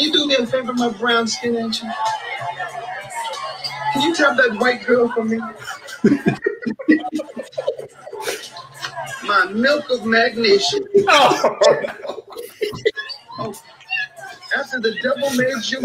you 0.00 0.12
do 0.12 0.26
me 0.26 0.36
a 0.36 0.46
favor, 0.46 0.72
my 0.72 0.90
brown 0.90 1.26
skin, 1.26 1.56
ain't 1.56 1.82
you? 1.82 1.90
Can 3.92 4.02
you 4.02 4.14
tap 4.14 4.36
that 4.36 4.56
white 4.58 4.84
girl 4.84 5.08
for 5.08 5.24
me? 5.24 5.38
my 9.24 9.44
milk 9.52 9.90
of 9.90 10.04
magnesia. 10.04 10.78
Oh, 13.38 13.38
oh, 13.38 13.54
after 14.56 14.80
the 14.80 14.92
devil 15.00 15.30
made 15.30 15.64
you 15.70 15.80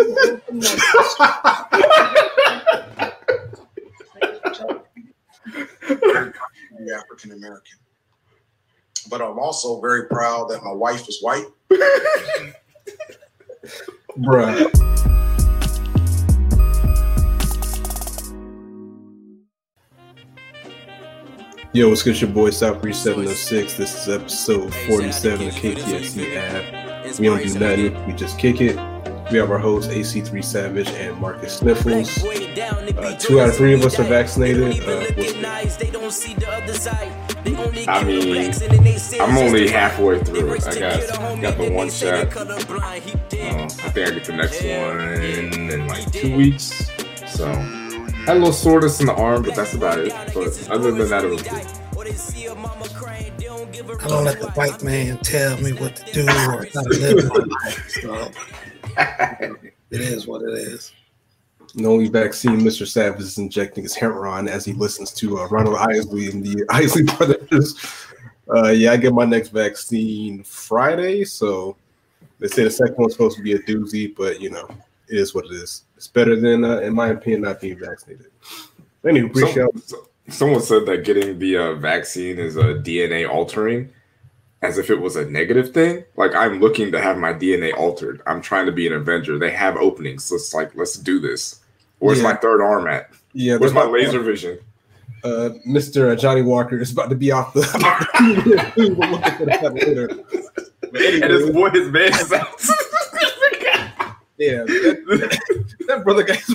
African 6.96 7.32
American. 7.32 7.80
But 9.10 9.22
I'm 9.22 9.40
also 9.40 9.80
very 9.80 10.08
proud 10.08 10.50
that 10.50 10.64
my 10.64 10.74
wife 10.74 11.08
is 11.08 11.22
white. 11.22 11.46
Bruh. 14.18 14.72
Yo, 21.74 21.90
what's 21.90 22.04
good? 22.04 22.20
Your 22.22 22.30
boy 22.30 22.52
South 22.52 22.82
Breeze 22.82 22.98
706. 23.00 23.76
This 23.76 24.08
is 24.08 24.08
episode 24.08 24.74
47 24.88 25.48
of 25.50 25.54
KTSE 25.56 26.38
app. 26.38 27.20
We 27.20 27.26
don't 27.26 27.44
do 27.44 27.60
nothing, 27.60 28.08
we 28.08 28.14
just 28.14 28.40
kick 28.40 28.62
it. 28.62 28.78
We 29.32 29.38
have 29.40 29.52
our 29.52 29.58
hosts 29.58 29.92
AC3 29.92 30.44
Savage 30.44 30.88
and 30.90 31.18
Marcus 31.20 31.58
Sniffles. 31.58 32.24
Uh, 32.24 33.18
two 33.20 33.42
out 33.42 33.50
of 33.50 33.56
three 33.58 33.74
of 33.74 33.84
us 33.84 34.00
are 34.00 34.04
vaccinated. 34.04 34.82
Uh, 34.88 35.04
I 37.88 38.04
mean, 38.04 38.54
I'm 39.20 39.38
only 39.38 39.70
halfway 39.70 40.24
through. 40.24 40.56
I 40.56 40.80
got 40.80 41.42
got 41.42 41.58
the 41.58 41.72
one 41.72 41.90
shot. 41.90 42.36
Uh, 42.36 42.54
I 42.86 43.00
think 43.00 44.08
I 44.08 44.12
get 44.12 44.24
the 44.26 44.34
next 44.34 44.62
one 44.62 45.02
in 45.24 45.88
like 45.88 46.12
two 46.12 46.36
weeks. 46.36 46.90
So 47.28 47.48
had 48.26 48.38
a 48.38 48.40
little 48.40 48.54
soreness 48.54 49.00
in 49.00 49.06
the 49.06 49.14
arm, 49.14 49.44
but 49.44 49.56
that's 49.56 49.74
about 49.74 50.00
it. 50.00 50.12
But 50.34 50.70
other 50.70 50.92
than 50.92 51.10
that, 51.10 51.24
it 51.24 51.30
was 51.30 51.44
good. 51.44 51.66
I 54.02 54.08
don't 54.08 54.26
let 54.26 54.40
the 54.40 54.50
white 54.56 54.82
man 54.84 55.18
tell 55.20 55.58
me 55.62 55.74
what 55.74 55.96
to 55.98 56.12
do 56.12 56.24
or 56.24 56.66
how 56.74 56.82
to 56.82 57.00
live 57.00 57.30
my 57.30 57.46
life. 57.64 57.90
So 58.02 58.32
it 59.92 60.02
is 60.02 60.26
what 60.26 60.42
it 60.42 60.54
is. 60.54 60.92
The 61.76 61.86
only 61.86 62.08
vaccine 62.08 62.62
Mr. 62.62 62.88
Savage 62.88 63.22
is 63.22 63.38
injecting 63.38 63.84
is 63.84 63.94
heroin 63.94 64.48
as 64.48 64.64
he 64.64 64.72
listens 64.72 65.12
to 65.16 65.40
uh, 65.40 65.48
Ronald 65.48 65.76
Isley 65.78 66.30
and 66.30 66.42
the 66.44 66.66
Isley 66.70 67.04
brothers. 67.04 67.76
Uh, 68.50 68.70
yeah, 68.70 68.94
I 68.94 68.98
get 68.98 69.14
my 69.14 69.26
next 69.26 69.50
vaccine 69.50 70.44
Friday, 70.44 71.26
so 71.26 71.76
they 72.40 72.48
say 72.48 72.64
the 72.64 72.72
second 72.72 72.96
one's 72.98 73.14
supposed 73.14 73.36
to 73.38 73.44
be 73.44 73.54
a 73.54 73.60
doozy, 73.60 74.16
but 74.16 74.40
you 74.40 74.50
know, 74.52 74.68
it 75.10 75.18
is 75.18 75.36
what 75.36 75.46
it 75.46 75.52
is. 75.52 75.84
It's 75.98 76.08
better 76.08 76.40
than, 76.40 76.64
uh, 76.64 76.80
in 76.80 76.94
my 76.94 77.10
opinion, 77.10 77.42
not 77.42 77.60
being 77.60 77.78
vaccinated. 77.78 78.32
Anyway, 79.06 79.30
appreciate. 79.30 79.68
Some, 79.86 80.06
someone 80.30 80.62
said 80.62 80.86
that 80.86 81.04
getting 81.04 81.38
the 81.40 81.58
uh, 81.58 81.74
vaccine 81.76 82.40
is 82.40 82.56
a 82.56 82.76
DNA 82.76 83.30
altering 83.30 83.90
as 84.62 84.78
if 84.78 84.90
it 84.90 85.00
was 85.00 85.16
a 85.16 85.30
negative 85.30 85.74
thing. 85.74 86.06
Like 86.16 86.34
I'm 86.36 86.60
looking 86.60 86.92
to 86.92 87.02
have 87.02 87.18
my 87.18 87.34
DNA 87.34 87.76
altered. 87.76 88.22
I'm 88.26 88.42
trying 88.42 88.66
to 88.66 88.72
be 88.72 88.88
an 88.88 88.94
Avenger. 88.94 89.38
They 89.38 89.52
have 89.52 89.76
openings. 89.76 90.32
It's 90.32 90.54
like, 90.54 90.76
let's 90.76 90.96
do 90.98 91.20
this. 91.20 91.62
Where's 92.06 92.20
yeah. 92.20 92.26
my 92.26 92.36
third 92.36 92.62
arm 92.62 92.88
at? 92.88 93.10
Yeah. 93.34 93.58
Where's 93.58 93.74
my 93.74 93.84
laser 93.84 94.20
vision? 94.20 94.60
Uh, 95.24 95.50
Mr. 95.68 96.16
Johnny 96.20 96.44
Walker 96.44 96.78
is 96.78 96.92
about 96.92 97.10
to 97.10 97.16
be 97.16 97.32
off 97.32 97.52
the. 97.54 97.64
and 100.94 101.32
his 101.32 101.50
boy, 101.50 101.72
his 101.72 101.90
man 101.90 102.14
is 102.14 102.32
out. 102.32 102.48
yeah, 104.38 104.64
that, 104.66 105.40
that 105.88 106.04
brother 106.04 106.22
guy's 106.22 106.46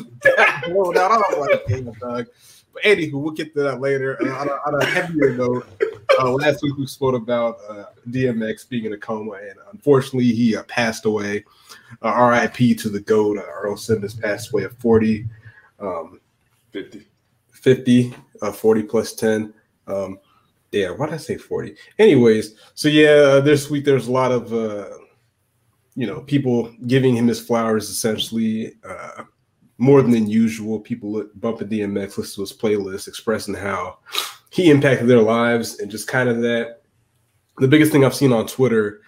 blown 0.68 0.96
out. 0.96 1.10
I 1.10 1.18
don't 1.18 1.40
like 1.40 1.66
him, 1.66 1.92
dog. 2.00 2.28
But 2.72 2.84
anywho, 2.84 3.14
we'll 3.14 3.32
get 3.32 3.52
to 3.54 3.62
that 3.64 3.80
later. 3.80 4.16
Uh, 4.22 4.38
on, 4.38 4.48
a, 4.48 4.52
on, 4.52 4.80
a, 4.80 4.84
heavier 4.84 5.34
note, 5.34 5.66
uh, 6.20 6.30
last 6.30 6.62
week 6.62 6.76
we 6.76 6.86
spoke 6.86 7.16
about 7.16 7.58
uh, 7.68 7.86
DMX 8.08 8.68
being 8.68 8.84
in 8.84 8.92
a 8.92 8.98
coma, 8.98 9.32
and 9.32 9.58
unfortunately, 9.72 10.30
he 10.30 10.56
uh, 10.56 10.62
passed 10.64 11.06
away. 11.06 11.44
Uh, 12.02 12.30
RIP 12.30 12.78
to 12.78 12.88
the 12.88 13.00
GOAT. 13.00 13.38
Uh, 13.38 13.42
Earl 13.42 13.76
Simmons 13.76 14.14
passed 14.14 14.52
away 14.52 14.64
at 14.64 14.78
40. 14.80 15.26
Um, 15.80 16.20
50. 16.72 17.06
50, 17.52 18.14
uh, 18.42 18.52
40 18.52 18.82
plus 18.84 19.14
10. 19.14 19.52
Um, 19.86 20.18
yeah, 20.72 20.90
why 20.90 21.06
did 21.06 21.14
I 21.14 21.18
say 21.18 21.36
40? 21.36 21.74
Anyways, 21.98 22.54
so 22.74 22.88
yeah, 22.88 23.40
this 23.40 23.68
week 23.70 23.84
there's 23.84 24.06
a 24.06 24.12
lot 24.12 24.30
of, 24.32 24.52
uh, 24.52 24.88
you 25.96 26.06
know, 26.06 26.20
people 26.20 26.72
giving 26.86 27.16
him 27.16 27.26
his 27.26 27.40
flowers 27.40 27.90
essentially 27.90 28.74
Uh, 28.88 29.24
more 29.80 30.02
than 30.02 30.28
usual. 30.28 30.78
People 30.78 31.24
bumping 31.36 31.68
DMX, 31.68 32.18
listen 32.18 32.34
to 32.34 32.40
his 32.42 32.52
playlist, 32.52 33.08
expressing 33.08 33.54
how 33.54 33.98
he 34.50 34.70
impacted 34.70 35.08
their 35.08 35.22
lives, 35.22 35.80
and 35.80 35.90
just 35.90 36.06
kind 36.06 36.28
of 36.28 36.42
that. 36.42 36.82
The 37.58 37.66
biggest 37.66 37.90
thing 37.90 38.04
I've 38.04 38.14
seen 38.14 38.32
on 38.32 38.46
Twitter 38.46 39.00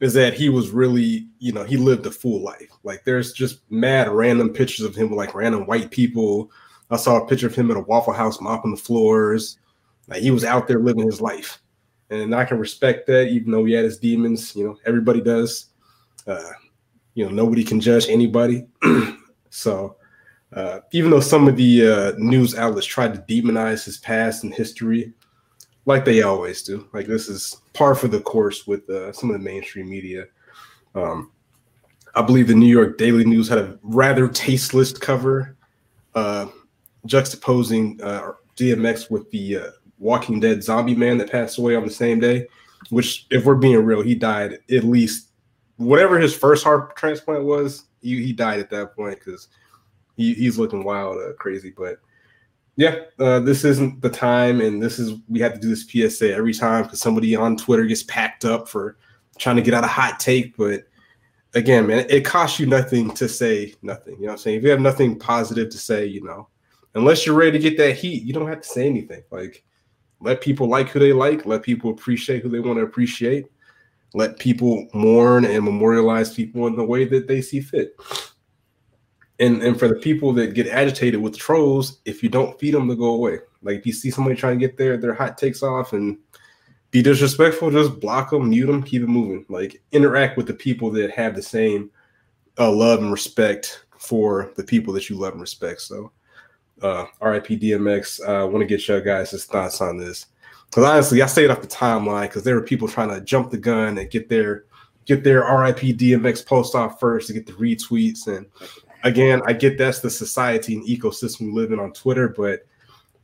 is 0.00 0.12
that 0.14 0.34
he 0.34 0.48
was 0.48 0.70
really, 0.70 1.28
you 1.38 1.52
know, 1.52 1.64
he 1.64 1.76
lived 1.76 2.06
a 2.06 2.10
full 2.10 2.42
life. 2.42 2.70
Like 2.82 3.04
there's 3.04 3.32
just 3.32 3.60
mad 3.70 4.08
random 4.08 4.52
pictures 4.52 4.84
of 4.84 4.94
him 4.94 5.10
with 5.10 5.18
like 5.18 5.34
random 5.34 5.66
white 5.66 5.90
people. 5.90 6.50
I 6.90 6.96
saw 6.96 7.22
a 7.22 7.26
picture 7.26 7.46
of 7.46 7.54
him 7.54 7.70
at 7.70 7.76
a 7.76 7.80
Waffle 7.80 8.12
House 8.12 8.40
mopping 8.40 8.72
the 8.72 8.76
floors. 8.76 9.58
Like 10.08 10.22
he 10.22 10.30
was 10.30 10.44
out 10.44 10.68
there 10.68 10.80
living 10.80 11.06
his 11.06 11.20
life. 11.20 11.60
And 12.10 12.34
I 12.34 12.44
can 12.44 12.58
respect 12.58 13.06
that, 13.06 13.28
even 13.28 13.50
though 13.50 13.64
he 13.64 13.72
had 13.72 13.84
his 13.84 13.98
demons, 13.98 14.54
you 14.54 14.64
know, 14.64 14.78
everybody 14.84 15.20
does. 15.20 15.66
Uh, 16.26 16.50
you 17.14 17.24
know, 17.24 17.30
nobody 17.30 17.64
can 17.64 17.80
judge 17.80 18.08
anybody. 18.08 18.66
so 19.50 19.96
uh, 20.52 20.80
even 20.92 21.10
though 21.10 21.20
some 21.20 21.48
of 21.48 21.56
the 21.56 21.86
uh, 21.86 22.12
news 22.18 22.54
outlets 22.54 22.86
tried 22.86 23.14
to 23.14 23.34
demonize 23.34 23.84
his 23.84 23.98
past 23.98 24.44
and 24.44 24.54
history, 24.54 25.12
like 25.86 26.04
they 26.04 26.22
always 26.22 26.62
do, 26.62 26.88
like 26.92 27.06
this 27.06 27.28
is 27.28 27.56
par 27.74 27.94
for 27.94 28.08
the 28.08 28.20
course 28.20 28.66
with 28.66 28.88
uh, 28.88 29.12
some 29.12 29.30
of 29.30 29.34
the 29.34 29.44
mainstream 29.44 29.90
media. 29.90 30.24
Um, 30.94 31.30
I 32.14 32.22
believe 32.22 32.48
the 32.48 32.54
New 32.54 32.66
York 32.66 32.96
Daily 32.96 33.24
News 33.24 33.48
had 33.48 33.58
a 33.58 33.78
rather 33.82 34.28
tasteless 34.28 34.92
cover, 34.92 35.56
uh, 36.14 36.46
juxtaposing 37.06 38.00
uh, 38.02 38.32
DMX 38.56 39.10
with 39.10 39.30
the 39.30 39.58
Walking 39.98 40.40
Dead 40.40 40.62
zombie 40.62 40.94
man 40.94 41.18
that 41.18 41.30
passed 41.30 41.58
away 41.58 41.74
on 41.74 41.84
the 41.84 41.90
same 41.90 42.20
day. 42.20 42.46
Which, 42.90 43.26
if 43.30 43.44
we're 43.46 43.54
being 43.54 43.84
real, 43.84 44.02
he 44.02 44.14
died 44.14 44.58
at 44.70 44.84
least 44.84 45.28
whatever 45.76 46.18
his 46.18 46.36
first 46.36 46.64
heart 46.64 46.94
transplant 46.96 47.44
was. 47.44 47.84
He, 48.02 48.22
he 48.22 48.32
died 48.32 48.60
at 48.60 48.70
that 48.70 48.94
point 48.94 49.18
because 49.18 49.48
he, 50.16 50.34
he's 50.34 50.58
looking 50.58 50.84
wild, 50.84 51.16
uh, 51.16 51.32
crazy. 51.34 51.72
But 51.76 51.98
yeah, 52.76 52.96
uh, 53.18 53.40
this 53.40 53.64
isn't 53.64 54.02
the 54.02 54.10
time, 54.10 54.60
and 54.60 54.82
this 54.82 54.98
is 54.98 55.18
we 55.28 55.40
have 55.40 55.54
to 55.54 55.60
do 55.60 55.68
this 55.68 55.86
PSA 55.88 56.34
every 56.34 56.52
time 56.52 56.84
because 56.84 57.00
somebody 57.00 57.36
on 57.36 57.56
Twitter 57.56 57.84
gets 57.86 58.02
packed 58.02 58.44
up 58.44 58.68
for 58.68 58.96
trying 59.38 59.56
to 59.56 59.62
get 59.62 59.74
out 59.74 59.84
a 59.84 59.88
hot 59.88 60.18
take. 60.18 60.56
But 60.56 60.84
again, 61.54 61.86
man, 61.86 62.06
it 62.08 62.24
costs 62.24 62.58
you 62.58 62.66
nothing 62.66 63.12
to 63.14 63.28
say 63.28 63.74
nothing. 63.82 64.14
You 64.14 64.22
know 64.22 64.26
what 64.26 64.32
I'm 64.32 64.38
saying? 64.38 64.58
If 64.58 64.64
you 64.64 64.70
have 64.70 64.80
nothing 64.80 65.18
positive 65.18 65.70
to 65.70 65.78
say, 65.78 66.06
you 66.06 66.22
know, 66.24 66.48
unless 66.96 67.24
you're 67.24 67.36
ready 67.36 67.52
to 67.52 67.58
get 67.58 67.78
that 67.78 67.94
heat, 67.94 68.24
you 68.24 68.32
don't 68.32 68.48
have 68.48 68.62
to 68.62 68.68
say 68.68 68.86
anything. 68.86 69.22
Like, 69.30 69.64
let 70.20 70.40
people 70.40 70.68
like 70.68 70.88
who 70.88 70.98
they 70.98 71.12
like, 71.12 71.46
let 71.46 71.62
people 71.62 71.90
appreciate 71.90 72.42
who 72.42 72.48
they 72.48 72.60
want 72.60 72.78
to 72.78 72.84
appreciate, 72.84 73.46
let 74.14 74.38
people 74.38 74.88
mourn 74.94 75.44
and 75.44 75.64
memorialize 75.64 76.34
people 76.34 76.66
in 76.66 76.74
the 76.74 76.84
way 76.84 77.04
that 77.04 77.28
they 77.28 77.40
see 77.40 77.60
fit 77.60 77.94
and 79.40 79.62
and 79.62 79.78
for 79.78 79.88
the 79.88 79.96
people 79.96 80.32
that 80.34 80.54
get 80.54 80.68
agitated 80.68 81.20
with 81.20 81.36
trolls, 81.36 82.00
if 82.04 82.22
you 82.22 82.28
don't 82.28 82.58
feed 82.58 82.74
them, 82.74 82.88
they 82.88 82.96
go 82.96 83.14
away. 83.14 83.40
Like 83.62 83.78
if 83.78 83.86
you 83.86 83.92
see 83.92 84.10
somebody 84.10 84.36
trying 84.36 84.58
to 84.58 84.66
get 84.66 84.76
their 84.76 84.96
their 84.96 85.14
hot 85.14 85.38
takes 85.38 85.62
off 85.62 85.92
and 85.92 86.18
be 86.90 87.02
disrespectful, 87.02 87.70
just 87.70 87.98
block 87.98 88.30
them, 88.30 88.50
mute 88.50 88.66
them, 88.66 88.82
keep 88.82 89.02
it 89.02 89.08
moving. 89.08 89.44
Like 89.48 89.82
interact 89.92 90.36
with 90.36 90.46
the 90.46 90.54
people 90.54 90.90
that 90.92 91.10
have 91.10 91.34
the 91.34 91.42
same 91.42 91.90
uh, 92.58 92.70
love 92.70 93.00
and 93.00 93.10
respect 93.10 93.84
for 93.98 94.52
the 94.56 94.62
people 94.62 94.92
that 94.94 95.10
you 95.10 95.16
love 95.16 95.32
and 95.32 95.40
respect. 95.40 95.80
So, 95.80 96.12
uh, 96.82 97.06
RIP 97.20 97.46
DMX. 97.46 98.26
I 98.26 98.42
uh, 98.42 98.46
want 98.46 98.60
to 98.60 98.66
get 98.66 98.86
your 98.86 99.00
guys' 99.00 99.44
thoughts 99.44 99.80
on 99.80 99.96
this 99.96 100.26
because 100.70 100.84
honestly, 100.84 101.22
I 101.22 101.26
stayed 101.26 101.50
off 101.50 101.60
the 101.60 101.66
timeline 101.66 102.28
because 102.28 102.44
there 102.44 102.54
were 102.54 102.62
people 102.62 102.88
trying 102.88 103.10
to 103.10 103.20
jump 103.20 103.50
the 103.50 103.58
gun 103.58 103.98
and 103.98 104.10
get 104.10 104.28
their 104.28 104.64
get 105.04 105.22
their 105.22 105.40
RIP 105.40 105.80
DMX 105.98 106.46
post 106.46 106.74
off 106.74 106.98
first 106.98 107.26
to 107.26 107.32
get 107.32 107.46
the 107.46 107.52
retweets 107.52 108.26
and 108.26 108.46
again, 109.04 109.42
I 109.46 109.52
get 109.52 109.78
that's 109.78 110.00
the 110.00 110.10
society 110.10 110.74
and 110.74 110.86
ecosystem 110.86 111.42
we 111.42 111.52
live 111.52 111.70
in 111.70 111.78
on 111.78 111.92
Twitter, 111.92 112.28
but 112.28 112.66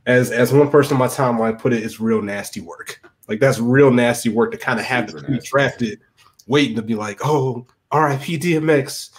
as 0.05 0.31
as 0.31 0.53
one 0.53 0.69
person 0.69 0.93
on 0.93 0.99
my 0.99 1.07
timeline 1.07 1.59
put 1.59 1.73
it, 1.73 1.83
it's 1.83 1.99
real 1.99 2.21
nasty 2.21 2.61
work. 2.61 3.01
Like 3.27 3.39
that's 3.39 3.59
real 3.59 3.91
nasty 3.91 4.29
work 4.29 4.51
to 4.51 4.57
kind 4.57 4.79
of 4.79 4.85
have 4.85 5.07
to 5.07 5.21
be 5.23 5.39
drafted, 5.39 5.99
waiting 6.47 6.75
to 6.75 6.81
be 6.81 6.95
like, 6.95 7.19
oh, 7.23 7.67
R.I.P. 7.91 8.39
DMX. 8.39 9.11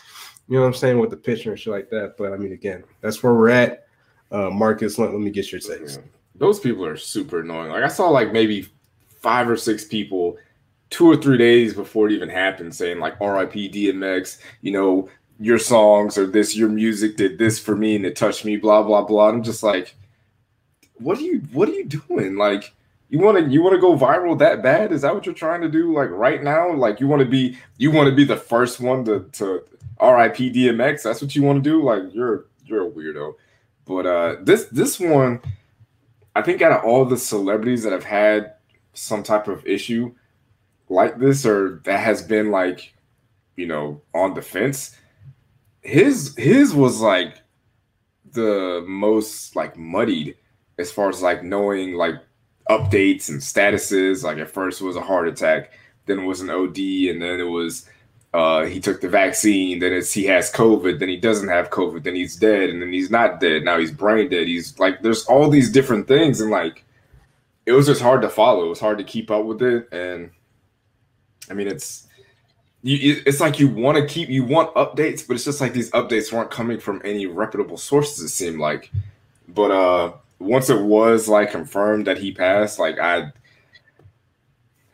You 0.49 0.57
know 0.57 0.63
what 0.63 0.69
I'm 0.69 0.75
saying 0.75 0.99
with 0.99 1.11
the 1.11 1.17
picture 1.17 1.51
and 1.51 1.59
shit 1.59 1.73
like 1.73 1.91
that. 1.91 2.17
But 2.17 2.33
I 2.33 2.37
mean, 2.37 2.53
again, 2.53 2.85
that's 3.01 3.23
where 3.23 3.35
we're 3.35 3.51
at. 3.51 3.87
Uh, 4.31 4.51
Marcus, 4.51 4.99
let, 4.99 5.13
let 5.13 5.21
me 5.21 5.31
get 5.31 5.53
your 5.53 5.61
takes. 5.61 5.99
Those 6.35 6.59
people 6.59 6.85
are 6.85 6.97
super 6.97 7.41
annoying. 7.41 7.71
Like 7.71 7.85
I 7.85 7.89
saw 7.89 8.09
like 8.09 8.33
maybe 8.33 8.67
five 9.21 9.49
or 9.49 9.57
six 9.57 9.85
people 9.85 10.37
two 10.91 11.11
or 11.11 11.17
three 11.17 11.39
days 11.39 11.73
before 11.73 12.09
it 12.09 12.13
even 12.13 12.29
happened 12.29 12.75
saying 12.75 12.99
like 12.99 13.19
RIP 13.21 13.53
DMX, 13.53 14.39
you 14.61 14.73
know, 14.73 15.09
your 15.43 15.59
songs 15.59 16.17
or 16.17 16.27
this 16.27 16.57
your 16.57 16.69
music 16.69 17.17
did 17.17 17.37
this 17.37 17.59
for 17.59 17.75
me 17.75 17.97
and 17.97 18.07
it 18.07 18.15
touched 18.15 18.45
me 18.45 18.57
blah 18.57 18.83
blah 18.83 19.03
blah. 19.03 19.29
I'm 19.29 19.43
just 19.43 19.63
like 19.63 19.97
what 20.95 21.19
are 21.19 21.23
you 21.23 21.41
what 21.53 21.69
are 21.69 21.73
you 21.73 21.85
doing? 21.85 22.37
Like 22.37 22.73
you 23.09 23.19
want 23.19 23.39
to 23.39 23.51
you 23.51 23.61
want 23.61 23.75
to 23.75 23.81
go 23.81 23.97
viral 23.97 24.39
that 24.39 24.63
bad? 24.63 24.93
Is 24.93 25.03
that 25.03 25.15
what 25.15 25.27
you're 25.27 25.35
trying 25.35 25.61
to 25.63 25.69
do 25.69 25.93
like 25.93 26.11
right 26.11 26.43
now? 26.43 26.73
Like 26.73 27.01
you 27.01 27.09
want 27.09 27.21
to 27.21 27.29
be 27.29 27.59
you 27.77 27.91
want 27.91 28.09
to 28.09 28.15
be 28.15 28.25
the 28.25 28.37
first 28.37 28.79
one 28.81 29.05
to 29.07 29.29
to 29.33 29.65
rip 30.01 30.35
dmx 30.37 31.03
that's 31.03 31.21
what 31.21 31.35
you 31.35 31.43
want 31.43 31.63
to 31.63 31.71
do? 31.71 31.83
Like 31.83 32.15
you're 32.15 32.47
you're 32.65 32.87
a 32.87 32.91
weirdo. 32.91 33.35
But 33.85 34.07
uh 34.07 34.37
this 34.43 34.67
this 34.67 35.01
one 35.01 35.41
i 36.35 36.41
think 36.41 36.63
out 36.63 36.73
of 36.73 36.85
all 36.85 37.05
the 37.05 37.17
celebrities 37.17 37.83
that 37.83 37.93
have 37.93 38.05
had 38.05 38.55
some 38.95 39.23
type 39.23 39.49
of 39.49 39.67
issue 39.67 40.15
like 40.89 41.19
this 41.19 41.45
or 41.45 41.81
that 41.85 41.99
has 41.99 42.23
been 42.23 42.51
like 42.51 42.95
you 43.57 43.67
know 43.67 44.01
on 44.15 44.35
the 44.35 44.41
fence 44.41 44.97
his 45.83 46.35
his 46.37 46.75
was 46.75 47.01
like 47.01 47.43
the 48.33 48.85
most 48.87 49.55
like 49.55 49.77
muddied 49.77 50.37
as 50.79 50.91
far 50.91 51.09
as 51.09 51.21
like 51.23 51.43
knowing 51.43 51.95
like 51.95 52.17
updates 52.71 53.29
and 53.29 53.41
statuses. 53.41 54.23
Like 54.23 54.39
at 54.39 54.51
first 54.51 54.81
it 54.81 54.85
was 54.85 54.97
a 54.97 55.03
heart 55.03 55.29
attack, 55.29 55.73
then 56.07 56.21
it 56.21 56.25
was 56.25 56.41
an 56.41 56.51
OD, 56.51 56.79
and 57.11 57.21
then 57.21 57.41
it 57.41 57.49
was 57.49 57.89
uh 58.33 58.65
he 58.65 58.81
took 58.81 59.01
the 59.01 59.09
vaccine, 59.09 59.81
then 59.81 59.93
it's 59.93 60.13
he 60.13 60.25
has 60.25 60.53
COVID, 60.53 60.99
then 60.99 61.09
he 61.09 61.17
doesn't 61.17 61.49
have 61.49 61.71
COVID, 61.71 62.05
then 62.05 62.15
he's 62.15 62.37
dead, 62.37 62.71
and 62.71 62.81
then 62.81 62.93
he's 62.93 63.11
not 63.11 63.41
dead. 63.41 63.65
Now 63.65 63.79
he's 63.79 63.93
brain 63.93 64.31
dead. 64.31 64.47
He's 64.47 64.79
like 64.79 65.03
there's 65.03 65.27
all 65.27 65.51
these 65.51 65.71
different 65.71 66.09
things, 66.09 66.41
and 66.41 66.51
like 66.51 66.85
it 67.67 67.73
was 67.73 67.87
just 67.87 68.01
hard 68.03 68.23
to 68.23 68.29
follow. 68.29 68.67
It 68.67 68.71
was 68.71 68.81
hard 68.81 68.99
to 68.99 69.05
keep 69.05 69.31
up 69.31 69.45
with 69.45 69.63
it, 69.63 69.89
and 69.93 70.31
I 71.51 71.55
mean 71.55 71.67
it's 71.67 72.07
you, 72.83 73.23
it's 73.25 73.41
like 73.41 73.61
you 73.61 73.69
want 73.69 73.97
to 73.97 74.07
keep 74.07 74.29
you 74.29 74.45
want 74.45 74.75
updates, 74.75 75.27
but 75.27 75.35
it's 75.35 75.45
just 75.45 75.61
like 75.61 75.73
these 75.73 75.91
updates 75.93 76.33
weren't 76.33 76.51
coming 76.51 76.81
from 76.81 77.01
any 77.05 77.27
reputable 77.27 77.77
sources. 77.77 78.21
It 78.21 78.29
seemed 78.29 78.59
like, 78.59 78.91
but 79.49 79.71
uh, 79.71 80.13
once 80.41 80.69
it 80.69 80.81
was 80.83 81.29
like 81.29 81.53
confirmed 81.53 82.07
that 82.07 82.19
he 82.19 82.33
passed, 82.33 82.79
like 82.81 82.99
I, 82.99 83.33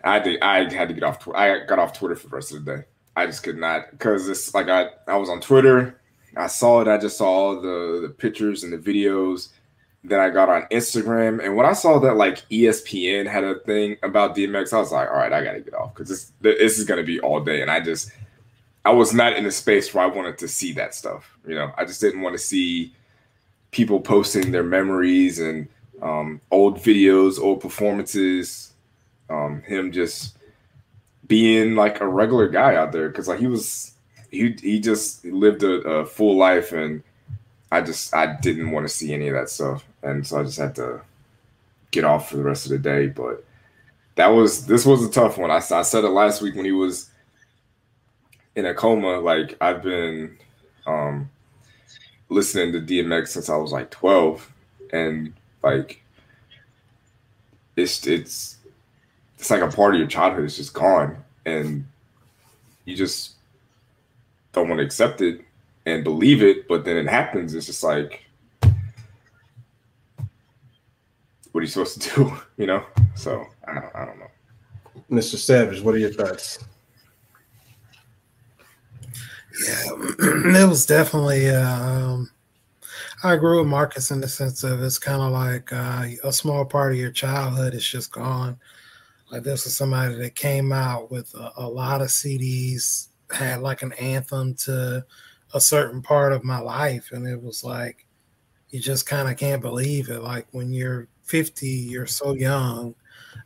I 0.05 0.19
did, 0.19 0.43
I 0.43 0.71
had 0.73 0.89
to 0.89 0.95
get 0.95 1.03
off. 1.03 1.27
I 1.35 1.65
got 1.65 1.79
off 1.79 1.99
Twitter 1.99 2.15
for 2.15 2.29
the 2.29 2.37
rest 2.37 2.53
of 2.53 2.65
the 2.65 2.77
day. 2.77 2.83
I 3.17 3.27
just 3.27 3.43
could 3.43 3.59
not 3.59 3.91
because 3.91 4.29
it's 4.29 4.55
like 4.55 4.69
I 4.69 4.91
I 5.07 5.17
was 5.17 5.31
on 5.31 5.41
Twitter. 5.41 5.99
I 6.37 6.47
saw 6.47 6.83
it. 6.83 6.89
I 6.89 6.99
just 6.99 7.17
saw 7.17 7.27
all 7.27 7.61
the 7.61 8.01
the 8.03 8.11
pictures 8.11 8.65
and 8.65 8.73
the 8.73 8.79
videos 8.79 9.49
then 10.05 10.21
I 10.21 10.31
got 10.31 10.49
on 10.49 10.63
Instagram, 10.71 11.45
and 11.45 11.57
when 11.57 11.67
I 11.67 11.73
saw 11.73 11.99
that 12.01 12.17
like 12.17 12.49
ESPN 12.51 13.27
had 13.27 13.45
a 13.45 13.59
thing 13.61 13.97
about 14.03 14.37
DMX, 14.37 14.73
I 14.73 14.79
was 14.79 14.93
like, 14.93 15.09
all 15.09 15.17
right, 15.17 15.33
I 15.33 15.43
gotta 15.43 15.61
get 15.61 15.75
off 15.75 15.95
because 15.95 16.09
this 16.09 16.33
this 16.41 16.79
is 16.79 16.85
gonna 16.85 17.03
be 17.03 17.21
all 17.21 17.41
day, 17.41 17.63
and 17.63 17.71
I 17.71 17.81
just 17.81 18.11
I 18.85 18.91
was 18.91 19.13
not 19.13 19.35
in 19.35 19.45
a 19.45 19.51
space 19.51 19.93
where 19.93 20.05
I 20.05 20.07
wanted 20.07 20.39
to 20.39 20.49
see 20.49 20.73
that 20.73 20.95
stuff. 20.95 21.37
You 21.47 21.55
know, 21.55 21.73
I 21.77 21.85
just 21.85 22.01
didn't 22.01 22.23
want 22.23 22.35
to 22.35 22.39
see 22.39 22.95
people 23.71 24.01
posting 24.01 24.51
their 24.51 24.63
memories 24.63 25.41
and 25.41 25.69
um, 26.01 26.41
old 26.51 26.79
videos, 26.79 27.39
old 27.39 27.61
performances, 27.61 28.73
um, 29.29 29.63
him 29.63 29.93
just 29.93 30.39
being 31.27 31.75
like 31.75 32.01
a 32.01 32.09
regular 32.09 32.49
guy 32.49 32.77
out 32.77 32.93
there. 32.93 33.09
Because 33.09 33.29
like 33.29 33.41
he 33.41 33.47
was 33.47 33.93
he 34.31 34.55
he 34.61 34.81
just 34.81 35.25
lived 35.25 35.63
a, 35.65 35.81
a 35.83 36.07
full 36.07 36.37
life 36.37 36.73
and 36.73 37.03
I 37.71 37.81
just 37.83 38.15
I 38.15 38.37
didn't 38.41 38.71
want 38.71 38.89
to 38.89 38.93
see 38.93 39.13
any 39.13 39.29
of 39.29 39.35
that 39.35 39.51
stuff, 39.51 39.85
and 40.03 40.27
so 40.27 40.41
I 40.41 40.45
just 40.45 40.59
had 40.59 40.75
to 40.77 41.01
get 41.91 42.05
off 42.05 42.31
for 42.31 42.37
the 42.37 42.43
rest 42.43 42.67
of 42.67 42.73
the 42.73 42.79
day. 42.79 43.07
But 43.07 43.45
that 44.17 44.29
was 44.29 44.67
this 44.67 44.85
was 44.85 45.05
a 45.05 45.11
tough 45.11 45.39
one. 45.39 45.51
I, 45.51 45.57
I 45.57 45.83
said 45.83 46.05
it 46.05 46.09
last 46.09 46.43
week 46.43 46.55
when 46.55 46.65
he 46.65 46.73
was 46.73 47.11
in 48.57 48.67
a 48.67 48.75
coma. 48.75 49.21
Like 49.21 49.57
I've 49.61 49.83
been 49.83 50.37
um, 50.87 51.31
listening 52.29 52.73
to 52.73 52.81
DMX 52.81 53.29
since 53.29 53.49
I 53.49 53.57
was 53.57 53.73
like 53.73 53.91
twelve, 53.91 54.51
and 54.93 55.33
like 55.63 56.03
it's 57.77 58.07
it's 58.07 58.59
it's 59.39 59.51
like 59.51 59.63
a 59.63 59.69
part 59.69 59.95
of 59.95 60.01
your 60.01 60.09
childhood 60.09 60.45
is 60.45 60.57
just 60.57 60.75
gone, 60.75 61.17
and 61.47 61.87
you 62.85 62.97
just 62.97 63.35
don't 64.53 64.69
want 64.69 64.79
to 64.81 64.85
accept 64.85 65.21
it 65.21 65.43
and 65.87 66.05
believe 66.05 66.43
it, 66.43 66.69
but 66.69 66.85
then 66.85 66.97
it 66.97 67.09
happens. 67.09 67.55
It's 67.55 67.67
just 67.67 67.83
like, 67.83 68.25
what 71.53 71.61
are 71.61 71.65
you 71.65 71.69
supposed 71.69 72.01
to 72.03 72.15
do? 72.15 72.37
You 72.57 72.67
know? 72.67 72.85
So 73.15 73.47
I 73.69 73.75
don't, 73.75 73.97
I 73.97 74.05
don't 74.05 74.19
know. 74.19 74.31
Mr. 75.11 75.37
Savage, 75.37 75.81
what 75.81 75.95
are 75.95 75.99
your 75.99 76.13
thoughts? 76.13 76.59
Yeah, 79.67 79.85
it 80.65 80.69
was 80.69 80.87
definitely. 80.87 81.51
Um, 81.51 82.31
I 83.23 83.35
agree 83.35 83.59
with 83.59 83.69
Marcus 83.69 84.11
in 84.11 84.21
the 84.21 84.29
sense 84.29 84.65
of 84.65 84.83
it's 84.83 84.99
kind 84.99 85.23
of 85.23 85.31
like 85.31 85.73
uh, 85.73 86.07
a 86.25 86.33
small 86.33 86.65
part 86.65 86.93
of 86.93 86.99
your 86.99 87.13
childhood 87.13 87.75
is 87.75 87.87
just 87.89 88.13
gone. 88.13 88.59
Like 89.31 89.45
this 89.45 89.65
was 89.65 89.77
somebody 89.77 90.17
that 90.17 90.35
came 90.35 90.73
out 90.73 91.11
with 91.11 91.33
a, 91.35 91.53
a 91.59 91.69
lot 91.69 92.01
of 92.01 92.09
CDs, 92.09 93.09
had 93.31 93.61
like 93.61 93.83
an 93.83 93.93
anthem 93.95 94.55
to 94.55 95.05
a 95.55 95.61
certain 95.61 96.03
part 96.03 96.33
of 96.33 96.45
my 96.45 96.59
life 96.59 97.11
and 97.13 97.27
it 97.27 97.43
was 97.43 97.65
like 97.65 98.07
you 98.71 98.81
just 98.81 99.07
kind 99.07 99.29
of 99.29 99.37
can't 99.37 99.63
believe 99.63 100.11
it 100.11 100.23
like 100.23 100.47
when 100.53 100.73
you're 100.73 101.09
50 101.29 101.67
you're 101.67 102.07
so 102.07 102.35
young. 102.35 102.95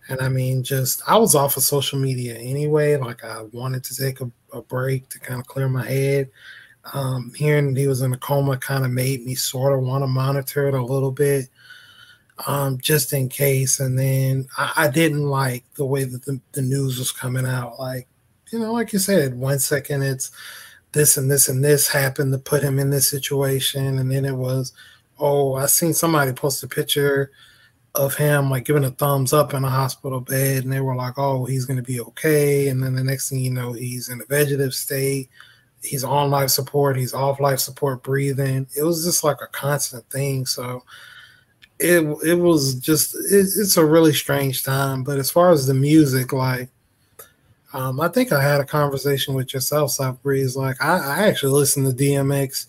And 0.09 0.21
i 0.21 0.29
mean 0.29 0.63
just 0.63 1.03
i 1.07 1.17
was 1.17 1.35
off 1.35 1.57
of 1.57 1.63
social 1.63 1.99
media 1.99 2.35
anyway 2.35 2.97
like 2.97 3.23
i 3.25 3.43
wanted 3.53 3.85
to 3.85 3.97
take 3.97 4.21
a, 4.21 4.31
a 4.53 4.63
break 4.63 5.09
to 5.11 5.21
kind 5.21 5.41
of 5.41 5.47
clear 5.47 5.69
my 5.69 5.85
head. 5.85 6.31
Um, 6.93 7.33
hearing 7.37 7.77
he 7.77 7.87
was 7.87 8.03
in 8.03 8.13
a 8.13 8.19
coma 8.19 8.57
kind 8.57 8.85
of 8.85 8.91
made 8.91 9.25
me 9.25 9.37
sort 9.37 9.73
of 9.73 9.85
want 9.85 10.03
to 10.03 10.09
monitor 10.09 10.67
it 10.67 10.75
a 10.75 10.83
little 10.83 11.13
bit 11.13 11.49
um, 12.49 12.79
just 12.79 13.13
in 13.13 13.29
case. 13.29 13.79
And 13.79 13.97
then 13.97 14.49
I, 14.59 14.73
I 14.77 14.89
didn't 14.89 15.29
like 15.29 15.65
the 15.75 15.87
way 15.87 16.03
that 16.03 16.25
the, 16.25 16.41
the 16.53 16.63
news 16.63 16.99
was 16.99 17.13
coming 17.13 17.47
out. 17.47 17.79
Like 17.79 18.09
you 18.51 18.59
know 18.59 18.73
like 18.73 18.93
you 18.93 18.99
said 18.99 19.35
one 19.39 19.59
second 19.61 20.03
it's 20.03 20.33
this 20.93 21.17
and 21.17 21.31
this 21.31 21.49
and 21.49 21.65
this 21.65 21.89
happened 21.89 22.33
to 22.33 22.39
put 22.39 22.63
him 22.63 22.79
in 22.79 22.91
this 22.91 23.09
situation. 23.09 23.99
And 23.99 24.11
then 24.11 24.25
it 24.25 24.37
was, 24.37 24.73
oh, 25.19 25.55
I 25.55 25.67
seen 25.67 25.95
somebody 25.95 26.33
post 26.33 26.63
a 26.63 26.69
picture 26.69 27.31
of 27.95 28.15
him 28.15 28.49
like 28.51 28.65
giving 28.65 28.85
a 28.85 28.91
thumbs 28.91 29.33
up 29.33 29.53
in 29.55 29.65
a 29.65 29.71
hospital 29.71 30.21
bed, 30.21 30.65
and 30.65 30.73
they 30.73 30.81
were 30.81 30.97
like, 30.97 31.19
oh, 31.19 31.45
he's 31.45 31.65
going 31.65 31.77
to 31.77 31.83
be 31.83 32.01
okay. 32.01 32.69
And 32.69 32.83
then 32.83 32.95
the 32.95 33.05
next 33.05 33.29
thing 33.29 33.41
you 33.41 33.51
know, 33.51 33.73
he's 33.73 34.09
in 34.09 34.21
a 34.21 34.25
vegetative 34.25 34.75
state. 34.75 35.29
He's 35.83 36.05
on 36.05 36.31
life 36.31 36.51
support. 36.51 36.97
He's 36.97 37.13
off 37.13 37.41
life 37.41 37.59
support, 37.59 38.03
breathing. 38.03 38.67
It 38.77 38.85
was 38.85 39.05
just 39.05 39.25
like 39.25 39.39
a 39.43 39.49
constant 39.49 40.09
thing. 40.11 40.47
So 40.47 40.85
it 41.79 42.03
it 42.25 42.35
was 42.35 42.77
just 42.77 43.15
it, 43.15 43.49
it's 43.57 43.77
a 43.77 43.85
really 43.85 44.13
strange 44.13 44.63
time. 44.63 45.03
But 45.03 45.19
as 45.19 45.31
far 45.31 45.51
as 45.51 45.67
the 45.67 45.75
music, 45.75 46.33
like 46.33 46.69
um, 47.73 48.01
I 48.01 48.09
think 48.09 48.33
I 48.33 48.43
had 48.43 48.61
a 48.61 48.65
conversation 48.65 49.35
with 49.35 49.53
yourself, 49.53 49.91
South 49.91 50.23
Breeze. 50.23 50.57
Like 50.57 50.81
I, 50.81 50.99
I 50.99 51.29
actually 51.29 51.53
listened 51.53 51.87
to 51.87 52.05
DMX 52.05 52.67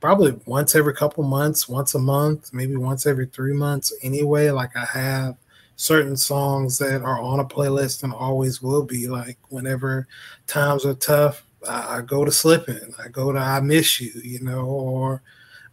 probably 0.00 0.38
once 0.46 0.74
every 0.74 0.94
couple 0.94 1.24
months, 1.24 1.68
once 1.68 1.94
a 1.94 1.98
month, 1.98 2.52
maybe 2.52 2.76
once 2.76 3.06
every 3.06 3.26
three 3.26 3.52
months 3.52 3.92
anyway. 4.02 4.50
Like 4.50 4.76
I 4.76 4.84
have 4.84 5.36
certain 5.76 6.16
songs 6.16 6.78
that 6.78 7.02
are 7.02 7.20
on 7.20 7.40
a 7.40 7.44
playlist 7.44 8.02
and 8.02 8.12
always 8.12 8.62
will 8.62 8.84
be. 8.84 9.08
Like 9.08 9.38
whenever 9.48 10.06
times 10.46 10.84
are 10.84 10.94
tough, 10.94 11.44
I, 11.68 11.98
I 11.98 12.00
go 12.02 12.24
to 12.24 12.32
Slipping, 12.32 12.94
I 13.02 13.08
go 13.08 13.32
to 13.32 13.38
I 13.38 13.60
Miss 13.60 14.00
You, 14.00 14.12
you 14.22 14.40
know, 14.40 14.64
or 14.66 15.22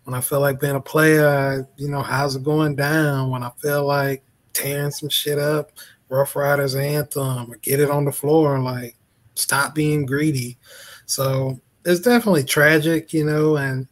when 0.04 0.14
I 0.14 0.22
feel 0.22 0.40
like 0.40 0.60
being 0.60 0.76
a 0.76 0.82
player, 0.82 1.28
I, 1.28 1.82
you 1.82 1.90
know, 1.90 2.02
how's 2.02 2.36
it 2.36 2.44
going 2.44 2.76
down? 2.76 3.32
When 3.32 3.44
I 3.44 3.52
feel 3.62 3.86
like 3.86 4.24
tearing 4.54 4.92
some 4.92 5.10
shit 5.10 5.40
up, 5.40 5.72
Ruff 6.10 6.36
Ryders 6.36 6.76
anthem 6.76 7.52
or 7.52 7.58
get 7.58 7.80
it 7.80 7.90
on 7.90 8.06
the 8.06 8.12
floor 8.12 8.60
like 8.60 8.96
stop 9.36 9.76
being 9.76 10.06
greedy. 10.06 10.58
So 11.06 11.60
it's 11.84 12.00
definitely 12.00 12.44
tragic, 12.44 13.14
you 13.14 13.26
know, 13.26 13.58
and 13.58 13.88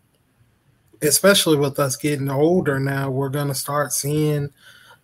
especially 1.03 1.57
with 1.57 1.79
us 1.79 1.95
getting 1.95 2.29
older 2.29 2.79
now, 2.79 3.09
we're 3.09 3.29
gonna 3.29 3.55
start 3.55 3.93
seeing, 3.93 4.49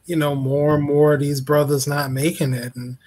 you 0.05 0.15
know, 0.15 0.35
more 0.35 0.75
and 0.75 0.83
more 0.83 1.13
of 1.13 1.19
these 1.19 1.41
brothers 1.41 1.87
not 1.87 2.11
making 2.11 2.53
it. 2.53 2.75
And 2.75 2.97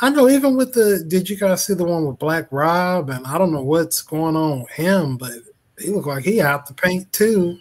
I 0.00 0.10
know 0.10 0.28
even 0.28 0.56
with 0.56 0.72
the 0.72 1.04
did 1.06 1.30
you 1.30 1.36
guys 1.36 1.64
see 1.64 1.74
the 1.74 1.84
one 1.84 2.06
with 2.06 2.18
Black 2.18 2.48
Rob? 2.50 3.10
And 3.10 3.26
I 3.26 3.38
don't 3.38 3.52
know 3.52 3.62
what's 3.62 4.02
going 4.02 4.36
on 4.36 4.62
with 4.62 4.70
him, 4.70 5.16
but 5.16 5.32
he 5.78 5.90
looked 5.90 6.08
like 6.08 6.24
he 6.24 6.40
out 6.40 6.66
the 6.66 6.74
paint 6.74 7.12
too. 7.12 7.58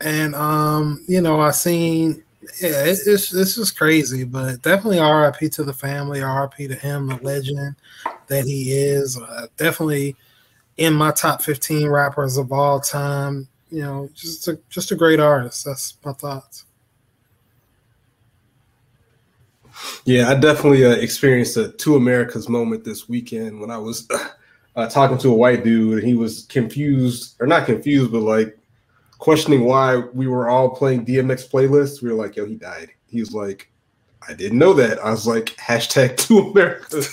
And 0.00 0.34
um, 0.34 1.04
you 1.08 1.20
know, 1.20 1.40
I 1.40 1.50
seen 1.50 2.22
yeah, 2.60 2.84
it's 2.84 3.06
it's 3.06 3.54
just 3.54 3.76
crazy, 3.76 4.24
but 4.24 4.62
definitely 4.62 5.00
RIP 5.00 5.50
to 5.52 5.64
the 5.64 5.72
family, 5.72 6.20
RIP 6.20 6.68
to 6.68 6.74
him, 6.74 7.08
the 7.08 7.16
legend 7.22 7.76
that 8.26 8.44
he 8.44 8.72
is. 8.72 9.18
Uh, 9.18 9.46
definitely 9.56 10.16
in 10.76 10.92
my 10.92 11.10
top 11.12 11.42
fifteen 11.42 11.88
rappers 11.88 12.36
of 12.36 12.52
all 12.52 12.80
time. 12.80 13.48
You 13.74 13.82
know, 13.82 14.08
just 14.14 14.46
a 14.46 14.56
just 14.68 14.92
a 14.92 14.94
great 14.94 15.18
artist. 15.18 15.64
That's 15.64 15.96
my 16.04 16.12
thoughts. 16.12 16.64
Yeah, 20.04 20.30
I 20.30 20.36
definitely 20.36 20.86
uh, 20.86 20.90
experienced 20.90 21.56
a 21.56 21.72
two 21.72 21.96
Americas 21.96 22.48
moment 22.48 22.84
this 22.84 23.08
weekend 23.08 23.60
when 23.60 23.72
I 23.72 23.78
was 23.78 24.08
uh, 24.76 24.88
talking 24.88 25.18
to 25.18 25.32
a 25.32 25.34
white 25.34 25.64
dude, 25.64 25.98
and 25.98 26.06
he 26.06 26.14
was 26.14 26.44
confused 26.44 27.34
or 27.40 27.48
not 27.48 27.66
confused, 27.66 28.12
but 28.12 28.20
like 28.20 28.56
questioning 29.18 29.64
why 29.64 29.96
we 29.96 30.28
were 30.28 30.48
all 30.48 30.70
playing 30.70 31.04
DMX 31.04 31.50
playlists. 31.50 32.00
We 32.00 32.12
were 32.12 32.16
like, 32.16 32.36
"Yo, 32.36 32.46
he 32.46 32.54
died." 32.54 32.90
He 33.08 33.18
was 33.18 33.32
like, 33.32 33.72
"I 34.28 34.34
didn't 34.34 34.58
know 34.58 34.72
that." 34.74 35.00
I 35.00 35.10
was 35.10 35.26
like, 35.26 35.46
"Hashtag 35.56 36.16
two 36.16 36.38
Americas." 36.38 37.12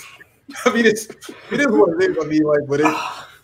I 0.64 0.72
mean, 0.72 0.86
it's 0.86 1.06
it 1.50 1.58
is 1.58 1.66
what 1.66 2.00
it 2.00 2.08
is. 2.12 2.24
I 2.24 2.28
mean, 2.28 2.44
like, 2.44 2.68
but 2.68 2.82
it, 2.82 2.96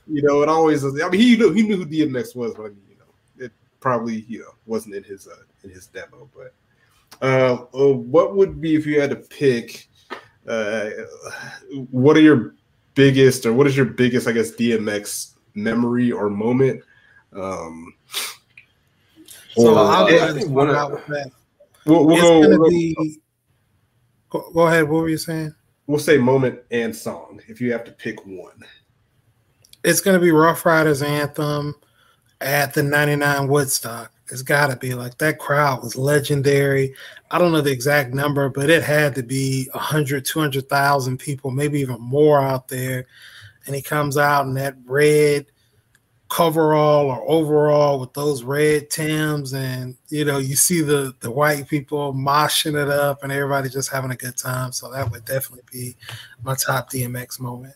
you 0.06 0.22
know, 0.22 0.40
it 0.42 0.48
always. 0.48 0.84
I 0.84 1.08
mean, 1.08 1.20
he 1.20 1.36
knew 1.36 1.52
he 1.52 1.62
knew 1.62 1.78
who 1.78 1.84
DMX 1.84 2.36
was, 2.36 2.54
but 2.54 2.66
I 2.66 2.68
mean, 2.68 2.87
probably 3.80 4.24
you 4.28 4.40
know 4.40 4.52
wasn't 4.66 4.94
in 4.94 5.04
his 5.04 5.26
uh, 5.26 5.42
in 5.64 5.70
his 5.70 5.86
demo. 5.86 6.28
But 6.36 6.54
uh, 7.22 7.64
uh, 7.74 7.94
what 7.94 8.36
would 8.36 8.60
be 8.60 8.74
if 8.74 8.86
you 8.86 9.00
had 9.00 9.10
to 9.10 9.16
pick? 9.16 9.88
Uh, 10.46 10.90
what 11.90 12.16
are 12.16 12.20
your 12.22 12.54
biggest, 12.94 13.44
or 13.46 13.52
what 13.52 13.66
is 13.66 13.76
your 13.76 13.86
biggest, 13.86 14.26
I 14.26 14.32
guess, 14.32 14.52
DMX 14.52 15.34
memory 15.54 16.10
or 16.10 16.30
moment? 16.30 16.82
Um, 17.32 17.92
So 19.54 19.74
or- 19.74 19.78
I'll 19.78 20.10
Yeah, 20.10 20.26
I 20.26 20.32
think 20.32 20.48
one 20.48 20.70
out 20.70 20.92
with 20.92 21.06
that. 21.08 21.30
we'll, 21.84 22.06
we'll 22.06 22.16
go, 22.20 22.42
gonna 22.42 22.58
we'll 22.58 22.70
be. 22.70 22.96
Go, 24.30 24.50
go 24.52 24.66
ahead. 24.66 24.88
What 24.88 25.02
were 25.02 25.08
you 25.08 25.18
saying? 25.18 25.54
we'll 25.86 25.98
say 25.98 26.18
moment 26.18 26.60
and 26.70 26.94
song 26.94 27.40
if 27.48 27.60
you 27.62 27.72
have 27.72 27.82
to 27.82 27.90
pick 27.92 28.24
one. 28.26 28.62
It's 29.84 30.00
gonna 30.00 30.18
be 30.18 30.30
Ruff 30.30 30.64
Ryders 30.66 31.02
anthem 31.02 31.74
at 32.40 32.74
the 32.74 32.82
'99 32.82 33.48
Woodstock. 33.48 34.12
It's 34.30 34.42
got 34.42 34.68
to 34.68 34.76
be 34.76 34.94
like 34.94 35.16
that 35.18 35.38
crowd 35.38 35.82
was 35.82 35.96
legendary. 35.96 36.94
I 37.30 37.38
don't 37.38 37.52
know 37.52 37.62
the 37.62 37.72
exact 37.72 38.12
number, 38.12 38.48
but 38.50 38.68
it 38.68 38.82
had 38.82 39.14
to 39.14 39.22
be 39.22 39.68
100, 39.72 40.24
200,000 40.24 41.18
people, 41.18 41.50
maybe 41.50 41.80
even 41.80 42.00
more 42.00 42.40
out 42.40 42.68
there. 42.68 43.06
And 43.66 43.74
he 43.74 43.80
comes 43.80 44.18
out 44.18 44.46
in 44.46 44.54
that 44.54 44.76
red 44.84 45.46
coverall 46.28 47.06
or 47.06 47.24
overall 47.28 47.98
with 47.98 48.12
those 48.12 48.42
red 48.42 48.90
Tims, 48.90 49.54
and 49.54 49.96
you 50.08 50.24
know, 50.24 50.38
you 50.38 50.56
see 50.56 50.82
the 50.82 51.14
the 51.20 51.30
white 51.30 51.68
people 51.68 52.12
moshing 52.12 52.80
it 52.80 52.88
up 52.88 53.22
and 53.22 53.32
everybody 53.32 53.68
just 53.68 53.90
having 53.90 54.10
a 54.10 54.16
good 54.16 54.36
time. 54.36 54.72
So 54.72 54.90
that 54.92 55.10
would 55.10 55.24
definitely 55.24 55.64
be 55.70 55.96
my 56.42 56.54
top 56.54 56.90
DMX 56.90 57.40
moment. 57.40 57.74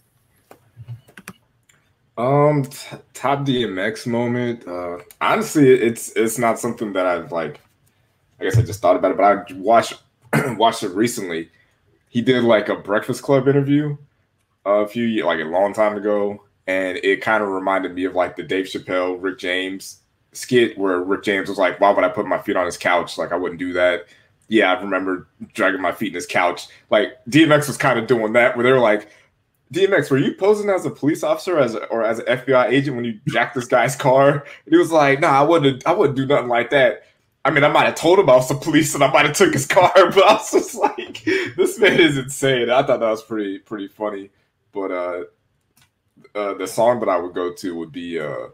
Um, 2.17 2.65
t- 2.65 2.97
top 3.15 3.41
DMX 3.41 4.07
moment. 4.07 4.67
Uh, 4.67 4.99
honestly, 5.21 5.69
it's 5.71 6.13
it's 6.13 6.39
not 6.39 6.59
something 6.59 6.93
that 6.93 7.07
I've 7.07 7.33
like. 7.33 7.61
I 8.41 8.45
guess 8.45 8.59
I 8.59 8.63
just 8.63 8.81
thought 8.81 8.97
about 8.97 9.13
it, 9.13 9.17
but 9.17 9.25
I 9.25 9.55
watched 9.55 10.03
watched 10.57 10.83
it 10.83 10.91
recently. 10.91 11.49
He 12.09 12.21
did 12.21 12.45
like 12.45 12.69
a 12.69 12.77
Breakfast 12.77 13.23
Club 13.23 13.49
interview 13.49 13.97
a 14.67 14.87
few 14.87 15.25
like 15.25 15.41
a 15.41 15.45
long 15.45 15.73
time 15.73 15.97
ago, 15.97 16.45
and 16.67 16.99
it 16.99 17.23
kind 17.23 17.43
of 17.43 17.49
reminded 17.49 17.95
me 17.95 18.05
of 18.05 18.15
like 18.15 18.37
the 18.37 18.43
Dave 18.43 18.67
Chappelle, 18.67 19.17
Rick 19.21 19.39
James 19.39 20.01
skit 20.35 20.77
where 20.79 21.01
Rick 21.01 21.25
James 21.25 21.49
was 21.49 21.59
like, 21.59 21.81
"Why 21.81 21.91
would 21.91 22.05
I 22.05 22.09
put 22.09 22.27
my 22.27 22.39
feet 22.39 22.57
on 22.57 22.67
his 22.67 22.77
couch? 22.77 23.17
Like 23.17 23.33
I 23.33 23.37
wouldn't 23.37 23.59
do 23.59 23.73
that." 23.73 24.07
Yeah, 24.49 24.75
I 24.75 24.81
remember 24.83 25.29
dragging 25.55 25.81
my 25.81 25.93
feet 25.93 26.09
in 26.09 26.15
his 26.15 26.27
couch. 26.27 26.67
Like 26.91 27.13
DMX 27.31 27.69
was 27.69 27.79
kind 27.79 27.99
of 27.99 28.07
doing 28.07 28.35
that, 28.35 28.55
where 28.57 28.65
they 28.65 28.73
were 28.73 28.79
like. 28.81 29.09
DMX, 29.73 30.11
were 30.11 30.19
you 30.19 30.35
posing 30.35 30.69
as 30.69 30.85
a 30.85 30.91
police 30.91 31.23
officer 31.23 31.59
as 31.59 31.75
a, 31.75 31.85
or 31.87 32.05
as 32.05 32.19
an 32.19 32.27
FBI 32.27 32.71
agent 32.71 32.95
when 32.95 33.07
you 33.07 33.19
jacked 33.27 33.55
this 33.55 33.67
guy's 33.67 33.97
car? 33.97 34.31
And 34.33 34.71
he 34.71 34.77
was 34.77 34.93
like, 34.93 35.21
"Nah, 35.21 35.41
I 35.41 35.43
wouldn't. 35.43 35.87
I 35.87 35.93
wouldn't 35.93 36.17
do 36.17 36.27
nothing 36.27 36.49
like 36.49 36.71
that." 36.71 37.05
I 37.45 37.51
mean, 37.51 37.65
I 37.65 37.69
might 37.69 37.87
have 37.87 37.95
told 37.95 38.19
him 38.19 38.31
I 38.31 38.37
was 38.37 38.49
the 38.49 38.55
police 38.55 38.95
and 38.95 39.03
I 39.03 39.11
might 39.11 39.27
have 39.27 39.37
took 39.37 39.53
his 39.53 39.67
car, 39.79 39.91
but 39.95 40.23
I 40.23 40.35
was 40.35 40.53
just 40.53 40.75
like, 40.75 41.25
"This 41.57 41.79
man 41.79 41.99
is 41.99 42.19
insane." 42.19 42.71
I 42.71 42.83
thought 42.83 43.01
that 43.01 43.09
was 43.09 43.23
pretty 43.23 43.59
pretty 43.61 43.89
funny. 43.89 44.31
But 44.73 44.91
uh, 44.91 45.25
uh, 46.35 46.55
the 46.55 46.67
song 46.67 47.01
that 47.01 47.09
I 47.09 47.17
would 47.17 47.35
go 47.35 47.53
to 47.53 47.75
would 47.77 47.93
be 47.93 48.21
uh, 48.21 48.49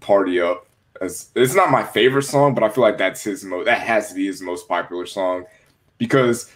"Party 0.00 0.40
Up." 0.40 0.66
As 1.00 1.30
it's 1.34 1.54
not 1.54 1.70
my 1.70 1.82
favorite 1.82 2.22
song, 2.22 2.54
but 2.54 2.62
I 2.62 2.70
feel 2.70 2.82
like 2.82 2.96
that's 2.98 3.22
his 3.22 3.44
most. 3.44 3.66
That 3.66 3.80
has 3.80 4.08
to 4.08 4.14
be 4.14 4.26
his 4.26 4.40
most 4.40 4.66
popular 4.66 5.04
song 5.04 5.44
because 5.98 6.50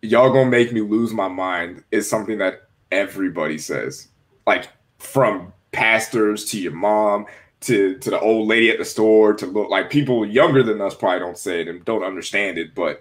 "Y'all 0.00 0.32
Gonna 0.32 0.50
Make 0.50 0.72
Me 0.72 0.80
Lose 0.80 1.12
My 1.12 1.28
Mind" 1.28 1.84
is 1.90 2.08
something 2.08 2.38
that 2.38 2.65
everybody 2.90 3.58
says, 3.58 4.08
like 4.46 4.68
from 4.98 5.52
pastors 5.72 6.44
to 6.46 6.60
your 6.60 6.72
mom 6.72 7.26
to 7.60 7.98
to 7.98 8.10
the 8.10 8.20
old 8.20 8.48
lady 8.48 8.70
at 8.70 8.78
the 8.78 8.84
store 8.84 9.34
to 9.34 9.46
look 9.46 9.68
like 9.68 9.90
people 9.90 10.26
younger 10.26 10.62
than 10.62 10.80
us 10.80 10.94
probably 10.94 11.18
don't 11.18 11.38
say 11.38 11.62
it 11.62 11.68
and 11.68 11.84
don't 11.84 12.04
understand 12.04 12.58
it. 12.58 12.74
But 12.74 13.00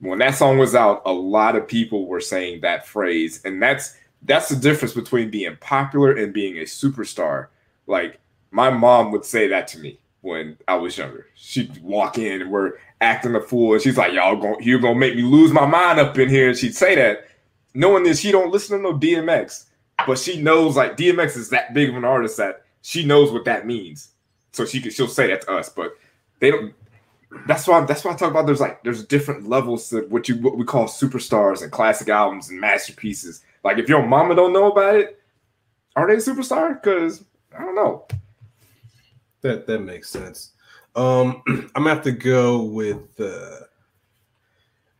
when 0.00 0.18
that 0.18 0.34
song 0.34 0.58
was 0.58 0.74
out, 0.74 1.02
a 1.06 1.12
lot 1.12 1.56
of 1.56 1.66
people 1.66 2.06
were 2.06 2.20
saying 2.20 2.60
that 2.60 2.86
phrase, 2.86 3.40
and 3.44 3.62
that's 3.62 3.96
that's 4.22 4.48
the 4.48 4.56
difference 4.56 4.94
between 4.94 5.30
being 5.30 5.56
popular 5.60 6.12
and 6.12 6.32
being 6.32 6.58
a 6.58 6.62
superstar. 6.62 7.48
Like 7.86 8.20
my 8.50 8.70
mom 8.70 9.10
would 9.12 9.24
say 9.24 9.48
that 9.48 9.68
to 9.68 9.78
me 9.78 9.98
when 10.20 10.56
I 10.66 10.76
was 10.76 10.96
younger. 10.96 11.26
She'd 11.34 11.82
walk 11.82 12.18
in 12.18 12.40
and 12.42 12.50
we're 12.50 12.74
acting 13.00 13.34
a 13.34 13.40
fool, 13.40 13.74
and 13.74 13.82
she's 13.82 13.96
like, 13.96 14.12
"Y'all 14.12 14.36
going 14.36 14.62
you're 14.62 14.80
gonna 14.80 14.98
make 14.98 15.16
me 15.16 15.22
lose 15.22 15.52
my 15.52 15.66
mind 15.66 16.00
up 16.00 16.18
in 16.18 16.28
here," 16.28 16.48
and 16.48 16.58
she'd 16.58 16.74
say 16.74 16.94
that 16.94 17.28
knowing 17.74 18.04
that 18.04 18.16
she 18.16 18.32
don't 18.32 18.52
listen 18.52 18.76
to 18.76 18.82
no 18.82 18.98
DMX, 18.98 19.66
but 20.06 20.18
she 20.18 20.40
knows 20.40 20.76
like 20.76 20.96
DMX 20.96 21.36
is 21.36 21.50
that 21.50 21.74
big 21.74 21.90
of 21.90 21.96
an 21.96 22.04
artist 22.04 22.36
that 22.36 22.64
she 22.82 23.04
knows 23.04 23.32
what 23.32 23.44
that 23.44 23.66
means. 23.66 24.10
So 24.52 24.64
she 24.64 24.80
could 24.80 24.92
she'll 24.92 25.08
say 25.08 25.26
that 25.28 25.42
to 25.42 25.52
us, 25.52 25.68
but 25.68 25.96
they 26.40 26.50
don't. 26.50 26.74
That's 27.46 27.66
why 27.66 27.84
that's 27.84 28.04
why 28.04 28.12
I 28.12 28.16
talk 28.16 28.30
about 28.30 28.46
there's 28.46 28.60
like 28.60 28.82
there's 28.84 29.04
different 29.04 29.48
levels 29.48 29.88
to 29.90 30.02
what 30.02 30.28
you 30.28 30.36
what 30.36 30.56
we 30.56 30.64
call 30.64 30.86
superstars 30.86 31.62
and 31.62 31.72
classic 31.72 32.08
albums 32.08 32.50
and 32.50 32.60
masterpieces. 32.60 33.42
Like 33.64 33.78
if 33.78 33.88
your 33.88 34.06
mama 34.06 34.36
don't 34.36 34.52
know 34.52 34.70
about 34.70 34.94
it, 34.96 35.20
are 35.96 36.06
they 36.06 36.14
a 36.14 36.18
superstar? 36.18 36.80
Because 36.80 37.24
I 37.56 37.62
don't 37.62 37.74
know. 37.74 38.06
That 39.40 39.66
that 39.66 39.80
makes 39.80 40.10
sense. 40.10 40.52
Um, 40.94 41.42
I'm 41.48 41.70
gonna 41.74 41.90
have 41.90 42.04
to 42.04 42.12
go 42.12 42.62
with 42.62 43.18
uh, 43.18 43.60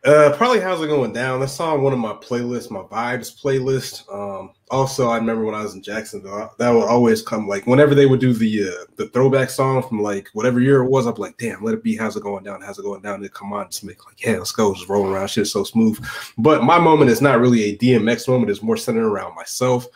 uh, 0.04 0.34
probably 0.36 0.60
how's 0.60 0.82
it 0.82 0.88
going 0.88 1.14
down. 1.14 1.40
That's 1.40 1.58
on 1.60 1.82
one 1.82 1.94
of 1.94 1.98
my 1.98 2.12
playlists, 2.12 2.70
my 2.70 2.82
vibes 2.82 3.40
playlist. 3.40 4.04
Um, 4.12 4.52
also, 4.70 5.08
I 5.08 5.16
remember 5.16 5.44
when 5.44 5.54
I 5.54 5.62
was 5.62 5.74
in 5.74 5.82
Jacksonville, 5.82 6.52
that 6.58 6.70
would 6.70 6.84
always 6.84 7.22
come 7.22 7.48
like 7.48 7.66
whenever 7.66 7.94
they 7.94 8.04
would 8.04 8.20
do 8.20 8.34
the 8.34 8.68
uh, 8.68 8.84
the 8.96 9.08
throwback 9.08 9.48
song 9.48 9.82
from 9.82 10.02
like 10.02 10.28
whatever 10.34 10.60
year 10.60 10.82
it 10.82 10.90
was. 10.90 11.06
I'd 11.06 11.14
be 11.14 11.22
like, 11.22 11.38
damn, 11.38 11.64
let 11.64 11.72
it 11.72 11.82
be. 11.82 11.96
How's 11.96 12.16
it 12.16 12.22
going 12.22 12.44
down? 12.44 12.60
How's 12.60 12.78
it 12.78 12.82
going 12.82 13.00
down? 13.00 13.22
And 13.22 13.32
come 13.32 13.54
on, 13.54 13.70
just 13.70 13.82
make 13.82 14.04
like, 14.04 14.22
yeah, 14.22 14.36
let's 14.36 14.52
go, 14.52 14.74
just 14.74 14.90
rolling 14.90 15.10
around, 15.10 15.28
shit 15.28 15.46
so 15.46 15.64
smooth. 15.64 15.98
But 16.36 16.64
my 16.64 16.78
moment 16.78 17.10
is 17.10 17.22
not 17.22 17.40
really 17.40 17.62
a 17.64 17.78
DMX 17.78 18.28
moment; 18.28 18.50
it's 18.50 18.62
more 18.62 18.76
centered 18.76 19.08
around 19.08 19.34
myself. 19.34 19.86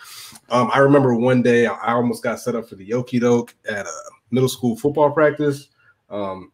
Um, 0.48 0.70
I 0.72 0.78
remember 0.78 1.14
one 1.14 1.42
day 1.42 1.66
I 1.66 1.74
I 1.74 1.92
almost 1.92 2.22
got 2.22 2.40
set 2.40 2.54
up 2.54 2.66
for 2.66 2.76
the 2.76 2.88
Yoki 2.88 3.20
Doke 3.20 3.54
at 3.68 3.86
a 3.86 3.92
middle 4.30 4.48
school 4.48 4.74
football 4.74 5.10
practice. 5.10 5.68
Um, 6.08 6.52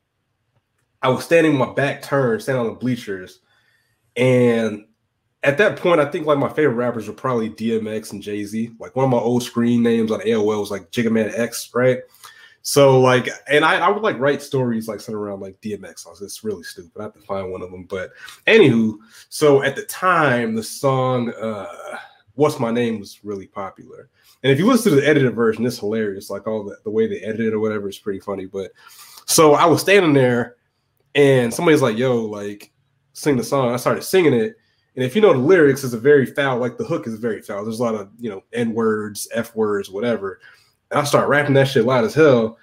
I 1.04 1.08
was 1.08 1.25
standing 1.25 1.56
my 1.56 1.73
back 1.73 2.02
turned, 2.02 2.42
standing 2.42 2.66
on 2.66 2.73
the 2.73 2.78
bleachers, 2.78 3.40
and 4.16 4.87
at 5.42 5.58
that 5.58 5.76
point, 5.76 6.00
I 6.00 6.06
think 6.06 6.26
like 6.26 6.38
my 6.38 6.49
favorite 6.49 6.76
rappers 6.76 7.06
were 7.06 7.14
probably 7.14 7.50
DMX 7.50 8.12
and 8.12 8.23
Jay 8.23 8.44
Z. 8.44 8.70
Like 8.80 8.96
one 8.96 9.04
of 9.04 9.11
my 9.11 9.18
old 9.18 9.42
screen 9.42 9.82
names 9.82 10.11
on 10.11 10.20
AOL 10.20 10.61
was 10.61 10.70
like 10.70 10.90
Jigga 10.90 11.12
Man 11.12 11.30
X, 11.34 11.70
right? 11.75 11.99
So 12.62 12.99
like, 12.99 13.28
and 13.46 13.62
I, 13.62 13.76
I 13.76 13.90
would 13.90 14.02
like 14.02 14.18
write 14.18 14.40
stories 14.40 14.88
like 14.88 15.00
sitting 15.00 15.16
around 15.16 15.40
like 15.40 15.61
DMX. 15.61 16.06
I 16.06 16.11
was 16.11 16.20
just 16.20 16.42
really 16.42 16.62
stupid. 16.62 16.99
I 16.99 17.02
have 17.02 17.12
to 17.12 17.20
find 17.20 17.52
one 17.52 17.61
of 17.61 17.70
them. 17.70 17.84
But 17.84 18.12
anywho, 18.46 18.96
so 19.28 19.62
at 19.62 19.76
the 19.76 19.84
time, 19.84 20.54
the 20.54 20.62
song 20.62 21.30
uh 21.34 21.99
"What's 22.34 22.58
My 22.58 22.70
Name" 22.70 22.99
was 22.99 23.23
really 23.23 23.46
popular. 23.46 24.08
And 24.42 24.50
if 24.50 24.58
you 24.58 24.66
listen 24.66 24.92
to 24.92 25.00
the 25.00 25.06
edited 25.06 25.34
version, 25.34 25.66
it's 25.66 25.78
hilarious. 25.78 26.30
Like 26.30 26.46
all 26.46 26.64
the, 26.64 26.78
the 26.84 26.90
way 26.90 27.06
they 27.06 27.20
edited 27.20 27.49
it 27.49 27.54
or 27.54 27.61
whatever 27.61 27.90
is 27.90 27.99
pretty 27.99 28.20
funny. 28.20 28.46
But 28.46 28.73
so 29.26 29.54
I 29.54 29.66
was 29.66 29.82
standing 29.82 30.14
there 30.14 30.56
and 31.14 31.52
somebody's 31.52 31.83
like, 31.83 31.97
yo, 31.97 32.16
like 32.16 32.73
sing 33.12 33.37
the 33.37 33.44
song. 33.44 33.73
I 33.73 33.76
started 33.76 34.02
singing 34.02 34.35
it. 34.35 34.56
And 34.97 35.04
if 35.04 35.16
you 35.16 35.23
know 35.23 35.33
the 35.33 35.38
lyrics, 35.38 35.83
it's 35.83 35.94
a 35.94 35.99
very 35.99 36.26
foul, 36.26 36.59
like 36.59 36.76
the 36.78 36.85
hook 36.85 37.06
is 37.06 37.18
very 37.18 37.42
foul. 37.42 37.64
There's 37.64 37.80
a 37.80 37.83
lot 37.83 37.94
of, 37.94 38.11
you 38.18 38.30
know, 38.30 38.42
N 38.52 38.75
words, 38.75 39.28
F 39.33 39.54
words, 39.56 39.90
whatever. 39.90 40.40
And 40.90 41.00
I 41.00 41.04
start 41.04 41.28
rapping 41.28 41.54
that 41.54 41.68
shit 41.68 41.85
loud 41.85 42.04
as 42.04 42.14
hell. 42.14 42.59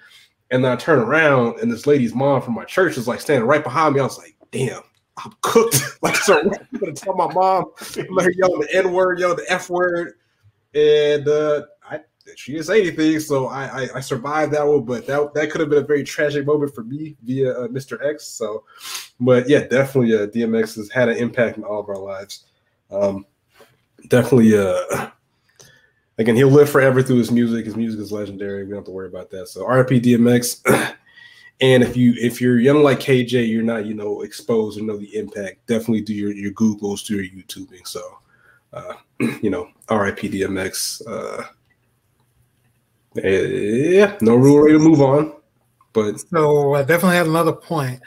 And 0.50 0.64
then 0.64 0.72
I 0.72 0.76
turn 0.76 0.98
around 0.98 1.60
and 1.60 1.70
this 1.70 1.86
lady's 1.86 2.14
mom 2.14 2.42
from 2.42 2.54
my 2.54 2.64
church 2.64 2.96
is 2.96 3.08
like 3.08 3.20
standing 3.20 3.46
right 3.46 3.64
behind 3.64 3.94
me. 3.94 4.00
I 4.00 4.04
was 4.04 4.18
like, 4.18 4.36
damn, 4.50 4.82
I'm 5.18 5.32
cooked. 5.40 5.80
like, 6.02 6.16
so 6.16 6.40
I'm 6.40 6.78
gonna 6.78 6.92
tell 6.92 7.14
my 7.14 7.32
mom, 7.32 7.66
let 8.10 8.26
her 8.26 8.32
yell 8.32 8.58
the 8.58 8.68
N 8.72 8.92
word, 8.92 9.18
yell 9.18 9.34
the 9.34 9.46
F 9.48 9.70
word. 9.70 10.14
And 10.74 11.28
uh, 11.28 11.62
she 12.36 12.52
didn't 12.52 12.66
say 12.66 12.80
anything, 12.80 13.20
so 13.20 13.46
I, 13.46 13.82
I 13.82 13.88
I 13.96 14.00
survived 14.00 14.52
that 14.52 14.66
one. 14.66 14.84
But 14.84 15.06
that 15.06 15.34
that 15.34 15.50
could 15.50 15.60
have 15.60 15.70
been 15.70 15.82
a 15.82 15.86
very 15.86 16.04
tragic 16.04 16.46
moment 16.46 16.74
for 16.74 16.84
me 16.84 17.16
via 17.22 17.52
uh, 17.52 17.68
Mr. 17.68 18.04
X. 18.04 18.24
So, 18.24 18.64
but 19.20 19.48
yeah, 19.48 19.60
definitely, 19.66 20.14
uh, 20.14 20.26
DMX 20.26 20.76
has 20.76 20.90
had 20.90 21.08
an 21.08 21.16
impact 21.16 21.58
in 21.58 21.64
all 21.64 21.80
of 21.80 21.88
our 21.88 21.98
lives. 21.98 22.44
Um, 22.90 23.26
definitely, 24.08 24.56
uh, 24.56 25.10
again, 26.18 26.36
he'll 26.36 26.48
live 26.48 26.70
forever 26.70 27.02
through 27.02 27.18
his 27.18 27.30
music. 27.30 27.64
His 27.64 27.76
music 27.76 28.00
is 28.00 28.12
legendary. 28.12 28.64
We 28.64 28.70
don't 28.70 28.78
have 28.78 28.84
to 28.86 28.90
worry 28.90 29.08
about 29.08 29.30
that. 29.30 29.48
So, 29.48 29.66
RIP 29.66 30.02
DMX. 30.02 30.96
And 31.62 31.84
if 31.84 31.96
you 31.96 32.14
if 32.18 32.40
you're 32.40 32.58
young 32.58 32.82
like 32.82 32.98
KJ, 32.98 33.48
you're 33.48 33.62
not 33.62 33.86
you 33.86 33.94
know 33.94 34.22
exposed 34.22 34.80
or 34.80 34.82
know 34.82 34.96
the 34.96 35.16
impact. 35.16 35.64
Definitely 35.68 36.00
do 36.00 36.12
your 36.12 36.32
your 36.32 36.50
Googles, 36.52 37.06
do 37.06 37.22
your 37.22 37.24
YouTubing. 37.24 37.86
So, 37.86 38.18
uh, 38.72 38.94
you 39.40 39.48
know, 39.48 39.68
RIP 39.88 40.18
DMX. 40.18 41.02
Uh, 41.06 41.44
Eh, 43.22 43.98
yeah, 43.98 44.16
no 44.20 44.36
real 44.36 44.62
way 44.62 44.72
to 44.72 44.78
move 44.78 45.00
on. 45.00 45.34
But 45.92 46.20
so 46.20 46.74
I 46.74 46.82
definitely 46.82 47.16
had 47.16 47.26
another 47.26 47.52
point. 47.52 48.00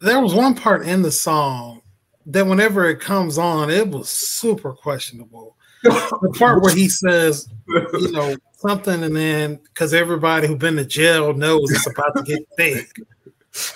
There 0.00 0.20
was 0.20 0.34
one 0.34 0.54
part 0.54 0.86
in 0.86 1.02
the 1.02 1.12
song 1.12 1.82
that 2.26 2.46
whenever 2.46 2.88
it 2.88 3.00
comes 3.00 3.38
on, 3.38 3.70
it 3.70 3.88
was 3.88 4.08
super 4.08 4.72
questionable. 4.72 5.56
the 5.82 6.34
part 6.36 6.62
where 6.62 6.74
he 6.74 6.88
says, 6.88 7.48
you 7.68 8.10
know, 8.10 8.34
something, 8.56 9.04
and 9.04 9.14
then 9.14 9.56
because 9.56 9.94
everybody 9.94 10.48
who's 10.48 10.58
been 10.58 10.76
to 10.76 10.84
jail 10.84 11.32
knows 11.32 11.70
it's 11.70 11.88
about 11.88 12.16
to 12.16 12.22
get 12.24 12.42
thick. 12.56 13.00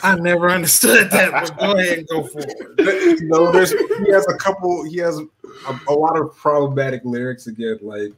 I 0.03 0.17
never 0.17 0.51
understood 0.51 1.11
that, 1.11 1.33
but 1.33 1.59
go 1.59 1.73
ahead 1.73 1.99
and 1.99 2.09
go 2.09 2.25
forward. 2.25 2.77
You 2.79 3.29
know, 3.29 3.53
there's 3.53 3.73
he 3.73 4.13
has 4.13 4.27
a 4.29 4.37
couple, 4.37 4.85
he 4.85 4.99
has 4.99 5.19
a, 5.19 5.81
a 5.89 5.93
lot 5.93 6.19
of 6.19 6.37
problematic 6.37 7.03
lyrics 7.05 7.47
again. 7.47 7.79
Like 7.81 8.13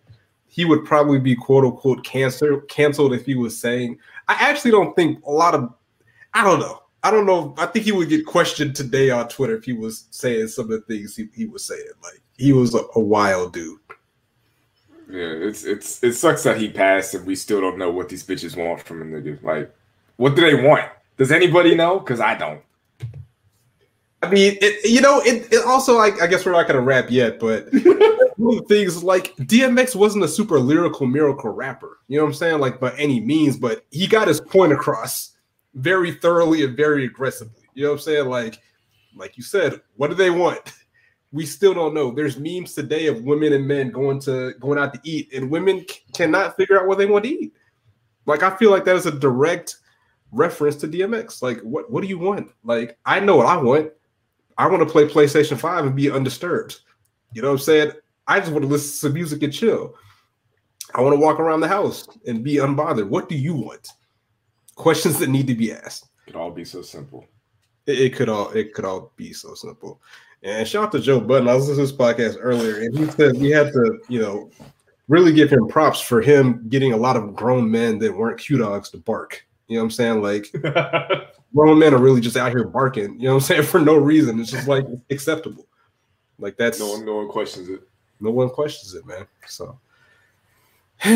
he 0.55 0.65
would 0.65 0.85
probably 0.85 1.19
be 1.19 1.35
quote 1.35 1.65
unquote 1.65 2.05
cancer 2.05 2.61
canceled 2.69 3.13
if 3.13 3.27
he 3.27 3.35
was 3.35 3.59
saying. 3.59 3.99
I 4.29 4.35
actually 4.35 4.71
don't 4.71 4.95
think 4.95 5.21
a 5.25 5.31
lot 5.31 5.53
of. 5.53 5.75
I 6.33 6.45
don't 6.45 6.61
know. 6.61 6.81
I 7.03 7.11
don't 7.11 7.27
know. 7.27 7.57
I 7.59 7.67
think 7.67 7.85
he 7.85 7.91
would 7.91 8.09
get 8.09 8.25
questioned 8.25 8.77
today 8.77 9.11
on 9.11 9.29
Twitter 9.29 9.57
if 9.57 9.65
he 9.65 9.73
was 9.73 10.07
saying 10.11 10.49
some 10.49 10.67
of 10.67 10.71
the 10.71 10.81
things 10.83 11.17
he, 11.17 11.29
he 11.35 11.47
was 11.47 11.65
saying. 11.65 11.83
Like 12.05 12.23
he 12.39 12.53
was 12.53 12.73
a, 12.73 12.83
a 12.95 13.01
wild 13.01 13.53
dude. 13.53 13.81
Yeah, 15.11 15.27
it's 15.27 15.65
it's 15.65 16.03
it 16.05 16.13
sucks 16.13 16.45
that 16.45 16.57
he 16.57 16.69
passed 16.71 17.15
and 17.15 17.27
we 17.27 17.35
still 17.35 17.61
don't 17.61 17.77
know 17.77 17.91
what 17.91 18.09
these 18.09 18.25
bitches 18.25 18.57
want 18.57 18.81
from 18.81 19.03
a 19.03 19.05
nigga. 19.05 19.43
Like, 19.43 19.75
what 20.19 20.37
do 20.37 20.43
they 20.43 20.63
want? 20.63 20.89
Does 21.17 21.33
anybody 21.33 21.75
know? 21.75 21.99
Because 21.99 22.21
I 22.21 22.37
don't. 22.37 22.63
I 24.25 24.31
mean, 24.31 24.57
it, 24.61 24.89
you 24.89 25.01
know, 25.01 25.21
it, 25.21 25.53
it 25.53 25.65
also 25.65 25.97
like 25.97 26.21
I 26.23 26.27
guess 26.27 26.47
we're 26.47 26.53
not 26.53 26.67
gonna 26.67 26.81
rap 26.81 27.11
yet, 27.11 27.39
but 27.39 27.67
one 28.37 28.59
of 28.59 28.67
the 28.67 28.67
things 28.69 29.03
like 29.03 29.35
DMX 29.37 29.95
wasn't 29.95 30.25
a 30.25 30.29
super 30.29 30.59
lyrical 30.59 31.07
miracle 31.07 31.51
rapper, 31.51 31.99
you 32.09 32.19
know 32.19 32.25
what 32.25 32.31
I'm 32.31 32.35
saying? 32.35 32.61
Like 32.61 32.81
by 32.81 32.93
any 32.97 33.21
means, 33.21 33.57
but 33.57 33.85
he 33.91 34.07
got 34.07 34.29
his 34.29 34.41
point 34.41 34.73
across 34.73 35.37
very 35.75 36.13
thoroughly 36.13 36.65
and 36.65 36.77
very 36.77 37.05
aggressively. 37.05 37.63
You 37.75 37.85
know 37.85 37.91
what 37.91 37.97
I'm 37.97 38.01
saying? 38.03 38.29
Like, 38.29 38.59
like 39.15 39.37
you 39.37 39.43
said, 39.43 39.81
what 39.97 40.09
do 40.09 40.15
they 40.15 40.31
want? 40.31 40.61
We 41.33 41.45
still 41.47 41.75
don't 41.75 41.95
know. 41.95 42.13
There's 42.13 42.39
memes 42.39 42.75
today 42.75 43.09
of 43.09 43.25
women 43.25 43.53
and 43.53 43.67
men 43.67 43.91
going 43.91 44.21
to 44.21 44.55
going 44.61 44.79
out 44.79 44.95
to 44.95 45.01
eat, 45.03 45.33
and 45.33 45.51
women 45.51 45.85
c- 45.89 46.01
cannot 46.13 46.57
figure 46.57 46.81
out 46.81 46.87
what 46.87 46.97
they 46.97 47.07
want 47.07 47.25
to 47.25 47.31
eat. 47.31 47.53
Like 48.25 48.43
I 48.43 48.57
feel 48.57 48.71
like 48.71 48.85
that 48.85 48.97
is 48.97 49.07
a 49.07 49.13
direct 49.13 49.79
reference 50.35 50.77
to 50.77 50.89
DMX. 50.89 51.43
Like, 51.43 51.61
what 51.61 51.91
what 51.91 52.03
do 52.03 52.09
you 52.09 52.19
want? 52.19 52.51
Like, 52.63 52.99
I 53.05 53.21
know 53.21 53.37
what 53.37 53.47
I 53.47 53.57
want. 53.57 53.91
I 54.59 54.67
want 54.67 54.87
to 54.87 54.93
play 54.93 55.07
PlayStation 55.07 55.59
5 55.59 55.87
and 55.87 55.97
be 55.97 56.11
undisturbed. 56.11 56.81
You 57.33 57.43
know 57.43 57.49
what 57.49 57.55
I'm 57.55 57.61
saying? 57.61 57.93
I 58.27 58.41
just 58.41 58.53
want 58.53 58.63
to 58.63 58.69
listen 58.69 58.91
to 58.91 58.97
some 58.97 59.13
music 59.13 59.43
and 59.43 59.53
chill. 59.53 59.95
I 60.95 61.01
want 61.01 61.15
to 61.15 61.21
walk 61.21 61.41
around 61.41 61.61
the 61.61 61.69
house 61.69 62.07
and 62.27 62.45
be 62.45 62.57
unbothered. 62.57 63.09
What 63.09 63.29
do 63.29 63.35
you 63.35 63.55
want? 63.55 63.89
Questions 64.77 65.19
that 65.19 65.29
need 65.29 65.47
to 65.49 65.55
be 65.55 65.73
asked. 65.73 66.07
It 66.27 66.33
could 66.33 66.37
all 66.37 66.51
be 66.51 66.65
so 66.65 66.83
simple. 66.83 67.27
It, 67.87 67.99
it 67.99 68.15
could 68.15 68.29
all 68.29 68.51
it 68.51 68.75
could 68.75 68.85
all 68.85 69.13
be 69.17 69.33
so 69.33 69.55
simple. 69.55 70.01
And 70.43 70.67
shout 70.67 70.85
out 70.85 70.93
to 70.93 71.01
Joe 71.01 71.21
Budden. 71.21 71.49
I 71.49 71.55
was 71.55 71.69
listening 71.69 71.87
to 71.87 71.93
this 71.93 71.99
podcast 71.99 72.39
earlier, 72.41 72.83
and 72.83 72.97
he 72.97 73.07
said 73.07 73.39
we 73.39 73.51
had 73.51 73.73
to, 73.73 73.99
you 74.09 74.21
know, 74.21 74.51
really 75.09 75.33
give 75.33 75.51
him 75.51 75.69
props 75.69 76.01
for 76.01 76.21
him 76.21 76.67
getting 76.69 76.93
a 76.93 76.97
lot 76.97 77.17
of 77.17 77.35
grown 77.35 77.71
men 77.71 77.99
that 77.99 78.15
weren't 78.15 78.39
Q 78.41 78.59
dogs 78.59 78.91
to 78.91 78.99
bark. 78.99 79.45
You 79.69 79.77
know 79.77 79.83
what 79.83 79.87
I'm 79.87 79.91
saying? 79.91 80.23
Like 80.23 80.53
grown 81.55 81.79
men 81.79 81.95
are 81.95 81.99
really 81.99 82.21
just 82.21 82.37
out 82.37 82.51
here 82.51 82.65
barking, 82.65 83.19
you 83.21 83.29
know 83.29 83.35
what 83.35 83.43
I'm 83.43 83.47
saying, 83.47 83.63
for 83.65 83.81
no 83.81 83.97
reason. 83.97 84.41
It's 84.41 84.51
just 84.51 84.69
like 84.69 84.87
acceptable. 85.11 85.67
Like 86.39 86.57
that's 86.57 86.81
no 86.81 86.91
one, 86.91 87.05
no 87.05 87.17
one 87.17 87.29
questions 87.29 87.69
it. 87.69 87.81
no 88.21 88.31
one 88.31 88.51
questions 88.51 88.95
it, 88.95 89.07
man. 89.07 89.27
So 89.47 89.79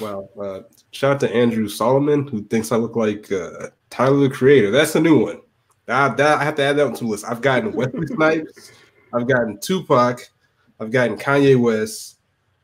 well, 0.00 0.30
uh, 0.40 0.60
shout 0.90 1.14
out 1.14 1.20
to 1.20 1.34
Andrew 1.34 1.68
Solomon 1.68 2.26
who 2.26 2.42
thinks 2.44 2.72
I 2.72 2.76
look 2.76 2.96
like 2.96 3.30
uh, 3.32 3.68
Tyler 3.90 4.28
the 4.28 4.30
Creator. 4.30 4.70
That's 4.70 4.94
a 4.94 5.00
new 5.00 5.24
one. 5.24 5.40
I, 5.88 6.08
that, 6.10 6.38
I 6.38 6.44
have 6.44 6.54
to 6.56 6.62
add 6.62 6.76
that 6.76 6.84
one 6.84 6.94
to 6.94 7.04
the 7.04 7.10
list. 7.10 7.24
I've 7.24 7.40
gotten 7.40 7.72
Wesley 7.72 8.06
Snipes, 8.14 8.72
I've 9.14 9.26
gotten 9.26 9.58
Tupac, 9.58 10.20
I've 10.78 10.90
gotten 10.90 11.16
Kanye 11.16 11.58
West. 11.58 12.16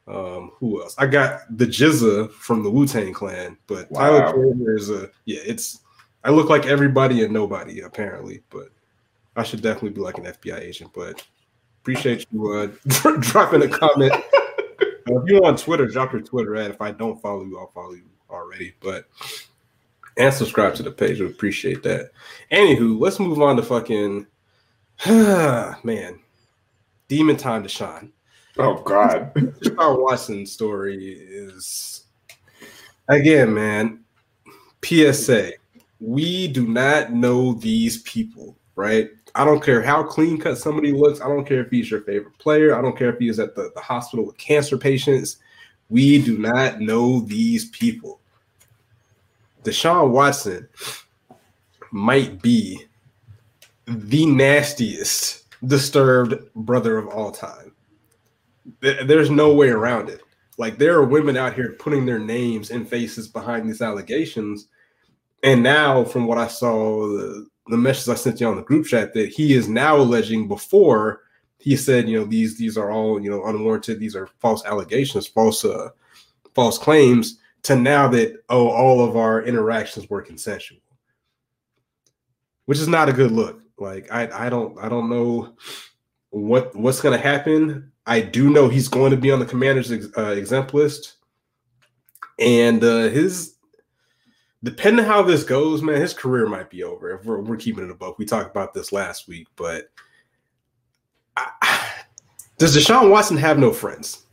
Um, 0.06 0.52
who 0.56 0.82
else? 0.82 0.94
I 0.98 1.06
got 1.06 1.40
the 1.56 1.64
GZA 1.64 2.30
from 2.30 2.62
the 2.62 2.70
Wu 2.70 2.86
Tang 2.86 3.14
Clan, 3.14 3.56
but 3.66 3.92
Tyler 3.94 4.20
Wow. 4.20 4.32
Creator 4.32 4.76
is 4.76 4.90
a 4.90 5.10
yeah. 5.24 5.40
It's 5.46 5.80
I 6.24 6.30
look 6.30 6.48
like 6.48 6.66
everybody 6.66 7.22
and 7.22 7.32
nobody 7.32 7.80
apparently, 7.80 8.42
but 8.50 8.68
I 9.36 9.42
should 9.42 9.62
definitely 9.62 9.90
be 9.90 10.00
like 10.00 10.18
an 10.18 10.24
FBI 10.24 10.58
agent. 10.58 10.90
But 10.94 11.22
appreciate 11.82 12.26
you 12.32 12.52
uh, 12.52 12.68
dropping 13.20 13.62
a 13.62 13.68
comment. 13.68 14.12
Uh, 14.12 14.20
if 15.06 15.22
you're 15.26 15.44
on 15.44 15.56
Twitter, 15.56 15.86
drop 15.86 16.12
your 16.12 16.22
Twitter 16.22 16.56
at. 16.56 16.70
If 16.70 16.80
I 16.80 16.92
don't 16.92 17.20
follow 17.20 17.44
you, 17.44 17.58
I'll 17.58 17.70
follow 17.74 17.92
you 17.92 18.08
already. 18.30 18.74
But 18.80 19.06
and 20.16 20.32
subscribe 20.32 20.74
to 20.76 20.82
the 20.82 20.90
page. 20.90 21.20
We 21.20 21.26
appreciate 21.26 21.82
that. 21.82 22.10
Anywho, 22.52 22.98
let's 23.00 23.20
move 23.20 23.40
on 23.42 23.56
to 23.56 23.62
fucking 23.62 24.26
man. 25.06 26.20
Demon 27.08 27.36
time 27.36 27.64
Deshaun. 27.64 28.10
Oh 28.56 28.80
God. 28.82 29.34
Deshaun 29.34 30.02
Watson 30.02 30.46
story 30.46 31.04
is 31.04 32.04
again, 33.08 33.52
man. 33.52 34.00
PSA: 34.82 35.52
We 36.04 36.48
do 36.48 36.66
not 36.66 37.12
know 37.12 37.54
these 37.54 38.02
people, 38.02 38.56
right? 38.76 39.08
I 39.34 39.44
don't 39.44 39.62
care 39.62 39.82
how 39.82 40.02
clean 40.02 40.38
cut 40.38 40.58
somebody 40.58 40.92
looks. 40.92 41.20
I 41.20 41.28
don't 41.28 41.46
care 41.46 41.64
if 41.64 41.70
he's 41.70 41.90
your 41.90 42.02
favorite 42.02 42.38
player. 42.38 42.76
I 42.76 42.82
don't 42.82 42.96
care 42.96 43.10
if 43.10 43.18
he 43.18 43.28
is 43.28 43.40
at 43.40 43.54
the, 43.54 43.72
the 43.74 43.80
hospital 43.80 44.26
with 44.26 44.36
cancer 44.36 44.76
patients. 44.76 45.38
We 45.88 46.22
do 46.22 46.36
not 46.38 46.80
know 46.80 47.20
these 47.20 47.70
people. 47.70 48.20
Deshaun 49.64 50.10
Watson 50.10 50.68
might 51.90 52.42
be 52.42 52.84
the 53.86 54.26
nastiest 54.26 55.44
disturbed 55.66 56.34
brother 56.54 56.98
of 56.98 57.08
all 57.08 57.30
time. 57.30 57.72
There's 58.80 59.30
no 59.30 59.54
way 59.54 59.70
around 59.70 60.10
it. 60.10 60.20
Like 60.58 60.78
there 60.78 60.94
are 60.94 61.04
women 61.04 61.36
out 61.36 61.54
here 61.54 61.76
putting 61.78 62.06
their 62.06 62.18
names 62.18 62.70
and 62.70 62.88
faces 62.88 63.26
behind 63.26 63.68
these 63.68 63.82
allegations. 63.82 64.68
And 65.44 65.62
now, 65.62 66.04
from 66.04 66.26
what 66.26 66.38
I 66.38 66.48
saw, 66.48 67.06
the, 67.06 67.46
the 67.68 67.76
message 67.76 68.10
I 68.10 68.16
sent 68.16 68.40
you 68.40 68.48
on 68.48 68.56
the 68.56 68.62
group 68.62 68.86
chat 68.86 69.12
that 69.12 69.28
he 69.28 69.52
is 69.52 69.68
now 69.68 69.96
alleging 69.96 70.48
before 70.48 71.20
he 71.58 71.76
said, 71.76 72.08
you 72.08 72.18
know, 72.18 72.24
these 72.24 72.58
these 72.58 72.76
are 72.76 72.90
all 72.90 73.20
you 73.20 73.30
know 73.30 73.44
unwarranted. 73.44 74.00
These 74.00 74.16
are 74.16 74.28
false 74.40 74.64
allegations, 74.64 75.26
false 75.26 75.64
uh, 75.64 75.90
false 76.54 76.78
claims. 76.78 77.38
To 77.64 77.76
now 77.76 78.08
that 78.08 78.42
oh, 78.50 78.68
all 78.68 79.02
of 79.02 79.16
our 79.16 79.42
interactions 79.42 80.10
were 80.10 80.20
consensual, 80.20 80.80
which 82.66 82.78
is 82.78 82.88
not 82.88 83.08
a 83.08 83.14
good 83.14 83.30
look. 83.30 83.62
Like 83.78 84.10
I 84.12 84.46
I 84.46 84.50
don't 84.50 84.78
I 84.78 84.88
don't 84.88 85.08
know 85.08 85.54
what 86.30 86.74
what's 86.76 87.00
going 87.00 87.16
to 87.18 87.22
happen. 87.22 87.90
I 88.06 88.20
do 88.20 88.50
know 88.50 88.68
he's 88.68 88.88
going 88.88 89.10
to 89.12 89.16
be 89.16 89.30
on 89.30 89.38
the 89.38 89.46
commander's 89.46 89.90
ex- 89.90 90.08
uh, 90.18 90.34
exempt 90.36 90.74
list, 90.74 91.16
and 92.38 92.84
uh, 92.84 93.08
his 93.08 93.53
depending 94.64 95.04
how 95.04 95.22
this 95.22 95.44
goes, 95.44 95.82
man, 95.82 96.00
his 96.00 96.14
career 96.14 96.46
might 96.46 96.70
be 96.70 96.82
over. 96.82 97.10
If 97.10 97.24
we're, 97.24 97.40
we're 97.40 97.56
keeping 97.56 97.84
it 97.84 97.90
a 97.90 97.94
book, 97.94 98.18
we 98.18 98.24
talked 98.24 98.50
about 98.50 98.74
this 98.74 98.92
last 98.92 99.28
week, 99.28 99.46
but 99.54 99.90
I, 101.36 101.92
does 102.58 102.76
Deshaun 102.76 103.10
Watson 103.10 103.36
have 103.36 103.58
no 103.58 103.72
friends? 103.72 104.26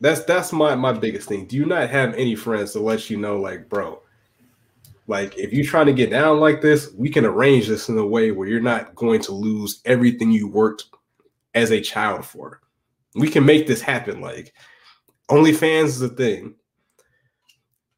That's 0.00 0.24
that's 0.24 0.52
my 0.52 0.74
my 0.74 0.92
biggest 0.92 1.28
thing. 1.28 1.46
Do 1.46 1.56
you 1.56 1.64
not 1.64 1.88
have 1.88 2.14
any 2.14 2.34
friends 2.34 2.72
to 2.72 2.80
let 2.80 3.08
you 3.08 3.16
know, 3.16 3.40
like, 3.40 3.68
bro, 3.68 4.02
like 5.06 5.38
if 5.38 5.52
you're 5.52 5.64
trying 5.64 5.86
to 5.86 5.92
get 5.92 6.10
down 6.10 6.40
like 6.40 6.60
this, 6.60 6.92
we 6.92 7.08
can 7.08 7.24
arrange 7.24 7.68
this 7.68 7.88
in 7.88 7.96
a 7.96 8.06
way 8.06 8.30
where 8.30 8.48
you're 8.48 8.60
not 8.60 8.94
going 8.94 9.20
to 9.22 9.32
lose 9.32 9.80
everything 9.84 10.30
you 10.30 10.48
worked 10.48 10.84
as 11.54 11.70
a 11.70 11.80
child 11.80 12.24
for. 12.24 12.60
We 13.14 13.30
can 13.30 13.46
make 13.46 13.66
this 13.66 13.80
happen. 13.80 14.20
Like 14.20 14.52
OnlyFans 15.30 15.84
is 15.84 16.02
a 16.02 16.08
thing. 16.08 16.54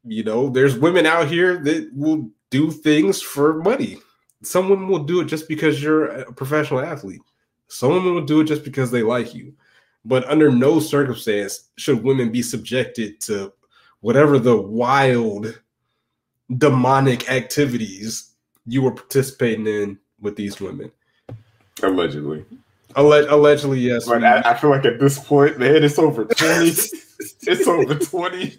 You 0.04 0.24
know, 0.24 0.48
there's 0.48 0.78
women 0.78 1.06
out 1.06 1.28
here 1.28 1.58
that 1.64 1.90
will 1.94 2.30
do 2.50 2.70
things 2.70 3.20
for 3.20 3.62
money. 3.62 3.98
Some 4.42 4.68
women 4.68 4.88
will 4.88 5.04
do 5.04 5.20
it 5.20 5.26
just 5.26 5.48
because 5.48 5.82
you're 5.82 6.06
a 6.06 6.32
professional 6.32 6.80
athlete. 6.80 7.20
Some 7.68 7.90
women 7.92 8.14
will 8.14 8.24
do 8.24 8.40
it 8.40 8.44
just 8.44 8.64
because 8.64 8.90
they 8.90 9.02
like 9.02 9.34
you. 9.34 9.52
But 10.04 10.28
under 10.30 10.50
no 10.50 10.80
circumstance 10.80 11.68
should 11.76 12.02
women 12.02 12.30
be 12.30 12.42
subjected 12.42 13.20
to 13.22 13.52
whatever 14.00 14.38
the 14.38 14.56
wild 14.56 15.60
demonic 16.56 17.30
activities 17.30 18.34
you 18.64 18.82
were 18.82 18.92
participating 18.92 19.66
in 19.66 19.98
with 20.20 20.36
these 20.36 20.60
women. 20.60 20.90
Allegedly. 21.82 22.44
Alleg- 22.94 23.30
allegedly, 23.30 23.80
yes. 23.80 24.06
But 24.06 24.24
I, 24.24 24.40
I 24.50 24.54
feel 24.54 24.70
like 24.70 24.84
at 24.84 24.98
this 24.98 25.18
point, 25.18 25.58
man, 25.58 25.82
it's 25.82 25.98
over 25.98 26.24
20. 26.24 26.64
it's 27.42 27.66
over 27.66 27.94
20. 27.94 28.58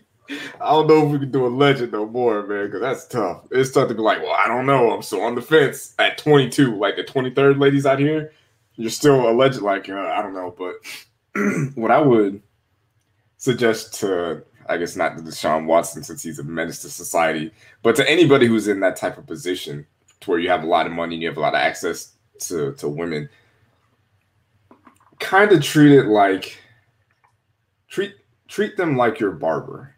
I 0.61 0.71
don't 0.71 0.87
know 0.87 1.05
if 1.05 1.11
we 1.11 1.19
can 1.19 1.31
do 1.31 1.45
a 1.45 1.49
legend 1.49 1.91
no 1.91 2.05
more, 2.05 2.45
man, 2.45 2.65
because 2.65 2.81
that's 2.81 3.07
tough. 3.07 3.43
It's 3.51 3.71
tough 3.71 3.87
to 3.87 3.95
be 3.95 4.01
like, 4.01 4.21
well, 4.21 4.37
I 4.37 4.47
don't 4.47 4.65
know. 4.65 4.91
I'm 4.91 5.01
still 5.01 5.21
on 5.21 5.35
the 5.35 5.41
fence 5.41 5.95
at 5.99 6.17
22. 6.17 6.77
Like 6.77 6.95
the 6.95 7.03
23rd 7.03 7.59
ladies 7.59 7.85
out 7.85 7.99
here, 7.99 8.31
you're 8.75 8.89
still 8.89 9.29
a 9.29 9.31
legend. 9.31 9.63
Like, 9.63 9.89
uh, 9.89 9.95
I 9.95 10.21
don't 10.21 10.33
know. 10.33 10.55
But 10.57 10.75
what 11.75 11.91
I 11.91 11.99
would 11.99 12.41
suggest 13.37 13.93
to, 14.01 14.43
I 14.67 14.77
guess 14.77 14.95
not 14.95 15.17
to 15.17 15.23
Deshaun 15.23 15.65
Watson 15.65 16.03
since 16.03 16.21
he's 16.21 16.39
a 16.39 16.43
menace 16.43 16.81
to 16.83 16.89
society, 16.89 17.51
but 17.81 17.95
to 17.95 18.09
anybody 18.09 18.45
who's 18.45 18.67
in 18.67 18.79
that 18.81 18.95
type 18.95 19.17
of 19.17 19.25
position 19.25 19.85
to 20.21 20.29
where 20.29 20.39
you 20.39 20.49
have 20.49 20.63
a 20.63 20.67
lot 20.67 20.85
of 20.85 20.91
money 20.91 21.15
and 21.15 21.23
you 21.23 21.29
have 21.29 21.37
a 21.37 21.41
lot 21.41 21.55
of 21.55 21.61
access 21.61 22.13
to, 22.39 22.73
to 22.73 22.87
women, 22.87 23.29
kind 25.19 25.51
of 25.51 25.61
treat 25.61 25.91
it 25.91 26.05
like 26.05 26.57
treat 27.89 28.15
treat 28.47 28.77
them 28.77 28.97
like 28.97 29.19
your 29.19 29.31
barber. 29.31 29.95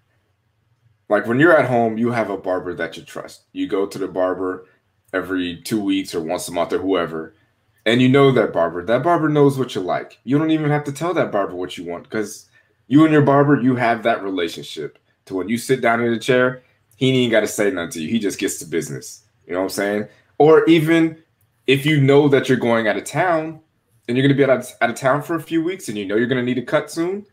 Like 1.11 1.27
when 1.27 1.41
you're 1.41 1.57
at 1.57 1.67
home, 1.67 1.97
you 1.97 2.09
have 2.11 2.29
a 2.29 2.37
barber 2.37 2.73
that 2.75 2.95
you 2.95 3.03
trust. 3.03 3.43
You 3.51 3.67
go 3.67 3.85
to 3.85 3.97
the 3.97 4.07
barber 4.07 4.65
every 5.11 5.57
two 5.57 5.83
weeks 5.83 6.15
or 6.15 6.21
once 6.21 6.47
a 6.47 6.53
month 6.53 6.71
or 6.71 6.77
whoever, 6.77 7.35
and 7.85 8.01
you 8.01 8.07
know 8.07 8.31
that 8.31 8.53
barber. 8.53 8.85
That 8.85 9.03
barber 9.03 9.27
knows 9.27 9.59
what 9.59 9.75
you 9.75 9.81
like. 9.81 10.19
You 10.23 10.37
don't 10.37 10.51
even 10.51 10.71
have 10.71 10.85
to 10.85 10.93
tell 10.93 11.13
that 11.15 11.29
barber 11.29 11.53
what 11.53 11.77
you 11.77 11.83
want 11.83 12.03
because 12.03 12.47
you 12.87 13.03
and 13.03 13.11
your 13.11 13.23
barber, 13.23 13.59
you 13.59 13.75
have 13.75 14.03
that 14.03 14.23
relationship. 14.23 14.99
To 15.25 15.35
when 15.35 15.49
you 15.49 15.57
sit 15.57 15.81
down 15.81 16.01
in 16.01 16.13
the 16.13 16.17
chair, 16.17 16.63
he 16.95 17.11
ain't 17.11 17.31
got 17.31 17.41
to 17.41 17.47
say 17.47 17.69
nothing 17.71 17.91
to 17.91 18.01
you. 18.03 18.07
He 18.07 18.17
just 18.17 18.39
gets 18.39 18.57
to 18.59 18.65
business. 18.65 19.25
You 19.45 19.51
know 19.51 19.59
what 19.59 19.65
I'm 19.65 19.69
saying? 19.71 20.07
Or 20.37 20.63
even 20.69 21.21
if 21.67 21.85
you 21.85 21.99
know 21.99 22.29
that 22.29 22.47
you're 22.47 22.57
going 22.57 22.87
out 22.87 22.95
of 22.95 23.03
town 23.03 23.59
and 24.07 24.15
you're 24.15 24.25
going 24.25 24.37
to 24.37 24.45
be 24.45 24.49
out 24.49 24.57
of, 24.57 24.71
out 24.79 24.89
of 24.89 24.95
town 24.95 25.23
for 25.23 25.35
a 25.35 25.41
few 25.41 25.61
weeks 25.61 25.89
and 25.89 25.97
you 25.97 26.05
know 26.05 26.15
you're 26.15 26.27
going 26.27 26.39
to 26.39 26.45
need 26.45 26.57
a 26.57 26.65
cut 26.65 26.89
soon, 26.89 27.25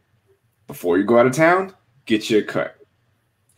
before 0.66 0.98
you 0.98 1.04
go 1.04 1.16
out 1.16 1.26
of 1.26 1.32
town, 1.32 1.72
get 2.06 2.28
you 2.28 2.38
a 2.38 2.42
cut. 2.42 2.77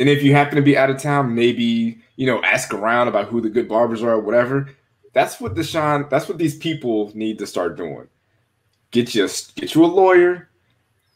And 0.01 0.09
if 0.09 0.23
you 0.23 0.33
happen 0.33 0.57
to 0.57 0.63
be 0.63 0.79
out 0.79 0.89
of 0.89 0.99
town, 0.99 1.35
maybe 1.35 1.99
you 2.17 2.27
know 2.27 2.43
ask 2.43 2.73
around 2.73 3.09
about 3.09 3.29
who 3.29 3.41
the 3.41 3.51
good 3.51 3.69
barbers 3.69 4.03
are 4.03 4.15
or 4.15 4.21
whatever. 4.21 4.71
That's 5.13 5.41
what 5.41 5.55
Deshaun. 5.55 6.09
That's 6.09 6.27
what 6.27 6.39
these 6.39 6.57
people 6.57 7.13
need 7.15 7.39
to 7.39 7.47
start 7.47 7.77
doing. 7.77 8.09
Get 8.91 9.15
you 9.15 9.29
get 9.55 9.75
you 9.75 9.85
a 9.85 9.87
lawyer, 9.87 10.49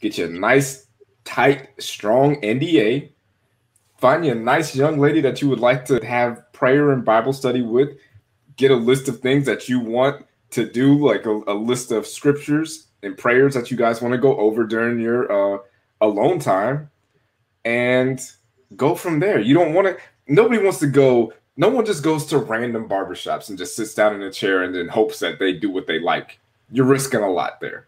get 0.00 0.18
you 0.18 0.26
a 0.26 0.28
nice, 0.28 0.86
tight, 1.24 1.70
strong 1.78 2.40
NDA. 2.42 3.10
Find 3.96 4.26
you 4.26 4.32
a 4.32 4.36
nice 4.36 4.76
young 4.76 4.98
lady 4.98 5.22
that 5.22 5.40
you 5.40 5.48
would 5.48 5.60
like 5.60 5.86
to 5.86 6.04
have 6.04 6.52
prayer 6.52 6.92
and 6.92 7.04
Bible 7.04 7.32
study 7.32 7.62
with. 7.62 7.96
Get 8.56 8.70
a 8.70 8.76
list 8.76 9.08
of 9.08 9.20
things 9.20 9.46
that 9.46 9.66
you 9.66 9.80
want 9.80 10.26
to 10.50 10.70
do, 10.70 10.98
like 11.04 11.24
a, 11.24 11.40
a 11.46 11.54
list 11.54 11.90
of 11.90 12.06
scriptures 12.06 12.88
and 13.02 13.16
prayers 13.16 13.54
that 13.54 13.70
you 13.70 13.78
guys 13.78 14.02
want 14.02 14.12
to 14.12 14.18
go 14.18 14.36
over 14.36 14.64
during 14.64 15.00
your 15.00 15.32
uh, 15.32 15.58
alone 16.02 16.38
time, 16.38 16.90
and 17.64 18.20
go 18.76 18.94
from 18.94 19.20
there. 19.20 19.40
You 19.40 19.54
don't 19.54 19.74
want 19.74 19.86
to. 19.86 19.96
Nobody 20.26 20.62
wants 20.62 20.78
to 20.80 20.86
go. 20.86 21.32
No 21.56 21.68
one 21.68 21.84
just 21.84 22.02
goes 22.02 22.26
to 22.26 22.38
random 22.38 22.88
barbershops 22.88 23.48
and 23.48 23.58
just 23.58 23.76
sits 23.76 23.94
down 23.94 24.14
in 24.14 24.22
a 24.22 24.32
chair 24.32 24.62
and 24.62 24.74
then 24.74 24.88
hopes 24.88 25.20
that 25.20 25.38
they 25.38 25.52
do 25.52 25.70
what 25.70 25.86
they 25.86 26.00
like. 26.00 26.38
You're 26.70 26.86
risking 26.86 27.20
a 27.20 27.30
lot 27.30 27.60
there. 27.60 27.86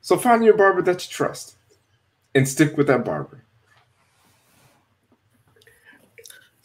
So 0.00 0.16
find 0.16 0.44
your 0.44 0.56
barber 0.56 0.82
that 0.82 1.04
you 1.04 1.10
trust 1.10 1.56
and 2.34 2.48
stick 2.48 2.76
with 2.76 2.86
that 2.86 3.04
barber. 3.04 3.44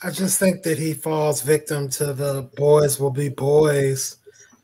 I 0.02 0.12
just 0.12 0.40
think 0.40 0.64
that 0.64 0.78
he 0.78 0.94
falls 0.94 1.42
victim 1.42 1.90
to 1.90 2.14
the 2.14 2.44
boys 2.56 3.00
will 3.00 3.12
be 3.12 3.30
boys 3.30 4.18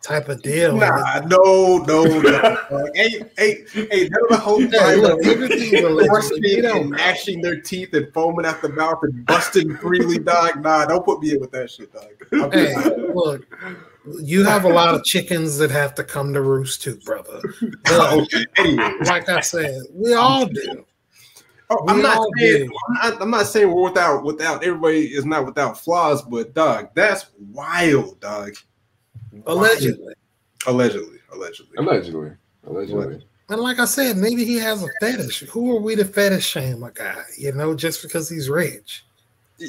type 0.03 0.29
of 0.29 0.41
deal. 0.41 0.77
Nah, 0.77 1.21
no, 1.25 1.77
no, 1.87 2.03
no. 2.03 2.89
hey, 2.95 3.23
hey, 3.37 3.65
hey, 3.73 4.09
none 4.09 4.21
of 4.23 4.29
the 4.29 4.37
whole 4.37 4.59
time 4.69 5.03
and 6.75 6.91
gnashing 6.91 7.41
their 7.41 7.59
teeth 7.61 7.93
and 7.93 8.13
foaming 8.13 8.45
at 8.45 8.61
the 8.61 8.69
mouth 8.69 8.99
and 9.01 9.25
busting 9.25 9.75
freely, 9.77 10.19
dog. 10.19 10.61
Nah, 10.61 10.85
don't 10.85 11.03
put 11.03 11.21
me 11.21 11.33
in 11.33 11.39
with 11.39 11.51
that 11.51 11.71
shit, 11.71 11.91
dog. 11.91 12.53
hey, 12.53 12.75
look, 13.13 13.47
you 14.21 14.43
have 14.43 14.65
a 14.65 14.69
lot 14.69 14.93
of 14.93 15.03
chickens 15.03 15.57
that 15.57 15.71
have 15.71 15.95
to 15.95 16.03
come 16.03 16.33
to 16.33 16.41
roost 16.41 16.83
too, 16.83 16.99
brother. 17.03 17.41
But. 17.85 18.27
Like 19.05 19.29
I 19.29 19.39
said, 19.41 19.81
we 19.93 20.13
all 20.13 20.45
do. 20.45 20.85
Oh, 21.69 21.85
I'm 21.87 22.01
not 22.01 22.27
saying 22.37 22.69
I'm 22.87 22.93
not, 22.93 23.21
I'm 23.21 23.31
not 23.31 23.45
saying 23.47 23.71
we're 23.71 23.83
without 23.83 24.23
without 24.23 24.63
everybody 24.63 25.05
is 25.13 25.25
not 25.25 25.45
without 25.45 25.79
flaws, 25.79 26.21
but 26.21 26.53
dog, 26.53 26.89
that's 26.93 27.27
wild, 27.51 28.19
dog. 28.19 28.53
Allegedly. 29.45 30.13
Allegedly. 30.67 31.17
Allegedly. 31.31 31.77
Allegedly. 31.77 32.31
Allegedly. 32.65 33.25
And 33.49 33.61
like 33.61 33.79
I 33.79 33.85
said, 33.85 34.17
maybe 34.17 34.45
he 34.45 34.55
has 34.55 34.83
a 34.83 34.87
fetish. 34.99 35.41
Who 35.41 35.75
are 35.75 35.81
we 35.81 35.95
to 35.95 36.05
fetish 36.05 36.45
shame 36.45 36.83
a 36.83 36.91
guy, 36.91 37.21
you 37.37 37.51
know, 37.51 37.75
just 37.75 38.01
because 38.01 38.29
he's 38.29 38.49
rich? 38.49 39.03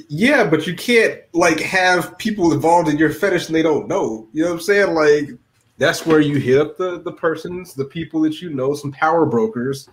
Yeah, 0.08 0.48
but 0.48 0.66
you 0.66 0.74
can't 0.74 1.20
like 1.32 1.60
have 1.60 2.16
people 2.18 2.52
involved 2.52 2.88
in 2.88 2.96
your 2.96 3.10
fetish 3.10 3.46
and 3.46 3.54
they 3.54 3.62
don't 3.62 3.88
know. 3.88 4.28
You 4.32 4.44
know 4.44 4.50
what 4.50 4.54
I'm 4.56 4.60
saying? 4.60 4.94
Like 4.94 5.30
that's 5.76 6.06
where 6.06 6.20
you 6.20 6.36
hit 6.36 6.60
up 6.60 6.76
the 6.76 7.00
the 7.00 7.12
persons, 7.12 7.74
the 7.74 7.84
people 7.84 8.20
that 8.22 8.40
you 8.40 8.50
know, 8.50 8.74
some 8.74 8.92
power 8.92 9.26
brokers, 9.26 9.88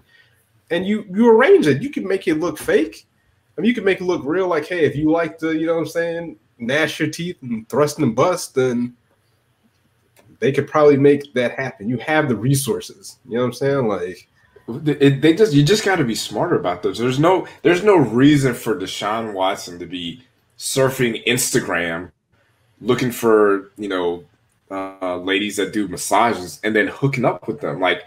and 0.70 0.86
you 0.86 1.06
you 1.10 1.30
arrange 1.30 1.68
it. 1.68 1.82
You 1.82 1.90
can 1.90 2.08
make 2.08 2.28
it 2.28 2.36
look 2.36 2.58
fake. 2.58 3.08
I 3.58 3.62
mean, 3.62 3.68
you 3.68 3.76
can 3.76 3.84
make 3.84 4.00
it 4.00 4.06
look 4.06 4.24
real. 4.24 4.48
Like, 4.48 4.68
hey, 4.68 4.86
if 4.86 4.96
you 4.96 5.12
like 5.12 5.38
to, 5.40 5.54
you 5.54 5.66
know 5.66 5.74
what 5.74 5.82
I'm 5.82 5.88
saying, 5.88 6.38
gnash 6.58 7.00
your 7.00 7.10
teeth 7.10 7.38
and 7.42 7.68
thrust 7.68 8.00
and 8.00 8.16
bust, 8.16 8.56
then 8.56 8.96
they 10.42 10.52
could 10.52 10.68
probably 10.68 10.98
make 10.98 11.34
that 11.34 11.58
happen. 11.58 11.88
You 11.88 11.98
have 11.98 12.28
the 12.28 12.36
resources. 12.36 13.20
You 13.26 13.36
know 13.36 13.42
what 13.42 13.48
I'm 13.48 13.54
saying? 13.54 13.88
Like 13.88 14.28
it, 14.68 15.22
they 15.22 15.34
just 15.34 15.54
you 15.54 15.64
just 15.64 15.86
got 15.86 15.98
to 15.98 16.04
be 16.04 16.16
smarter 16.16 16.56
about 16.56 16.84
those. 16.84 16.98
There's 16.98 17.20
no 17.20 17.48
there's 17.62 17.84
no 17.84 17.96
reason 17.96 18.54
for 18.54 18.76
Deshaun 18.76 19.34
Watson 19.34 19.80
to 19.80 19.86
be 19.86 20.24
surfing 20.58 21.26
Instagram 21.26 22.12
looking 22.82 23.12
for 23.12 23.72
you 23.78 23.88
know 23.88 24.24
uh, 24.72 25.18
ladies 25.18 25.56
that 25.58 25.74
do 25.74 25.88
massages 25.88 26.60
and 26.64 26.76
then 26.76 26.88
hooking 26.88 27.24
up 27.24 27.48
with 27.48 27.62
them. 27.62 27.80
Like 27.80 28.04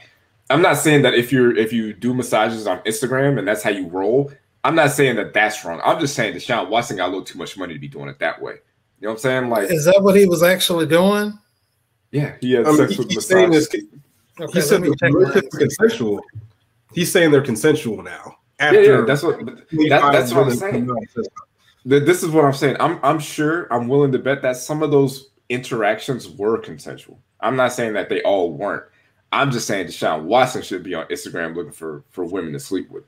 I'm 0.50 0.60
not 0.60 0.76
saying 0.76 1.02
that 1.02 1.14
if 1.14 1.32
you're 1.32 1.56
if 1.56 1.72
you 1.72 1.92
do 1.92 2.12
massages 2.12 2.66
on 2.66 2.80
Instagram 2.80 3.38
and 3.38 3.46
that's 3.46 3.62
how 3.62 3.70
you 3.70 3.86
roll. 3.86 4.30
I'm 4.64 4.74
not 4.74 4.92
saying 4.92 5.16
that 5.16 5.34
that's 5.34 5.62
wrong. 5.62 5.80
I'm 5.84 6.00
just 6.00 6.14
saying 6.14 6.34
Deshaun 6.34 6.70
Watson 6.70 6.96
got 6.96 7.08
a 7.08 7.10
little 7.10 7.24
too 7.24 7.38
much 7.38 7.58
money 7.58 7.74
to 7.74 7.78
be 7.78 7.86
doing 7.86 8.08
it 8.08 8.18
that 8.20 8.40
way. 8.40 8.54
You 8.98 9.08
know 9.08 9.10
what 9.10 9.16
I'm 9.16 9.18
saying? 9.18 9.50
Like, 9.50 9.70
is 9.70 9.84
that 9.84 10.02
what 10.02 10.16
he 10.16 10.24
was 10.24 10.42
actually 10.42 10.86
doing? 10.86 11.38
Yeah, 12.14 12.36
he 12.40 12.52
had 12.52 12.64
sex 12.68 12.96
with 12.96 13.10
he's 13.10 13.26
saying 13.26 13.50
this, 13.50 13.68
okay, 13.68 14.52
he 14.52 14.60
said 14.60 14.82
the 14.82 15.48
consensual. 15.58 16.22
He's 16.92 17.10
saying 17.10 17.32
they're 17.32 17.42
consensual 17.42 18.04
now. 18.04 18.36
After 18.60 18.82
yeah, 18.82 18.98
yeah, 19.00 19.04
that's 19.04 19.24
what 19.24 19.44
that, 19.44 20.12
that's 20.12 20.32
what 20.32 20.46
I'm 20.46 20.54
saying. 20.54 20.96
This 21.84 22.22
is 22.22 22.30
what 22.30 22.44
I'm 22.44 22.52
saying. 22.52 22.76
I'm 22.78 23.00
I'm 23.02 23.18
sure 23.18 23.66
I'm 23.72 23.88
willing 23.88 24.12
to 24.12 24.20
bet 24.20 24.42
that 24.42 24.56
some 24.56 24.84
of 24.84 24.92
those 24.92 25.30
interactions 25.48 26.28
were 26.28 26.56
consensual. 26.58 27.18
I'm 27.40 27.56
not 27.56 27.72
saying 27.72 27.94
that 27.94 28.08
they 28.08 28.22
all 28.22 28.52
weren't. 28.52 28.84
I'm 29.32 29.50
just 29.50 29.66
saying 29.66 29.88
Deshaun 29.88 30.22
Watson 30.22 30.62
should 30.62 30.84
be 30.84 30.94
on 30.94 31.08
Instagram 31.08 31.56
looking 31.56 31.72
for 31.72 32.04
for 32.10 32.24
women 32.24 32.52
to 32.52 32.60
sleep 32.60 32.92
with. 32.92 33.02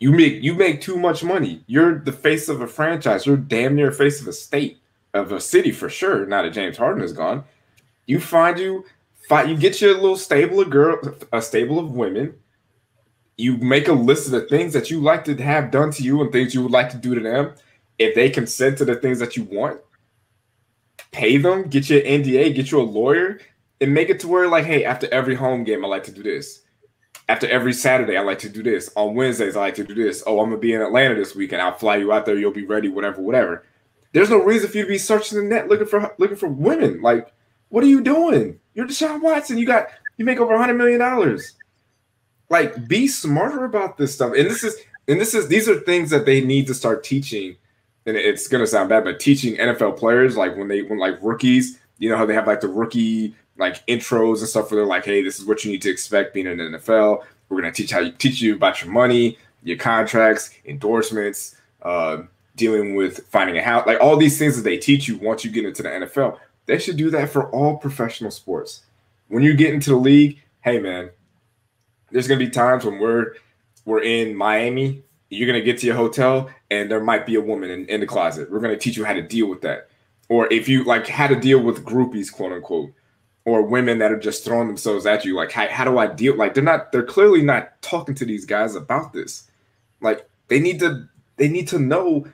You 0.00 0.10
make 0.10 0.42
you 0.42 0.54
make 0.54 0.80
too 0.80 0.98
much 0.98 1.22
money. 1.22 1.62
You're 1.68 2.00
the 2.00 2.10
face 2.10 2.48
of 2.48 2.62
a 2.62 2.66
franchise. 2.66 3.26
You're 3.26 3.36
damn 3.36 3.76
near 3.76 3.92
face 3.92 4.20
of 4.20 4.26
a 4.26 4.32
state 4.32 4.80
of 5.14 5.30
a 5.30 5.40
city 5.40 5.70
for 5.70 5.88
sure. 5.88 6.26
Now 6.26 6.42
that 6.42 6.52
James 6.52 6.76
Harden 6.76 7.04
is 7.04 7.12
gone, 7.12 7.44
you 8.08 8.18
find 8.18 8.58
you 8.58 8.84
find 9.28 9.48
you 9.48 9.56
get 9.56 9.80
your 9.80 9.94
little 9.94 10.16
stable 10.16 10.60
of 10.60 10.70
girl, 10.70 10.98
a 11.32 11.40
stable 11.40 11.78
of 11.78 11.92
women. 11.92 12.34
You 13.36 13.56
make 13.58 13.86
a 13.86 13.92
list 13.92 14.26
of 14.26 14.32
the 14.32 14.48
things 14.48 14.72
that 14.72 14.90
you 14.90 15.00
like 15.00 15.24
to 15.26 15.36
have 15.36 15.70
done 15.70 15.92
to 15.92 16.02
you 16.02 16.20
and 16.20 16.32
things 16.32 16.54
you 16.54 16.62
would 16.62 16.72
like 16.72 16.90
to 16.90 16.96
do 16.96 17.14
to 17.14 17.20
them. 17.20 17.54
If 17.98 18.16
they 18.16 18.30
consent 18.30 18.78
to 18.78 18.84
the 18.84 18.96
things 18.96 19.20
that 19.20 19.36
you 19.36 19.44
want, 19.44 19.80
pay 21.12 21.36
them, 21.36 21.68
get 21.68 21.88
your 21.88 22.00
NDA, 22.00 22.54
get 22.54 22.72
you 22.72 22.80
a 22.80 22.82
lawyer, 22.82 23.38
and 23.80 23.94
make 23.94 24.08
it 24.08 24.18
to 24.20 24.28
where 24.28 24.48
like, 24.48 24.64
hey, 24.64 24.84
after 24.84 25.06
every 25.12 25.34
home 25.34 25.62
game, 25.62 25.84
I 25.84 25.88
like 25.88 26.04
to 26.04 26.12
do 26.12 26.22
this. 26.22 26.62
After 27.28 27.46
every 27.48 27.74
Saturday, 27.74 28.16
I 28.16 28.22
like 28.22 28.38
to 28.40 28.48
do 28.48 28.62
this. 28.62 28.90
On 28.96 29.14
Wednesdays, 29.14 29.54
I 29.54 29.60
like 29.60 29.74
to 29.74 29.84
do 29.84 29.94
this. 29.94 30.24
Oh, 30.26 30.40
I'm 30.40 30.48
gonna 30.48 30.58
be 30.58 30.72
in 30.72 30.80
Atlanta 30.80 31.14
this 31.14 31.34
weekend. 31.34 31.60
I'll 31.60 31.76
fly 31.76 31.96
you 31.96 32.10
out 32.10 32.24
there. 32.24 32.38
You'll 32.38 32.52
be 32.52 32.64
ready. 32.64 32.88
Whatever, 32.88 33.20
whatever. 33.20 33.66
There's 34.14 34.30
no 34.30 34.42
reason 34.42 34.70
for 34.70 34.78
you 34.78 34.84
to 34.84 34.88
be 34.88 34.98
searching 34.98 35.36
the 35.36 35.44
net 35.44 35.68
looking 35.68 35.86
for 35.86 36.14
looking 36.18 36.38
for 36.38 36.48
women. 36.48 37.02
Like 37.02 37.34
what 37.68 37.84
are 37.84 37.88
you 37.88 38.00
doing? 38.00 38.58
You're 38.74 38.86
Deshaun 38.86 39.20
Watson. 39.20 39.58
You 39.58 39.66
got 39.66 39.88
you 40.16 40.24
make 40.24 40.38
over 40.38 40.56
hundred 40.56 40.74
million 40.74 41.00
dollars. 41.00 41.54
Like, 42.50 42.88
be 42.88 43.08
smarter 43.08 43.64
about 43.64 43.98
this 43.98 44.14
stuff. 44.14 44.32
And 44.34 44.46
this 44.46 44.64
is 44.64 44.76
and 45.06 45.20
this 45.20 45.34
is 45.34 45.48
these 45.48 45.68
are 45.68 45.80
things 45.80 46.10
that 46.10 46.26
they 46.26 46.40
need 46.40 46.66
to 46.68 46.74
start 46.74 47.04
teaching. 47.04 47.56
And 48.06 48.16
it's 48.16 48.48
gonna 48.48 48.66
sound 48.66 48.88
bad, 48.88 49.04
but 49.04 49.20
teaching 49.20 49.56
NFL 49.56 49.98
players 49.98 50.36
like 50.36 50.56
when 50.56 50.68
they 50.68 50.82
when 50.82 50.98
like 50.98 51.18
rookies, 51.20 51.78
you 51.98 52.08
know 52.08 52.16
how 52.16 52.26
they 52.26 52.34
have 52.34 52.46
like 52.46 52.60
the 52.60 52.68
rookie 52.68 53.34
like 53.58 53.84
intros 53.86 54.38
and 54.38 54.48
stuff 54.48 54.70
where 54.70 54.80
they're 54.80 54.86
like, 54.86 55.04
hey, 55.04 55.22
this 55.22 55.38
is 55.38 55.44
what 55.44 55.64
you 55.64 55.72
need 55.72 55.82
to 55.82 55.90
expect 55.90 56.32
being 56.32 56.46
in 56.46 56.58
the 56.58 56.78
NFL. 56.78 57.24
We're 57.48 57.60
gonna 57.60 57.72
teach 57.72 57.90
how 57.90 58.00
you 58.00 58.12
teach 58.12 58.40
you 58.40 58.54
about 58.54 58.82
your 58.82 58.92
money, 58.92 59.36
your 59.62 59.76
contracts, 59.76 60.50
endorsements, 60.64 61.56
uh, 61.82 62.22
dealing 62.56 62.94
with 62.94 63.26
finding 63.28 63.56
a 63.56 63.62
house, 63.62 63.86
like 63.86 64.00
all 64.00 64.16
these 64.16 64.38
things 64.38 64.56
that 64.56 64.62
they 64.62 64.78
teach 64.78 65.08
you 65.08 65.18
once 65.18 65.44
you 65.44 65.50
get 65.50 65.64
into 65.64 65.82
the 65.82 65.88
NFL. 65.88 66.38
They 66.68 66.78
should 66.78 66.96
do 66.96 67.10
that 67.10 67.30
for 67.30 67.50
all 67.50 67.78
professional 67.78 68.30
sports. 68.30 68.82
When 69.28 69.42
you 69.42 69.54
get 69.54 69.74
into 69.74 69.90
the 69.90 69.96
league, 69.96 70.40
hey 70.60 70.78
man, 70.78 71.10
there's 72.10 72.28
gonna 72.28 72.38
be 72.38 72.50
times 72.50 72.84
when 72.84 72.98
we're 72.98 73.34
we're 73.84 74.02
in 74.02 74.36
Miami. 74.36 75.02
You're 75.30 75.46
gonna 75.46 75.64
get 75.64 75.78
to 75.78 75.86
your 75.86 75.96
hotel 75.96 76.48
and 76.70 76.90
there 76.90 77.02
might 77.02 77.26
be 77.26 77.34
a 77.34 77.40
woman 77.40 77.70
in, 77.70 77.86
in 77.86 78.00
the 78.00 78.06
closet. 78.06 78.50
We're 78.50 78.60
gonna 78.60 78.76
teach 78.76 78.96
you 78.96 79.04
how 79.04 79.14
to 79.14 79.22
deal 79.22 79.48
with 79.48 79.62
that. 79.62 79.88
Or 80.28 80.52
if 80.52 80.68
you 80.68 80.84
like 80.84 81.08
how 81.08 81.26
to 81.26 81.34
deal 81.34 81.60
with 81.60 81.84
groupies, 81.84 82.30
quote 82.30 82.52
unquote, 82.52 82.92
or 83.46 83.62
women 83.62 83.98
that 83.98 84.12
are 84.12 84.18
just 84.18 84.44
throwing 84.44 84.68
themselves 84.68 85.06
at 85.06 85.24
you. 85.24 85.34
Like, 85.34 85.50
how, 85.50 85.66
how 85.68 85.84
do 85.84 85.96
I 85.96 86.06
deal? 86.06 86.36
Like, 86.36 86.52
they're 86.52 86.62
not, 86.62 86.92
they're 86.92 87.02
clearly 87.02 87.40
not 87.40 87.80
talking 87.80 88.14
to 88.16 88.26
these 88.26 88.44
guys 88.44 88.74
about 88.74 89.14
this. 89.14 89.44
Like, 90.02 90.28
they 90.48 90.60
need 90.60 90.80
to 90.80 91.08
they 91.38 91.48
need 91.48 91.66
to 91.68 91.78
know 91.78 92.26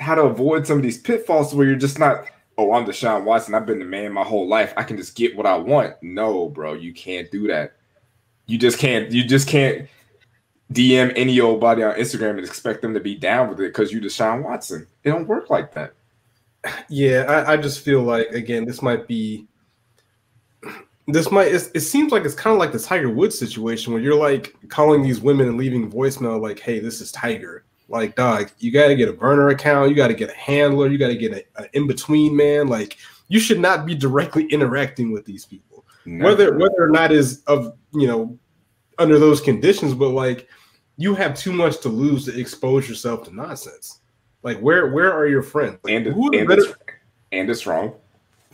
how 0.00 0.14
to 0.14 0.22
avoid 0.22 0.66
some 0.66 0.78
of 0.78 0.82
these 0.82 0.98
pitfalls 0.98 1.54
where 1.54 1.66
you're 1.66 1.76
just 1.76 1.98
not 1.98 2.26
oh 2.58 2.72
i'm 2.72 2.84
deshaun 2.84 3.24
watson. 3.24 3.54
I've 3.54 3.66
been 3.66 3.78
the 3.78 3.84
man 3.84 4.12
my 4.12 4.24
whole 4.24 4.48
life. 4.48 4.72
I 4.76 4.82
can 4.82 4.96
just 4.96 5.16
get 5.16 5.36
what 5.36 5.46
i 5.46 5.56
want. 5.56 5.94
No 6.02 6.48
bro 6.48 6.74
you 6.74 6.92
can't 6.92 7.30
do 7.30 7.46
that. 7.48 7.76
You 8.46 8.58
just 8.58 8.78
can't 8.78 9.10
you 9.10 9.24
just 9.24 9.48
can't 9.48 9.88
dm 10.72 11.12
any 11.14 11.40
old 11.40 11.60
body 11.60 11.82
on 11.82 11.94
instagram 11.94 12.30
and 12.30 12.40
expect 12.40 12.80
them 12.80 12.94
to 12.94 13.00
be 13.00 13.14
down 13.14 13.48
with 13.48 13.60
it 13.60 13.68
because 13.68 13.92
you 13.92 14.00
deshaun 14.00 14.42
watson. 14.42 14.86
It 15.02 15.10
don't 15.10 15.28
work 15.28 15.50
like 15.50 15.72
that. 15.74 15.94
Yeah, 16.88 17.24
I, 17.28 17.52
I 17.52 17.56
just 17.56 17.80
feel 17.80 18.02
like 18.02 18.28
again, 18.28 18.64
this 18.64 18.82
might 18.82 19.06
be 19.06 19.46
this 21.06 21.30
might 21.30 21.48
it, 21.48 21.80
seems 21.80 22.12
like 22.12 22.24
it's 22.24 22.34
kind 22.34 22.54
of 22.54 22.58
like 22.58 22.72
the 22.72 22.78
Tiger 22.78 23.10
Woods 23.10 23.38
situation 23.38 23.92
where 23.92 24.00
you're 24.00 24.14
like 24.14 24.54
calling 24.68 25.02
these 25.02 25.20
women 25.20 25.48
and 25.48 25.58
leaving 25.58 25.90
voicemail 25.90 26.40
like, 26.40 26.58
hey, 26.58 26.78
this 26.78 27.00
is 27.00 27.12
Tiger. 27.12 27.64
Like, 27.88 28.16
dog, 28.16 28.50
you 28.58 28.70
gotta 28.70 28.94
get 28.94 29.08
a 29.08 29.12
burner 29.12 29.48
account, 29.50 29.90
you 29.90 29.96
gotta 29.96 30.14
get 30.14 30.30
a 30.30 30.34
handler, 30.34 30.88
you 30.88 30.98
gotta 30.98 31.16
get 31.16 31.32
an 31.56 31.68
in-between 31.74 32.34
man. 32.34 32.68
Like, 32.68 32.96
you 33.28 33.40
should 33.40 33.60
not 33.60 33.86
be 33.86 33.94
directly 33.94 34.44
interacting 34.50 35.12
with 35.12 35.24
these 35.24 35.44
people. 35.44 35.84
Whether 36.06 36.56
whether 36.58 36.76
or 36.78 36.90
not 36.90 37.12
is 37.12 37.42
of 37.46 37.76
you 37.92 38.06
know 38.06 38.38
under 38.98 39.18
those 39.18 39.40
conditions, 39.40 39.94
but 39.94 40.10
like 40.10 40.48
you 40.96 41.14
have 41.14 41.34
too 41.34 41.52
much 41.52 41.80
to 41.80 41.88
lose 41.88 42.26
to 42.26 42.38
expose 42.38 42.88
yourself 42.88 43.24
to 43.24 43.34
nonsense. 43.34 44.00
Like 44.42 44.58
where 44.58 44.92
where 44.92 45.12
are 45.12 45.26
your 45.26 45.42
friends? 45.42 45.78
Like, 45.82 45.94
and, 45.94 46.06
who 46.06 46.36
and, 46.36 46.46
better 46.46 46.62
it's, 46.62 46.74
and 47.32 47.48
it's 47.48 47.66
wrong 47.66 47.94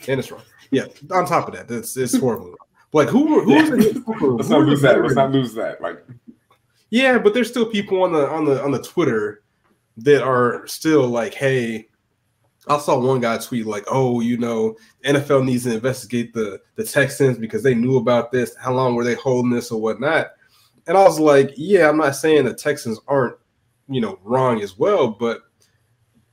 and 0.08 0.20
it's 0.20 0.30
wrong. 0.30 0.42
Yeah. 0.70 0.86
On 1.10 1.26
top 1.26 1.48
of 1.48 1.54
that, 1.54 1.68
that's 1.68 1.96
it's 1.96 2.16
horrible. 2.16 2.54
Like 2.92 3.08
who 3.08 3.40
who's 3.40 3.68
Yeah. 3.94 4.00
let's 4.20 4.48
not 4.48 4.60
lose 4.60 4.80
that 4.82 5.00
let's 5.02 5.14
not 5.14 5.32
lose 5.32 5.54
that 5.54 5.80
like 5.80 6.04
Yeah, 6.90 7.18
but 7.18 7.34
there's 7.34 7.48
still 7.48 7.66
people 7.66 8.02
on 8.02 8.12
the 8.12 8.28
on 8.28 8.44
the 8.44 8.62
on 8.62 8.72
the 8.72 8.82
Twitter 8.82 9.42
that 9.98 10.22
are 10.22 10.66
still 10.66 11.06
like, 11.08 11.34
hey, 11.34 11.88
I 12.68 12.78
saw 12.78 12.98
one 12.98 13.20
guy 13.20 13.38
tweet 13.38 13.66
like, 13.66 13.84
oh, 13.88 14.20
you 14.20 14.36
know, 14.36 14.76
NFL 15.04 15.44
needs 15.44 15.64
to 15.64 15.74
investigate 15.74 16.34
the 16.34 16.60
the 16.74 16.84
Texans 16.84 17.38
because 17.38 17.62
they 17.62 17.74
knew 17.74 17.96
about 17.96 18.32
this. 18.32 18.54
How 18.56 18.74
long 18.74 18.94
were 18.94 19.04
they 19.04 19.14
holding 19.14 19.50
this 19.50 19.70
or 19.70 19.80
whatnot? 19.80 20.28
And 20.86 20.98
I 20.98 21.04
was 21.04 21.20
like, 21.20 21.52
yeah, 21.56 21.88
I'm 21.88 21.98
not 21.98 22.16
saying 22.16 22.44
the 22.44 22.54
Texans 22.54 22.98
aren't, 23.06 23.36
you 23.88 24.00
know, 24.00 24.18
wrong 24.24 24.60
as 24.60 24.76
well, 24.78 25.08
but 25.08 25.42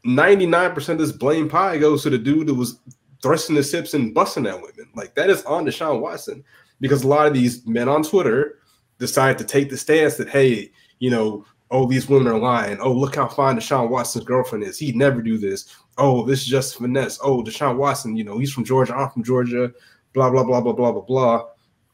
99% 0.06 0.90
of 0.90 0.98
this 0.98 1.12
blame 1.12 1.50
pie 1.50 1.78
goes 1.78 2.04
to 2.04 2.10
the 2.10 2.18
dude 2.18 2.48
that 2.48 2.54
was 2.54 2.80
thrusting 3.22 3.56
his 3.56 3.72
hips 3.72 3.94
and 3.94 4.14
busting 4.14 4.48
at 4.48 4.56
women. 4.56 4.90
Like 4.96 5.14
that 5.16 5.30
is 5.30 5.44
on 5.44 5.66
Deshaun 5.66 6.00
Watson 6.00 6.44
because 6.80 7.04
a 7.04 7.08
lot 7.08 7.28
of 7.28 7.34
these 7.34 7.66
men 7.68 7.90
on 7.90 8.04
Twitter 8.04 8.57
decide 9.00 9.38
to 9.38 9.44
take 9.44 9.70
the 9.70 9.78
stance 9.78 10.16
that, 10.16 10.30
hey, 10.30 10.72
you 11.00 11.10
know, 11.10 11.46
oh, 11.70 11.86
these 11.86 12.08
women 12.08 12.32
are 12.32 12.40
lying. 12.40 12.80
Oh, 12.80 12.92
look 12.92 13.16
how 13.16 13.28
fine 13.28 13.58
Deshaun 13.58 13.90
Watson's 13.90 14.26
girlfriend 14.26 14.64
is. 14.64 14.80
He'd 14.80 14.96
never 14.96 15.22
do 15.22 15.38
this. 15.38 15.76
Oh, 15.98 16.26
this 16.26 16.42
is 16.42 16.48
just 16.48 16.78
finesse. 16.78 17.20
Oh, 17.22 17.44
Deshaun 17.44 17.78
Watson, 17.78 18.16
you 18.16 18.24
know, 18.24 18.38
he's 18.38 18.52
from 18.52 18.64
Georgia. 18.64 18.96
I'm 18.96 19.10
from 19.10 19.24
Georgia. 19.24 19.74
Blah, 20.14 20.30
blah, 20.30 20.44
blah, 20.44 20.62
blah, 20.62 20.74
blah, 20.74 20.92
blah, 20.92 21.02
blah. 21.02 21.46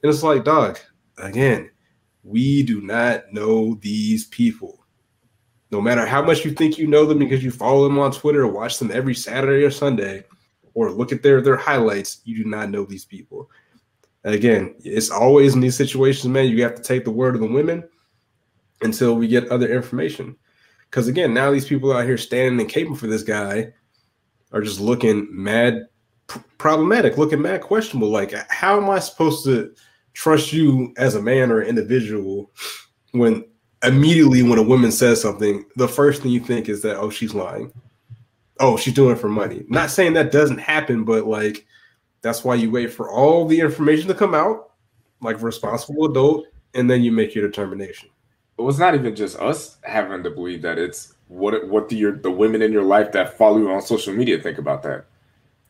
And 0.01 0.11
it's 0.11 0.23
like, 0.23 0.43
dog, 0.43 0.79
again, 1.17 1.71
we 2.23 2.63
do 2.63 2.81
not 2.81 3.33
know 3.33 3.75
these 3.75 4.25
people. 4.27 4.85
No 5.71 5.81
matter 5.81 6.05
how 6.05 6.21
much 6.21 6.45
you 6.45 6.51
think 6.51 6.77
you 6.77 6.85
know 6.87 7.05
them 7.05 7.17
because 7.17 7.43
you 7.43 7.49
follow 7.49 7.83
them 7.83 7.97
on 7.97 8.11
Twitter 8.11 8.43
or 8.43 8.47
watch 8.47 8.77
them 8.77 8.91
every 8.91 9.15
Saturday 9.15 9.63
or 9.63 9.71
Sunday, 9.71 10.23
or 10.75 10.91
look 10.91 11.11
at 11.11 11.23
their 11.23 11.41
their 11.41 11.55
highlights, 11.55 12.21
you 12.25 12.43
do 12.43 12.49
not 12.49 12.69
know 12.69 12.85
these 12.85 13.05
people. 13.05 13.49
Again, 14.23 14.75
it's 14.79 15.09
always 15.09 15.53
in 15.53 15.59
these 15.59 15.75
situations, 15.75 16.31
man. 16.31 16.47
You 16.47 16.63
have 16.63 16.75
to 16.75 16.81
take 16.81 17.03
the 17.03 17.11
word 17.11 17.35
of 17.35 17.41
the 17.41 17.47
women 17.47 17.83
until 18.81 19.15
we 19.15 19.27
get 19.27 19.49
other 19.49 19.71
information. 19.73 20.35
Because 20.89 21.07
again, 21.07 21.33
now 21.33 21.51
these 21.51 21.67
people 21.67 21.91
out 21.91 22.05
here 22.05 22.17
standing 22.17 22.59
and 22.61 22.69
caping 22.69 22.97
for 22.97 23.07
this 23.07 23.23
guy 23.23 23.73
are 24.51 24.61
just 24.61 24.79
looking 24.79 25.27
mad 25.31 25.87
pr- 26.27 26.39
problematic, 26.57 27.17
looking 27.17 27.41
mad 27.41 27.61
questionable. 27.61 28.09
Like, 28.09 28.33
how 28.49 28.77
am 28.77 28.89
I 28.89 28.99
supposed 28.99 29.43
to 29.45 29.73
trust 30.13 30.53
you 30.53 30.93
as 30.97 31.15
a 31.15 31.21
man 31.21 31.51
or 31.51 31.61
an 31.61 31.67
individual 31.67 32.51
when 33.11 33.43
immediately 33.83 34.43
when 34.43 34.59
a 34.59 34.63
woman 34.63 34.91
says 34.91 35.21
something, 35.21 35.65
the 35.75 35.87
first 35.87 36.21
thing 36.21 36.31
you 36.31 36.39
think 36.39 36.69
is 36.69 36.81
that, 36.81 36.97
oh, 36.97 37.09
she's 37.09 37.33
lying. 37.33 37.71
Oh, 38.59 38.77
she's 38.77 38.93
doing 38.93 39.15
it 39.15 39.19
for 39.19 39.29
money. 39.29 39.65
Not 39.67 39.89
saying 39.89 40.13
that 40.13 40.31
doesn't 40.31 40.59
happen, 40.59 41.03
but 41.03 41.25
like 41.27 41.65
that's 42.23 42.43
why 42.43 42.55
you 42.55 42.71
wait 42.71 42.91
for 42.91 43.11
all 43.11 43.45
the 43.45 43.59
information 43.59 44.07
to 44.07 44.15
come 44.15 44.33
out, 44.33 44.71
like 45.21 45.39
responsible 45.43 46.05
adult, 46.05 46.47
and 46.73 46.89
then 46.89 47.03
you 47.03 47.11
make 47.11 47.35
your 47.35 47.47
determination. 47.47 48.09
it 48.57 48.63
was 48.63 48.79
not 48.79 48.95
even 48.95 49.15
just 49.15 49.37
us 49.39 49.77
having 49.83 50.23
to 50.23 50.31
believe 50.31 50.63
that. 50.63 50.79
It's 50.79 51.13
what 51.27 51.67
what 51.67 51.89
do 51.89 51.97
your 51.97 52.17
the 52.17 52.31
women 52.31 52.61
in 52.61 52.71
your 52.71 52.83
life 52.83 53.11
that 53.11 53.37
follow 53.37 53.57
you 53.57 53.69
on 53.69 53.81
social 53.81 54.13
media 54.13 54.39
think 54.39 54.57
about 54.57 54.81
that. 54.83 55.05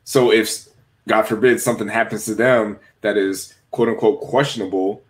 So 0.06 0.32
if 0.32 0.68
god 1.08 1.24
forbid 1.24 1.60
something 1.60 1.89
happens 1.89 2.24
to 2.24 2.34
them 2.34 2.80
that 3.02 3.18
is 3.18 3.54
quote 3.72 3.89
unquote 3.89 4.22
questionable 4.22 5.04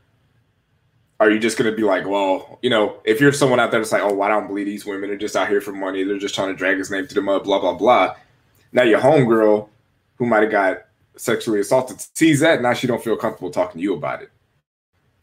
are 1.19 1.29
you 1.29 1.38
just 1.38 1.56
going 1.56 1.69
to 1.69 1.77
be 1.77 1.84
like 1.84 2.08
well 2.08 2.58
you 2.63 2.69
know 2.69 2.97
if 3.06 3.21
you're 3.21 3.32
someone 3.32 3.60
out 3.60 3.69
there 3.69 3.79
that's 3.79 3.91
like 3.91 4.01
oh 4.01 4.19
i 4.23 4.27
don't 4.27 4.47
believe 4.47 4.65
these 4.65 4.88
women 4.88 5.12
are 5.12 5.17
just 5.17 5.36
out 5.36 5.47
here 5.47 5.62
for 5.62 5.71
money 5.71 6.03
they're 6.03 6.17
just 6.17 6.34
trying 6.34 6.47
to 6.47 6.56
drag 6.56 6.79
his 6.79 6.89
name 6.89 7.06
to 7.06 7.13
the 7.13 7.21
mud 7.21 7.43
blah 7.43 7.60
blah 7.60 7.75
blah. 7.75 8.15
Now 8.71 8.82
your 8.82 8.99
homegirl 8.99 9.69
who 10.15 10.25
might 10.25 10.41
have 10.41 10.51
got 10.51 10.86
sexually 11.15 11.60
assaulted 11.60 12.04
sees 12.15 12.39
that 12.39 12.62
now 12.62 12.73
she 12.73 12.88
don't 12.88 13.04
feel 13.04 13.15
comfortable 13.15 13.52
talking 13.52 13.80
to 13.80 13.84
you 13.84 13.93
about 13.93 14.21
it 14.21 14.32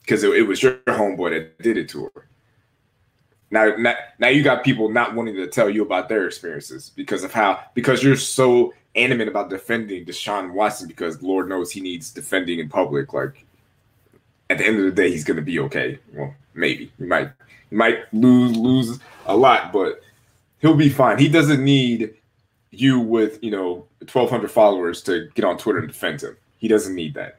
because 0.00 0.22
it, 0.22 0.30
it 0.30 0.42
was 0.42 0.62
your 0.62 0.74
homeboy 0.86 1.30
that 1.30 1.58
did 1.62 1.76
it 1.76 1.88
to 1.88 2.04
her 2.14 2.26
now, 3.50 3.74
now, 3.76 3.94
now 4.18 4.28
you 4.28 4.42
got 4.42 4.62
people 4.62 4.88
not 4.88 5.14
wanting 5.14 5.34
to 5.36 5.46
tell 5.46 5.68
you 5.68 5.82
about 5.82 6.08
their 6.08 6.26
experiences 6.26 6.90
because 6.94 7.24
of 7.24 7.32
how 7.32 7.60
because 7.74 8.02
you're 8.02 8.16
so 8.16 8.72
animate 8.94 9.28
about 9.28 9.50
defending 9.50 10.04
Deshaun 10.04 10.52
Watson 10.52 10.86
because 10.86 11.20
Lord 11.22 11.48
knows 11.48 11.72
he 11.72 11.80
needs 11.80 12.12
defending 12.12 12.60
in 12.60 12.68
public. 12.68 13.12
Like 13.12 13.44
at 14.48 14.58
the 14.58 14.66
end 14.66 14.78
of 14.78 14.84
the 14.84 14.92
day, 14.92 15.10
he's 15.10 15.24
gonna 15.24 15.42
be 15.42 15.58
okay. 15.60 15.98
Well, 16.14 16.34
maybe 16.54 16.92
he 16.96 17.04
might 17.04 17.30
he 17.70 17.76
might 17.76 18.12
lose 18.14 18.56
lose 18.56 19.00
a 19.26 19.36
lot, 19.36 19.72
but 19.72 20.00
he'll 20.60 20.76
be 20.76 20.88
fine. 20.88 21.18
He 21.18 21.28
doesn't 21.28 21.62
need 21.62 22.14
you 22.70 23.00
with 23.00 23.42
you 23.42 23.50
know 23.50 23.86
1,200 24.00 24.50
followers 24.50 25.02
to 25.02 25.28
get 25.34 25.44
on 25.44 25.58
Twitter 25.58 25.78
and 25.80 25.88
defend 25.88 26.22
him. 26.22 26.36
He 26.58 26.68
doesn't 26.68 26.94
need 26.94 27.14
that. 27.14 27.38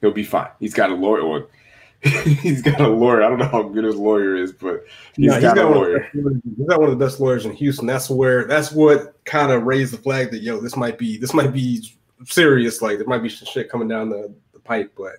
He'll 0.00 0.10
be 0.12 0.24
fine. 0.24 0.50
He's 0.60 0.74
got 0.74 0.90
a 0.90 0.94
lawyer. 0.94 1.20
Or 1.22 1.46
he's 2.02 2.62
got 2.62 2.80
a 2.80 2.88
lawyer. 2.88 3.24
I 3.24 3.28
don't 3.28 3.38
know 3.38 3.48
how 3.48 3.62
good 3.64 3.84
his 3.84 3.96
lawyer 3.96 4.36
is, 4.36 4.52
but 4.52 4.84
he's 5.16 5.26
No, 5.32 5.40
got 5.40 5.58
a 5.58 5.64
one 5.66 5.72
of 5.72 5.76
lawyer. 5.78 6.08
the- 6.14 6.42
he's 6.56 6.66
got 6.68 6.80
one 6.80 6.90
of 6.90 6.98
the 6.98 7.04
best 7.04 7.18
lawyers 7.20 7.44
in 7.46 7.52
Houston. 7.54 7.86
That's 7.86 8.08
where 8.08 8.44
that's 8.44 8.70
what 8.70 9.18
kind 9.24 9.50
of 9.50 9.64
raised 9.64 9.92
the 9.92 9.98
flag 9.98 10.30
that 10.30 10.42
yo, 10.42 10.60
this 10.60 10.76
might 10.76 10.98
be 10.98 11.16
this 11.16 11.34
might 11.34 11.52
be 11.52 11.90
serious. 12.24 12.82
Like 12.82 12.98
there 12.98 13.06
might 13.06 13.22
be 13.22 13.28
some 13.28 13.46
shit 13.46 13.68
coming 13.70 13.88
down 13.88 14.10
the, 14.10 14.32
the 14.52 14.60
pipe, 14.60 14.92
but 14.96 15.14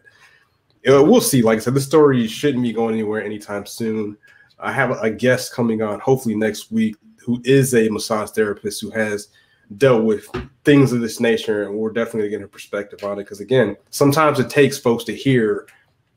uh, 0.90 1.04
we'll 1.04 1.20
see. 1.20 1.42
Like 1.42 1.58
I 1.58 1.60
said, 1.60 1.74
this 1.74 1.86
story 1.86 2.26
shouldn't 2.28 2.64
be 2.64 2.72
going 2.72 2.94
anywhere 2.94 3.24
anytime 3.24 3.66
soon. 3.66 4.18
I 4.60 4.72
have 4.72 4.92
a 4.92 5.10
guest 5.10 5.54
coming 5.54 5.82
on 5.82 6.00
hopefully 6.00 6.36
next 6.36 6.72
week 6.72 6.96
who 7.26 7.42
is 7.44 7.74
a 7.74 7.90
massage 7.90 8.32
therapist 8.32 8.82
who 8.82 8.90
has 8.92 9.30
dealt 9.78 10.04
with 10.04 10.28
things 10.64 10.92
of 10.92 11.02
this 11.02 11.20
nature, 11.20 11.64
and 11.64 11.76
we're 11.76 11.92
definitely 11.92 12.22
gonna 12.22 12.32
get 12.32 12.42
her 12.42 12.48
perspective 12.48 13.04
on 13.04 13.20
it. 13.20 13.24
Because 13.24 13.40
again, 13.40 13.76
sometimes 13.92 14.40
it 14.40 14.50
takes 14.50 14.78
folks 14.78 15.04
to 15.06 15.16
hear, 15.16 15.68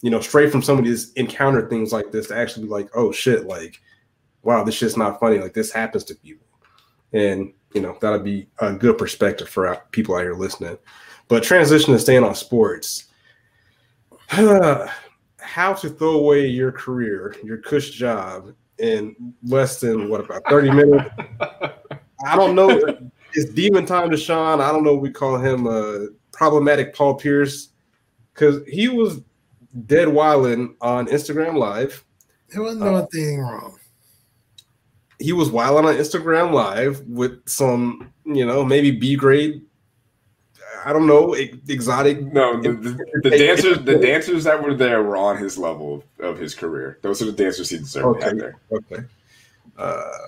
you 0.01 0.11
know, 0.11 0.21
straight 0.21 0.51
from 0.51 0.63
somebody 0.63 0.91
that's 0.91 1.13
encountered 1.13 1.69
things 1.69 1.93
like 1.93 2.11
this 2.11 2.29
to 2.29 2.37
actually 2.37 2.67
be 2.67 2.73
like, 2.73 2.89
oh 2.95 3.13
shit, 3.13 3.47
like, 3.47 3.81
wow, 4.43 4.65
this 4.65 4.75
shit's 4.75 4.97
not 4.97 5.21
funny. 5.21 5.39
Like 5.39 5.55
this 5.55 5.73
happens 5.73 6.05
to 6.05 6.15
people, 6.15 6.47
and 7.13 7.53
you 7.75 7.81
know 7.81 7.97
that'll 8.01 8.21
be 8.21 8.49
a 8.61 8.73
good 8.73 8.99
perspective 8.99 9.49
for 9.49 9.77
people 9.91 10.15
out 10.15 10.23
here 10.23 10.35
listening. 10.35 10.79
But 11.29 11.43
transition 11.43 11.93
to 11.93 11.99
staying 11.99 12.25
on 12.25 12.35
sports. 12.35 13.07
How 15.45 15.75
to 15.75 15.91
throw 15.91 16.13
away 16.13 16.47
your 16.47 16.73
career, 16.73 17.37
your 17.43 17.59
cush 17.59 17.91
job 17.91 18.55
in 18.79 19.35
less 19.45 19.81
than 19.81 20.09
what 20.09 20.21
about 20.25 20.43
30 20.49 20.71
minutes? 20.71 21.11
I 22.27 22.37
don't 22.37 22.55
know. 22.55 22.71
It's 23.35 23.51
demon 23.53 23.87
time 23.87 24.11
Deshaun. 24.11 24.61
I 24.61 24.71
don't 24.73 24.85
know. 24.85 24.95
We 24.95 25.11
call 25.11 25.39
him 25.39 25.67
uh, 25.67 26.07
problematic 26.33 26.95
Paul 26.95 27.15
Pierce 27.15 27.71
because 28.35 28.67
he 28.67 28.89
was 28.89 29.21
dead 29.87 30.09
wilding 30.09 30.77
on 30.81 31.07
Instagram 31.07 31.57
Live. 31.57 32.05
There 32.49 32.63
wasn't 32.63 32.83
Uh, 32.83 33.07
anything 33.13 33.41
wrong. 33.41 33.79
He 35.19 35.33
was 35.33 35.51
wilding 35.51 35.87
on 35.87 35.95
Instagram 35.95 36.53
Live 36.53 37.01
with 37.07 37.49
some, 37.49 38.13
you 38.25 38.45
know, 38.45 38.65
maybe 38.65 38.91
B 38.91 39.17
grade. 39.17 39.63
I 40.85 40.93
don't 40.93 41.07
know, 41.07 41.35
exotic. 41.35 42.23
No, 42.33 42.61
the, 42.61 42.73
the, 42.73 43.21
the 43.23 43.31
dancers, 43.31 43.79
the 43.85 43.99
dancers 43.99 44.45
that 44.45 44.63
were 44.63 44.75
there 44.75 45.03
were 45.03 45.17
on 45.17 45.37
his 45.37 45.57
level 45.59 46.05
of, 46.21 46.39
his 46.39 46.55
career. 46.55 46.99
Those 47.03 47.23
are 47.23 47.27
the 47.27 47.33
dancers 47.33 47.71
he 47.71 47.79
deserved 47.79 48.21
to 48.21 48.25
have 48.27 48.35
Okay. 48.35 48.41
there. 48.41 48.61
Okay. 48.73 49.05
Uh, 49.79 50.19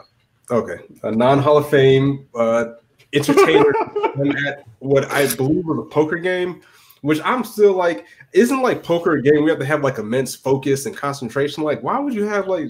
okay. 0.50 0.84
A 1.02 1.10
non 1.10 1.38
Hall 1.38 1.56
of 1.58 1.68
Fame 1.68 2.26
uh, 2.34 2.74
entertainer 3.12 3.72
at 4.46 4.64
what 4.78 5.10
I 5.10 5.32
believe 5.34 5.64
was 5.64 5.78
a 5.78 5.90
poker 5.90 6.16
game, 6.16 6.60
which 7.00 7.20
I'm 7.24 7.44
still 7.44 7.72
like, 7.72 8.06
isn't 8.32 8.62
like 8.62 8.82
poker 8.82 9.14
a 9.14 9.22
game? 9.22 9.44
We 9.44 9.50
have 9.50 9.58
to 9.58 9.66
have 9.66 9.82
like 9.82 9.98
immense 9.98 10.34
focus 10.34 10.86
and 10.86 10.96
concentration. 10.96 11.62
Like, 11.64 11.82
why 11.82 11.98
would 11.98 12.14
you 12.14 12.24
have 12.24 12.48
like, 12.48 12.68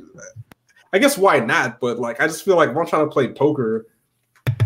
I 0.92 0.99
guess 0.99 1.18
why 1.18 1.40
not? 1.40 1.81
But 1.81 1.99
like, 1.99 2.20
I 2.20 2.27
just 2.27 2.44
feel 2.44 2.57
like 2.57 2.70
if 2.70 2.77
I'm 2.77 2.87
trying 2.87 3.07
to 3.07 3.11
play 3.11 3.29
poker, 3.29 3.87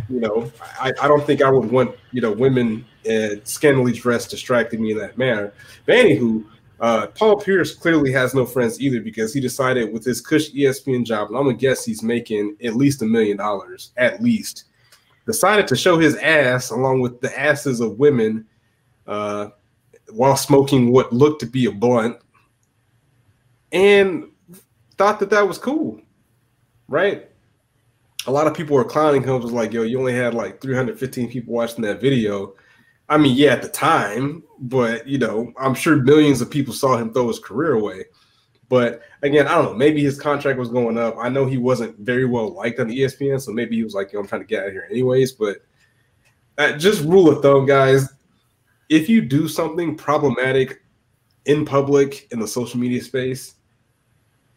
you 0.08 0.20
know, 0.20 0.50
I, 0.80 0.92
I 1.02 1.08
don't 1.08 1.24
think 1.24 1.42
I 1.42 1.50
would 1.50 1.70
want 1.70 1.94
you 2.12 2.20
know 2.20 2.32
women 2.32 2.84
uh, 3.08 3.36
scantily 3.44 3.92
dressed 3.92 4.30
distracted 4.30 4.80
me 4.80 4.92
in 4.92 4.98
that 4.98 5.16
manner. 5.16 5.52
But 5.86 5.96
anywho, 5.96 6.44
uh, 6.80 7.08
Paul 7.08 7.40
Pierce 7.40 7.74
clearly 7.74 8.12
has 8.12 8.34
no 8.34 8.46
friends 8.46 8.80
either 8.80 9.00
because 9.00 9.34
he 9.34 9.40
decided 9.40 9.92
with 9.92 10.04
his 10.04 10.20
cush 10.20 10.50
ESPN 10.50 11.04
job, 11.04 11.28
and 11.28 11.36
I'm 11.36 11.44
gonna 11.44 11.56
guess 11.56 11.84
he's 11.84 12.02
making 12.02 12.56
at 12.62 12.76
least 12.76 13.02
a 13.02 13.06
million 13.06 13.36
dollars, 13.36 13.92
at 13.96 14.22
least. 14.22 14.64
Decided 15.26 15.66
to 15.68 15.76
show 15.76 15.98
his 15.98 16.16
ass 16.16 16.70
along 16.70 17.00
with 17.00 17.20
the 17.20 17.38
asses 17.38 17.80
of 17.80 17.98
women 17.98 18.46
uh, 19.06 19.48
while 20.12 20.36
smoking 20.36 20.92
what 20.92 21.12
looked 21.12 21.40
to 21.40 21.46
be 21.46 21.66
a 21.66 21.72
blunt, 21.72 22.16
and 23.72 24.30
thought 24.96 25.18
that 25.20 25.30
that 25.30 25.46
was 25.46 25.58
cool, 25.58 26.00
right? 26.86 27.28
A 28.26 28.30
lot 28.30 28.46
of 28.46 28.54
people 28.54 28.76
were 28.76 28.84
clowning 28.84 29.22
him. 29.24 29.40
Was 29.40 29.52
like, 29.52 29.72
"Yo, 29.72 29.82
you 29.82 29.98
only 29.98 30.14
had 30.14 30.32
like 30.32 30.60
315 30.60 31.28
people 31.28 31.54
watching 31.54 31.82
that 31.82 32.00
video." 32.00 32.54
I 33.08 33.16
mean, 33.16 33.36
yeah, 33.36 33.52
at 33.52 33.62
the 33.62 33.68
time, 33.68 34.42
but 34.60 35.06
you 35.06 35.18
know, 35.18 35.52
I'm 35.58 35.74
sure 35.74 35.96
millions 35.96 36.40
of 36.40 36.50
people 36.50 36.74
saw 36.74 36.96
him 36.96 37.12
throw 37.12 37.28
his 37.28 37.38
career 37.38 37.72
away. 37.72 38.04
But 38.68 39.00
again, 39.22 39.46
I 39.46 39.54
don't 39.54 39.64
know. 39.64 39.74
Maybe 39.74 40.02
his 40.02 40.20
contract 40.20 40.58
was 40.58 40.68
going 40.68 40.98
up. 40.98 41.16
I 41.18 41.30
know 41.30 41.46
he 41.46 41.56
wasn't 41.56 41.98
very 42.00 42.26
well 42.26 42.52
liked 42.52 42.80
on 42.80 42.88
ESPN, 42.88 43.40
so 43.40 43.50
maybe 43.50 43.76
he 43.76 43.84
was 43.84 43.94
like, 43.94 44.12
"Yo, 44.12 44.20
I'm 44.20 44.26
trying 44.26 44.42
to 44.42 44.46
get 44.46 44.62
out 44.62 44.66
of 44.68 44.72
here 44.72 44.86
anyways." 44.90 45.32
But 45.32 45.58
uh, 46.58 46.72
just 46.72 47.02
rule 47.04 47.30
of 47.30 47.40
thumb, 47.42 47.64
guys: 47.64 48.12
if 48.90 49.08
you 49.08 49.22
do 49.22 49.48
something 49.48 49.96
problematic 49.96 50.82
in 51.46 51.64
public 51.64 52.28
in 52.30 52.40
the 52.40 52.48
social 52.48 52.78
media 52.78 53.02
space, 53.02 53.54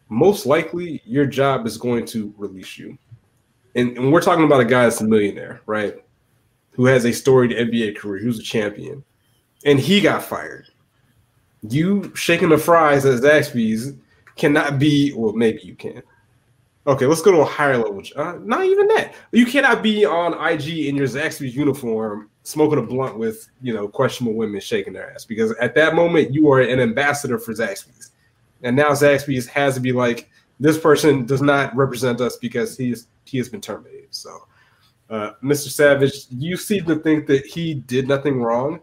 most 0.10 0.46
likely 0.46 1.02
your 1.06 1.26
job 1.26 1.66
is 1.66 1.78
going 1.78 2.06
to 2.06 2.34
release 2.38 2.78
you. 2.78 2.98
And, 3.76 3.98
and 3.98 4.12
we're 4.12 4.22
talking 4.22 4.44
about 4.44 4.60
a 4.60 4.66
guy 4.66 4.84
that's 4.84 5.00
a 5.00 5.08
millionaire, 5.08 5.62
right? 5.66 6.04
Who 6.72 6.86
has 6.86 7.06
a 7.06 7.12
storied 7.12 7.52
NBA 7.52 7.98
career, 7.98 8.22
who's 8.22 8.40
a 8.40 8.44
champion, 8.44 9.04
and 9.66 9.80
he 9.80 10.02
got 10.02 10.24
fired. 10.24 10.68
You 11.68 12.12
shaking 12.16 12.50
the 12.50 12.58
fries 12.58 13.06
at 13.06 13.22
Zaxby's 13.22 13.94
cannot 14.36 14.80
be, 14.80 15.14
well, 15.14 15.34
maybe 15.34 15.62
you 15.62 15.76
can. 15.76 16.02
Okay, 16.88 17.06
let's 17.06 17.22
go 17.22 17.32
to 17.32 17.42
a 17.42 17.46
higher 17.46 17.78
level. 17.78 18.02
Uh, 18.16 18.40
not 18.42 18.66
even 18.66 18.88
that. 18.88 19.14
You 19.32 19.46
cannot 19.46 19.84
be 19.84 20.04
on 20.04 20.34
IG 20.34 20.88
in 20.88 20.96
your 20.96 21.08
Zaxby's 21.08 21.56
uniform 21.56 22.30
smoking 22.44 22.80
a 22.80 22.82
blunt 22.82 23.20
with, 23.20 23.50
you 23.62 23.72
know, 23.72 23.88
questionable 23.88 24.34
women 24.34 24.60
shaking 24.60 24.94
their 24.94 25.14
ass 25.14 25.24
because 25.24 25.52
at 25.60 25.76
that 25.76 25.94
moment 25.94 26.34
you 26.34 26.52
are 26.52 26.62
an 26.62 26.80
ambassador 26.80 27.38
for 27.38 27.54
Zaxby's. 27.54 28.12
And 28.64 28.76
now 28.76 28.90
Zaxby's 28.92 29.46
has 29.48 29.76
to 29.76 29.80
be 29.80 29.92
like, 29.92 30.30
this 30.60 30.80
person 30.80 31.26
does 31.26 31.42
not 31.42 31.76
represent 31.76 32.22
us 32.22 32.38
because 32.38 32.78
he's 32.78 33.08
he 33.26 33.38
has 33.38 33.50
been 33.50 33.62
terminated. 33.62 34.08
So 34.12 34.48
uh, 35.12 35.34
Mr. 35.44 35.70
Savage, 35.70 36.26
you 36.30 36.56
seem 36.56 36.86
to 36.86 36.96
think 36.96 37.28
that 37.28 37.46
he 37.46 37.74
did 37.74 38.08
nothing 38.08 38.42
wrong, 38.42 38.80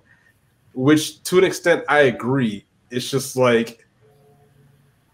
which 0.75 1.23
to 1.23 1.39
an 1.39 1.45
extent 1.45 1.83
I 1.89 2.01
agree. 2.01 2.67
It's 2.91 3.11
just 3.11 3.35
like 3.35 3.87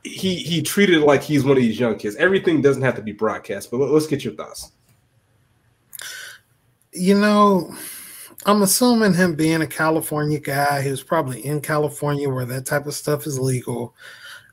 he 0.02 0.34
he 0.34 0.60
treated 0.60 0.96
it 0.96 1.06
like 1.06 1.22
he's 1.22 1.44
one 1.44 1.56
of 1.56 1.62
these 1.62 1.78
young 1.78 1.96
kids. 1.96 2.16
Everything 2.16 2.60
doesn't 2.60 2.82
have 2.82 2.96
to 2.96 3.02
be 3.02 3.12
broadcast, 3.12 3.70
but 3.70 3.78
let's 3.78 4.08
get 4.08 4.24
your 4.24 4.34
thoughts. 4.34 4.72
You 6.92 7.18
know, 7.18 7.72
I'm 8.44 8.62
assuming 8.62 9.14
him 9.14 9.36
being 9.36 9.62
a 9.62 9.66
California 9.68 10.40
guy, 10.40 10.82
he 10.82 10.90
was 10.90 11.02
probably 11.02 11.46
in 11.46 11.60
California 11.60 12.28
where 12.28 12.44
that 12.44 12.66
type 12.66 12.86
of 12.86 12.94
stuff 12.94 13.26
is 13.26 13.38
legal. 13.38 13.94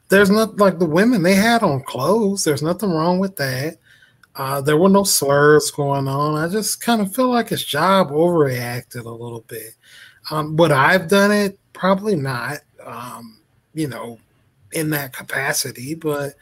There's 0.09 0.29
not 0.29 0.57
like 0.57 0.77
the 0.77 0.85
women 0.85 1.23
they 1.23 1.35
had 1.35 1.63
on 1.63 1.83
clothes. 1.83 2.43
There's 2.43 2.63
nothing 2.63 2.91
wrong 2.91 3.17
with 3.17 3.35
that. 3.37 3.77
Uh, 4.41 4.59
there 4.59 4.75
were 4.75 4.89
no 4.89 5.03
slurs 5.03 5.69
going 5.69 6.07
on. 6.07 6.35
I 6.35 6.51
just 6.51 6.81
kind 6.81 6.99
of 6.99 7.13
feel 7.13 7.29
like 7.29 7.49
his 7.49 7.63
job 7.63 8.09
overreacted 8.09 9.05
a 9.05 9.09
little 9.09 9.41
bit. 9.41 9.75
Um, 10.31 10.55
would 10.55 10.71
I've 10.71 11.07
done 11.07 11.31
it? 11.31 11.59
Probably 11.73 12.15
not. 12.15 12.61
Um, 12.83 13.39
you 13.75 13.87
know, 13.87 14.17
in 14.71 14.89
that 14.89 15.13
capacity, 15.13 15.93
but 15.93 16.33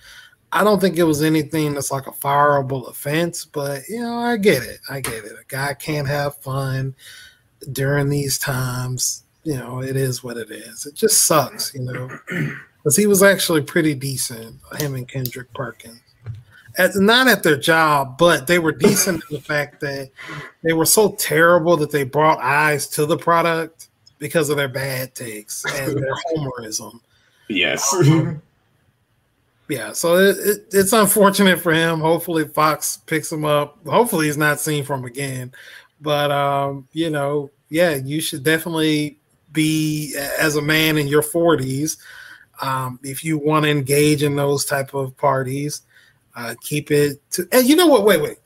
I 0.53 0.63
don't 0.63 0.79
think 0.79 0.95
it 0.95 1.03
was 1.03 1.21
anything 1.21 1.73
that's 1.73 1.91
like 1.91 2.07
a 2.07 2.11
fireable 2.11 2.87
offense. 2.87 3.43
But 3.43 3.81
you 3.89 3.99
know, 3.99 4.17
I 4.19 4.37
get 4.37 4.63
it. 4.63 4.79
I 4.89 5.01
get 5.01 5.25
it. 5.25 5.33
A 5.33 5.43
guy 5.49 5.73
can't 5.73 6.07
have 6.07 6.37
fun 6.37 6.95
during 7.73 8.07
these 8.07 8.39
times. 8.39 9.25
You 9.43 9.57
know, 9.57 9.81
it 9.81 9.97
is 9.97 10.23
what 10.23 10.37
it 10.37 10.51
is. 10.51 10.85
It 10.85 10.95
just 10.95 11.25
sucks. 11.25 11.73
You 11.73 11.81
know, 11.81 12.19
because 12.77 12.95
he 12.95 13.07
was 13.07 13.23
actually 13.23 13.63
pretty 13.63 13.93
decent. 13.93 14.55
Him 14.79 14.95
and 14.95 15.05
Kendrick 15.05 15.53
Perkins 15.53 15.99
at, 16.79 16.95
not 16.95 17.27
at 17.27 17.43
their 17.43 17.57
job, 17.57 18.17
but 18.17 18.47
they 18.47 18.57
were 18.57 18.71
decent 18.71 19.21
in 19.29 19.35
the 19.35 19.41
fact 19.41 19.81
that 19.81 20.09
they 20.63 20.73
were 20.73 20.85
so 20.85 21.11
terrible 21.11 21.75
that 21.77 21.91
they 21.91 22.03
brought 22.03 22.39
eyes 22.39 22.87
to 22.87 23.05
the 23.05 23.17
product 23.17 23.89
because 24.17 24.49
of 24.49 24.57
their 24.57 24.69
bad 24.69 25.13
takes 25.13 25.65
and 25.65 25.97
their 25.97 26.13
homerism. 26.35 27.01
Yes. 27.49 27.93
Um, 27.93 28.41
yeah, 29.69 29.91
so 29.91 30.17
it, 30.17 30.37
it, 30.37 30.65
it's 30.71 30.93
unfortunate 30.93 31.59
for 31.59 31.73
him. 31.73 31.99
Hopefully, 31.99 32.47
Fox 32.47 32.97
picks 32.97 33.31
him 33.31 33.43
up. 33.43 33.77
Hopefully, 33.85 34.27
he's 34.27 34.37
not 34.37 34.61
seen 34.61 34.85
from 34.85 35.03
again. 35.03 35.51
But 35.99 36.31
um, 36.31 36.87
you 36.93 37.09
know, 37.09 37.51
yeah, 37.69 37.95
you 37.95 38.21
should 38.21 38.43
definitely 38.43 39.17
be 39.51 40.15
as 40.39 40.55
a 40.55 40.61
man 40.61 40.97
in 40.97 41.07
your 41.07 41.23
forties. 41.23 41.97
Um, 42.61 42.99
if 43.03 43.23
you 43.23 43.37
want 43.37 43.65
to 43.65 43.71
engage 43.71 44.23
in 44.23 44.35
those 44.35 44.63
type 44.65 44.93
of 44.93 45.15
parties, 45.17 45.81
uh, 46.39 46.55
keep 46.61 46.91
it 46.91 47.21
to, 47.31 47.47
and 47.51 47.67
you 47.67 47.75
know 47.75 47.87
what? 47.87 48.05
Wait, 48.05 48.21
wait. 48.21 48.37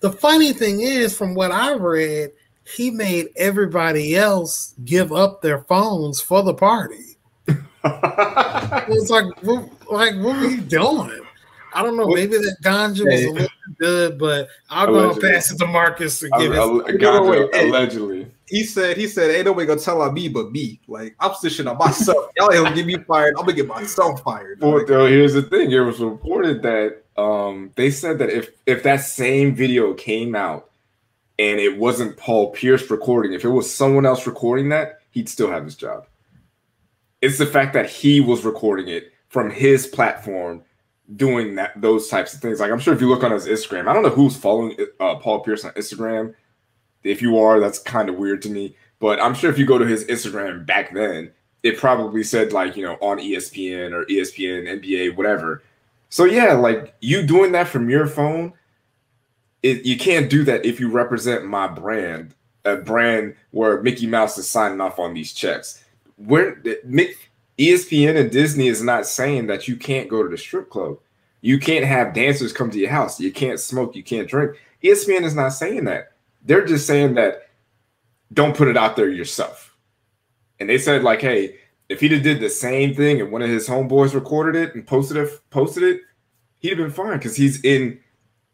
The 0.00 0.12
funny 0.12 0.52
thing 0.52 0.80
is, 0.80 1.16
from 1.16 1.34
what 1.34 1.50
I 1.50 1.74
read, 1.74 2.30
he 2.64 2.90
made 2.90 3.28
everybody 3.36 4.16
else 4.16 4.74
give 4.84 5.12
up 5.12 5.42
their 5.42 5.62
phones 5.64 6.20
for 6.20 6.42
the 6.42 6.54
party. 6.54 7.16
it's 7.84 9.10
like, 9.10 9.24
what, 9.42 9.68
like, 9.90 10.14
what 10.16 10.36
were 10.36 10.48
you 10.48 10.60
doing? 10.60 11.20
I 11.72 11.82
don't 11.82 11.96
know. 11.96 12.08
Maybe 12.08 12.36
that 12.36 12.56
ganja 12.62 13.08
was 13.10 13.24
a 13.24 13.30
little 13.30 13.48
good, 13.78 14.18
but 14.18 14.48
I'm 14.68 14.92
gonna 14.92 15.20
pass 15.20 15.52
it 15.52 15.58
to 15.58 15.66
Marcus 15.66 16.18
to 16.20 16.30
give 16.38 16.52
it. 16.52 16.56
Ganja, 16.56 17.48
allegedly. 17.66 18.30
He 18.46 18.64
said, 18.64 18.96
he 18.96 19.06
said, 19.06 19.30
ain't 19.30 19.46
nobody 19.46 19.66
gonna 19.66 19.80
tell 19.80 20.02
on 20.02 20.12
me 20.12 20.28
but 20.28 20.50
me. 20.50 20.80
Like 20.88 21.14
I'm 21.20 21.34
stitching 21.34 21.68
on 21.68 21.78
myself. 21.78 22.30
Y'all 22.36 22.52
ain't 22.52 22.64
gonna 22.64 22.74
get 22.74 22.86
me 22.86 22.96
fired. 23.06 23.34
I'm 23.38 23.44
gonna 23.44 23.52
get 23.52 23.68
myself 23.68 24.22
fired. 24.22 24.60
Well, 24.60 24.84
though, 24.84 25.06
here's 25.06 25.34
the 25.34 25.42
thing. 25.42 25.70
It 25.70 25.78
was 25.78 26.00
reported 26.00 26.60
that 26.62 27.04
um, 27.16 27.72
they 27.76 27.90
said 27.90 28.18
that 28.18 28.30
if 28.30 28.50
if 28.66 28.82
that 28.82 28.98
same 28.98 29.54
video 29.54 29.94
came 29.94 30.34
out 30.34 30.70
and 31.38 31.58
it 31.58 31.78
wasn't 31.78 32.16
Paul 32.16 32.52
Pierce 32.52 32.90
recording, 32.90 33.32
if 33.32 33.44
it 33.44 33.48
was 33.48 33.72
someone 33.72 34.06
else 34.06 34.26
recording 34.26 34.68
that, 34.70 35.00
he'd 35.10 35.28
still 35.28 35.50
have 35.50 35.64
his 35.64 35.76
job. 35.76 36.06
It's 37.20 37.38
the 37.38 37.46
fact 37.46 37.74
that 37.74 37.88
he 37.88 38.20
was 38.20 38.44
recording 38.44 38.88
it 38.88 39.12
from 39.28 39.50
his 39.50 39.86
platform, 39.86 40.62
doing 41.16 41.56
that 41.56 41.78
those 41.80 42.08
types 42.08 42.32
of 42.32 42.40
things. 42.40 42.60
Like 42.60 42.70
I'm 42.70 42.78
sure 42.78 42.94
if 42.94 43.00
you 43.00 43.08
look 43.08 43.24
on 43.24 43.32
his 43.32 43.46
Instagram, 43.46 43.88
I 43.88 43.92
don't 43.92 44.02
know 44.02 44.10
who's 44.10 44.36
following 44.36 44.76
uh, 44.98 45.16
Paul 45.16 45.40
Pierce 45.40 45.64
on 45.64 45.72
Instagram. 45.72 46.34
If 47.02 47.22
you 47.22 47.38
are, 47.38 47.60
that's 47.60 47.78
kind 47.78 48.08
of 48.08 48.16
weird 48.16 48.42
to 48.42 48.50
me. 48.50 48.76
But 48.98 49.20
I'm 49.20 49.34
sure 49.34 49.50
if 49.50 49.58
you 49.58 49.64
go 49.64 49.78
to 49.78 49.86
his 49.86 50.04
Instagram 50.04 50.66
back 50.66 50.92
then, 50.92 51.32
it 51.62 51.78
probably 51.78 52.22
said 52.22 52.52
like 52.52 52.76
you 52.76 52.84
know 52.84 52.94
on 53.02 53.18
ESPN 53.18 53.92
or 53.92 54.04
ESPN, 54.06 54.80
NBA, 54.80 55.16
whatever 55.16 55.62
so 56.10 56.24
yeah, 56.24 56.52
like 56.52 56.94
you 57.00 57.22
doing 57.22 57.52
that 57.52 57.68
from 57.68 57.88
your 57.88 58.06
phone, 58.06 58.52
it, 59.62 59.86
you 59.86 59.96
can't 59.96 60.28
do 60.28 60.44
that 60.44 60.66
if 60.66 60.80
you 60.80 60.90
represent 60.90 61.46
my 61.46 61.68
brand, 61.68 62.34
a 62.64 62.76
brand 62.76 63.36
where 63.52 63.80
Mickey 63.82 64.06
Mouse 64.06 64.36
is 64.36 64.48
signing 64.48 64.80
off 64.80 64.98
on 64.98 65.14
these 65.14 65.32
checks. 65.32 65.84
Where 66.16 66.56
ESPN 67.58 68.16
and 68.16 68.30
Disney 68.30 68.66
is 68.66 68.82
not 68.82 69.06
saying 69.06 69.46
that 69.46 69.68
you 69.68 69.76
can't 69.76 70.08
go 70.08 70.22
to 70.22 70.28
the 70.28 70.36
strip 70.36 70.68
club. 70.68 70.98
You 71.42 71.58
can't 71.58 71.84
have 71.84 72.12
dancers 72.12 72.52
come 72.52 72.70
to 72.70 72.78
your 72.78 72.90
house. 72.90 73.20
You 73.20 73.32
can't 73.32 73.60
smoke. 73.60 73.94
You 73.94 74.02
can't 74.02 74.28
drink. 74.28 74.56
ESPN 74.82 75.22
is 75.22 75.34
not 75.34 75.50
saying 75.50 75.84
that. 75.84 76.12
They're 76.42 76.66
just 76.66 76.86
saying 76.86 77.14
that 77.14 77.48
don't 78.32 78.56
put 78.56 78.68
it 78.68 78.76
out 78.76 78.96
there 78.96 79.08
yourself. 79.08 79.76
And 80.58 80.68
they 80.68 80.78
said 80.78 81.02
like, 81.02 81.20
hey, 81.20 81.56
if 81.88 82.00
have 82.00 82.22
did 82.22 82.40
the 82.40 82.48
same 82.48 82.94
thing 82.94 83.20
and 83.20 83.32
one 83.32 83.42
of 83.42 83.48
his 83.50 83.68
homeboys 83.68 84.14
recorded 84.14 84.54
it 84.54 84.74
and 84.74 84.86
posted 84.86 85.16
it, 85.16 85.40
posted 85.50 85.82
it, 85.82 86.02
he'd 86.60 86.70
have 86.70 86.78
been 86.78 86.90
fine 86.90 87.18
because 87.18 87.36
he's 87.36 87.62
in, 87.64 87.98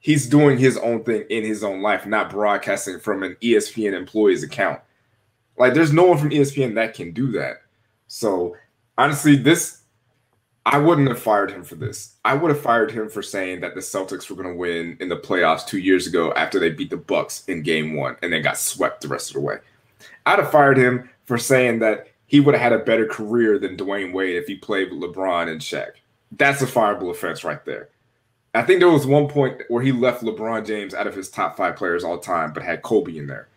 he's 0.00 0.26
doing 0.26 0.58
his 0.58 0.76
own 0.78 1.04
thing 1.04 1.24
in 1.30 1.44
his 1.44 1.62
own 1.62 1.82
life, 1.82 2.06
not 2.06 2.30
broadcasting 2.30 2.98
from 2.98 3.22
an 3.22 3.36
ESPN 3.42 3.92
employee's 3.92 4.42
account. 4.42 4.80
Like, 5.58 5.74
there's 5.74 5.92
no 5.92 6.04
one 6.04 6.18
from 6.18 6.30
ESPN 6.30 6.74
that 6.74 6.94
can 6.94 7.12
do 7.12 7.30
that. 7.32 7.62
So, 8.08 8.56
honestly, 8.98 9.36
this, 9.36 9.82
I 10.66 10.78
wouldn't 10.78 11.08
have 11.08 11.20
fired 11.20 11.50
him 11.50 11.62
for 11.62 11.76
this. 11.76 12.16
I 12.24 12.34
would 12.34 12.50
have 12.50 12.60
fired 12.60 12.90
him 12.90 13.08
for 13.08 13.22
saying 13.22 13.60
that 13.60 13.74
the 13.74 13.80
Celtics 13.80 14.28
were 14.28 14.36
going 14.36 14.48
to 14.48 14.58
win 14.58 14.96
in 15.00 15.08
the 15.08 15.16
playoffs 15.16 15.66
two 15.66 15.78
years 15.78 16.06
ago 16.06 16.32
after 16.34 16.58
they 16.58 16.70
beat 16.70 16.90
the 16.90 16.96
Bucks 16.96 17.44
in 17.46 17.62
Game 17.62 17.94
One 17.94 18.16
and 18.22 18.32
then 18.32 18.42
got 18.42 18.58
swept 18.58 19.00
the 19.00 19.08
rest 19.08 19.30
of 19.30 19.34
the 19.34 19.40
way. 19.40 19.58
I'd 20.26 20.40
have 20.40 20.50
fired 20.50 20.76
him 20.76 21.08
for 21.24 21.38
saying 21.38 21.78
that 21.80 22.08
he 22.26 22.40
would 22.40 22.54
have 22.54 22.62
had 22.62 22.72
a 22.72 22.84
better 22.84 23.06
career 23.06 23.58
than 23.58 23.76
Dwyane 23.76 24.12
Wade 24.12 24.36
if 24.36 24.46
he 24.46 24.56
played 24.56 24.90
with 24.90 25.00
LeBron 25.00 25.48
and 25.48 25.60
Shaq. 25.60 25.92
That's 26.32 26.62
a 26.62 26.66
fireable 26.66 27.10
offense 27.10 27.44
right 27.44 27.64
there. 27.64 27.88
I 28.56 28.62
think 28.62 28.80
there 28.80 28.88
was 28.90 29.06
one 29.06 29.28
point 29.28 29.62
where 29.68 29.82
he 29.82 29.92
left 29.92 30.22
LeBron 30.22 30.66
James 30.66 30.94
out 30.94 31.06
of 31.06 31.14
his 31.14 31.28
top 31.28 31.56
five 31.56 31.76
players 31.76 32.04
all 32.04 32.18
time, 32.18 32.52
but 32.52 32.62
had 32.62 32.82
Kobe 32.82 33.16
in 33.16 33.26
there. 33.26 33.48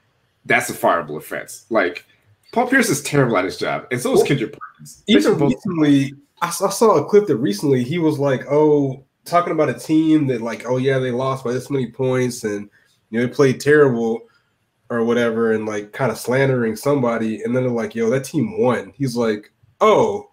That's 0.45 0.69
a 0.69 0.73
fireable 0.73 1.17
offense. 1.17 1.65
Like 1.69 2.05
Paul 2.51 2.67
Pierce 2.67 2.89
is 2.89 3.01
terrible 3.03 3.37
at 3.37 3.45
his 3.45 3.57
job, 3.57 3.87
and 3.91 3.99
so 4.01 4.13
is 4.13 4.19
Well, 4.19 4.27
Kendrick 4.27 4.53
Perkins. 4.53 5.03
even 5.07 5.37
Both- 5.37 5.53
recently, 5.53 6.13
I, 6.41 6.47
s- 6.47 6.61
I 6.61 6.69
saw 6.69 6.95
a 6.97 7.05
clip 7.05 7.27
that 7.27 7.37
recently 7.37 7.83
he 7.83 7.99
was 7.99 8.17
like, 8.19 8.41
"Oh, 8.49 9.03
talking 9.25 9.53
about 9.53 9.69
a 9.69 9.73
team 9.75 10.25
that 10.27 10.41
like, 10.41 10.65
oh 10.65 10.77
yeah, 10.77 10.97
they 10.99 11.11
lost 11.11 11.43
by 11.43 11.51
this 11.53 11.69
many 11.69 11.91
points, 11.91 12.43
and 12.43 12.69
you 13.11 13.19
know 13.19 13.25
they 13.27 13.31
played 13.31 13.59
terrible 13.59 14.21
or 14.89 15.03
whatever, 15.03 15.51
and 15.53 15.65
like 15.67 15.91
kind 15.91 16.11
of 16.11 16.17
slandering 16.17 16.75
somebody, 16.75 17.43
and 17.43 17.55
then 17.55 17.63
they're 17.63 17.71
like, 17.71 17.93
yo, 17.93 18.09
that 18.09 18.23
team 18.23 18.59
won. 18.59 18.91
He's 18.95 19.15
like, 19.15 19.51
oh." 19.81 20.28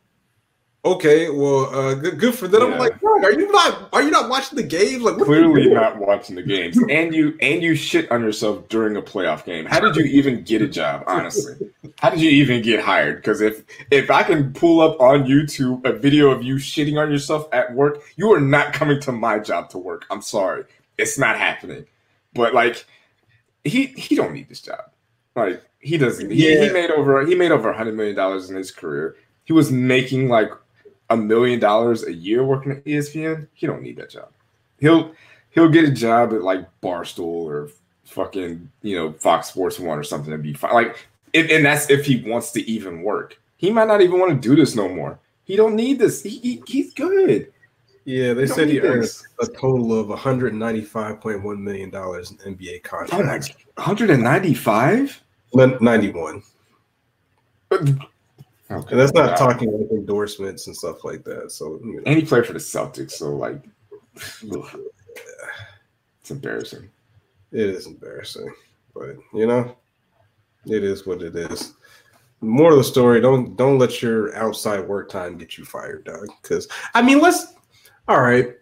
Okay, 0.86 1.28
well, 1.30 1.74
uh, 1.74 1.94
good, 1.94 2.16
good 2.16 2.34
for 2.36 2.46
them. 2.46 2.62
Yeah. 2.62 2.74
I'm 2.74 2.78
like, 2.78 3.02
are 3.02 3.32
you 3.32 3.50
not? 3.50 3.88
Are 3.92 4.02
you 4.02 4.10
not 4.12 4.30
watching 4.30 4.54
the 4.54 4.62
game? 4.62 5.02
Like, 5.02 5.16
what 5.16 5.28
are 5.28 5.40
you 5.40 5.50
clearly 5.50 5.74
not 5.74 5.98
watching 5.98 6.36
the 6.36 6.44
games, 6.44 6.78
and 6.90 7.12
you 7.12 7.36
and 7.40 7.60
you 7.60 7.74
shit 7.74 8.08
on 8.12 8.22
yourself 8.22 8.68
during 8.68 8.96
a 8.96 9.02
playoff 9.02 9.44
game. 9.44 9.64
How 9.64 9.80
did 9.80 9.96
you 9.96 10.04
even 10.04 10.44
get 10.44 10.62
a 10.62 10.68
job? 10.68 11.02
Honestly, 11.08 11.56
how 11.98 12.10
did 12.10 12.20
you 12.20 12.30
even 12.30 12.62
get 12.62 12.84
hired? 12.84 13.16
Because 13.16 13.40
if 13.40 13.64
if 13.90 14.12
I 14.12 14.22
can 14.22 14.52
pull 14.52 14.80
up 14.80 15.00
on 15.00 15.24
YouTube 15.24 15.84
a 15.84 15.92
video 15.92 16.30
of 16.30 16.44
you 16.44 16.54
shitting 16.54 16.96
on 17.02 17.10
yourself 17.10 17.48
at 17.52 17.74
work, 17.74 17.98
you 18.14 18.32
are 18.32 18.40
not 18.40 18.72
coming 18.72 19.00
to 19.00 19.12
my 19.12 19.40
job 19.40 19.70
to 19.70 19.78
work. 19.78 20.04
I'm 20.08 20.22
sorry, 20.22 20.66
it's 20.98 21.18
not 21.18 21.36
happening. 21.36 21.84
But 22.32 22.54
like, 22.54 22.86
he 23.64 23.86
he 23.86 24.14
don't 24.14 24.34
need 24.34 24.48
this 24.48 24.60
job. 24.60 24.82
Like 25.34 25.64
he 25.80 25.98
doesn't. 25.98 26.30
He, 26.30 26.64
he 26.64 26.72
made 26.72 26.92
over 26.92 27.26
he 27.26 27.34
made 27.34 27.50
over 27.50 27.70
a 27.70 27.76
hundred 27.76 27.96
million 27.96 28.14
dollars 28.14 28.50
in 28.50 28.56
his 28.56 28.70
career. 28.70 29.16
He 29.42 29.52
was 29.52 29.72
making 29.72 30.28
like 30.28 30.50
a 31.10 31.16
million 31.16 31.60
dollars 31.60 32.04
a 32.04 32.12
year 32.12 32.44
working 32.44 32.72
at 32.72 32.84
ESPN. 32.84 33.46
He 33.54 33.66
don't 33.66 33.82
need 33.82 33.96
that 33.96 34.10
job. 34.10 34.28
He'll 34.80 35.12
he'll 35.50 35.68
get 35.68 35.84
a 35.84 35.90
job 35.90 36.32
at 36.32 36.42
like 36.42 36.66
Barstool 36.80 37.44
or 37.44 37.70
fucking 38.04 38.70
you 38.82 38.96
know 38.96 39.12
Fox 39.12 39.48
Sports 39.48 39.78
One 39.78 39.98
or 39.98 40.04
something 40.04 40.32
and 40.32 40.42
be 40.42 40.54
fine. 40.54 40.74
Like, 40.74 41.08
if, 41.32 41.50
and 41.50 41.64
that's 41.64 41.90
if 41.90 42.06
he 42.06 42.22
wants 42.28 42.52
to 42.52 42.70
even 42.70 43.02
work. 43.02 43.38
He 43.58 43.70
might 43.70 43.88
not 43.88 44.02
even 44.02 44.20
want 44.20 44.40
to 44.40 44.48
do 44.48 44.54
this 44.54 44.76
no 44.76 44.88
more. 44.88 45.18
He 45.44 45.56
don't 45.56 45.74
need 45.74 45.98
this. 45.98 46.22
He, 46.22 46.38
he 46.38 46.62
he's 46.66 46.92
good. 46.92 47.52
Yeah, 48.04 48.34
they 48.34 48.42
He 48.42 48.48
said 48.48 48.68
he 48.68 48.80
earned 48.80 49.10
a 49.40 49.46
total 49.46 49.98
of 49.98 50.08
195.1 50.08 51.58
million 51.58 51.90
dollars 51.90 52.30
in 52.30 52.56
NBA 52.56 52.82
contracts. 52.84 53.50
195. 53.74 55.22
Nin- 55.54 55.78
91. 55.80 56.42
Okay, 58.70 58.90
And 58.90 59.00
that's 59.00 59.12
not 59.12 59.38
talking 59.38 59.70
like 59.70 59.90
endorsements 59.90 60.66
and 60.66 60.76
stuff 60.76 61.04
like 61.04 61.22
that. 61.24 61.52
So 61.52 61.78
you 61.84 61.96
know, 61.96 62.02
And 62.06 62.16
he 62.18 62.24
played 62.24 62.46
for 62.46 62.52
the 62.52 62.58
Celtics, 62.58 63.12
so 63.12 63.30
like, 63.30 63.62
it's 66.20 66.30
embarrassing. 66.30 66.90
it 67.52 67.60
is 67.60 67.86
embarrassing, 67.86 68.52
but 68.92 69.16
you 69.32 69.46
know, 69.46 69.76
it 70.66 70.82
is 70.82 71.06
what 71.06 71.22
it 71.22 71.36
is. 71.36 71.74
More 72.40 72.72
of 72.72 72.78
the 72.78 72.84
story: 72.84 73.20
don't 73.20 73.56
don't 73.56 73.78
let 73.78 74.02
your 74.02 74.34
outside 74.36 74.80
work 74.80 75.10
time 75.10 75.38
get 75.38 75.56
you 75.56 75.64
fired, 75.64 76.04
dog. 76.04 76.28
Because 76.42 76.68
I 76.94 77.02
mean, 77.02 77.20
let's. 77.20 77.54
All 78.08 78.20
right. 78.20 78.54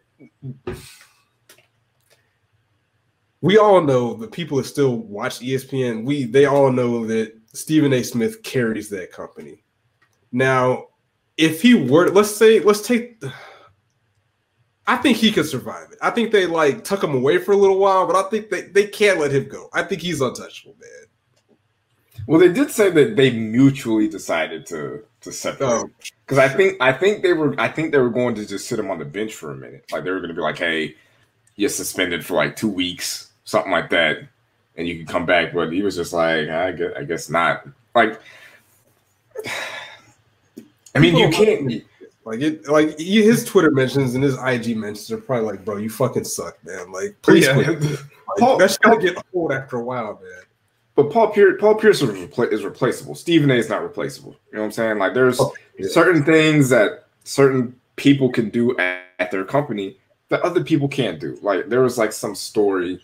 We 3.41 3.59
all 3.59 3.83
know 3.83 4.15
the 4.15 4.29
people 4.29 4.57
that 4.59 4.65
still 4.65 4.97
watch 4.97 5.41
ESPN. 5.41 6.05
We 6.05 6.25
they 6.25 6.47
all 6.47 6.71
know 6.71 7.07
that 7.07 7.35
Stephen 7.53 7.93
A. 7.93 8.03
Smith 8.03 8.43
carries 8.43 8.89
that 8.91 9.13
company. 9.13 9.64
Now, 10.35 10.89
if 11.37 11.63
he 11.63 11.75
were, 11.75 12.11
let's 12.11 12.35
say, 12.35 12.59
let's 12.59 12.83
take. 12.83 13.23
I 14.87 14.97
think 14.97 15.17
he 15.17 15.31
could 15.31 15.47
survive 15.47 15.93
it. 15.93 15.99
I 16.03 16.11
think 16.11 16.33
they 16.33 16.45
like 16.47 16.83
tuck 16.83 17.03
him 17.03 17.15
away 17.15 17.39
for 17.39 17.53
a 17.53 17.57
little 17.57 17.79
while, 17.79 18.07
but 18.07 18.17
I 18.17 18.29
think 18.29 18.51
they, 18.51 18.63
they 18.63 18.87
can't 18.87 19.21
let 19.21 19.31
him 19.31 19.49
go. 19.49 19.71
I 19.73 19.85
think 19.85 20.03
he's 20.03 20.21
untouchable, 20.21 20.75
man. 20.79 21.49
Well, 22.27 22.41
they 22.41 22.53
did 22.53 22.71
say 22.71 22.91
that 22.91 23.15
they 23.17 23.31
mutually 23.31 24.09
decided 24.09 24.67
to 24.67 25.05
to 25.21 25.33
separate. 25.33 25.69
Oh, 25.69 25.89
Because 26.27 26.39
I 26.39 26.49
think 26.49 26.79
I 26.81 26.93
think 26.93 27.23
they 27.23 27.33
were 27.33 27.55
I 27.57 27.69
think 27.69 27.93
they 27.93 27.99
were 27.99 28.11
going 28.11 28.35
to 28.35 28.45
just 28.45 28.67
sit 28.67 28.81
him 28.81 28.91
on 28.91 28.99
the 28.99 29.05
bench 29.05 29.35
for 29.35 29.53
a 29.53 29.57
minute. 29.57 29.85
Like 29.93 30.03
they 30.03 30.11
were 30.11 30.19
going 30.19 30.31
to 30.31 30.35
be 30.35 30.41
like, 30.43 30.59
"Hey, 30.59 30.97
you're 31.55 31.71
suspended 31.71 32.27
for 32.27 32.35
like 32.35 32.57
two 32.57 32.69
weeks, 32.69 33.31
something 33.45 33.71
like 33.71 33.89
that, 33.91 34.19
and 34.77 34.89
you 34.89 34.97
can 34.97 35.07
come 35.07 35.27
back." 35.27 35.55
But 35.55 35.73
he 35.73 35.83
was 35.83 35.95
just 35.95 36.13
like, 36.13 36.49
"I 36.49 36.73
guess, 36.73 36.93
I 36.97 37.05
guess 37.05 37.31
not." 37.31 37.69
Like, 37.95 38.21
I 40.95 40.99
mean, 41.01 41.17
you 41.17 41.29
can't. 41.31 41.85
like 42.25 42.41
it, 42.41 42.69
like 42.69 42.99
he- 42.99 43.23
his 43.23 43.45
Twitter 43.45 43.71
mentions 43.71 44.15
and 44.15 44.23
his 44.23 44.35
IG 44.35 44.77
mentions 44.77 45.11
are 45.11 45.19
probably 45.19 45.47
like, 45.51 45.65
bro, 45.65 45.77
you 45.77 45.91
fucking 45.91 46.25
suck, 46.25 46.57
man. 46.65 46.93
Like, 46.93 47.17
please, 47.23 47.47
Yeah. 47.47 47.55
quit. 47.55 47.83
Like, 48.27 48.39
Paul- 48.39 48.57
that's 48.59 48.79
gonna 48.79 49.01
get 49.01 49.17
old 49.35 49.53
after 49.53 49.77
a 49.77 49.83
while, 49.85 50.19
man. 50.23 50.43
But 50.97 51.11
Paul 51.11 51.29
Pierce, 51.31 51.61
Paul 51.61 51.75
Pierce 51.75 52.01
is, 52.03 52.09
repla- 52.11 52.51
is 52.53 52.65
replaceable. 52.65 53.15
Stephen 53.15 53.51
A. 53.51 53.55
is 53.55 53.69
not 53.69 53.83
replaceable. 53.83 54.33
You 54.51 54.55
know 54.57 54.61
what 54.61 54.67
I'm 54.67 54.73
saying? 54.73 54.99
Like, 54.99 55.13
there's 55.13 55.39
Oh, 55.41 55.53
yeah. 55.79 55.89
certain 55.89 56.25
things 56.25 56.69
that 56.71 57.07
certain 57.25 57.79
people 57.97 58.31
can 58.31 58.49
do 58.49 58.77
at, 58.79 59.03
at 59.19 59.31
their 59.31 59.45
company 59.45 59.99
that 60.31 60.41
other 60.43 60.65
people 60.65 60.89
can't 60.89 61.21
do. 61.21 61.37
Like, 61.43 61.69
there 61.69 61.83
was 61.83 61.99
like 61.99 62.13
some 62.13 62.35
story 62.35 63.01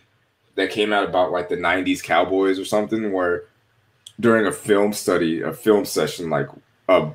that 0.55 0.70
came 0.70 0.93
out 0.93 1.05
about 1.09 1.32
like 1.32 1.49
the 1.49 1.57
'90s 1.57 2.03
Cowboys 2.03 2.59
or 2.59 2.64
something, 2.64 3.12
where 3.12 3.45
during 4.20 4.47
a 4.47 4.53
film 4.53 4.93
study, 4.93 5.43
a 5.43 5.53
film 5.53 5.84
session, 5.84 6.30
like 6.30 6.49
a 6.88 7.11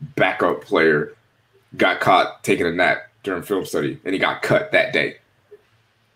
backup 0.00 0.62
player 0.62 1.14
got 1.76 2.00
caught 2.00 2.42
taking 2.44 2.66
a 2.66 2.72
nap 2.72 3.08
during 3.22 3.42
film 3.42 3.64
study, 3.64 3.98
and 4.04 4.14
he 4.14 4.18
got 4.18 4.42
cut 4.42 4.72
that 4.72 4.92
day. 4.92 5.16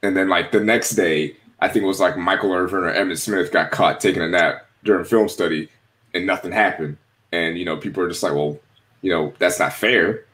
And 0.02 0.16
then 0.16 0.28
like 0.28 0.52
the 0.52 0.60
next 0.60 0.90
day, 0.90 1.36
I 1.60 1.68
think 1.68 1.82
it 1.82 1.88
was 1.88 2.00
like 2.00 2.16
Michael 2.16 2.52
Irvin 2.52 2.80
or 2.80 2.92
Emmitt 2.92 3.18
Smith 3.18 3.52
got 3.52 3.70
caught 3.70 4.00
taking 4.00 4.22
a 4.22 4.28
nap 4.28 4.66
during 4.84 5.04
film 5.04 5.28
study, 5.28 5.68
and 6.14 6.26
nothing 6.26 6.52
happened. 6.52 6.96
And 7.32 7.58
you 7.58 7.64
know, 7.64 7.76
people 7.76 8.02
are 8.02 8.08
just 8.08 8.22
like, 8.22 8.34
well, 8.34 8.58
you 9.02 9.10
know, 9.10 9.32
that's 9.38 9.58
not 9.58 9.72
fair. 9.72 10.24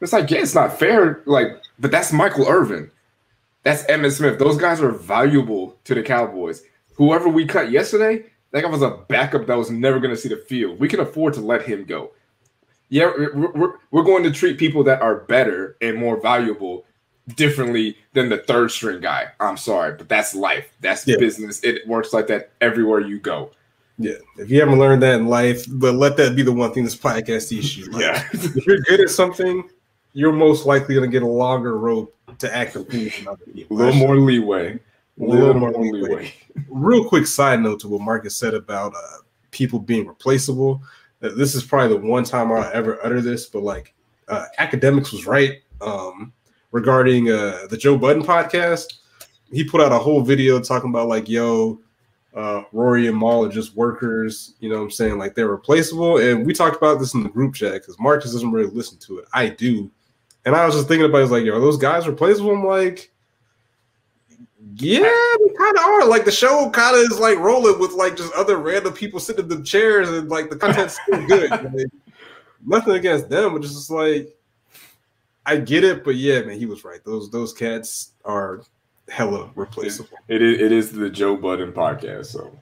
It's 0.00 0.12
like, 0.12 0.30
yeah, 0.30 0.40
it's 0.40 0.54
not 0.54 0.78
fair. 0.78 1.22
Like, 1.24 1.48
but 1.78 1.90
that's 1.90 2.12
Michael 2.12 2.46
Irvin. 2.46 2.90
That's 3.62 3.84
Emmitt 3.84 4.12
Smith. 4.12 4.38
Those 4.38 4.58
guys 4.58 4.82
are 4.82 4.90
valuable 4.90 5.76
to 5.84 5.94
the 5.94 6.02
Cowboys. 6.02 6.62
Whoever 6.96 7.28
we 7.28 7.46
cut 7.46 7.70
yesterday, 7.70 8.24
that 8.50 8.62
guy 8.62 8.68
was 8.68 8.82
a 8.82 8.98
backup 9.08 9.46
that 9.46 9.56
was 9.56 9.70
never 9.70 9.98
going 9.98 10.14
to 10.14 10.20
see 10.20 10.28
the 10.28 10.36
field. 10.36 10.78
We 10.78 10.88
can 10.88 11.00
afford 11.00 11.32
to 11.34 11.40
let 11.40 11.62
him 11.62 11.84
go. 11.84 12.12
Yeah, 12.94 13.10
we're, 13.34 13.72
we're, 13.90 14.04
going 14.04 14.22
to 14.22 14.30
treat 14.30 14.56
people 14.56 14.84
that 14.84 15.02
are 15.02 15.16
better 15.16 15.76
and 15.80 15.96
more 15.98 16.20
valuable 16.20 16.84
differently 17.34 17.96
than 18.12 18.28
the 18.28 18.38
third 18.38 18.70
string 18.70 19.00
guy. 19.00 19.30
I'm 19.40 19.56
sorry, 19.56 19.96
but 19.96 20.08
that's 20.08 20.32
life. 20.32 20.68
That's 20.80 21.04
Yeah. 21.04 21.16
business. 21.18 21.60
It 21.64 21.84
works 21.88 22.12
like 22.12 22.28
that 22.28 22.52
everywhere 22.60 23.00
you 23.00 23.18
go. 23.18 23.50
Yeah, 23.98 24.18
if 24.38 24.48
you 24.48 24.60
haven't 24.60 24.78
learned 24.78 25.02
that 25.02 25.16
in 25.16 25.26
life, 25.26 25.66
but 25.68 25.94
let 25.94 26.16
that 26.18 26.36
be 26.36 26.42
the 26.42 26.52
one 26.52 26.72
thing 26.72 26.84
this 26.84 26.94
podcast 26.94 27.48
teaches 27.48 27.76
you. 27.76 27.86
Like, 27.86 28.02
Yeah. 28.02 28.28
if 28.32 28.64
you're 28.64 28.78
good 28.78 29.00
at 29.00 29.10
something, 29.10 29.68
you're 30.12 30.32
most 30.32 30.64
likely 30.64 30.94
going 30.94 31.10
to 31.10 31.12
get 31.12 31.24
a 31.24 31.26
longer 31.26 31.76
rope 31.76 32.14
to 32.38 32.56
act 32.56 32.76
A 32.76 32.80
little 33.70 33.94
more 33.94 34.16
leeway. 34.18 34.74
A 34.74 34.78
Little 35.24 35.46
little 35.46 35.60
more 35.60 35.72
more 35.72 35.82
leeway. 35.82 36.08
leeway. 36.10 36.34
real 36.68 37.04
quick 37.08 37.26
side 37.26 37.60
note 37.60 37.80
to 37.80 37.88
what 37.88 38.02
Marcus 38.02 38.36
said 38.36 38.54
about 38.54 38.94
uh, 38.94 39.18
people 39.50 39.80
being 39.80 40.06
replaceable. 40.06 40.80
This 41.30 41.54
is 41.54 41.64
probably 41.64 41.96
the 41.96 42.06
one 42.06 42.24
time 42.24 42.52
I'll 42.52 42.70
ever 42.72 42.98
utter 43.04 43.20
this, 43.20 43.46
but 43.46 43.62
like 43.62 43.94
uh, 44.28 44.46
Akademiks 44.58 45.12
was 45.12 45.26
right 45.26 45.62
um, 45.80 46.32
regarding 46.70 47.30
uh, 47.30 47.66
the 47.70 47.76
Joe 47.76 47.96
Budden 47.96 48.22
podcast. 48.22 48.94
He 49.50 49.64
put 49.64 49.80
out 49.80 49.92
a 49.92 49.98
whole 49.98 50.20
video 50.20 50.60
talking 50.60 50.90
about 50.90 51.08
like, 51.08 51.28
yo, 51.28 51.80
uh, 52.34 52.64
Rory 52.72 53.06
and 53.06 53.18
Mal 53.18 53.44
are 53.44 53.48
just 53.48 53.76
workers. 53.76 54.54
You 54.60 54.68
know 54.68 54.76
what 54.76 54.84
I'm 54.84 54.90
saying? 54.90 55.18
Like 55.18 55.34
they're 55.34 55.48
replaceable. 55.48 56.18
And 56.18 56.44
we 56.44 56.52
talked 56.52 56.76
about 56.76 56.98
this 56.98 57.14
in 57.14 57.22
the 57.22 57.28
group 57.28 57.54
chat 57.54 57.74
because 57.74 57.98
Marcus 57.98 58.32
doesn't 58.32 58.50
really 58.50 58.70
listen 58.70 58.98
to 58.98 59.18
it. 59.18 59.26
I 59.32 59.48
do. 59.48 59.90
And 60.44 60.54
I 60.54 60.66
was 60.66 60.74
just 60.74 60.88
thinking 60.88 61.06
about 61.06 61.18
it, 61.18 61.20
I 61.20 61.22
was 61.22 61.30
like, 61.30 61.44
yo, 61.44 61.60
those 61.60 61.78
guys 61.78 62.06
replaceable? 62.06 62.50
I'm 62.50 62.66
like, 62.66 63.12
yeah, 64.76 65.00
they 65.02 65.54
kind 65.54 65.76
of 65.76 65.84
are. 65.84 66.06
Like 66.06 66.24
the 66.24 66.32
show 66.32 66.70
kind 66.70 66.96
of 66.96 67.02
is 67.10 67.18
like 67.18 67.38
rolling 67.38 67.78
with 67.78 67.92
like 67.92 68.16
just 68.16 68.32
other 68.34 68.56
random 68.56 68.92
people 68.92 69.20
sitting 69.20 69.44
in 69.44 69.48
the 69.48 69.62
chairs 69.62 70.08
and 70.08 70.28
like 70.28 70.50
the 70.50 70.56
content's 70.56 70.98
still 71.00 71.26
good. 71.28 71.50
Like, 71.50 71.86
nothing 72.64 72.94
against 72.94 73.28
them, 73.28 73.52
but 73.52 73.62
just 73.62 73.90
like 73.90 74.36
I 75.46 75.56
get 75.56 75.84
it, 75.84 76.04
but 76.04 76.14
yeah, 76.16 76.42
man, 76.42 76.58
he 76.58 76.66
was 76.66 76.84
right. 76.84 77.04
Those 77.04 77.30
those 77.30 77.52
cats 77.52 78.12
are 78.24 78.62
hella 79.08 79.50
replaceable. 79.54 80.18
It 80.28 80.42
is, 80.42 80.60
it 80.60 80.72
is 80.72 80.92
the 80.92 81.10
Joe 81.10 81.36
Budden 81.36 81.72
podcast. 81.72 82.26
So 82.26 82.56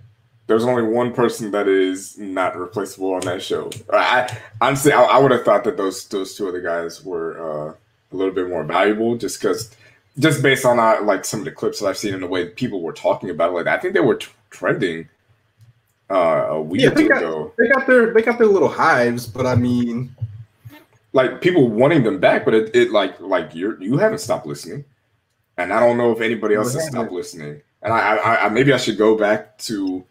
there's 0.46 0.64
only 0.64 0.82
one 0.82 1.12
person 1.12 1.50
that 1.52 1.68
is 1.68 2.18
not 2.18 2.56
replaceable 2.56 3.14
on 3.14 3.20
that 3.20 3.42
show. 3.42 3.70
I 3.92 4.38
honestly, 4.60 4.92
I, 4.92 5.04
I 5.04 5.18
would 5.18 5.30
have 5.30 5.44
thought 5.44 5.64
that 5.64 5.76
those 5.76 6.06
those 6.08 6.34
two 6.34 6.48
other 6.48 6.60
guys 6.60 7.04
were 7.04 7.38
uh, 7.38 7.74
a 8.12 8.16
little 8.16 8.34
bit 8.34 8.48
more 8.48 8.64
valuable, 8.64 9.16
just 9.16 9.40
because, 9.40 9.74
just 10.18 10.42
based 10.42 10.64
on 10.64 10.78
uh, 10.78 11.00
like 11.02 11.24
some 11.24 11.40
of 11.40 11.44
the 11.44 11.50
clips 11.52 11.80
that 11.80 11.86
I've 11.86 11.96
seen 11.98 12.14
and 12.14 12.22
the 12.22 12.26
way 12.26 12.46
people 12.48 12.80
were 12.82 12.92
talking 12.92 13.30
about 13.30 13.50
it. 13.50 13.54
Like 13.54 13.66
I 13.66 13.78
think 13.78 13.94
they 13.94 14.00
were 14.00 14.16
t- 14.16 14.28
trending 14.50 15.08
uh, 16.10 16.46
a 16.50 16.60
week 16.62 16.82
Yeah, 16.82 16.90
they 16.90 17.08
got- 17.08 17.18
ago. 17.22 17.52
They 17.58 17.68
got 17.68 17.86
their 17.86 18.12
they 18.12 18.22
got 18.22 18.38
their 18.38 18.46
little 18.48 18.68
hives, 18.68 19.26
but 19.26 19.46
I 19.46 19.54
mean, 19.54 20.14
Like 21.14 21.40
people 21.40 21.68
wanting 21.68 22.02
them 22.02 22.18
back, 22.20 22.44
but 22.44 22.54
it, 22.54 22.74
it 22.76 22.90
like 22.90 23.18
like 23.20 23.54
you're 23.54 23.80
you 23.82 23.98
haven't 23.98 24.18
stopped 24.18 24.46
listening. 24.46 24.84
and 25.58 25.72
I 25.72 25.80
don't 25.80 25.96
know 25.98 26.12
if 26.12 26.20
anybody 26.20 26.54
else 26.54 26.72
has 26.74 26.86
stopped 26.88 27.12
listening. 27.12 27.60
And 27.82 27.92
I, 27.92 28.16
I, 28.16 28.46
I 28.46 28.48
maybe 28.48 28.72
I 28.72 28.76
should 28.78 28.96
go 28.98 29.16
back 29.16 29.58
to 29.68 30.04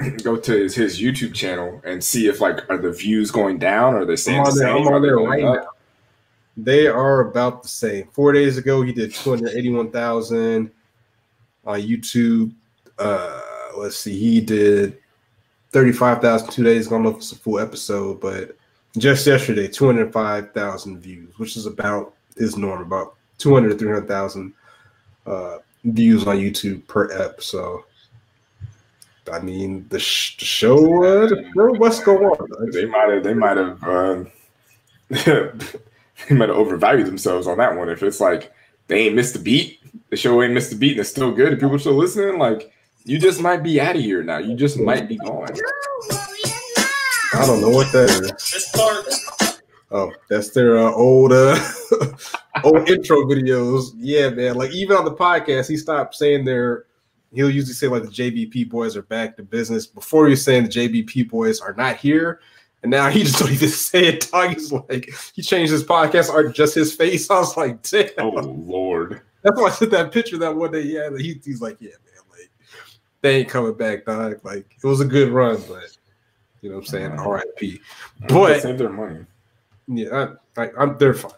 go 0.22 0.36
to 0.36 0.52
his, 0.52 0.74
his 0.74 1.00
YouTube 1.00 1.34
channel 1.34 1.80
and 1.84 2.02
see 2.02 2.26
if 2.28 2.40
like 2.40 2.68
are 2.68 2.78
the 2.78 2.90
views 2.92 3.30
going 3.30 3.58
down 3.58 3.94
or 3.94 4.00
are 4.00 4.04
they 4.04 4.16
staying 4.16 4.38
I'm 4.40 4.44
the 4.44 4.50
on 4.50 4.56
there, 4.58 4.66
same? 4.68 4.76
I'm 4.82 4.88
Are 4.88 4.94
on 4.96 5.02
they 5.02 5.08
there 5.08 5.16
going 5.16 5.30
right 5.30 5.44
up? 5.44 5.54
now. 5.64 5.68
They 6.56 6.86
are 6.86 7.20
about 7.20 7.62
the 7.62 7.68
same. 7.68 8.08
Four 8.12 8.32
days 8.32 8.58
ago, 8.58 8.82
he 8.82 8.92
did 8.92 9.12
281,000 9.14 10.70
on 11.64 11.80
YouTube. 11.80 12.52
Uh, 12.98 13.40
let's 13.76 13.96
see, 13.98 14.16
he 14.18 14.40
did 14.40 14.98
35,000 15.70 16.50
two 16.50 16.62
days 16.62 16.86
ago. 16.86 16.94
I 16.94 16.98
don't 16.98 17.04
know 17.04 17.10
if 17.10 17.16
it's 17.16 17.32
a 17.32 17.36
full 17.36 17.58
episode, 17.58 18.20
but 18.20 18.56
just 18.96 19.26
yesterday, 19.26 19.66
205,000 19.66 21.00
views, 21.00 21.36
which 21.38 21.56
is 21.56 21.66
about 21.66 22.14
his 22.36 22.56
norm, 22.56 22.82
about 22.82 23.16
200 23.38 23.70
to 23.70 23.78
300,000 23.78 24.54
uh, 25.26 25.58
views 25.82 26.24
on 26.28 26.36
YouTube 26.36 26.86
per 26.86 27.10
ep. 27.10 27.42
So, 27.42 27.84
I 29.32 29.40
mean, 29.40 29.86
the, 29.88 29.98
sh- 29.98 30.36
the 30.38 30.44
show, 30.44 30.76
uh, 31.04 31.26
the 31.26 31.50
show 31.56 31.74
must 31.74 32.04
go 32.04 32.18
on. 32.18 32.70
They 32.70 32.86
might 32.86 33.08
have. 33.10 33.24
They 33.24 33.34
might 33.34 33.56
have. 33.56 33.82
Uh, 33.82 34.24
they 36.28 36.34
might 36.34 36.48
have 36.48 36.58
overvalued 36.58 37.06
themselves 37.06 37.46
on 37.46 37.58
that 37.58 37.76
one. 37.76 37.88
If 37.88 38.02
it's 38.02 38.20
like 38.20 38.52
they 38.86 39.06
ain't 39.06 39.14
missed 39.14 39.36
a 39.36 39.38
beat, 39.38 39.80
the 40.10 40.16
show 40.16 40.42
ain't 40.42 40.54
missed 40.54 40.72
a 40.72 40.76
beat, 40.76 40.92
and 40.92 41.00
it's 41.00 41.10
still 41.10 41.32
good, 41.32 41.52
and 41.52 41.60
people 41.60 41.74
are 41.74 41.78
still 41.78 41.94
listening, 41.94 42.38
like 42.38 42.72
you 43.04 43.18
just 43.18 43.40
might 43.40 43.62
be 43.62 43.80
out 43.80 43.96
of 43.96 44.02
here 44.02 44.22
now. 44.22 44.38
You 44.38 44.56
just 44.56 44.78
might 44.78 45.08
be 45.08 45.16
gone. 45.16 45.48
I 47.34 47.46
don't 47.46 47.60
know 47.60 47.70
what 47.70 47.92
that 47.92 48.08
is. 48.10 49.44
Oh, 49.90 50.12
that's 50.28 50.50
their 50.50 50.78
uh, 50.78 50.92
old 50.92 51.32
uh, 51.32 51.58
old 52.64 52.88
intro 52.88 53.24
videos. 53.24 53.92
Yeah, 53.96 54.30
man. 54.30 54.56
Like 54.56 54.72
even 54.72 54.96
on 54.96 55.04
the 55.04 55.14
podcast, 55.14 55.68
he 55.68 55.76
stopped 55.76 56.14
saying 56.14 56.44
their. 56.44 56.86
He'll 57.32 57.50
usually 57.50 57.74
say 57.74 57.88
like 57.88 58.04
the 58.04 58.08
JBP 58.08 58.70
boys 58.70 58.96
are 58.96 59.02
back 59.02 59.36
to 59.36 59.42
business. 59.42 59.86
Before 59.86 60.26
he 60.26 60.30
was 60.30 60.44
saying 60.44 60.64
the 60.64 60.68
JBP 60.68 61.28
boys 61.28 61.60
are 61.60 61.74
not 61.74 61.96
here, 61.96 62.40
and 62.84 62.90
now 62.90 63.08
he 63.08 63.22
just 63.22 63.38
don't 63.38 63.50
even 63.50 63.68
say 63.68 64.08
it. 64.08 64.30
Dog, 64.30 64.50
he's 64.50 64.70
like 64.70 65.10
he 65.34 65.42
changed 65.42 65.72
his 65.72 65.82
podcast 65.82 66.28
art 66.30 66.54
just 66.54 66.74
his 66.74 66.94
face. 66.94 67.30
I 67.30 67.38
was 67.38 67.56
like, 67.56 67.82
damn. 67.82 68.10
Oh 68.18 68.28
Lord. 68.28 69.22
That's 69.42 69.58
why 69.60 69.68
I 69.68 69.70
sent 69.70 69.90
that 69.90 70.12
picture 70.12 70.38
that 70.38 70.54
one 70.54 70.70
day. 70.70 70.82
Yeah, 70.82 71.10
he, 71.18 71.40
he's 71.44 71.60
like, 71.60 71.78
yeah, 71.80 71.90
man, 71.90 72.22
like 72.30 72.50
they 73.22 73.36
ain't 73.38 73.48
coming 73.48 73.74
back, 73.74 74.04
dog. 74.04 74.40
Like 74.44 74.76
it 74.82 74.86
was 74.86 75.00
a 75.00 75.06
good 75.06 75.30
run, 75.30 75.62
but 75.66 75.96
you 76.60 76.68
know 76.68 76.76
what 76.76 76.82
I'm 76.82 76.86
saying. 76.86 77.10
R.I.P. 77.12 77.80
But- 78.28 78.60
save 78.60 78.78
their 78.78 78.90
money. 78.90 79.24
Yeah, 79.86 80.34
I, 80.56 80.62
I, 80.62 80.70
I'm 80.78 80.96
they're 80.98 81.14
fine. 81.14 81.32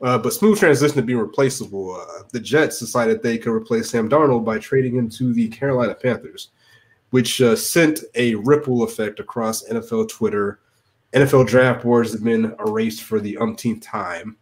Uh, 0.00 0.18
but 0.18 0.32
smooth 0.32 0.58
transition 0.58 0.96
to 0.96 1.02
being 1.02 1.18
replaceable. 1.18 1.94
Uh, 1.94 2.22
the 2.32 2.40
Jets 2.40 2.78
decided 2.78 3.22
they 3.22 3.38
could 3.38 3.52
replace 3.52 3.90
Sam 3.90 4.08
Darnold 4.08 4.44
by 4.44 4.58
trading 4.58 4.96
him 4.96 5.08
to 5.10 5.32
the 5.32 5.48
Carolina 5.48 5.94
Panthers, 5.94 6.50
which 7.10 7.40
uh, 7.40 7.56
sent 7.56 8.00
a 8.16 8.34
ripple 8.36 8.82
effect 8.82 9.20
across 9.20 9.66
NFL 9.68 10.08
Twitter. 10.08 10.60
NFL 11.14 11.46
draft 11.46 11.84
boards 11.84 12.12
have 12.12 12.24
been 12.24 12.54
erased 12.66 13.02
for 13.02 13.20
the 13.20 13.38
umpteenth 13.38 13.82
time, 13.82 14.36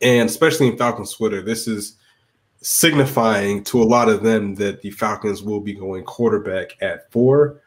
and 0.00 0.28
especially 0.28 0.68
in 0.68 0.78
Falcons 0.78 1.12
Twitter, 1.12 1.42
this 1.42 1.66
is 1.66 1.96
signifying 2.60 3.64
to 3.64 3.82
a 3.82 3.84
lot 3.84 4.08
of 4.08 4.22
them 4.22 4.54
that 4.54 4.80
the 4.82 4.90
Falcons 4.92 5.42
will 5.42 5.60
be 5.60 5.74
going 5.74 6.04
quarterback 6.04 6.80
at 6.80 7.10
four. 7.10 7.60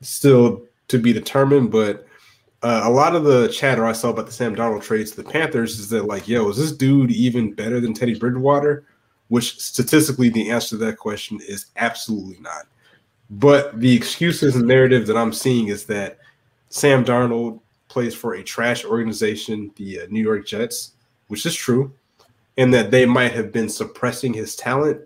Still 0.00 0.62
to 0.88 0.98
be 0.98 1.12
determined, 1.12 1.72
but 1.72 2.06
uh, 2.62 2.82
a 2.84 2.90
lot 2.90 3.16
of 3.16 3.24
the 3.24 3.48
chatter 3.48 3.84
I 3.84 3.92
saw 3.92 4.10
about 4.10 4.26
the 4.26 4.32
Sam 4.32 4.54
Darnold 4.54 4.82
trades 4.82 5.10
to 5.12 5.22
the 5.22 5.28
Panthers 5.28 5.78
is 5.78 5.88
that 5.90 6.06
like, 6.06 6.28
yo, 6.28 6.48
is 6.48 6.56
this 6.56 6.72
dude 6.72 7.10
even 7.10 7.52
better 7.52 7.80
than 7.80 7.94
Teddy 7.94 8.18
Bridgewater? 8.18 8.84
Which 9.28 9.58
statistically, 9.58 10.28
the 10.28 10.50
answer 10.50 10.70
to 10.70 10.84
that 10.84 10.98
question 10.98 11.40
is 11.48 11.66
absolutely 11.76 12.38
not. 12.40 12.66
But 13.30 13.80
the 13.80 13.94
excuses 13.94 14.54
and 14.54 14.68
narrative 14.68 15.06
that 15.08 15.16
I'm 15.16 15.32
seeing 15.32 15.68
is 15.68 15.84
that 15.86 16.18
Sam 16.68 17.04
Darnold 17.04 17.60
plays 17.88 18.14
for 18.14 18.34
a 18.34 18.42
trash 18.42 18.84
organization, 18.84 19.70
the 19.76 20.00
uh, 20.00 20.06
New 20.10 20.22
York 20.22 20.46
Jets, 20.46 20.92
which 21.28 21.46
is 21.46 21.54
true, 21.54 21.92
and 22.56 22.72
that 22.74 22.90
they 22.90 23.06
might 23.06 23.32
have 23.32 23.52
been 23.52 23.68
suppressing 23.68 24.32
his 24.32 24.56
talent, 24.56 25.00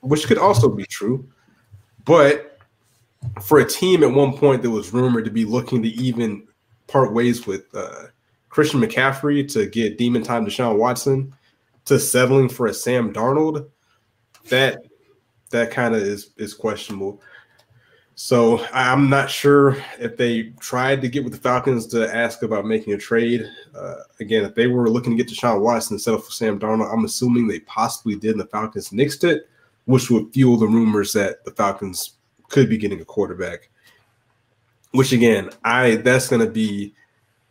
which 0.00 0.26
could 0.26 0.38
also 0.38 0.68
be 0.68 0.84
true. 0.84 1.26
But 2.04 2.58
for 3.42 3.58
a 3.58 3.68
team 3.68 4.02
at 4.02 4.10
one 4.10 4.36
point 4.36 4.62
that 4.62 4.70
was 4.70 4.92
rumored 4.92 5.24
to 5.24 5.30
be 5.30 5.44
looking 5.44 5.82
to 5.82 5.88
even 5.88 6.46
part 6.86 7.12
ways 7.12 7.46
with 7.46 7.64
uh, 7.74 8.04
Christian 8.48 8.80
McCaffrey 8.80 9.50
to 9.52 9.66
get 9.66 9.98
demon 9.98 10.22
time 10.22 10.46
Deshaun 10.46 10.78
Watson 10.78 11.32
to 11.86 11.98
settling 11.98 12.48
for 12.48 12.66
a 12.66 12.74
Sam 12.74 13.12
Darnold, 13.12 13.68
that 14.48 14.84
that 15.50 15.70
kind 15.70 15.94
of 15.94 16.02
is 16.02 16.30
is 16.36 16.54
questionable. 16.54 17.20
So 18.18 18.64
I'm 18.72 19.10
not 19.10 19.30
sure 19.30 19.76
if 19.98 20.16
they 20.16 20.44
tried 20.58 21.02
to 21.02 21.08
get 21.08 21.22
with 21.22 21.34
the 21.34 21.38
Falcons 21.38 21.86
to 21.88 22.12
ask 22.12 22.42
about 22.42 22.64
making 22.64 22.94
a 22.94 22.98
trade. 22.98 23.46
Uh, 23.78 23.96
again, 24.20 24.42
if 24.42 24.54
they 24.54 24.68
were 24.68 24.88
looking 24.88 25.14
to 25.14 25.22
get 25.22 25.30
Deshaun 25.30 25.60
Watson 25.60 25.96
instead 25.96 26.14
of 26.14 26.24
Sam 26.24 26.58
Darnold, 26.58 26.90
I'm 26.90 27.04
assuming 27.04 27.46
they 27.46 27.60
possibly 27.60 28.16
did, 28.16 28.32
and 28.32 28.40
the 28.40 28.46
Falcons 28.46 28.88
nixed 28.88 29.22
it, 29.22 29.50
which 29.84 30.10
would 30.10 30.32
fuel 30.32 30.56
the 30.56 30.66
rumors 30.66 31.12
that 31.12 31.44
the 31.44 31.50
Falcons 31.50 32.14
could 32.48 32.70
be 32.70 32.78
getting 32.78 33.02
a 33.02 33.04
quarterback. 33.04 33.68
Which 34.92 35.12
again, 35.12 35.50
I 35.62 35.96
that's 35.96 36.28
going 36.28 36.44
to 36.44 36.50
be 36.50 36.94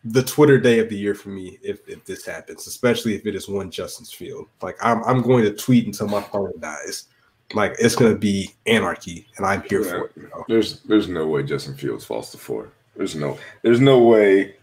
the 0.04 0.24
Twitter 0.24 0.60
day 0.60 0.80
of 0.80 0.90
the 0.90 0.98
year 0.98 1.14
for 1.14 1.30
me 1.30 1.60
if, 1.62 1.88
if 1.88 2.04
this 2.06 2.26
happens, 2.26 2.66
especially 2.66 3.14
if 3.14 3.28
it 3.28 3.36
is 3.36 3.48
one 3.48 3.70
Justin 3.70 4.08
Fields. 4.08 4.50
Like 4.64 4.78
I'm 4.82 5.04
I'm 5.04 5.22
going 5.22 5.44
to 5.44 5.54
tweet 5.54 5.86
until 5.86 6.08
my 6.08 6.22
phone 6.22 6.60
dies. 6.60 7.06
Like 7.54 7.76
it's 7.80 7.96
going 7.96 8.12
to 8.12 8.18
be 8.18 8.54
anarchy, 8.66 9.28
and 9.38 9.46
I'm 9.46 9.62
here 9.64 9.84
for 9.84 10.06
it. 10.06 10.12
You 10.16 10.24
know? 10.24 10.46
There's 10.48 10.80
there's 10.82 11.08
no 11.08 11.28
way 11.28 11.44
Justin 11.44 11.76
Fields 11.76 12.04
falls 12.04 12.32
to 12.32 12.38
four. 12.38 12.70
There's 12.96 13.16
no 13.16 13.38
there's 13.62 13.80
no 13.80 14.00
way 14.00 14.56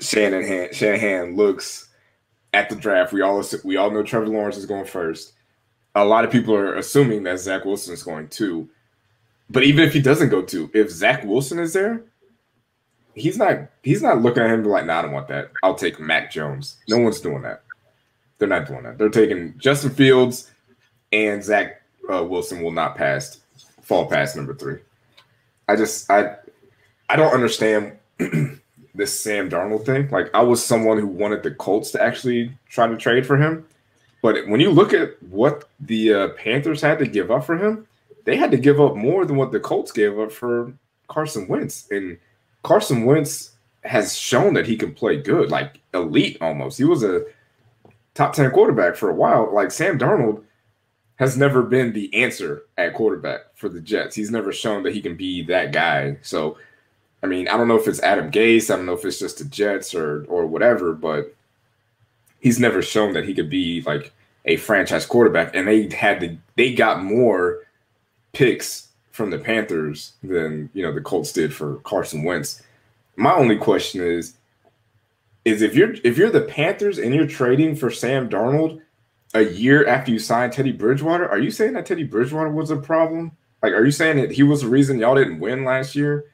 Shanahan 0.00 0.72
Shanahan 0.72 1.36
looks 1.36 1.88
at 2.54 2.68
the 2.68 2.76
draft. 2.76 3.12
We 3.12 3.22
all 3.22 3.44
we 3.64 3.76
all 3.76 3.90
know 3.90 4.02
Trevor 4.02 4.28
Lawrence 4.28 4.56
is 4.56 4.66
going 4.66 4.86
first. 4.86 5.32
A 5.94 6.04
lot 6.04 6.24
of 6.24 6.30
people 6.30 6.54
are 6.54 6.76
assuming 6.76 7.24
that 7.24 7.40
Zach 7.40 7.64
Wilson 7.64 7.92
is 7.92 8.02
going 8.02 8.28
two. 8.28 8.68
But 9.50 9.64
even 9.64 9.84
if 9.84 9.92
he 9.92 10.00
doesn't 10.00 10.28
go 10.28 10.42
two, 10.42 10.70
if 10.72 10.90
Zach 10.90 11.24
Wilson 11.24 11.58
is 11.58 11.72
there, 11.72 12.04
he's 13.14 13.36
not 13.36 13.58
he's 13.82 14.02
not 14.02 14.22
looking 14.22 14.42
at 14.42 14.50
him 14.50 14.64
like, 14.64 14.86
nah, 14.86 15.00
I 15.00 15.02
don't 15.02 15.12
want 15.12 15.28
that. 15.28 15.50
I'll 15.62 15.74
take 15.74 16.00
Mac 16.00 16.30
Jones. 16.30 16.76
No 16.88 16.98
one's 16.98 17.20
doing 17.20 17.42
that. 17.42 17.62
They're 18.38 18.48
not 18.48 18.66
doing 18.66 18.84
that. 18.84 18.98
They're 18.98 19.08
taking 19.08 19.58
Justin 19.58 19.90
Fields 19.90 20.50
and 21.12 21.42
Zach 21.42 21.79
uh, 22.12 22.22
Wilson 22.24 22.62
will 22.62 22.70
not 22.70 22.96
pass 22.96 23.40
fall 23.82 24.06
past 24.06 24.36
number 24.36 24.54
three. 24.54 24.78
I 25.68 25.76
just 25.76 26.10
I 26.10 26.36
I 27.08 27.16
don't 27.16 27.32
understand 27.32 27.96
this 28.94 29.18
Sam 29.20 29.50
Darnold 29.50 29.84
thing. 29.84 30.08
Like 30.10 30.30
I 30.34 30.42
was 30.42 30.64
someone 30.64 30.98
who 30.98 31.06
wanted 31.06 31.42
the 31.42 31.50
Colts 31.52 31.90
to 31.92 32.02
actually 32.02 32.52
try 32.68 32.86
to 32.86 32.96
trade 32.96 33.26
for 33.26 33.36
him, 33.36 33.66
but 34.22 34.46
when 34.48 34.60
you 34.60 34.70
look 34.70 34.92
at 34.92 35.20
what 35.22 35.68
the 35.80 36.14
uh, 36.14 36.28
Panthers 36.30 36.80
had 36.80 36.98
to 36.98 37.06
give 37.06 37.30
up 37.30 37.44
for 37.44 37.56
him, 37.56 37.86
they 38.24 38.36
had 38.36 38.50
to 38.50 38.56
give 38.56 38.80
up 38.80 38.96
more 38.96 39.24
than 39.24 39.36
what 39.36 39.52
the 39.52 39.60
Colts 39.60 39.92
gave 39.92 40.18
up 40.18 40.32
for 40.32 40.72
Carson 41.08 41.48
Wentz, 41.48 41.88
and 41.90 42.18
Carson 42.62 43.04
Wentz 43.04 43.52
has 43.82 44.16
shown 44.16 44.54
that 44.54 44.66
he 44.66 44.76
can 44.76 44.94
play 44.94 45.16
good, 45.16 45.50
like 45.50 45.80
elite 45.94 46.38
almost. 46.40 46.78
He 46.78 46.84
was 46.84 47.02
a 47.02 47.24
top 48.14 48.34
10 48.34 48.50
quarterback 48.50 48.96
for 48.96 49.08
a 49.08 49.14
while. 49.14 49.52
Like 49.52 49.70
Sam 49.70 49.98
Darnold 49.98 50.44
has 51.20 51.36
never 51.36 51.62
been 51.62 51.92
the 51.92 52.12
answer 52.14 52.62
at 52.78 52.94
quarterback 52.94 53.40
for 53.54 53.68
the 53.68 53.80
Jets. 53.80 54.16
He's 54.16 54.30
never 54.30 54.52
shown 54.52 54.82
that 54.84 54.94
he 54.94 55.02
can 55.02 55.16
be 55.16 55.42
that 55.44 55.70
guy. 55.70 56.16
So, 56.22 56.56
I 57.22 57.26
mean, 57.26 57.46
I 57.46 57.58
don't 57.58 57.68
know 57.68 57.78
if 57.78 57.86
it's 57.86 58.00
Adam 58.00 58.30
Gase, 58.30 58.72
I 58.72 58.76
don't 58.76 58.86
know 58.86 58.94
if 58.94 59.04
it's 59.04 59.18
just 59.18 59.38
the 59.38 59.44
Jets 59.44 59.94
or 59.94 60.24
or 60.24 60.46
whatever, 60.46 60.94
but 60.94 61.34
he's 62.40 62.58
never 62.58 62.80
shown 62.80 63.12
that 63.12 63.26
he 63.26 63.34
could 63.34 63.50
be 63.50 63.82
like 63.82 64.14
a 64.46 64.56
franchise 64.56 65.04
quarterback. 65.04 65.54
And 65.54 65.68
they 65.68 65.94
had 65.94 66.20
to 66.20 66.38
they 66.56 66.74
got 66.74 67.04
more 67.04 67.66
picks 68.32 68.88
from 69.10 69.28
the 69.28 69.38
Panthers 69.38 70.12
than 70.22 70.70
you 70.72 70.82
know 70.82 70.94
the 70.94 71.02
Colts 71.02 71.34
did 71.34 71.52
for 71.52 71.76
Carson 71.80 72.24
Wentz. 72.24 72.62
My 73.16 73.34
only 73.34 73.58
question 73.58 74.00
is 74.00 74.36
is 75.44 75.60
if 75.60 75.74
you're 75.74 75.92
if 76.02 76.16
you're 76.16 76.30
the 76.30 76.40
Panthers 76.40 76.96
and 76.96 77.14
you're 77.14 77.26
trading 77.26 77.76
for 77.76 77.90
Sam 77.90 78.30
Darnold 78.30 78.80
a 79.34 79.42
year 79.42 79.86
after 79.86 80.10
you 80.10 80.18
signed 80.18 80.52
Teddy 80.52 80.72
Bridgewater, 80.72 81.28
are 81.28 81.38
you 81.38 81.50
saying 81.50 81.74
that 81.74 81.86
Teddy 81.86 82.04
Bridgewater 82.04 82.50
was 82.50 82.70
a 82.70 82.76
problem? 82.76 83.32
Like, 83.62 83.72
are 83.72 83.84
you 83.84 83.90
saying 83.90 84.16
that 84.16 84.32
he 84.32 84.42
was 84.42 84.62
the 84.62 84.68
reason 84.68 84.98
y'all 84.98 85.14
didn't 85.14 85.40
win 85.40 85.64
last 85.64 85.94
year? 85.94 86.24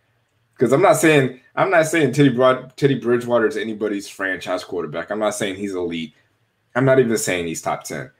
Because 0.55 0.73
I'm 0.73 0.83
not 0.83 0.97
saying 0.97 1.41
I'm 1.55 1.71
not 1.71 1.87
saying 1.87 2.13
Teddy 2.13 2.31
Broad, 2.31 2.77
Teddy 2.77 2.95
Bridgewater 2.99 3.47
is 3.47 3.57
anybody's 3.57 4.09
franchise 4.09 4.65
quarterback. 4.65 5.11
I'm 5.11 5.19
not 5.19 5.35
saying 5.35 5.57
he's 5.57 5.75
elite. 5.75 6.15
I'm 6.75 6.85
not 6.85 6.99
even 6.99 7.17
saying 7.19 7.47
he's 7.47 7.63
top 7.63 7.85
ten. 7.85 8.11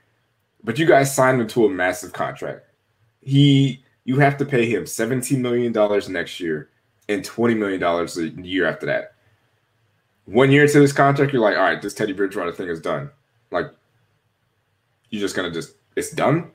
But 0.63 0.77
you 0.77 0.85
guys 0.85 1.13
signed 1.15 1.41
him 1.41 1.47
to 1.49 1.65
a 1.65 1.69
massive 1.69 2.13
contract. 2.13 2.65
He 3.21 3.83
you 4.03 4.19
have 4.19 4.37
to 4.37 4.45
pay 4.45 4.69
him 4.69 4.85
17 4.85 5.41
million 5.41 5.71
dollars 5.71 6.07
next 6.07 6.39
year 6.39 6.69
and 7.09 7.23
20 7.23 7.55
million 7.55 7.79
dollars 7.79 8.17
a 8.17 8.29
year 8.29 8.65
after 8.67 8.85
that. 8.85 9.13
One 10.25 10.51
year 10.51 10.63
into 10.63 10.79
this 10.79 10.93
contract, 10.93 11.33
you're 11.33 11.41
like, 11.41 11.55
all 11.55 11.63
right, 11.63 11.81
this 11.81 11.93
Teddy 11.93 12.13
Bridgewater 12.13 12.51
thing 12.51 12.67
is 12.67 12.81
done. 12.81 13.09
Like, 13.49 13.71
you're 15.09 15.21
just 15.21 15.35
gonna 15.35 15.51
just 15.51 15.75
it's 15.95 16.11
done. 16.11 16.51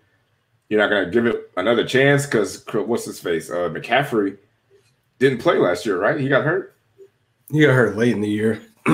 You're 0.68 0.80
not 0.80 0.88
gonna 0.88 1.10
give 1.10 1.26
it 1.26 1.50
another 1.56 1.84
chance 1.84 2.26
because 2.26 2.64
what's 2.72 3.04
his 3.04 3.20
face? 3.20 3.50
Uh, 3.50 3.68
McCaffrey 3.68 4.38
didn't 5.18 5.38
play 5.38 5.58
last 5.58 5.84
year, 5.86 5.98
right? 5.98 6.18
He 6.18 6.28
got 6.28 6.44
hurt. 6.44 6.76
He 7.50 7.60
got 7.60 7.74
hurt 7.74 7.96
late 7.96 8.12
in 8.12 8.20
the 8.20 8.28
year. 8.28 8.62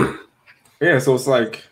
yeah, 0.81 0.99
so 0.99 1.15
it's 1.15 1.27
like, 1.27 1.65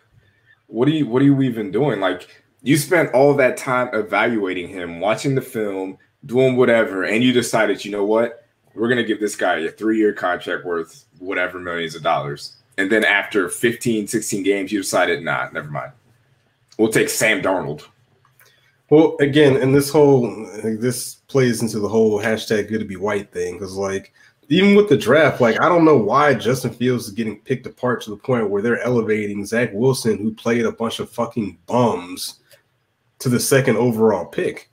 what 0.69 0.89
are 0.89 0.93
you 0.93 1.07
what 1.07 1.23
are 1.23 1.25
you 1.25 1.43
even 1.43 1.71
doing? 1.71 2.01
Like 2.01 2.29
you 2.63 2.77
spent 2.77 3.13
all 3.15 3.35
that 3.35 3.57
time 3.57 3.89
evaluating 3.93 4.69
him, 4.69 5.01
watching 5.01 5.35
the 5.35 5.43
film, 5.43 5.99
doing 6.25 6.57
whatever, 6.57 7.05
and 7.05 7.23
you 7.23 7.33
decided, 7.33 7.85
you 7.85 7.91
know 7.91 8.05
what? 8.05 8.45
We're 8.75 8.89
gonna 8.89 9.05
give 9.05 9.21
this 9.21 9.37
guy 9.37 9.59
a 9.61 9.71
three-year 9.71 10.13
contract 10.13 10.65
worth 10.65 11.05
whatever 11.19 11.59
millions 11.59 11.95
of 11.95 12.03
dollars. 12.03 12.57
And 12.79 12.93
then 12.93 13.05
after 13.05 13.49
15, 13.49 14.07
16 14.07 14.43
games, 14.43 14.71
you 14.71 14.81
decided, 14.81 15.23
nah, 15.23 15.49
never 15.51 15.71
mind. 15.71 15.93
We'll 16.79 16.93
take 16.93 17.09
Sam 17.09 17.43
Darnold. 17.43 17.85
Well, 18.91 19.17
again, 19.21 19.57
and 19.57 19.75
this 19.75 19.91
whole 19.91 20.31
this 20.63 21.17
plays 21.27 21.63
into 21.63 21.81
the 21.81 21.89
whole 21.89 22.21
hashtag 22.21 22.69
good 22.69 22.79
to 22.79 22.85
be 22.85 22.97
white 22.97 23.33
thing 23.33 23.55
because 23.55 23.75
like 23.75 24.13
even 24.49 24.77
with 24.77 24.89
the 24.89 24.97
draft, 24.97 25.41
like 25.41 25.61
I 25.61 25.69
don't 25.69 25.85
know 25.85 25.97
why 25.97 26.35
Justin 26.35 26.73
Fields 26.73 27.07
is 27.07 27.13
getting 27.13 27.41
picked 27.41 27.67
apart 27.67 28.03
to 28.03 28.11
the 28.11 28.17
point 28.17 28.49
where 28.49 28.63
they're 28.63 28.83
elevating 28.83 29.45
Zach 29.45 29.71
Wilson, 29.73 30.19
who 30.19 30.33
played 30.33 30.67
a 30.67 30.73
bunch 30.73 31.01
of 31.01 31.11
fucking 31.11 31.59
bums, 31.67 32.41
to 33.19 33.29
the 33.29 33.41
second 33.41 33.77
overall 33.77 34.27
pick. 34.27 34.71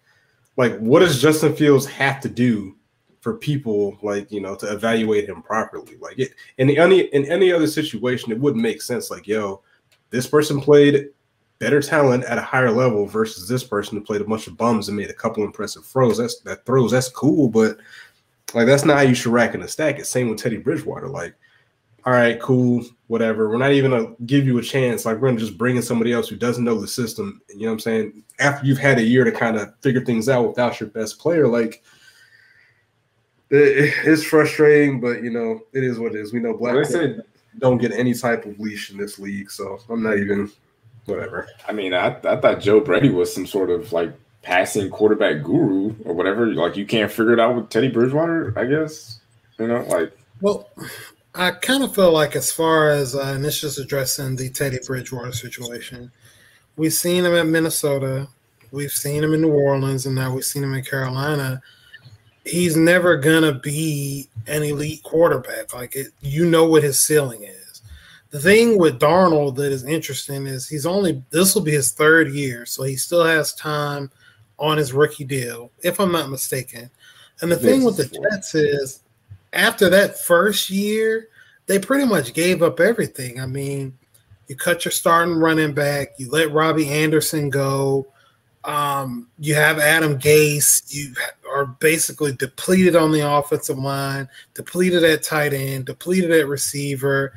Like, 0.58 0.78
what 0.78 1.00
does 1.00 1.22
Justin 1.22 1.56
Fields 1.56 1.86
have 1.88 2.22
to 2.22 2.30
do 2.30 2.76
for 3.22 3.38
people 3.38 3.98
like 4.04 4.32
you 4.32 4.42
know 4.42 4.56
to 4.56 4.72
evaluate 4.72 5.28
him 5.28 5.42
properly? 5.42 5.98
Like 6.00 6.20
it 6.20 6.34
in 6.58 6.70
any 6.70 7.02
in 7.02 7.26
any 7.32 7.52
other 7.52 7.68
situation, 7.68 8.32
it 8.32 8.40
wouldn't 8.40 8.62
make 8.62 8.82
sense. 8.82 9.10
Like, 9.10 9.28
yo, 9.28 9.64
this 10.12 10.28
person 10.28 10.62
played 10.62 11.10
better 11.64 11.82
talent 11.82 12.26
at 12.26 12.38
a 12.38 12.42
higher 12.42 12.72
level 12.72 13.06
versus 13.06 13.48
this 13.48 13.64
person 13.64 13.98
who 13.98 14.04
played 14.04 14.22
a 14.22 14.26
bunch 14.26 14.48
of 14.48 14.58
bums 14.58 14.88
and 14.88 14.98
made 14.98 15.10
a 15.10 15.14
couple 15.14 15.44
impressive 15.44 15.86
throws. 15.86 16.18
That's 16.18 16.40
that 16.42 16.66
throws. 16.66 16.92
That's 16.92 17.10
cool, 17.10 17.48
but 17.48 17.78
like 18.54 18.68
that's 18.68 18.86
not 18.86 18.98
how 18.98 19.04
you 19.04 19.16
should 19.16 19.32
rack 19.32 19.56
in 19.56 19.62
and 19.62 19.70
stack 19.70 20.00
it. 20.00 20.06
Same 20.06 20.30
with 20.30 20.40
Teddy 20.40 20.58
Bridgewater. 20.58 21.08
Like, 21.08 21.36
all 22.06 22.14
right, 22.14 22.40
cool, 22.42 22.84
whatever. 23.08 23.50
We're 23.50 23.58
not 23.58 23.72
even 23.72 23.92
gonna 23.92 24.14
give 24.26 24.46
you 24.46 24.58
a 24.58 24.62
chance. 24.62 25.06
Like 25.06 25.20
we're 25.20 25.30
gonna 25.30 25.40
just 25.40 25.58
bring 25.58 25.78
in 25.78 25.82
somebody 25.82 26.12
else 26.12 26.28
who 26.28 26.36
doesn't 26.36 26.64
know 26.64 26.80
the 26.80 26.88
system. 26.88 27.42
You 27.50 27.62
know 27.62 27.68
what 27.68 27.74
I'm 27.74 27.80
saying? 27.80 28.24
After 28.40 28.66
you've 28.66 28.78
had 28.78 29.00
a 29.00 29.04
year 29.04 29.24
to 29.24 29.32
kind 29.32 29.58
of 29.58 29.74
figure 29.82 30.04
things 30.04 30.28
out 30.28 30.48
without 30.48 30.80
your 30.80 30.90
best 30.90 31.18
player, 31.20 31.48
like 31.48 31.82
it, 33.50 33.94
it's 34.06 34.24
frustrating, 34.24 35.00
but 35.00 35.24
you 35.24 35.30
know 35.30 35.62
it 35.72 35.84
is 35.84 36.00
what 36.00 36.14
it 36.14 36.20
is. 36.20 36.34
We 36.34 36.40
know 36.40 36.58
black 36.58 36.76
well, 36.76 37.18
don't 37.60 37.78
get 37.78 37.92
any 37.92 38.14
type 38.14 38.46
of 38.46 38.60
leash 38.60 38.92
in 38.92 38.98
this 38.98 39.20
league, 39.20 39.52
so 39.52 39.80
I'm 39.90 40.04
not 40.04 40.18
even 40.18 40.52
whatever. 41.06 41.48
I 41.68 41.72
mean, 41.72 41.94
I, 41.94 42.16
I 42.24 42.38
thought 42.38 42.60
Joe 42.60 42.80
Brady 42.80 43.10
was 43.10 43.34
some 43.34 43.46
sort 43.46 43.70
of 43.70 43.92
like 43.92 44.14
passing 44.42 44.90
quarterback 44.90 45.44
guru 45.44 45.96
or 46.06 46.14
whatever. 46.14 46.48
Like 46.54 46.78
you 46.78 46.86
can't 46.86 47.12
figure 47.12 47.34
it 47.34 47.40
out 47.40 47.56
with 47.56 47.70
Teddy 47.70 47.90
Bridgewater, 47.90 48.54
I 48.58 48.66
guess. 48.66 49.20
You 49.60 49.68
know, 49.68 49.82
like 49.84 50.16
well, 50.42 50.70
I 51.36 51.52
kind 51.52 51.84
of 51.84 51.96
feel 51.96 52.12
like 52.12 52.36
as 52.36 52.52
far 52.52 52.90
as 52.90 53.16
uh, 53.16 53.34
and 53.36 53.44
this 53.44 53.62
just 53.62 53.80
addressing 53.80 54.36
the 54.36 54.50
Teddy 54.50 54.80
Bridgewater 54.86 55.32
situation, 55.32 56.12
we've 56.76 56.94
seen 56.94 57.26
him 57.26 57.34
at 57.34 57.48
Minnesota, 57.48 58.28
we've 58.72 58.92
seen 58.92 59.24
him 59.24 59.34
in 59.34 59.42
New 59.42 59.54
Orleans, 59.54 60.06
and 60.06 60.16
now 60.16 60.34
we've 60.34 60.46
seen 60.46 60.64
him 60.64 60.74
in 60.74 60.84
Carolina. 60.84 61.62
He's 62.46 62.76
never 62.76 63.16
gonna 63.18 63.54
be 63.54 64.28
an 64.48 64.64
elite 64.64 65.02
quarterback. 65.04 65.74
Like 65.74 65.96
it, 65.96 66.08
you 66.22 66.46
know 66.46 66.66
what 66.66 66.84
his 66.84 67.00
ceiling 67.00 67.44
is. 67.44 67.63
The 68.34 68.40
thing 68.40 68.80
with 68.80 69.00
Darnold 69.00 69.56
that 69.58 69.72
is 69.72 69.86
interesting 69.86 70.48
is 70.48 70.68
he's 70.68 70.88
only 70.88 71.24
this 71.30 71.54
will 71.54 71.62
be 71.62 71.74
his 71.74 71.92
third 71.92 72.32
year, 72.32 72.66
so 72.66 72.82
he 72.82 72.96
still 72.96 73.24
has 73.24 73.54
time 73.54 74.10
on 74.58 74.78
his 74.78 74.92
rookie 74.92 75.24
deal, 75.24 75.70
if 75.84 76.00
I'm 76.00 76.12
not 76.12 76.32
mistaken. 76.32 76.90
And 77.42 77.52
the 77.52 77.56
thing 77.56 77.84
with 77.84 77.98
the 77.98 78.06
Jets 78.06 78.56
is, 78.56 79.02
after 79.54 79.88
that 79.92 80.20
first 80.20 80.72
year, 80.72 81.28
they 81.68 81.78
pretty 81.78 82.06
much 82.06 82.34
gave 82.34 82.64
up 82.64 82.80
everything. 82.80 83.40
I 83.40 83.46
mean, 83.46 83.96
you 84.48 84.56
cut 84.56 84.84
your 84.84 84.94
starting 84.94 85.36
running 85.36 85.76
back, 85.76 86.14
you 86.18 86.32
let 86.32 86.52
Robbie 86.52 86.90
Anderson 86.90 87.52
go, 87.52 88.08
um, 88.64 89.28
you 89.38 89.54
have 89.54 89.78
Adam 89.78 90.18
Gase, 90.18 90.92
you 90.92 91.14
are 91.54 91.68
basically 91.68 92.32
depleted 92.32 92.96
on 92.96 93.12
the 93.12 93.22
offensive 93.22 93.78
line, 93.78 94.28
depleted 94.56 95.04
at 95.04 95.22
tight 95.22 95.54
end, 95.54 95.86
depleted 95.86 96.32
at 96.32 96.48
receiver. 96.48 97.32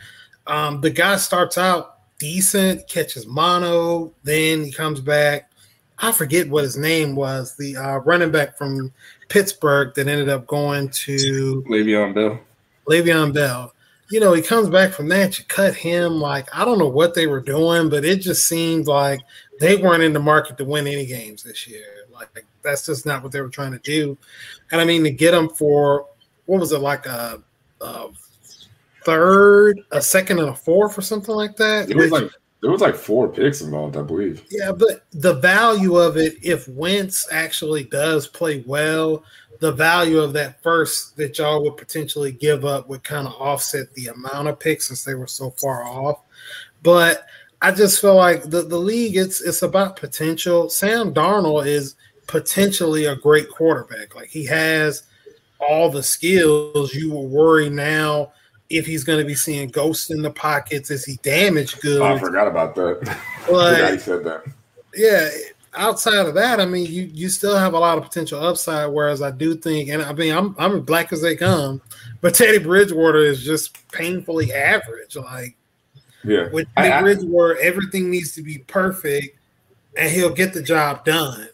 Um, 0.47 0.81
the 0.81 0.91
guy 0.91 1.17
starts 1.17 1.59
out 1.59 1.99
decent, 2.19 2.89
catches 2.89 3.27
mono, 3.27 4.13
then 4.25 4.65
he 4.65 4.73
comes 4.73 5.01
back 5.01 5.51
I 5.99 6.13
forget 6.13 6.49
what 6.49 6.65
his 6.65 6.77
name 6.77 7.17
was, 7.17 7.57
the 7.57 7.77
uh, 7.77 7.97
running 7.99 8.31
back 8.31 8.59
from 8.59 8.93
Pittsburgh 9.29 9.95
that 9.95 10.09
ended 10.09 10.29
up 10.29 10.47
going 10.47 10.91
to 10.91 11.65
Le'Veon 11.69 12.15
Bell. 12.15 12.41
Le'Veon 12.87 13.33
Bell. 13.33 13.73
You 14.11 14.21
know, 14.21 14.35
he 14.35 14.43
comes 14.43 14.69
back 14.69 14.93
from 14.93 15.09
that. 15.09 15.39
You 15.39 15.45
cut 15.47 15.75
him. 15.75 16.21
Like 16.21 16.55
I 16.55 16.65
don't 16.65 16.79
know 16.79 16.89
what 16.89 17.15
they 17.15 17.27
were 17.27 17.41
doing, 17.41 17.89
but 17.89 18.05
it 18.05 18.17
just 18.17 18.47
seemed 18.47 18.87
like 18.87 19.21
they 19.59 19.77
weren't 19.77 20.03
in 20.03 20.13
the 20.13 20.21
market 20.21 20.59
to 20.59 20.65
win 20.65 20.87
any 20.87 21.07
games 21.07 21.43
this 21.43 21.67
year. 21.67 22.07
Like 22.13 22.45
that's 22.63 22.87
just 22.87 23.07
not 23.07 23.23
what 23.23 23.33
they 23.33 23.41
were 23.41 23.49
trying 23.49 23.73
to 23.73 23.79
do. 23.79 24.17
And 24.71 24.81
I 24.81 24.85
mean, 24.85 25.03
to 25.05 25.11
get 25.11 25.33
them 25.33 25.49
for 25.49 26.07
what 26.45 26.61
was 26.61 26.73
it 26.73 26.79
like 26.79 27.07
a, 27.07 27.43
a 27.81 28.09
third, 29.07 29.81
a 29.93 30.03
second, 30.03 30.41
and 30.41 30.49
a 30.49 30.55
fourth, 30.55 30.99
or 30.99 31.03
something 31.03 31.35
like 31.35 31.57
that? 31.57 31.89
It 31.89 31.97
was 31.97 32.11
like 32.11 32.29
there 32.61 32.71
was 32.71 32.81
like 32.81 32.97
four 32.97 33.29
picks 33.29 33.61
involved, 33.61 33.97
I 33.97 34.03
believe. 34.03 34.45
Yeah, 34.51 34.73
but 34.73 35.05
the 35.13 35.35
value 35.35 35.97
of 35.97 36.17
it, 36.17 36.35
if 36.43 36.67
Wentz 36.69 37.29
actually 37.31 37.85
does 37.85 38.27
play 38.27 38.65
well, 38.67 39.23
the 39.61 39.73
value 39.73 40.19
of 40.19 40.33
that 40.33 40.63
first 40.63 41.17
that 41.17 41.39
y'all 41.39 41.63
would 41.63 41.77
potentially 41.77 42.33
give 42.33 42.65
up 42.65 42.89
would 42.89 43.05
kind 43.05 43.27
of 43.27 43.35
offset 43.35 43.93
the 43.95 44.09
amount 44.09 44.49
of 44.49 44.59
picks 44.59 44.89
since 44.89 45.05
they 45.05 45.15
were 45.15 45.29
so 45.29 45.51
far 45.51 45.85
off. 45.85 46.23
But 46.83 47.27
I 47.63 47.71
just 47.71 48.01
feel 48.01 48.17
like 48.17 48.43
the, 48.43 48.63
the 48.63 48.79
league, 48.79 49.17
it's 49.17 49.41
it's 49.41 49.63
about 49.63 49.97
potential. 49.97 50.69
Sam 50.69 51.15
Darnold 51.15 51.67
is 51.67 51.95
potentially 52.27 53.05
a 53.05 53.17
great 53.17 53.49
quarterback. 53.49 54.17
Like 54.17 54.29
he 54.29 54.45
has 54.47 55.05
all 55.61 55.91
the 55.91 56.03
skills. 56.03 56.95
You 56.95 57.11
will 57.11 57.29
worry 57.29 57.71
now 57.71 58.33
if 58.71 58.87
he's 58.87 59.05
going 59.05 59.19
to 59.19 59.25
be 59.25 59.35
seeing 59.35 59.69
ghosts 59.69 60.11
in 60.11 60.23
the 60.23 60.31
pockets. 60.31 60.91
Is 60.91 61.05
he 61.05 61.17
damaged 61.23 61.81
goods? 61.81 62.01
Oh, 62.01 62.05
I 62.05 62.19
forgot 62.19 62.49
about 62.49 62.75
that. 62.75 63.19
He 63.47 63.99
said 63.99 64.25
that. 64.25 64.45
Yeah. 64.95 65.29
Outside 65.75 66.27
of 66.27 66.35
that, 66.35 66.59
I 66.59 66.65
mean, 66.65 66.87
you 66.91 67.03
you 67.03 67.29
still 67.29 67.57
have 67.57 67.75
a 67.75 67.79
lot 67.79 67.99
of 67.99 68.05
potential 68.05 68.43
upside. 68.43 68.91
Whereas 68.91 69.21
I 69.21 69.31
do 69.31 69.55
think, 69.55 69.91
and 69.91 70.03
I 70.03 70.13
mean, 70.15 70.35
I'm 70.35 70.57
I'm 70.59 70.81
black 70.81 71.13
as 71.13 71.21
they 71.21 71.37
come, 71.37 71.83
but 72.23 72.35
Teddy 72.35 72.59
Bridgewater 72.59 73.19
is 73.19 73.45
just 73.45 73.87
painfully 73.93 74.55
average. 74.55 75.17
Like, 75.17 75.55
yeah, 76.25 76.49
with 76.51 76.67
Teddy 76.75 76.89
I, 76.89 77.03
Bridgewater, 77.03 77.59
everything 77.59 78.11
needs 78.11 78.33
to 78.37 78.43
be 78.43 78.59
perfect, 78.61 79.39
and 79.99 80.11
he'll 80.11 80.33
get 80.33 80.55
the 80.55 80.63
job 80.63 81.05
done. 81.05 81.47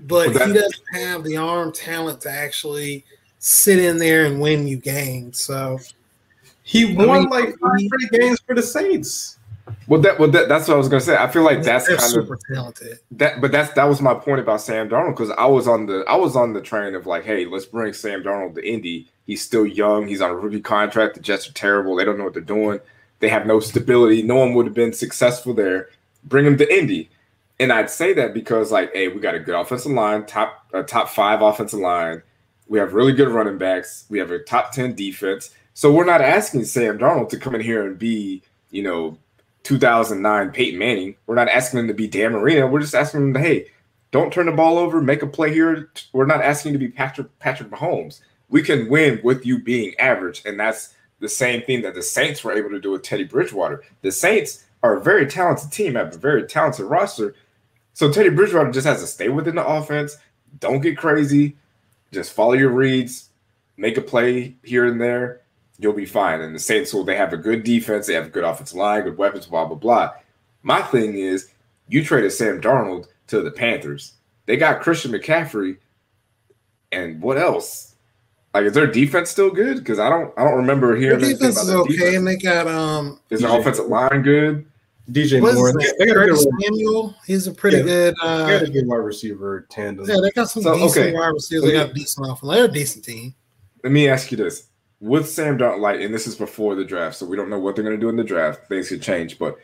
But 0.00 0.30
he 0.30 0.38
doesn't 0.38 0.74
have 0.94 1.22
the 1.22 1.36
arm 1.36 1.72
talent 1.72 2.20
to 2.22 2.30
actually 2.30 3.04
sit 3.38 3.78
in 3.78 3.98
there 3.98 4.26
and 4.26 4.40
win 4.40 4.66
you 4.66 4.76
games. 4.76 5.40
So 5.40 5.78
he 6.62 6.94
won 6.94 7.10
I 7.10 7.18
mean, 7.20 7.28
like 7.28 7.58
five 7.58 7.80
straight 7.80 8.10
games 8.20 8.40
for 8.40 8.54
the 8.54 8.62
Saints. 8.62 9.38
Well, 9.86 10.00
that 10.00 10.18
well 10.18 10.30
that, 10.30 10.48
that's 10.48 10.68
what 10.68 10.74
I 10.74 10.78
was 10.78 10.88
gonna 10.88 11.00
say. 11.00 11.16
I 11.16 11.28
feel 11.28 11.42
like 11.42 11.62
that's 11.62 11.86
They're 11.86 11.96
kind 11.96 12.10
super 12.10 12.34
of 12.34 12.40
talented. 12.52 12.98
That, 13.12 13.40
but 13.40 13.52
that's 13.52 13.72
that 13.74 13.84
was 13.84 14.00
my 14.00 14.14
point 14.14 14.40
about 14.40 14.60
Sam 14.60 14.88
Darnold 14.88 15.16
because 15.16 15.30
I 15.30 15.46
was 15.46 15.68
on 15.68 15.86
the 15.86 16.04
I 16.08 16.16
was 16.16 16.36
on 16.36 16.52
the 16.52 16.60
train 16.60 16.94
of 16.94 17.06
like, 17.06 17.24
hey, 17.24 17.46
let's 17.46 17.66
bring 17.66 17.92
Sam 17.92 18.22
Darnold 18.22 18.54
to 18.54 18.66
Indy. 18.66 19.08
He's 19.26 19.42
still 19.42 19.66
young. 19.66 20.08
He's 20.08 20.20
on 20.20 20.30
a 20.30 20.36
rookie 20.36 20.60
contract. 20.60 21.14
The 21.14 21.20
Jets 21.20 21.48
are 21.48 21.52
terrible. 21.52 21.96
They 21.96 22.04
don't 22.04 22.18
know 22.18 22.24
what 22.24 22.32
they're 22.32 22.42
doing. 22.42 22.80
They 23.20 23.28
have 23.28 23.46
no 23.46 23.60
stability. 23.60 24.22
No 24.22 24.36
one 24.36 24.54
would 24.54 24.66
have 24.66 24.74
been 24.74 24.92
successful 24.92 25.54
there. 25.54 25.90
Bring 26.24 26.44
him 26.44 26.58
to 26.58 26.76
Indy. 26.76 27.10
And 27.60 27.72
I'd 27.72 27.90
say 27.90 28.12
that 28.14 28.34
because 28.34 28.72
like, 28.72 28.92
hey, 28.92 29.08
we 29.08 29.20
got 29.20 29.36
a 29.36 29.40
good 29.40 29.54
offensive 29.54 29.92
line, 29.92 30.26
top 30.26 30.66
uh, 30.72 30.82
top 30.82 31.08
five 31.08 31.42
offensive 31.42 31.80
line. 31.80 32.22
We 32.66 32.78
have 32.78 32.94
really 32.94 33.12
good 33.12 33.28
running 33.28 33.58
backs. 33.58 34.06
We 34.08 34.18
have 34.18 34.30
a 34.30 34.40
top 34.40 34.72
ten 34.72 34.94
defense 34.94 35.50
so 35.74 35.92
we're 35.92 36.04
not 36.04 36.20
asking 36.20 36.64
Sam 36.64 36.98
Darnold 36.98 37.28
to 37.30 37.38
come 37.38 37.54
in 37.54 37.60
here 37.60 37.86
and 37.86 37.98
be, 37.98 38.42
you 38.70 38.82
know, 38.82 39.18
2009 39.64 40.50
Peyton 40.50 40.78
Manning. 40.78 41.16
We're 41.26 41.34
not 41.34 41.48
asking 41.48 41.80
him 41.80 41.88
to 41.88 41.94
be 41.94 42.08
Dan 42.08 42.32
Marino. 42.32 42.66
We're 42.66 42.80
just 42.80 42.94
asking 42.94 43.22
him 43.22 43.34
to, 43.34 43.40
hey, 43.40 43.66
don't 44.10 44.32
turn 44.32 44.46
the 44.46 44.52
ball 44.52 44.78
over, 44.78 45.00
make 45.00 45.22
a 45.22 45.26
play 45.26 45.52
here. 45.52 45.90
We're 46.12 46.26
not 46.26 46.42
asking 46.42 46.72
you 46.72 46.78
to 46.78 46.86
be 46.86 46.92
Patrick 46.92 47.38
Patrick 47.38 47.70
Mahomes. 47.70 48.20
We 48.50 48.62
can 48.62 48.88
win 48.90 49.20
with 49.24 49.46
you 49.46 49.62
being 49.62 49.94
average, 49.98 50.42
and 50.44 50.60
that's 50.60 50.94
the 51.20 51.28
same 51.28 51.62
thing 51.62 51.82
that 51.82 51.94
the 51.94 52.02
Saints 52.02 52.44
were 52.44 52.52
able 52.52 52.70
to 52.70 52.80
do 52.80 52.90
with 52.90 53.02
Teddy 53.02 53.24
Bridgewater. 53.24 53.82
The 54.02 54.12
Saints 54.12 54.64
are 54.82 54.96
a 54.96 55.00
very 55.00 55.26
talented 55.26 55.72
team, 55.72 55.94
have 55.94 56.14
a 56.14 56.18
very 56.18 56.46
talented 56.46 56.84
roster. 56.86 57.34
So 57.94 58.12
Teddy 58.12 58.30
Bridgewater 58.30 58.72
just 58.72 58.86
has 58.86 59.00
to 59.00 59.06
stay 59.06 59.28
within 59.28 59.54
the 59.54 59.66
offense. 59.66 60.16
Don't 60.58 60.80
get 60.80 60.98
crazy. 60.98 61.56
Just 62.10 62.32
follow 62.32 62.52
your 62.52 62.70
reads, 62.70 63.30
make 63.76 63.96
a 63.96 64.02
play 64.02 64.56
here 64.62 64.84
and 64.86 65.00
there, 65.00 65.41
you'll 65.82 65.92
be 65.92 66.06
fine. 66.06 66.40
And 66.40 66.54
the 66.54 66.58
Saints 66.60 66.94
will 66.94 67.04
they 67.04 67.16
have 67.16 67.32
a 67.32 67.36
good 67.36 67.64
defense, 67.64 68.06
they 68.06 68.14
have 68.14 68.26
a 68.26 68.30
good 68.30 68.44
offensive 68.44 68.76
line, 68.76 69.02
good 69.02 69.18
weapons, 69.18 69.46
blah 69.46 69.64
blah 69.66 69.76
blah. 69.76 70.10
My 70.62 70.80
thing 70.80 71.16
is, 71.16 71.50
you 71.88 72.04
traded 72.04 72.32
Sam 72.32 72.60
Darnold 72.60 73.08
to 73.26 73.42
the 73.42 73.50
Panthers. 73.50 74.14
they 74.46 74.56
got 74.56 74.80
Christian 74.80 75.12
McCaffrey, 75.12 75.76
and 76.92 77.20
what 77.20 77.38
else? 77.38 77.94
Like, 78.54 78.64
is 78.66 78.72
their 78.74 78.86
defense 78.86 79.30
still 79.30 79.50
good? 79.50 79.78
Because 79.78 79.98
I 79.98 80.10
don't, 80.10 80.32
I 80.36 80.44
don't 80.44 80.56
remember 80.56 80.88
Their 80.88 80.96
hearing 81.00 81.24
anything 81.24 81.38
defense 81.38 81.62
about 81.68 81.68
is 81.68 81.74
okay, 81.80 81.92
defense. 81.96 82.16
and 82.16 82.26
they 82.26 82.36
got 82.36 82.66
um. 82.66 83.20
Is 83.30 83.40
their 83.40 83.58
offensive 83.58 83.86
line 83.86 84.22
good? 84.22 84.66
DJ 85.10 85.40
What 85.40 85.50
is 85.50 85.54
Moore. 85.56 85.72
that? 85.72 85.94
They 85.98 86.06
got 86.06 86.16
a 86.22 86.26
good, 86.26 86.38
Samuel. 86.62 87.14
He's 87.26 87.46
a 87.46 87.52
pretty 87.52 87.78
Yeah. 87.78 87.82
good. 87.82 88.14
they 88.22 88.26
Uh, 88.28 88.46
got 88.46 88.62
a 88.62 88.70
good 88.70 88.86
wide 88.86 88.96
receiver 88.98 89.66
tandem. 89.68 90.04
yeah, 90.08 90.16
they 90.22 90.30
got 90.30 90.48
some 90.50 90.62
So, 90.62 90.74
decent 90.74 91.06
okay. 91.08 91.14
wide 91.14 91.28
receivers. 91.28 91.64
They 91.64 91.72
got 91.72 91.90
a 91.90 91.94
decent 91.94 92.26
offense. 92.30 92.52
They're 92.52 92.64
a 92.66 92.68
decent 92.68 93.04
team. 93.04 93.34
Let 93.82 93.92
me 93.92 94.08
ask 94.08 94.30
you 94.30 94.36
this: 94.36 94.64
With 95.02 95.28
Sam 95.28 95.58
Darnold, 95.58 95.80
like, 95.80 96.00
and 96.00 96.14
this 96.14 96.28
is 96.28 96.36
before 96.36 96.76
the 96.76 96.84
draft, 96.84 97.16
so 97.16 97.26
we 97.26 97.36
don't 97.36 97.50
know 97.50 97.58
what 97.58 97.74
they're 97.74 97.84
going 97.84 97.96
to 97.96 98.00
do 98.00 98.08
in 98.08 98.14
the 98.14 98.22
draft. 98.22 98.68
Things 98.68 98.88
could 98.88 99.02
change, 99.02 99.36
but 99.36 99.58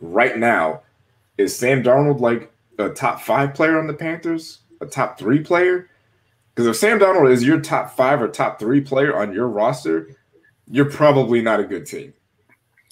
right 0.00 0.38
now, 0.38 0.82
is 1.36 1.54
Sam 1.54 1.82
Darnold 1.82 2.20
like 2.20 2.52
a 2.78 2.88
top 2.90 3.20
five 3.20 3.54
player 3.54 3.76
on 3.76 3.88
the 3.88 3.92
Panthers? 3.92 4.60
A 4.80 4.86
top 4.86 5.18
three 5.18 5.40
player? 5.40 5.90
Because 6.54 6.68
if 6.68 6.76
Sam 6.76 7.00
Darnold 7.00 7.32
is 7.32 7.42
your 7.42 7.60
top 7.60 7.96
five 7.96 8.22
or 8.22 8.28
top 8.28 8.60
three 8.60 8.80
player 8.80 9.16
on 9.16 9.32
your 9.34 9.48
roster, 9.48 10.16
you're 10.70 10.88
probably 10.90 11.42
not 11.42 11.58
a 11.58 11.64
good 11.64 11.86
team. 11.86 12.14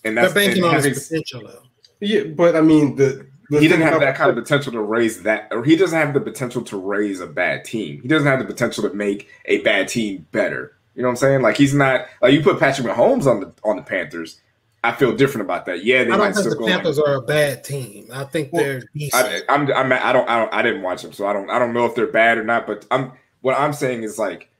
And 0.04 0.16
They're 0.16 0.24
that's 0.24 0.34
banking 0.34 0.64
and 0.64 0.66
on 0.66 0.74
having- 0.74 0.94
his 0.94 1.06
potential, 1.06 1.42
though. 1.46 1.62
Yeah, 2.00 2.24
but 2.24 2.56
I 2.56 2.62
mean 2.62 2.96
the, 2.96 3.24
the 3.48 3.60
he 3.60 3.68
thing 3.68 3.78
didn't 3.78 3.92
have 3.92 4.00
that 4.00 4.16
kind 4.16 4.28
of 4.28 4.34
potential 4.34 4.72
to 4.72 4.80
raise 4.80 5.22
that, 5.22 5.46
or 5.52 5.62
he 5.62 5.76
doesn't 5.76 5.96
have 5.96 6.12
the 6.14 6.20
potential 6.20 6.62
to 6.62 6.76
raise 6.76 7.20
a 7.20 7.28
bad 7.28 7.64
team. 7.64 8.02
He 8.02 8.08
doesn't 8.08 8.26
have 8.26 8.40
the 8.40 8.44
potential 8.44 8.82
to 8.88 8.92
make 8.92 9.28
a 9.44 9.58
bad 9.58 9.86
team 9.86 10.26
better. 10.32 10.74
You 10.94 11.02
know 11.02 11.08
what 11.08 11.12
I'm 11.12 11.16
saying? 11.16 11.42
Like 11.42 11.56
he's 11.56 11.74
not 11.74 12.06
like 12.20 12.32
you 12.32 12.42
put 12.42 12.60
Patrick 12.60 12.86
Mahomes 12.86 13.26
on 13.26 13.40
the 13.40 13.52
on 13.64 13.76
the 13.76 13.82
Panthers. 13.82 14.40
I 14.84 14.92
feel 14.92 15.14
different 15.14 15.44
about 15.44 15.66
that. 15.66 15.84
Yeah, 15.84 16.02
they 16.02 16.10
I 16.10 16.16
might 16.16 16.24
don't 16.24 16.34
think 16.34 16.38
still 16.38 16.50
the 16.50 16.56
go. 16.56 16.64
Like, 16.64 16.74
Panthers 16.74 16.98
are 16.98 17.14
a 17.14 17.22
bad 17.22 17.62
team. 17.62 18.08
I 18.12 18.24
think 18.24 18.52
Well, 18.52 18.64
they're 18.64 18.82
decent. 18.94 19.44
I, 19.48 19.54
I'm, 19.54 19.72
I'm, 19.72 19.92
I 19.92 20.12
don't, 20.12 20.28
I 20.28 20.38
don't, 20.40 20.52
I 20.52 20.60
didn't 20.60 20.82
watch 20.82 21.02
them, 21.02 21.12
so 21.12 21.24
I 21.24 21.32
don't, 21.32 21.48
I 21.50 21.60
don't 21.60 21.72
know 21.72 21.86
if 21.86 21.94
they're 21.94 22.08
bad 22.08 22.36
or 22.36 22.42
not. 22.42 22.66
But 22.66 22.84
I'm, 22.90 23.12
what 23.42 23.56
I'm 23.56 23.72
saying 23.72 24.02
is 24.02 24.18
like, 24.18 24.50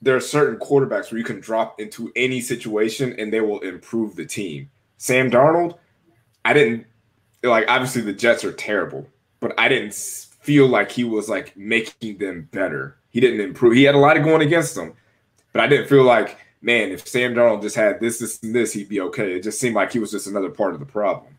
there 0.00 0.16
are 0.16 0.20
certain 0.20 0.58
quarterbacks 0.58 1.10
where 1.10 1.18
you 1.18 1.24
can 1.24 1.40
drop 1.40 1.78
into 1.78 2.10
any 2.16 2.40
situation 2.40 3.14
and 3.18 3.30
they 3.30 3.42
will 3.42 3.60
improve 3.60 4.16
the 4.16 4.24
team. 4.24 4.70
Sam 4.96 5.30
Darnold, 5.30 5.76
I 6.44 6.54
didn't 6.54 6.86
like. 7.42 7.66
Obviously, 7.68 8.00
the 8.00 8.14
Jets 8.14 8.44
are 8.44 8.52
terrible, 8.52 9.06
but 9.40 9.52
I 9.58 9.68
didn't 9.68 9.94
feel 9.94 10.68
like 10.68 10.90
he 10.90 11.04
was 11.04 11.28
like 11.28 11.54
making 11.54 12.16
them 12.16 12.48
better. 12.50 12.96
He 13.10 13.20
didn't 13.20 13.40
improve. 13.40 13.74
He 13.74 13.82
had 13.82 13.94
a 13.94 13.98
lot 13.98 14.16
of 14.16 14.24
going 14.24 14.40
against 14.42 14.74
them, 14.74 14.94
but 15.56 15.64
I 15.64 15.68
didn't 15.68 15.88
feel 15.88 16.04
like, 16.04 16.36
man, 16.60 16.90
if 16.90 17.08
Sam 17.08 17.34
Darnold 17.34 17.62
just 17.62 17.76
had 17.76 17.98
this, 17.98 18.18
this, 18.18 18.42
and 18.42 18.54
this, 18.54 18.74
he'd 18.74 18.90
be 18.90 19.00
okay. 19.00 19.36
It 19.36 19.42
just 19.42 19.58
seemed 19.58 19.74
like 19.74 19.90
he 19.90 19.98
was 19.98 20.10
just 20.10 20.26
another 20.26 20.50
part 20.50 20.74
of 20.74 20.80
the 20.80 20.86
problem. 20.86 21.34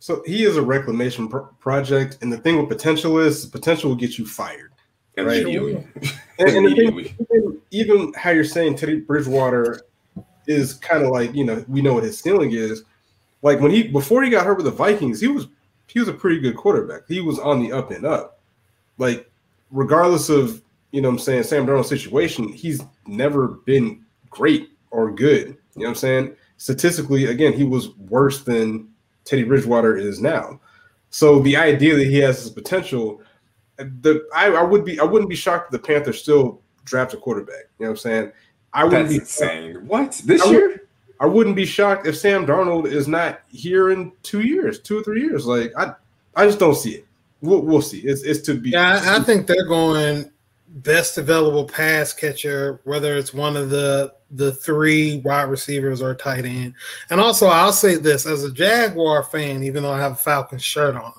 So 0.00 0.20
he 0.26 0.42
is 0.42 0.56
a 0.56 0.62
reclamation 0.62 1.28
pro- 1.28 1.44
project, 1.60 2.18
and 2.22 2.32
the 2.32 2.38
thing 2.38 2.58
with 2.58 2.68
potential 2.68 3.20
is 3.20 3.46
potential 3.46 3.90
will 3.90 3.96
get 3.96 4.18
you 4.18 4.26
fired. 4.26 4.72
Right. 5.16 5.42
Immediately. 5.42 5.86
And, 6.40 6.48
and 6.48 6.76
thing, 6.76 7.12
even, 7.30 7.60
even 7.70 8.12
how 8.14 8.30
you're 8.30 8.42
saying 8.42 8.74
Teddy 8.74 8.98
Bridgewater 8.98 9.82
is 10.48 10.74
kind 10.74 11.04
of 11.04 11.10
like 11.10 11.32
you 11.32 11.44
know 11.44 11.64
we 11.68 11.82
know 11.82 11.94
what 11.94 12.02
his 12.02 12.18
ceiling 12.18 12.50
is. 12.50 12.82
Like 13.42 13.60
when 13.60 13.70
he 13.70 13.84
before 13.84 14.24
he 14.24 14.30
got 14.30 14.44
hurt 14.44 14.56
with 14.56 14.66
the 14.66 14.72
Vikings, 14.72 15.20
he 15.20 15.28
was 15.28 15.46
he 15.86 16.00
was 16.00 16.08
a 16.08 16.14
pretty 16.14 16.40
good 16.40 16.56
quarterback. 16.56 17.02
He 17.06 17.20
was 17.20 17.38
on 17.38 17.62
the 17.62 17.70
up 17.70 17.92
and 17.92 18.04
up. 18.04 18.40
Like 18.98 19.30
regardless 19.70 20.30
of 20.30 20.62
you 20.92 21.00
know 21.00 21.08
what 21.08 21.14
I'm 21.14 21.18
saying 21.20 21.42
Sam 21.44 21.66
Darnold's 21.66 21.88
situation, 21.88 22.48
he's 22.52 22.80
never 23.06 23.48
been 23.66 24.04
great 24.30 24.70
or 24.90 25.10
good. 25.10 25.48
You 25.48 25.82
know 25.82 25.84
what 25.84 25.88
I'm 25.88 25.94
saying? 25.96 26.36
Statistically, 26.58 27.26
again, 27.26 27.52
he 27.52 27.64
was 27.64 27.96
worse 27.96 28.42
than 28.44 28.88
Teddy 29.24 29.42
Bridgewater 29.42 29.96
is 29.96 30.20
now. 30.20 30.60
So 31.10 31.40
the 31.40 31.56
idea 31.56 31.96
that 31.96 32.06
he 32.06 32.18
has 32.18 32.42
this 32.44 32.52
potential, 32.52 33.20
the 33.76 34.26
I, 34.34 34.48
I 34.52 34.62
would 34.62 34.84
be 34.84 35.00
I 35.00 35.04
wouldn't 35.04 35.28
be 35.30 35.36
shocked 35.36 35.66
if 35.74 35.80
the 35.80 35.86
Panthers 35.86 36.20
still 36.22 36.60
draft 36.84 37.14
a 37.14 37.16
quarterback. 37.16 37.64
You 37.78 37.86
know 37.86 37.90
what 37.90 37.90
I'm 37.90 37.96
saying? 37.96 38.32
I 38.72 38.84
wouldn't 38.84 39.08
That's 39.08 39.38
be 39.38 39.46
insane. 39.48 39.86
What 39.86 40.22
this 40.24 40.42
I 40.42 40.46
would- 40.46 40.52
year? 40.52 40.78
I 41.20 41.26
wouldn't 41.26 41.54
be 41.54 41.66
shocked 41.66 42.06
if 42.08 42.16
Sam 42.18 42.44
Darnold 42.44 42.86
is 42.86 43.06
not 43.06 43.42
here 43.48 43.90
in 43.92 44.10
two 44.24 44.40
years, 44.40 44.80
two 44.80 44.98
or 44.98 45.04
three 45.04 45.20
years. 45.20 45.46
Like 45.46 45.72
I 45.76 45.92
I 46.34 46.46
just 46.46 46.58
don't 46.58 46.74
see 46.74 46.96
it. 46.96 47.06
We'll, 47.42 47.62
we'll 47.62 47.82
see. 47.82 48.00
It's 48.00 48.22
it's 48.22 48.40
to 48.46 48.54
be. 48.54 48.70
Yeah, 48.70 49.00
I, 49.04 49.16
I 49.16 49.20
think 49.20 49.46
they're 49.46 49.66
going 49.66 50.30
best 50.76 51.18
available 51.18 51.64
pass 51.64 52.12
catcher, 52.12 52.80
whether 52.84 53.16
it's 53.16 53.34
one 53.34 53.56
of 53.56 53.70
the 53.70 54.14
the 54.30 54.52
three 54.52 55.18
wide 55.18 55.50
receivers 55.50 56.00
or 56.00 56.14
tight 56.14 56.44
end. 56.44 56.74
And 57.10 57.20
also, 57.20 57.46
I'll 57.46 57.72
say 57.72 57.96
this 57.96 58.26
as 58.26 58.44
a 58.44 58.52
Jaguar 58.52 59.24
fan, 59.24 59.62
even 59.62 59.82
though 59.82 59.92
I 59.92 60.00
have 60.00 60.12
a 60.12 60.16
Falcons 60.16 60.64
shirt 60.64 60.96
on, 60.96 61.12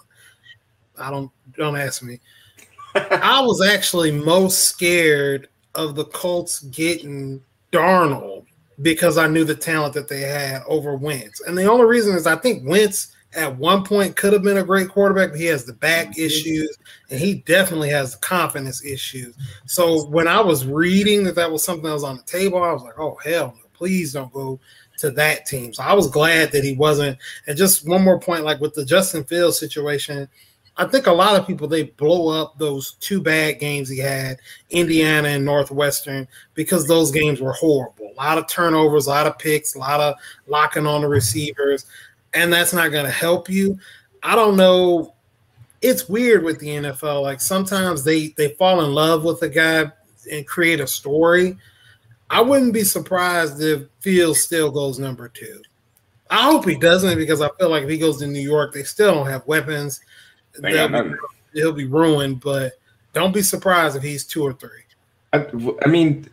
I 0.97 1.11
don't 1.11 1.31
don't 1.57 1.77
ask 1.77 2.01
me. 2.01 2.19
I 2.95 3.41
was 3.41 3.61
actually 3.61 4.11
most 4.11 4.63
scared 4.63 5.47
of 5.75 5.95
the 5.95 6.05
Colts 6.05 6.61
getting 6.61 7.41
Darnold 7.71 8.45
because 8.81 9.17
I 9.17 9.27
knew 9.27 9.43
the 9.43 9.55
talent 9.55 9.93
that 9.93 10.07
they 10.07 10.21
had 10.21 10.63
over 10.67 10.95
Wentz. 10.95 11.41
And 11.41 11.57
the 11.57 11.69
only 11.69 11.85
reason 11.85 12.15
is 12.15 12.27
I 12.27 12.35
think 12.35 12.67
Wentz 12.67 13.15
at 13.35 13.57
one 13.57 13.83
point 13.83 14.15
could 14.15 14.33
have 14.33 14.43
been 14.43 14.57
a 14.57 14.63
great 14.63 14.89
quarterback, 14.89 15.31
but 15.31 15.39
he 15.39 15.45
has 15.45 15.65
the 15.65 15.73
back 15.73 16.07
mm-hmm. 16.07 16.21
issues 16.21 16.77
and 17.09 17.19
he 17.19 17.35
definitely 17.35 17.89
has 17.89 18.13
the 18.13 18.19
confidence 18.19 18.83
issues. 18.83 19.35
So 19.65 20.05
when 20.07 20.27
I 20.27 20.41
was 20.41 20.65
reading 20.65 21.23
that 21.25 21.35
that 21.35 21.51
was 21.51 21.63
something 21.63 21.85
that 21.85 21.93
was 21.93 22.03
on 22.03 22.17
the 22.17 22.23
table, 22.23 22.61
I 22.61 22.73
was 22.73 22.83
like, 22.83 22.99
oh, 22.99 23.17
hell 23.23 23.55
no, 23.57 23.69
please 23.73 24.13
don't 24.13 24.33
go 24.33 24.59
to 24.99 25.11
that 25.11 25.45
team. 25.45 25.73
So 25.73 25.83
I 25.83 25.93
was 25.93 26.07
glad 26.07 26.51
that 26.51 26.63
he 26.63 26.75
wasn't. 26.75 27.17
And 27.47 27.57
just 27.57 27.87
one 27.87 28.03
more 28.03 28.19
point 28.19 28.43
like 28.43 28.61
with 28.61 28.73
the 28.73 28.85
Justin 28.85 29.23
Fields 29.23 29.59
situation, 29.59 30.27
I 30.75 30.85
think 30.85 31.05
a 31.05 31.11
lot 31.11 31.35
of 31.35 31.45
people 31.45 31.67
they 31.67 31.83
blow 31.83 32.29
up 32.29 32.57
those 32.57 32.93
two 32.93 33.21
bad 33.21 33.59
games 33.59 33.89
he 33.89 33.99
had, 33.99 34.39
Indiana 34.71 35.29
and 35.29 35.45
Northwestern, 35.45 36.27
because 36.55 36.87
those 36.87 37.11
games 37.11 37.39
were 37.39 37.53
horrible. 37.53 38.11
A 38.11 38.21
lot 38.21 38.37
of 38.39 38.47
turnovers, 38.47 39.05
a 39.05 39.11
lot 39.11 39.27
of 39.27 39.37
picks, 39.37 39.75
a 39.75 39.79
lot 39.79 39.99
of 39.99 40.15
locking 40.47 40.87
on 40.87 41.01
the 41.01 41.07
receivers, 41.07 41.85
and 42.33 42.51
that's 42.51 42.73
not 42.73 42.91
going 42.91 43.05
to 43.05 43.11
help 43.11 43.49
you. 43.49 43.77
I 44.21 44.35
don't 44.35 44.55
know. 44.57 45.13
It's 45.81 46.07
weird 46.07 46.43
with 46.43 46.59
the 46.59 46.67
NFL. 46.67 47.23
Like 47.23 47.41
sometimes 47.41 48.03
they 48.03 48.29
they 48.37 48.49
fall 48.55 48.83
in 48.83 48.93
love 48.93 49.23
with 49.23 49.41
a 49.41 49.49
guy 49.49 49.91
and 50.31 50.47
create 50.47 50.79
a 50.79 50.87
story. 50.87 51.57
I 52.29 52.41
wouldn't 52.41 52.73
be 52.73 52.83
surprised 52.83 53.61
if 53.61 53.83
Fields 53.99 54.39
still 54.39 54.71
goes 54.71 54.97
number 54.97 55.27
two. 55.27 55.61
I 56.29 56.43
hope 56.43 56.65
he 56.65 56.75
doesn't 56.75 57.17
because 57.17 57.41
I 57.41 57.49
feel 57.59 57.69
like 57.69 57.83
if 57.83 57.89
he 57.89 57.97
goes 57.97 58.17
to 58.19 58.27
New 58.27 58.39
York, 58.39 58.73
they 58.73 58.83
still 58.83 59.13
don't 59.13 59.27
have 59.27 59.45
weapons. 59.45 59.99
They 60.57 60.73
got 60.73 60.91
They'll 60.91 61.03
be- 61.03 61.15
he'll 61.53 61.73
be 61.73 61.85
ruined. 61.85 62.39
But 62.39 62.73
don't 63.13 63.33
be 63.33 63.41
surprised 63.41 63.95
if 63.95 64.03
he's 64.03 64.25
two 64.25 64.41
or 64.41 64.53
three. 64.53 64.69
I, 65.33 65.45
I 65.83 65.87
mean, 65.87 66.29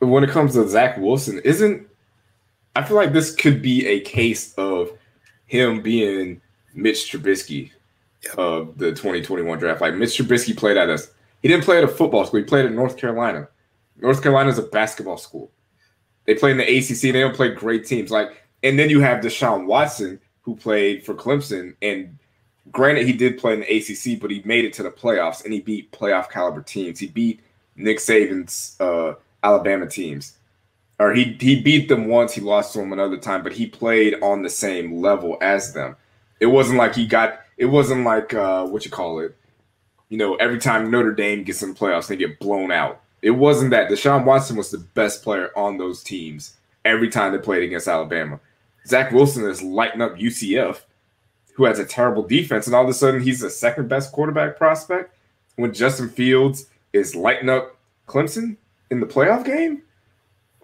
when 0.00 0.24
it 0.24 0.30
comes 0.30 0.54
to 0.54 0.68
Zach 0.68 0.98
Wilson, 0.98 1.40
isn't 1.44 1.86
I 2.76 2.82
feel 2.82 2.96
like 2.96 3.14
this 3.14 3.34
could 3.34 3.62
be 3.62 3.86
a 3.86 4.00
case 4.00 4.52
of 4.54 4.90
him 5.46 5.82
being 5.82 6.40
Mitch 6.74 7.10
Trubisky 7.10 7.70
of 8.36 8.76
the 8.78 8.90
2021 8.90 9.58
draft. 9.58 9.80
Like 9.80 9.94
Mitch 9.94 10.18
Trubisky 10.18 10.56
played 10.56 10.76
at 10.76 10.90
us. 10.90 11.08
He 11.42 11.48
didn't 11.48 11.64
play 11.64 11.78
at 11.78 11.84
a 11.84 11.88
football 11.88 12.26
school. 12.26 12.40
He 12.40 12.46
played 12.46 12.66
at 12.66 12.72
North 12.72 12.96
Carolina. 12.96 13.48
North 13.98 14.22
Carolina 14.22 14.50
is 14.50 14.58
a 14.58 14.62
basketball 14.62 15.16
school. 15.16 15.50
They 16.24 16.34
play 16.34 16.50
in 16.50 16.56
the 16.56 16.64
ACC. 16.64 17.04
And 17.04 17.14
they 17.14 17.20
don't 17.20 17.36
play 17.36 17.50
great 17.50 17.86
teams. 17.86 18.10
Like, 18.10 18.44
and 18.62 18.78
then 18.78 18.90
you 18.90 19.00
have 19.00 19.22
Deshaun 19.22 19.66
Watson 19.66 20.20
who 20.42 20.56
played 20.56 21.04
for 21.04 21.14
Clemson. 21.14 21.74
And 21.82 22.18
granted, 22.72 23.06
he 23.06 23.12
did 23.12 23.38
play 23.38 23.54
in 23.54 23.60
the 23.60 23.76
ACC, 23.76 24.20
but 24.20 24.30
he 24.30 24.42
made 24.44 24.64
it 24.64 24.72
to 24.74 24.82
the 24.82 24.90
playoffs 24.90 25.44
and 25.44 25.52
he 25.52 25.60
beat 25.60 25.92
playoff 25.92 26.30
caliber 26.30 26.62
teams. 26.62 26.98
He 26.98 27.06
beat 27.08 27.40
Nick 27.76 27.98
Saban's 27.98 28.76
uh, 28.80 29.14
Alabama 29.42 29.88
teams. 29.88 30.35
Or 30.98 31.12
he 31.12 31.36
he 31.38 31.60
beat 31.60 31.88
them 31.88 32.08
once, 32.08 32.32
he 32.32 32.40
lost 32.40 32.72
to 32.72 32.78
them 32.78 32.92
another 32.92 33.18
time, 33.18 33.42
but 33.42 33.52
he 33.52 33.66
played 33.66 34.14
on 34.22 34.42
the 34.42 34.50
same 34.50 35.00
level 35.00 35.36
as 35.40 35.74
them. 35.74 35.96
It 36.40 36.46
wasn't 36.46 36.78
like 36.78 36.94
he 36.94 37.06
got 37.06 37.40
it 37.56 37.66
wasn't 37.66 38.04
like 38.04 38.32
uh 38.32 38.66
what 38.66 38.84
you 38.84 38.90
call 38.90 39.20
it. 39.20 39.36
You 40.08 40.18
know, 40.18 40.36
every 40.36 40.58
time 40.58 40.90
Notre 40.90 41.12
Dame 41.12 41.42
gets 41.42 41.62
in 41.62 41.70
the 41.70 41.78
playoffs, 41.78 42.06
they 42.06 42.16
get 42.16 42.38
blown 42.38 42.70
out. 42.70 43.00
It 43.22 43.30
wasn't 43.30 43.72
that. 43.72 43.90
Deshaun 43.90 44.24
Watson 44.24 44.56
was 44.56 44.70
the 44.70 44.78
best 44.78 45.22
player 45.22 45.50
on 45.56 45.78
those 45.78 46.02
teams 46.02 46.54
every 46.84 47.08
time 47.08 47.32
they 47.32 47.38
played 47.38 47.62
against 47.64 47.88
Alabama. 47.88 48.38
Zach 48.86 49.10
Wilson 49.10 49.44
is 49.44 49.62
lighting 49.62 50.00
up 50.00 50.16
UCF, 50.16 50.82
who 51.54 51.64
has 51.64 51.78
a 51.78 51.84
terrible 51.84 52.22
defense, 52.22 52.66
and 52.66 52.76
all 52.76 52.84
of 52.84 52.88
a 52.88 52.94
sudden 52.94 53.20
he's 53.20 53.40
the 53.40 53.50
second 53.50 53.88
best 53.88 54.12
quarterback 54.12 54.56
prospect 54.56 55.14
when 55.56 55.74
Justin 55.74 56.08
Fields 56.08 56.66
is 56.92 57.16
lighting 57.16 57.48
up 57.48 57.76
Clemson 58.06 58.56
in 58.90 59.00
the 59.00 59.06
playoff 59.06 59.44
game. 59.44 59.82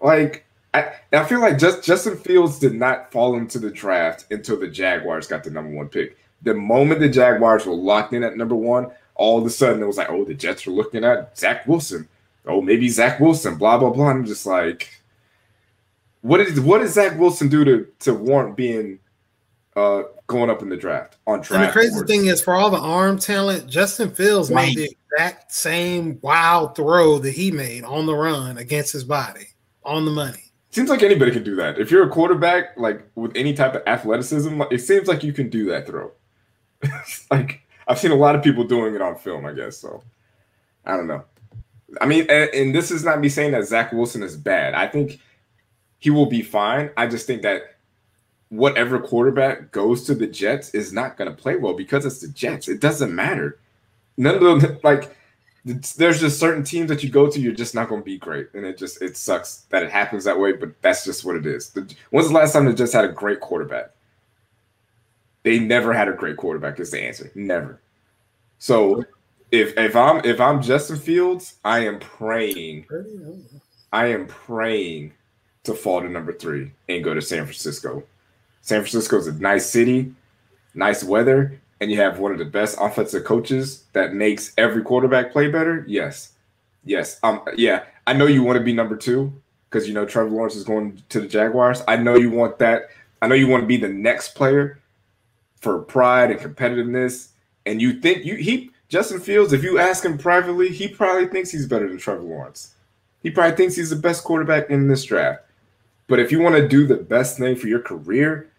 Like 0.03 0.45
I, 0.73 0.93
I 1.11 1.23
feel 1.23 1.39
like 1.39 1.57
just 1.57 1.83
Justin 1.83 2.17
Fields 2.17 2.59
did 2.59 2.73
not 2.73 3.11
fall 3.11 3.37
into 3.37 3.57
the 3.57 3.71
draft 3.71 4.25
until 4.31 4.59
the 4.59 4.67
Jaguars 4.67 5.27
got 5.27 5.43
the 5.43 5.49
number 5.51 5.71
one 5.71 5.87
pick. 5.87 6.17
The 6.41 6.53
moment 6.53 6.99
the 6.99 7.09
Jaguars 7.09 7.65
were 7.65 7.73
locked 7.73 8.13
in 8.13 8.23
at 8.23 8.35
number 8.35 8.55
one, 8.55 8.91
all 9.15 9.39
of 9.39 9.45
a 9.45 9.49
sudden 9.49 9.81
it 9.81 9.85
was 9.85 9.97
like, 9.97 10.09
oh, 10.09 10.25
the 10.25 10.33
Jets 10.33 10.65
were 10.65 10.73
looking 10.73 11.03
at 11.05 11.37
Zach 11.37 11.65
Wilson. 11.67 12.07
Oh, 12.45 12.61
maybe 12.61 12.89
Zach 12.89 13.19
Wilson. 13.19 13.55
Blah 13.55 13.77
blah 13.77 13.91
blah. 13.91 14.09
I'm 14.09 14.25
just 14.25 14.45
like, 14.45 14.89
what 16.21 16.41
is 16.41 16.59
what 16.59 16.79
does 16.79 16.93
Zach 16.93 17.17
Wilson 17.17 17.47
do 17.47 17.63
to 17.63 17.87
to 17.99 18.13
warrant 18.13 18.57
being 18.57 18.99
uh, 19.77 20.03
going 20.27 20.49
up 20.49 20.61
in 20.61 20.69
the 20.69 20.77
draft 20.77 21.17
on 21.27 21.39
draft. 21.39 21.51
And 21.51 21.63
the 21.63 21.71
crazy 21.71 21.93
boards. 21.93 22.11
thing 22.11 22.25
is, 22.25 22.41
for 22.41 22.53
all 22.55 22.69
the 22.69 22.77
arm 22.77 23.17
talent, 23.17 23.67
Justin 23.67 24.11
Fields 24.11 24.51
Right. 24.51 24.67
made 24.67 24.77
the 24.77 24.97
exact 25.13 25.51
same 25.53 26.19
wild 26.21 26.75
throw 26.75 27.19
that 27.19 27.31
he 27.31 27.51
made 27.51 27.83
on 27.83 28.05
the 28.05 28.15
run 28.15 28.57
against 28.57 28.91
his 28.91 29.03
body 29.03 29.47
on 29.85 30.05
the 30.05 30.11
money. 30.11 30.43
seems 30.71 30.89
like 30.89 31.03
anybody 31.03 31.31
can 31.31 31.43
do 31.43 31.55
that. 31.55 31.79
If 31.79 31.91
you're 31.91 32.03
a 32.03 32.09
quarterback, 32.09 32.77
like 32.77 33.07
with 33.15 33.35
any 33.35 33.53
type 33.53 33.75
of 33.75 33.83
athleticism, 33.87 34.61
it 34.71 34.79
seems 34.79 35.07
like 35.07 35.23
you 35.23 35.33
can 35.33 35.49
do 35.49 35.65
that 35.65 35.87
throw. 35.87 36.11
like 37.31 37.61
I've 37.87 37.99
seen 37.99 38.11
a 38.11 38.15
lot 38.15 38.35
of 38.35 38.43
people 38.43 38.63
doing 38.63 38.95
it 38.95 39.01
on 39.01 39.15
film. 39.15 39.45
I 39.45 39.53
guess 39.53 39.77
so. 39.77 40.03
I 40.85 40.97
don't 40.97 41.07
know. 41.07 41.23
I 42.01 42.05
mean, 42.05 42.25
and, 42.29 42.49
and 42.53 42.75
this 42.75 42.91
is 42.91 43.03
not 43.03 43.19
me 43.19 43.29
saying 43.29 43.51
that 43.51 43.65
Zach 43.67 43.91
Wilson 43.91 44.23
is 44.23 44.35
bad. 44.35 44.73
I 44.73 44.87
think 44.87 45.19
he 45.99 46.09
will 46.09 46.25
be 46.25 46.41
fine. 46.41 46.89
I 46.97 47.07
just 47.07 47.27
think 47.27 47.43
that 47.43 47.75
whatever 48.49 48.99
quarterback 48.99 49.71
goes 49.71 50.03
to 50.05 50.15
the 50.15 50.27
Jets 50.27 50.71
is 50.71 50.91
not 50.91 51.17
going 51.17 51.29
to 51.29 51.35
play 51.35 51.55
well 51.55 51.73
because 51.73 52.05
it's 52.05 52.19
the 52.19 52.27
Jets. 52.27 52.67
It 52.67 52.81
doesn't 52.81 53.13
matter. 53.13 53.59
None 54.17 54.35
of 54.35 54.61
them 54.61 54.79
like. 54.83 55.15
There's 55.65 56.19
just 56.19 56.39
certain 56.39 56.63
teams 56.63 56.89
that 56.89 57.03
you 57.03 57.09
go 57.09 57.29
to, 57.29 57.39
you're 57.39 57.53
just 57.53 57.73
not 57.73 57.87
going 57.87 58.01
to 58.01 58.05
be 58.05 58.17
great, 58.17 58.49
and 58.53 58.65
it 58.65 58.77
just 58.77 59.01
it 59.01 59.15
sucks 59.15 59.65
that 59.69 59.83
it 59.83 59.91
happens 59.91 60.25
that 60.25 60.37
way. 60.37 60.51
But 60.51 60.81
that's 60.81 61.05
just 61.05 61.23
what 61.23 61.37
it 61.37 61.45
is. 61.45 61.69
The, 61.69 61.93
when's 62.09 62.27
the 62.27 62.33
last 62.33 62.53
time 62.53 62.65
the 62.65 62.73
Jets 62.73 62.91
had 62.91 63.05
a 63.05 63.09
great 63.09 63.39
quarterback? 63.39 63.91
They 65.43 65.59
never 65.59 65.93
had 65.93 66.09
a 66.09 66.13
great 66.13 66.37
quarterback. 66.37 66.79
Is 66.79 66.91
the 66.91 67.01
answer? 67.01 67.31
Never. 67.33 67.79
So 68.59 69.05
if 69.51 69.77
if 69.77 69.95
I'm 69.95 70.23
if 70.25 70.41
I'm 70.41 70.61
Justin 70.61 70.97
Fields, 70.97 71.55
I 71.63 71.79
am 71.79 71.99
praying 71.99 72.85
I 73.93 74.07
am 74.07 74.25
praying 74.25 75.13
to 75.63 75.75
fall 75.75 76.01
to 76.01 76.09
number 76.09 76.33
three 76.33 76.71
and 76.89 77.03
go 77.03 77.13
to 77.13 77.21
San 77.21 77.45
Francisco. 77.45 78.03
San 78.61 78.81
Francisco 78.81 79.17
is 79.17 79.27
a 79.27 79.33
nice 79.33 79.69
city, 79.69 80.11
nice 80.73 81.03
weather, 81.03 81.61
and 81.79 81.91
you 81.91 81.97
have 81.97 82.19
one 82.19 82.31
of 82.31 82.37
the 82.37 82.45
best 82.45 82.77
offensive 82.79 83.23
coaches 83.23 83.85
that 83.93 84.13
makes 84.13 84.53
every 84.57 84.83
quarterback 84.83 85.31
play 85.31 85.49
better. 85.49 85.83
Yes, 85.87 86.33
yes, 86.85 87.19
um, 87.23 87.41
yeah. 87.55 87.83
I 88.05 88.13
know 88.13 88.25
you 88.25 88.43
want 88.43 88.57
to 88.57 88.63
be 88.63 88.73
number 88.73 88.95
two 88.95 89.33
because 89.69 89.87
you 89.87 89.93
know 89.93 90.05
Trevor 90.05 90.29
Lawrence 90.29 90.55
is 90.55 90.63
going 90.63 91.01
to 91.09 91.19
the 91.19 91.27
Jaguars. 91.27 91.81
I 91.87 91.97
know 91.97 92.15
you 92.15 92.29
want 92.29 92.59
that. 92.59 92.89
I 93.21 93.27
know 93.27 93.35
you 93.35 93.47
want 93.47 93.63
to 93.63 93.67
be 93.67 93.77
the 93.77 93.89
next 93.89 94.35
player 94.35 94.79
for 95.61 95.79
pride 95.79 96.29
and 96.29 96.39
competitiveness. 96.39 97.29
And 97.65 97.81
you 97.81 97.99
think 97.99 98.25
you 98.25 98.35
he 98.35 98.71
Justin 98.89 99.19
Fields, 99.19 99.53
if 99.53 99.63
you 99.63 99.79
ask 99.79 100.05
him 100.05 100.17
privately, 100.17 100.69
he 100.69 100.87
probably 100.87 101.27
thinks 101.27 101.49
he's 101.49 101.65
better 101.65 101.87
than 101.87 101.97
Trevor 101.97 102.21
Lawrence. 102.21 102.75
He 103.23 103.31
probably 103.31 103.55
thinks 103.55 103.75
he's 103.75 103.89
the 103.89 103.95
best 103.95 104.23
quarterback 104.23 104.69
in 104.69 104.87
this 104.87 105.05
draft. 105.05 105.43
But 106.07 106.19
if 106.19 106.31
you 106.31 106.41
want 106.41 106.55
to 106.55 106.67
do 106.67 106.85
the 106.85 106.97
best 106.97 107.37
thing 107.39 107.55
for 107.55 107.67
your 107.67 107.79
career, 107.79 108.49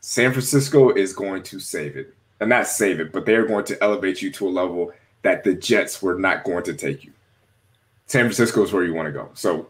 San 0.00 0.30
Francisco 0.30 0.90
is 0.90 1.14
going 1.14 1.42
to 1.44 1.58
save 1.58 1.96
it. 1.96 2.14
And 2.42 2.48
not 2.48 2.66
save 2.66 2.98
it, 2.98 3.12
but 3.12 3.24
they're 3.24 3.46
going 3.46 3.64
to 3.66 3.80
elevate 3.80 4.20
you 4.20 4.28
to 4.32 4.48
a 4.48 4.50
level 4.50 4.92
that 5.22 5.44
the 5.44 5.54
Jets 5.54 6.02
were 6.02 6.18
not 6.18 6.42
going 6.42 6.64
to 6.64 6.74
take 6.74 7.04
you. 7.04 7.12
San 8.06 8.24
Francisco 8.24 8.64
is 8.64 8.72
where 8.72 8.82
you 8.82 8.94
want 8.94 9.06
to 9.06 9.12
go. 9.12 9.30
So, 9.34 9.68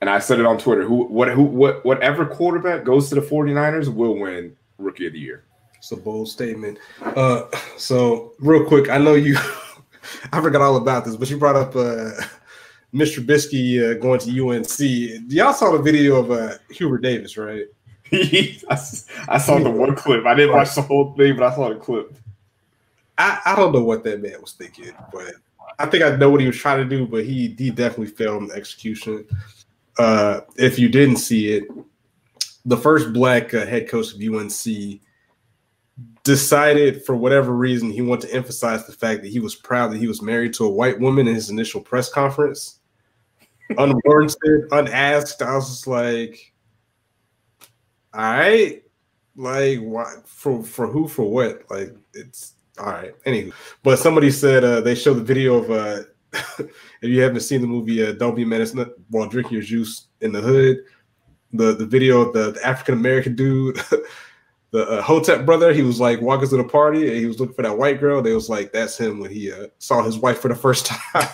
and 0.00 0.08
I 0.08 0.20
said 0.20 0.38
it 0.38 0.46
on 0.46 0.56
Twitter, 0.56 0.84
who 0.84 1.02
what 1.06 1.30
who 1.30 1.42
what 1.42 1.84
whatever 1.84 2.24
quarterback 2.24 2.84
goes 2.84 3.08
to 3.08 3.16
the 3.16 3.20
49ers 3.20 3.92
will 3.92 4.16
win 4.16 4.56
rookie 4.78 5.08
of 5.08 5.14
the 5.14 5.18
year. 5.18 5.42
It's 5.76 5.90
a 5.90 5.96
bold 5.96 6.28
statement. 6.28 6.78
Uh, 7.00 7.46
so 7.76 8.34
real 8.38 8.64
quick, 8.64 8.88
I 8.88 8.98
know 8.98 9.14
you. 9.14 9.36
I 10.32 10.40
forgot 10.40 10.62
all 10.62 10.76
about 10.76 11.04
this, 11.04 11.16
but 11.16 11.28
you 11.28 11.38
brought 11.38 11.56
up 11.56 11.74
uh, 11.74 12.12
Mr. 12.94 13.18
Trubisky 13.18 13.82
uh, 13.82 13.98
going 13.98 14.20
to 14.20 14.48
UNC. 14.48 15.32
Y'all 15.32 15.52
saw 15.52 15.72
the 15.72 15.82
video 15.82 16.20
of 16.20 16.30
uh, 16.30 16.58
Hubert 16.70 17.02
Davis, 17.02 17.36
right? 17.36 17.66
I, 18.12 18.78
I 19.28 19.38
saw 19.38 19.58
the 19.58 19.70
one 19.70 19.94
clip. 19.94 20.26
I 20.26 20.34
didn't 20.34 20.54
watch 20.54 20.74
the 20.74 20.82
whole 20.82 21.14
thing, 21.14 21.36
but 21.36 21.52
I 21.52 21.54
saw 21.54 21.68
the 21.68 21.76
clip. 21.76 22.14
I, 23.16 23.40
I 23.46 23.56
don't 23.56 23.72
know 23.72 23.82
what 23.82 24.04
that 24.04 24.22
man 24.22 24.40
was 24.40 24.52
thinking, 24.52 24.92
but 25.12 25.34
I 25.78 25.86
think 25.86 26.02
I 26.02 26.16
know 26.16 26.30
what 26.30 26.40
he 26.40 26.46
was 26.46 26.56
trying 26.56 26.78
to 26.78 26.96
do, 26.96 27.06
but 27.06 27.24
he 27.24 27.54
he 27.58 27.70
definitely 27.70 28.06
failed 28.06 28.42
in 28.42 28.48
the 28.48 28.54
execution. 28.54 29.26
Uh, 29.98 30.40
if 30.56 30.78
you 30.78 30.88
didn't 30.88 31.16
see 31.16 31.54
it, 31.54 31.64
the 32.64 32.76
first 32.76 33.12
black 33.12 33.52
uh, 33.54 33.66
head 33.66 33.88
coach 33.88 34.14
of 34.14 34.20
UNC 34.20 35.00
decided 36.24 37.04
for 37.04 37.16
whatever 37.16 37.52
reason 37.52 37.90
he 37.90 38.02
wanted 38.02 38.28
to 38.28 38.34
emphasize 38.34 38.86
the 38.86 38.92
fact 38.92 39.22
that 39.22 39.30
he 39.30 39.40
was 39.40 39.54
proud 39.54 39.92
that 39.92 39.98
he 39.98 40.06
was 40.06 40.22
married 40.22 40.54
to 40.54 40.64
a 40.64 40.70
white 40.70 40.98
woman 41.00 41.26
in 41.26 41.34
his 41.34 41.50
initial 41.50 41.80
press 41.80 42.08
conference. 42.08 42.78
Unwarranted, 43.78 44.68
unasked. 44.70 45.42
I 45.42 45.54
was 45.54 45.68
just 45.68 45.86
like, 45.86 46.51
all 48.14 48.20
right, 48.22 48.82
like 49.36 49.78
what 49.80 50.28
for 50.28 50.62
for 50.62 50.86
who 50.86 51.08
for 51.08 51.30
what? 51.30 51.62
Like 51.70 51.94
it's 52.14 52.54
all 52.78 52.86
right. 52.86 53.14
Anywho, 53.24 53.52
but 53.82 53.98
somebody 53.98 54.30
said 54.30 54.64
uh, 54.64 54.80
they 54.80 54.94
showed 54.94 55.14
the 55.14 55.22
video 55.22 55.56
of 55.56 55.70
uh, 55.70 56.02
if 56.58 57.08
you 57.10 57.20
haven't 57.20 57.40
seen 57.40 57.60
the 57.60 57.66
movie 57.66 58.06
uh, 58.06 58.12
"Don't 58.12 58.34
Be 58.34 58.44
Menace" 58.44 58.74
not- 58.74 58.92
while 59.10 59.28
drinking 59.28 59.54
your 59.54 59.62
juice 59.62 60.08
in 60.20 60.32
the 60.32 60.40
hood. 60.40 60.78
The 61.54 61.74
the 61.74 61.86
video 61.86 62.22
of 62.22 62.32
the, 62.32 62.52
the 62.52 62.66
African 62.66 62.94
American 62.94 63.34
dude, 63.36 63.76
the 64.70 64.88
uh, 64.88 65.02
Hotep 65.02 65.44
brother, 65.44 65.72
he 65.74 65.82
was 65.82 66.00
like 66.00 66.20
walking 66.20 66.48
to 66.48 66.56
the 66.56 66.64
party 66.64 67.08
and 67.08 67.16
he 67.16 67.26
was 67.26 67.38
looking 67.38 67.54
for 67.54 67.62
that 67.62 67.76
white 67.76 68.00
girl. 68.00 68.22
They 68.22 68.34
was 68.34 68.48
like, 68.48 68.72
"That's 68.72 68.98
him" 68.98 69.20
when 69.20 69.30
he 69.30 69.52
uh, 69.52 69.66
saw 69.78 70.02
his 70.02 70.18
wife 70.18 70.40
for 70.40 70.48
the 70.48 70.54
first 70.54 70.86
time. 71.12 71.28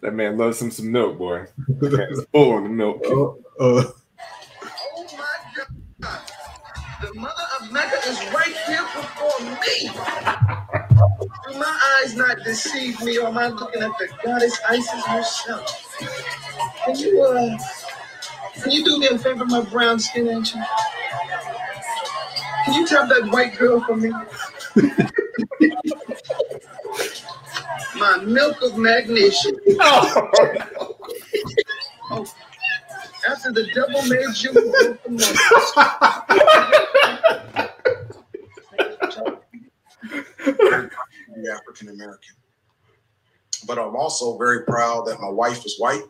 That 0.00 0.14
man 0.14 0.38
loves 0.38 0.62
him 0.62 0.70
some 0.70 0.92
milk, 0.92 1.18
boy. 1.18 1.46
Full 2.32 2.52
on 2.52 2.64
the 2.64 2.68
milk. 2.70 3.04
Uh, 3.58 3.84
The 7.02 7.12
mother 7.14 7.42
of 7.60 7.72
Mecca 7.72 7.98
is 8.08 8.18
right 8.32 8.56
here 8.64 8.86
before 8.94 9.40
me. 9.40 9.90
Do 11.48 11.52
my 11.58 11.98
eyes 12.00 12.14
not 12.14 12.36
deceive 12.44 13.02
me, 13.02 13.18
or 13.18 13.26
am 13.26 13.38
I 13.38 13.48
looking 13.48 13.82
at 13.82 13.90
the 13.98 14.08
goddess 14.24 14.56
Isis 14.68 15.04
herself? 15.04 15.96
Can 16.84 16.94
you, 16.94 17.20
uh, 17.24 17.58
can 18.62 18.70
you 18.70 18.84
do 18.84 19.00
me 19.00 19.08
a 19.08 19.18
favor, 19.18 19.44
my 19.44 19.62
brown 19.62 19.98
skin 19.98 20.28
angel? 20.28 20.60
Can 22.66 22.74
you 22.74 22.86
tap 22.86 23.08
that 23.08 23.28
white 23.32 23.58
girl 23.58 23.80
for 23.80 23.96
me? 23.96 24.12
my 27.96 28.18
milk 28.18 28.62
of 28.62 28.78
magnesia. 28.78 29.50
After 33.28 33.52
the 33.52 33.66
devil 33.72 34.02
made 34.02 34.36
you, 34.38 34.52
the 41.42 41.50
African 41.50 41.88
American. 41.88 42.34
But 43.66 43.78
I'm 43.78 43.94
also 43.94 44.36
very 44.38 44.64
proud 44.64 45.06
that 45.06 45.20
my 45.20 45.28
wife 45.28 45.64
is 45.64 45.78
white. 45.78 46.02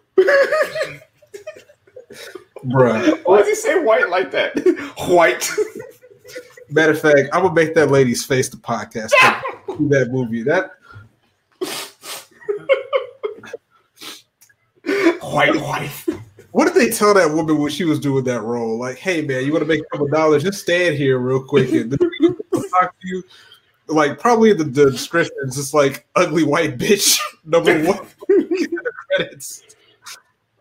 bruh. 2.64 3.20
Why 3.24 3.38
does 3.38 3.48
he 3.48 3.54
say 3.54 3.78
white 3.78 4.08
like 4.08 4.30
that? 4.30 4.56
White. 5.08 5.50
Matter 6.70 6.92
of 6.92 7.00
fact, 7.00 7.28
I'm 7.32 7.42
gonna 7.42 7.54
make 7.54 7.74
that 7.74 7.90
lady's 7.90 8.24
face 8.24 8.48
the 8.48 8.56
podcast. 8.56 9.10
See 9.78 9.88
that 9.88 10.08
movie. 10.10 10.42
That 10.42 10.70
white 15.22 15.56
wife. 15.56 16.08
What 16.52 16.66
did 16.66 16.74
they 16.74 16.90
tell 16.94 17.14
that 17.14 17.30
woman 17.30 17.58
when 17.58 17.70
she 17.70 17.84
was 17.84 17.98
doing 17.98 18.24
that 18.24 18.42
role? 18.42 18.78
Like, 18.78 18.98
hey 18.98 19.22
man, 19.22 19.44
you 19.44 19.52
want 19.52 19.62
to 19.62 19.68
make 19.68 19.80
a 19.80 19.84
couple 19.90 20.06
dollars? 20.08 20.42
Just 20.42 20.60
stand 20.60 20.96
here 20.96 21.18
real 21.18 21.42
quick 21.42 21.72
and 21.72 21.90
talk 21.90 22.94
to 23.00 23.08
you. 23.08 23.22
Like, 23.88 24.18
probably 24.18 24.52
the, 24.52 24.64
the 24.64 24.90
description 24.90 25.34
is 25.44 25.56
just 25.56 25.74
like 25.74 26.06
ugly 26.14 26.44
white 26.44 26.78
bitch 26.78 27.18
number 27.44 27.82
one 27.84 28.06
credits. 29.16 29.62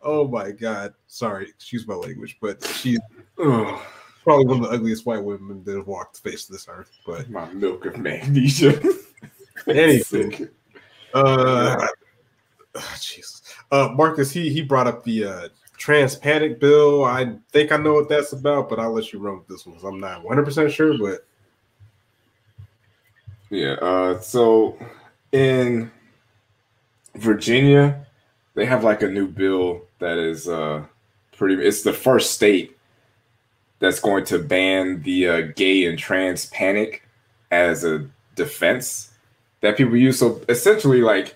Oh 0.02 0.28
my 0.28 0.52
god. 0.52 0.94
Sorry, 1.08 1.50
excuse 1.50 1.86
my 1.86 1.96
language, 1.96 2.38
but 2.42 2.66
she's 2.66 3.00
Ugh, 3.38 3.82
probably 4.24 4.46
one 4.46 4.64
of 4.64 4.64
the 4.64 4.76
ugliest 4.76 5.06
white 5.06 5.24
women 5.24 5.64
that 5.66 5.76
have 5.76 5.88
walked 5.88 6.24
the 6.24 6.30
face 6.30 6.46
of 6.50 6.54
this 6.54 6.68
earth. 6.70 6.89
But 7.06 7.30
my 7.30 7.52
milk 7.52 7.86
of 7.86 7.98
magnesia. 7.98 8.82
Anything. 9.68 10.50
Uh, 11.14 11.86
Jesus. 13.00 13.42
Uh, 13.70 13.89
Marcus, 13.94 14.32
he 14.32 14.50
he 14.50 14.62
brought 14.62 14.88
up 14.88 15.04
the 15.04 15.26
uh, 15.26 15.48
trans 15.82 16.15
panic 16.15 16.59
bill. 16.59 17.03
I 17.05 17.34
think 17.51 17.71
I 17.71 17.77
know 17.77 17.95
what 17.95 18.07
that's 18.07 18.34
about, 18.34 18.69
but 18.69 18.77
I'll 18.77 18.91
let 18.91 19.11
you 19.11 19.17
run 19.17 19.39
with 19.39 19.47
this 19.47 19.65
one. 19.65 19.79
I'm 19.84 19.99
not 19.99 20.23
100 20.23 20.45
percent 20.45 20.71
sure, 20.71 20.95
but 20.95 21.25
Yeah. 23.49 23.73
Uh, 23.82 24.19
so 24.19 24.77
in 25.32 25.89
Virginia, 27.15 28.05
they 28.53 28.63
have 28.67 28.84
like 28.84 29.01
a 29.01 29.07
new 29.07 29.27
bill 29.27 29.82
that 29.97 30.19
is 30.19 30.47
uh, 30.47 30.84
pretty. 31.36 31.55
It's 31.55 31.82
the 31.82 31.93
first 31.93 32.36
state 32.36 32.77
that's 33.79 33.99
going 33.99 34.25
to 34.25 34.38
ban 34.38 35.01
the 35.01 35.27
uh, 35.27 35.41
gay 35.55 35.88
and 35.88 35.97
trans 35.97 36.45
panic 36.47 37.07
as 37.49 37.84
a 37.84 38.07
defense 38.36 39.15
that 39.61 39.77
people 39.77 39.97
use. 39.97 40.19
So 40.19 40.41
essentially, 40.47 41.01
like, 41.01 41.36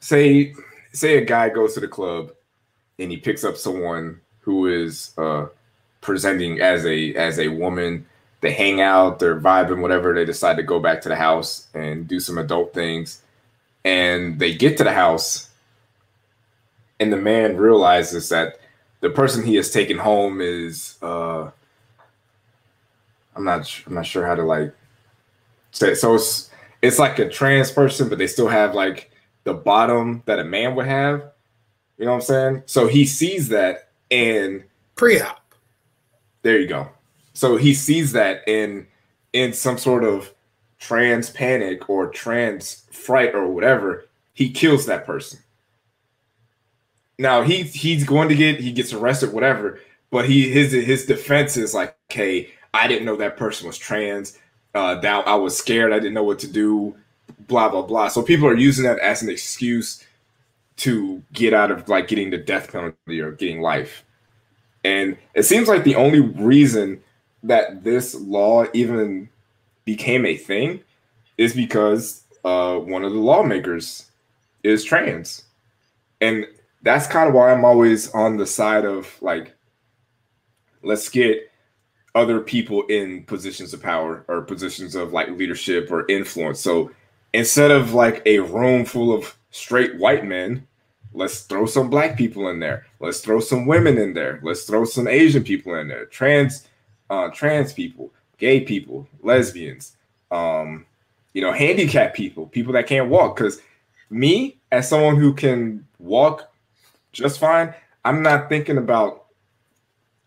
say 0.00 0.52
say 0.92 1.18
a 1.18 1.24
guy 1.24 1.48
goes 1.48 1.74
to 1.74 1.80
the 1.80 1.86
club 1.86 2.32
and 3.02 3.10
he 3.10 3.16
picks 3.18 3.44
up 3.44 3.56
someone 3.56 4.20
who 4.40 4.66
is 4.66 5.12
uh, 5.18 5.46
presenting 6.00 6.60
as 6.60 6.86
a 6.86 7.14
as 7.14 7.38
a 7.38 7.48
woman. 7.48 8.06
They 8.40 8.52
hang 8.52 8.80
out, 8.80 9.18
they're 9.18 9.40
vibing, 9.40 9.80
whatever. 9.82 10.14
They 10.14 10.24
decide 10.24 10.56
to 10.56 10.62
go 10.64 10.80
back 10.80 11.00
to 11.02 11.08
the 11.08 11.16
house 11.16 11.68
and 11.74 12.08
do 12.08 12.18
some 12.18 12.38
adult 12.38 12.74
things. 12.74 13.22
And 13.84 14.38
they 14.38 14.54
get 14.54 14.76
to 14.78 14.84
the 14.84 14.92
house, 14.92 15.50
and 17.00 17.12
the 17.12 17.16
man 17.16 17.56
realizes 17.56 18.28
that 18.30 18.58
the 19.00 19.10
person 19.10 19.44
he 19.44 19.56
has 19.56 19.70
taken 19.70 19.98
home 19.98 20.40
is 20.40 20.96
uh 21.02 21.50
I'm 23.34 23.44
not 23.44 23.82
I'm 23.86 23.94
not 23.94 24.06
sure 24.06 24.26
how 24.26 24.34
to 24.36 24.42
like 24.44 24.74
say 25.72 25.94
so 25.94 26.14
it's 26.14 26.50
it's 26.82 26.98
like 26.98 27.18
a 27.18 27.28
trans 27.28 27.70
person, 27.70 28.08
but 28.08 28.18
they 28.18 28.26
still 28.26 28.48
have 28.48 28.74
like 28.74 29.10
the 29.44 29.54
bottom 29.54 30.22
that 30.26 30.38
a 30.38 30.44
man 30.44 30.74
would 30.74 30.86
have. 30.86 31.31
You 31.98 32.06
know 32.06 32.12
what 32.12 32.16
I'm 32.18 32.22
saying? 32.22 32.62
So 32.66 32.88
he 32.88 33.04
sees 33.04 33.48
that 33.48 33.90
and 34.10 34.64
pre-op. 34.96 35.54
There 36.42 36.58
you 36.58 36.66
go. 36.66 36.88
So 37.34 37.56
he 37.56 37.74
sees 37.74 38.12
that 38.12 38.46
in 38.46 38.86
in 39.32 39.52
some 39.52 39.78
sort 39.78 40.04
of 40.04 40.32
trans 40.78 41.30
panic 41.30 41.88
or 41.88 42.08
trans 42.08 42.84
fright 42.90 43.34
or 43.34 43.46
whatever, 43.46 44.08
he 44.34 44.50
kills 44.50 44.86
that 44.86 45.06
person. 45.06 45.38
Now 47.18 47.42
he 47.42 47.62
he's 47.62 48.04
going 48.04 48.28
to 48.28 48.34
get 48.34 48.60
he 48.60 48.72
gets 48.72 48.92
arrested, 48.92 49.32
whatever. 49.32 49.80
But 50.10 50.28
he 50.28 50.50
his 50.50 50.72
his 50.72 51.06
defense 51.06 51.56
is 51.56 51.72
like, 51.72 51.96
okay, 52.10 52.50
I 52.74 52.88
didn't 52.88 53.06
know 53.06 53.16
that 53.16 53.36
person 53.36 53.66
was 53.66 53.78
trans. 53.78 54.38
Uh, 54.74 54.96
that 55.00 55.28
I 55.28 55.34
was 55.34 55.56
scared. 55.56 55.92
I 55.92 55.98
didn't 55.98 56.14
know 56.14 56.24
what 56.24 56.38
to 56.40 56.50
do. 56.50 56.96
Blah 57.46 57.68
blah 57.68 57.82
blah. 57.82 58.08
So 58.08 58.22
people 58.22 58.46
are 58.46 58.56
using 58.56 58.84
that 58.84 58.98
as 58.98 59.22
an 59.22 59.30
excuse 59.30 60.04
to 60.76 61.22
get 61.32 61.52
out 61.52 61.70
of 61.70 61.88
like 61.88 62.08
getting 62.08 62.30
the 62.30 62.38
death 62.38 62.72
penalty 62.72 63.20
or 63.20 63.32
getting 63.32 63.60
life. 63.60 64.04
And 64.84 65.16
it 65.34 65.44
seems 65.44 65.68
like 65.68 65.84
the 65.84 65.94
only 65.94 66.20
reason 66.20 67.02
that 67.42 67.84
this 67.84 68.14
law 68.14 68.64
even 68.72 69.28
became 69.84 70.24
a 70.26 70.36
thing 70.36 70.82
is 71.38 71.54
because 71.54 72.22
uh, 72.44 72.76
one 72.78 73.04
of 73.04 73.12
the 73.12 73.18
lawmakers 73.18 74.10
is 74.62 74.84
trans. 74.84 75.44
And 76.20 76.46
that's 76.82 77.06
kind 77.06 77.28
of 77.28 77.34
why 77.34 77.52
I'm 77.52 77.64
always 77.64 78.10
on 78.12 78.36
the 78.36 78.46
side 78.46 78.84
of 78.84 79.08
like, 79.20 79.54
let's 80.82 81.08
get 81.08 81.50
other 82.14 82.40
people 82.40 82.82
in 82.86 83.24
positions 83.24 83.72
of 83.72 83.82
power 83.82 84.24
or 84.28 84.42
positions 84.42 84.94
of 84.94 85.12
like 85.12 85.30
leadership 85.30 85.90
or 85.90 86.06
influence. 86.08 86.60
So 86.60 86.90
instead 87.32 87.70
of 87.70 87.94
like 87.94 88.22
a 88.26 88.38
room 88.40 88.84
full 88.84 89.12
of 89.12 89.36
straight 89.50 89.96
white 89.98 90.24
men, 90.24 90.66
let's 91.12 91.42
throw 91.42 91.66
some 91.66 91.90
black 91.90 92.16
people 92.16 92.48
in 92.48 92.60
there. 92.60 92.86
Let's 93.00 93.20
throw 93.20 93.40
some 93.40 93.66
women 93.66 93.98
in 93.98 94.14
there. 94.14 94.40
Let's 94.42 94.64
throw 94.64 94.84
some 94.84 95.08
Asian 95.08 95.44
people 95.44 95.74
in 95.74 95.88
there. 95.88 96.06
Trans, 96.06 96.68
uh, 97.10 97.28
trans 97.28 97.72
people, 97.72 98.12
gay 98.38 98.60
people, 98.60 99.06
lesbians, 99.22 99.96
um, 100.30 100.86
you 101.34 101.42
know, 101.42 101.52
handicapped 101.52 102.16
people, 102.16 102.46
people 102.46 102.72
that 102.74 102.86
can't 102.86 103.08
walk. 103.08 103.36
Because 103.36 103.60
me, 104.10 104.60
as 104.70 104.88
someone 104.88 105.16
who 105.16 105.32
can 105.32 105.86
walk 105.98 106.52
just 107.12 107.38
fine, 107.38 107.74
I'm 108.04 108.22
not 108.22 108.48
thinking 108.48 108.78
about 108.78 109.26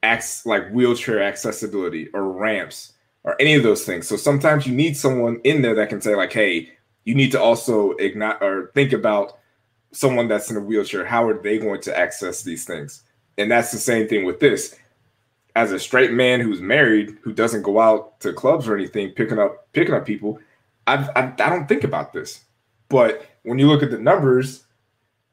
acts 0.04 0.46
like 0.46 0.70
wheelchair 0.70 1.22
accessibility 1.22 2.10
or 2.14 2.32
ramps 2.32 2.94
or 3.24 3.36
any 3.40 3.56
of 3.56 3.64
those 3.64 3.84
things. 3.86 4.08
So 4.08 4.16
sometimes 4.16 4.68
you 4.68 4.76
need 4.76 4.96
someone 4.96 5.42
in 5.44 5.62
there 5.64 5.74
that 5.76 5.90
can 5.90 6.00
say 6.00 6.16
like, 6.16 6.32
"Hey, 6.32 6.72
you 7.06 7.16
need 7.16 7.32
to 7.32 7.42
also 7.42 7.92
ignite 7.94 8.42
or 8.42 8.72
think 8.74 8.94
about 8.94 9.40
someone 9.92 10.28
that's 10.28 10.52
in 10.52 10.58
a 10.58 10.60
wheelchair. 10.60 11.06
How 11.06 11.28
are 11.28 11.42
they 11.42 11.58
going 11.58 11.82
to 11.82 11.98
access 11.98 12.44
these 12.44 12.66
things?" 12.66 13.04
And 13.38 13.50
that's 13.50 13.72
the 13.72 13.78
same 13.78 14.08
thing 14.08 14.26
with 14.26 14.40
this. 14.40 14.76
As 15.56 15.72
a 15.72 15.80
straight 15.80 16.12
man 16.12 16.42
who's 16.42 16.62
married, 16.62 17.18
who 17.22 17.32
doesn't 17.32 17.62
go 17.62 17.80
out 17.80 18.20
to 18.20 18.34
clubs 18.34 18.68
or 18.68 18.76
anything, 18.76 19.12
picking 19.12 19.40
up 19.40 19.72
picking 19.72 19.96
up 19.96 20.06
people, 20.06 20.40
I 20.88 20.96
I, 21.16 21.34
I 21.34 21.50
don't 21.50 21.68
think 21.68 21.84
about 21.84 22.12
this. 22.12 22.44
But 22.90 23.26
when 23.44 23.60
you 23.60 23.68
look 23.68 23.84
at 23.84 23.92
the 23.92 24.00
numbers, 24.00 24.66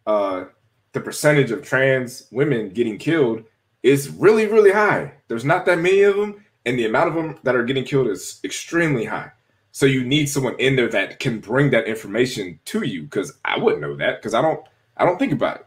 uh, 0.07 0.45
the 0.93 1.01
percentage 1.01 1.51
of 1.51 1.63
trans 1.63 2.29
women 2.31 2.71
getting 2.71 2.99
killed 2.99 3.45
is 3.83 4.11
really, 4.11 4.47
really 4.47 4.73
high. 4.73 5.13
There's 5.29 5.45
not 5.45 5.67
that 5.67 5.79
many 5.79 6.03
of 6.03 6.17
them, 6.17 6.45
and 6.67 6.79
the 6.79 6.87
amount 6.87 7.09
of 7.09 7.15
them 7.15 7.39
that 7.43 7.57
are 7.57 7.65
getting 7.65 7.85
killed 7.85 8.09
is 8.09 8.41
extremely 8.45 9.05
high. 9.05 9.33
So 9.73 9.87
you 9.87 10.05
need 10.05 10.27
someone 10.27 10.55
in 10.59 10.77
there 10.77 10.89
that 10.91 11.19
can 11.19 11.41
bring 11.41 11.71
that 11.71 11.87
information 11.87 12.61
to 12.67 12.83
you 12.83 13.03
because 13.03 13.33
I 13.45 13.59
wouldn't 13.59 13.81
know 13.81 13.97
that 13.97 14.21
because 14.21 14.35
I 14.35 14.43
don't 14.43 14.65
I 14.99 15.05
don't 15.05 15.19
think 15.19 15.33
about 15.33 15.57
it. 15.57 15.67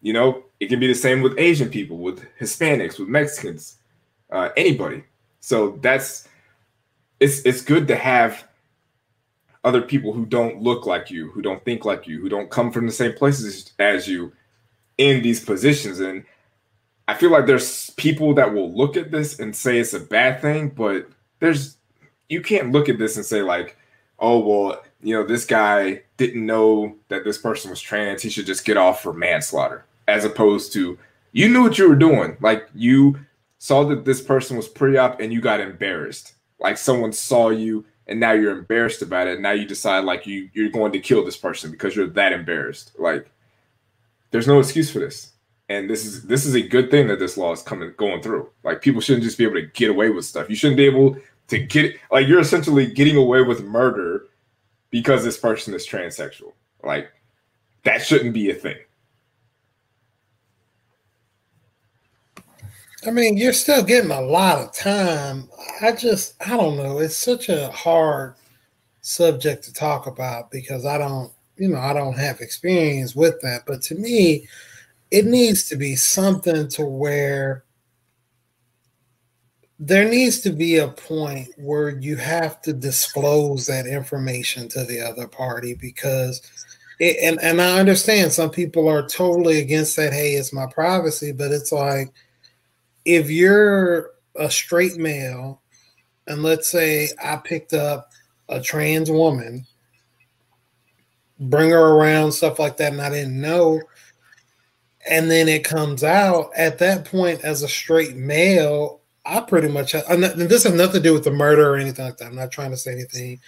You 0.00 0.12
know, 0.12 0.44
it 0.60 0.68
can 0.68 0.80
be 0.80 0.86
the 0.86 0.94
same 0.94 1.22
with 1.22 1.38
Asian 1.38 1.68
people, 1.68 1.98
with 1.98 2.24
Hispanics, 2.40 2.98
with 2.98 3.08
Mexicans, 3.08 3.78
uh, 4.30 4.50
anybody. 4.56 5.04
So 5.40 5.78
that's 5.82 6.28
it's 7.18 7.40
it's 7.40 7.62
good 7.62 7.88
to 7.88 7.96
have 7.96 8.46
other 9.64 9.82
people 9.82 10.12
who 10.12 10.24
don't 10.24 10.62
look 10.62 10.86
like 10.86 11.10
you, 11.10 11.30
who 11.30 11.42
don't 11.42 11.64
think 11.64 11.84
like 11.84 12.06
you, 12.06 12.20
who 12.20 12.28
don't 12.28 12.50
come 12.50 12.70
from 12.70 12.86
the 12.86 12.92
same 12.92 13.12
places 13.12 13.72
as 13.78 14.08
you 14.08 14.32
in 14.98 15.22
these 15.22 15.44
positions. 15.44 16.00
And 16.00 16.24
I 17.08 17.14
feel 17.14 17.30
like 17.30 17.46
there's 17.46 17.90
people 17.90 18.34
that 18.34 18.52
will 18.54 18.72
look 18.72 18.96
at 18.96 19.10
this 19.10 19.40
and 19.40 19.54
say 19.54 19.78
it's 19.78 19.94
a 19.94 20.00
bad 20.00 20.40
thing, 20.40 20.68
but 20.68 21.08
there's 21.40 21.76
you 22.32 22.40
can't 22.40 22.72
look 22.72 22.88
at 22.88 22.98
this 22.98 23.16
and 23.16 23.24
say 23.24 23.42
like, 23.42 23.76
oh 24.18 24.38
well, 24.38 24.82
you 25.02 25.14
know, 25.14 25.26
this 25.26 25.44
guy 25.44 26.02
didn't 26.16 26.46
know 26.46 26.96
that 27.08 27.24
this 27.24 27.38
person 27.38 27.70
was 27.70 27.80
trans. 27.80 28.22
He 28.22 28.30
should 28.30 28.46
just 28.46 28.64
get 28.64 28.76
off 28.76 29.02
for 29.02 29.12
manslaughter, 29.12 29.84
as 30.08 30.24
opposed 30.24 30.72
to 30.74 30.98
you 31.32 31.48
knew 31.48 31.62
what 31.62 31.78
you 31.78 31.88
were 31.88 31.96
doing. 31.96 32.36
Like 32.40 32.68
you 32.74 33.18
saw 33.58 33.84
that 33.84 34.04
this 34.04 34.20
person 34.20 34.56
was 34.56 34.68
pre-op 34.68 35.20
and 35.20 35.32
you 35.32 35.40
got 35.40 35.60
embarrassed. 35.60 36.34
Like 36.58 36.78
someone 36.78 37.12
saw 37.12 37.50
you 37.50 37.84
and 38.06 38.18
now 38.18 38.32
you're 38.32 38.56
embarrassed 38.56 39.02
about 39.02 39.26
it. 39.26 39.34
And 39.34 39.42
Now 39.42 39.52
you 39.52 39.66
decide 39.66 40.04
like 40.04 40.26
you 40.26 40.48
you're 40.54 40.70
going 40.70 40.92
to 40.92 41.00
kill 41.00 41.24
this 41.24 41.36
person 41.36 41.70
because 41.70 41.94
you're 41.94 42.08
that 42.08 42.32
embarrassed. 42.32 42.92
Like 42.98 43.30
there's 44.30 44.46
no 44.46 44.58
excuse 44.58 44.90
for 44.90 45.00
this. 45.00 45.32
And 45.68 45.88
this 45.88 46.04
is 46.04 46.24
this 46.24 46.44
is 46.44 46.54
a 46.54 46.62
good 46.62 46.90
thing 46.90 47.08
that 47.08 47.18
this 47.18 47.36
law 47.36 47.52
is 47.52 47.62
coming 47.62 47.92
going 47.96 48.22
through. 48.22 48.50
Like 48.62 48.82
people 48.82 49.00
shouldn't 49.00 49.24
just 49.24 49.38
be 49.38 49.44
able 49.44 49.54
to 49.54 49.66
get 49.66 49.90
away 49.90 50.10
with 50.10 50.24
stuff. 50.24 50.50
You 50.50 50.56
shouldn't 50.56 50.76
be 50.76 50.86
able 50.86 51.16
to 51.48 51.58
get 51.58 51.96
like 52.10 52.26
you're 52.26 52.40
essentially 52.40 52.86
getting 52.86 53.16
away 53.16 53.42
with 53.42 53.64
murder 53.64 54.26
because 54.90 55.24
this 55.24 55.36
person 55.36 55.74
is 55.74 55.86
transsexual. 55.86 56.52
Like 56.82 57.10
that 57.84 58.02
shouldn't 58.02 58.34
be 58.34 58.50
a 58.50 58.54
thing. 58.54 58.76
I 63.04 63.10
mean, 63.10 63.36
you're 63.36 63.52
still 63.52 63.82
getting 63.82 64.12
a 64.12 64.20
lot 64.20 64.58
of 64.58 64.72
time. 64.72 65.48
I 65.80 65.90
just, 65.90 66.34
I 66.46 66.56
don't 66.56 66.76
know. 66.76 67.00
It's 67.00 67.16
such 67.16 67.48
a 67.48 67.68
hard 67.70 68.34
subject 69.00 69.64
to 69.64 69.72
talk 69.72 70.06
about 70.06 70.52
because 70.52 70.86
I 70.86 70.98
don't, 70.98 71.32
you 71.56 71.68
know, 71.68 71.80
I 71.80 71.92
don't 71.94 72.16
have 72.16 72.40
experience 72.40 73.16
with 73.16 73.40
that. 73.40 73.62
But 73.66 73.82
to 73.82 73.96
me, 73.96 74.46
it 75.10 75.26
needs 75.26 75.68
to 75.68 75.76
be 75.76 75.96
something 75.96 76.68
to 76.68 76.84
where 76.84 77.64
there 79.84 80.08
needs 80.08 80.38
to 80.38 80.50
be 80.50 80.76
a 80.76 80.86
point 80.86 81.48
where 81.56 81.88
you 81.88 82.14
have 82.14 82.62
to 82.62 82.72
disclose 82.72 83.66
that 83.66 83.84
information 83.84 84.68
to 84.68 84.84
the 84.84 85.00
other 85.00 85.26
party 85.26 85.74
because 85.74 86.40
it, 87.00 87.16
and 87.20 87.40
and 87.42 87.60
I 87.60 87.80
understand 87.80 88.32
some 88.32 88.50
people 88.50 88.88
are 88.88 89.04
totally 89.04 89.58
against 89.58 89.96
that 89.96 90.12
hey 90.12 90.34
it's 90.34 90.52
my 90.52 90.66
privacy 90.66 91.32
but 91.32 91.50
it's 91.50 91.72
like 91.72 92.12
if 93.04 93.28
you're 93.28 94.10
a 94.36 94.48
straight 94.48 94.98
male 94.98 95.60
and 96.28 96.44
let's 96.44 96.70
say 96.70 97.08
I 97.22 97.38
picked 97.38 97.72
up 97.72 98.12
a 98.48 98.60
trans 98.60 99.10
woman 99.10 99.66
bring 101.40 101.70
her 101.70 101.88
around 101.94 102.30
stuff 102.30 102.60
like 102.60 102.76
that 102.76 102.92
and 102.92 103.02
I 103.02 103.10
didn't 103.10 103.40
know 103.40 103.82
and 105.10 105.28
then 105.28 105.48
it 105.48 105.64
comes 105.64 106.04
out 106.04 106.52
at 106.56 106.78
that 106.78 107.04
point 107.04 107.40
as 107.40 107.64
a 107.64 107.68
straight 107.68 108.14
male 108.14 109.01
I 109.24 109.40
pretty 109.40 109.68
much 109.68 109.94
not, 109.94 110.36
this 110.36 110.64
has 110.64 110.74
nothing 110.74 110.94
to 110.94 111.08
do 111.08 111.12
with 111.12 111.24
the 111.24 111.30
murder 111.30 111.70
or 111.70 111.76
anything 111.76 112.04
like 112.04 112.16
that. 112.16 112.26
I'm 112.26 112.34
not 112.34 112.50
trying 112.50 112.70
to 112.70 112.76
say 112.76 112.92
anything, 112.92 113.40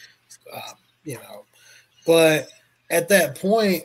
uh, 0.55 0.73
you 1.05 1.17
know, 1.17 1.45
but 2.07 2.49
at 2.91 3.09
that 3.09 3.39
point, 3.39 3.85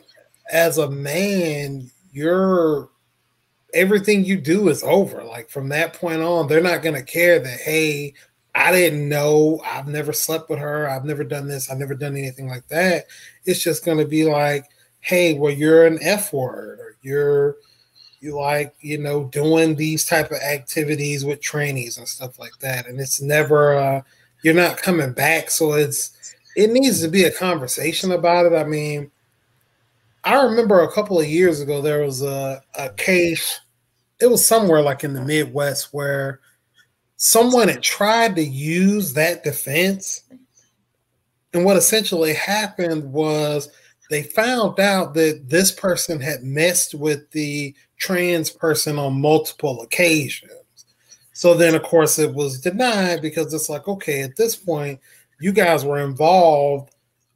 as 0.52 0.78
a 0.78 0.90
man, 0.90 1.90
you're 2.12 2.88
everything 3.74 4.24
you 4.24 4.36
do 4.36 4.68
is 4.68 4.82
over. 4.82 5.22
Like 5.24 5.48
from 5.48 5.68
that 5.70 5.94
point 5.94 6.22
on, 6.22 6.48
they're 6.48 6.60
not 6.60 6.82
going 6.82 6.94
to 6.94 7.02
care 7.02 7.38
that, 7.38 7.60
hey, 7.60 8.14
I 8.54 8.72
didn't 8.72 9.08
know, 9.08 9.60
I've 9.64 9.86
never 9.86 10.12
slept 10.12 10.50
with 10.50 10.58
her, 10.58 10.88
I've 10.88 11.04
never 11.04 11.22
done 11.22 11.46
this, 11.46 11.70
I've 11.70 11.78
never 11.78 11.94
done 11.94 12.16
anything 12.16 12.48
like 12.48 12.66
that. 12.68 13.06
It's 13.44 13.62
just 13.62 13.84
going 13.84 13.98
to 13.98 14.04
be 14.04 14.24
like, 14.24 14.64
hey, 15.00 15.34
well, 15.34 15.52
you're 15.52 15.86
an 15.86 15.98
F 16.02 16.32
word 16.32 16.80
or 16.80 16.96
you're 17.02 17.48
you 17.50 17.69
like 18.22 18.74
you 18.80 18.98
know 18.98 19.24
doing 19.24 19.74
these 19.74 20.04
type 20.04 20.30
of 20.30 20.38
activities 20.38 21.24
with 21.24 21.40
trainees 21.40 21.98
and 21.98 22.08
stuff 22.08 22.38
like 22.38 22.58
that. 22.60 22.86
And 22.86 23.00
it's 23.00 23.20
never 23.20 23.74
uh 23.74 24.02
you're 24.42 24.54
not 24.54 24.78
coming 24.78 25.12
back. 25.12 25.50
So 25.50 25.72
it's 25.74 26.34
it 26.56 26.70
needs 26.70 27.00
to 27.02 27.08
be 27.08 27.24
a 27.24 27.32
conversation 27.32 28.12
about 28.12 28.46
it. 28.46 28.52
I 28.54 28.64
mean 28.64 29.10
i 30.22 30.34
remember 30.42 30.82
a 30.82 30.92
couple 30.92 31.18
of 31.18 31.26
years 31.26 31.62
ago 31.62 31.80
there 31.80 32.02
was 32.02 32.20
a, 32.20 32.62
a 32.78 32.90
case 32.90 33.58
it 34.20 34.30
was 34.30 34.46
somewhere 34.46 34.82
like 34.82 35.02
in 35.02 35.14
the 35.14 35.22
midwest 35.22 35.88
where 35.92 36.40
someone 37.16 37.68
had 37.68 37.82
tried 37.82 38.36
to 38.36 38.42
use 38.44 39.12
that 39.14 39.42
defense. 39.42 40.22
And 41.52 41.64
what 41.64 41.76
essentially 41.76 42.34
happened 42.34 43.12
was 43.12 43.70
they 44.08 44.22
found 44.22 44.78
out 44.78 45.14
that 45.14 45.48
this 45.48 45.70
person 45.70 46.20
had 46.20 46.42
messed 46.42 46.94
with 46.94 47.30
the 47.30 47.74
trans 48.00 48.50
person 48.50 48.98
on 48.98 49.20
multiple 49.20 49.82
occasions. 49.82 50.50
So 51.32 51.54
then, 51.54 51.74
of 51.74 51.82
course, 51.82 52.18
it 52.18 52.34
was 52.34 52.60
denied 52.60 53.22
because 53.22 53.54
it's 53.54 53.68
like, 53.68 53.86
okay, 53.86 54.22
at 54.22 54.36
this 54.36 54.56
point, 54.56 54.98
you 55.38 55.52
guys 55.52 55.84
were 55.84 56.00
involved 56.00 56.94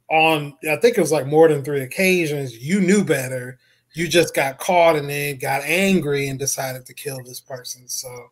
on, 0.09 0.55
I 0.69 0.75
think 0.77 0.97
it 0.97 1.01
was 1.01 1.11
like 1.11 1.27
more 1.27 1.47
than 1.47 1.63
three 1.63 1.81
occasions. 1.81 2.57
You 2.57 2.81
knew 2.81 3.03
better. 3.03 3.57
You 3.93 4.07
just 4.07 4.35
got 4.35 4.59
caught 4.59 4.95
and 4.95 5.09
then 5.09 5.37
got 5.37 5.63
angry 5.63 6.27
and 6.27 6.37
decided 6.37 6.85
to 6.85 6.93
kill 6.93 7.23
this 7.23 7.39
person. 7.39 7.87
So 7.87 8.29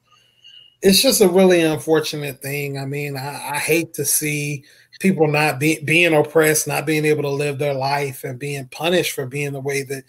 it's 0.82 1.02
just 1.02 1.22
a 1.22 1.30
really 1.30 1.62
unfortunate 1.62 2.42
thing. 2.42 2.78
I 2.78 2.86
mean, 2.86 3.16
I, 3.16 3.54
I 3.54 3.58
hate 3.58 3.94
to 3.94 4.06
see 4.06 4.66
people 5.00 5.28
not 5.28 5.60
be, 5.60 5.80
being 5.84 6.14
oppressed, 6.14 6.68
not 6.68 6.86
being 6.86 7.06
able 7.06 7.24
to 7.24 7.30
live 7.30 7.58
their 7.58 7.74
life, 7.74 8.24
and 8.24 8.38
being 8.38 8.68
punished 8.68 9.14
for 9.14 9.26
being 9.26 9.54
the 9.54 9.62
way 9.62 9.84
that 9.84 10.04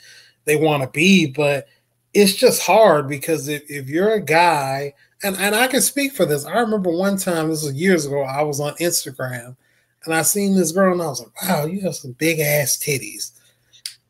they 0.44 0.56
want 0.56 0.82
to 0.82 0.90
be. 0.90 1.26
But 1.26 1.68
it's 2.14 2.34
just 2.34 2.62
hard 2.62 3.08
because 3.08 3.48
if, 3.48 3.68
if 3.68 3.88
you're 3.88 4.12
a 4.12 4.20
guy 4.20 4.94
and, 5.22 5.36
and 5.36 5.54
I 5.54 5.66
can 5.66 5.80
speak 5.80 6.12
for 6.12 6.24
this. 6.24 6.44
I 6.44 6.58
remember 6.58 6.90
one 6.90 7.16
time, 7.16 7.48
this 7.48 7.64
was 7.64 7.74
years 7.74 8.06
ago, 8.06 8.22
I 8.22 8.42
was 8.42 8.60
on 8.60 8.74
Instagram 8.74 9.56
and 10.04 10.14
I 10.14 10.22
seen 10.22 10.54
this 10.54 10.72
girl 10.72 10.92
and 10.92 11.02
I 11.02 11.06
was 11.06 11.20
like, 11.20 11.42
wow, 11.42 11.66
you 11.66 11.80
have 11.80 11.96
some 11.96 12.12
big 12.12 12.38
ass 12.38 12.76
titties. 12.76 13.32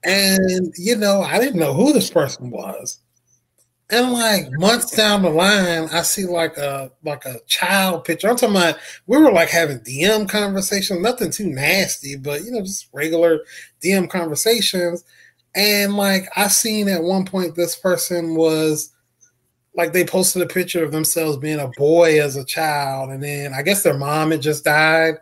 And 0.03 0.75
you 0.77 0.97
know, 0.97 1.23
I 1.23 1.39
didn't 1.39 1.61
know 1.61 1.73
who 1.73 1.93
this 1.93 2.11
person 2.11 2.51
was. 2.51 3.01
And 3.91 4.13
like 4.13 4.51
months 4.53 4.97
down 4.97 5.23
the 5.23 5.31
line, 5.31 5.89
I 5.93 6.03
see 6.03 6.25
like 6.25 6.57
a 6.57 6.91
like 7.05 7.25
a 7.27 7.39
child 7.47 8.05
picture. 8.05 8.29
I'm 8.29 8.37
talking 8.37 8.57
about 8.57 8.77
we 9.07 9.19
were 9.19 9.31
like 9.31 9.51
having 9.51 9.79
DM 9.81 10.29
conversations, 10.29 11.01
nothing 11.01 11.31
too 11.31 11.47
nasty, 11.47 12.17
but 12.17 12.45
you 12.45 12.51
know, 12.51 12.61
just 12.61 12.89
regular 12.93 13.41
DM 13.83 14.11
conversations. 14.11 15.05
And 15.55 15.97
like 15.97 16.29
I 16.37 16.49
seen 16.49 16.89
at 16.89 17.03
one 17.03 17.25
point 17.25 17.55
this 17.55 17.77
person 17.77 18.35
was 18.35 18.93
like 19.77 19.93
they 19.93 20.05
posted 20.05 20.43
a 20.43 20.47
picture 20.47 20.85
of 20.85 20.93
themselves 20.93 21.37
being 21.37 21.61
a 21.61 21.71
boy 21.77 22.21
as 22.21 22.37
a 22.37 22.45
child, 22.45 23.11
and 23.11 23.23
then 23.23 23.55
I 23.55 23.63
guess 23.63 23.83
their 23.83 23.99
mom 23.99 24.31
had 24.31 24.43
just 24.43 24.65
died, 24.65 25.15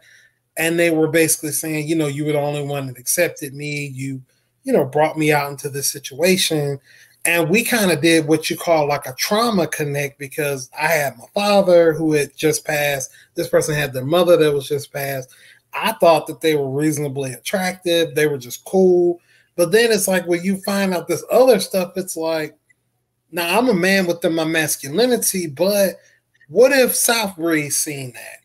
and 0.56 0.78
they 0.78 0.90
were 0.90 1.08
basically 1.08 1.52
saying, 1.52 1.88
you 1.88 1.96
know, 1.96 2.06
you 2.06 2.24
were 2.24 2.32
the 2.32 2.40
only 2.40 2.62
one 2.62 2.86
that 2.86 2.98
accepted 2.98 3.54
me. 3.54 3.86
You, 3.86 4.22
you 4.64 4.72
know, 4.72 4.84
brought 4.84 5.18
me 5.18 5.32
out 5.32 5.50
into 5.50 5.68
this 5.68 5.90
situation. 5.90 6.78
And 7.24 7.48
we 7.48 7.62
kind 7.62 7.92
of 7.92 8.02
did 8.02 8.26
what 8.26 8.50
you 8.50 8.56
call 8.56 8.88
like 8.88 9.06
a 9.06 9.14
trauma 9.14 9.68
connect 9.68 10.18
because 10.18 10.68
I 10.78 10.88
had 10.88 11.16
my 11.16 11.26
father 11.34 11.92
who 11.92 12.12
had 12.14 12.36
just 12.36 12.64
passed. 12.64 13.12
This 13.36 13.48
person 13.48 13.76
had 13.76 13.92
their 13.92 14.04
mother 14.04 14.36
that 14.36 14.52
was 14.52 14.66
just 14.66 14.92
passed. 14.92 15.30
I 15.72 15.92
thought 15.92 16.26
that 16.26 16.40
they 16.40 16.56
were 16.56 16.68
reasonably 16.68 17.32
attractive. 17.32 18.14
They 18.14 18.26
were 18.26 18.38
just 18.38 18.64
cool. 18.64 19.20
But 19.56 19.72
then 19.72 19.92
it's 19.92 20.08
like 20.08 20.26
when 20.26 20.42
you 20.42 20.60
find 20.62 20.94
out 20.94 21.08
this 21.08 21.24
other 21.30 21.60
stuff, 21.60 21.92
it's 21.96 22.16
like, 22.16 22.56
now 23.30 23.58
I'm 23.58 23.68
a 23.68 23.74
man 23.74 24.06
within 24.06 24.34
my 24.34 24.44
masculinity, 24.44 25.46
but 25.46 25.96
what 26.48 26.72
if 26.72 26.94
South 26.94 27.36
Breeze 27.36 27.76
seen 27.76 28.12
that 28.12 28.40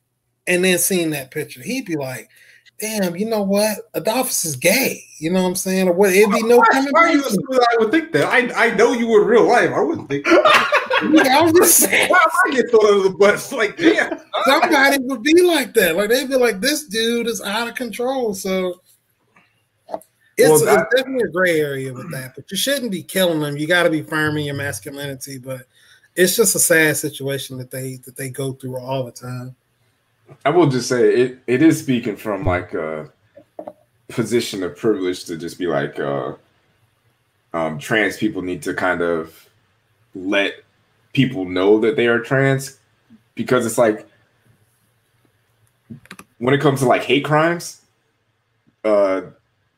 and 0.46 0.64
then 0.64 0.78
seen 0.78 1.10
that 1.12 1.32
picture? 1.32 1.62
He'd 1.62 1.86
be 1.86 1.98
like, 1.98 2.30
damn, 2.80 3.16
you 3.16 3.26
know 3.26 3.42
what? 3.42 3.80
Adolphus 3.94 4.46
is 4.46 4.56
gay. 4.56 5.04
You 5.20 5.32
know 5.32 5.42
what 5.42 5.50
I'm 5.50 5.56
saying? 5.56 5.90
Or 5.90 5.94
what 5.94 6.14
it'd 6.14 6.32
be 6.32 6.44
no 6.44 6.62
coming 6.72 6.92
Why 6.92 7.12
you 7.12 7.24
I 7.24 7.76
would 7.80 7.92
think 7.92 8.12
that? 8.14 8.26
I 8.28 8.68
I 8.68 8.76
know 8.76 8.94
you 8.94 9.22
in 9.22 9.28
real 9.28 9.48
life. 9.48 9.72
I 9.72 9.82
wouldn't 9.82 10.08
think 10.10 10.26
yeah, 11.04 11.40
I 11.40 11.42
was 11.42 11.54
just 11.54 11.78
saying. 11.78 12.10
Why 12.10 12.20
I 12.46 12.52
get 12.52 12.70
thrown 12.70 12.86
under 12.86 13.10
the 13.10 13.16
bus? 13.16 13.52
Like, 13.52 13.78
damn. 13.78 14.20
Somebody 14.46 14.98
would 15.02 15.24
be 15.24 15.42
like 15.42 15.74
that. 15.76 15.96
Like 15.96 16.10
they'd 16.10 16.30
be 16.30 16.36
like, 16.36 16.60
this 16.60 16.86
dude 16.86 17.28
is 17.28 17.42
out 17.42 17.68
of 17.68 17.76
control. 17.76 18.34
So 18.34 18.82
it's, 20.38 20.50
well, 20.50 20.80
it's 20.80 20.96
definitely 20.96 21.28
a 21.28 21.32
gray 21.32 21.60
area 21.60 21.92
with 21.92 22.12
that, 22.12 22.36
but 22.36 22.50
you 22.52 22.58
shouldn't 22.58 22.92
be 22.92 23.02
killing 23.02 23.40
them. 23.40 23.58
You 23.58 23.68
got 23.68 23.84
to 23.84 23.90
be 23.90 24.04
firm 24.04 24.38
in 24.38 24.46
your 24.46 24.56
masculinity, 24.56 25.40
but 25.40 25.66
it's 26.16 26.36
just 26.36 26.56
a 26.56 26.60
sad 26.60 26.96
situation 26.98 27.58
that 27.58 27.72
they 27.72 27.96
that 28.06 28.16
they 28.16 28.30
go 28.30 28.54
through 28.54 28.78
all 28.78 29.04
the 29.04 29.12
time. 29.12 29.56
I 30.46 30.50
will 30.50 30.68
just 30.68 30.90
say 30.90 31.14
it 31.14 31.40
it 31.48 31.62
is 31.62 31.80
speaking 31.80 32.16
from 32.16 32.46
like 32.46 32.74
a 32.74 33.12
position 34.10 34.64
of 34.64 34.76
privilege 34.76 35.26
to 35.26 35.38
just 35.38 35.58
be 35.58 35.68
like 35.68 36.00
uh 36.00 36.34
um 37.54 37.78
trans 37.78 38.18
people 38.18 38.42
need 38.42 38.62
to 38.64 38.74
kind 38.74 39.02
of 39.02 39.50
let 40.16 40.54
people 41.14 41.46
know 41.46 41.80
that 41.80 41.96
they 41.96 42.08
are 42.08 42.20
trans 42.20 42.80
because 43.36 43.66
it's 43.66 43.78
like 43.78 44.08
when 46.38 46.54
it 46.54 46.62
comes 46.62 46.80
to 46.80 46.86
like 46.86 47.04
hate 47.04 47.26
crimes 47.26 47.82
uh 48.86 49.22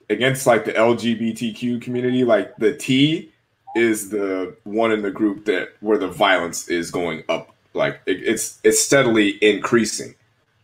against 0.10 0.48
like 0.48 0.66
the 0.66 0.74
LGBTQ 0.74 1.82
community, 1.82 2.24
like 2.24 2.56
the 2.58 2.76
T 2.76 3.32
is 3.76 4.10
the 4.10 4.56
one 4.64 4.92
in 4.92 5.02
the 5.02 5.12
group 5.12 5.46
that 5.46 5.70
where 5.80 5.98
the 5.98 6.08
violence 6.08 6.68
is 6.68 6.92
going 6.92 7.24
up. 7.30 7.56
Like 7.74 8.02
it, 8.06 8.24
it's 8.24 8.60
it's 8.64 8.80
steadily 8.80 9.38
increasing. 9.44 10.16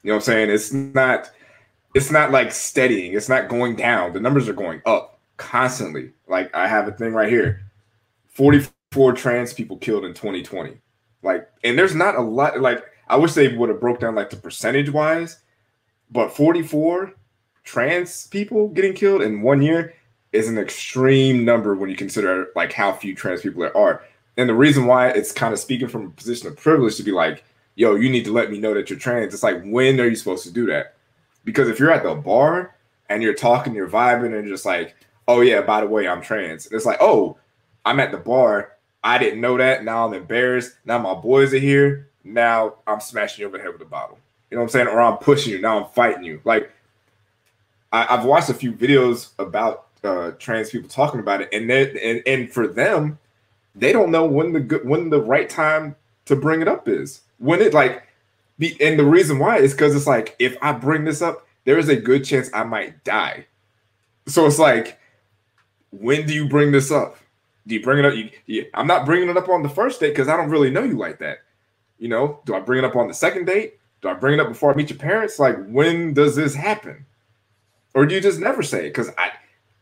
You 0.04 0.12
know 0.12 0.16
what 0.16 0.24
I'm 0.28 0.34
saying? 0.34 0.50
It's 0.50 0.74
not 0.74 1.30
it's 1.94 2.12
not 2.12 2.32
like 2.32 2.52
steadying. 2.52 3.14
It's 3.14 3.30
not 3.30 3.48
going 3.48 3.76
down. 3.76 4.14
The 4.14 4.20
numbers 4.20 4.50
are 4.50 4.54
going 4.54 4.82
up 4.86 5.20
constantly. 5.38 6.12
Like 6.28 6.54
I 6.56 6.68
have 6.68 6.88
a 6.88 6.92
thing 6.92 7.14
right 7.14 7.30
here. 7.30 7.62
44 8.30 9.14
trans 9.14 9.54
people 9.54 9.78
killed 9.78 10.04
in 10.06 10.14
2020. 10.14 10.78
Like 11.22 11.48
and 11.64 11.78
there's 11.78 11.96
not 11.96 12.16
a 12.16 12.22
lot 12.22 12.60
like 12.60 12.84
I 13.08 13.18
wish 13.18 13.34
they 13.34 13.56
would 13.56 13.70
have 13.70 13.80
broke 13.80 14.00
down 14.00 14.16
like 14.16 14.32
the 14.32 14.38
percentage 14.38 14.90
wise, 14.90 15.40
but 16.10 16.36
44 16.36 17.14
trans 17.66 18.28
people 18.28 18.70
getting 18.70 18.94
killed 18.94 19.22
in 19.22 19.42
one 19.42 19.62
year 19.62 19.94
is 20.32 20.48
an 20.48 20.58
extreme 20.58 21.44
number 21.44 21.76
when 21.76 21.90
you 21.90 21.96
consider 21.96 22.50
like 22.56 22.72
how 22.72 22.94
few 22.94 23.16
trans 23.16 23.42
people 23.42 23.62
there 23.62 23.76
are. 23.76 24.04
And 24.38 24.48
the 24.48 24.54
reason 24.54 24.86
why 24.86 25.10
it's 25.10 25.32
kind 25.32 25.54
of 25.54 25.60
speaking 25.60 25.88
from 25.88 26.06
a 26.06 26.10
position 26.10 26.48
of 26.48 26.58
privilege 26.58 26.98
to 26.98 27.04
be 27.04 27.12
like, 27.12 27.44
yo, 27.76 27.96
you 27.96 28.10
need 28.10 28.26
to 28.26 28.34
let 28.34 28.52
me 28.52 28.60
know 28.60 28.74
that 28.74 28.90
you're 28.90 29.00
trans. 29.00 29.34
It's 29.34 29.44
like, 29.44 29.62
when 29.64 30.00
are 30.00 30.08
you 30.08 30.16
supposed 30.16 30.44
to 30.46 30.52
do 30.52 30.66
that? 30.68 30.96
Because 31.44 31.70
if 31.70 31.80
you're 31.80 31.92
at 31.92 32.04
the 32.04 32.16
bar 32.16 32.76
and 33.10 33.22
you're 33.22 33.34
talking, 33.34 33.74
you're 33.74 33.90
vibing, 33.90 34.38
and 34.38 34.48
just 34.48 34.66
like, 34.66 34.96
oh 35.28 35.42
yeah, 35.42 35.62
by 35.62 35.82
the 35.82 35.88
way, 35.88 36.08
I'm 36.08 36.22
trans. 36.22 36.66
And 36.66 36.76
it's 36.76 36.86
like, 36.86 36.98
oh, 37.02 37.38
I'm 37.86 38.00
at 38.00 38.12
the 38.12 38.18
bar. 38.18 38.74
I 39.04 39.18
didn't 39.18 39.42
know 39.42 39.58
that. 39.58 39.84
Now 39.84 40.06
I'm 40.06 40.14
embarrassed. 40.14 40.74
Now 40.86 40.98
my 40.98 41.14
boys 41.14 41.54
are 41.54 41.60
here. 41.60 42.10
Now 42.24 42.76
I'm 42.88 43.00
smashing 43.00 43.42
you 43.42 43.48
over 43.48 43.58
the 43.58 43.64
head 43.64 43.74
with 43.74 43.82
a 43.82 43.86
bottle. 43.86 44.18
You 44.50 44.58
know 44.58 44.62
what 44.62 44.66
I'm 44.66 44.72
saying? 44.72 44.88
Or 44.88 45.02
I'm 45.02 45.18
pushing 45.18 45.54
you. 45.54 45.62
Now 45.62 45.80
I'm 45.80 45.92
fighting 45.92 46.24
you. 46.24 46.42
Like 46.44 46.72
I, 47.96 48.16
have 48.16 48.26
watched 48.26 48.50
a 48.50 48.54
few 48.54 48.74
videos 48.74 49.30
about 49.40 49.88
uh, 50.04 50.32
trans 50.32 50.70
people 50.70 50.90
talking 50.90 51.20
about 51.20 51.42
it, 51.42 51.50
and 51.54 51.70
that, 51.70 51.96
and 52.02 52.22
and 52.28 52.52
for 52.52 52.68
them, 52.68 53.18
they 53.74 53.94
don't 53.94 54.12
know 54.12 54.26
when 54.26 54.54
the 54.54 54.60
good 54.60 54.88
when 54.88 55.10
the 55.10 55.22
right 55.22 55.50
time 55.50 55.96
to 56.26 56.36
bring 56.36 56.62
it 56.62 56.68
up 56.68 56.88
is. 56.88 57.22
When 57.38 57.62
it 57.62 57.74
like 57.74 58.04
be, 58.60 58.78
and 58.82 59.00
the 59.00 59.06
reason 59.06 59.40
why 59.40 59.58
is 59.58 59.74
because 59.74 59.96
it's 59.96 60.08
like 60.08 60.36
if 60.40 60.58
I 60.62 60.74
bring 60.74 61.06
this 61.06 61.22
up, 61.22 61.48
there 61.64 61.78
is 61.78 61.90
a 61.90 61.96
good 61.96 62.26
chance 62.26 62.50
I 62.54 62.64
might 62.64 63.04
die. 63.04 63.48
So 64.28 64.46
it's 64.46 64.60
like, 64.60 65.00
when 65.92 66.26
do 66.26 66.34
you 66.34 66.50
bring 66.50 66.72
this 66.72 66.92
up? 66.92 67.18
Do 67.68 67.76
you 67.76 67.82
bring 67.82 68.00
it 68.00 68.06
up? 68.06 68.16
You, 68.16 68.30
you, 68.46 68.66
I'm 68.74 68.88
not 68.88 69.06
bringing 69.06 69.30
it 69.30 69.38
up 69.38 69.50
on 69.50 69.64
the 69.64 69.70
first 69.70 70.00
date 70.00 70.10
because 70.10 70.28
I 70.28 70.38
don't 70.38 70.50
really 70.50 70.70
know 70.70 70.84
you 70.84 70.98
like 70.98 71.20
that. 71.20 71.40
You 71.98 72.10
know, 72.10 72.42
do 72.46 72.56
I 72.56 72.60
bring 72.60 72.84
it 72.84 72.86
up 72.86 72.96
on 72.96 73.08
the 73.08 73.14
second 73.14 73.46
date? 73.46 73.80
Do 74.02 74.10
I 74.10 74.14
bring 74.14 74.34
it 74.34 74.40
up 74.40 74.50
before 74.50 74.72
I 74.72 74.76
meet 74.76 74.90
your 74.90 75.00
parents? 75.00 75.40
Like, 75.40 75.58
when 75.68 76.14
does 76.14 76.36
this 76.36 76.54
happen? 76.54 77.06
Or 77.96 78.06
do 78.06 78.14
you 78.14 78.22
just 78.22 78.40
never 78.40 78.62
say 78.62 78.82
it? 78.82 78.90
Because 78.90 79.10
I, 79.18 79.32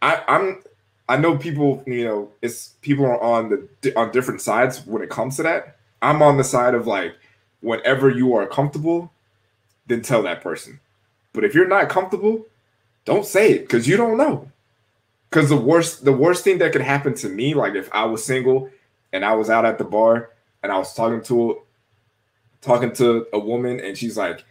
I, 0.01 0.23
I'm, 0.27 0.63
I 1.09 1.17
know 1.17 1.37
people. 1.37 1.83
You 1.85 2.05
know, 2.05 2.31
it's 2.41 2.69
people 2.81 3.05
are 3.05 3.21
on 3.21 3.67
the 3.81 3.95
on 3.97 4.11
different 4.11 4.39
sides 4.39 4.85
when 4.85 5.01
it 5.01 5.09
comes 5.09 5.35
to 5.37 5.43
that. 5.43 5.77
I'm 6.01 6.21
on 6.21 6.37
the 6.37 6.43
side 6.43 6.75
of 6.75 6.87
like, 6.87 7.15
whenever 7.61 8.09
you 8.09 8.35
are 8.35 8.47
comfortable, 8.47 9.11
then 9.87 10.01
tell 10.01 10.21
that 10.23 10.41
person. 10.41 10.79
But 11.33 11.43
if 11.43 11.55
you're 11.55 11.67
not 11.67 11.89
comfortable, 11.89 12.45
don't 13.03 13.25
say 13.25 13.51
it 13.53 13.61
because 13.61 13.87
you 13.87 13.97
don't 13.97 14.17
know. 14.17 14.49
Because 15.29 15.49
the 15.49 15.57
worst, 15.57 16.05
the 16.05 16.13
worst 16.13 16.43
thing 16.43 16.59
that 16.59 16.71
could 16.71 16.81
happen 16.81 17.15
to 17.15 17.29
me, 17.29 17.55
like 17.55 17.73
if 17.73 17.89
I 17.91 18.05
was 18.05 18.23
single 18.23 18.69
and 19.11 19.25
I 19.25 19.33
was 19.33 19.49
out 19.49 19.65
at 19.65 19.79
the 19.79 19.83
bar 19.83 20.29
and 20.61 20.71
I 20.71 20.77
was 20.77 20.93
talking 20.93 21.23
to, 21.23 21.61
talking 22.61 22.93
to 22.93 23.25
a 23.33 23.39
woman 23.39 23.79
and 23.79 23.97
she's 23.97 24.15
like, 24.15 24.45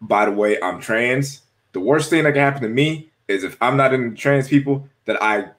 "By 0.00 0.26
the 0.26 0.30
way, 0.30 0.62
I'm 0.62 0.80
trans." 0.80 1.42
The 1.78 1.84
worst 1.84 2.10
thing 2.10 2.24
that 2.24 2.32
can 2.32 2.40
happen 2.40 2.62
to 2.62 2.68
me 2.68 3.08
is 3.28 3.44
if 3.44 3.56
I'm 3.60 3.76
not 3.76 3.94
in 3.94 4.16
trans 4.16 4.48
people, 4.48 4.88
that 5.04 5.22
I 5.22 5.50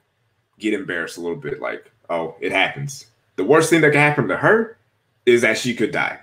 get 0.58 0.74
embarrassed 0.74 1.16
a 1.16 1.22
little 1.22 1.38
bit. 1.38 1.62
Like, 1.62 1.90
oh, 2.10 2.34
it 2.42 2.52
happens. 2.52 3.06
The 3.36 3.44
worst 3.44 3.70
thing 3.70 3.80
that 3.80 3.92
can 3.92 4.00
happen 4.00 4.28
to 4.28 4.36
her 4.36 4.76
is 5.24 5.40
that 5.40 5.56
she 5.56 5.74
could 5.74 5.92
die. 5.92 6.20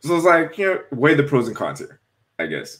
So 0.00 0.16
it's 0.16 0.24
like, 0.24 0.58
you 0.58 0.66
know, 0.66 0.82
weigh 0.90 1.14
the 1.14 1.22
pros 1.22 1.46
and 1.46 1.56
cons 1.56 1.78
here, 1.78 2.00
I 2.40 2.46
guess. 2.46 2.78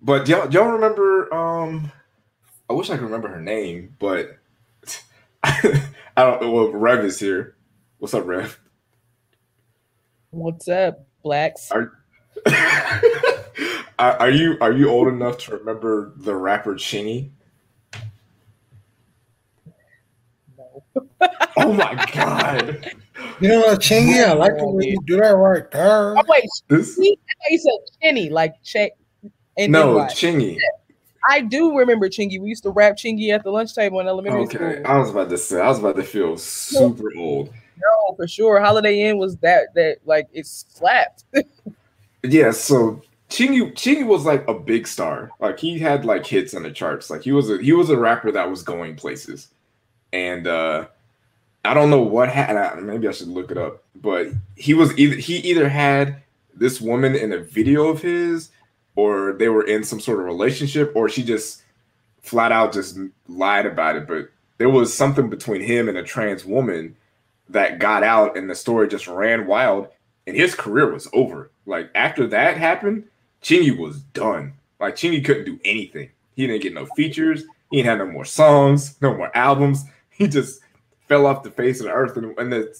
But 0.00 0.28
y'all, 0.28 0.48
y'all 0.52 0.70
remember? 0.70 1.34
Um, 1.34 1.90
I 2.70 2.74
wish 2.74 2.90
I 2.90 2.94
could 2.94 3.06
remember 3.06 3.26
her 3.26 3.40
name, 3.40 3.96
but 3.98 4.38
I 5.42 5.82
don't 6.16 6.42
know. 6.42 6.50
Well, 6.52 6.70
Rev 6.70 7.04
is 7.04 7.18
here. 7.18 7.56
What's 7.98 8.14
up, 8.14 8.24
Rev? 8.24 8.56
What's 10.30 10.68
up, 10.68 11.08
blacks? 11.24 11.72
Are, 11.72 11.98
are 13.98 14.12
are 14.18 14.30
you 14.30 14.56
are 14.60 14.72
you 14.72 14.88
old 14.88 15.08
enough 15.08 15.38
to 15.38 15.56
remember 15.56 16.12
the 16.16 16.34
rapper 16.34 16.74
Chingy? 16.74 17.30
No. 20.56 20.82
Oh 21.56 21.72
my 21.72 21.94
god! 22.12 22.92
You 23.40 23.48
know 23.48 23.60
what, 23.60 23.80
Chingy? 23.80 24.24
I 24.24 24.32
like 24.32 24.56
the 24.56 24.66
way 24.66 24.86
you 24.86 24.98
do 25.06 25.16
that 25.16 25.36
right 25.36 25.70
there. 25.70 26.16
Oh 26.18 26.22
wait, 26.28 26.44
This 26.68 26.98
Chingy? 26.98 27.12
I 27.12 27.32
thought 27.42 27.50
you 27.50 27.58
said 27.58 27.98
Chinny, 28.02 28.30
like 28.30 28.54
check. 28.62 28.92
And 29.56 29.70
no 29.72 29.98
NY. 29.98 30.06
Chingy. 30.08 30.58
I 31.30 31.40
do 31.40 31.76
remember 31.78 32.08
Chingy. 32.08 32.40
We 32.40 32.48
used 32.48 32.64
to 32.64 32.70
rap 32.70 32.96
Chingy 32.96 33.30
at 33.30 33.44
the 33.44 33.50
lunch 33.50 33.74
table 33.74 34.00
in 34.00 34.08
elementary 34.08 34.42
Okay, 34.42 34.82
school. 34.82 34.82
I 34.86 34.98
was 34.98 35.10
about 35.10 35.30
to 35.30 35.38
say 35.38 35.60
I 35.60 35.68
was 35.68 35.78
about 35.78 35.96
to 35.96 36.02
feel 36.02 36.36
super 36.36 37.08
old. 37.16 37.48
No, 37.76 38.14
for 38.16 38.26
sure. 38.28 38.60
Holiday 38.60 39.08
Inn 39.08 39.18
was 39.18 39.36
that 39.38 39.74
that 39.74 39.98
like 40.04 40.28
it 40.32 40.46
slapped. 40.46 41.24
Yeah, 42.26 42.52
so 42.52 43.02
Chingy 43.30 43.72
Chingy 43.74 44.06
was 44.06 44.24
like 44.24 44.46
a 44.46 44.54
big 44.54 44.86
star. 44.86 45.30
Like 45.40 45.58
he 45.58 45.78
had 45.78 46.04
like 46.04 46.26
hits 46.26 46.54
on 46.54 46.62
the 46.62 46.70
charts. 46.70 47.10
Like 47.10 47.22
he 47.22 47.32
was 47.32 47.50
a 47.50 47.58
he 47.58 47.72
was 47.72 47.90
a 47.90 47.96
rapper 47.96 48.30
that 48.32 48.50
was 48.50 48.62
going 48.62 48.96
places. 48.96 49.48
And 50.12 50.46
uh 50.46 50.86
I 51.64 51.72
don't 51.74 51.90
know 51.90 52.02
what 52.02 52.28
had 52.28 52.82
maybe 52.82 53.08
I 53.08 53.12
should 53.12 53.28
look 53.28 53.50
it 53.50 53.58
up, 53.58 53.82
but 53.94 54.28
he 54.54 54.74
was 54.74 54.96
either 54.98 55.16
he 55.16 55.38
either 55.38 55.68
had 55.68 56.22
this 56.54 56.80
woman 56.80 57.16
in 57.16 57.32
a 57.32 57.38
video 57.38 57.88
of 57.88 58.02
his 58.02 58.50
or 58.96 59.32
they 59.32 59.48
were 59.48 59.66
in 59.66 59.82
some 59.82 59.98
sort 60.00 60.20
of 60.20 60.26
relationship 60.26 60.92
or 60.94 61.08
she 61.08 61.24
just 61.24 61.62
flat 62.20 62.52
out 62.52 62.72
just 62.72 62.98
lied 63.28 63.66
about 63.66 63.96
it, 63.96 64.06
but 64.06 64.28
there 64.58 64.68
was 64.68 64.94
something 64.94 65.28
between 65.28 65.62
him 65.62 65.88
and 65.88 65.98
a 65.98 66.02
trans 66.02 66.44
woman 66.44 66.96
that 67.48 67.78
got 67.78 68.02
out 68.02 68.36
and 68.36 68.48
the 68.48 68.54
story 68.54 68.86
just 68.86 69.08
ran 69.08 69.46
wild 69.46 69.88
and 70.26 70.36
his 70.36 70.54
career 70.54 70.92
was 70.92 71.08
over. 71.12 71.50
Like 71.66 71.90
after 71.94 72.26
that 72.28 72.56
happened, 72.56 73.04
Chingy 73.44 73.76
was 73.76 74.00
done. 74.00 74.54
Like 74.80 74.96
Chingy 74.96 75.24
couldn't 75.24 75.44
do 75.44 75.60
anything. 75.64 76.10
He 76.34 76.46
didn't 76.46 76.62
get 76.62 76.74
no 76.74 76.86
features. 76.96 77.44
He 77.70 77.76
didn't 77.76 77.98
have 77.98 78.06
no 78.06 78.12
more 78.12 78.24
songs, 78.24 78.96
no 79.00 79.14
more 79.16 79.30
albums. 79.36 79.84
He 80.16 80.28
just 80.28 80.60
fell 81.08 81.26
off 81.26 81.42
the 81.42 81.50
face 81.50 81.80
of 81.80 81.86
the 81.86 81.92
earth. 81.92 82.16
And, 82.16 82.38
and 82.38 82.52
the, 82.52 82.78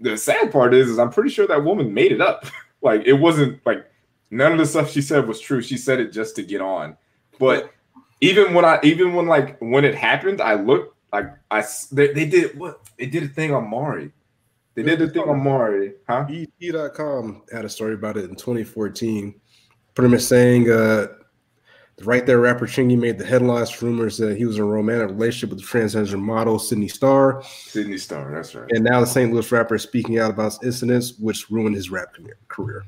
the 0.00 0.16
sad 0.16 0.50
part 0.50 0.74
is, 0.74 0.88
is 0.88 0.98
I'm 0.98 1.10
pretty 1.10 1.30
sure 1.30 1.46
that 1.46 1.62
woman 1.62 1.94
made 1.94 2.10
it 2.10 2.20
up. 2.20 2.44
like 2.82 3.02
it 3.06 3.12
wasn't 3.12 3.64
like 3.64 3.88
none 4.32 4.50
of 4.50 4.58
the 4.58 4.66
stuff 4.66 4.90
she 4.90 5.00
said 5.00 5.28
was 5.28 5.38
true. 5.38 5.62
She 5.62 5.76
said 5.76 6.00
it 6.00 6.12
just 6.12 6.34
to 6.36 6.42
get 6.42 6.60
on. 6.60 6.96
But 7.38 7.72
even 8.20 8.52
when 8.52 8.64
I 8.64 8.80
even 8.82 9.14
when 9.14 9.26
like 9.26 9.56
when 9.60 9.84
it 9.84 9.94
happened, 9.94 10.40
I 10.40 10.54
looked 10.54 10.96
like 11.12 11.26
I 11.52 11.64
they, 11.92 12.12
they 12.12 12.24
did 12.26 12.58
what 12.58 12.80
they 12.98 13.06
did 13.06 13.22
a 13.22 13.28
thing 13.28 13.54
on 13.54 13.68
Maury. 13.68 14.10
They 14.74 14.82
did 14.82 14.98
the 14.98 15.08
thing 15.08 15.28
on 15.28 15.40
Maury, 15.40 15.94
huh? 16.08 16.26
ET.com 16.28 17.42
had 17.52 17.64
a 17.64 17.68
story 17.68 17.94
about 17.94 18.16
it 18.16 18.24
in 18.24 18.34
2014, 18.34 19.34
pretty 19.94 20.10
much 20.10 20.22
saying 20.22 20.70
uh, 20.70 21.08
the 21.96 22.04
right 22.04 22.24
there 22.26 22.40
rapper 22.40 22.66
Chingy 22.66 22.98
made 22.98 23.18
the 23.18 23.24
headlines 23.26 23.80
rumors 23.82 24.16
that 24.18 24.36
he 24.36 24.44
was 24.44 24.56
in 24.56 24.62
a 24.62 24.66
romantic 24.66 25.10
relationship 25.10 25.50
with 25.50 25.60
the 25.60 25.66
transgender 25.66 26.18
model 26.18 26.58
Sidney 26.58 26.88
Starr, 26.88 27.42
Sidney 27.44 27.98
Starr, 27.98 28.32
that's 28.34 28.54
right. 28.54 28.70
and 28.70 28.84
now 28.84 29.00
the 29.00 29.06
St. 29.06 29.32
Louis 29.32 29.50
rapper 29.52 29.74
is 29.74 29.82
speaking 29.82 30.18
out 30.18 30.30
about 30.30 30.62
incidents 30.64 31.14
which 31.18 31.50
ruined 31.50 31.76
his 31.76 31.90
rap 31.90 32.08
career. 32.48 32.84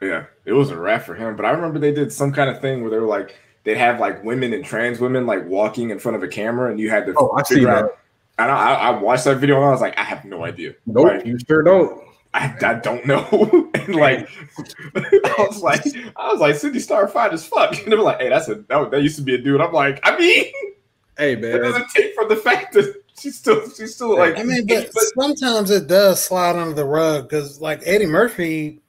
Yeah, 0.00 0.24
it 0.44 0.52
was 0.52 0.70
a 0.70 0.76
rap 0.78 1.02
for 1.02 1.14
him. 1.14 1.34
But 1.36 1.44
I 1.44 1.50
remember 1.50 1.78
they 1.78 1.92
did 1.92 2.12
some 2.12 2.32
kind 2.32 2.48
of 2.48 2.60
thing 2.60 2.82
where 2.82 2.90
they 2.90 2.98
were 2.98 3.06
like 3.06 3.34
they'd 3.64 3.76
have 3.76 3.98
like 4.00 4.22
women 4.24 4.52
and 4.54 4.64
trans 4.64 5.00
women 5.00 5.26
like 5.26 5.44
walking 5.46 5.90
in 5.90 5.98
front 5.98 6.16
of 6.16 6.22
a 6.22 6.28
camera, 6.28 6.70
and 6.70 6.78
you 6.80 6.88
had 6.88 7.04
to 7.06 7.14
Oh, 7.16 7.32
I 7.36 7.42
see 7.42 7.64
that. 7.64 7.84
out. 7.84 7.98
I, 8.38 8.46
I 8.46 8.90
watched 8.90 9.24
that 9.24 9.38
video 9.38 9.56
and 9.56 9.64
I 9.64 9.70
was 9.70 9.80
like, 9.80 9.98
I 9.98 10.04
have 10.04 10.24
no 10.24 10.44
idea. 10.44 10.74
Nope, 10.86 11.06
Like, 11.08 11.26
you 11.26 11.36
sure 11.48 11.62
don't. 11.64 12.00
I, 12.34 12.54
I 12.60 12.74
don't 12.74 13.06
know. 13.06 13.70
and 13.74 13.94
like, 13.94 14.28
I 14.94 15.34
was 15.38 15.62
like, 15.62 15.82
I 16.16 16.32
was 16.32 16.40
like, 16.40 16.56
Cindy 16.56 16.80
Star 16.80 17.08
fine 17.08 17.32
as 17.32 17.46
fuck. 17.46 17.76
And 17.82 17.92
they 17.92 17.96
were 17.96 18.02
like, 18.02 18.20
hey, 18.20 18.28
that's 18.28 18.48
a 18.48 18.56
that, 18.56 18.90
that 18.90 19.02
used 19.02 19.16
to 19.16 19.22
be 19.22 19.34
a 19.34 19.38
dude. 19.38 19.60
I'm 19.60 19.72
like, 19.72 20.00
I 20.02 20.16
mean, 20.18 20.46
Hey 21.18 21.34
man. 21.34 21.56
it 21.56 21.58
doesn't 21.58 21.88
take 21.90 22.14
from 22.14 22.28
the 22.28 22.36
fact 22.36 22.74
that 22.74 23.02
she's 23.18 23.36
still 23.36 23.68
she's 23.70 23.96
still 23.96 24.16
like. 24.16 24.38
I 24.38 24.44
mean, 24.44 24.66
but 24.66 24.88
sometimes 25.18 25.70
it 25.70 25.88
does 25.88 26.22
slide 26.22 26.54
under 26.54 26.74
the 26.74 26.84
rug 26.84 27.28
because, 27.28 27.60
like 27.60 27.80
Eddie 27.84 28.06
Murphy, 28.06 28.80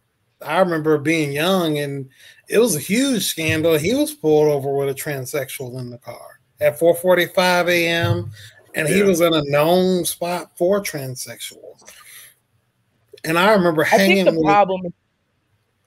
I 0.45 0.59
remember 0.59 0.97
being 0.99 1.31
young 1.31 1.79
and 1.79 2.07
it 2.47 2.59
was 2.59 2.75
a 2.75 2.79
huge 2.79 3.25
scandal. 3.25 3.77
He 3.77 3.95
was 3.95 4.13
pulled 4.13 4.49
over 4.49 4.71
with 4.75 4.89
a 4.89 4.93
transsexual 4.93 5.79
in 5.79 5.89
the 5.89 5.97
car 5.97 6.39
at 6.61 6.79
4:45 6.79 7.69
a.m. 7.69 8.31
and 8.75 8.87
he 8.87 9.01
was 9.01 9.21
in 9.21 9.33
a 9.33 9.43
known 9.45 10.05
spot 10.05 10.51
for 10.55 10.81
transsexuals. 10.81 11.68
And 13.23 13.37
I 13.37 13.53
remember 13.53 13.83
I 13.85 13.89
think 13.89 14.01
hanging 14.17 14.25
the 14.25 14.31
with 14.33 14.45
problem 14.45 14.93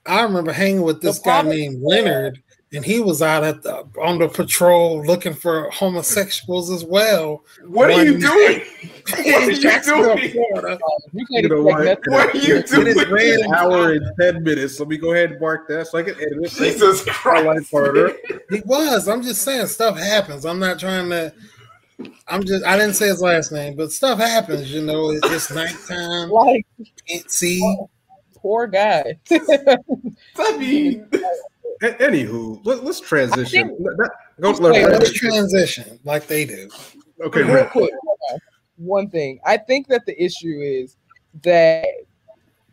I 0.05 0.21
remember 0.23 0.51
hanging 0.51 0.81
with 0.81 1.01
this 1.01 1.19
guy 1.19 1.41
named 1.43 1.81
Leonard, 1.81 2.41
and 2.73 2.83
he 2.83 2.99
was 2.99 3.21
out 3.21 3.43
at 3.43 3.63
the 3.63 3.87
on 4.01 4.19
the 4.19 4.27
patrol 4.27 5.01
looking 5.05 5.33
for 5.33 5.69
homosexuals 5.69 6.69
as 6.71 6.83
well. 6.83 7.43
what 7.67 7.89
are 7.89 8.03
you 8.03 8.13
One- 8.13 8.19
doing? 8.21 8.61
What 9.05 9.43
are 9.43 9.51
you 9.51 9.59
doing? 9.59 10.31
Florida. 10.31 10.79
you 11.11 11.25
can't 11.25 11.43
You 11.43 11.49
know 11.49 11.61
what? 11.63 11.99
What 12.07 12.33
are 12.33 12.37
you 12.37 12.55
it 12.55 12.65
is 12.65 12.71
doing? 12.71 13.11
red 13.11 13.39
an 13.41 13.53
hour 13.53 13.91
and 13.93 14.05
ten 14.19 14.41
minutes. 14.43 14.77
So 14.77 14.85
we 14.85 14.97
go 14.97 15.11
ahead 15.13 15.31
and 15.31 15.41
mark 15.41 15.67
that 15.67 15.87
so 15.87 15.97
I 15.97 16.03
can 16.03 16.15
edit 16.15 16.37
it. 16.41 16.51
Jesus 16.51 17.03
Christ! 17.05 17.69
further. 17.69 18.15
He 18.49 18.61
was. 18.65 19.07
I'm 19.09 19.21
just 19.21 19.41
saying 19.41 19.67
stuff 19.67 19.97
happens. 19.97 20.45
I'm 20.45 20.57
not 20.59 20.79
trying 20.79 21.09
to. 21.09 21.33
I'm 22.27 22.43
just. 22.43 22.65
I 22.65 22.77
didn't 22.77 22.95
say 22.95 23.07
his 23.07 23.21
last 23.21 23.51
name, 23.51 23.75
but 23.75 23.91
stuff 23.91 24.19
happens. 24.19 24.71
You 24.73 24.81
know, 24.85 25.11
It- 25.11 25.19
it's 25.25 25.51
nighttime. 25.51 26.29
Like 26.29 26.65
Can't 27.07 27.29
see. 27.31 27.77
poor 28.37 28.67
guy. 28.67 29.17
I 29.31 30.57
mean, 30.57 31.07
A- 31.81 31.93
Anywho, 31.99 32.59
let, 32.65 32.83
let's 32.83 32.99
transition. 32.99 33.67
think- 33.69 33.79
Let- 33.79 33.97
let- 33.99 34.11
go, 34.41 34.47
Let's 34.49 34.59
let- 34.59 34.73
Wait, 34.73 34.83
let- 34.85 34.99
let's 34.99 35.11
transition 35.13 35.99
like 36.03 36.27
they 36.27 36.45
do. 36.45 36.69
okay, 37.21 37.43
real 37.43 37.65
quick, 37.65 37.91
one 38.77 39.09
thing. 39.09 39.39
I 39.45 39.57
think 39.57 39.87
that 39.87 40.05
the 40.05 40.21
issue 40.21 40.59
is 40.61 40.97
that 41.43 41.85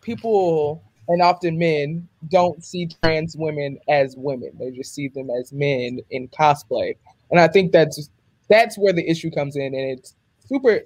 people 0.01 0.83
and 1.09 1.23
often 1.23 1.59
men 1.59 2.09
don't 2.29 2.65
see 2.65 2.89
trans 3.03 3.37
women 3.37 3.79
as 3.89 4.17
women. 4.17 4.51
They 4.59 4.71
just 4.71 4.95
see 4.95 5.09
them 5.09 5.29
as 5.31 5.53
men 5.53 6.01
in 6.11 6.29
cosplay. 6.29 6.97
And 7.31 7.39
I 7.41 7.49
think 7.49 7.73
that's 7.73 8.09
that's 8.51 8.77
where 8.77 8.93
the 8.93 9.09
issue 9.09 9.31
comes 9.31 9.57
in 9.57 9.75
and 9.75 9.99
it's 9.99 10.15
super 10.47 10.81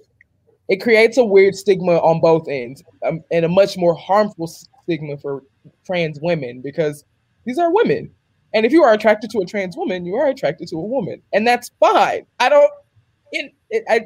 it 0.69 0.81
creates 0.81 1.19
a 1.19 1.25
weird 1.25 1.55
stigma 1.55 1.97
on 1.99 2.21
both 2.21 2.47
ends 2.49 2.83
um, 3.07 3.23
and 3.31 3.45
a 3.45 3.49
much 3.49 3.77
more 3.77 3.95
harmful 3.95 4.47
stigma 4.47 5.17
for 5.19 5.43
trans 5.85 6.19
women 6.23 6.61
because 6.63 7.05
these 7.45 7.59
are 7.59 7.73
women. 7.73 8.11
And 8.55 8.65
if 8.65 8.73
you 8.73 8.83
are 8.83 8.95
attracted 8.95 9.31
to 9.31 9.39
a 9.41 9.45
trans 9.45 9.77
woman, 9.77 10.07
you 10.07 10.15
are 10.15 10.29
attracted 10.29 10.69
to 10.69 10.77
a 10.77 10.87
woman. 10.87 11.21
And 11.33 11.47
that's 11.47 11.71
fine. 11.81 12.27
I 12.39 12.49
don't 12.49 12.71
it, 13.33 13.53
it 13.71 13.85
I 13.89 14.03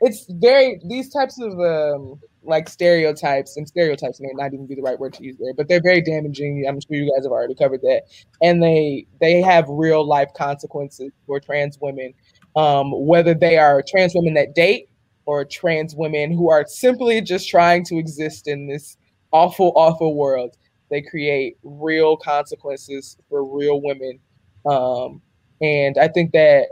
it's 0.00 0.26
very 0.30 0.80
these 0.86 1.10
types 1.10 1.40
of 1.40 1.58
um 1.60 2.20
like 2.44 2.68
stereotypes 2.68 3.56
and 3.56 3.66
stereotypes 3.68 4.20
may 4.20 4.30
not 4.32 4.54
even 4.54 4.66
be 4.66 4.74
the 4.74 4.82
right 4.82 4.98
word 4.98 5.12
to 5.12 5.24
use 5.24 5.36
there, 5.38 5.52
but 5.52 5.68
they're 5.68 5.82
very 5.82 6.00
damaging. 6.00 6.64
I'm 6.66 6.80
sure 6.80 6.96
you 6.96 7.12
guys 7.12 7.24
have 7.24 7.32
already 7.32 7.56
covered 7.56 7.82
that. 7.82 8.02
And 8.40 8.62
they 8.62 9.06
they 9.20 9.42
have 9.42 9.66
real 9.68 10.06
life 10.06 10.28
consequences 10.34 11.10
for 11.26 11.40
trans 11.40 11.78
women, 11.80 12.14
um, 12.58 12.90
whether 13.06 13.34
they 13.34 13.56
are 13.56 13.82
trans 13.86 14.14
women 14.14 14.34
that 14.34 14.54
date 14.54 14.88
or 15.26 15.44
trans 15.44 15.94
women 15.94 16.32
who 16.32 16.50
are 16.50 16.64
simply 16.66 17.20
just 17.20 17.48
trying 17.48 17.84
to 17.84 17.98
exist 17.98 18.48
in 18.48 18.66
this 18.66 18.96
awful, 19.32 19.72
awful 19.76 20.14
world. 20.14 20.56
They 20.90 21.02
create 21.02 21.56
real 21.62 22.16
consequences 22.16 23.16
for 23.28 23.44
real 23.44 23.80
women. 23.80 24.18
Um, 24.66 25.22
and 25.60 25.98
I 25.98 26.08
think 26.08 26.32
that 26.32 26.66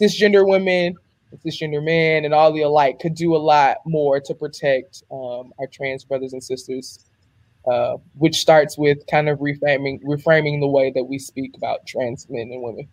cisgender 0.00 0.48
women 0.48 0.96
cisgender 1.38 1.82
men 1.82 2.24
and 2.24 2.34
all 2.34 2.52
the 2.52 2.62
alike 2.62 2.98
could 2.98 3.14
do 3.14 3.36
a 3.36 3.38
lot 3.38 3.76
more 3.86 4.20
to 4.20 4.34
protect 4.34 5.04
um, 5.12 5.52
our 5.60 5.66
trans 5.72 6.04
brothers 6.04 6.32
and 6.32 6.42
sisters, 6.42 7.06
uh, 7.70 7.96
which 8.14 8.36
starts 8.36 8.76
with 8.76 8.98
kind 9.08 9.28
of 9.28 9.38
reframing 9.38 10.02
reframing 10.02 10.60
the 10.60 10.66
way 10.66 10.90
that 10.90 11.04
we 11.04 11.18
speak 11.18 11.52
about 11.56 11.86
trans 11.86 12.26
men 12.28 12.50
and 12.52 12.62
women. 12.62 12.88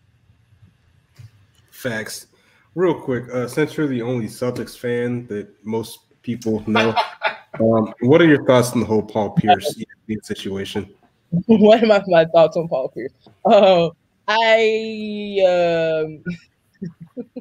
Facts. 1.78 2.26
Real 2.74 2.99
quick, 2.99 3.26
uh, 3.32 3.48
since 3.48 3.78
you're 3.78 3.86
the 3.86 4.02
only 4.02 4.26
Celtics 4.26 4.76
fan 4.76 5.28
that 5.28 5.48
most 5.64 5.99
people 6.24 6.64
know, 6.68 6.95
um, 7.60 7.94
what 7.99 8.20
are 8.20 8.26
your 8.26 8.44
thoughts 8.45 8.72
on 8.72 8.80
the 8.80 8.86
whole 8.86 9.04
Paul 9.04 9.30
Pierce 9.30 9.76
situation? 10.24 10.91
what 11.45 11.84
are 11.84 11.86
my, 11.86 12.04
my 12.08 12.26
thoughts 12.26 12.58
on 12.58 12.68
Paul 12.68 12.90
Pierce? 12.90 13.14
Uh, 13.45 13.90
I 14.28 15.40
um, 15.48 16.24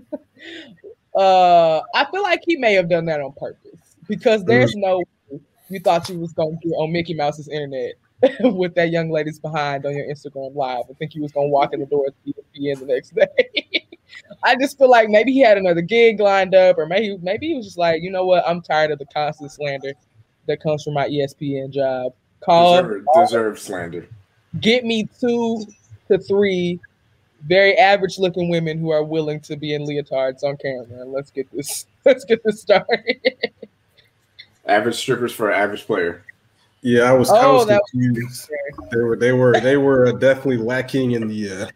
uh, 1.16 1.80
I 1.94 2.06
feel 2.10 2.22
like 2.22 2.42
he 2.44 2.56
may 2.56 2.74
have 2.74 2.90
done 2.90 3.06
that 3.06 3.22
on 3.22 3.32
purpose 3.32 3.96
because 4.06 4.44
there's 4.44 4.76
no 4.76 5.02
you 5.70 5.80
thought 5.80 6.10
you 6.10 6.18
was 6.18 6.34
going 6.34 6.58
to 6.60 6.68
get 6.68 6.74
on 6.74 6.92
Mickey 6.92 7.14
Mouse's 7.14 7.48
internet 7.48 7.94
with 8.40 8.74
that 8.74 8.90
young 8.90 9.10
lady's 9.10 9.38
behind 9.38 9.86
on 9.86 9.96
your 9.96 10.04
Instagram 10.06 10.54
live. 10.54 10.84
I 10.90 10.92
think 10.92 11.12
he 11.14 11.20
was 11.20 11.32
going 11.32 11.46
to 11.46 11.50
walk 11.50 11.72
in 11.72 11.80
the 11.80 11.86
door 11.86 12.04
at 12.06 12.14
ESPN 12.26 12.80
the 12.80 12.86
next 12.86 13.14
day. 13.14 13.85
I 14.42 14.56
just 14.56 14.78
feel 14.78 14.90
like 14.90 15.08
maybe 15.08 15.32
he 15.32 15.40
had 15.40 15.58
another 15.58 15.80
gig 15.82 16.20
lined 16.20 16.54
up, 16.54 16.78
or 16.78 16.86
maybe 16.86 17.16
maybe 17.22 17.48
he 17.48 17.54
was 17.56 17.66
just 17.66 17.78
like, 17.78 18.02
you 18.02 18.10
know 18.10 18.24
what, 18.24 18.46
I'm 18.46 18.60
tired 18.62 18.90
of 18.90 18.98
the 18.98 19.06
constant 19.06 19.50
slander 19.52 19.92
that 20.46 20.60
comes 20.62 20.82
from 20.84 20.94
my 20.94 21.08
ESPN 21.08 21.70
job. 21.70 22.12
Call 22.44 22.82
Deserved, 22.82 23.06
deserved 23.14 23.58
slander. 23.58 24.08
get 24.60 24.84
me 24.84 25.08
two 25.20 25.64
to 26.08 26.18
three 26.18 26.78
very 27.46 27.76
average 27.76 28.18
looking 28.18 28.48
women 28.48 28.78
who 28.78 28.90
are 28.90 29.02
willing 29.04 29.40
to 29.40 29.56
be 29.56 29.74
in 29.74 29.82
leotards 29.84 30.42
on 30.42 30.56
camera 30.56 31.04
let's 31.04 31.30
get 31.30 31.50
this 31.52 31.86
let's 32.04 32.24
get 32.24 32.42
this 32.44 32.60
started. 32.62 33.20
Average 34.66 34.96
strippers 34.96 35.32
for 35.32 35.50
an 35.50 35.60
average 35.60 35.86
player. 35.86 36.24
Yeah, 36.82 37.02
I 37.02 37.12
was. 37.12 37.30
I 37.30 37.44
Oh, 37.44 37.54
was 37.54 37.66
that 37.66 37.82
was. 37.94 38.48
They 38.90 38.98
were. 38.98 39.16
They 39.16 39.32
were. 39.32 39.60
They 39.60 39.76
were 39.76 40.12
definitely 40.12 40.58
lacking 40.58 41.12
in 41.12 41.26
the 41.28 41.50
uh, 41.50 41.66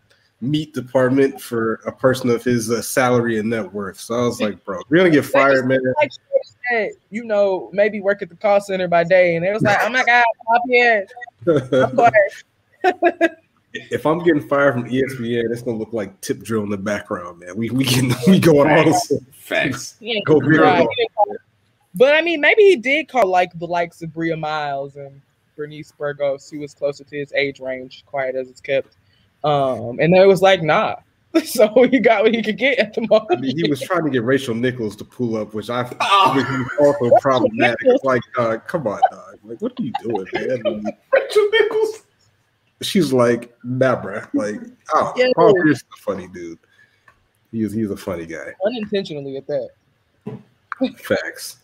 meat 0.40 0.72
department 0.72 1.40
for 1.40 1.74
a 1.86 1.92
person 1.92 2.30
of 2.30 2.42
his 2.42 2.70
uh, 2.70 2.80
salary 2.80 3.38
and 3.38 3.50
net 3.50 3.70
worth. 3.72 4.00
So 4.00 4.14
I 4.14 4.22
was 4.22 4.40
like, 4.40 4.62
bro, 4.64 4.80
we're 4.88 4.98
gonna 4.98 5.10
get 5.10 5.24
fired, 5.24 5.66
man. 5.66 5.80
like 6.00 6.10
said, 6.70 6.90
you 7.10 7.24
know, 7.24 7.70
maybe 7.72 8.00
work 8.00 8.22
at 8.22 8.28
the 8.28 8.36
call 8.36 8.60
center 8.60 8.88
by 8.88 9.04
day, 9.04 9.36
and 9.36 9.44
it 9.44 9.52
was 9.52 9.62
like, 9.62 9.78
oh 9.82 9.88
my 9.90 10.04
god, 10.04 10.24
pop 10.46 10.62
here. 10.66 11.06
Of 11.46 11.96
course. 11.96 12.44
if 13.72 14.06
I'm 14.06 14.18
getting 14.20 14.46
fired 14.46 14.74
from 14.74 14.84
ESPN, 14.88 15.50
it's 15.50 15.62
gonna 15.62 15.78
look 15.78 15.92
like 15.92 16.18
tip 16.20 16.42
drill 16.42 16.62
in 16.62 16.70
the 16.70 16.78
background, 16.78 17.40
man. 17.40 17.56
We 17.56 17.70
we 17.70 17.84
can 17.84 18.12
we 18.26 18.38
going 18.38 18.70
on. 18.70 18.94
Facts. 19.32 19.96
He 20.00 20.12
ain't 20.16 20.26
Go 20.26 20.40
call- 20.40 20.48
right, 20.48 20.80
low. 20.80 20.88
he 20.88 20.96
didn't 20.96 21.14
call- 21.14 21.36
But 21.94 22.14
I 22.14 22.22
mean, 22.22 22.40
maybe 22.40 22.62
he 22.62 22.76
did 22.76 23.08
call 23.08 23.26
like 23.26 23.56
the 23.58 23.66
likes 23.66 24.02
of 24.02 24.12
Bria 24.12 24.36
Myles 24.36 24.96
and 24.96 25.20
Bernice 25.56 25.92
Burgos, 25.92 26.48
who 26.48 26.60
was 26.60 26.74
closer 26.74 27.04
to 27.04 27.16
his 27.16 27.32
age 27.34 27.60
range, 27.60 28.04
quiet 28.06 28.34
as 28.34 28.48
it's 28.48 28.60
kept. 28.60 28.96
Um, 29.44 29.98
and 30.00 30.12
they 30.14 30.26
was 30.26 30.42
like, 30.42 30.62
nah. 30.62 30.96
So 31.44 31.84
he 31.84 32.00
got 32.00 32.24
what 32.24 32.34
he 32.34 32.42
could 32.42 32.58
get 32.58 32.80
at 32.80 32.92
the 32.94 33.02
moment. 33.02 33.30
I 33.30 33.36
mean, 33.36 33.56
he 33.56 33.68
was 33.70 33.80
trying 33.80 34.02
to 34.04 34.10
get 34.10 34.24
Rachel 34.24 34.52
Nichols 34.54 34.96
to 34.96 35.04
pull 35.04 35.36
up, 35.36 35.54
which 35.54 35.70
I 35.70 35.88
Oh. 36.00 36.32
think 36.34 36.48
was 36.48 36.96
also 37.04 37.16
problematic. 37.20 37.78
It's 37.82 38.02
like, 38.02 38.22
uh, 38.36 38.56
come 38.66 38.88
on, 38.88 39.00
dog. 39.12 39.38
Like, 39.44 39.62
what 39.62 39.72
are 39.78 39.82
you 39.84 39.92
doing, 40.02 40.26
man? 40.32 40.50
I 40.66 40.70
mean, 40.70 40.84
Rachel 41.14 41.48
Nichols. 41.52 42.02
she's 42.82 43.12
like, 43.12 43.54
nah, 43.62 44.02
bruh. 44.02 44.28
Like, 44.34 44.60
oh, 44.92 45.12
Yeah. 45.16 45.28
Paul 45.36 45.54
Pierce 45.62 45.78
is 45.78 45.84
a 45.96 46.02
funny 46.02 46.26
dude. 46.26 46.58
He's 47.52 47.72
he's 47.72 47.90
a 47.92 47.96
funny 47.96 48.26
guy. 48.26 48.52
Unintentionally 48.66 49.36
at 49.36 49.46
that. 49.46 49.68
Facts. 50.98 51.58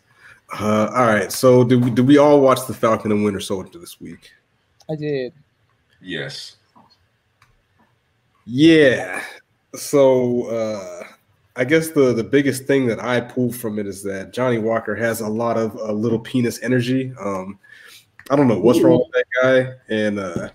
Uh, 0.60 0.90
all 0.94 1.06
right. 1.06 1.32
So, 1.32 1.64
did 1.64 1.84
we, 1.84 1.90
did 1.90 2.06
we 2.06 2.18
all 2.18 2.40
watch 2.40 2.66
the 2.68 2.74
Falcon 2.74 3.10
and 3.10 3.24
Winter 3.24 3.40
Soldier 3.40 3.78
this 3.80 4.00
week? 4.00 4.30
I 4.90 4.94
did. 4.94 5.32
Yes. 6.00 6.56
Yeah. 8.46 9.22
So, 9.74 10.46
uh, 10.46 11.04
I 11.56 11.64
guess 11.64 11.88
the 11.88 12.12
the 12.12 12.24
biggest 12.24 12.64
thing 12.64 12.86
that 12.86 13.02
I 13.02 13.20
pulled 13.20 13.56
from 13.56 13.78
it 13.78 13.86
is 13.86 14.02
that 14.04 14.32
Johnny 14.32 14.58
Walker 14.58 14.94
has 14.94 15.20
a 15.20 15.28
lot 15.28 15.56
of 15.56 15.74
uh, 15.76 15.92
little 15.92 16.18
penis 16.18 16.62
energy. 16.62 17.12
Um, 17.18 17.58
I 18.30 18.36
don't 18.36 18.46
know 18.46 18.58
what's 18.58 18.80
wrong 18.80 18.98
with 18.98 19.12
that 19.12 19.24
guy, 19.42 19.94
and 19.94 20.18
uh, 20.18 20.50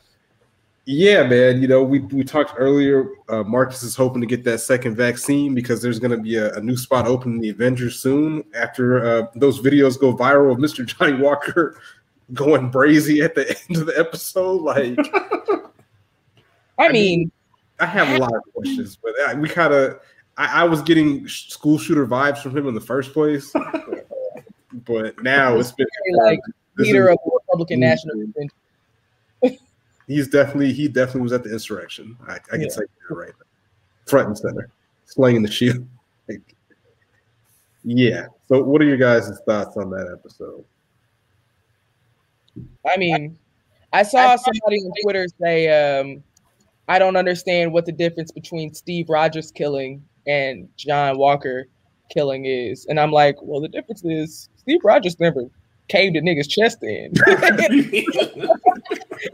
yeah, 0.85 1.23
man. 1.23 1.59
You 1.61 1.67
know, 1.67 1.81
we 1.81 1.99
we 1.99 2.23
talked 2.23 2.53
earlier. 2.55 3.09
Uh, 3.29 3.43
Marcus 3.43 3.81
is 3.81 3.95
hoping 3.95 4.21
to 4.21 4.27
get 4.27 4.43
that 4.43 4.59
second 4.59 4.95
vaccine 4.95 5.55
because 5.55 5.81
there's 5.81 5.99
going 5.99 6.11
to 6.11 6.17
be 6.17 6.35
a, 6.35 6.53
a 6.53 6.61
new 6.61 6.77
spot 6.77 7.07
open 7.07 7.33
in 7.33 7.39
the 7.39 7.49
Avengers 7.49 7.99
soon. 7.99 8.43
After 8.55 9.03
uh, 9.03 9.27
those 9.35 9.59
videos 9.59 9.99
go 9.99 10.15
viral 10.15 10.51
of 10.51 10.59
Mister 10.59 10.85
Johnny 10.85 11.13
Walker 11.13 11.79
going 12.33 12.71
brazy 12.71 13.23
at 13.23 13.33
the 13.33 13.49
end 13.69 13.77
of 13.77 13.87
the 13.87 13.97
episode, 13.97 14.61
like. 14.61 14.97
I, 16.77 16.87
I 16.87 16.91
mean, 16.91 17.19
mean, 17.19 17.31
I 17.81 17.85
have 17.87 18.09
a 18.09 18.17
lot 18.19 18.33
of 18.35 18.41
questions, 18.53 18.97
but 19.01 19.13
I, 19.27 19.33
we 19.33 19.49
kind 19.49 19.73
of, 19.73 19.99
I, 20.37 20.61
I 20.61 20.63
was 20.63 20.81
getting 20.81 21.27
school 21.27 21.77
shooter 21.77 22.05
vibes 22.07 22.37
from 22.41 22.55
him 22.55 22.67
in 22.67 22.73
the 22.75 22.81
first 22.81 23.11
place, 23.13 23.51
but 24.87 25.21
now 25.23 25.57
it's 25.57 25.71
been 25.73 25.87
like 26.17 26.39
leader 26.77 27.09
is- 27.09 27.13
of 27.13 27.19
the 27.25 27.31
Republican 27.47 27.77
Mhm. 27.79 27.81
National 27.81 28.15
Convention. 28.21 29.65
he's 30.07 30.27
definitely 30.27 30.73
he 30.73 30.87
definitely 30.87 31.21
was 31.21 31.33
at 31.33 31.43
the 31.43 31.51
insurrection. 31.51 32.15
I, 32.27 32.35
I 32.35 32.39
can 32.39 32.61
Yeah. 32.61 32.69
say 32.69 32.81
that 33.09 33.15
right 33.15 33.33
front 34.05 34.27
and 34.29 34.37
center, 34.37 34.69
slinging 35.05 35.41
the 35.41 35.51
shield. 35.51 35.87
Like, 36.29 36.41
yeah. 37.83 38.27
So, 38.47 38.61
what 38.63 38.81
are 38.81 38.85
your 38.85 38.97
guys' 38.97 39.31
thoughts 39.45 39.75
on 39.77 39.89
that 39.91 40.07
episode? 40.11 40.63
I 42.85 42.97
mean, 42.97 43.37
I 43.93 44.03
saw 44.03 44.35
somebody 44.35 44.77
on 44.81 44.91
Twitter 45.03 45.25
say, 45.41 45.99
um, 45.99 46.23
I 46.87 46.99
don't 46.99 47.15
understand 47.15 47.71
what 47.73 47.85
the 47.85 47.91
difference 47.91 48.31
between 48.31 48.73
Steve 48.73 49.09
Rogers 49.09 49.51
killing 49.51 50.03
and 50.27 50.67
John 50.77 51.17
Walker 51.17 51.67
killing 52.11 52.45
is. 52.45 52.85
And 52.87 52.99
I'm 52.99 53.11
like, 53.11 53.35
well, 53.41 53.61
the 53.61 53.67
difference 53.69 54.03
is 54.03 54.49
Steve 54.57 54.81
Rogers 54.83 55.19
never 55.19 55.45
caved 55.87 56.15
a 56.15 56.21
nigga's 56.21 56.47
chest 56.47 56.77
in 56.83 57.11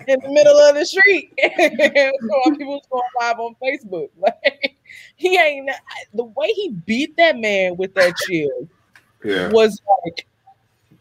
in 0.08 0.20
the 0.22 0.30
middle 0.30 0.58
of 0.58 0.76
the 0.76 0.86
street. 0.86 1.32
so 1.42 2.52
people 2.56 2.74
was 2.74 2.88
going 2.90 3.04
live 3.22 3.40
on 3.40 3.56
Facebook. 3.64 4.10
Like 4.18 4.78
he 5.16 5.38
ain't 5.38 5.70
the 6.14 6.24
way 6.24 6.48
he 6.54 6.70
beat 6.86 7.16
that 7.18 7.38
man 7.38 7.78
with 7.78 7.94
that 7.96 8.14
shield 8.26 8.70
Yeah. 9.24 9.50
was 9.50 9.82
like 10.06 10.26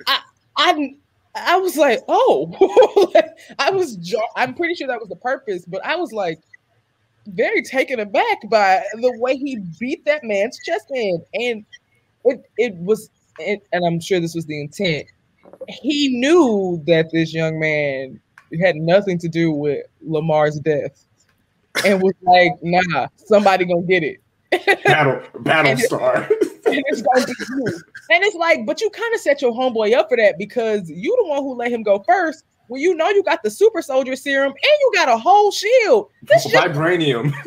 I 0.07 0.21
I 0.57 0.95
I 1.37 1.59
was 1.59 1.77
like, 1.77 2.01
oh, 2.09 3.13
I 3.59 3.71
was 3.71 3.97
jaw- 3.97 4.29
I'm 4.37 4.55
pretty 4.55 4.75
sure 4.75 4.89
that 4.89 4.99
was 5.01 5.09
the 5.09 5.17
purpose, 5.17 5.65
but 5.67 5.85
I 5.85 5.97
was 5.97 6.13
like 6.13 6.39
very 7.29 7.63
taken 7.63 8.01
aback 8.01 8.39
by 8.49 8.83
the 8.95 9.13
way 9.19 9.37
he 9.37 9.59
beat 9.79 10.05
that 10.05 10.25
man's 10.25 10.59
chest 10.65 10.87
in, 10.91 11.23
and 11.35 11.65
it 12.25 12.45
it 12.57 12.75
was, 12.77 13.11
it, 13.39 13.67
and 13.73 13.85
I'm 13.85 14.01
sure 14.01 14.21
this 14.21 14.35
was 14.35 14.47
the 14.47 14.61
intent. 14.61 15.07
He 15.69 16.19
knew 16.21 16.83
that 16.87 17.11
this 17.13 17.35
young 17.35 17.59
man 17.59 18.21
had 18.61 18.77
nothing 18.77 19.19
to 19.19 19.29
do 19.29 19.53
with 19.53 19.85
Lamar's 20.03 20.59
death, 20.61 21.05
and 21.85 22.03
was 22.03 22.15
like, 22.23 22.53
nah, 22.63 23.09
somebody 23.17 23.65
gonna 23.65 23.83
get 23.83 24.03
it. 24.03 24.21
Battle 24.85 25.21
Battlestar. 25.43 26.31
And 26.67 26.85
it's 26.87 27.03
gonna 27.03 27.27
be 27.27 27.33
you. 27.49 27.67
And 28.11 28.25
it's 28.25 28.37
like, 28.37 28.67
but 28.67 28.81
you 28.81 28.91
kind 28.91 29.15
of 29.15 29.21
set 29.21 29.43
your 29.43 29.53
homeboy 29.53 29.95
up 29.95 30.09
for 30.09 30.17
that 30.17 30.39
because 30.39 30.89
you 30.89 31.17
the 31.23 31.29
one 31.29 31.43
who 31.43 31.55
let 31.55 31.71
him 31.71 31.83
go 31.83 32.03
first. 32.07 32.45
When 32.69 32.81
you 32.81 32.95
know 32.95 33.09
you 33.11 33.23
got 33.23 33.45
the 33.45 33.51
super 33.51 33.81
soldier 33.81 34.17
serum 34.17 34.51
and 34.51 34.59
you 34.81 34.93
got 34.95 35.09
a 35.09 35.17
whole 35.17 35.53
shield. 35.53 36.11
This 36.23 36.43
just 36.45 36.55
Vibranium. 36.55 37.33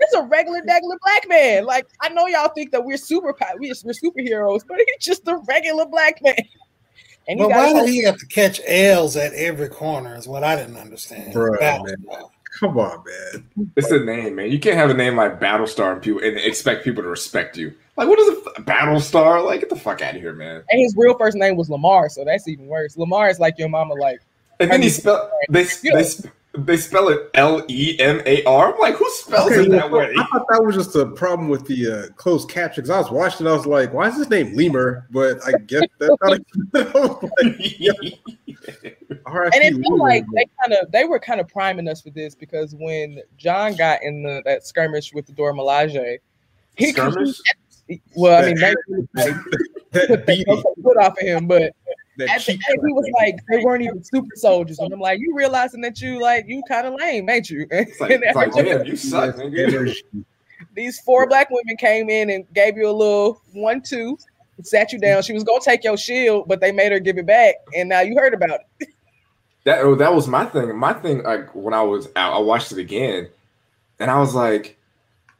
it's 0.00 0.14
a 0.14 0.22
regular 0.22 0.60
degular 0.60 0.98
black 1.02 1.28
man. 1.28 1.64
Like 1.64 1.86
I 2.00 2.08
know 2.08 2.26
y'all 2.26 2.50
think 2.54 2.72
that 2.72 2.84
we're 2.84 2.96
super 2.96 3.34
we're, 3.58 3.72
we're 3.84 3.92
superheroes, 3.92 4.62
but 4.66 4.78
he's 4.78 5.04
just 5.04 5.28
a 5.28 5.36
regular 5.48 5.86
black 5.86 6.20
man. 6.22 6.34
And 7.28 7.38
But 7.38 7.50
why 7.50 7.72
did 7.72 7.88
he 7.88 8.04
have 8.04 8.18
to 8.18 8.26
catch 8.26 8.60
L's 8.66 9.16
at 9.16 9.32
every 9.34 9.68
corner? 9.68 10.14
Is 10.16 10.28
what 10.28 10.44
I 10.44 10.56
didn't 10.56 10.76
understand. 10.76 11.34
Bruh, 11.34 11.58
Battlestar. 11.58 12.30
Come 12.60 12.78
on, 12.78 13.04
man. 13.04 13.68
It's 13.76 13.90
a 13.90 13.98
name, 13.98 14.36
man. 14.36 14.50
You 14.50 14.58
can't 14.58 14.76
have 14.76 14.88
a 14.90 14.94
name 14.94 15.16
like 15.16 15.38
Battlestar 15.40 15.92
and 15.92 16.00
people 16.02 16.22
and 16.22 16.36
expect 16.38 16.84
people 16.84 17.02
to 17.02 17.08
respect 17.08 17.56
you. 17.56 17.74
Like, 17.96 18.08
what 18.08 18.18
is 18.18 18.28
a 18.28 18.60
Battlestar? 18.62 19.44
Like, 19.44 19.60
get 19.60 19.68
the 19.70 19.76
fuck 19.76 20.00
out 20.02 20.14
of 20.14 20.20
here, 20.20 20.32
man. 20.32 20.62
and 20.70 20.80
his 20.80 20.94
real 20.96 21.16
first 21.18 21.36
name 21.36 21.56
was 21.56 21.68
Lamar, 21.70 22.08
so 22.08 22.24
that's 22.24 22.46
even 22.48 22.66
worse. 22.66 22.96
Lamar 22.96 23.28
is 23.30 23.38
like 23.40 23.58
your 23.58 23.68
mama, 23.68 23.94
like 23.94 24.20
And 24.60 24.70
then 24.70 24.82
he 24.82 24.88
spell 24.88 25.30
they 25.50 25.66
Yeah. 25.82 25.96
they, 25.96 26.04
sp- 26.04 26.32
they 26.58 26.76
spell 26.76 27.08
it 27.08 27.30
L 27.34 27.64
E 27.68 27.96
M 27.98 28.20
A 28.26 28.42
R. 28.44 28.72
I'm 28.72 28.78
like, 28.80 28.94
who 28.94 29.08
spells 29.10 29.52
Okay, 29.52 29.62
it 29.62 29.70
that 29.70 29.90
well, 29.90 30.00
way? 30.02 30.14
I 30.16 30.26
thought 30.26 30.46
that 30.50 30.62
was 30.62 30.74
just 30.74 30.94
a 30.96 31.06
problem 31.06 31.48
with 31.48 31.66
the 31.66 31.90
uh, 31.90 32.06
closed 32.16 32.48
caption 32.48 32.82
because 32.82 32.90
I 32.90 32.98
was 32.98 33.10
watching. 33.10 33.46
I 33.46 33.52
was 33.52 33.66
like, 33.66 33.92
"Why 33.92 34.08
is 34.08 34.16
his 34.16 34.30
name 34.30 34.54
Lemur?" 34.54 35.06
But 35.10 35.38
I 35.46 35.52
guess 35.66 35.82
that's 35.98 36.14
not. 36.22 36.32
A, 36.32 36.44
I 36.74 37.00
was 37.00 37.30
like, 37.42 38.20
R.I.P. 39.26 39.56
and 39.56 39.64
it 39.64 39.82
felt 39.82 39.98
like 40.00 40.24
they 40.34 40.46
kind 40.64 40.80
of 40.80 40.90
they 40.90 41.04
were 41.04 41.18
kind 41.18 41.40
of 41.40 41.48
priming 41.48 41.88
us 41.88 42.02
for 42.02 42.10
this 42.10 42.34
because 42.34 42.74
when 42.74 43.20
John 43.36 43.74
got 43.74 44.02
in 44.02 44.22
the 44.22 44.42
that 44.44 44.66
skirmish 44.66 45.12
with 45.12 45.26
the 45.26 45.32
Dora 45.32 45.52
Milaje, 45.52 46.18
he 46.76 46.92
Skirmish? 46.92 47.40
well, 48.14 48.42
I 48.42 48.46
mean, 48.46 48.56
they 48.60 48.74
like, 49.14 49.36
that 49.92 50.06
took 50.08 50.26
beat, 50.26 50.46
the 50.46 50.74
foot 50.82 50.96
off 50.96 51.12
of 51.12 51.26
him, 51.26 51.46
but 51.46 51.74
that 51.85 51.85
at 52.20 52.44
the 52.44 52.52
end 52.52 52.62
he 52.86 52.92
was 52.92 53.08
like, 53.20 53.38
they 53.48 53.64
weren't 53.64 53.82
even 53.82 54.02
super 54.02 54.34
soldiers, 54.36 54.78
and 54.78 54.92
I'm 54.92 55.00
like, 55.00 55.20
you 55.20 55.34
realizing 55.34 55.80
that 55.82 56.00
you 56.00 56.20
like 56.20 56.46
you 56.48 56.62
kind 56.68 56.86
of 56.86 56.94
lame, 56.94 57.28
ain't 57.28 57.50
you? 57.50 57.66
It's 57.70 58.00
like, 58.00 58.10
it's 58.12 58.36
like 58.36 58.52
damn, 58.52 58.84
you 58.86 58.96
suck, 58.96 59.36
nigga. 59.36 59.94
These 60.74 61.00
four 61.00 61.26
black 61.26 61.50
women 61.50 61.76
came 61.76 62.08
in 62.10 62.30
and 62.30 62.44
gave 62.54 62.76
you 62.76 62.88
a 62.88 62.92
little 62.92 63.40
one 63.52 63.82
two, 63.82 64.18
sat 64.62 64.92
you 64.92 64.98
down. 64.98 65.22
She 65.22 65.32
was 65.32 65.44
gonna 65.44 65.60
take 65.60 65.84
your 65.84 65.96
shield, 65.96 66.48
but 66.48 66.60
they 66.60 66.72
made 66.72 66.92
her 66.92 67.00
give 67.00 67.18
it 67.18 67.26
back, 67.26 67.56
and 67.76 67.88
now 67.88 68.00
you 68.00 68.16
heard 68.16 68.34
about 68.34 68.60
it. 68.78 68.88
That 69.64 69.80
oh, 69.80 69.94
that 69.96 70.14
was 70.14 70.28
my 70.28 70.46
thing. 70.46 70.76
My 70.76 70.92
thing, 70.92 71.22
like 71.22 71.54
when 71.54 71.74
I 71.74 71.82
was 71.82 72.08
out, 72.16 72.32
I 72.32 72.38
watched 72.38 72.72
it 72.72 72.78
again, 72.78 73.28
and 73.98 74.10
I 74.10 74.18
was 74.18 74.34
like, 74.34 74.78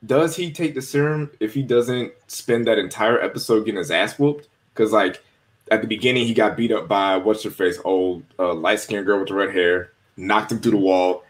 does 0.04 0.36
he 0.36 0.52
take 0.52 0.74
the 0.74 0.82
serum 0.82 1.30
if 1.40 1.54
he 1.54 1.62
doesn't 1.62 2.12
spend 2.26 2.66
that 2.66 2.78
entire 2.78 3.20
episode 3.20 3.60
getting 3.60 3.78
his 3.78 3.90
ass 3.90 4.18
whooped? 4.18 4.48
Because 4.74 4.92
like 4.92 5.22
at 5.70 5.82
the 5.82 5.88
beginning, 5.88 6.26
he 6.26 6.34
got 6.34 6.56
beat 6.56 6.72
up 6.72 6.88
by 6.88 7.16
what's 7.16 7.42
her 7.42 7.50
face, 7.50 7.78
old 7.84 8.22
uh, 8.38 8.54
light 8.54 8.80
skinned 8.80 9.06
girl 9.06 9.18
with 9.18 9.28
the 9.28 9.34
red 9.34 9.54
hair, 9.54 9.92
knocked 10.16 10.52
him 10.52 10.60
through 10.60 10.72
the 10.72 10.76
wall. 10.78 11.24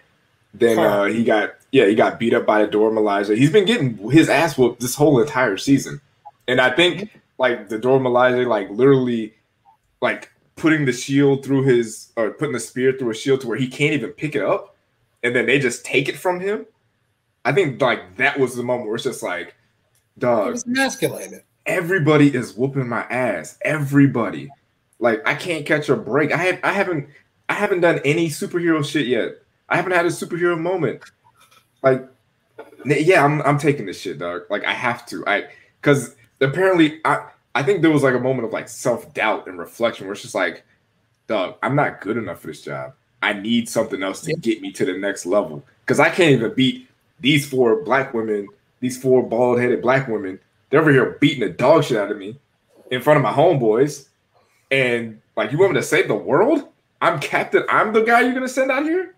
Then 0.54 0.78
uh, 0.78 1.04
he 1.04 1.24
got 1.24 1.56
yeah, 1.72 1.86
he 1.86 1.94
got 1.94 2.18
beat 2.18 2.32
up 2.32 2.46
by 2.46 2.62
the 2.62 2.70
Dora 2.70 2.92
Milaje. 2.92 3.36
He's 3.36 3.52
been 3.52 3.66
getting 3.66 3.96
his 4.10 4.28
ass 4.28 4.56
whooped 4.56 4.80
this 4.80 4.94
whole 4.94 5.20
entire 5.20 5.56
season, 5.56 6.00
and 6.48 6.60
I 6.60 6.74
think 6.74 7.10
like 7.38 7.68
the 7.68 7.78
Dora 7.78 8.00
Milaje 8.00 8.46
like 8.46 8.70
literally 8.70 9.34
like 10.00 10.30
putting 10.56 10.86
the 10.86 10.92
shield 10.92 11.44
through 11.44 11.64
his 11.64 12.10
or 12.16 12.30
putting 12.30 12.54
the 12.54 12.60
spear 12.60 12.92
through 12.98 13.10
a 13.10 13.14
shield 13.14 13.42
to 13.42 13.48
where 13.48 13.58
he 13.58 13.68
can't 13.68 13.92
even 13.92 14.10
pick 14.10 14.34
it 14.34 14.42
up, 14.42 14.76
and 15.22 15.36
then 15.36 15.46
they 15.46 15.58
just 15.58 15.84
take 15.84 16.08
it 16.08 16.16
from 16.16 16.40
him. 16.40 16.66
I 17.44 17.52
think 17.52 17.80
like 17.80 18.16
that 18.16 18.38
was 18.38 18.56
the 18.56 18.62
moment 18.62 18.86
where 18.88 18.96
it's 18.96 19.04
just 19.04 19.22
like, 19.22 19.48
It 19.48 20.20
dog, 20.20 20.52
was 20.52 20.64
emasculated. 20.64 21.42
Everybody 21.66 22.34
is 22.34 22.54
whooping 22.54 22.88
my 22.88 23.02
ass. 23.02 23.58
Everybody. 23.62 24.50
Like 24.98 25.26
I 25.26 25.34
can't 25.34 25.66
catch 25.66 25.88
a 25.88 25.96
break. 25.96 26.32
I 26.32 26.36
have 26.38 26.60
I 26.62 26.72
haven't 26.72 27.08
I 27.48 27.54
haven't 27.54 27.80
done 27.80 28.00
any 28.04 28.28
superhero 28.28 28.84
shit 28.84 29.06
yet. 29.06 29.42
I 29.68 29.76
haven't 29.76 29.92
had 29.92 30.06
a 30.06 30.10
superhero 30.10 30.58
moment. 30.58 31.02
Like 31.82 32.08
yeah, 32.84 33.24
I'm 33.24 33.42
I'm 33.42 33.58
taking 33.58 33.86
this 33.86 34.00
shit, 34.00 34.18
dog. 34.18 34.42
Like 34.48 34.64
I 34.64 34.72
have 34.72 35.04
to. 35.06 35.26
I 35.26 35.48
cuz 35.82 36.14
apparently 36.40 37.00
I 37.04 37.28
I 37.54 37.62
think 37.62 37.82
there 37.82 37.90
was 37.90 38.02
like 38.02 38.14
a 38.14 38.20
moment 38.20 38.46
of 38.46 38.52
like 38.52 38.68
self-doubt 38.68 39.46
and 39.48 39.58
reflection 39.58 40.06
where 40.06 40.12
it's 40.12 40.22
just 40.22 40.34
like 40.34 40.64
dog, 41.26 41.56
I'm 41.62 41.74
not 41.74 42.00
good 42.00 42.16
enough 42.16 42.40
for 42.40 42.46
this 42.46 42.62
job. 42.62 42.94
I 43.22 43.32
need 43.32 43.68
something 43.68 44.02
else 44.02 44.20
to 44.22 44.34
get 44.34 44.60
me 44.62 44.70
to 44.72 44.84
the 44.84 44.96
next 44.96 45.26
level 45.26 45.62
cuz 45.84 46.00
I 46.00 46.08
can't 46.08 46.32
even 46.32 46.54
beat 46.54 46.88
these 47.20 47.48
four 47.48 47.82
black 47.82 48.14
women, 48.14 48.48
these 48.80 49.00
four 49.00 49.22
bald-headed 49.22 49.82
black 49.82 50.08
women 50.08 50.38
they're 50.76 50.82
over 50.82 50.92
here 50.92 51.16
beating 51.22 51.40
the 51.40 51.48
dog 51.48 51.84
shit 51.84 51.96
out 51.96 52.10
of 52.10 52.18
me 52.18 52.38
in 52.90 53.00
front 53.00 53.16
of 53.16 53.22
my 53.22 53.32
homeboys. 53.32 54.08
And 54.70 55.22
like, 55.34 55.50
you 55.50 55.56
want 55.56 55.72
me 55.72 55.80
to 55.80 55.86
save 55.86 56.06
the 56.06 56.14
world? 56.14 56.68
I'm 57.00 57.18
captain. 57.18 57.64
I'm 57.70 57.94
the 57.94 58.02
guy 58.02 58.20
you're 58.20 58.34
gonna 58.34 58.46
send 58.46 58.70
out 58.70 58.82
here? 58.82 59.14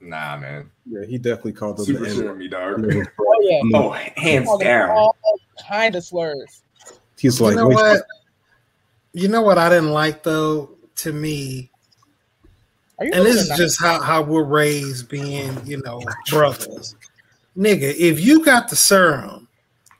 Nah, 0.00 0.36
man. 0.36 0.70
Yeah, 0.84 1.06
he 1.06 1.16
definitely 1.16 1.52
called 1.52 1.78
them 1.78 1.86
Super 1.86 2.04
the 2.04 2.14
shit 2.14 2.36
me, 2.36 2.48
dog. 2.48 2.84
Oh 2.84 3.40
yeah, 3.40 3.60
oh, 3.74 3.88
oh 3.88 3.90
hands 4.16 4.50
down. 4.58 4.90
all 4.90 5.16
kind 5.66 5.96
of 5.96 6.04
slurs. 6.04 6.62
He's 7.18 7.40
like, 7.40 7.52
You 7.52 7.56
know 7.56 7.68
what? 7.68 8.02
You 9.14 9.28
know 9.28 9.40
what 9.40 9.56
I 9.56 9.70
didn't 9.70 9.92
like 9.92 10.22
though. 10.22 10.76
To 10.96 11.12
me, 11.14 11.70
and 12.98 13.12
this 13.12 13.36
is 13.36 13.50
at- 13.50 13.56
just 13.56 13.80
how, 13.80 14.02
how 14.02 14.20
we're 14.20 14.44
raised 14.44 15.08
being, 15.08 15.58
you 15.64 15.80
know, 15.82 16.02
brothers. 16.28 16.94
Nigga, 17.56 17.94
if 17.96 18.20
you 18.20 18.44
got 18.44 18.68
the 18.68 18.76
serum 18.76 19.47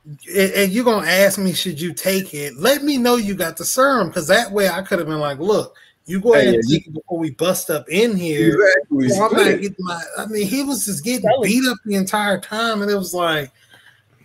and, 0.09 0.53
and 0.53 0.73
you're 0.73 0.85
gonna 0.85 1.07
ask 1.07 1.39
me, 1.39 1.53
should 1.53 1.81
you 1.81 1.93
take 1.93 2.33
it? 2.35 2.57
Let 2.57 2.83
me 2.83 2.97
know 2.97 3.17
you 3.17 3.35
got 3.35 3.57
the 3.57 3.65
serum 3.65 4.09
because 4.09 4.27
that 4.29 4.51
way 4.51 4.69
I 4.69 4.83
could 4.83 4.99
have 4.99 5.09
been 5.09 5.19
like, 5.21 5.39
look, 5.39 5.77
you 6.07 6.21
go 6.21 6.33
Hey, 6.33 6.43
ahead 6.43 6.55
and 6.55 6.69
yeah, 6.69 6.79
take 6.79 6.87
it 6.87 6.95
before 6.95 7.19
we 7.19 7.31
bust 7.33 7.69
up 7.71 7.89
in 7.91 8.17
here. 8.17 8.57
exactly. 8.57 9.09
So 9.11 9.23
I'm 9.25 9.33
not 9.35 9.61
getting 9.61 9.77
my. 9.81 10.03
I 10.17 10.27
mean, 10.27 10.47
he 10.47 10.63
was 10.63 10.87
just 10.87 11.05
getting 11.05 11.29
Tell 11.29 11.43
him. 11.43 11.49
beat 11.51 11.69
up 11.69 11.77
the 11.85 11.97
entire 11.97 12.41
time, 12.41 12.81
and 12.81 12.91
it 12.91 12.97
was 12.97 13.13
like, 13.13 13.51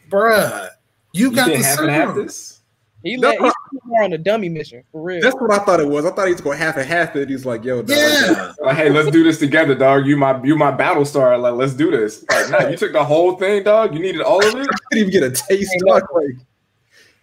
bruh, 0.09 0.69
you, 1.11 1.29
You 1.29 1.35
got 1.35 1.47
the 1.47 1.57
to 1.57 1.63
have 1.63 2.15
serum. 2.15 2.15
this? 2.15 2.61
he 3.03 3.17
No, 3.17 3.29
let 3.29 3.41
he's 3.41 3.53
more 3.85 4.03
on 4.03 4.13
a 4.13 4.17
dummy 4.17 4.49
mission 4.49 4.83
for 4.91 5.01
real. 5.01 5.21
That's 5.21 5.35
what 5.35 5.51
I 5.51 5.59
thought 5.59 5.79
it 5.79 5.87
was. 5.87 6.05
I 6.05 6.11
thought 6.11 6.27
he 6.27 6.33
was 6.33 6.41
going 6.41 6.57
half 6.57 6.77
and 6.77 6.87
half 6.87 7.15
it. 7.15 7.29
He's 7.29 7.45
like, 7.45 7.63
yo, 7.63 7.81
dog, 7.81 7.97
Yeah, 7.97 8.53
Like, 8.61 8.77
hey, 8.77 8.89
let's 8.89 9.11
do 9.11 9.23
this 9.23 9.39
together, 9.39 9.75
dog. 9.75 10.05
You 10.05 10.17
my 10.17 10.41
you 10.43 10.55
my 10.55 10.71
battle 10.71 11.05
star. 11.05 11.37
Like, 11.37 11.53
let's 11.53 11.73
do 11.73 11.91
this. 11.91 12.25
Like, 12.29 12.49
nah, 12.49 12.67
you 12.69 12.77
took 12.77 12.93
the 12.93 13.03
whole 13.03 13.35
thing, 13.37 13.63
dog. 13.63 13.93
You 13.93 13.99
needed 13.99 14.21
all 14.21 14.45
of 14.45 14.55
it. 14.55 14.67
I 14.71 14.77
couldn't 14.89 15.07
even 15.07 15.11
get 15.11 15.23
a 15.23 15.31
taste. 15.31 15.73
Hey, 15.73 15.79
Dog. 15.79 16.03
Like, 16.13 16.35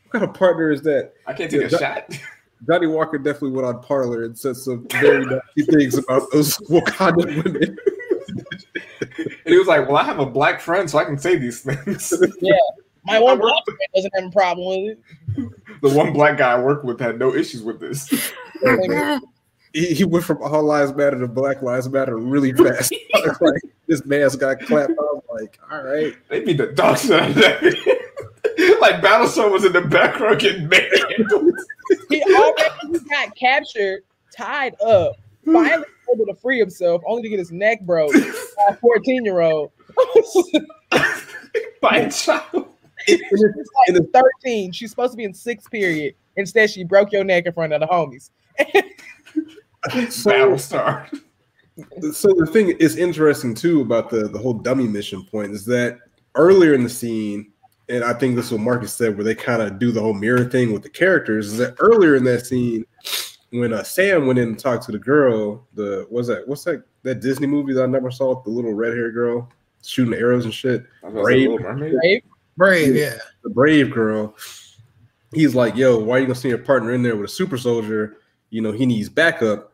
what 0.04 0.12
kind 0.12 0.24
of 0.24 0.34
partner 0.34 0.70
is 0.70 0.82
that? 0.82 1.12
I 1.26 1.32
can't 1.32 1.50
take 1.50 1.60
a 1.62 1.68
Yeah, 1.70 1.78
shot. 1.78 2.18
Johnny 2.68 2.86
Walker 2.86 3.16
definitely 3.16 3.52
went 3.52 3.66
on 3.66 3.82
Parler 3.82 4.24
and 4.24 4.38
said 4.38 4.56
some 4.56 4.86
very 5.00 5.24
nasty 5.24 5.62
things 5.62 5.96
about 5.96 6.30
those 6.30 6.58
Wakanda 6.68 7.42
women. 7.42 7.76
And 9.00 9.54
he 9.54 9.56
was 9.58 9.66
like, 9.66 9.88
"Well, 9.88 9.96
I 9.96 10.04
have 10.04 10.18
a 10.18 10.26
black 10.26 10.60
friend, 10.60 10.88
so 10.88 10.98
I 10.98 11.04
can 11.04 11.18
say 11.18 11.36
these 11.36 11.62
things." 11.62 12.12
My 13.04 13.18
one 13.18 13.38
black 13.38 13.64
friend 13.64 13.78
doesn't 13.94 14.12
have 14.14 14.24
a 14.24 14.30
problem 14.30 14.66
with 14.84 14.98
it. 14.98 15.80
the 15.82 15.90
one 15.90 16.12
black 16.12 16.38
guy 16.38 16.52
I 16.52 16.60
work 16.60 16.84
with 16.84 17.00
had 17.00 17.18
no 17.18 17.34
issues 17.34 17.62
with 17.62 17.80
this. 17.80 18.32
He, 19.72 19.94
he 19.94 20.04
went 20.04 20.24
from 20.24 20.42
All 20.42 20.64
Lives 20.64 20.92
Matter 20.94 21.18
to 21.20 21.28
Black 21.28 21.62
Lives 21.62 21.88
Matter 21.88 22.16
really 22.16 22.52
fast. 22.52 22.92
like, 23.40 23.62
this 23.86 24.04
man's 24.04 24.34
got 24.34 24.58
clapped. 24.60 24.90
I 24.90 24.94
was 24.94 25.22
like, 25.30 25.60
all 25.70 25.82
right. 25.82 26.16
They 26.28 26.40
beat 26.40 26.56
the 26.56 26.66
dog 26.66 26.98
shit 26.98 27.12
out 27.12 27.28
of 27.28 27.34
that. 27.36 27.62
like 28.80 29.00
Battlestar 29.00 29.50
was 29.50 29.64
in 29.64 29.72
the 29.72 29.82
background 29.82 30.40
getting 30.40 30.68
manhandled. 30.68 31.54
He 32.08 32.22
already 32.22 32.98
got 33.08 33.36
captured, 33.36 34.02
tied 34.36 34.74
up, 34.80 35.16
finally 35.44 35.84
able 36.12 36.26
to 36.26 36.34
free 36.34 36.58
himself, 36.58 37.02
only 37.06 37.22
to 37.22 37.28
get 37.28 37.38
his 37.38 37.52
neck 37.52 37.80
broke 37.82 38.12
by 38.12 38.64
a 38.70 38.76
14 38.76 39.24
year 39.24 39.40
old. 39.40 39.70
by 41.80 41.96
a 41.96 42.10
child. 42.10 42.69
It- 43.12 43.20
and 43.30 43.96
it- 43.96 44.02
She's 44.06 44.12
like 44.14 44.24
13. 44.42 44.72
She's 44.72 44.90
supposed 44.90 45.12
to 45.12 45.16
be 45.16 45.24
in 45.24 45.34
sixth 45.34 45.70
period. 45.70 46.14
Instead, 46.36 46.70
she 46.70 46.84
broke 46.84 47.12
your 47.12 47.24
neck 47.24 47.46
in 47.46 47.52
front 47.52 47.72
of 47.72 47.80
the 47.80 47.86
homies. 47.86 48.30
so, 50.10 50.30
Battlestar. 50.30 51.20
so 52.12 52.28
the 52.36 52.46
thing 52.52 52.70
is 52.78 52.96
interesting 52.96 53.54
too 53.54 53.80
about 53.80 54.10
the 54.10 54.28
the 54.28 54.38
whole 54.38 54.52
dummy 54.54 54.86
mission 54.86 55.24
point 55.24 55.52
is 55.52 55.64
that 55.66 55.98
earlier 56.34 56.74
in 56.74 56.82
the 56.82 56.88
scene, 56.90 57.50
and 57.88 58.04
I 58.04 58.12
think 58.12 58.36
this 58.36 58.46
is 58.46 58.52
what 58.52 58.60
Marcus 58.60 58.92
said, 58.92 59.16
where 59.16 59.24
they 59.24 59.34
kind 59.34 59.62
of 59.62 59.78
do 59.78 59.90
the 59.90 60.00
whole 60.00 60.14
mirror 60.14 60.44
thing 60.44 60.72
with 60.72 60.82
the 60.82 60.90
characters, 60.90 61.46
is 61.48 61.58
that 61.58 61.74
earlier 61.78 62.16
in 62.16 62.24
that 62.24 62.46
scene 62.46 62.84
when 63.50 63.72
uh, 63.72 63.82
Sam 63.82 64.26
went 64.26 64.38
in 64.38 64.48
and 64.48 64.58
talked 64.58 64.84
to 64.86 64.92
the 64.92 64.98
girl, 64.98 65.66
the 65.74 66.06
what's 66.08 66.28
that? 66.28 66.46
What's 66.46 66.64
that? 66.64 66.84
That 67.02 67.20
Disney 67.20 67.46
movie 67.46 67.72
that 67.72 67.82
I 67.82 67.86
never 67.86 68.10
saw, 68.10 68.42
the 68.42 68.50
little 68.50 68.74
red 68.74 68.92
hair 68.92 69.10
girl 69.10 69.50
shooting 69.82 70.14
arrows 70.14 70.44
and 70.44 70.52
shit. 70.52 70.84
I 71.02 71.08
was 71.08 71.14
about 71.14 71.22
to 71.22 71.26
say 71.26 71.46
Brave. 71.98 72.22
Little 72.60 72.68
Mermaid. 72.68 72.88
Right? 72.88 72.92
brave, 72.92 72.96
yeah. 72.96 73.18
the 73.42 73.50
brave 73.50 73.90
girl, 73.90 74.36
he's 75.34 75.54
like, 75.54 75.76
"Yo, 75.76 75.98
why 75.98 76.16
are 76.16 76.20
you 76.20 76.26
gonna 76.26 76.34
send 76.34 76.50
your 76.50 76.58
partner 76.58 76.92
in 76.92 77.02
there 77.02 77.16
with 77.16 77.30
a 77.30 77.32
super 77.32 77.56
soldier? 77.56 78.18
You 78.50 78.62
know, 78.62 78.72
he 78.72 78.86
needs 78.86 79.08
backup." 79.08 79.72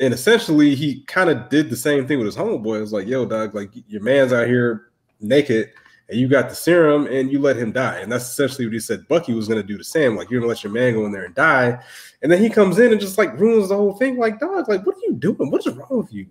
And 0.00 0.12
essentially, 0.12 0.74
he 0.74 1.02
kind 1.02 1.30
of 1.30 1.48
did 1.48 1.70
the 1.70 1.76
same 1.76 2.06
thing 2.06 2.18
with 2.18 2.26
his 2.26 2.36
homeboy. 2.36 2.78
It 2.78 2.82
was 2.82 2.92
like, 2.92 3.06
"Yo, 3.06 3.24
dog, 3.26 3.54
like 3.54 3.70
your 3.86 4.02
man's 4.02 4.32
out 4.32 4.46
here 4.46 4.90
naked, 5.20 5.70
and 6.08 6.18
you 6.18 6.28
got 6.28 6.48
the 6.48 6.54
serum, 6.54 7.06
and 7.06 7.30
you 7.30 7.38
let 7.38 7.56
him 7.56 7.72
die." 7.72 7.98
And 7.98 8.10
that's 8.10 8.28
essentially 8.28 8.66
what 8.66 8.74
he 8.74 8.80
said 8.80 9.06
Bucky 9.08 9.32
was 9.32 9.48
gonna 9.48 9.62
do 9.62 9.78
to 9.78 9.84
Sam. 9.84 10.16
Like, 10.16 10.30
you're 10.30 10.40
gonna 10.40 10.48
let 10.48 10.64
your 10.64 10.72
man 10.72 10.94
go 10.94 11.06
in 11.06 11.12
there 11.12 11.24
and 11.24 11.34
die, 11.34 11.78
and 12.22 12.32
then 12.32 12.42
he 12.42 12.50
comes 12.50 12.78
in 12.78 12.92
and 12.92 13.00
just 13.00 13.18
like 13.18 13.38
ruins 13.38 13.68
the 13.68 13.76
whole 13.76 13.94
thing. 13.94 14.18
Like, 14.18 14.40
dog, 14.40 14.68
like 14.68 14.84
what 14.84 14.96
are 14.96 15.06
you 15.06 15.14
doing? 15.14 15.50
What 15.50 15.66
is 15.66 15.72
wrong 15.72 15.98
with 15.98 16.12
you? 16.12 16.26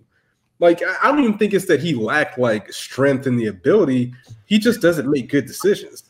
Like, 0.60 0.82
I 0.82 1.08
don't 1.08 1.20
even 1.20 1.38
think 1.38 1.52
it's 1.52 1.66
that 1.66 1.80
he 1.80 1.94
lacked 1.94 2.38
like 2.38 2.72
strength 2.72 3.26
and 3.26 3.38
the 3.38 3.46
ability. 3.46 4.14
He 4.46 4.58
just 4.58 4.80
doesn't 4.80 5.10
make 5.10 5.28
good 5.28 5.46
decisions. 5.46 6.04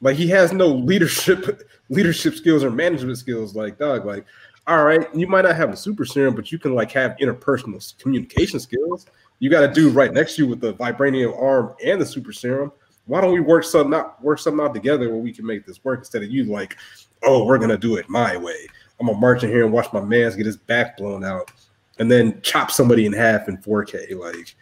Like 0.00 0.16
he 0.16 0.28
has 0.28 0.52
no 0.52 0.68
leadership 0.68 1.68
leadership 1.88 2.34
skills 2.34 2.62
or 2.62 2.70
management 2.70 3.18
skills. 3.18 3.56
Like 3.56 3.78
dog, 3.78 4.04
like 4.04 4.26
all 4.66 4.84
right, 4.84 5.06
you 5.14 5.26
might 5.26 5.44
not 5.44 5.56
have 5.56 5.70
a 5.70 5.76
super 5.76 6.04
serum, 6.04 6.34
but 6.34 6.52
you 6.52 6.58
can 6.58 6.74
like 6.74 6.90
have 6.92 7.16
interpersonal 7.20 7.98
communication 7.98 8.60
skills. 8.60 9.06
You 9.38 9.50
got 9.50 9.64
a 9.64 9.68
dude 9.68 9.94
right 9.94 10.12
next 10.12 10.36
to 10.36 10.42
you 10.42 10.48
with 10.48 10.60
the 10.60 10.74
vibranium 10.74 11.40
arm 11.40 11.74
and 11.84 12.00
the 12.00 12.06
super 12.06 12.32
serum. 12.32 12.72
Why 13.06 13.20
don't 13.20 13.32
we 13.32 13.40
work 13.40 13.64
something 13.64 13.92
out, 13.94 14.22
work 14.22 14.38
something 14.38 14.64
out 14.64 14.74
together 14.74 15.10
where 15.10 15.18
we 15.18 15.32
can 15.32 15.44
make 15.44 15.66
this 15.66 15.84
work 15.84 16.00
instead 16.00 16.22
of 16.22 16.30
you 16.30 16.44
like, 16.44 16.76
oh, 17.22 17.44
we're 17.44 17.58
gonna 17.58 17.76
do 17.76 17.96
it 17.96 18.08
my 18.08 18.36
way. 18.36 18.66
I'm 19.00 19.06
gonna 19.06 19.18
march 19.18 19.42
in 19.42 19.50
here 19.50 19.64
and 19.64 19.72
watch 19.72 19.92
my 19.92 20.00
man's 20.00 20.36
get 20.36 20.46
his 20.46 20.56
back 20.56 20.96
blown 20.96 21.24
out, 21.24 21.50
and 21.98 22.10
then 22.10 22.40
chop 22.42 22.70
somebody 22.70 23.06
in 23.06 23.12
half 23.12 23.48
in 23.48 23.58
4K. 23.58 24.18
Like, 24.18 24.54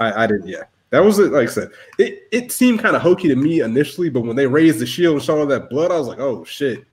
I, 0.00 0.24
I 0.24 0.26
didn't. 0.26 0.46
Yeah, 0.48 0.64
that 0.90 1.04
was 1.04 1.18
it. 1.18 1.32
Like 1.32 1.48
I 1.48 1.52
said, 1.52 1.70
it 1.98 2.28
it 2.32 2.52
seemed 2.52 2.80
kind 2.80 2.96
of 2.96 3.02
hokey 3.02 3.28
to 3.28 3.36
me 3.36 3.60
initially, 3.60 4.10
but 4.10 4.22
when 4.22 4.36
they 4.36 4.46
raised 4.46 4.78
the 4.78 4.86
shield 4.86 5.14
and 5.14 5.22
saw 5.22 5.38
all 5.38 5.46
that 5.46 5.70
blood, 5.70 5.90
I 5.90 5.98
was 5.98 6.08
like, 6.08 6.20
oh 6.20 6.44
shit, 6.44 6.84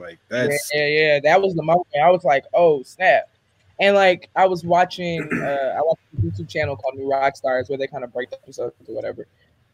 like 0.00 0.18
Yeah, 0.30 0.46
that's 0.46 0.70
yeah, 0.72 0.86
yeah. 0.86 1.20
That 1.22 1.40
was 1.40 1.54
the 1.54 1.62
moment. 1.62 1.86
I 2.02 2.10
was 2.10 2.24
like, 2.24 2.44
oh 2.54 2.82
snap. 2.82 3.24
And 3.78 3.94
like 3.94 4.28
I 4.36 4.46
was 4.46 4.64
watching 4.64 5.22
uh 5.42 5.74
I 5.76 5.80
watched 5.82 6.00
a 6.18 6.22
YouTube 6.22 6.48
channel 6.48 6.76
called 6.76 6.96
New 6.96 7.08
Rockstars 7.08 7.68
where 7.68 7.78
they 7.78 7.86
kind 7.86 8.04
of 8.04 8.12
break 8.12 8.30
the 8.30 8.36
episodes 8.42 8.74
or 8.88 8.94
whatever. 8.94 9.26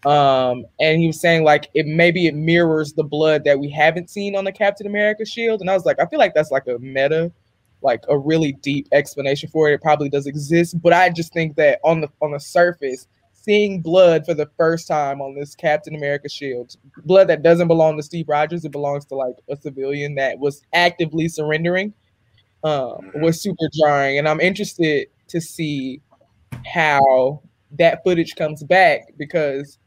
Um, 0.04 0.66
and 0.78 1.00
he 1.00 1.06
was 1.06 1.20
saying 1.20 1.42
like 1.44 1.68
it 1.74 1.86
maybe 1.86 2.26
it 2.26 2.34
mirrors 2.34 2.92
the 2.92 3.04
blood 3.04 3.44
that 3.44 3.58
we 3.58 3.70
haven't 3.70 4.10
seen 4.10 4.36
on 4.36 4.44
the 4.44 4.52
Captain 4.52 4.86
America 4.86 5.24
shield. 5.24 5.60
And 5.60 5.70
I 5.70 5.74
was 5.74 5.84
like, 5.84 5.98
I 6.00 6.06
feel 6.06 6.18
like 6.18 6.34
that's 6.34 6.50
like 6.50 6.66
a 6.66 6.78
meta, 6.78 7.32
like 7.86 8.04
a 8.08 8.18
really 8.18 8.52
deep 8.62 8.88
explanation 8.92 9.48
for 9.48 9.70
it. 9.70 9.74
It 9.74 9.82
probably 9.82 10.10
does 10.10 10.26
exist, 10.26 10.80
but 10.82 10.92
I 10.92 11.08
just 11.08 11.32
think 11.32 11.56
that 11.56 11.80
on 11.84 12.02
the 12.02 12.10
on 12.20 12.32
the 12.32 12.40
surface, 12.40 13.06
seeing 13.32 13.80
blood 13.80 14.26
for 14.26 14.34
the 14.34 14.50
first 14.58 14.88
time 14.88 15.22
on 15.22 15.34
this 15.34 15.54
Captain 15.54 15.94
America 15.94 16.28
shield, 16.28 16.76
blood 17.04 17.28
that 17.28 17.42
doesn't 17.42 17.68
belong 17.68 17.96
to 17.96 18.02
Steve 18.02 18.28
Rogers, 18.28 18.64
it 18.64 18.72
belongs 18.72 19.06
to 19.06 19.14
like 19.14 19.36
a 19.48 19.56
civilian 19.56 20.16
that 20.16 20.38
was 20.38 20.62
actively 20.74 21.28
surrendering, 21.28 21.94
um, 22.64 23.12
was 23.14 23.40
super 23.40 23.68
jarring. 23.72 24.18
And 24.18 24.28
I'm 24.28 24.40
interested 24.40 25.06
to 25.28 25.40
see 25.40 26.02
how 26.66 27.42
that 27.78 28.02
footage 28.04 28.34
comes 28.34 28.62
back 28.64 29.14
because, 29.16 29.78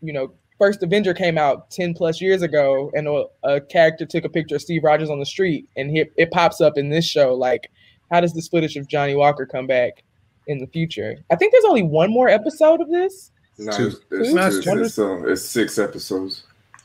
you 0.00 0.12
know, 0.12 0.32
First 0.64 0.82
Avenger 0.82 1.12
came 1.12 1.36
out 1.36 1.70
10 1.72 1.92
plus 1.92 2.22
years 2.22 2.40
ago, 2.40 2.90
and 2.94 3.06
a, 3.06 3.26
a 3.42 3.60
character 3.60 4.06
took 4.06 4.24
a 4.24 4.30
picture 4.30 4.54
of 4.54 4.62
Steve 4.62 4.82
Rogers 4.82 5.10
on 5.10 5.18
the 5.18 5.26
street, 5.26 5.68
and 5.76 5.94
it, 5.94 6.10
it 6.16 6.30
pops 6.30 6.62
up 6.62 6.78
in 6.78 6.88
this 6.88 7.04
show. 7.04 7.34
Like, 7.34 7.70
how 8.10 8.22
does 8.22 8.32
this 8.32 8.48
footage 8.48 8.74
of 8.76 8.88
Johnny 8.88 9.14
Walker 9.14 9.44
come 9.44 9.66
back 9.66 10.02
in 10.46 10.56
the 10.56 10.66
future? 10.68 11.16
I 11.30 11.36
think 11.36 11.52
there's 11.52 11.66
only 11.66 11.82
one 11.82 12.10
more 12.10 12.30
episode 12.30 12.80
of 12.80 12.88
this. 12.88 13.30
No, 13.58 13.72
Two. 13.76 13.86
it's, 13.88 13.96
it's, 14.10 14.32
Two? 14.32 14.38
it's, 14.38 14.66
Wonder- 14.66 14.84
it's, 14.84 14.98
uh, 14.98 15.22
it's 15.26 15.42
six 15.44 15.78
episodes. 15.78 16.44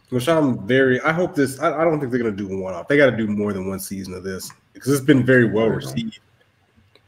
which 0.09 0.27
I'm 0.27 0.67
very. 0.67 0.99
I 0.99 1.13
hope 1.13 1.33
this. 1.33 1.57
I, 1.61 1.79
I 1.79 1.85
don't 1.85 2.01
think 2.01 2.11
they're 2.11 2.21
gonna 2.21 2.35
do 2.35 2.49
one 2.49 2.73
off. 2.73 2.89
They 2.89 2.97
got 2.97 3.09
to 3.11 3.15
do 3.15 3.27
more 3.27 3.53
than 3.53 3.69
one 3.69 3.79
season 3.79 4.13
of 4.13 4.25
this 4.25 4.51
because 4.73 4.91
it's 4.91 5.05
been 5.05 5.25
very 5.25 5.45
well 5.49 5.67
received. 5.69 6.19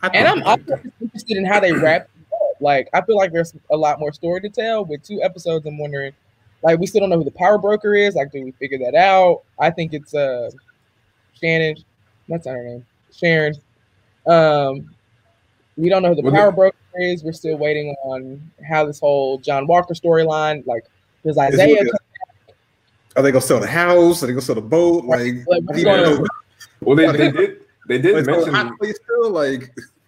I 0.01 0.07
And 0.13 0.25
I'm 0.25 0.41
also 0.43 0.79
interested 1.01 1.35
in 1.35 1.43
how 1.43 1.59
they 1.59 1.73
wrap. 1.73 2.03
it 2.03 2.09
up. 2.33 2.61
Like 2.61 2.87
I 2.93 3.01
feel 3.01 3.17
like 3.17 3.33
there's 3.33 3.53
a 3.71 3.75
lot 3.75 3.99
more 3.99 4.13
story 4.13 4.39
to 4.39 4.49
tell 4.49 4.85
with 4.85 5.03
two 5.03 5.21
episodes. 5.21 5.65
I'm 5.65 5.77
wondering, 5.77 6.13
like 6.63 6.79
we 6.79 6.85
still 6.87 7.01
don't 7.01 7.09
know 7.09 7.17
who 7.17 7.23
the 7.23 7.31
power 7.31 7.57
broker 7.57 7.95
is. 7.95 8.15
Like, 8.15 8.31
do 8.31 8.43
we 8.43 8.51
figure 8.51 8.77
that 8.79 8.95
out? 8.95 9.41
I 9.59 9.69
think 9.69 9.93
it's 9.93 10.13
uh 10.13 10.49
Shannon. 11.39 11.75
That's 12.27 12.45
not 12.45 12.55
her 12.55 12.63
name. 12.63 12.85
Sharon. 13.13 13.55
Um, 14.27 14.93
we 15.77 15.89
don't 15.89 16.03
know 16.03 16.09
who 16.09 16.15
the 16.15 16.21
Well, 16.21 16.33
power 16.33 16.51
broker 16.51 16.75
is. 16.95 17.23
We're 17.23 17.33
still 17.33 17.57
waiting 17.57 17.95
on 18.03 18.51
how 18.67 18.85
this 18.85 18.99
whole 18.99 19.37
John 19.39 19.65
Walker 19.67 19.93
storyline. 19.93 20.65
Like, 20.67 20.85
does 21.23 21.35
Is 21.35 21.37
Isaiah? 21.37 21.77
like 21.79 21.87
a- 21.87 23.19
Are 23.19 23.23
they 23.23 23.31
gonna 23.31 23.41
sell 23.41 23.59
the 23.59 23.67
house? 23.67 24.21
Are 24.23 24.27
they 24.27 24.33
gonna 24.33 24.41
sell 24.41 24.55
the 24.55 24.61
boat? 24.61 25.05
Like, 25.05 25.33
Like, 25.47 25.63
you 25.75 25.83
going 25.83 26.03
know. 26.03 26.25
Well, 26.81 26.95
they, 26.95 27.11
they 27.11 27.31
did 27.31 27.57
they 27.87 27.97
did 27.99 28.15
like, 28.15 28.25
mention 28.25 28.53
hot 28.53 28.73
still 28.81 29.31
like 29.31 29.75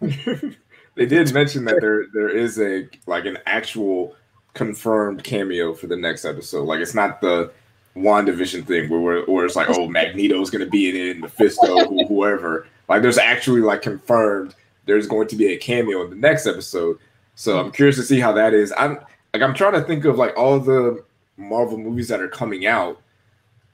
they 0.94 1.06
did 1.06 1.32
mention 1.32 1.64
that 1.64 1.76
there 1.80 2.06
there 2.12 2.28
is 2.28 2.58
a 2.60 2.88
like 3.06 3.24
an 3.26 3.38
actual 3.46 4.14
confirmed 4.54 5.22
cameo 5.24 5.74
for 5.74 5.86
the 5.86 5.96
next 5.96 6.24
episode. 6.24 6.64
Like 6.64 6.80
it's 6.80 6.94
not 6.94 7.20
the 7.20 7.52
WandaVision 7.96 8.66
thing 8.66 8.88
where 8.88 9.00
where, 9.00 9.24
where 9.26 9.44
it's 9.44 9.56
like, 9.56 9.68
oh, 9.70 9.88
Magneto's 9.88 10.50
gonna 10.50 10.66
be 10.66 10.88
in 10.88 10.96
it, 10.96 11.18
Mephisto, 11.18 11.84
who, 11.88 12.06
whoever. 12.06 12.66
Like 12.88 13.02
there's 13.02 13.18
actually 13.18 13.60
like 13.60 13.82
confirmed 13.82 14.54
there's 14.86 15.06
going 15.06 15.28
to 15.28 15.36
be 15.36 15.52
a 15.52 15.56
cameo 15.56 16.02
in 16.04 16.10
the 16.10 16.16
next 16.16 16.46
episode. 16.46 16.98
So 17.34 17.58
I'm 17.58 17.72
curious 17.72 17.96
to 17.96 18.02
see 18.02 18.20
how 18.20 18.32
that 18.32 18.54
is. 18.54 18.72
I'm 18.76 18.98
like 19.32 19.42
I'm 19.42 19.54
trying 19.54 19.72
to 19.74 19.82
think 19.82 20.04
of 20.04 20.16
like 20.16 20.36
all 20.36 20.58
the 20.60 21.04
Marvel 21.36 21.78
movies 21.78 22.08
that 22.08 22.20
are 22.20 22.28
coming 22.28 22.66
out. 22.66 23.00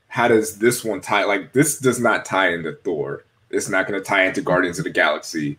How 0.08 0.28
does 0.28 0.58
this 0.58 0.84
one 0.84 1.00
tie? 1.00 1.24
Like 1.24 1.52
this 1.52 1.78
does 1.78 2.00
not 2.00 2.24
tie 2.24 2.52
into 2.52 2.72
Thor. 2.72 3.24
It's 3.50 3.68
not 3.68 3.86
going 3.86 4.00
to 4.00 4.04
tie 4.04 4.26
into 4.26 4.42
Guardians 4.42 4.78
of 4.78 4.84
the 4.84 4.90
Galaxy 4.90 5.58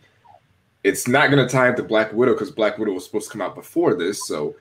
it's 0.84 1.06
not 1.06 1.30
going 1.30 1.46
to 1.46 1.52
tie 1.52 1.68
into 1.68 1.82
Black 1.82 2.12
Widow 2.12 2.32
because 2.32 2.50
Black 2.50 2.78
Widow 2.78 2.92
was 2.92 3.04
supposed 3.04 3.26
to 3.26 3.32
come 3.32 3.40
out 3.40 3.54
before 3.54 3.94
this. 3.94 4.26
So. 4.26 4.56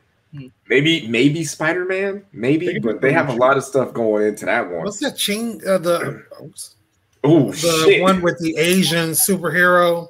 Maybe, 0.69 1.07
maybe 1.07 1.43
Spider 1.43 1.85
Man, 1.85 2.23
maybe, 2.31 2.79
but 2.79 3.01
they 3.01 3.11
have 3.13 3.29
a 3.29 3.33
lot 3.33 3.57
of 3.57 3.63
stuff 3.63 3.93
going 3.93 4.27
into 4.27 4.45
that 4.45 4.69
one. 4.69 4.83
What's 4.85 4.99
that? 4.99 5.17
chain? 5.17 5.61
uh, 5.67 5.77
the 5.77 6.23
Oh 7.23 7.51
the 7.51 7.55
shit! 7.87 8.01
one 8.01 8.21
with 8.21 8.39
the 8.39 8.57
Asian 8.57 9.11
superhero. 9.11 10.09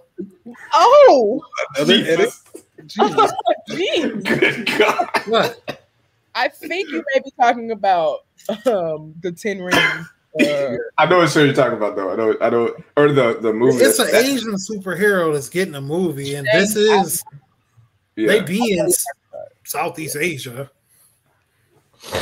Oh, 0.73 1.43
other 1.77 1.93
edit. 1.93 2.29
Jesus. 2.85 3.31
geez. 3.69 4.05
Good 4.23 4.65
God! 4.77 5.09
What? 5.27 5.81
I 6.33 6.47
think 6.47 6.89
you 6.89 7.03
may 7.13 7.19
be 7.21 7.31
talking 7.39 7.71
about 7.71 8.19
um 8.65 9.13
the 9.21 9.33
Ten 9.35 9.61
Rings. 9.61 9.77
Uh, 10.41 10.77
I 10.97 11.05
know 11.07 11.17
what 11.17 11.29
show 11.29 11.43
you're 11.43 11.53
talking 11.53 11.77
about, 11.77 11.97
though. 11.97 12.13
I 12.13 12.15
know, 12.15 12.37
I 12.39 12.49
know, 12.49 12.73
or 12.95 13.11
the 13.11 13.37
the 13.41 13.51
movie. 13.51 13.83
It's 13.83 13.99
an 13.99 14.07
that- 14.11 14.23
Asian 14.23 14.53
superhero 14.53 15.33
that's 15.33 15.49
getting 15.49 15.75
a 15.75 15.81
movie, 15.81 16.35
and 16.35 16.47
this 16.53 16.77
is 16.77 17.21
Yeah. 18.15 18.27
they 18.27 18.39
be 18.39 18.77
in 18.77 18.89
Southeast 19.71 20.17
Asia. 20.17 20.69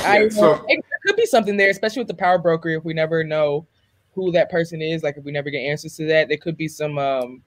I 0.04 0.24
Yeah, 0.24 0.30
so- 0.30 0.66
it, 0.68 0.86
could 1.06 1.16
be 1.16 1.26
something 1.26 1.58
there, 1.58 1.70
especially 1.70 2.02
with 2.02 2.08
the 2.08 2.14
power 2.14 2.38
broker. 2.38 2.70
If 2.70 2.84
we 2.84 2.94
never 2.94 3.24
know 3.24 3.66
who 4.14 4.32
that 4.34 4.52
person 4.52 4.82
is, 4.82 5.02
like 5.02 5.18
if 5.18 5.24
we 5.24 5.32
never 5.32 5.50
get 5.50 5.60
answers 5.60 5.96
to 5.96 6.06
that, 6.08 6.28
there 6.28 6.38
could 6.38 6.58
be 6.58 6.68
some 6.68 6.98
um 6.98 7.42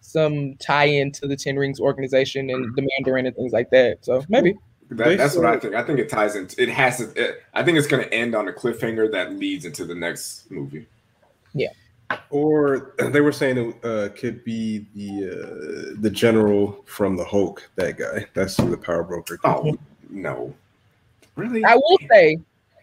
some 0.00 0.56
tie-in 0.56 1.12
to 1.12 1.26
the 1.26 1.36
Ten 1.36 1.56
Rings 1.56 1.80
organization 1.80 2.48
and 2.50 2.74
the 2.74 2.88
Mandarin 2.96 3.26
and 3.26 3.36
things 3.36 3.52
like 3.52 3.70
that. 3.70 4.04
So 4.04 4.24
maybe. 4.28 4.56
That, 4.88 5.18
that's 5.18 5.34
what 5.34 5.46
I 5.46 5.58
think. 5.58 5.74
I 5.74 5.82
think 5.82 5.98
it 5.98 6.08
ties 6.08 6.36
into. 6.36 6.62
It 6.62 6.68
has 6.68 6.98
to. 6.98 7.12
It, 7.20 7.42
I 7.54 7.64
think 7.64 7.76
it's 7.76 7.88
going 7.88 8.04
to 8.04 8.14
end 8.14 8.36
on 8.36 8.46
a 8.46 8.52
cliffhanger 8.52 9.10
that 9.10 9.32
leads 9.32 9.64
into 9.64 9.84
the 9.84 9.96
next 9.96 10.48
movie. 10.50 10.86
Or 12.30 12.94
they 13.10 13.20
were 13.20 13.32
saying 13.32 13.58
it 13.58 13.84
uh, 13.84 14.08
could 14.14 14.44
be 14.44 14.86
the 14.94 15.30
uh, 15.30 16.00
the 16.00 16.10
general 16.10 16.82
from 16.86 17.16
the 17.16 17.24
Hulk. 17.24 17.68
That 17.76 17.98
guy. 17.98 18.26
That's 18.34 18.56
who 18.56 18.70
the 18.70 18.76
power 18.76 19.02
broker. 19.02 19.38
Oh 19.44 19.76
no, 20.10 20.54
really? 21.36 21.64
I 21.64 21.74
will 21.76 21.98
say, 22.10 22.38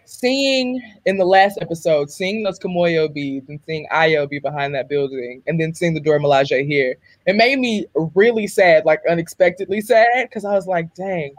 seeing 0.06 0.82
in 1.06 1.18
the 1.18 1.26
last 1.26 1.58
episode, 1.62 2.12
seeing 2.12 2.44
those 2.44 2.60
Kimoyo 2.60 3.14
beads 3.14 3.50
and 3.50 3.60
seeing 3.66 3.88
Ayo 3.92 4.30
be 4.30 4.40
behind 4.40 4.76
that 4.76 4.90
building, 4.90 5.42
and 5.48 5.60
then 5.60 5.74
seeing 5.74 5.94
the 5.94 6.00
Dora 6.00 6.20
Milaje 6.20 6.66
here, 6.66 6.96
it 7.26 7.36
made 7.36 7.60
me 7.60 7.86
really 8.16 8.48
sad, 8.48 8.86
like 8.86 9.02
unexpectedly 9.10 9.82
sad, 9.82 10.30
because 10.30 10.46
I 10.46 10.54
was 10.54 10.68
like, 10.68 10.94
dang, 10.96 11.34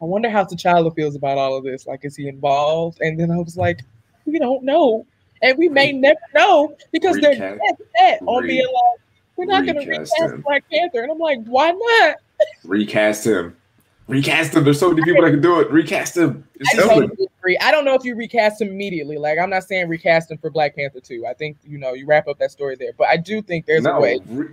I 0.00 0.04
wonder 0.04 0.30
how 0.30 0.44
T'Challa 0.44 0.94
feels 0.94 1.14
about 1.14 1.38
all 1.38 1.56
of 1.56 1.64
this. 1.64 1.86
Like, 1.86 2.04
is 2.04 2.16
he 2.16 2.26
involved? 2.26 2.98
And 3.00 3.20
then 3.20 3.30
I 3.30 3.36
was 3.36 3.56
like, 3.56 3.80
we 4.24 4.38
don't 4.38 4.64
know. 4.64 5.06
And 5.42 5.56
we 5.58 5.68
may 5.68 5.92
never 5.92 6.20
know 6.34 6.76
because 6.92 7.18
they're 7.18 7.34
dead 7.34 7.58
set 7.98 8.20
on 8.26 8.46
being 8.46 8.66
like, 8.66 8.74
uh, 8.74 9.02
we're 9.36 9.44
not 9.46 9.64
going 9.64 9.76
to 9.76 9.86
recast 9.86 10.12
recast 10.18 10.34
him. 10.34 10.40
Black 10.42 10.64
Panther. 10.70 11.02
And 11.02 11.10
I'm 11.10 11.18
like, 11.18 11.38
why 11.46 11.70
not? 11.70 12.16
Recast 12.64 13.24
him. 13.26 13.56
Recast 14.06 14.54
him. 14.54 14.64
There's 14.64 14.78
so 14.78 14.90
many 14.90 15.02
people 15.02 15.22
that 15.22 15.30
can 15.30 15.40
do 15.40 15.60
it. 15.60 15.70
Recast 15.70 16.16
him. 16.16 16.44
I 16.66 16.76
totally. 16.76 17.58
I 17.60 17.70
don't 17.70 17.84
know 17.84 17.94
if 17.94 18.04
you 18.04 18.16
recast 18.16 18.60
him 18.60 18.68
immediately. 18.68 19.16
Like 19.18 19.38
I'm 19.38 19.50
not 19.50 19.64
saying 19.64 19.88
recast 19.88 20.30
him 20.30 20.38
for 20.38 20.50
Black 20.50 20.74
Panther 20.74 21.00
2. 21.00 21.26
I 21.26 21.32
think 21.32 21.56
you 21.64 21.78
know 21.78 21.94
you 21.94 22.06
wrap 22.06 22.26
up 22.26 22.38
that 22.38 22.50
story 22.50 22.74
there. 22.76 22.92
But 22.98 23.08
I 23.08 23.16
do 23.16 23.40
think 23.40 23.66
there's 23.66 23.84
no, 23.84 23.92
a 23.96 24.00
way. 24.00 24.20
re- 24.26 24.48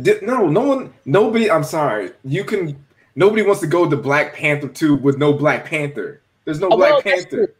di- 0.00 0.18
no, 0.22 0.48
no 0.48 0.62
one, 0.62 0.94
nobody. 1.04 1.50
I'm 1.50 1.62
sorry. 1.64 2.12
You 2.24 2.42
can. 2.42 2.82
Nobody 3.14 3.42
wants 3.42 3.60
to 3.60 3.66
go 3.66 3.88
to 3.88 3.96
Black 3.96 4.34
Panther 4.34 4.68
two 4.68 4.94
with 4.94 5.18
no 5.18 5.34
Black 5.34 5.66
Panther. 5.66 6.22
There's 6.46 6.58
no 6.60 6.68
Oh, 6.70 6.76
Black 6.78 6.92
well, 6.92 7.02
Panther. 7.02 7.54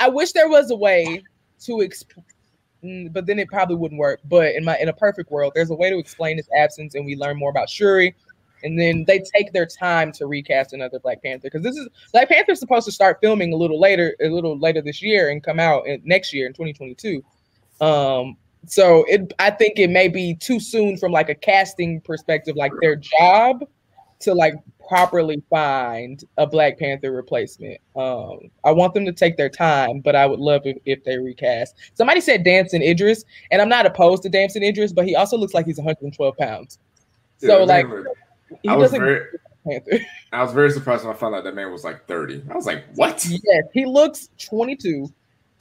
I 0.00 0.08
wish 0.08 0.32
there 0.32 0.48
was 0.48 0.70
a 0.72 0.76
way 0.76 1.22
to 1.64 1.76
exp- 1.76 2.22
mm, 2.82 3.12
but 3.12 3.26
then 3.26 3.38
it 3.38 3.48
probably 3.48 3.76
wouldn't 3.76 3.98
work. 3.98 4.20
But 4.24 4.54
in 4.54 4.64
my 4.64 4.78
in 4.78 4.88
a 4.88 4.92
perfect 4.92 5.30
world, 5.30 5.52
there's 5.54 5.70
a 5.70 5.74
way 5.74 5.90
to 5.90 5.98
explain 5.98 6.36
his 6.36 6.48
absence 6.56 6.94
and 6.94 7.04
we 7.04 7.16
learn 7.16 7.38
more 7.38 7.50
about 7.50 7.68
Shuri. 7.68 8.14
And 8.64 8.78
then 8.78 9.04
they 9.06 9.20
take 9.20 9.52
their 9.52 9.66
time 9.66 10.10
to 10.12 10.26
recast 10.26 10.72
another 10.72 10.98
Black 10.98 11.22
Panther 11.22 11.42
because 11.44 11.62
this 11.62 11.76
is 11.76 11.88
Black 12.12 12.28
Panther's 12.28 12.58
supposed 12.58 12.86
to 12.86 12.92
start 12.92 13.18
filming 13.20 13.52
a 13.52 13.56
little 13.56 13.78
later, 13.78 14.16
a 14.20 14.28
little 14.28 14.58
later 14.58 14.82
this 14.82 15.00
year 15.00 15.30
and 15.30 15.42
come 15.42 15.60
out 15.60 15.86
in, 15.86 16.02
next 16.04 16.32
year 16.32 16.46
in 16.46 16.52
2022. 16.52 17.22
Um, 17.80 18.36
so 18.66 19.04
it, 19.04 19.32
I 19.38 19.50
think 19.50 19.78
it 19.78 19.90
may 19.90 20.08
be 20.08 20.34
too 20.34 20.58
soon 20.58 20.96
from 20.96 21.12
like 21.12 21.28
a 21.28 21.34
casting 21.34 22.00
perspective, 22.00 22.56
like 22.56 22.72
their 22.80 22.96
job 22.96 23.64
to 24.20 24.34
like 24.34 24.54
properly 24.88 25.42
find 25.50 26.24
a 26.38 26.46
Black 26.46 26.78
Panther 26.78 27.12
replacement. 27.12 27.78
Um, 27.94 28.50
I 28.64 28.72
want 28.72 28.94
them 28.94 29.04
to 29.04 29.12
take 29.12 29.36
their 29.36 29.50
time, 29.50 30.00
but 30.00 30.16
I 30.16 30.26
would 30.26 30.40
love 30.40 30.62
if, 30.64 30.78
if 30.86 31.04
they 31.04 31.18
recast. 31.18 31.76
Somebody 31.94 32.20
said 32.20 32.42
Damson 32.42 32.82
Idris, 32.82 33.24
and 33.50 33.60
I'm 33.60 33.68
not 33.68 33.86
opposed 33.86 34.22
to 34.24 34.28
Damson 34.28 34.62
Idris, 34.62 34.92
but 34.92 35.06
he 35.06 35.14
also 35.14 35.36
looks 35.36 35.54
like 35.54 35.66
he's 35.66 35.76
112 35.78 36.36
pounds. 36.36 36.78
So 37.38 37.58
Yeah, 37.60 37.64
like 37.64 37.86
he 38.62 38.68
I 38.68 38.76
was 38.76 38.90
doesn't 38.90 39.04
very, 39.04 39.26
Panther. 39.66 40.04
I 40.32 40.42
was 40.42 40.52
very 40.52 40.70
surprised 40.70 41.04
when 41.04 41.14
I 41.14 41.18
found 41.18 41.34
out 41.34 41.44
that 41.44 41.54
man 41.54 41.70
was 41.70 41.84
like 41.84 42.06
30. 42.06 42.44
I 42.50 42.54
was 42.54 42.66
like, 42.66 42.84
what? 42.94 43.24
yes, 43.28 43.64
he 43.72 43.84
looks 43.84 44.30
22. 44.38 45.12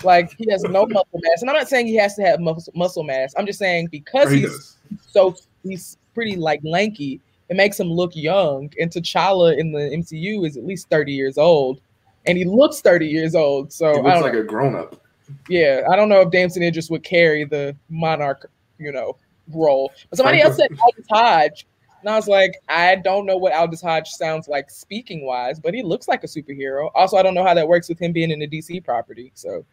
Like 0.03 0.31
he 0.37 0.49
has 0.51 0.63
no 0.63 0.85
muscle 0.85 1.19
mass, 1.21 1.41
and 1.41 1.49
I'm 1.49 1.55
not 1.55 1.67
saying 1.67 1.87
he 1.87 1.95
has 1.95 2.15
to 2.15 2.21
have 2.21 2.39
mus- 2.39 2.69
muscle 2.75 3.03
mass. 3.03 3.33
I'm 3.35 3.47
just 3.47 3.57
saying 3.57 3.87
because 3.91 4.31
he 4.31 4.41
he's 4.41 4.49
does. 4.49 4.77
so 5.07 5.35
he's 5.63 5.97
pretty 6.13 6.35
like 6.35 6.59
lanky, 6.63 7.19
it 7.49 7.55
makes 7.55 7.79
him 7.79 7.87
look 7.91 8.15
young. 8.15 8.71
And 8.79 8.91
T'Challa 8.91 9.57
in 9.57 9.71
the 9.71 9.79
MCU 9.79 10.45
is 10.45 10.57
at 10.57 10.65
least 10.65 10.89
30 10.89 11.13
years 11.13 11.37
old, 11.37 11.79
and 12.25 12.37
he 12.37 12.45
looks 12.45 12.81
30 12.81 13.07
years 13.07 13.35
old. 13.35 13.71
So 13.71 13.93
He 13.95 14.01
looks 14.01 14.21
like 14.21 14.33
know. 14.33 14.39
a 14.39 14.43
grown 14.43 14.75
up. 14.75 14.95
yeah, 15.49 15.83
I 15.89 15.95
don't 15.95 16.09
know 16.09 16.21
if 16.21 16.31
Damson 16.31 16.63
Idris 16.63 16.89
would 16.89 17.03
carry 17.03 17.43
the 17.45 17.75
monarch, 17.89 18.49
you 18.79 18.91
know, 18.91 19.15
role. 19.53 19.91
But 20.09 20.17
somebody 20.17 20.41
else 20.41 20.57
said 20.57 20.69
Aldis 20.83 21.05
Hodge, 21.09 21.65
and 22.01 22.09
I 22.09 22.15
was 22.15 22.27
like, 22.27 22.53
I 22.69 22.95
don't 22.95 23.25
know 23.25 23.37
what 23.37 23.53
Aldis 23.53 23.81
Hodge 23.81 24.09
sounds 24.09 24.47
like 24.47 24.69
speaking 24.69 25.25
wise, 25.25 25.59
but 25.59 25.73
he 25.73 25.83
looks 25.83 26.07
like 26.07 26.23
a 26.23 26.27
superhero. 26.27 26.91
Also, 26.95 27.17
I 27.17 27.23
don't 27.23 27.33
know 27.33 27.43
how 27.45 27.53
that 27.53 27.67
works 27.67 27.89
with 27.89 27.99
him 27.99 28.11
being 28.11 28.29
in 28.31 28.39
the 28.39 28.47
DC 28.47 28.83
property. 28.85 29.31
So 29.35 29.65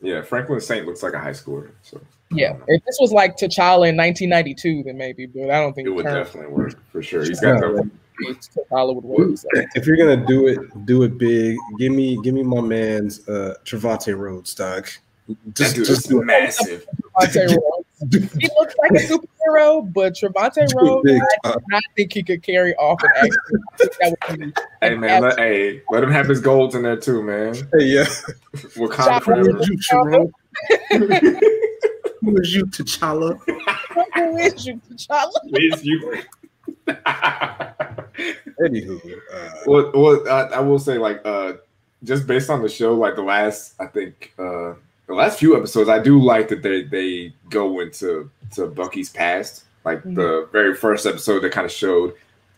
Yeah, 0.00 0.22
Franklin 0.22 0.60
Saint 0.60 0.86
looks 0.86 1.02
like 1.02 1.14
a 1.14 1.18
high 1.18 1.30
schooler. 1.32 1.70
So 1.82 2.00
yeah, 2.30 2.56
if 2.66 2.84
this 2.84 2.98
was 3.00 3.12
like 3.12 3.36
T'Challa 3.36 3.88
in 3.88 3.96
1992, 3.96 4.82
then 4.84 4.98
maybe, 4.98 5.26
but 5.26 5.50
I 5.50 5.60
don't 5.60 5.74
think 5.74 5.86
it 5.86 5.92
would 5.92 6.04
current 6.04 6.26
definitely 6.26 6.52
work 6.52 6.74
for 6.90 7.02
sure. 7.02 7.24
He's 7.24 7.40
got 7.40 7.60
the 7.60 7.88
T'Challa 8.20 8.94
would 8.94 9.04
work. 9.04 9.36
So. 9.38 9.48
If 9.74 9.86
you're 9.86 9.96
gonna 9.96 10.26
do 10.26 10.48
it, 10.48 10.86
do 10.86 11.02
it 11.04 11.18
big. 11.18 11.56
Give 11.78 11.92
me, 11.92 12.20
give 12.22 12.34
me 12.34 12.42
my 12.42 12.60
man's 12.60 13.26
uh, 13.28 13.54
Trevante 13.64 14.16
Rhodes 14.16 14.50
stock. 14.50 14.88
that 15.28 15.54
Just, 15.54 15.76
dude 15.76 15.86
just 15.86 16.00
is 16.00 16.06
do 16.06 16.24
massive. 16.24 16.86
Trevante 17.20 17.48
Rhodes. 17.62 18.32
He 18.38 18.48
looks 18.58 18.74
like 18.78 18.90
a 18.90 19.06
superhero, 19.06 19.92
but 19.92 20.14
Trevante 20.14 20.54
Do 20.54 20.62
it 20.62 20.74
Rhodes, 20.74 21.02
big. 21.04 21.22
I 21.44 21.52
do 21.52 21.58
not 21.70 21.82
think 21.96 22.12
he 22.12 22.22
could 22.22 22.42
carry 22.42 22.74
off 22.76 23.02
an 23.02 23.10
action. 23.16 23.32
That 24.00 24.16
would 24.28 24.38
be 24.40 24.52
Hey 24.82 24.96
man, 24.96 25.22
let, 25.22 25.38
hey, 25.38 25.82
let 25.90 26.02
him 26.02 26.10
have 26.10 26.28
his 26.28 26.40
golds 26.40 26.74
in 26.74 26.82
there 26.82 26.96
too, 26.96 27.22
man. 27.22 27.54
Hey, 27.72 27.84
yeah. 27.84 28.04
Wakanda 28.74 29.22
Chopper. 29.80 30.26
forever. 30.90 31.40
Who 32.26 32.36
is 32.40 32.54
you, 32.54 32.68
Sharon? 32.86 33.38
Who 34.14 34.36
is 34.38 34.66
you, 34.66 34.80
T'Challa? 34.90 35.32
Who 35.44 35.56
is 35.56 35.84
you, 35.84 35.84
T'Challa? 35.84 35.84
Please, 35.84 35.84
you. 35.84 36.22
Anywho, 38.60 39.00
uh, 39.32 39.50
well, 39.66 39.90
well 39.94 40.28
I, 40.28 40.56
I 40.56 40.60
will 40.60 40.78
say, 40.78 40.98
like, 40.98 41.20
uh, 41.24 41.54
just 42.04 42.26
based 42.26 42.50
on 42.50 42.62
the 42.62 42.68
show, 42.68 42.94
like 42.94 43.14
the 43.14 43.22
last, 43.22 43.74
I 43.80 43.86
think 43.86 44.32
uh 44.38 44.74
the 45.06 45.14
last 45.14 45.38
few 45.38 45.56
episodes, 45.56 45.88
I 45.88 45.98
do 46.00 46.20
like 46.20 46.48
that 46.48 46.62
they 46.62 46.82
they 46.82 47.32
go 47.48 47.80
into 47.80 48.30
to 48.54 48.66
Bucky's 48.66 49.10
past. 49.10 49.64
Like 49.84 50.02
Mhm. 50.02 50.16
the 50.16 50.48
very 50.50 50.74
first 50.74 51.06
episode, 51.06 51.40
that 51.40 51.52
kind 51.52 51.64
of 51.64 51.70
showed 51.70 52.14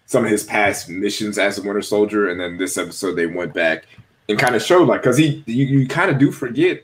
some 0.06 0.24
of 0.24 0.30
his 0.30 0.44
past 0.44 0.88
missions 0.88 1.36
as 1.38 1.58
a 1.58 1.62
Winter 1.62 1.82
Soldier, 1.82 2.28
and 2.30 2.40
then 2.40 2.56
this 2.56 2.78
episode 2.78 3.16
they 3.16 3.26
went 3.26 3.52
back 3.52 3.84
and 4.30 4.38
kind 4.38 4.54
of 4.54 4.62
showed 4.62 4.88
like 4.88 5.02
because 5.02 5.18
he 5.18 5.42
you, 5.46 5.66
you 5.66 5.86
kind 5.88 6.10
of 6.10 6.18
do 6.18 6.32
forget, 6.32 6.82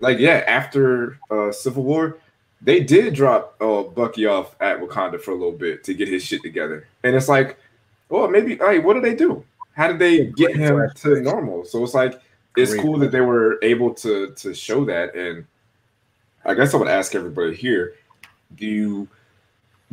like 0.00 0.18
yeah, 0.18 0.44
after 0.46 1.18
uh 1.30 1.50
Civil 1.52 1.82
War, 1.82 2.18
they 2.62 2.80
did 2.80 3.14
drop 3.14 3.56
uh 3.60 3.82
Bucky 3.82 4.26
off 4.26 4.56
at 4.60 4.80
Wakanda 4.80 5.20
for 5.20 5.32
a 5.32 5.34
little 5.34 5.52
bit 5.52 5.84
to 5.84 5.94
get 5.94 6.08
his 6.08 6.22
shit 6.22 6.42
together, 6.42 6.86
and 7.02 7.14
it's 7.14 7.28
like, 7.28 7.58
well, 8.08 8.28
maybe 8.28 8.56
hey, 8.56 8.78
what 8.78 8.94
did 8.94 9.04
they 9.04 9.14
do? 9.14 9.44
How 9.72 9.88
did 9.88 9.98
they 9.98 10.26
get 10.26 10.56
him 10.56 10.90
to 10.96 11.20
normal? 11.20 11.64
So 11.64 11.82
it's 11.82 11.94
like 11.94 12.20
it's 12.56 12.72
Great 12.72 12.82
cool 12.82 12.98
that 12.98 13.12
they 13.12 13.20
were 13.20 13.58
able 13.62 13.92
to 13.94 14.32
to 14.34 14.54
show 14.54 14.84
that, 14.86 15.14
and 15.14 15.44
I 16.44 16.54
guess 16.54 16.74
I 16.74 16.78
would 16.78 16.88
ask 16.88 17.14
everybody 17.14 17.54
here: 17.54 17.94
Do 18.56 18.66
you 18.66 19.08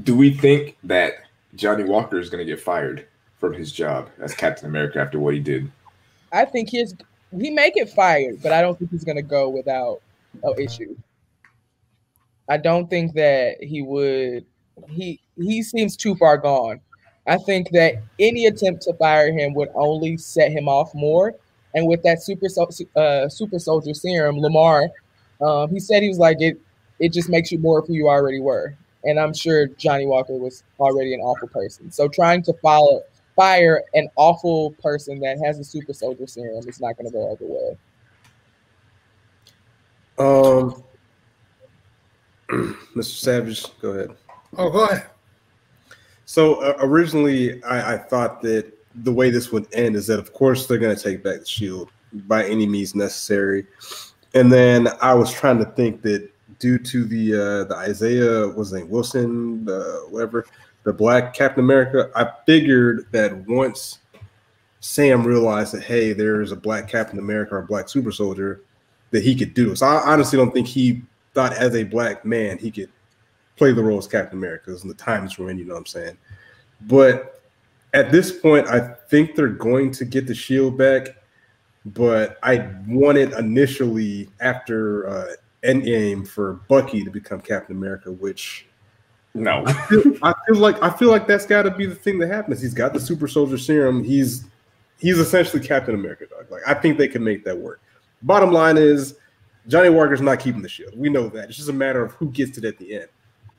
do 0.04 0.16
we 0.16 0.34
think 0.34 0.78
that 0.84 1.14
Johnny 1.56 1.84
Walker 1.84 2.20
is 2.20 2.30
going 2.30 2.46
to 2.46 2.52
get 2.52 2.60
fired 2.60 3.08
from 3.40 3.54
his 3.54 3.72
job 3.72 4.10
as 4.20 4.34
Captain 4.34 4.68
America 4.68 5.00
after 5.00 5.20
what 5.20 5.34
he 5.34 5.40
did? 5.40 5.70
I 6.32 6.46
think 6.46 6.70
he's 6.70 6.96
he 7.38 7.52
may 7.52 7.72
get 7.72 7.90
fired, 7.90 8.42
but 8.42 8.52
I 8.52 8.62
don't 8.62 8.78
think 8.78 8.92
he's 8.92 9.04
gonna 9.04 9.22
go 9.22 9.50
without 9.50 10.02
an 10.44 10.56
issue. 10.58 10.96
I 12.50 12.58
don't 12.58 12.90
think 12.90 13.14
that 13.14 13.56
he 13.62 13.82
would. 13.82 14.46
He 14.90 15.20
he 15.38 15.64
seems 15.64 15.96
too 15.96 16.16
far 16.16 16.38
gone. 16.38 16.82
I 17.26 17.38
think 17.38 17.70
that 17.72 17.96
any 18.20 18.48
attempt 18.48 18.82
to 18.84 18.94
fire 18.94 19.32
him 19.32 19.54
would 19.54 19.70
only 19.76 20.18
set 20.18 20.52
him 20.52 20.68
off 20.68 20.94
more. 20.94 21.36
And 21.74 21.88
with 21.88 22.04
that 22.04 22.22
super 22.22 22.48
uh, 22.96 23.30
super 23.30 23.60
soldier 23.60 23.94
serum, 23.94 24.40
Lamar, 24.40 24.90
um, 25.42 25.70
he 25.70 25.80
said 25.80 26.04
he 26.04 26.10
was 26.10 26.20
like 26.20 26.42
it. 26.42 26.60
It 27.00 27.14
just 27.14 27.30
makes 27.30 27.52
you 27.52 27.60
more 27.60 27.80
of 27.80 27.88
who 27.88 27.94
you 27.94 28.08
already 28.08 28.40
were. 28.40 28.76
And 29.04 29.20
I'm 29.20 29.34
sure 29.34 29.68
Johnny 29.68 30.06
Walker 30.06 30.34
was 30.34 30.64
already 30.80 31.14
an 31.14 31.20
awful 31.22 31.48
person. 31.48 31.92
So 31.92 32.08
trying 32.08 32.44
to 32.44 32.54
follow 32.62 33.02
fire 33.36 33.84
an 33.94 34.10
awful 34.16 34.72
person 34.82 35.20
that 35.20 35.40
has 35.44 35.60
a 35.60 35.64
super 35.64 35.94
soldier 35.94 36.28
serum 36.28 36.68
is 36.68 36.80
not 36.80 36.96
going 36.98 37.08
to 37.08 37.12
go 37.12 37.30
over 37.30 37.46
well. 40.18 40.66
Um, 40.66 40.84
Mr. 42.96 43.04
Savage, 43.04 43.66
go 43.82 43.92
ahead. 43.92 44.16
Oh, 44.58 44.70
go 44.70 44.86
ahead. 44.86 45.08
So 46.26 46.56
uh, 46.56 46.78
originally, 46.80 47.64
I, 47.64 47.96
I 47.96 47.98
thought 47.98 48.42
that 48.44 48.72
the 48.96 49.12
way 49.12 49.30
this 49.30 49.52
would 49.52 49.68
end 49.74 49.96
is 49.96 50.08
that, 50.08 50.20
of 50.20 50.34
course, 50.34 50.68
they're 50.68 50.78
going 50.78 50.96
to 50.96 51.02
take 51.02 51.24
back 51.24 51.40
the 51.40 51.46
shield 51.46 51.90
by 52.14 52.46
any 52.46 52.68
means 52.68 52.96
necessary. 52.96 53.66
And 54.34 54.52
then 54.52 54.88
I 55.02 55.14
was 55.14 55.32
trying 55.34 55.58
to 55.60 55.66
think 55.66 56.02
that 56.04 56.30
due 56.60 56.78
to 56.78 57.04
the 57.04 57.34
uh, 57.34 57.64
the 57.66 57.76
Isaiah 57.76 58.48
was 58.48 58.74
it 58.74 58.88
Wilson, 58.88 59.66
the 59.66 60.06
whatever, 60.10 60.46
the 60.84 60.94
Black 60.94 61.34
Captain 61.34 61.64
America, 61.64 62.10
I 62.16 62.30
figured 62.46 63.08
that 63.12 63.36
once 63.48 64.00
Sam 64.80 65.24
realized 65.24 65.74
that 65.74 65.84
hey, 65.84 66.14
there's 66.14 66.52
a 66.52 66.56
Black 66.56 66.88
Captain 66.88 67.20
America 67.20 67.56
or 67.56 67.60
a 67.60 67.66
Black 67.66 67.90
Super 67.90 68.12
Soldier, 68.12 68.62
that 69.12 69.24
he 69.24 69.36
could 69.36 69.54
do. 69.54 69.76
So 69.76 69.86
I 69.86 70.12
honestly 70.12 70.38
don't 70.38 70.52
think 70.52 70.68
he 70.68 71.02
thought 71.34 71.54
as 71.54 71.76
a 71.76 71.84
black 71.84 72.26
man 72.26 72.58
he 72.58 72.72
could 72.72 72.90
play 73.56 73.72
the 73.72 73.84
role 73.84 73.98
as 73.98 74.08
Captain 74.08 74.38
America 74.38 74.66
because 74.68 74.84
the 74.84 74.94
times 74.94 75.38
we're 75.38 75.50
in, 75.50 75.58
you 75.58 75.66
know 75.66 75.74
what 75.74 75.80
I'm 75.80 75.86
saying. 75.86 76.18
But 76.82 77.42
at 77.94 78.12
this 78.12 78.32
point, 78.32 78.68
I 78.68 78.80
think 79.10 79.36
they're 79.36 79.48
going 79.48 79.92
to 79.92 80.06
get 80.06 80.28
the 80.28 80.36
shield 80.36 80.78
back. 80.78 81.10
But 81.86 82.40
I 82.44 82.72
wanted 82.88 83.34
initially 83.34 84.30
after 84.40 85.08
uh, 85.08 85.28
Endgame 85.64 86.28
for 86.28 86.54
Bucky 86.68 87.04
to 87.04 87.12
become 87.12 87.42
Captain 87.42 87.76
America, 87.76 88.12
which 88.12 88.68
No. 89.34 89.64
I 89.66 89.74
feel, 89.74 90.04
I 90.22 90.34
feel 90.48 90.58
like 90.58 90.82
I 90.82 90.90
feel 90.90 91.10
like 91.10 91.28
that's 91.28 91.46
got 91.46 91.64
to 91.64 91.72
be 91.72 91.86
the 91.86 91.96
thing 91.96 92.20
that 92.20 92.30
happens. 92.30 92.62
He's 92.62 92.74
got 92.74 92.94
the 92.94 93.00
super 93.00 93.28
soldier 93.28 93.58
serum. 93.58 94.04
He's 94.04 94.46
he's 94.98 95.20
essentially 95.20 95.66
Captain 95.66 95.94
America, 95.94 96.26
dog. 96.28 96.50
Like 96.50 96.62
I 96.66 96.74
think 96.74 96.98
they 96.98 97.08
can 97.08 97.24
make 97.24 97.44
that 97.44 97.58
work. 97.58 97.82
Bottom 98.22 98.54
line 98.54 98.78
is 98.78 99.16
Johnny 99.68 99.90
Walker's 99.90 100.22
not 100.22 100.40
keeping 100.40 100.62
the 100.62 100.70
shield. 100.70 100.98
We 100.98 101.10
know 101.10 101.30
that. 101.30 101.50
It's 101.50 101.58
just 101.58 101.70
a 101.70 101.74
matter 101.74 102.04
of 102.04 102.12
who 102.14 102.30
gets 102.32 102.58
it 102.58 102.66
at 102.66 102.78
the 102.78 102.96
end. 102.96 103.08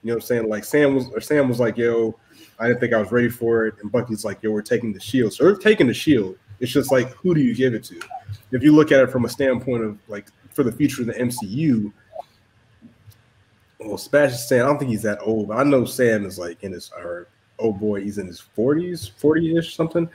You 0.02 0.08
know 0.08 0.16
what 0.16 0.24
I'm 0.24 0.26
saying? 0.26 0.48
Like 0.48 0.64
Sam 0.64 0.94
was 0.94 1.08
or 1.08 1.20
Sam 1.20 1.48
was 1.48 1.60
like, 1.60 1.78
yo, 1.78 2.18
I 2.58 2.68
didn't 2.68 2.80
think 2.80 2.92
I 2.92 2.98
was 2.98 3.10
ready 3.10 3.30
for 3.30 3.66
it. 3.66 3.74
And 3.80 3.90
Bucky's 3.90 4.24
like, 4.24 4.42
yo, 4.42 4.50
we're 4.50 4.62
taking 4.62 4.92
the 4.92 5.00
shield. 5.00 5.32
So 5.32 5.44
they're 5.44 5.56
taking 5.56 5.86
the 5.86 5.94
shield. 5.94 6.36
It's 6.60 6.72
just 6.72 6.92
like, 6.92 7.10
who 7.14 7.34
do 7.34 7.40
you 7.40 7.54
give 7.54 7.74
it 7.74 7.84
to? 7.84 8.00
If 8.52 8.62
you 8.62 8.72
look 8.72 8.92
at 8.92 9.00
it 9.00 9.10
from 9.10 9.24
a 9.24 9.28
standpoint 9.28 9.82
of 9.82 9.98
like 10.08 10.26
for 10.52 10.62
the 10.62 10.72
future 10.72 11.00
of 11.00 11.06
the 11.06 11.14
MCU, 11.14 11.90
well, 13.80 13.98
Sebastian 13.98 14.38
Stan, 14.38 14.60
I 14.60 14.64
don't 14.64 14.78
think 14.78 14.90
he's 14.90 15.02
that 15.02 15.18
old. 15.22 15.50
I 15.50 15.64
know 15.64 15.84
Sam 15.86 16.26
is 16.26 16.38
like 16.38 16.62
in 16.62 16.72
his 16.72 16.90
or 16.96 17.28
oh 17.58 17.72
boy, 17.72 18.02
he's 18.02 18.18
in 18.18 18.26
his 18.26 18.42
40s, 18.56 19.10
40-ish 19.20 19.74
something. 19.74 20.08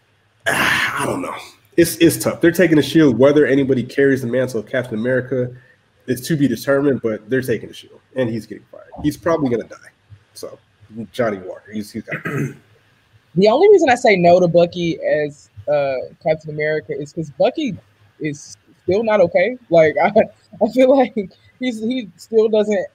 I 0.46 1.04
don't 1.04 1.20
know. 1.20 1.36
It's 1.78 1.96
it's 1.98 2.16
tough. 2.16 2.40
They're 2.40 2.50
taking 2.50 2.76
the 2.76 2.82
shield. 2.82 3.16
Whether 3.16 3.46
anybody 3.46 3.84
carries 3.84 4.22
the 4.22 4.26
mantle 4.26 4.58
of 4.58 4.66
Captain 4.66 4.98
America 4.98 5.54
is 6.08 6.20
to 6.26 6.36
be 6.36 6.48
determined, 6.48 7.00
but 7.02 7.30
they're 7.30 7.40
taking 7.40 7.68
the 7.68 7.74
shield, 7.74 8.00
and 8.16 8.28
he's 8.28 8.46
getting 8.46 8.64
fired. 8.64 8.90
He's 9.04 9.16
probably 9.16 9.48
gonna 9.48 9.68
die. 9.68 9.76
So 10.34 10.58
Johnny 11.12 11.38
Walker, 11.38 11.70
he's 11.72 11.92
he's 11.92 12.02
got. 12.02 12.20
The 13.34 13.46
only 13.46 13.68
reason 13.68 13.90
I 13.90 13.94
say 13.94 14.16
no 14.16 14.40
to 14.40 14.48
Bucky 14.48 14.98
as 15.04 15.50
uh, 15.68 15.94
Captain 16.20 16.50
America 16.50 16.98
is 16.98 17.12
because 17.12 17.30
Bucky 17.30 17.78
is 18.18 18.56
still 18.82 19.04
not 19.04 19.20
okay. 19.20 19.56
Like 19.70 19.94
I, 20.02 20.10
I 20.60 20.68
feel 20.72 20.96
like 20.96 21.14
he's 21.60 21.78
he 21.78 22.10
still 22.16 22.48
doesn't 22.48 22.86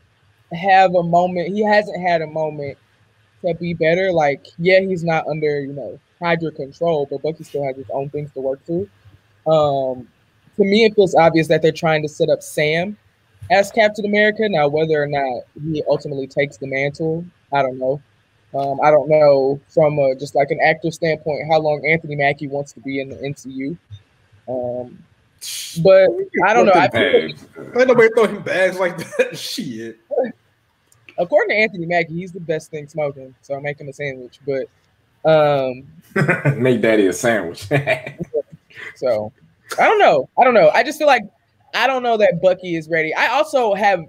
have 0.52 0.94
a 0.96 1.04
moment. 1.04 1.56
He 1.56 1.64
hasn't 1.64 2.02
had 2.02 2.22
a 2.22 2.28
moment 2.28 2.78
to 3.46 3.54
be 3.54 3.74
better. 3.74 4.12
Like 4.12 4.48
yeah, 4.58 4.82
he's 4.82 5.06
not 5.06 5.26
under 5.28 5.62
you 5.62 5.72
know 5.72 6.00
Hydra 6.24 6.52
control, 6.52 7.08
but 7.10 7.22
Bucky 7.22 7.44
still 7.44 7.64
has 7.66 7.76
his 7.76 7.90
own 7.92 8.10
things 8.10 8.32
to 8.34 8.42
work 8.42 8.64
through. 8.66 8.90
Um, 9.46 10.08
to 10.56 10.64
me, 10.64 10.86
it 10.86 10.96
feels 10.96 11.16
obvious 11.16 11.48
that 11.48 11.62
they're 11.62 11.72
trying 11.72 12.02
to 12.04 12.10
set 12.10 12.30
up 12.30 12.42
Sam 12.42 12.98
as 13.52 13.72
Captain 13.72 14.06
America. 14.06 14.48
Now, 14.48 14.68
whether 14.68 15.02
or 15.02 15.08
not 15.08 15.44
he 15.62 15.84
ultimately 15.90 16.28
takes 16.28 16.58
the 16.58 16.68
mantle, 16.68 17.26
I 17.52 17.62
don't 17.62 17.78
know. 17.78 18.02
Um, 18.56 18.80
I 18.84 18.92
don't 18.92 19.10
know 19.10 19.60
from 19.68 19.98
a, 19.98 20.16
just 20.16 20.36
like 20.36 20.52
an 20.52 20.60
actor 20.64 20.92
standpoint 20.92 21.48
how 21.50 21.60
long 21.60 21.86
Anthony 21.88 22.16
Mackie 22.16 22.48
wants 22.48 22.72
to 22.74 22.80
be 22.82 23.00
in 23.00 23.10
the 23.10 23.16
MCU. 23.16 23.78
Um, 24.48 25.04
but 25.82 26.10
I 26.46 26.54
don't 26.54 26.68
know. 26.68 26.74
I 26.74 26.90
feel 26.90 27.28
like, 27.28 27.38
Hey, 27.56 27.80
Ain't 27.80 27.88
nobody 27.88 28.10
throw 28.14 28.28
him 28.28 28.44
bags 28.44 28.80
like 28.80 28.98
that. 28.98 29.38
Shit. 29.38 30.00
according 31.18 31.50
to 31.50 31.62
Anthony 31.62 31.88
Mackie, 31.88 32.14
he's 32.14 32.32
the 32.32 32.40
best 32.40 32.70
thing 32.70 32.88
smoking. 32.88 33.34
So 33.42 33.56
I'm 33.56 33.64
making 33.64 33.90
a 33.90 33.94
sandwich. 33.94 34.40
But 34.46 34.68
um, 35.26 35.84
Make 36.62 36.82
daddy 36.82 37.08
a 37.08 37.14
sandwich. 37.14 37.68
So 38.96 39.32
I 39.80 39.86
don't 39.86 40.00
know. 40.00 40.30
I 40.38 40.44
don't 40.44 40.54
know. 40.54 40.70
I 40.74 40.84
just 40.84 40.98
feel 40.98 41.08
like 41.08 41.24
I 41.74 41.88
don't 41.88 42.04
know 42.04 42.18
that 42.18 42.42
Bucky 42.42 42.76
is 42.76 42.90
ready. 42.90 43.14
I 43.14 43.28
also 43.28 43.74
have 43.74 44.06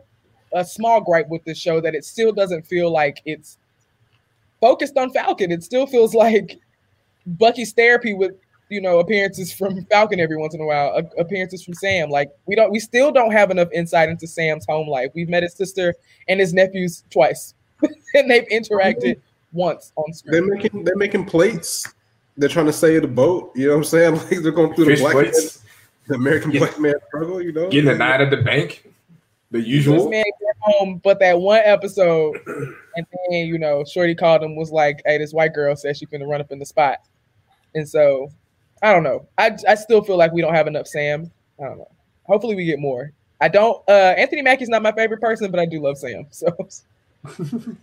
a 0.53 0.65
small 0.65 1.01
gripe 1.01 1.29
with 1.29 1.43
this 1.45 1.59
show 1.59 1.81
that 1.81 1.95
it 1.95 2.05
still 2.05 2.33
doesn't 2.33 2.67
feel 2.67 2.93
like 2.93 3.21
it's 3.25 3.59
focused 4.61 4.97
on 4.97 5.11
Falcon. 5.11 5.51
It 5.51 5.63
still 5.65 5.87
feels 5.87 6.15
like 6.15 6.59
Bucky's 7.27 7.73
therapy 7.73 8.15
with 8.15 8.33
you 8.69 8.81
know 8.81 8.99
appearances 8.99 9.53
from 9.53 9.85
Falcon 9.87 10.21
every 10.21 10.37
once 10.37 10.55
in 10.55 10.61
a 10.61 10.67
while, 10.67 10.97
a- 10.97 11.21
appearances 11.21 11.65
from 11.65 11.75
Sam. 11.75 12.11
Like 12.11 12.31
we 12.47 12.55
don't, 12.55 12.71
we 12.71 12.79
still 12.79 13.11
don't 13.11 13.33
have 13.33 13.51
enough 13.51 13.69
insight 13.73 14.09
into 14.09 14.27
Sam's 14.27 14.67
home 14.67 14.89
life. 14.89 15.11
We've 15.15 15.29
met 15.29 15.43
his 15.43 15.55
sister 15.55 15.95
and 16.29 16.41
his 16.41 16.53
nephews 16.53 17.05
twice, 17.11 17.55
and 18.15 18.31
they've 18.31 18.49
interacted 18.49 19.21
once 19.55 19.93
on 19.97 20.05
They're 20.27 20.45
making 20.47 20.85
they're 20.85 20.97
making 20.97 21.25
plates. 21.25 21.95
They're 22.37 22.49
trying 22.49 22.67
to 22.67 22.73
save 22.73 23.03
the 23.03 23.09
boat. 23.09 23.53
You 23.55 23.67
know 23.69 23.73
what 23.73 23.79
I'm 23.79 23.85
saying? 23.85 24.15
Like 24.31 24.43
they're 24.43 24.53
going 24.53 24.75
through 24.75 24.87
the 24.87 24.97
black 24.97 25.13
plates. 25.15 25.63
the 26.09 26.15
American 26.17 26.51
Yeah. 26.51 26.59
black 26.61 26.79
man 26.81 26.95
struggle. 27.09 27.41
You 27.41 27.53
know, 27.53 27.71
Getting 27.71 27.91
a 27.91 27.95
night 27.97 28.21
at 28.21 28.31
the 28.31 28.39
bank. 28.39 28.85
The 29.51 29.59
This 29.61 29.69
usual. 29.69 30.11
man 30.11 30.25
came 30.25 30.61
home, 30.61 31.01
but 31.05 31.21
that 31.21 31.39
one 31.39 31.61
episode, 31.65 32.37
and 32.97 33.07
then 33.31 33.47
you 33.47 33.57
know, 33.59 33.85
Shorty 33.85 34.15
called 34.15 34.43
him 34.43 34.57
was 34.57 34.73
like, 34.73 35.01
"Hey, 35.07 35.17
this 35.19 35.33
white 35.33 35.55
girl 35.55 35.77
says 35.77 35.97
she 35.99 36.07
finna 36.07 36.27
run 36.29 36.41
up 36.41 36.51
in 36.51 36.59
the 36.59 36.67
spot," 36.67 36.99
and 37.77 37.89
so 37.89 38.31
I 38.83 38.93
don't 38.93 39.05
know. 39.05 39.27
I 39.39 39.57
I 39.69 39.77
still 39.77 40.03
feel 40.03 40.17
like 40.17 40.33
we 40.33 40.41
don't 40.41 40.55
have 40.55 40.67
enough 40.67 40.89
Sam. 40.89 41.31
I 41.61 41.65
don't 41.67 41.79
know. 41.79 41.91
Hopefully, 42.25 42.57
we 42.57 42.65
get 42.65 42.81
more. 42.81 43.13
I 43.41 43.47
don't. 43.49 43.81
Uh, 43.89 44.15
Anthony 44.17 44.43
Mackie's 44.43 44.69
not 44.69 44.83
my 44.83 44.91
favorite 44.93 45.21
person, 45.21 45.51
but 45.53 45.61
I 45.61 45.67
do 45.67 45.81
love 45.81 45.99
Sam. 45.99 46.27
So 46.33 46.49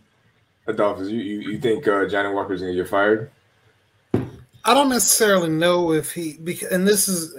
Adolphus, 0.67 1.09
you, 1.09 1.19
you, 1.19 1.39
you 1.51 1.59
think 1.59 1.87
uh, 1.87 2.07
Johnny 2.07 2.33
Walker's 2.33 2.61
gonna 2.61 2.75
get 2.75 2.87
fired? 2.87 3.31
I 4.63 4.73
don't 4.73 4.89
necessarily 4.89 5.49
know 5.49 5.91
if 5.91 6.11
he 6.11 6.37
because 6.43 6.71
and 6.71 6.87
this 6.87 7.07
is 7.07 7.35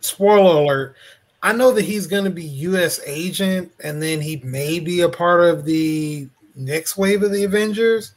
spoiler 0.00 0.62
alert. 0.62 0.96
I 1.42 1.52
know 1.52 1.72
that 1.72 1.82
he's 1.82 2.06
going 2.06 2.22
to 2.24 2.30
be 2.30 2.44
U.S. 2.44 3.00
agent, 3.04 3.72
and 3.82 4.00
then 4.00 4.20
he 4.20 4.36
may 4.44 4.78
be 4.78 5.00
a 5.00 5.08
part 5.08 5.42
of 5.42 5.64
the 5.64 6.28
next 6.54 6.96
wave 6.96 7.24
of 7.24 7.32
the 7.32 7.42
Avengers. 7.42 8.12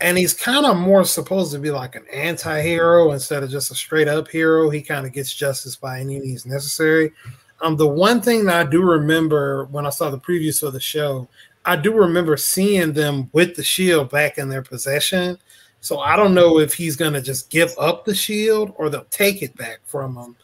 and 0.00 0.16
he's 0.16 0.34
kind 0.34 0.66
of 0.66 0.76
more 0.76 1.04
supposed 1.04 1.52
to 1.52 1.58
be 1.58 1.70
like 1.70 1.94
an 1.96 2.06
anti-hero 2.12 3.12
instead 3.12 3.42
of 3.42 3.50
just 3.50 3.70
a 3.70 3.74
straight 3.74 4.08
up 4.08 4.28
hero. 4.28 4.70
He 4.70 4.82
kind 4.82 5.06
of 5.06 5.12
gets 5.12 5.32
justice 5.32 5.76
by 5.76 6.00
any 6.00 6.18
means 6.20 6.46
necessary. 6.46 7.12
Um, 7.60 7.76
the 7.76 7.88
one 7.88 8.20
thing 8.20 8.44
that 8.46 8.66
I 8.66 8.70
do 8.70 8.82
remember 8.82 9.64
when 9.66 9.86
I 9.86 9.90
saw 9.90 10.10
the 10.10 10.18
previews 10.18 10.60
for 10.60 10.70
the 10.70 10.80
show, 10.80 11.28
I 11.68 11.76
do 11.76 11.92
remember 11.92 12.38
seeing 12.38 12.94
them 12.94 13.28
with 13.34 13.54
the 13.54 13.62
shield 13.62 14.10
back 14.10 14.38
in 14.38 14.48
their 14.48 14.62
possession. 14.62 15.36
So 15.80 16.00
I 16.00 16.16
don't 16.16 16.32
know 16.32 16.58
if 16.58 16.72
he's 16.72 16.96
gonna 16.96 17.20
just 17.20 17.50
give 17.50 17.74
up 17.78 18.06
the 18.06 18.14
shield 18.14 18.72
or 18.76 18.88
they'll 18.88 19.04
take 19.10 19.42
it 19.42 19.54
back 19.56 19.80
from 19.84 20.16
him. 20.16 20.34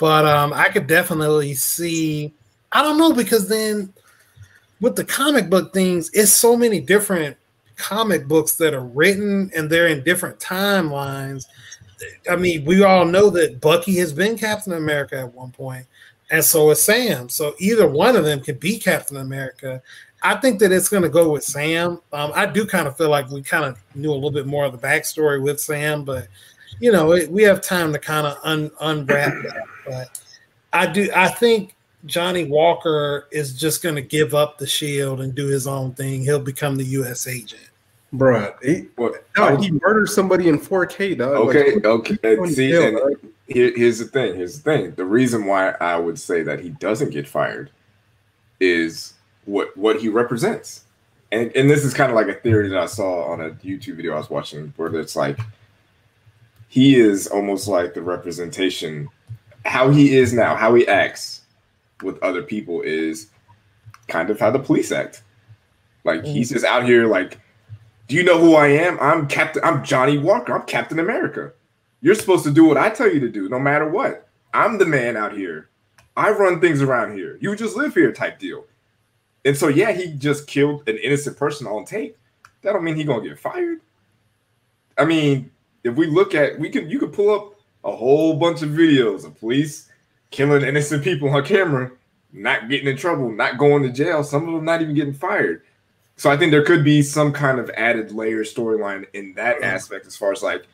But 0.00 0.26
um, 0.26 0.52
I 0.52 0.68
could 0.70 0.88
definitely 0.88 1.54
see. 1.54 2.34
I 2.72 2.82
don't 2.82 2.98
know 2.98 3.12
because 3.12 3.48
then 3.48 3.94
with 4.80 4.96
the 4.96 5.04
comic 5.04 5.48
book 5.48 5.72
things, 5.72 6.10
it's 6.12 6.32
so 6.32 6.56
many 6.56 6.80
different 6.80 7.36
comic 7.76 8.26
books 8.26 8.56
that 8.56 8.74
are 8.74 8.84
written 8.84 9.52
and 9.54 9.70
they're 9.70 9.86
in 9.86 10.02
different 10.02 10.40
timelines. 10.40 11.44
I 12.28 12.34
mean, 12.34 12.64
we 12.64 12.82
all 12.82 13.04
know 13.04 13.30
that 13.30 13.60
Bucky 13.60 13.96
has 13.98 14.12
been 14.12 14.36
Captain 14.36 14.72
America 14.72 15.20
at 15.20 15.32
one 15.32 15.52
point, 15.52 15.86
and 16.32 16.44
so 16.44 16.70
is 16.70 16.82
Sam. 16.82 17.28
So 17.28 17.54
either 17.60 17.86
one 17.86 18.16
of 18.16 18.24
them 18.24 18.40
could 18.40 18.58
be 18.58 18.76
Captain 18.76 19.18
America. 19.18 19.80
I 20.24 20.34
think 20.36 20.58
that 20.60 20.72
it's 20.72 20.88
going 20.88 21.02
to 21.02 21.10
go 21.10 21.30
with 21.30 21.44
Sam. 21.44 22.00
Um, 22.12 22.32
I 22.34 22.46
do 22.46 22.66
kind 22.66 22.88
of 22.88 22.96
feel 22.96 23.10
like 23.10 23.28
we 23.30 23.42
kind 23.42 23.64
of 23.64 23.78
knew 23.94 24.10
a 24.10 24.14
little 24.14 24.30
bit 24.30 24.46
more 24.46 24.64
of 24.64 24.72
the 24.72 24.78
backstory 24.78 25.40
with 25.40 25.60
Sam, 25.60 26.02
but 26.02 26.28
you 26.80 26.90
know, 26.90 27.12
it, 27.12 27.30
we 27.30 27.42
have 27.42 27.60
time 27.60 27.92
to 27.92 27.98
kind 27.98 28.26
of 28.26 28.38
un, 28.42 28.70
unwrap 28.80 29.34
that. 29.42 29.64
But 29.86 30.20
I 30.72 30.86
do, 30.86 31.10
I 31.14 31.28
think 31.28 31.76
Johnny 32.06 32.44
Walker 32.44 33.28
is 33.32 33.58
just 33.58 33.82
going 33.82 33.94
to 33.96 34.02
give 34.02 34.34
up 34.34 34.56
the 34.56 34.66
shield 34.66 35.20
and 35.20 35.34
do 35.34 35.46
his 35.46 35.66
own 35.66 35.92
thing. 35.92 36.22
He'll 36.22 36.40
become 36.40 36.76
the 36.76 36.84
U.S. 36.84 37.26
agent. 37.26 37.68
Bruh, 38.14 38.54
he, 38.62 38.86
What? 38.96 39.26
no, 39.36 39.56
he 39.56 39.72
murdered 39.72 40.08
somebody 40.08 40.48
in 40.48 40.58
4K, 40.58 41.18
dog. 41.18 41.48
Okay, 41.48 41.74
Like, 41.74 41.84
okay. 41.84 42.46
See, 42.46 42.70
jail, 42.70 43.08
and 43.08 43.16
here, 43.46 43.72
here's 43.76 43.98
the 43.98 44.06
thing. 44.06 44.36
Here's 44.36 44.60
the 44.60 44.62
thing. 44.62 44.94
The 44.94 45.04
reason 45.04 45.44
why 45.44 45.70
I 45.80 45.96
would 45.96 46.18
say 46.18 46.42
that 46.44 46.60
he 46.60 46.70
doesn't 46.70 47.10
get 47.10 47.28
fired 47.28 47.70
is 48.60 49.14
what 49.44 49.76
what 49.76 50.00
he 50.00 50.08
represents, 50.08 50.84
and 51.32 51.54
and 51.56 51.70
this 51.70 51.84
is 51.84 51.94
kind 51.94 52.10
of 52.10 52.16
like 52.16 52.28
a 52.28 52.40
theory 52.40 52.68
that 52.68 52.78
I 52.78 52.86
saw 52.86 53.24
on 53.24 53.40
a 53.40 53.50
YouTube 53.50 53.96
video 53.96 54.14
I 54.14 54.18
was 54.18 54.30
watching, 54.30 54.72
where 54.76 54.94
it's 54.98 55.16
like 55.16 55.38
he 56.68 56.96
is 56.96 57.26
almost 57.26 57.68
like 57.68 57.94
the 57.94 58.02
representation. 58.02 59.08
How 59.64 59.90
he 59.90 60.16
is 60.16 60.34
now, 60.34 60.56
how 60.56 60.74
he 60.74 60.86
acts 60.86 61.42
with 62.02 62.22
other 62.22 62.42
people 62.42 62.82
is 62.82 63.30
kind 64.08 64.28
of 64.28 64.38
how 64.38 64.50
the 64.50 64.58
police 64.58 64.92
act. 64.92 65.22
Like 66.04 66.20
mm-hmm. 66.20 66.32
he's 66.34 66.50
just 66.50 66.66
out 66.66 66.84
here 66.84 67.06
like 67.06 67.38
do 68.06 68.16
you 68.16 68.22
know 68.22 68.38
who 68.38 68.54
I 68.54 68.68
am? 68.68 68.98
I'm 69.00 69.26
Captain. 69.26 69.64
I'm 69.64 69.82
Johnny 69.82 70.18
Walker. 70.18 70.54
I'm 70.54 70.66
Captain 70.66 70.98
America. 70.98 71.52
You're 72.02 72.14
supposed 72.14 72.44
to 72.44 72.50
do 72.50 72.64
what 72.66 72.76
I 72.76 72.90
tell 72.90 73.10
you 73.10 73.20
to 73.20 73.30
do, 73.30 73.48
no 73.48 73.58
matter 73.58 73.88
what. 73.88 74.28
I'm 74.52 74.76
the 74.76 74.84
man 74.84 75.16
out 75.16 75.34
here. 75.34 75.70
I 76.16 76.30
run 76.30 76.60
things 76.60 76.82
around 76.82 77.16
here. 77.16 77.38
You 77.40 77.56
just 77.56 77.76
live 77.76 77.94
here, 77.94 78.12
type 78.12 78.38
deal. 78.38 78.66
And 79.44 79.56
so, 79.56 79.68
yeah, 79.68 79.92
he 79.92 80.12
just 80.12 80.46
killed 80.46 80.88
an 80.88 80.96
innocent 80.98 81.36
person 81.36 81.66
on 81.66 81.84
tape. 81.84 82.16
That 82.62 82.72
don't 82.72 82.84
mean 82.84 82.96
he 82.96 83.04
gonna 83.04 83.26
get 83.26 83.38
fired. 83.38 83.80
I 84.96 85.04
mean, 85.04 85.50
if 85.82 85.94
we 85.96 86.06
look 86.06 86.34
at, 86.34 86.58
we 86.58 86.70
can 86.70 86.88
you 86.88 86.98
could 86.98 87.12
pull 87.12 87.34
up 87.34 87.60
a 87.84 87.94
whole 87.94 88.34
bunch 88.34 88.62
of 88.62 88.70
videos 88.70 89.24
of 89.24 89.38
police 89.38 89.90
killing 90.30 90.62
innocent 90.62 91.04
people 91.04 91.28
on 91.28 91.44
camera, 91.44 91.90
not 92.32 92.68
getting 92.68 92.88
in 92.88 92.96
trouble, 92.96 93.30
not 93.30 93.58
going 93.58 93.82
to 93.82 93.90
jail. 93.90 94.24
Some 94.24 94.48
of 94.48 94.54
them 94.54 94.64
not 94.64 94.82
even 94.82 94.94
getting 94.94 95.12
fired. 95.12 95.62
So 96.16 96.30
I 96.30 96.36
think 96.36 96.50
there 96.50 96.64
could 96.64 96.84
be 96.84 97.02
some 97.02 97.32
kind 97.32 97.58
of 97.58 97.70
added 97.76 98.12
layer 98.12 98.44
storyline 98.44 99.06
in 99.12 99.34
that 99.34 99.62
aspect, 99.62 100.06
as 100.06 100.16
far 100.16 100.32
as 100.32 100.42
like 100.42 100.66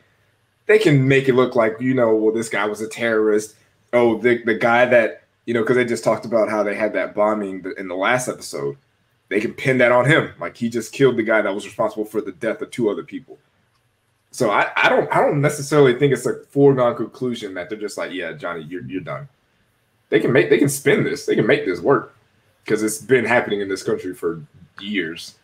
they 0.67 0.79
can 0.79 1.07
make 1.09 1.29
it 1.29 1.35
look 1.35 1.57
like 1.57 1.81
you 1.81 1.95
know, 1.95 2.15
well, 2.15 2.35
this 2.35 2.49
guy 2.49 2.67
was 2.67 2.81
a 2.81 2.89
terrorist. 2.89 3.57
Oh, 3.93 4.19
the 4.19 4.43
the 4.45 4.55
guy 4.55 4.87
that 4.87 5.25
you 5.51 5.55
know, 5.55 5.63
because 5.63 5.75
they 5.75 5.85
just 5.85 6.05
talked 6.05 6.25
about 6.25 6.49
how 6.49 6.63
they 6.63 6.77
had 6.77 6.93
that 6.93 7.13
bombing 7.13 7.65
in 7.77 7.89
the 7.89 7.97
last 7.97 8.29
episode. 8.29 8.77
They 9.31 9.41
can 9.41 9.53
pin 9.53 9.79
that 9.79 9.91
on 9.91 10.07
him, 10.07 10.33
like 10.39 10.57
he 10.57 10.69
just 10.69 10.93
killed 10.93 11.17
the 11.17 11.25
guy 11.25 11.43
that 11.43 11.53
was 11.53 11.65
responsible 11.67 12.05
for 12.05 12.21
the 12.21 12.31
death 12.31 12.63
of 12.63 12.71
two 12.71 12.89
other 12.89 13.03
people. 13.03 13.37
So 14.31 14.53
I, 14.53 14.71
I 14.77 14.89
don't 14.89 15.13
I 15.13 15.21
don't 15.21 15.41
necessarily 15.41 15.99
think 15.99 16.13
it's 16.13 16.25
a 16.25 16.45
foregone 16.51 16.95
conclusion 16.95 17.53
that 17.55 17.69
they're 17.69 17.81
just 17.81 17.99
like, 17.99 18.13
yeah, 18.13 18.33
Johnny, 18.33 18.63
you're 18.63 18.85
you're 18.85 19.01
done. 19.01 19.29
They 20.09 20.21
can 20.21 20.31
make 20.31 20.51
they 20.51 20.59
can 20.59 20.69
spin 20.69 21.03
this, 21.03 21.27
they 21.27 21.35
can 21.35 21.49
make 21.49 21.65
this 21.65 21.81
work 21.81 22.15
because 22.65 22.85
it's 22.85 22.99
been 22.99 23.25
happening 23.25 23.61
in 23.61 23.69
this 23.69 23.83
country 23.83 24.15
for 24.15 24.41
years. 24.79 25.35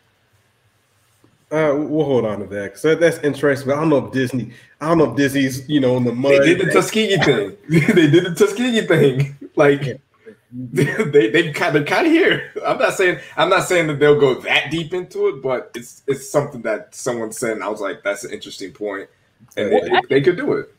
Uh, 1.50 1.74
we'll 1.76 2.04
hold 2.04 2.24
on 2.24 2.38
to 2.38 2.46
that 2.46 2.64
because 2.66 2.82
that, 2.82 3.00
that's 3.00 3.18
interesting. 3.24 3.66
But 3.66 3.78
I 3.78 3.80
don't 3.80 3.88
know 3.88 4.06
if 4.06 4.12
Disney, 4.12 4.52
I 4.80 4.86
don't 4.86 4.98
know 4.98 5.10
if 5.10 5.16
Disney's, 5.16 5.68
you 5.68 5.80
know, 5.80 5.96
in 5.96 6.04
the 6.04 6.12
mud. 6.12 6.30
They 6.30 6.54
did 6.54 6.60
the 6.60 6.72
Tuskegee 6.72 7.16
thing. 7.18 7.56
they 7.68 8.08
did 8.08 8.24
the 8.24 8.34
Tuskegee 8.36 8.86
thing. 8.86 9.36
Like 9.56 10.00
they 10.52 11.30
they 11.30 11.52
kind 11.52 11.76
of 11.76 11.86
kind 11.86 12.06
of 12.06 12.12
here. 12.12 12.52
I'm 12.64 12.78
not 12.78 12.94
saying 12.94 13.18
I'm 13.36 13.48
not 13.48 13.64
saying 13.64 13.88
that 13.88 13.98
they'll 13.98 14.18
go 14.18 14.40
that 14.42 14.70
deep 14.70 14.94
into 14.94 15.28
it, 15.28 15.42
but 15.42 15.70
it's 15.74 16.02
it's 16.06 16.28
something 16.28 16.62
that 16.62 16.94
someone 16.94 17.32
said, 17.32 17.52
and 17.52 17.64
I 17.64 17.68
was 17.68 17.80
like, 17.80 18.02
that's 18.02 18.24
an 18.24 18.32
interesting 18.32 18.72
point, 18.72 19.08
and 19.56 19.72
they, 19.72 19.80
they, 19.80 20.00
they 20.08 20.20
could 20.20 20.36
do 20.36 20.52
it. 20.54 20.72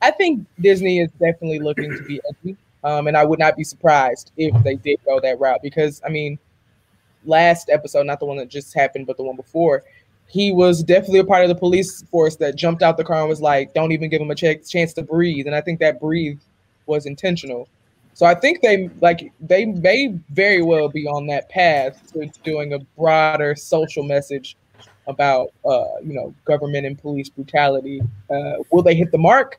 I 0.00 0.10
think 0.10 0.46
Disney 0.60 0.98
is 0.98 1.10
definitely 1.12 1.60
looking 1.60 1.90
to 1.90 2.02
be 2.02 2.20
edgy, 2.28 2.56
um, 2.82 3.06
and 3.06 3.16
I 3.16 3.24
would 3.24 3.38
not 3.38 3.56
be 3.56 3.64
surprised 3.64 4.32
if 4.36 4.60
they 4.64 4.74
did 4.74 4.98
go 5.04 5.20
that 5.20 5.38
route 5.38 5.60
because 5.62 6.02
I 6.04 6.08
mean, 6.08 6.38
last 7.24 7.70
episode, 7.70 8.06
not 8.06 8.18
the 8.18 8.26
one 8.26 8.38
that 8.38 8.48
just 8.48 8.74
happened, 8.74 9.06
but 9.06 9.16
the 9.16 9.22
one 9.22 9.36
before, 9.36 9.84
he 10.26 10.50
was 10.50 10.82
definitely 10.82 11.20
a 11.20 11.24
part 11.24 11.42
of 11.42 11.48
the 11.48 11.54
police 11.54 12.02
force 12.10 12.36
that 12.36 12.56
jumped 12.56 12.82
out 12.82 12.96
the 12.96 13.04
car 13.04 13.20
and 13.20 13.28
was 13.28 13.40
like, 13.40 13.72
"Don't 13.72 13.92
even 13.92 14.10
give 14.10 14.20
him 14.20 14.30
a 14.30 14.34
ch- 14.34 14.68
chance 14.68 14.92
to 14.94 15.02
breathe," 15.02 15.46
and 15.46 15.54
I 15.54 15.60
think 15.60 15.78
that 15.78 16.00
breathe 16.00 16.40
was 16.86 17.06
intentional. 17.06 17.68
So 18.14 18.26
I 18.26 18.34
think 18.34 18.60
they 18.60 18.90
like 19.00 19.32
they 19.40 19.64
may 19.64 20.14
very 20.30 20.62
well 20.62 20.88
be 20.88 21.06
on 21.06 21.26
that 21.28 21.48
path 21.48 22.12
to 22.12 22.26
doing 22.42 22.74
a 22.74 22.78
broader 22.96 23.54
social 23.54 24.02
message 24.02 24.56
about 25.06 25.52
uh, 25.64 25.84
you 26.02 26.14
know 26.14 26.34
government 26.44 26.86
and 26.86 26.98
police 26.98 27.28
brutality. 27.28 28.02
Uh, 28.30 28.54
will 28.70 28.82
they 28.82 28.94
hit 28.94 29.10
the 29.12 29.18
mark? 29.18 29.58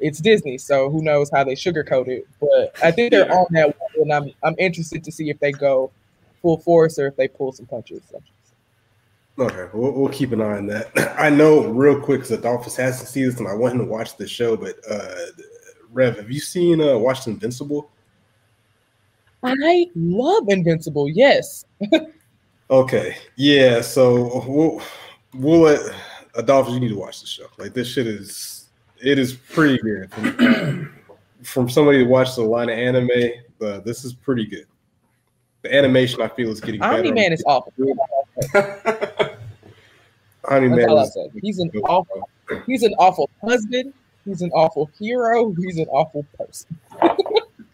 It's 0.00 0.20
Disney, 0.20 0.58
so 0.58 0.88
who 0.90 1.02
knows 1.02 1.28
how 1.30 1.42
they 1.42 1.54
sugarcoat 1.54 2.06
it. 2.06 2.26
But 2.40 2.72
I 2.82 2.92
think 2.92 3.10
they're 3.10 3.32
on 3.32 3.46
that 3.50 3.76
one, 3.78 3.90
and 4.02 4.12
I'm 4.12 4.30
I'm 4.44 4.54
interested 4.58 5.02
to 5.04 5.12
see 5.12 5.28
if 5.28 5.40
they 5.40 5.50
go 5.50 5.90
full 6.40 6.58
force 6.58 6.98
or 6.98 7.08
if 7.08 7.16
they 7.16 7.26
pull 7.26 7.52
some 7.52 7.66
punches. 7.66 8.02
Okay, 9.38 9.68
we'll, 9.72 9.92
we'll 9.92 10.08
keep 10.08 10.32
an 10.32 10.40
eye 10.40 10.56
on 10.56 10.66
that. 10.66 10.90
I 11.18 11.30
know 11.30 11.66
real 11.66 12.00
quick 12.00 12.20
because 12.20 12.32
Adolphus 12.32 12.76
has 12.76 13.00
to 13.00 13.06
see 13.06 13.24
this, 13.24 13.38
and 13.38 13.48
I 13.48 13.54
want 13.54 13.74
him 13.74 13.80
to 13.80 13.86
watch 13.86 14.16
the 14.16 14.26
show. 14.26 14.56
But 14.56 14.76
uh, 14.88 15.14
Rev, 15.98 16.16
have 16.16 16.30
you 16.30 16.38
seen 16.38 16.80
uh, 16.80 16.96
watched 16.96 17.26
Invincible? 17.26 17.90
I 19.42 19.86
love 19.96 20.44
Invincible. 20.48 21.08
Yes, 21.10 21.64
Okay, 22.70 23.16
yeah. 23.34 23.80
So 23.80 24.44
we'll 24.46 24.80
we'll 25.34 25.60
let 25.60 25.80
Adolphus. 26.36 26.74
You 26.74 26.80
need 26.80 26.90
to 26.90 26.96
watch 26.98 27.20
the 27.20 27.26
show. 27.26 27.46
Like 27.58 27.74
this 27.74 27.88
shit 27.88 28.06
is 28.06 28.68
it 29.02 29.18
is 29.18 29.32
pretty 29.34 29.78
good. 29.78 30.12
From, 30.12 31.00
from 31.42 31.68
somebody 31.68 32.04
who 32.04 32.08
watched 32.08 32.38
a 32.38 32.42
lot 32.42 32.68
of 32.68 32.78
anime, 32.78 33.10
uh, 33.60 33.80
this 33.80 34.04
is 34.04 34.12
pretty 34.12 34.46
good. 34.46 34.66
The 35.62 35.74
animation 35.74 36.20
I 36.22 36.28
feel 36.28 36.50
is 36.50 36.60
getting 36.60 36.80
better. 36.80 36.98
Omni 36.98 37.10
Man 37.10 37.32
is 37.32 37.42
awful. 37.44 37.72
Omni 40.44 40.68
Man 40.68 40.90
is- 40.98 41.16
He's 41.42 41.58
an 41.58 41.70
awful. 41.88 42.28
He's 42.66 42.82
an 42.84 42.94
awful 42.98 43.28
husband. 43.42 43.92
He's 44.28 44.42
an 44.42 44.50
awful 44.52 44.90
hero. 44.98 45.52
He's 45.54 45.78
an 45.78 45.86
awful 45.86 46.24
person. 46.36 46.78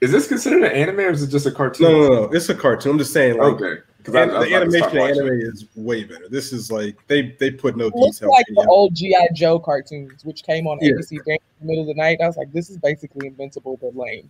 Is 0.00 0.12
this 0.12 0.28
considered 0.28 0.62
an 0.64 0.72
anime 0.72 1.00
or 1.00 1.10
is 1.10 1.22
it 1.22 1.28
just 1.28 1.46
a 1.46 1.50
cartoon? 1.50 1.90
No, 1.90 2.00
no, 2.02 2.08
no. 2.26 2.32
It's 2.32 2.48
a 2.48 2.54
cartoon. 2.54 2.92
I'm 2.92 2.98
just 2.98 3.12
saying, 3.12 3.38
like, 3.38 3.54
Okay, 3.54 3.80
because 3.98 4.14
and 4.14 4.30
the 4.32 4.54
animation 4.54 4.90
in 4.96 4.98
anime 4.98 5.40
is 5.40 5.66
way 5.76 6.04
better. 6.04 6.28
This 6.28 6.52
is 6.52 6.70
like 6.70 6.96
they 7.08 7.34
they 7.40 7.50
put 7.50 7.76
no 7.76 7.86
It 7.86 7.94
looks 7.96 8.18
detail. 8.18 8.30
like 8.30 8.46
the 8.54 8.60
it. 8.62 8.68
old 8.68 8.94
GI 8.94 9.14
Joe 9.34 9.58
cartoons, 9.58 10.24
which 10.24 10.42
came 10.44 10.66
on 10.66 10.78
Yeah. 10.80 10.92
ABC 10.92 11.12
in 11.26 11.38
the 11.60 11.66
middle 11.66 11.82
of 11.82 11.88
the 11.88 11.94
night. 11.94 12.18
I 12.22 12.26
was 12.26 12.36
like, 12.36 12.52
this 12.52 12.68
is 12.70 12.76
basically 12.78 13.26
Invincible 13.28 13.78
but 13.80 13.96
lame. 13.96 14.28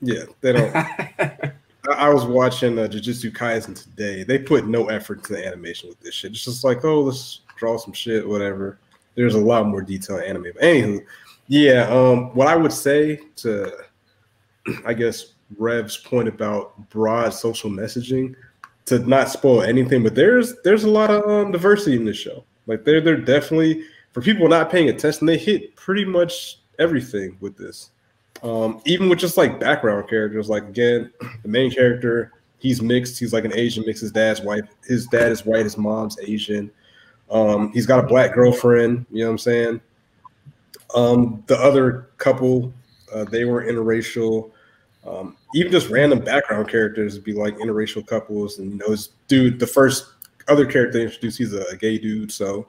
Yeah, 0.00 0.24
they 0.40 0.52
don't. 0.52 0.74
I, 0.76 1.52
I 1.88 2.08
was 2.08 2.24
watching 2.24 2.78
uh, 2.78 2.82
Jujutsu 2.88 3.30
Kaisen 3.32 3.80
today. 3.80 4.22
They 4.24 4.38
put 4.38 4.66
no 4.66 4.88
effort 4.88 5.18
into 5.18 5.34
the 5.34 5.46
animation 5.46 5.88
with 5.90 6.00
this 6.00 6.14
shit. 6.14 6.32
It's 6.32 6.44
just 6.44 6.64
like, 6.64 6.84
oh, 6.84 7.02
let's 7.02 7.40
draw 7.56 7.76
some 7.78 7.92
shit, 7.92 8.26
whatever. 8.26 8.78
There's 9.14 9.34
a 9.36 9.40
lot 9.40 9.66
more 9.66 9.80
detail 9.82 10.16
in 10.18 10.24
anime. 10.24 10.48
But 10.54 10.62
anywho, 10.62 11.04
yeah. 11.46 11.88
Um, 11.88 12.34
what 12.34 12.48
I 12.48 12.56
would 12.56 12.72
say 12.72 13.20
to, 13.36 13.72
I 14.86 14.94
guess 14.94 15.34
Rev's 15.58 15.96
point 15.96 16.28
about 16.28 16.88
broad 16.90 17.32
social 17.34 17.70
messaging, 17.70 18.34
to 18.86 18.98
not 19.00 19.30
spoil 19.30 19.62
anything, 19.62 20.02
but 20.02 20.14
there's 20.14 20.54
there's 20.62 20.84
a 20.84 20.90
lot 20.90 21.10
of 21.10 21.28
um, 21.28 21.52
diversity 21.52 21.96
in 21.96 22.04
this 22.04 22.16
show. 22.16 22.44
Like 22.66 22.84
they're 22.84 23.00
they're 23.00 23.16
definitely 23.16 23.84
for 24.14 24.20
people 24.20 24.48
not 24.48 24.70
paying 24.70 24.88
attention, 24.88 25.26
they 25.26 25.36
hit 25.36 25.74
pretty 25.74 26.04
much 26.04 26.60
everything 26.78 27.36
with 27.40 27.56
this. 27.56 27.90
Um, 28.42 28.80
even 28.84 29.08
with 29.08 29.18
just 29.18 29.36
like 29.36 29.58
background 29.58 30.08
characters, 30.08 30.48
like 30.48 30.62
again, 30.64 31.12
the 31.42 31.48
main 31.48 31.70
character, 31.70 32.32
he's 32.58 32.80
mixed. 32.80 33.18
He's 33.18 33.32
like 33.32 33.44
an 33.44 33.54
Asian 33.54 33.84
mix. 33.86 34.00
His 34.00 34.12
dad's 34.12 34.40
white. 34.40 34.64
His 34.86 35.06
dad 35.06 35.32
is 35.32 35.44
white. 35.44 35.64
His 35.64 35.76
mom's 35.76 36.16
Asian. 36.20 36.70
Um, 37.30 37.72
he's 37.72 37.86
got 37.86 38.04
a 38.04 38.06
black 38.06 38.34
girlfriend. 38.34 39.04
You 39.10 39.20
know 39.20 39.26
what 39.26 39.32
I'm 39.32 39.38
saying? 39.38 39.80
Um, 40.94 41.42
the 41.46 41.56
other 41.58 42.08
couple, 42.18 42.72
uh, 43.12 43.24
they 43.24 43.44
were 43.44 43.64
interracial. 43.64 44.50
Um, 45.06 45.36
even 45.54 45.70
just 45.70 45.90
random 45.90 46.20
background 46.20 46.68
characters 46.68 47.18
be 47.18 47.32
like 47.32 47.56
interracial 47.58 48.06
couples, 48.06 48.58
and 48.58 48.72
you 48.72 48.78
know, 48.78 48.88
his 48.90 49.10
dude, 49.28 49.58
the 49.58 49.66
first 49.66 50.06
other 50.48 50.64
character 50.66 50.98
they 50.98 51.04
introduced, 51.04 51.38
he's 51.38 51.52
a, 51.52 51.62
a 51.70 51.76
gay 51.76 51.98
dude, 51.98 52.32
so 52.32 52.66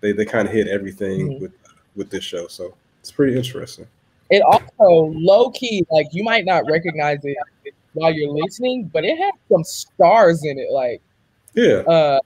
they 0.00 0.12
they 0.12 0.24
kind 0.24 0.48
of 0.48 0.54
hit 0.54 0.66
everything 0.68 1.28
Mhm. 1.28 1.40
with 1.40 1.52
with 1.94 2.10
this 2.10 2.24
show. 2.24 2.46
So 2.48 2.74
it's 3.00 3.10
pretty 3.12 3.36
interesting. 3.36 3.86
It 4.30 4.42
also 4.42 5.12
low 5.14 5.50
key, 5.50 5.86
like 5.90 6.06
you 6.12 6.22
might 6.24 6.44
not 6.44 6.64
recognize 6.68 7.20
it 7.24 7.36
while 7.94 8.12
you're 8.12 8.30
listening, 8.32 8.90
but 8.92 9.04
it 9.04 9.16
has 9.18 9.32
some 9.50 9.64
stars 9.64 10.44
in 10.44 10.58
it, 10.58 10.70
like 10.72 11.00
Yeah, 11.54 11.82
uh 11.88 12.20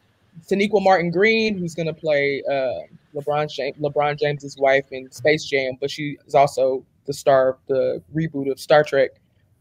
Taniqua 0.48 0.82
Martin 0.82 1.10
Green, 1.10 1.56
who's 1.58 1.74
gonna 1.74 1.94
play 1.94 2.42
uh 2.50 2.80
LeBron 3.14 3.50
James 3.52 3.76
LeBron 3.78 4.18
James's 4.18 4.56
wife 4.56 4.84
in 4.90 5.10
Space 5.10 5.44
Jam, 5.44 5.74
but 5.80 5.90
she 5.90 6.16
is 6.26 6.34
also 6.34 6.84
the 7.06 7.12
star 7.12 7.50
of 7.50 7.56
the 7.66 8.02
reboot 8.14 8.50
of 8.50 8.58
Star 8.60 8.84
Trek. 8.84 9.10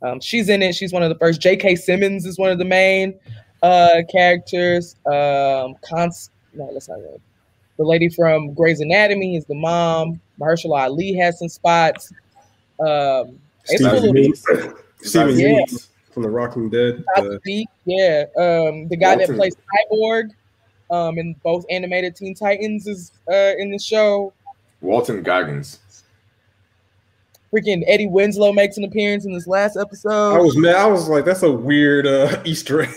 Um, 0.01 0.19
she's 0.19 0.49
in 0.49 0.61
it. 0.61 0.73
She's 0.75 0.93
one 0.93 1.03
of 1.03 1.09
the 1.09 1.17
first. 1.17 1.41
J.K. 1.41 1.75
Simmons 1.75 2.25
is 2.25 2.37
one 2.39 2.49
of 2.51 2.57
the 2.57 2.65
main 2.65 3.19
uh, 3.61 4.01
characters. 4.11 4.95
Um, 5.05 5.75
Const- 5.83 6.31
no, 6.53 6.71
that's 6.73 6.89
not 6.89 6.95
right. 6.95 7.21
The 7.77 7.83
lady 7.83 8.09
from 8.09 8.53
Grey's 8.53 8.79
Anatomy 8.81 9.35
is 9.37 9.45
the 9.45 9.55
mom. 9.55 10.19
Mahershala 10.39 10.81
Ali 10.83 11.13
has 11.13 11.39
some 11.39 11.49
spots. 11.49 12.11
Um, 12.79 13.39
it's 13.69 13.83
Steven 13.85 14.15
Yeun, 14.15 14.75
Steven 15.01 15.39
Yeah. 15.39 15.47
Yeun 15.65 15.87
from 16.11 16.23
The 16.23 16.29
Walking 16.29 16.69
Dead. 16.69 17.03
yeah. 17.85 18.25
Um, 18.37 18.87
the 18.89 18.97
guy 18.99 19.15
Walter. 19.15 19.27
that 19.27 19.35
plays 19.37 19.55
Cyborg 19.91 20.31
um, 20.91 21.17
in 21.17 21.33
both 21.43 21.65
animated 21.69 22.15
Teen 22.15 22.35
Titans 22.35 22.85
is 22.87 23.11
uh, 23.31 23.53
in 23.57 23.71
the 23.71 23.79
show. 23.79 24.33
Walton 24.81 25.23
Goggins. 25.23 25.79
Freaking 27.53 27.83
Eddie 27.87 28.07
Winslow 28.07 28.53
makes 28.53 28.77
an 28.77 28.83
appearance 28.85 29.25
in 29.25 29.33
this 29.33 29.45
last 29.47 29.75
episode. 29.77 30.35
I 30.35 30.39
was 30.39 30.55
mad. 30.55 30.75
I 30.75 30.85
was 30.87 31.09
like, 31.09 31.25
that's 31.25 31.43
a 31.43 31.51
weird 31.51 32.07
uh, 32.07 32.41
Easter 32.45 32.83
egg. 32.83 32.89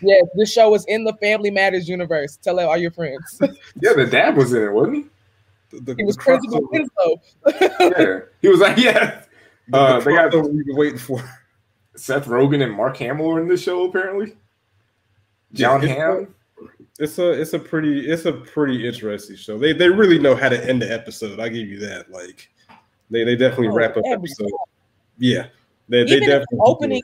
Yes, 0.00 0.24
this 0.36 0.52
show 0.52 0.74
is 0.74 0.84
in 0.86 1.04
the 1.04 1.12
Family 1.14 1.50
Matters 1.50 1.88
universe. 1.88 2.36
Tell 2.42 2.58
all 2.60 2.76
your 2.76 2.90
friends. 2.92 3.40
Yeah, 3.82 3.92
the 3.94 4.06
dad 4.06 4.36
was 4.36 4.52
in 4.54 4.62
it, 4.62 4.72
wasn't 4.72 5.10
The, 5.70 5.80
the, 5.80 5.94
he 5.96 6.04
was 6.04 6.16
the 6.16 6.22
Principal 6.22 6.68
Winslow. 6.70 7.20
he? 7.46 8.02
Yeah, 8.02 8.20
he 8.40 8.48
was 8.48 8.60
like, 8.60 8.76
yeah. 8.78 9.22
the- 9.68 9.76
Uh, 9.76 9.98
the 9.98 10.04
they 10.04 10.14
got- 10.16 10.32
crossover 10.32 10.52
we've 10.54 10.66
been 10.66 10.76
waiting 10.76 10.98
for. 10.98 11.22
Seth 11.96 12.26
Rogen 12.26 12.62
and 12.62 12.72
Mark 12.72 12.96
Hamill 12.98 13.30
are 13.32 13.40
in 13.40 13.48
this 13.48 13.62
show 13.62 13.84
apparently. 13.88 14.34
Jon 15.52 15.82
Yeah, 15.82 15.88
Hamm. 15.94 16.34
It's 16.98 17.18
a 17.18 17.30
it's 17.30 17.52
a 17.52 17.58
pretty 17.58 18.08
it's 18.10 18.24
a 18.24 18.32
pretty 18.32 18.86
interesting 18.86 19.36
show. 19.36 19.58
They 19.58 19.72
they 19.72 19.88
really 19.88 20.18
know 20.18 20.34
how 20.34 20.48
to 20.48 20.68
end 20.68 20.80
the 20.82 20.90
episode. 20.92 21.38
I 21.40 21.48
give 21.50 21.68
you 21.68 21.78
that. 21.80 22.10
Like 22.10 22.48
they 23.10 23.22
they 23.24 23.36
definitely 23.36 23.68
Oh, 23.68 23.74
wrap 23.74 23.96
up 23.96 24.04
every 24.06 24.30
episode. 24.30 24.50
Yeah, 25.18 25.46
they 25.88 26.04
they 26.04 26.12
Even 26.12 26.22
in 26.22 26.28
definitely 26.30 26.56
the 26.58 26.62
opening, 26.64 27.02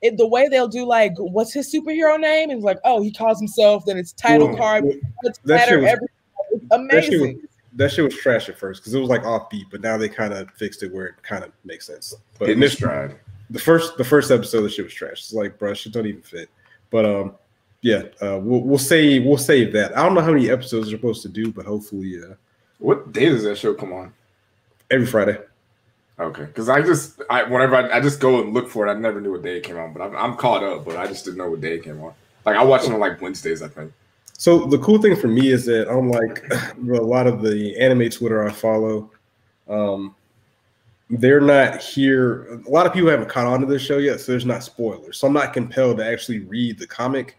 it, 0.00 0.16
the 0.16 0.26
way 0.26 0.48
they'll 0.48 0.68
do 0.68 0.84
like, 0.86 1.12
what's 1.18 1.52
his 1.52 1.72
superhero 1.72 2.18
name? 2.18 2.50
And 2.50 2.58
it's 2.58 2.64
like, 2.64 2.78
oh, 2.84 3.02
he 3.02 3.12
calls 3.12 3.38
himself. 3.38 3.84
Then 3.86 3.96
it's 3.98 4.12
title 4.12 4.48
Well, 4.48 4.56
card. 4.56 4.84
well, 4.84 4.94
It's 5.24 5.38
that 5.44 5.68
shit 5.68 5.80
was- 5.80 5.88
Every, 5.90 6.06
it's 6.52 6.64
that 6.68 7.04
shit 7.04 7.20
was 7.20 7.20
amazing. 7.30 7.42
that 7.74 7.92
shit 7.92 8.04
was 8.04 8.14
trash 8.16 8.48
at 8.48 8.58
first 8.58 8.80
because 8.82 8.94
it 8.94 9.00
was 9.00 9.08
like 9.08 9.22
offbeat, 9.22 9.64
but 9.70 9.80
now 9.80 9.96
they 9.96 10.08
kind 10.08 10.32
of 10.32 10.50
fixed 10.52 10.82
it 10.82 10.92
where 10.92 11.06
it 11.06 11.22
kind 11.22 11.44
of 11.44 11.52
makes 11.64 11.86
sense. 11.86 12.14
But 12.38 12.48
Hitting 12.48 12.60
this 12.60 12.72
stride. 12.72 13.16
the 13.50 13.58
first 13.60 13.96
the 13.98 14.04
first 14.04 14.30
episode, 14.30 14.62
the 14.62 14.70
shit 14.70 14.84
was 14.86 14.94
trash. 14.94 15.12
It's 15.20 15.32
like, 15.32 15.58
bro, 15.58 15.72
shit 15.74 15.92
don't 15.92 16.06
even 16.06 16.22
fit. 16.22 16.48
But 16.90 17.06
um, 17.06 17.34
yeah, 17.82 18.02
uh, 18.22 18.38
we'll 18.38 18.60
we'll 18.62 18.78
save 18.78 19.24
we'll 19.24 19.36
save 19.36 19.72
that. 19.74 19.96
I 19.96 20.02
don't 20.02 20.14
know 20.14 20.20
how 20.20 20.32
many 20.32 20.50
episodes 20.50 20.88
they're 20.88 20.96
supposed 20.96 21.22
to 21.22 21.28
do, 21.28 21.52
but 21.52 21.66
hopefully, 21.66 22.18
uh, 22.22 22.34
What 22.78 23.12
day 23.12 23.28
does 23.28 23.42
that 23.42 23.58
show 23.58 23.74
come 23.74 23.92
on? 23.92 24.12
every 24.90 25.06
Friday. 25.06 25.38
Okay, 26.18 26.44
because 26.44 26.68
I 26.68 26.82
just 26.82 27.20
I 27.28 27.42
whenever 27.42 27.74
I, 27.74 27.96
I 27.96 28.00
just 28.00 28.20
go 28.20 28.40
and 28.40 28.54
look 28.54 28.68
for 28.68 28.86
it, 28.86 28.90
I 28.90 28.94
never 28.94 29.20
knew 29.20 29.32
what 29.32 29.42
day 29.42 29.56
it 29.56 29.64
came 29.64 29.78
on, 29.78 29.92
but 29.92 30.02
I'm, 30.02 30.16
I'm 30.16 30.36
caught 30.36 30.62
up, 30.62 30.84
but 30.84 30.96
I 30.96 31.06
just 31.06 31.24
didn't 31.24 31.38
know 31.38 31.50
what 31.50 31.60
day 31.60 31.74
it 31.74 31.82
came 31.84 32.00
on. 32.02 32.12
Like 32.44 32.56
I 32.56 32.62
watch 32.62 32.84
it 32.84 32.92
on 32.92 33.00
like 33.00 33.20
Wednesdays, 33.20 33.62
I 33.62 33.68
think. 33.68 33.92
So 34.38 34.66
the 34.66 34.78
cool 34.78 35.00
thing 35.00 35.16
for 35.16 35.28
me 35.28 35.48
is 35.48 35.64
that 35.66 35.88
unlike 35.88 36.44
a 36.78 37.02
lot 37.02 37.26
of 37.26 37.42
the 37.42 37.76
anime 37.78 38.10
Twitter 38.10 38.46
I 38.46 38.52
follow, 38.52 39.10
um, 39.68 40.14
they're 41.10 41.40
not 41.40 41.80
here. 41.80 42.60
A 42.66 42.70
lot 42.70 42.86
of 42.86 42.92
people 42.92 43.10
haven't 43.10 43.28
caught 43.28 43.46
on 43.46 43.60
to 43.60 43.66
this 43.66 43.82
show 43.82 43.98
yet, 43.98 44.20
so 44.20 44.32
there's 44.32 44.46
not 44.46 44.62
spoilers. 44.62 45.16
So 45.18 45.26
I'm 45.26 45.32
not 45.32 45.52
compelled 45.52 45.96
to 45.98 46.06
actually 46.06 46.40
read 46.40 46.78
the 46.78 46.86
comic. 46.86 47.36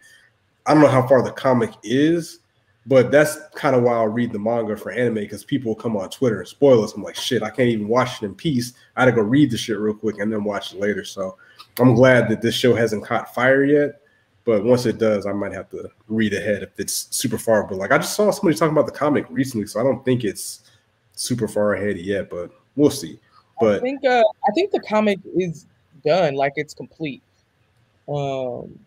I 0.65 0.73
don't 0.73 0.81
know 0.81 0.89
how 0.89 1.05
far 1.07 1.21
the 1.21 1.31
comic 1.31 1.71
is, 1.83 2.39
but 2.85 3.11
that's 3.11 3.37
kind 3.55 3.75
of 3.75 3.83
why 3.83 3.93
I'll 3.93 4.07
read 4.07 4.31
the 4.31 4.39
manga 4.39 4.75
for 4.75 4.91
anime 4.91 5.15
because 5.15 5.43
people 5.43 5.75
come 5.75 5.95
on 5.95 6.09
Twitter 6.09 6.39
and 6.39 6.47
spoil 6.47 6.83
us. 6.83 6.93
I'm 6.93 7.03
like, 7.03 7.15
shit, 7.15 7.43
I 7.43 7.49
can't 7.49 7.69
even 7.69 7.87
watch 7.87 8.21
it 8.21 8.25
in 8.25 8.35
peace. 8.35 8.73
I 8.95 9.01
had 9.01 9.05
to 9.07 9.11
go 9.13 9.21
read 9.21 9.51
the 9.51 9.57
shit 9.57 9.77
real 9.77 9.93
quick 9.93 10.19
and 10.19 10.31
then 10.31 10.43
watch 10.43 10.73
it 10.73 10.79
later. 10.79 11.03
So 11.05 11.37
I'm 11.79 11.95
glad 11.95 12.29
that 12.29 12.41
this 12.41 12.55
show 12.55 12.75
hasn't 12.75 13.05
caught 13.05 13.33
fire 13.33 13.63
yet. 13.63 14.01
But 14.45 14.65
once 14.65 14.85
it 14.85 14.97
does, 14.97 15.25
I 15.25 15.31
might 15.31 15.53
have 15.53 15.69
to 15.69 15.89
read 16.09 16.33
ahead 16.33 16.63
if 16.63 16.77
it's 16.77 17.07
super 17.15 17.37
far. 17.37 17.63
But 17.63 17.77
like 17.77 17.91
I 17.91 17.97
just 17.97 18.15
saw 18.15 18.29
somebody 18.31 18.57
talking 18.57 18.73
about 18.73 18.87
the 18.87 18.91
comic 18.91 19.25
recently, 19.29 19.67
so 19.67 19.79
I 19.79 19.83
don't 19.83 20.03
think 20.03 20.25
it's 20.25 20.63
super 21.13 21.47
far 21.47 21.75
ahead 21.75 21.97
yet, 21.97 22.29
but 22.29 22.51
we'll 22.75 22.89
see. 22.89 23.19
I 23.61 23.63
But 23.63 23.81
think 23.81 24.03
uh, 24.05 24.21
I 24.21 24.51
think 24.53 24.71
the 24.71 24.81
comic 24.81 25.19
is 25.37 25.65
done, 26.03 26.35
like 26.35 26.53
it's 26.57 26.73
complete. 26.73 27.21
Um, 28.09 28.77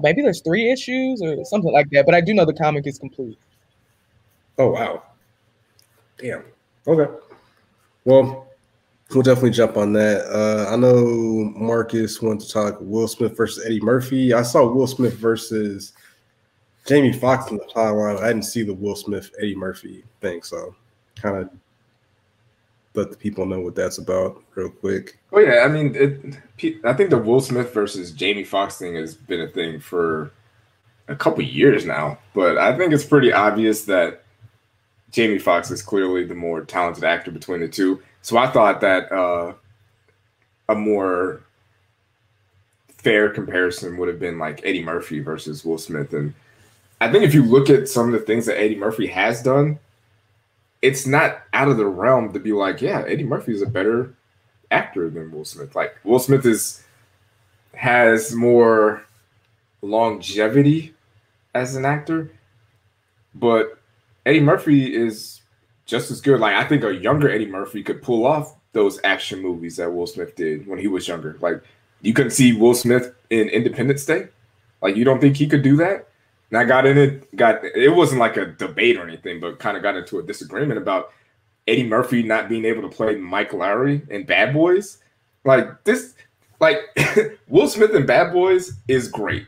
maybe 0.00 0.22
there's 0.22 0.40
three 0.40 0.70
issues 0.70 1.20
or 1.22 1.44
something 1.44 1.72
like 1.72 1.90
that, 1.90 2.06
but 2.06 2.14
I 2.14 2.20
do 2.20 2.32
know 2.34 2.44
the 2.44 2.54
comic 2.54 2.86
is 2.86 2.98
complete. 2.98 3.38
oh 4.58 4.70
wow. 4.70 5.02
Damn. 6.18 6.44
Okay. 6.86 7.12
Well, 8.04 8.48
we'll 9.12 9.22
definitely 9.22 9.50
jump 9.50 9.76
on 9.76 9.92
that. 9.94 10.24
Uh, 10.26 10.72
I 10.72 10.76
know 10.76 11.52
Marcus 11.56 12.22
wanted 12.22 12.46
to 12.46 12.52
talk 12.52 12.78
Will 12.80 13.08
Smith 13.08 13.36
versus 13.36 13.64
Eddie 13.64 13.80
Murphy. 13.80 14.32
I 14.32 14.42
saw 14.42 14.64
Will 14.66 14.86
Smith 14.86 15.14
versus 15.14 15.92
Jamie 16.86 17.12
Foxx 17.12 17.50
in 17.50 17.56
the 17.56 17.64
timeline. 17.74 18.20
I 18.20 18.28
didn't 18.28 18.44
see 18.44 18.62
the 18.62 18.74
Will 18.74 18.96
Smith 18.96 19.30
Eddie 19.38 19.56
Murphy 19.56 20.04
thing, 20.20 20.42
so 20.42 20.74
kind 21.16 21.36
of 21.36 21.50
let 22.94 23.10
the 23.10 23.16
people 23.16 23.46
know 23.46 23.60
what 23.60 23.74
that's 23.74 23.98
about 23.98 24.42
real 24.54 24.70
quick. 24.70 25.18
Oh 25.32 25.38
yeah, 25.38 25.60
I 25.64 25.68
mean, 25.68 25.94
it, 25.94 26.80
I 26.84 26.92
think 26.92 27.10
the 27.10 27.18
Will 27.18 27.40
Smith 27.40 27.72
versus 27.72 28.12
Jamie 28.12 28.44
Foxx 28.44 28.78
thing 28.78 28.94
has 28.96 29.14
been 29.14 29.40
a 29.40 29.48
thing 29.48 29.80
for 29.80 30.32
a 31.08 31.16
couple 31.16 31.42
years 31.42 31.86
now, 31.86 32.18
but 32.34 32.58
I 32.58 32.76
think 32.76 32.92
it's 32.92 33.04
pretty 33.04 33.32
obvious 33.32 33.84
that 33.86 34.22
Jamie 35.10 35.38
Foxx 35.38 35.70
is 35.70 35.82
clearly 35.82 36.24
the 36.24 36.34
more 36.34 36.64
talented 36.64 37.04
actor 37.04 37.30
between 37.30 37.60
the 37.60 37.68
two. 37.68 38.02
So 38.22 38.36
I 38.36 38.46
thought 38.46 38.80
that 38.82 39.10
uh, 39.10 39.54
a 40.68 40.74
more 40.74 41.42
fair 42.88 43.30
comparison 43.30 43.96
would 43.96 44.08
have 44.08 44.20
been 44.20 44.38
like 44.38 44.60
Eddie 44.64 44.84
Murphy 44.84 45.20
versus 45.20 45.64
Will 45.64 45.78
Smith, 45.78 46.12
and 46.12 46.34
I 47.00 47.10
think 47.10 47.24
if 47.24 47.34
you 47.34 47.42
look 47.42 47.68
at 47.68 47.88
some 47.88 48.06
of 48.06 48.12
the 48.12 48.24
things 48.26 48.46
that 48.46 48.60
Eddie 48.60 48.76
Murphy 48.76 49.06
has 49.08 49.42
done, 49.42 49.78
it's 50.82 51.06
not 51.06 51.42
out 51.52 51.68
of 51.68 51.76
the 51.76 51.86
realm 51.86 52.32
to 52.32 52.40
be 52.40 52.52
like, 52.52 52.82
yeah, 52.82 53.04
Eddie 53.06 53.24
Murphy 53.24 53.52
is 53.52 53.62
a 53.62 53.66
better 53.66 54.14
actor 54.70 55.08
than 55.08 55.30
Will 55.30 55.44
Smith. 55.44 55.74
Like 55.76 55.96
Will 56.04 56.18
Smith 56.18 56.44
is 56.44 56.82
has 57.74 58.34
more 58.34 59.04
longevity 59.80 60.94
as 61.54 61.76
an 61.76 61.84
actor, 61.84 62.30
but 63.34 63.78
Eddie 64.26 64.40
Murphy 64.40 64.94
is 64.94 65.40
just 65.86 66.10
as 66.10 66.20
good. 66.20 66.40
Like 66.40 66.54
I 66.54 66.66
think 66.66 66.82
a 66.82 66.94
younger 66.94 67.30
Eddie 67.30 67.46
Murphy 67.46 67.82
could 67.82 68.02
pull 68.02 68.26
off 68.26 68.56
those 68.72 69.00
action 69.04 69.40
movies 69.40 69.76
that 69.76 69.92
Will 69.92 70.06
Smith 70.06 70.34
did 70.34 70.66
when 70.66 70.78
he 70.78 70.88
was 70.88 71.06
younger. 71.06 71.38
Like 71.40 71.62
you 72.00 72.12
couldn't 72.12 72.32
see 72.32 72.52
Will 72.52 72.74
Smith 72.74 73.14
in 73.30 73.48
Independence 73.48 74.04
Day. 74.04 74.28
Like 74.80 74.96
you 74.96 75.04
don't 75.04 75.20
think 75.20 75.36
he 75.36 75.46
could 75.46 75.62
do 75.62 75.76
that? 75.76 76.08
And 76.52 76.60
I 76.60 76.64
got 76.64 76.86
in 76.86 76.98
it, 76.98 77.34
got 77.34 77.64
it 77.64 77.88
wasn't 77.88 78.20
like 78.20 78.36
a 78.36 78.44
debate 78.44 78.98
or 78.98 79.08
anything, 79.08 79.40
but 79.40 79.58
kind 79.58 79.74
of 79.74 79.82
got 79.82 79.96
into 79.96 80.18
a 80.18 80.22
disagreement 80.22 80.76
about 80.76 81.12
Eddie 81.66 81.88
Murphy 81.88 82.22
not 82.22 82.50
being 82.50 82.66
able 82.66 82.82
to 82.82 82.94
play 82.94 83.16
Mike 83.16 83.52
Lowrey 83.52 84.06
in 84.10 84.24
Bad 84.24 84.52
Boys. 84.52 84.98
Like 85.46 85.82
this, 85.84 86.14
like 86.60 86.78
Will 87.48 87.68
Smith 87.68 87.94
in 87.94 88.04
Bad 88.04 88.34
Boys 88.34 88.74
is 88.86 89.08
great, 89.08 89.46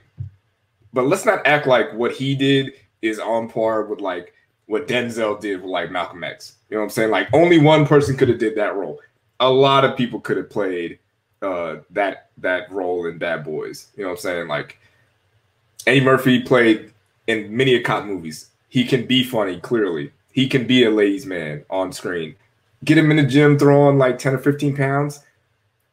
but 0.95 1.07
let's 1.07 1.27
not 1.27 1.47
act 1.47 1.67
like 1.67 1.93
what 1.93 2.13
he 2.13 2.35
did 2.35 2.73
is 3.03 3.19
on 3.19 3.51
par 3.51 3.85
with 3.85 4.01
like 4.01 4.33
what 4.65 4.89
Denzel 4.89 5.39
did 5.39 5.61
with 5.61 5.71
like 5.71 5.91
Malcolm 5.91 6.25
X. 6.25 6.55
You 6.71 6.77
know 6.77 6.81
what 6.81 6.85
I'm 6.85 6.91
saying? 6.91 7.11
Like 7.11 7.29
only 7.35 7.59
one 7.59 7.87
person 7.87 8.17
could 8.17 8.31
have 8.31 8.39
did 8.39 8.57
that 8.57 8.77
role. 8.77 8.99
A 9.41 9.51
lot 9.51 9.85
of 9.85 9.95
people 9.95 10.21
could 10.21 10.39
have 10.39 10.49
played 10.49 10.99
uh, 11.43 11.77
that 11.91 12.31
that 12.39 12.73
role 12.73 13.05
in 13.05 13.19
Bad 13.19 13.45
Boys. 13.45 13.89
You 13.95 14.05
know 14.05 14.09
what 14.09 14.15
I'm 14.15 14.21
saying? 14.23 14.49
Like 14.49 14.79
Eddie 15.87 16.01
Murphy 16.01 16.41
played 16.41 16.94
in 17.27 17.55
many 17.57 17.77
of 17.77 17.83
cop 17.83 18.05
movies. 18.05 18.51
He 18.69 18.85
can 18.85 19.07
be 19.07 19.23
funny, 19.25 19.61
clearly. 19.61 20.13
He 20.33 20.49
can 20.49 20.67
be 20.67 20.85
a 20.85 20.91
ladies' 20.91 21.27
man 21.27 21.65
on 21.71 21.93
screen. 21.93 22.35
Get 22.85 22.99
him 22.99 23.11
in 23.11 23.17
the 23.19 23.25
gym 23.25 23.59
throwing 23.59 23.99
like 23.99 24.19
10 24.19 24.35
or 24.35 24.39
15 24.39 24.77
pounds. 24.77 25.21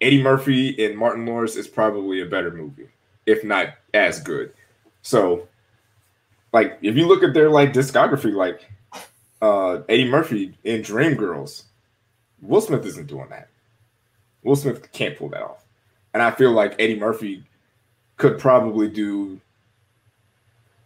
Eddie 0.01 0.21
Murphy 0.21 0.83
and 0.83 0.97
Martin 0.97 1.25
Lawrence 1.25 1.55
is 1.55 1.67
probably 1.67 2.21
a 2.21 2.25
better 2.25 2.51
movie, 2.51 2.89
if 3.27 3.43
not 3.43 3.75
as 3.93 4.19
good. 4.19 4.51
So 5.03 5.47
like 6.53 6.79
if 6.81 6.95
you 6.95 7.07
look 7.07 7.23
at 7.23 7.33
their 7.33 7.49
like 7.49 7.73
discography, 7.73 8.33
like 8.33 8.67
uh 9.41 9.81
Eddie 9.87 10.09
Murphy 10.09 10.57
in 10.63 10.81
Dreamgirls, 10.81 11.63
Will 12.41 12.61
Smith 12.61 12.85
isn't 12.85 13.07
doing 13.07 13.29
that. 13.29 13.49
Will 14.43 14.55
Smith 14.55 14.91
can't 14.91 15.17
pull 15.17 15.29
that 15.29 15.43
off. 15.43 15.63
And 16.13 16.21
I 16.21 16.31
feel 16.31 16.51
like 16.51 16.75
Eddie 16.79 16.99
Murphy 16.99 17.43
could 18.17 18.39
probably 18.39 18.89
do 18.89 19.39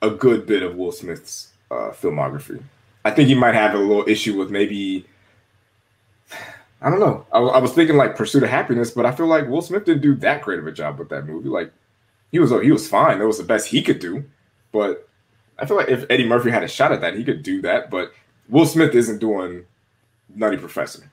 a 0.06 0.12
good 0.12 0.46
bit 0.46 0.64
of 0.64 0.76
Will 0.76 0.92
Smith's 0.92 1.54
uh, 1.72 1.92
filmography. 1.92 2.62
I 3.04 3.12
think 3.12 3.28
he 3.28 3.36
might 3.36 3.56
have 3.56 3.74
a 3.74 3.78
little 3.78 4.08
issue 4.08 4.38
with 4.38 4.50
maybe. 4.50 5.06
I 6.82 6.90
don't 6.90 7.00
know. 7.00 7.26
I, 7.32 7.40
I 7.40 7.58
was 7.60 7.74
thinking 7.74 7.98
like 7.98 8.16
Pursuit 8.16 8.44
of 8.44 8.50
Happiness, 8.50 8.92
but 8.92 9.06
I 9.06 9.12
feel 9.12 9.28
like 9.28 9.48
Will 9.48 9.62
Smith 9.62 9.86
didn't 9.86 10.02
do 10.02 10.16
that 10.16 10.42
great 10.42 10.60
of 10.60 10.68
a 10.68 10.72
job 10.72 11.00
with 11.00 11.10
that 11.10 11.26
movie. 11.26 11.50
Like 11.50 11.72
he 12.32 12.40
was 12.40 12.52
he 12.62 12.72
was 12.72 12.88
fine. 12.88 13.20
That 13.20 13.28
was 13.28 13.38
the 13.38 13.44
best 13.44 13.68
he 13.68 13.82
could 13.82 14.00
do. 14.00 14.24
But 14.72 15.08
I 15.58 15.66
feel 15.66 15.78
like 15.78 15.90
if 15.90 16.06
Eddie 16.10 16.28
Murphy 16.28 16.50
had 16.50 16.64
a 16.64 16.68
shot 16.68 16.92
at 16.92 17.02
that, 17.02 17.16
he 17.16 17.24
could 17.24 17.44
do 17.44 17.62
that. 17.62 17.90
But 17.90 18.14
Will 18.50 18.66
Smith 18.66 18.94
isn't 18.94 19.20
doing 19.20 19.66
Nutty 20.34 20.58
Professor. 20.58 21.10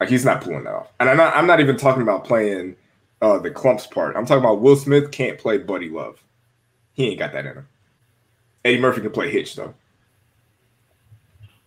Like 0.00 0.08
he's 0.08 0.24
not 0.24 0.42
pulling 0.42 0.64
that 0.64 0.74
off. 0.74 0.92
And 1.00 1.08
I'm 1.08 1.16
not 1.16 1.34
I'm 1.34 1.46
not 1.46 1.60
even 1.60 1.76
talking 1.76 2.02
about 2.02 2.24
playing 2.24 2.76
uh 3.22 3.38
the 3.38 3.50
Klumps 3.50 3.90
part. 3.90 4.16
I'm 4.16 4.26
talking 4.26 4.44
about 4.44 4.60
Will 4.60 4.76
Smith 4.76 5.10
can't 5.10 5.38
play 5.38 5.58
Buddy 5.58 5.88
Love. 5.88 6.22
He 6.92 7.08
ain't 7.08 7.18
got 7.18 7.32
that 7.32 7.46
in 7.46 7.54
him. 7.54 7.68
Eddie 8.66 8.78
Murphy 8.80 9.00
can 9.00 9.10
play 9.12 9.30
Hitch 9.30 9.54
though. 9.56 9.74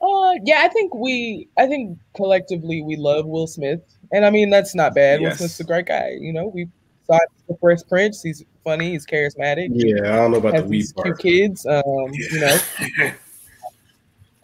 Uh, 0.01 0.33
yeah, 0.45 0.61
I 0.63 0.69
think 0.69 0.93
we, 0.95 1.49
I 1.57 1.67
think 1.67 1.97
collectively 2.15 2.81
we 2.81 2.95
love 2.95 3.25
Will 3.25 3.47
Smith, 3.47 3.81
and 4.13 4.25
I 4.25 4.29
mean 4.29 4.49
that's 4.49 4.73
not 4.75 4.95
bad. 4.95 5.19
Yes. 5.21 5.31
Will 5.31 5.37
Smith's 5.47 5.59
a 5.59 5.63
great 5.65 5.85
guy. 5.87 6.11
You 6.19 6.31
know, 6.33 6.47
we 6.47 6.67
saw 7.05 7.17
the 7.47 7.57
first 7.59 7.89
Prince. 7.89 8.21
He's 8.21 8.43
funny. 8.63 8.91
He's 8.91 9.05
charismatic. 9.05 9.69
Yeah, 9.71 10.13
I 10.13 10.15
don't 10.17 10.31
know 10.31 10.37
about 10.37 10.53
has 10.53 10.63
the 10.63 10.69
weed 10.69 10.77
these 10.81 10.93
cute 10.93 11.05
part. 11.05 11.19
kids. 11.19 11.65
Um, 11.65 11.83
you 12.13 12.39
know, 12.39 12.57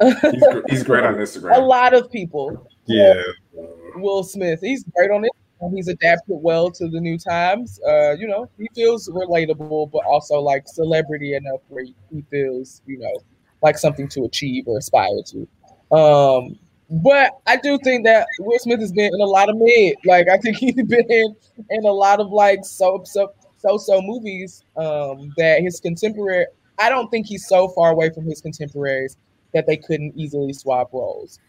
He's, 0.01 0.43
he's 0.69 0.83
great 0.83 1.05
on 1.05 1.15
Instagram. 1.15 1.55
a 1.57 1.61
lot 1.61 1.93
of 1.93 2.11
people. 2.11 2.67
Yeah, 2.85 3.21
Will 3.95 4.23
Smith. 4.23 4.59
He's 4.61 4.83
great 4.83 5.09
on 5.09 5.23
it. 5.23 5.31
He's 5.73 5.87
adapted 5.87 6.37
well 6.41 6.69
to 6.71 6.87
the 6.87 6.99
new 6.99 7.17
times. 7.17 7.79
Uh, 7.87 8.11
you 8.11 8.27
know, 8.27 8.47
he 8.57 8.67
feels 8.75 9.09
relatable, 9.09 9.91
but 9.91 10.05
also 10.05 10.39
like 10.39 10.67
celebrity 10.67 11.33
enough 11.33 11.61
where 11.69 11.83
he 11.83 12.23
feels, 12.29 12.81
you 12.85 12.99
know, 12.99 13.13
like 13.63 13.77
something 13.77 14.07
to 14.09 14.25
achieve 14.25 14.67
or 14.67 14.77
aspire 14.77 15.23
to. 15.27 15.47
Um, 15.95 16.59
but 16.89 17.39
I 17.47 17.57
do 17.57 17.79
think 17.83 18.05
that 18.05 18.27
Will 18.39 18.59
Smith 18.59 18.79
has 18.79 18.91
been 18.91 19.13
in 19.13 19.21
a 19.21 19.25
lot 19.25 19.49
of 19.49 19.57
mid. 19.57 19.95
Like 20.05 20.27
I 20.29 20.37
think 20.37 20.57
he's 20.59 20.75
been 20.75 21.09
in, 21.09 21.85
a 21.85 21.91
lot 21.91 22.19
of 22.19 22.31
like 22.31 22.59
so 22.63 23.01
so 23.05 23.33
so 23.57 23.77
so 23.77 24.01
movies 24.01 24.63
um, 24.77 25.33
that 25.37 25.61
his 25.61 25.79
contemporary. 25.79 26.45
I 26.77 26.89
don't 26.89 27.09
think 27.09 27.25
he's 27.25 27.47
so 27.47 27.69
far 27.69 27.91
away 27.91 28.09
from 28.09 28.25
his 28.25 28.41
contemporaries 28.41 29.17
that 29.53 29.65
they 29.65 29.77
couldn't 29.77 30.13
easily 30.17 30.51
swap 30.51 30.91
roles. 30.91 31.39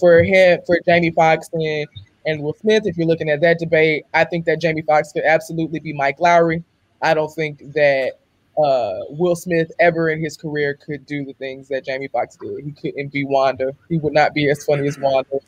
For 0.00 0.22
him, 0.22 0.60
for 0.66 0.78
Jamie 0.84 1.10
Foxx 1.12 1.48
and, 1.52 1.86
and 2.26 2.42
Will 2.42 2.54
Smith, 2.54 2.86
if 2.86 2.96
you're 2.96 3.06
looking 3.06 3.30
at 3.30 3.40
that 3.40 3.58
debate, 3.58 4.04
I 4.14 4.24
think 4.24 4.44
that 4.46 4.60
Jamie 4.60 4.82
Foxx 4.82 5.12
could 5.12 5.24
absolutely 5.24 5.80
be 5.80 5.92
Mike 5.92 6.18
Lowrey. 6.18 6.62
I 7.00 7.14
don't 7.14 7.32
think 7.34 7.58
that 7.74 8.14
uh, 8.58 9.04
Will 9.10 9.36
Smith 9.36 9.70
ever 9.78 10.10
in 10.10 10.20
his 10.20 10.36
career 10.36 10.74
could 10.74 11.06
do 11.06 11.24
the 11.24 11.32
things 11.34 11.68
that 11.68 11.84
Jamie 11.84 12.08
Foxx 12.08 12.36
did. 12.36 12.64
He 12.64 12.72
couldn't 12.72 13.12
be 13.12 13.24
Wanda. 13.24 13.72
He 13.88 13.98
would 13.98 14.12
not 14.12 14.34
be 14.34 14.50
as 14.50 14.64
funny 14.64 14.88
as 14.88 14.98
Wanda. 14.98 15.38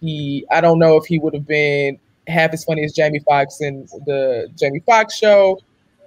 He, 0.00 0.46
I 0.50 0.60
don't 0.60 0.78
know 0.78 0.96
if 0.96 1.04
he 1.04 1.18
would 1.18 1.34
have 1.34 1.46
been 1.46 1.98
half 2.28 2.52
as 2.52 2.64
funny 2.64 2.84
as 2.84 2.92
Jamie 2.92 3.20
Foxx 3.20 3.60
in 3.60 3.86
the 4.06 4.48
Jamie 4.56 4.82
Foxx 4.86 5.16
show. 5.16 5.58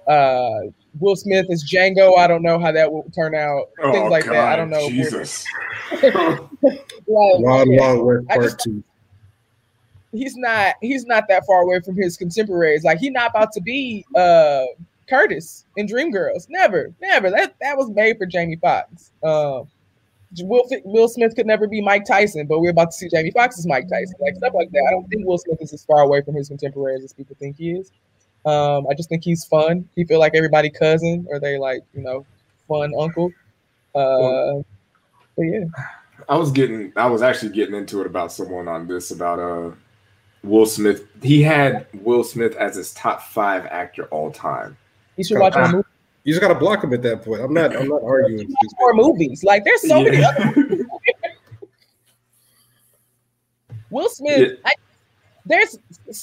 Uh, 0.08 0.60
Will 0.98 1.16
Smith 1.16 1.46
as 1.50 1.62
Django. 1.64 2.16
I 2.16 2.26
don't 2.26 2.42
know 2.42 2.58
how 2.58 2.72
that 2.72 2.90
will 2.90 3.04
turn 3.14 3.34
out. 3.34 3.68
Things 3.92 4.10
like 4.10 4.24
that. 4.24 4.48
I 4.52 4.56
don't 4.56 4.70
know. 4.70 4.80
Oh, 4.80 4.88
Jesus. 4.90 5.44
Like, 6.62 6.80
Wild 7.06 7.68
yeah 7.70 7.80
Wild 7.80 8.04
West 8.04 8.28
Part 8.28 8.42
just- 8.42 8.60
Two. 8.60 8.82
He's 10.16 10.36
not 10.36 10.74
he's 10.80 11.04
not 11.06 11.24
that 11.28 11.44
far 11.46 11.62
away 11.62 11.80
from 11.80 11.96
his 11.96 12.16
contemporaries. 12.16 12.84
Like 12.84 12.98
he's 12.98 13.12
not 13.12 13.30
about 13.30 13.52
to 13.52 13.60
be 13.60 14.04
uh 14.16 14.64
Curtis 15.08 15.64
in 15.76 15.86
Dreamgirls. 15.86 16.48
Never, 16.48 16.92
never. 17.00 17.30
That 17.30 17.54
that 17.60 17.76
was 17.76 17.90
made 17.90 18.18
for 18.18 18.26
Jamie 18.26 18.56
Foxx. 18.56 19.12
Um, 19.22 19.68
Will 20.40 20.64
Will 20.84 21.08
Smith 21.08 21.34
could 21.34 21.46
never 21.46 21.66
be 21.66 21.80
Mike 21.80 22.04
Tyson, 22.04 22.46
but 22.46 22.60
we're 22.60 22.70
about 22.70 22.90
to 22.90 22.96
see 22.96 23.08
Jamie 23.08 23.30
Foxx 23.30 23.58
as 23.58 23.66
Mike 23.66 23.88
Tyson, 23.88 24.16
like 24.20 24.36
stuff 24.36 24.54
like 24.54 24.70
that. 24.72 24.84
I 24.88 24.90
don't 24.90 25.08
think 25.08 25.24
Will 25.24 25.38
Smith 25.38 25.62
is 25.62 25.72
as 25.72 25.84
far 25.84 26.00
away 26.00 26.22
from 26.22 26.34
his 26.34 26.48
contemporaries 26.48 27.04
as 27.04 27.12
people 27.12 27.36
think 27.38 27.56
he 27.56 27.72
is. 27.72 27.92
Um, 28.44 28.86
I 28.88 28.94
just 28.94 29.08
think 29.08 29.24
he's 29.24 29.44
fun. 29.44 29.88
He 29.94 30.04
feel 30.04 30.18
like 30.18 30.34
everybody 30.34 30.70
cousin, 30.70 31.26
or 31.30 31.38
they 31.38 31.58
like 31.58 31.82
you 31.94 32.02
know 32.02 32.26
fun 32.68 32.92
uncle. 32.98 33.32
Uh, 33.94 34.62
but 35.36 35.42
yeah. 35.42 35.64
I 36.28 36.36
was 36.36 36.50
getting 36.50 36.92
I 36.96 37.06
was 37.06 37.22
actually 37.22 37.50
getting 37.50 37.74
into 37.74 38.00
it 38.00 38.06
about 38.06 38.32
someone 38.32 38.68
on 38.68 38.86
this 38.86 39.10
about 39.10 39.38
uh 39.38 39.74
Will 40.46 40.64
Smith. 40.66 41.06
He 41.22 41.42
had 41.42 41.86
Will 41.92 42.24
Smith 42.24 42.54
as 42.56 42.76
his 42.76 42.94
top 42.94 43.22
five 43.22 43.66
actor 43.66 44.04
all 44.06 44.30
time. 44.30 44.76
You 45.16 45.24
should 45.24 45.38
watch 45.38 45.54
more, 45.54 45.64
ah, 45.64 45.70
movies. 45.72 45.84
You 46.24 46.32
just 46.32 46.40
gotta 46.40 46.54
block 46.54 46.82
him 46.84 46.92
at 46.94 47.02
that 47.02 47.22
point. 47.22 47.40
I'm 47.42 47.52
not. 47.52 47.74
I'm 47.76 47.88
not 47.88 48.02
arguing. 48.02 48.52
more 48.80 48.94
movies. 48.94 49.44
Like 49.44 49.64
there's 49.64 49.86
so 49.86 50.02
many 50.02 50.18
Yeah. 50.18 50.28
other 50.38 50.78
Will 53.90 54.08
Smith. 54.08 54.52
Yeah. 54.52 54.54
I, 54.64 54.72
there's 55.44 55.78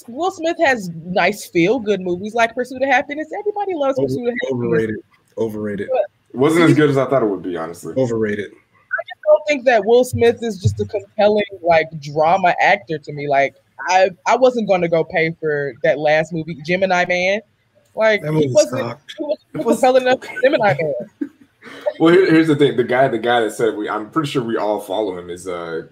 Will 0.07 0.31
Smith 0.31 0.57
has 0.59 0.89
nice 1.05 1.45
feel 1.45 1.79
good 1.79 2.01
movies 2.01 2.33
like 2.33 2.53
Pursuit 2.53 2.81
of 2.81 2.89
Happiness. 2.89 3.29
Everybody 3.37 3.73
loves 3.73 3.97
Over- 3.97 4.07
Pursuit 4.07 4.27
of 4.27 4.33
Happiness. 4.43 4.51
Overrated. 4.65 4.95
Overrated. 5.37 5.89
Wasn't 6.33 6.63
as 6.69 6.75
good 6.75 6.89
as 6.89 6.97
I 6.97 7.05
thought 7.09 7.23
it 7.23 7.27
would 7.27 7.41
be, 7.43 7.55
honestly. 7.55 7.93
Overrated. 7.95 8.51
I 8.51 9.01
just 9.07 9.21
don't 9.25 9.43
think 9.47 9.65
that 9.65 9.85
Will 9.85 10.03
Smith 10.03 10.43
is 10.43 10.61
just 10.61 10.79
a 10.81 10.85
compelling 10.85 11.43
like 11.61 11.87
drama 12.01 12.53
actor 12.59 12.97
to 12.97 13.13
me. 13.13 13.27
Like 13.29 13.55
I 13.87 14.09
I 14.25 14.35
wasn't 14.35 14.67
going 14.67 14.81
to 14.81 14.87
go 14.87 15.03
pay 15.03 15.35
for 15.39 15.73
that 15.83 15.99
last 15.99 16.33
movie, 16.33 16.55
Gemini 16.65 17.05
Man. 17.05 17.41
Like 17.95 18.21
That 18.21 18.33
he 18.33 18.47
wasn't, 18.51 18.81
sucked. 18.81 19.13
he 19.17 19.23
wasn't 19.23 19.81
compelling 19.81 20.01
enough 20.03 20.23
for 20.23 20.41
Gemini 20.41 20.75
Man. 20.79 20.93
Well, 21.99 22.13
here, 22.13 22.29
here's 22.29 22.47
the 22.47 22.55
thing: 22.55 22.75
the 22.75 22.83
guy, 22.83 23.07
the 23.07 23.17
guy 23.17 23.39
that 23.41 23.51
said 23.53 23.77
we, 23.77 23.87
I'm 23.87 24.09
pretty 24.09 24.29
sure 24.29 24.43
we 24.43 24.57
all 24.57 24.81
follow 24.81 25.17
him 25.17 25.29
is 25.29 25.47
uh 25.47 25.83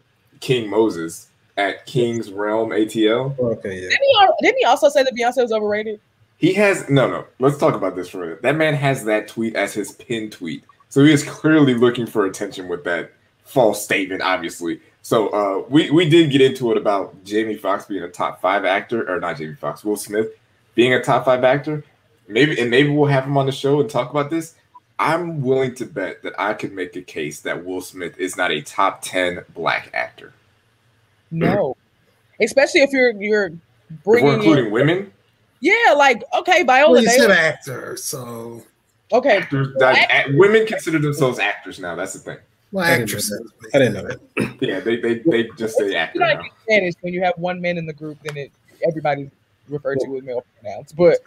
King 0.42 0.70
Moses 0.70 1.30
at 1.58 1.86
King's 1.86 2.32
Realm 2.32 2.72
ATL. 2.72 3.38
Okay, 3.40 3.76
yeah. 3.76 3.90
Didn't 3.90 3.92
he, 3.92 4.28
didn't 4.42 4.58
he 4.60 4.66
also 4.66 4.90
say 4.90 5.04
that 5.04 5.14
Beyonce 5.16 5.42
was 5.44 5.52
overrated? 5.52 6.02
He 6.38 6.54
has 6.54 6.90
no, 6.90 7.08
no. 7.10 7.26
Let's 7.40 7.58
talk 7.58 7.76
about 7.76 7.96
this 7.96 8.10
for 8.10 8.24
a 8.24 8.26
minute. 8.26 8.42
That 8.42 8.56
man 8.58 8.74
has 8.74 9.06
that 9.06 9.28
tweet 9.28 9.56
as 9.56 9.74
his 9.74 9.92
pin 9.94 10.30
tweet, 10.30 10.64
so 10.90 11.04
he 11.06 11.12
is 11.14 11.24
clearly 11.24 11.74
looking 11.76 12.06
for 12.06 12.26
attention 12.26 12.68
with 12.68 12.84
that 12.84 13.14
false 13.46 13.84
statement. 13.84 14.22
Obviously, 14.24 14.82
so 15.02 15.30
uh, 15.30 15.66
we 15.70 15.90
we 15.90 16.08
did 16.08 16.32
get 16.32 16.42
into 16.42 16.72
it 16.72 16.78
about 16.78 17.24
Jamie 17.24 17.56
Foxx 17.56 17.86
being 17.86 18.04
a 18.04 18.10
top 18.10 18.42
five 18.42 18.66
actor, 18.66 19.10
or 19.10 19.20
not 19.20 19.38
Jamie 19.38 19.56
Foxx, 19.56 19.84
Will 19.84 19.96
Smith 19.98 20.30
being 20.76 20.94
a 20.94 21.04
top 21.04 21.26
five 21.26 21.44
actor. 21.44 21.84
Maybe 22.28 22.60
and 22.60 22.70
maybe 22.70 22.90
we'll 22.90 23.10
have 23.10 23.26
him 23.26 23.38
on 23.38 23.46
the 23.46 23.52
show 23.52 23.82
and 23.82 23.90
talk 23.90 24.12
about 24.12 24.30
this. 24.30 24.56
I'm 25.00 25.42
willing 25.42 25.74
to 25.76 25.86
bet 25.86 26.22
that 26.22 26.34
I 26.40 26.54
could 26.54 26.74
make 26.74 26.96
a 26.96 27.02
case 27.02 27.42
that 27.42 27.66
Will 27.66 27.82
Smith 27.82 28.18
is 28.20 28.38
not 28.38 28.52
a 28.52 28.62
top 28.62 29.02
ten 29.02 29.44
black 29.56 29.90
actor. 29.94 30.34
No, 31.32 31.76
especially 32.40 32.82
if 32.82 32.92
you're 32.92 33.12
you're 33.22 33.46
If 33.48 33.54
we're 34.06 34.14
bringing 34.14 34.34
in, 34.34 34.40
including 34.40 34.72
women, 34.72 35.12
yeah, 35.60 35.94
like 35.98 36.24
okay, 36.38 36.64
Viola 36.64 36.92
Well, 36.92 37.02
you 37.02 37.10
said 37.10 37.28
Davis. 37.28 37.38
actor, 37.38 37.98
so 37.98 38.64
Okay, 39.14 39.38
actors, 39.38 39.74
that, 39.80 40.28
a- 40.28 40.38
women 40.38 40.66
consider 40.66 41.00
themselves 41.00 41.40
actors 41.40 41.80
now. 41.80 41.96
That's 41.96 42.14
the 42.14 42.20
thing. 42.20 42.38
Well, 42.72 42.86
I 42.86 42.98
didn't 42.98 43.00
know 43.00 43.04
actresses. 43.04 43.52
I 43.74 43.78
didn't 43.80 43.94
know 43.94 44.08
that. 44.08 44.58
Yeah, 44.62 44.80
they 44.80 44.98
they, 44.98 45.20
they 45.20 45.50
just 45.58 45.78
say 45.78 45.96
actor 45.96 46.20
like 46.20 46.40
Spanish 46.64 46.94
when 47.02 47.14
you 47.14 47.24
have 47.24 47.34
one 47.38 47.60
man 47.60 47.78
in 47.78 47.86
the 47.86 47.94
group, 47.94 48.20
then 48.24 48.38
it 48.38 48.52
everybody's 48.88 49.30
referred 49.68 50.00
to 50.02 50.08
with 50.10 50.24
male 50.24 50.44
pronouns. 50.62 50.92
But 50.92 51.20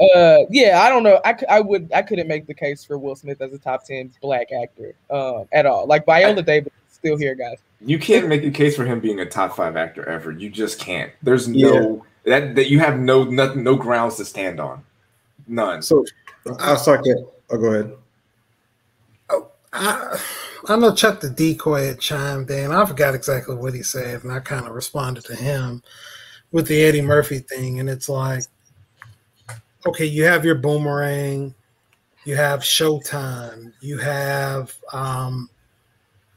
uh, 0.00 0.44
yeah, 0.50 0.80
I 0.82 0.88
don't 0.88 1.02
know. 1.02 1.20
I, 1.24 1.36
I 1.48 1.60
would 1.60 1.90
I 1.92 2.02
couldn't 2.02 2.28
make 2.28 2.46
the 2.46 2.54
case 2.54 2.84
for 2.84 2.98
Will 2.98 3.16
Smith 3.16 3.40
as 3.40 3.52
a 3.52 3.58
top 3.58 3.84
ten 3.84 4.12
black 4.20 4.48
actor 4.52 4.94
um, 5.10 5.46
at 5.52 5.66
all. 5.66 5.86
Like 5.86 6.06
Viola 6.06 6.42
Davis 6.42 6.72
still 6.90 7.16
here, 7.16 7.34
guys. 7.34 7.58
You 7.80 7.98
can't 7.98 8.28
make 8.28 8.44
a 8.44 8.50
case 8.50 8.74
for 8.76 8.84
him 8.84 9.00
being 9.00 9.20
a 9.20 9.26
top 9.26 9.54
five 9.56 9.76
actor 9.76 10.08
ever. 10.08 10.32
You 10.32 10.50
just 10.50 10.80
can't. 10.80 11.12
There's 11.22 11.48
no 11.48 12.04
that 12.24 12.54
that 12.54 12.68
you 12.70 12.80
have 12.80 12.98
no 12.98 13.24
nothing 13.24 13.62
no 13.62 13.76
grounds 13.76 14.16
to 14.16 14.24
stand 14.24 14.60
on. 14.60 14.84
None. 15.46 15.82
So 15.82 16.04
I'll 16.58 16.76
suck 16.76 17.00
it. 17.04 17.18
I'll 17.50 17.58
go 17.58 17.66
ahead. 17.72 17.96
I, 19.72 20.18
I 20.68 20.76
know 20.76 20.94
Chuck 20.94 21.20
the 21.20 21.30
Decoy 21.30 21.86
had 21.86 22.00
chimed 22.00 22.50
in. 22.50 22.72
I 22.72 22.84
forgot 22.84 23.14
exactly 23.14 23.56
what 23.56 23.74
he 23.74 23.82
said, 23.82 24.24
and 24.24 24.32
I 24.32 24.40
kind 24.40 24.66
of 24.66 24.72
responded 24.72 25.24
to 25.26 25.34
him 25.34 25.82
with 26.52 26.66
the 26.66 26.82
Eddie 26.82 27.02
Murphy 27.02 27.40
thing. 27.40 27.80
And 27.80 27.88
it's 27.88 28.08
like, 28.08 28.44
okay, 29.86 30.06
you 30.06 30.24
have 30.24 30.44
your 30.44 30.54
boomerang, 30.54 31.54
you 32.24 32.36
have 32.36 32.60
Showtime, 32.60 33.72
you 33.80 33.98
have, 33.98 34.76
um, 34.92 35.48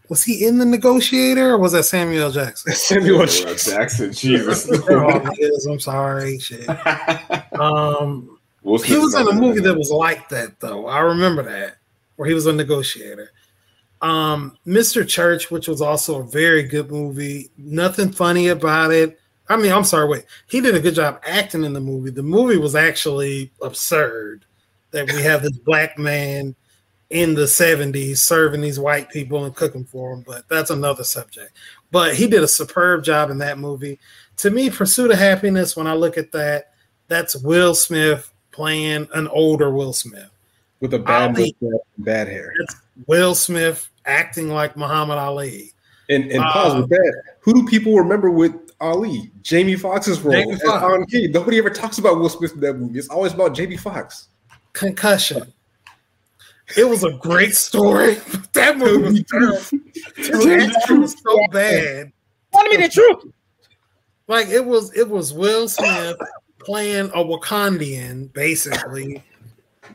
was 0.09 0.23
he 0.23 0.45
in 0.45 0.57
the 0.57 0.65
negotiator 0.65 1.51
or 1.51 1.57
was 1.57 1.71
that 1.71 1.83
Samuel 1.83 2.31
Jackson? 2.31 2.73
Samuel 2.73 3.25
Samuel 3.27 3.55
Jackson, 3.55 4.11
Jesus. 4.13 4.67
It 4.69 5.39
is, 5.39 5.65
I'm 5.65 5.79
sorry. 5.79 6.39
Shit. 6.39 6.67
Um, 7.53 8.39
Will 8.63 8.79
he 8.79 8.97
was 8.97 9.13
in 9.13 9.27
a 9.27 9.33
movie 9.33 9.59
that. 9.59 9.69
that 9.69 9.77
was 9.77 9.91
like 9.91 10.29
that, 10.29 10.59
though. 10.59 10.87
I 10.87 10.99
remember 10.99 11.43
that, 11.43 11.77
where 12.15 12.27
he 12.27 12.33
was 12.33 12.45
a 12.45 12.53
negotiator. 12.53 13.31
Um, 14.01 14.57
Mr. 14.65 15.07
Church, 15.07 15.51
which 15.51 15.67
was 15.67 15.81
also 15.81 16.21
a 16.21 16.27
very 16.27 16.63
good 16.63 16.89
movie. 16.89 17.51
Nothing 17.57 18.11
funny 18.11 18.47
about 18.47 18.91
it. 18.91 19.19
I 19.47 19.57
mean, 19.57 19.71
I'm 19.71 19.83
sorry, 19.83 20.07
wait. 20.07 20.25
He 20.47 20.61
did 20.61 20.75
a 20.75 20.79
good 20.79 20.95
job 20.95 21.21
acting 21.25 21.63
in 21.63 21.73
the 21.73 21.81
movie. 21.81 22.09
The 22.09 22.23
movie 22.23 22.57
was 22.57 22.75
actually 22.75 23.51
absurd 23.61 24.45
that 24.91 25.11
we 25.11 25.21
have 25.21 25.41
this 25.41 25.57
black 25.57 25.97
man 25.97 26.55
in 27.11 27.33
the 27.33 27.43
70s 27.43 28.17
serving 28.17 28.61
these 28.61 28.79
white 28.79 29.09
people 29.09 29.43
and 29.43 29.53
cooking 29.53 29.83
for 29.83 30.15
them, 30.15 30.23
but 30.25 30.47
that's 30.47 30.69
another 30.69 31.03
subject. 31.03 31.51
But 31.91 32.15
he 32.15 32.27
did 32.27 32.43
a 32.43 32.47
superb 32.47 33.03
job 33.03 33.29
in 33.29 33.38
that 33.39 33.59
movie. 33.59 33.99
To 34.38 34.49
me, 34.49 34.69
Pursuit 34.69 35.11
of 35.11 35.19
Happiness, 35.19 35.75
when 35.75 35.88
I 35.88 35.93
look 35.93 36.17
at 36.17 36.31
that, 36.31 36.71
that's 37.09 37.35
Will 37.35 37.75
Smith 37.75 38.31
playing 38.51 39.09
an 39.13 39.27
older 39.27 39.69
Will 39.69 39.93
Smith. 39.93 40.30
With 40.81 40.93
a 40.93 40.99
bad 40.99 41.35
Ali. 41.37 41.55
bad 41.99 42.27
hair. 42.27 42.53
It's 42.59 42.75
Will 43.07 43.33
Smith 43.35 43.89
acting 44.05 44.49
like 44.49 44.75
Muhammad 44.75 45.17
Ali. 45.17 45.71
And 46.09 46.29
and 46.31 46.43
pause 46.43 46.73
Uh, 46.73 46.81
with 46.81 46.89
that. 46.89 47.21
Who 47.41 47.53
do 47.53 47.65
people 47.67 47.95
remember 47.97 48.29
with 48.29 48.53
Ali? 48.81 49.31
Jamie 49.43 49.75
Foxx's 49.77 50.19
role 50.21 50.33
Jamie 50.33 50.53
as 50.53 50.61
Foxx. 50.63 50.81
Don 50.81 51.05
King. 51.05 51.31
Nobody 51.31 51.57
ever 51.59 51.69
talks 51.69 51.99
about 51.99 52.19
Will 52.19 52.29
Smith 52.29 52.53
in 52.53 52.59
that 52.61 52.73
movie. 52.73 52.99
It's 52.99 53.07
always 53.07 53.33
about 53.33 53.53
Jamie 53.55 53.77
Foxx. 53.77 54.27
Concussion. 54.73 55.53
It 56.77 56.87
was 56.87 57.03
a 57.03 57.11
great 57.13 57.55
story. 57.55 58.17
That 58.53 58.77
movie 58.77 59.21
was 59.21 59.23
terrible. 59.31 59.83
That 60.17 60.97
was 60.99 61.15
so 61.21 61.47
bad. 61.51 62.11
Tell 62.53 62.63
me 62.65 62.75
the 62.77 62.89
truth. 62.89 63.33
Like 64.27 64.49
it 64.49 64.65
was, 64.65 64.93
it 64.93 65.09
was 65.09 65.33
Will 65.33 65.69
Smith 65.69 66.17
playing 66.59 67.07
a 67.15 67.23
Wakandian, 67.23 68.31
basically. 68.33 69.23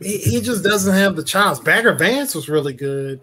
He, 0.00 0.18
he 0.18 0.40
just 0.40 0.62
doesn't 0.62 0.94
have 0.94 1.16
the 1.16 1.24
chops. 1.24 1.60
Bagger 1.60 1.94
Vance 1.94 2.34
was 2.34 2.48
really 2.48 2.72
good, 2.72 3.20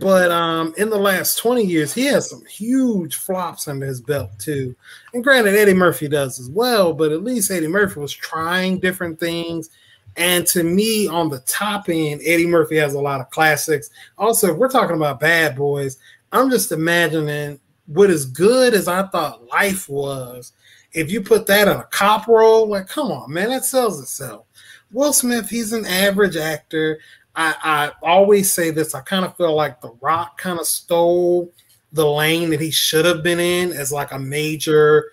but 0.00 0.30
um, 0.30 0.74
in 0.76 0.90
the 0.90 0.98
last 0.98 1.38
twenty 1.38 1.64
years, 1.64 1.92
he 1.92 2.04
has 2.06 2.28
some 2.28 2.44
huge 2.44 3.16
flops 3.16 3.68
under 3.68 3.86
his 3.86 4.00
belt 4.00 4.30
too. 4.38 4.74
And 5.14 5.24
granted, 5.24 5.54
Eddie 5.54 5.74
Murphy 5.74 6.08
does 6.08 6.38
as 6.38 6.50
well, 6.50 6.92
but 6.92 7.12
at 7.12 7.24
least 7.24 7.50
Eddie 7.50 7.68
Murphy 7.68 8.00
was 8.00 8.12
trying 8.12 8.78
different 8.78 9.18
things. 9.18 9.70
And 10.16 10.46
to 10.48 10.64
me, 10.64 11.06
on 11.06 11.28
the 11.28 11.38
top 11.40 11.88
end, 11.88 12.20
Eddie 12.24 12.46
Murphy 12.46 12.76
has 12.76 12.94
a 12.94 13.00
lot 13.00 13.20
of 13.20 13.30
classics. 13.30 13.90
Also, 14.18 14.52
if 14.52 14.56
we're 14.56 14.68
talking 14.68 14.96
about 14.96 15.20
Bad 15.20 15.56
Boys, 15.56 15.98
I'm 16.32 16.50
just 16.50 16.72
imagining 16.72 17.60
what 17.86 18.10
as 18.10 18.26
good 18.26 18.74
as 18.74 18.88
I 18.88 19.04
thought 19.04 19.46
life 19.48 19.88
was. 19.88 20.52
If 20.92 21.12
you 21.12 21.20
put 21.20 21.46
that 21.46 21.68
in 21.68 21.76
a 21.76 21.84
cop 21.84 22.26
role, 22.26 22.68
like, 22.68 22.88
come 22.88 23.12
on, 23.12 23.32
man, 23.32 23.50
that 23.50 23.64
sells 23.64 24.00
itself. 24.00 24.46
Will 24.92 25.12
Smith, 25.12 25.48
he's 25.48 25.72
an 25.72 25.86
average 25.86 26.36
actor. 26.36 26.98
I, 27.36 27.54
I 27.62 27.92
always 28.02 28.52
say 28.52 28.70
this. 28.70 28.94
I 28.94 29.00
kind 29.00 29.24
of 29.24 29.36
feel 29.36 29.54
like 29.54 29.80
The 29.80 29.92
Rock 30.00 30.38
kind 30.38 30.58
of 30.58 30.66
stole 30.66 31.52
the 31.92 32.06
lane 32.06 32.50
that 32.50 32.60
he 32.60 32.70
should 32.70 33.04
have 33.04 33.22
been 33.22 33.40
in 33.40 33.72
as 33.72 33.92
like 33.92 34.12
a 34.12 34.18
major, 34.18 35.12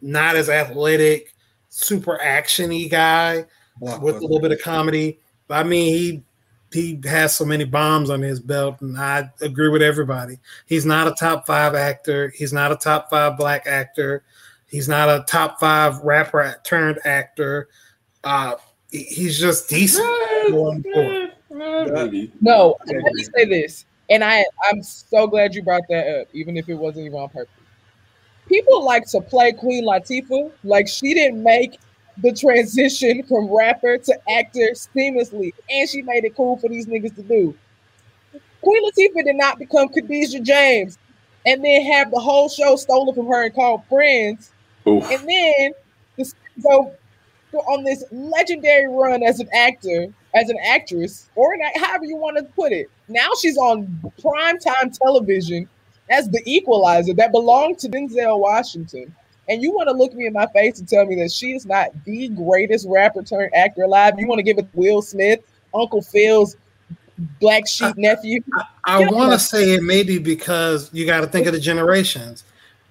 not 0.00 0.36
as 0.36 0.48
athletic, 0.48 1.34
super 1.68 2.18
actiony 2.22 2.90
guy 2.90 3.44
with 3.80 4.16
a 4.16 4.20
little 4.20 4.40
bit 4.40 4.52
of 4.52 4.60
comedy. 4.60 5.18
I 5.50 5.62
mean, 5.62 5.94
he 5.94 6.22
he 6.70 7.00
has 7.04 7.34
so 7.34 7.46
many 7.46 7.64
bombs 7.64 8.10
on 8.10 8.20
his 8.20 8.40
belt, 8.40 8.82
and 8.82 8.98
I 8.98 9.30
agree 9.40 9.70
with 9.70 9.80
everybody. 9.80 10.38
He's 10.66 10.84
not 10.84 11.08
a 11.08 11.12
top 11.12 11.46
five 11.46 11.74
actor. 11.74 12.28
He's 12.36 12.52
not 12.52 12.72
a 12.72 12.76
top 12.76 13.08
five 13.08 13.38
black 13.38 13.66
actor. 13.66 14.22
He's 14.66 14.88
not 14.88 15.08
a 15.08 15.24
top 15.26 15.60
five 15.60 15.98
rapper 16.00 16.60
turned 16.64 16.98
actor. 17.06 17.68
Uh, 18.22 18.56
he's 18.90 19.38
just 19.38 19.68
decent. 19.68 20.06
going 20.50 20.82
forward. 20.82 21.32
Maybe. 21.50 22.32
No, 22.40 22.76
let 22.86 23.14
me 23.14 23.24
say 23.34 23.44
this, 23.46 23.84
and 24.10 24.22
I 24.22 24.44
I'm 24.68 24.82
so 24.82 25.26
glad 25.26 25.54
you 25.54 25.62
brought 25.62 25.82
that 25.88 26.20
up, 26.20 26.28
even 26.32 26.56
if 26.56 26.68
it 26.68 26.74
wasn't 26.74 27.06
even 27.06 27.18
on 27.18 27.28
purpose. 27.28 27.52
People 28.48 28.84
like 28.84 29.06
to 29.08 29.20
play 29.20 29.52
Queen 29.52 29.84
Latifah 29.84 30.50
like 30.64 30.88
she 30.88 31.14
didn't 31.14 31.42
make 31.42 31.78
the 32.18 32.32
transition 32.32 33.22
from 33.24 33.46
rapper 33.54 33.98
to 33.98 34.18
actor 34.30 34.70
seamlessly, 34.72 35.52
and 35.70 35.88
she 35.88 36.02
made 36.02 36.24
it 36.24 36.36
cool 36.36 36.56
for 36.58 36.68
these 36.68 36.86
niggas 36.86 37.14
to 37.16 37.22
do. 37.22 37.54
Queen 38.60 38.82
Latifah 38.84 39.24
did 39.24 39.36
not 39.36 39.58
become 39.58 39.88
Khadijah 39.88 40.40
James, 40.40 40.98
and 41.46 41.64
then 41.64 41.82
have 41.92 42.10
the 42.10 42.20
whole 42.20 42.48
show 42.48 42.76
stolen 42.76 43.14
from 43.14 43.26
her 43.26 43.44
and 43.44 43.54
called 43.54 43.84
Friends, 43.88 44.52
Oof. 44.86 45.10
and 45.10 45.28
then 45.28 45.72
this, 46.16 46.34
go 46.62 46.94
on 47.52 47.84
this 47.84 48.04
legendary 48.10 48.88
run 48.88 49.22
as 49.22 49.40
an 49.40 49.48
actor, 49.52 50.06
as 50.34 50.48
an 50.48 50.58
actress, 50.64 51.28
or 51.34 51.54
an, 51.54 51.60
however 51.76 52.04
you 52.04 52.16
want 52.16 52.36
to 52.36 52.44
put 52.44 52.72
it. 52.72 52.90
Now 53.08 53.28
she's 53.40 53.56
on 53.56 53.86
primetime 54.20 54.96
television 54.96 55.68
as 56.10 56.28
the 56.28 56.42
equalizer 56.46 57.14
that 57.14 57.32
belonged 57.32 57.78
to 57.80 57.88
Denzel 57.88 58.38
Washington. 58.38 59.14
And 59.48 59.62
you 59.62 59.72
want 59.72 59.88
to 59.88 59.94
look 59.94 60.12
me 60.14 60.26
in 60.26 60.34
my 60.34 60.46
face 60.48 60.78
and 60.78 60.86
tell 60.88 61.06
me 61.06 61.14
that 61.16 61.32
she 61.32 61.52
is 61.52 61.64
not 61.64 61.88
the 62.04 62.28
greatest 62.28 62.86
rapper 62.86 63.22
turned 63.22 63.54
actor 63.54 63.82
alive? 63.82 64.14
You 64.18 64.26
want 64.26 64.40
to 64.40 64.42
give 64.42 64.58
it 64.58 64.68
Will 64.74 65.00
Smith, 65.00 65.40
Uncle 65.74 66.02
Phil's 66.02 66.56
black 67.40 67.66
sheep 67.66 67.96
nephew? 67.96 68.42
I 68.84 69.06
want 69.06 69.32
to 69.32 69.38
say 69.38 69.72
it 69.72 69.82
maybe 69.82 70.18
because 70.18 70.90
you 70.92 71.06
got 71.06 71.20
to 71.20 71.26
think 71.26 71.46
of 71.46 71.54
the 71.54 71.60
generations. 71.60 72.44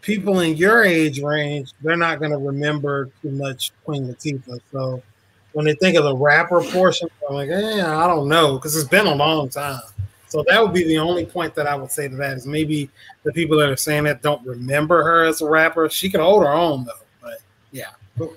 People 0.07 0.39
in 0.39 0.55
your 0.55 0.85
age 0.85 1.21
range, 1.21 1.73
they're 1.81 1.97
not 1.97 2.19
going 2.19 2.31
to 2.31 2.38
remember 2.38 3.09
too 3.21 3.31
much 3.31 3.73
Queen 3.84 4.07
Latifah. 4.07 4.61
So 4.71 5.03
when 5.51 5.65
they 5.65 5.73
think 5.75 5.97
of 5.97 6.05
the 6.05 6.15
rapper 6.15 6.61
portion, 6.63 7.09
I'm 7.27 7.35
like, 7.35 7.49
eh, 7.49 7.85
I 7.85 8.07
don't 8.07 8.29
know, 8.29 8.55
because 8.55 8.77
it's 8.77 8.88
been 8.88 9.05
a 9.05 9.13
long 9.13 9.49
time. 9.49 9.81
So 10.29 10.45
that 10.47 10.63
would 10.63 10.73
be 10.73 10.85
the 10.85 10.97
only 10.97 11.25
point 11.25 11.55
that 11.55 11.67
I 11.67 11.75
would 11.75 11.91
say 11.91 12.07
to 12.07 12.15
that 12.15 12.38
is 12.38 12.47
maybe 12.47 12.89
the 13.23 13.34
people 13.34 13.57
that 13.57 13.69
are 13.69 13.75
saying 13.75 14.05
that 14.05 14.21
don't 14.21 14.45
remember 14.47 15.03
her 15.03 15.25
as 15.25 15.41
a 15.41 15.49
rapper. 15.49 15.89
She 15.89 16.09
can 16.09 16.21
hold 16.21 16.41
her 16.43 16.53
own 16.53 16.85
though, 16.85 17.05
but 17.21 17.39
yeah. 17.71 17.91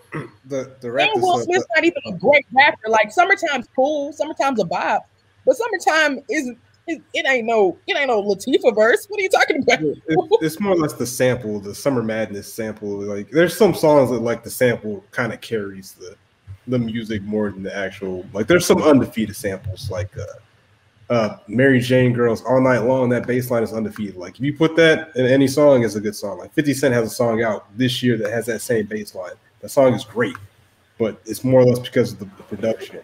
The 0.47 0.75
the 0.81 0.91
rap 0.91 1.11
And 1.13 1.23
Will 1.23 1.39
Smith's 1.39 1.67
not 1.77 1.85
even 1.85 2.03
a 2.07 2.13
great 2.15 2.45
rapper. 2.53 2.89
Like 2.89 3.13
summertime's 3.13 3.69
cool, 3.77 4.13
summertimeme's 4.13 4.61
a 4.61 4.65
bop, 4.65 5.09
but 5.47 5.57
summertime 5.57 6.25
isn't. 6.29 6.59
It, 6.87 7.03
it 7.15 7.27
ain't 7.29 7.47
no, 7.47 7.79
it 7.87 7.97
ain't 7.97 8.09
no 8.09 8.23
Latifah 8.23 8.75
verse. 8.75 9.07
What 9.09 9.21
are 9.21 9.23
you 9.23 9.29
talking 9.29 9.63
about? 9.63 9.81
it- 9.83 9.99
it's 10.43 10.59
more 10.59 10.73
or 10.73 10.77
less 10.77 10.95
the 10.95 11.07
sample, 11.07 11.61
the 11.61 11.75
summer 11.75 12.03
madness 12.03 12.53
sample. 12.53 12.89
Like 12.89 13.31
there's 13.31 13.57
some 13.57 13.75
songs 13.75 14.11
that 14.11 14.21
like 14.21 14.43
the 14.43 14.51
sample 14.51 15.05
kind 15.11 15.33
of 15.33 15.41
carries 15.41 15.93
the 15.93 16.17
the 16.67 16.79
music 16.79 17.23
more 17.23 17.51
than 17.51 17.63
the 17.63 17.77
actual. 17.77 18.25
Like 18.33 18.47
there's 18.47 18.67
some 18.67 18.83
undefeated 18.83 19.37
samples, 19.37 19.91
like 19.91 20.11
uh, 20.17 21.13
uh, 21.13 21.37
Mary 21.49 21.81
Jane 21.81 22.13
Girls 22.13 22.43
all 22.45 22.61
night 22.61 22.79
long. 22.81 23.09
That 23.11 23.27
bass 23.27 23.51
line 23.51 23.63
is 23.63 23.73
undefeated. 23.73 24.17
Like 24.17 24.35
if 24.37 24.41
you 24.41 24.57
put 24.57 24.77
that 24.77 25.15
in 25.17 25.27
any 25.27 25.47
song, 25.49 25.85
it's 25.85 25.95
a 25.97 26.01
good 26.01 26.15
song. 26.17 26.39
Like 26.39 26.53
50 26.55 26.75
Cent 26.75 26.95
has 26.95 27.07
a 27.07 27.15
song 27.15 27.43
out 27.43 27.67
this 27.77 28.03
year 28.03 28.17
that 28.19 28.31
has 28.33 28.47
that 28.47 28.61
same 28.63 28.87
bass 28.87 29.15
line. 29.15 29.33
The 29.61 29.69
song 29.69 29.95
is 29.95 30.05
great, 30.05 30.37
but 30.99 31.21
it's 31.27 31.45
more 31.45 31.61
or 31.61 31.65
less 31.65 31.79
because 31.81 32.13
of 32.13 32.19
the, 32.21 32.25
the 32.25 32.43
production. 32.45 33.01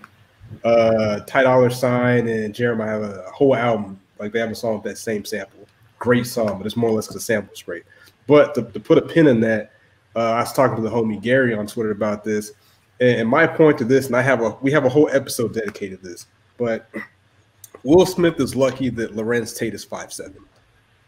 Uh, 0.64 1.20
Ty 1.20 1.42
Dolla 1.44 1.70
Sign 1.70 2.28
and 2.28 2.54
Jeremih 2.54 2.86
have 2.86 3.02
a 3.02 3.30
whole 3.30 3.54
album. 3.54 4.00
Like 4.18 4.32
they 4.32 4.40
have 4.40 4.50
a 4.50 4.54
song 4.54 4.74
with 4.74 4.84
that 4.84 4.98
same 4.98 5.24
sample. 5.24 5.66
Great 5.98 6.26
song, 6.26 6.58
but 6.58 6.66
it's 6.66 6.76
more 6.76 6.90
or 6.90 6.94
less 6.94 7.06
because 7.06 7.16
the 7.16 7.20
sample's 7.20 7.62
great. 7.62 7.84
But 8.26 8.54
to, 8.54 8.62
to 8.62 8.80
put 8.80 8.98
a 8.98 9.02
pin 9.02 9.26
in 9.26 9.40
that, 9.40 9.72
uh, 10.14 10.32
I 10.32 10.40
was 10.40 10.52
talking 10.52 10.76
to 10.76 10.82
the 10.82 10.90
homie 10.90 11.20
Gary 11.20 11.54
on 11.54 11.66
Twitter 11.66 11.90
about 11.90 12.24
this, 12.24 12.52
and, 13.00 13.20
and 13.20 13.28
my 13.28 13.46
point 13.46 13.78
to 13.78 13.84
this, 13.84 14.06
and 14.06 14.16
I 14.16 14.22
have 14.22 14.42
a 14.42 14.56
we 14.62 14.72
have 14.72 14.84
a 14.84 14.88
whole 14.88 15.08
episode 15.10 15.54
dedicated 15.54 16.02
to 16.02 16.08
this. 16.08 16.26
But 16.58 16.88
Will 17.82 18.06
Smith 18.06 18.40
is 18.40 18.56
lucky 18.56 18.88
that 18.90 19.14
Larenz 19.14 19.56
Tate 19.56 19.74
is 19.74 19.84
five 19.84 20.12
seven. 20.12 20.38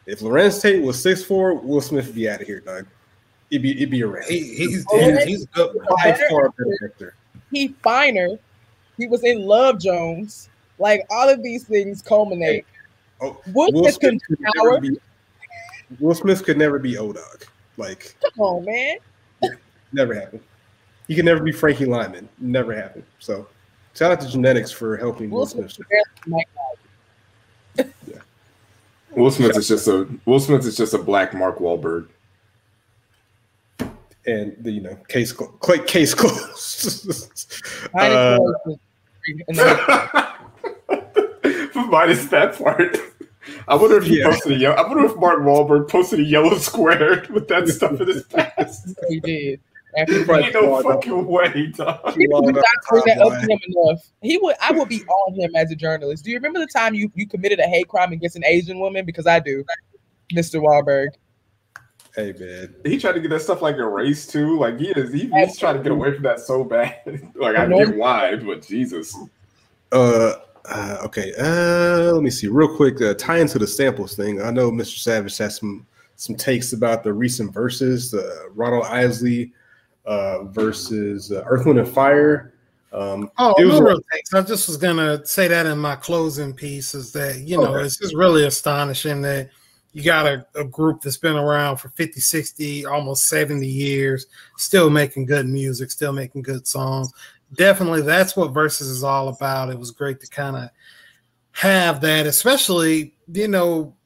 If 0.06 0.20
Larenz 0.20 0.60
Tate 0.60 0.82
was 0.82 1.00
six 1.00 1.24
four, 1.24 1.54
Will 1.54 1.80
Smith 1.80 2.06
would 2.06 2.14
be 2.14 2.28
out 2.28 2.40
of 2.40 2.46
here, 2.46 2.60
Doug. 2.60 2.86
It'd 3.50 3.62
be 3.62 3.72
it'd 3.72 3.90
be 3.90 4.02
a 4.02 4.06
wrap. 4.06 4.26
He, 4.26 4.40
he's, 4.54 4.84
he's, 4.90 5.24
he's 5.24 5.46
good. 5.46 5.76
By 5.96 6.12
far 6.28 6.50
better 6.50 6.78
actor. 6.84 7.14
He 7.50 7.68
finer. 7.82 8.38
He 8.98 9.06
was 9.06 9.24
in 9.24 9.46
Love 9.46 9.80
Jones. 9.80 10.50
Like 10.78 11.06
all 11.10 11.28
of 11.28 11.42
these 11.42 11.64
things 11.64 12.02
culminate. 12.02 12.66
Oh, 13.20 13.40
Will 13.52 13.72
Will 13.72 13.88
Smith 13.88 13.94
Smith 13.94 14.22
could 14.26 14.38
never 14.56 14.80
be. 14.80 14.98
Will 15.98 16.14
Smith 16.14 16.44
could 16.44 16.58
never 16.58 16.78
be 16.78 16.98
O 16.98 17.12
Dog. 17.12 17.44
Like 17.76 18.14
Come 18.20 18.44
on, 18.44 18.64
man. 18.64 18.96
never 19.92 20.14
happened. 20.14 20.42
He 21.06 21.14
could 21.14 21.24
never 21.24 21.42
be 21.42 21.52
Frankie 21.52 21.86
Lymon. 21.86 22.28
Never 22.38 22.74
happened. 22.74 23.04
So 23.18 23.48
shout 23.94 24.12
out 24.12 24.20
to 24.20 24.28
genetics 24.28 24.70
for 24.70 24.96
helping 24.96 25.30
Will 25.30 25.40
Will 25.40 25.46
Smith. 25.46 25.72
Smith 25.72 25.88
barely 26.26 27.92
Will 29.16 29.30
Smith 29.30 29.56
is 29.56 29.68
just 29.68 29.88
a 29.88 30.06
Will 30.26 30.40
Smith 30.40 30.64
is 30.64 30.76
just 30.76 30.94
a 30.94 30.98
black 30.98 31.34
Mark 31.34 31.58
Wahlberg. 31.58 32.08
And 34.26 34.54
the, 34.60 34.70
you 34.70 34.82
know, 34.82 34.94
case 35.08 35.32
clo- 35.32 35.58
cl- 35.64 35.84
case 35.84 36.14
closed. 36.14 37.34
Uh, 37.94 38.38
Will 39.34 39.54
Smith. 39.54 39.78
And 40.88 40.96
then- 41.74 41.74
Minus 41.90 42.26
that 42.26 42.58
part. 42.58 42.96
I 43.66 43.74
wonder 43.76 43.96
if 43.98 44.04
he 44.04 44.18
Yeah. 44.18 44.30
posted 44.30 44.52
a 44.52 44.56
yellow. 44.56 44.76
I 44.76 44.86
wonder 44.86 45.04
if 45.06 45.16
Mark 45.16 45.40
Wahlberg 45.40 45.88
posted 45.88 46.20
a 46.20 46.24
yellow 46.24 46.56
square 46.58 47.24
with 47.30 47.48
that 47.48 47.66
stuff 47.68 48.00
in 48.00 48.06
his 48.08 48.24
past. 48.24 48.94
he 49.08 49.20
did. 49.20 49.60
After 49.96 50.34
Ain't 50.36 50.52
no 50.52 50.82
fucking 50.82 51.26
way, 51.26 51.72
dog. 51.74 52.14
People 52.14 52.42
would 52.42 52.54
not 52.54 52.64
bring 52.90 53.02
that 53.06 53.18
up 53.22 53.32
to 53.40 53.46
him 53.50 53.58
enough. 53.68 54.02
He 54.20 54.36
would. 54.36 54.54
I 54.60 54.70
would 54.72 54.88
be 54.88 55.02
on 55.04 55.34
him 55.34 55.50
as 55.56 55.70
a 55.72 55.74
journalist. 55.74 56.24
Do 56.24 56.30
you 56.30 56.36
remember 56.36 56.58
the 56.58 56.66
time 56.66 56.94
you 56.94 57.10
you 57.14 57.26
committed 57.26 57.58
a 57.58 57.62
hate 57.66 57.88
crime 57.88 58.12
against 58.12 58.36
an 58.36 58.44
Asian 58.44 58.78
woman? 58.80 59.06
Because 59.06 59.26
I 59.26 59.40
do, 59.40 59.64
Mr. 60.34 60.60
Wahlberg. 60.60 61.08
Hey 62.18 62.34
man, 62.36 62.74
He 62.84 62.98
tried 62.98 63.12
to 63.12 63.20
get 63.20 63.30
that 63.30 63.42
stuff 63.42 63.62
like 63.62 63.76
erased 63.76 64.30
too. 64.30 64.58
Like 64.58 64.80
he 64.80 64.88
is, 64.88 65.12
he, 65.12 65.30
he's 65.32 65.56
trying 65.56 65.76
to 65.76 65.82
get 65.84 65.92
away 65.92 66.12
from 66.12 66.24
that 66.24 66.40
so 66.40 66.64
bad. 66.64 67.00
like 67.36 67.54
I 67.54 67.68
get 67.68 67.94
why, 67.94 68.34
but 68.34 68.66
Jesus. 68.66 69.16
Uh, 69.92 70.32
uh, 70.64 70.98
okay. 71.04 71.32
Uh, 71.38 72.10
let 72.12 72.24
me 72.24 72.30
see 72.30 72.48
real 72.48 72.74
quick. 72.74 73.00
Uh, 73.00 73.14
tie 73.14 73.38
into 73.38 73.60
the 73.60 73.68
samples 73.68 74.16
thing. 74.16 74.42
I 74.42 74.50
know 74.50 74.72
Mr. 74.72 74.98
Savage 74.98 75.38
has 75.38 75.58
some 75.58 75.86
some 76.16 76.34
takes 76.34 76.72
about 76.72 77.04
the 77.04 77.12
recent 77.12 77.54
verses. 77.54 78.12
Uh, 78.12 78.48
Ronald 78.52 78.86
Isley 78.86 79.52
uh, 80.04 80.42
versus 80.42 81.30
uh, 81.30 81.44
Earth, 81.46 81.66
Wind, 81.66 81.78
and 81.78 81.88
Fire. 81.88 82.52
Um, 82.92 83.30
Oh, 83.38 83.54
It 83.58 83.64
was 83.64 83.78
no 83.78 83.86
real 83.86 84.00
thanks. 84.10 84.34
I 84.34 84.42
just 84.42 84.66
was 84.66 84.76
gonna 84.76 85.24
say 85.24 85.46
that 85.46 85.66
in 85.66 85.78
my 85.78 85.94
closing 85.94 86.52
piece 86.52 86.96
is 86.96 87.12
that 87.12 87.38
you 87.46 87.56
know 87.58 87.76
Okay. 87.76 87.84
it's 87.84 87.96
just 87.96 88.16
really 88.16 88.44
astonishing 88.44 89.22
that 89.22 89.50
you 89.98 90.04
got 90.04 90.26
a, 90.26 90.46
a 90.54 90.62
group 90.62 91.02
that's 91.02 91.16
been 91.16 91.34
around 91.34 91.78
for 91.78 91.88
50, 91.88 92.20
60, 92.20 92.86
almost 92.86 93.28
70 93.28 93.66
years, 93.66 94.26
still 94.56 94.90
making 94.90 95.26
good 95.26 95.48
music, 95.48 95.90
still 95.90 96.12
making 96.12 96.42
good 96.42 96.68
songs. 96.68 97.12
Definitely 97.54 98.02
that's 98.02 98.36
what 98.36 98.54
verses 98.54 98.88
is 98.88 99.02
all 99.02 99.28
about. 99.28 99.70
It 99.70 99.78
was 99.78 99.90
great 99.90 100.20
to 100.20 100.28
kind 100.28 100.54
of 100.54 100.70
have 101.50 102.00
that, 102.02 102.26
especially, 102.26 103.16
you 103.32 103.48
know, 103.48 103.96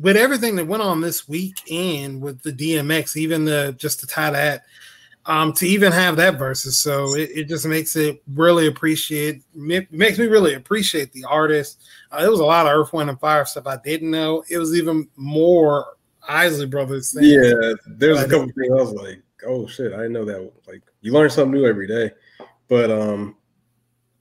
with 0.00 0.16
everything 0.16 0.56
that 0.56 0.66
went 0.66 0.82
on 0.82 1.02
this 1.02 1.28
weekend 1.28 2.22
with 2.22 2.40
the 2.40 2.52
DMX, 2.52 3.16
even 3.16 3.44
the 3.44 3.74
just 3.78 4.00
to 4.00 4.06
tie 4.06 4.30
that 4.30 4.62
um, 5.26 5.52
to 5.54 5.66
even 5.66 5.92
have 5.92 6.16
that 6.16 6.38
versus. 6.38 6.78
So 6.78 7.14
it, 7.16 7.30
it 7.34 7.48
just 7.48 7.66
makes 7.66 7.96
it 7.96 8.22
really 8.34 8.68
appreciate 8.68 9.42
ma- 9.54 9.80
makes 9.90 10.18
me 10.18 10.26
really 10.26 10.54
appreciate 10.54 11.12
the 11.12 11.24
artist. 11.24 11.84
Uh, 12.10 12.20
there 12.20 12.30
was 12.30 12.40
a 12.40 12.44
lot 12.44 12.66
of 12.66 12.72
Earth, 12.72 12.92
Wind, 12.92 13.10
and 13.10 13.20
Fire 13.20 13.44
stuff 13.44 13.66
I 13.66 13.76
didn't 13.84 14.10
know. 14.10 14.44
It 14.48 14.58
was 14.58 14.74
even 14.74 15.08
more 15.16 15.96
Isley 16.28 16.66
Brothers. 16.66 17.12
things. 17.12 17.26
yeah, 17.26 17.74
there's 17.86 18.22
a 18.22 18.28
couple 18.28 18.46
things 18.46 18.70
I 18.70 18.74
was 18.74 18.92
like, 18.92 19.22
oh 19.46 19.66
shit, 19.66 19.92
I 19.92 19.98
didn't 19.98 20.12
know 20.12 20.24
that. 20.24 20.52
Like 20.66 20.82
you 21.00 21.12
learn 21.12 21.30
something 21.30 21.52
new 21.52 21.66
every 21.66 21.86
day. 21.86 22.10
But 22.68 22.90
um, 22.90 23.36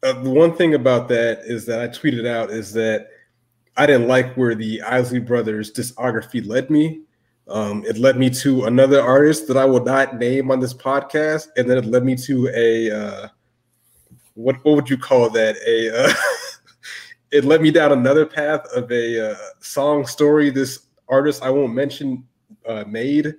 uh, 0.04 0.14
the 0.22 0.30
one 0.30 0.56
thing 0.56 0.76
about 0.76 1.08
that 1.10 1.42
is 1.46 1.66
that 1.66 1.80
I 1.80 1.88
tweeted 1.88 2.28
out 2.28 2.50
is 2.50 2.74
that 2.74 3.10
I 3.78 3.86
didn't 3.86 4.08
like 4.08 4.36
where 4.36 4.56
the 4.56 4.82
Isley 4.82 5.20
Brothers 5.20 5.72
discography 5.72 6.46
led 6.46 6.70
me. 6.70 7.02
Um, 7.48 7.84
it 7.86 7.98
led 7.98 8.18
me 8.18 8.30
to 8.32 8.66
another 8.66 9.02
artist 9.02 9.48
that 9.48 9.58
I 9.58 9.66
will 9.66 9.84
not 9.84 10.18
name 10.18 10.50
on 10.50 10.60
this 10.60 10.74
podcast, 10.74 11.48
and 11.58 11.70
then 11.70 11.78
it 11.78 11.86
led 11.86 12.04
me 12.04 12.16
to 12.16 12.50
a 12.56 12.92
uh, 12.92 13.28
what 14.34 14.56
what 14.64 14.76
would 14.76 14.90
you 14.90 14.98
call 14.98 15.30
that? 15.30 15.56
A 15.68 16.06
uh, 16.06 16.14
it 17.32 17.46
led 17.46 17.62
me 17.62 17.70
down 17.70 17.92
another 17.92 18.26
path 18.26 18.66
of 18.76 18.92
a 18.92 19.32
uh, 19.32 19.36
song 19.60 20.08
story. 20.08 20.50
This 20.50 20.88
artist 21.08 21.44
I 21.44 21.52
won't 21.52 21.74
mention 21.74 22.26
uh, 22.68 22.84
made 22.88 23.36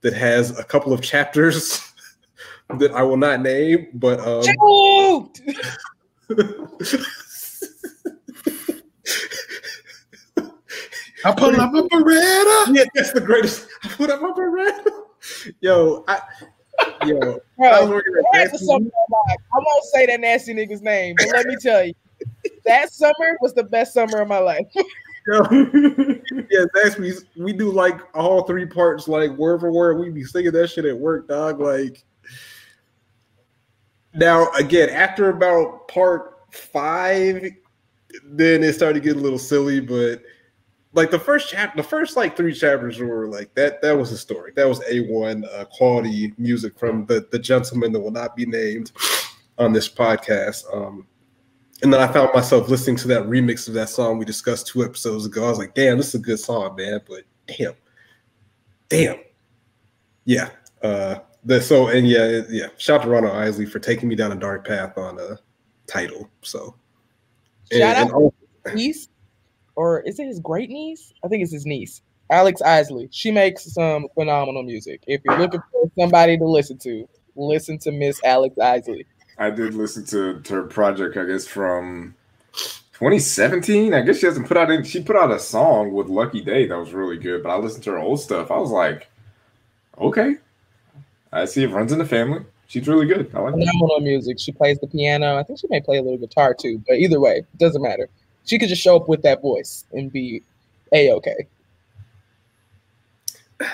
that 0.00 0.14
has 0.14 0.58
a 0.58 0.64
couple 0.64 0.92
of 0.92 1.00
chapters 1.00 1.92
that 2.78 2.92
I 2.92 3.02
will 3.02 3.16
not 3.16 3.40
name, 3.40 3.88
but 3.94 4.18
um, 4.20 4.42
I 11.28 11.34
put 11.34 11.58
up 11.58 11.74
a 11.74 11.82
Beretta. 11.82 12.74
yeah, 12.74 12.84
that's 12.94 13.12
the 13.12 13.20
greatest. 13.20 13.68
I 13.84 13.88
put 13.88 14.10
up 14.10 14.22
my 14.22 14.30
Beretta. 14.30 14.90
Yo, 15.60 16.04
I, 16.08 16.20
yo, 17.04 17.40
I 17.60 17.84
Bro, 17.84 17.90
working 17.90 18.14
at 18.34 18.52
was 18.52 18.66
summer 18.66 18.86
of 18.86 18.92
my 19.10 19.18
life. 19.28 19.38
I 19.52 19.58
won't 19.58 19.84
say 19.92 20.06
that 20.06 20.20
nasty 20.20 20.54
nigga's 20.54 20.80
name, 20.80 21.16
but 21.18 21.28
let 21.32 21.44
me 21.46 21.56
tell 21.60 21.84
you, 21.84 21.92
that 22.64 22.92
summer 22.92 23.36
was 23.42 23.52
the 23.52 23.64
best 23.64 23.92
summer 23.92 24.22
of 24.22 24.28
my 24.28 24.38
life. 24.38 24.66
Yo, 25.26 25.42
yeah, 26.50 26.64
that's 26.72 26.96
we 26.96 27.12
we 27.36 27.52
do 27.52 27.70
like 27.70 28.00
all 28.14 28.44
three 28.44 28.64
parts, 28.64 29.06
like 29.06 29.30
word 29.32 29.60
for 29.60 29.70
word. 29.70 29.98
We 29.98 30.08
be 30.08 30.24
singing 30.24 30.52
that 30.52 30.70
shit 30.70 30.86
at 30.86 30.96
work, 30.96 31.28
dog. 31.28 31.60
Like 31.60 32.04
now, 34.14 34.50
again, 34.52 34.88
after 34.88 35.28
about 35.28 35.88
part 35.88 36.38
five, 36.52 37.42
then 38.24 38.64
it 38.64 38.72
started 38.72 39.02
getting 39.02 39.20
a 39.20 39.22
little 39.22 39.38
silly. 39.38 39.80
But 39.80 40.22
like 40.98 41.10
the 41.12 41.18
first 41.18 41.48
chapter, 41.48 41.80
the 41.80 41.88
first 41.88 42.16
like 42.16 42.36
three 42.36 42.52
chapters 42.52 42.98
were 42.98 43.28
like 43.28 43.54
that. 43.54 43.80
That 43.80 43.96
was 43.96 44.10
historic. 44.10 44.56
That 44.56 44.68
was 44.68 44.82
a 44.88 45.00
one 45.10 45.44
uh, 45.54 45.64
quality 45.66 46.34
music 46.36 46.76
from 46.78 47.06
the 47.06 47.26
the 47.30 47.38
gentleman 47.38 47.92
that 47.92 48.00
will 48.00 48.10
not 48.10 48.34
be 48.34 48.44
named 48.44 48.90
on 49.58 49.72
this 49.72 49.88
podcast. 49.88 50.64
Um, 50.74 51.06
and 51.82 51.94
then 51.94 52.00
I 52.00 52.12
found 52.12 52.30
myself 52.34 52.68
listening 52.68 52.96
to 52.96 53.08
that 53.08 53.22
remix 53.22 53.68
of 53.68 53.74
that 53.74 53.88
song 53.88 54.18
we 54.18 54.24
discussed 54.24 54.66
two 54.66 54.84
episodes 54.84 55.24
ago. 55.24 55.46
I 55.46 55.50
was 55.50 55.58
like, 55.58 55.74
damn, 55.74 55.96
this 55.96 56.08
is 56.08 56.16
a 56.16 56.18
good 56.18 56.40
song, 56.40 56.74
man. 56.74 57.00
But 57.08 57.22
damn, 57.46 57.74
damn, 58.88 59.20
yeah. 60.24 60.50
Uh, 60.82 61.20
the 61.44 61.60
so 61.62 61.88
and 61.88 62.08
yeah, 62.08 62.42
yeah. 62.50 62.66
Shout 62.76 63.00
out 63.00 63.04
to 63.04 63.10
Ronald 63.10 63.36
Isley 63.36 63.66
for 63.66 63.78
taking 63.78 64.08
me 64.08 64.16
down 64.16 64.32
a 64.32 64.36
dark 64.36 64.66
path 64.66 64.98
on 64.98 65.18
a 65.20 65.38
title. 65.86 66.28
So 66.42 66.74
Shout 67.70 67.96
and 67.96 68.08
out 68.10 68.14
also- 68.14 68.34
niece, 68.74 69.08
or 69.78 70.00
is 70.00 70.18
it 70.18 70.26
his 70.26 70.40
great 70.40 70.70
niece? 70.70 71.12
I 71.24 71.28
think 71.28 71.40
it's 71.40 71.52
his 71.52 71.64
niece, 71.64 72.02
Alex 72.30 72.60
Isley. 72.60 73.08
She 73.12 73.30
makes 73.30 73.72
some 73.72 74.08
phenomenal 74.14 74.64
music. 74.64 75.04
If 75.06 75.20
you're 75.24 75.38
looking 75.38 75.60
for 75.70 75.88
somebody 75.96 76.36
to 76.36 76.44
listen 76.44 76.78
to, 76.78 77.08
listen 77.36 77.78
to 77.78 77.92
Miss 77.92 78.20
Alex 78.24 78.58
Isley. 78.58 79.06
I 79.38 79.50
did 79.50 79.74
listen 79.74 80.04
to, 80.06 80.40
to 80.40 80.54
her 80.54 80.62
project, 80.64 81.16
I 81.16 81.26
guess, 81.26 81.46
from 81.46 82.16
2017. 82.94 83.94
I 83.94 84.00
guess 84.00 84.18
she 84.18 84.26
hasn't 84.26 84.48
put 84.48 84.56
out 84.56 84.68
any, 84.68 84.82
she 84.82 85.00
put 85.00 85.14
out 85.14 85.30
a 85.30 85.38
song 85.38 85.92
with 85.92 86.08
Lucky 86.08 86.40
Daye 86.40 86.66
that 86.66 86.76
was 86.76 86.92
really 86.92 87.16
good, 87.16 87.44
but 87.44 87.50
I 87.50 87.56
listened 87.56 87.84
to 87.84 87.92
her 87.92 87.98
old 87.98 88.18
stuff. 88.18 88.50
I 88.50 88.58
was 88.58 88.72
like, 88.72 89.08
okay. 89.96 90.38
I 91.32 91.44
see 91.44 91.62
it 91.62 91.70
runs 91.70 91.92
in 91.92 92.00
the 92.00 92.04
family. 92.04 92.40
She's 92.66 92.88
really 92.88 93.06
good. 93.06 93.30
I 93.32 93.38
like. 93.38 93.54
Phenomenal 93.54 94.00
music. 94.00 94.40
She 94.40 94.50
plays 94.50 94.80
the 94.80 94.88
piano. 94.88 95.36
I 95.36 95.44
think 95.44 95.60
she 95.60 95.68
may 95.70 95.80
play 95.80 95.98
a 95.98 96.02
little 96.02 96.18
guitar 96.18 96.52
too, 96.52 96.82
but 96.88 96.96
either 96.96 97.20
way, 97.20 97.36
it 97.36 97.58
doesn't 97.58 97.80
matter. 97.80 98.08
She 98.48 98.58
could 98.58 98.70
just 98.70 98.82
show 98.82 98.96
up 98.96 99.08
with 99.08 99.22
that 99.22 99.42
voice 99.42 99.84
and 99.92 100.10
be 100.10 100.42
a 100.92 101.12
okay. 101.12 101.46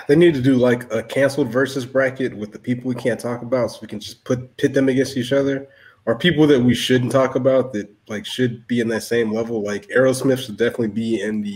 they 0.07 0.15
need 0.15 0.33
to 0.33 0.41
do 0.41 0.55
like 0.55 0.91
a 0.91 1.01
canceled 1.01 1.49
versus 1.49 1.85
bracket 1.85 2.35
with 2.35 2.51
the 2.51 2.59
people 2.59 2.89
we 2.89 2.95
can't 2.95 3.19
talk 3.19 3.41
about, 3.41 3.71
so 3.71 3.79
we 3.81 3.87
can 3.87 4.01
just 4.01 4.23
put 4.25 4.55
pit 4.57 4.73
them 4.73 4.89
against 4.89 5.15
each 5.15 5.31
other, 5.31 5.67
or 6.05 6.17
people 6.17 6.45
that 6.47 6.59
we 6.59 6.73
shouldn't 6.73 7.11
talk 7.11 7.35
about 7.35 7.71
that 7.71 7.89
like 8.09 8.25
should 8.25 8.67
be 8.67 8.81
in 8.81 8.89
that 8.89 9.03
same 9.03 9.31
level. 9.31 9.63
Like 9.63 9.87
Aerosmith 9.87 10.45
should 10.45 10.57
definitely 10.57 10.89
be 10.89 11.21
in 11.21 11.41
the 11.41 11.55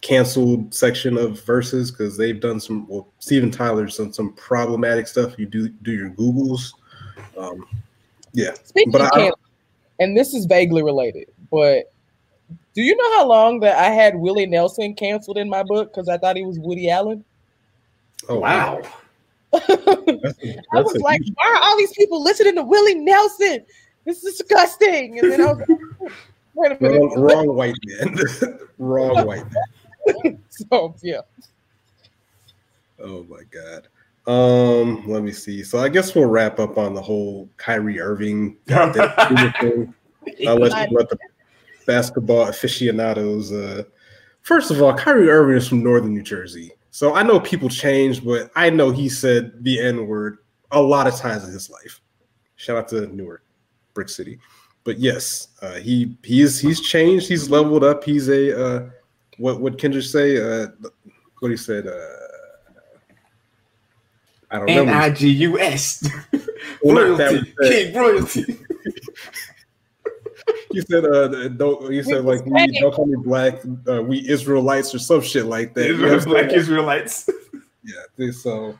canceled 0.00 0.72
section 0.72 1.18
of 1.18 1.44
verses 1.44 1.90
because 1.90 2.16
they've 2.16 2.40
done 2.40 2.60
some. 2.60 2.86
Well, 2.88 3.08
Steven 3.18 3.50
Tyler's 3.50 3.98
done 3.98 4.14
some 4.14 4.32
problematic 4.34 5.06
stuff. 5.06 5.38
You 5.38 5.44
do 5.44 5.68
do 5.68 5.92
your 5.92 6.10
googles. 6.10 6.72
Um, 7.36 7.66
yeah, 8.32 8.54
Speaking 8.64 8.92
But 8.92 9.02
of 9.02 9.10
I- 9.12 9.32
and 10.00 10.16
this 10.16 10.32
is 10.32 10.46
vaguely 10.46 10.82
related, 10.82 11.26
but 11.50 11.92
do 12.78 12.84
you 12.84 12.94
know 12.94 13.16
how 13.16 13.26
long 13.26 13.58
that 13.58 13.76
I 13.76 13.90
had 13.90 14.14
Willie 14.14 14.46
Nelson 14.46 14.94
canceled 14.94 15.36
in 15.36 15.48
my 15.50 15.64
book 15.64 15.92
because 15.92 16.08
I 16.08 16.16
thought 16.16 16.36
he 16.36 16.44
was 16.44 16.60
Woody 16.60 16.88
Allen? 16.88 17.24
oh 18.28 18.38
Wow. 18.38 18.80
that's 19.50 19.68
a- 19.68 19.74
I 19.74 20.62
that's 20.72 20.92
was 20.92 21.00
like, 21.02 21.20
huge- 21.22 21.34
why 21.34 21.56
are 21.58 21.62
all 21.68 21.76
these 21.76 21.92
people 21.94 22.22
listening 22.22 22.54
to 22.54 22.62
Willie 22.62 22.94
Nelson? 22.94 23.64
This 24.04 24.22
is 24.22 24.36
disgusting. 24.36 25.18
And 25.18 25.32
then 25.32 25.40
I 25.40 25.46
was 25.54 25.58
like, 25.58 26.12
wait 26.54 26.70
a 26.70 26.78
minute. 26.80 27.00
wrong, 27.00 27.20
wrong 27.20 27.56
white 27.56 27.74
man, 27.84 28.16
wrong 28.78 29.26
white 29.26 29.44
man. 30.14 30.38
So 30.48 30.94
yeah. 31.02 31.22
Oh 33.02 33.24
my 33.24 33.42
god. 33.50 33.88
Um, 34.32 35.02
let 35.08 35.24
me 35.24 35.32
see. 35.32 35.64
So 35.64 35.80
I 35.80 35.88
guess 35.88 36.14
we'll 36.14 36.26
wrap 36.28 36.60
up 36.60 36.78
on 36.78 36.94
the 36.94 37.02
whole 37.02 37.48
Kyrie 37.56 37.98
Irving 38.00 38.56
thing. 38.68 38.76
I'll 40.46 40.56
let, 40.58 40.92
let 40.92 41.08
the 41.08 41.18
basketball 41.88 42.46
aficionados. 42.46 43.50
Uh, 43.50 43.82
first 44.42 44.70
of 44.70 44.80
all, 44.80 44.94
Kyrie 44.94 45.28
Irving 45.28 45.56
is 45.56 45.66
from 45.66 45.82
Northern 45.82 46.14
New 46.14 46.22
Jersey, 46.22 46.70
so 46.92 47.14
I 47.14 47.24
know 47.24 47.40
people 47.40 47.68
change, 47.68 48.24
but 48.24 48.52
I 48.54 48.70
know 48.70 48.92
he 48.92 49.08
said 49.08 49.64
the 49.64 49.80
N 49.80 50.06
word 50.06 50.38
a 50.70 50.80
lot 50.80 51.08
of 51.08 51.16
times 51.16 51.44
in 51.44 51.50
his 51.50 51.68
life. 51.68 52.00
Shout 52.56 52.76
out 52.76 52.88
to 52.88 53.06
Newark, 53.08 53.42
Brick 53.94 54.08
City. 54.10 54.38
But 54.84 54.98
yes, 54.98 55.48
uh, 55.62 55.74
he 55.74 56.16
he 56.22 56.42
is 56.42 56.60
he's 56.60 56.80
changed. 56.80 57.26
He's 57.26 57.50
leveled 57.50 57.82
up. 57.82 58.04
He's 58.04 58.28
a 58.28 58.64
uh, 58.64 58.90
what 59.38 59.60
what 59.60 59.78
Kendrick 59.78 60.04
say? 60.04 60.36
Uh, 60.36 60.68
what 61.40 61.50
he 61.50 61.56
said? 61.56 61.86
Uh, 61.86 61.96
I 64.50 64.56
don't 64.58 64.66
know. 64.66 64.80
remember. 64.80 64.92
I 64.92 65.10
G 65.10 65.28
U 65.30 65.58
S. 65.58 66.08
Well, 66.82 67.08
not 67.08 67.18
that 67.18 67.32
Royalty. 67.32 67.84
King 67.84 67.94
royalty. 67.94 68.58
You 70.70 70.82
said 70.82 71.04
uh 71.04 71.48
don't 71.48 71.90
you 71.92 72.02
said 72.02 72.24
like 72.24 72.44
we 72.44 72.80
don't 72.80 72.94
call 72.94 73.06
me 73.06 73.16
black, 73.24 73.60
uh, 73.88 74.02
we 74.02 74.28
Israelites 74.28 74.94
or 74.94 74.98
some 74.98 75.22
shit 75.22 75.46
like 75.46 75.74
that. 75.74 75.86
You 75.86 75.96
know 75.96 76.08
what 76.08 76.18
Israel, 76.18 76.36
I'm 76.36 76.46
Black? 76.46 76.56
Israelites. 76.56 77.30
Yeah, 77.84 78.02
this, 78.16 78.42
so 78.42 78.78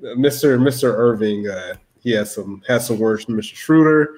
Mr. 0.00 0.58
Mr. 0.58 0.94
Irving, 0.94 1.48
uh, 1.48 1.74
he 2.00 2.12
has 2.12 2.34
some 2.34 2.62
has 2.66 2.86
some 2.86 2.98
words 2.98 3.24
from 3.24 3.34
Mr. 3.34 3.54
Schroeder, 3.54 4.14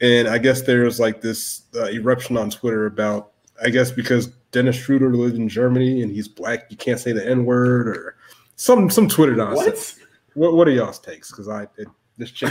and 0.00 0.28
I 0.28 0.38
guess 0.38 0.62
there's 0.62 1.00
like 1.00 1.20
this 1.20 1.62
uh, 1.74 1.86
eruption 1.90 2.36
on 2.36 2.50
Twitter 2.50 2.86
about 2.86 3.32
I 3.62 3.70
guess 3.70 3.90
because 3.90 4.28
Dennis 4.52 4.76
Schroeder 4.76 5.14
lived 5.14 5.36
in 5.36 5.48
Germany 5.48 6.02
and 6.02 6.12
he's 6.12 6.28
black, 6.28 6.66
you 6.70 6.76
can't 6.76 7.00
say 7.00 7.12
the 7.12 7.26
N 7.26 7.44
word 7.44 7.88
or 7.88 8.16
some 8.56 8.90
some 8.90 9.08
Twitter 9.08 9.34
nonsense. 9.34 9.98
What? 10.34 10.50
What 10.50 10.56
what 10.56 10.68
are 10.68 10.72
y'all's 10.72 10.98
takes? 10.98 11.30
Because 11.30 11.48
I 11.48 11.62
it, 11.76 11.88
this 12.18 12.30
chick, 12.32 12.50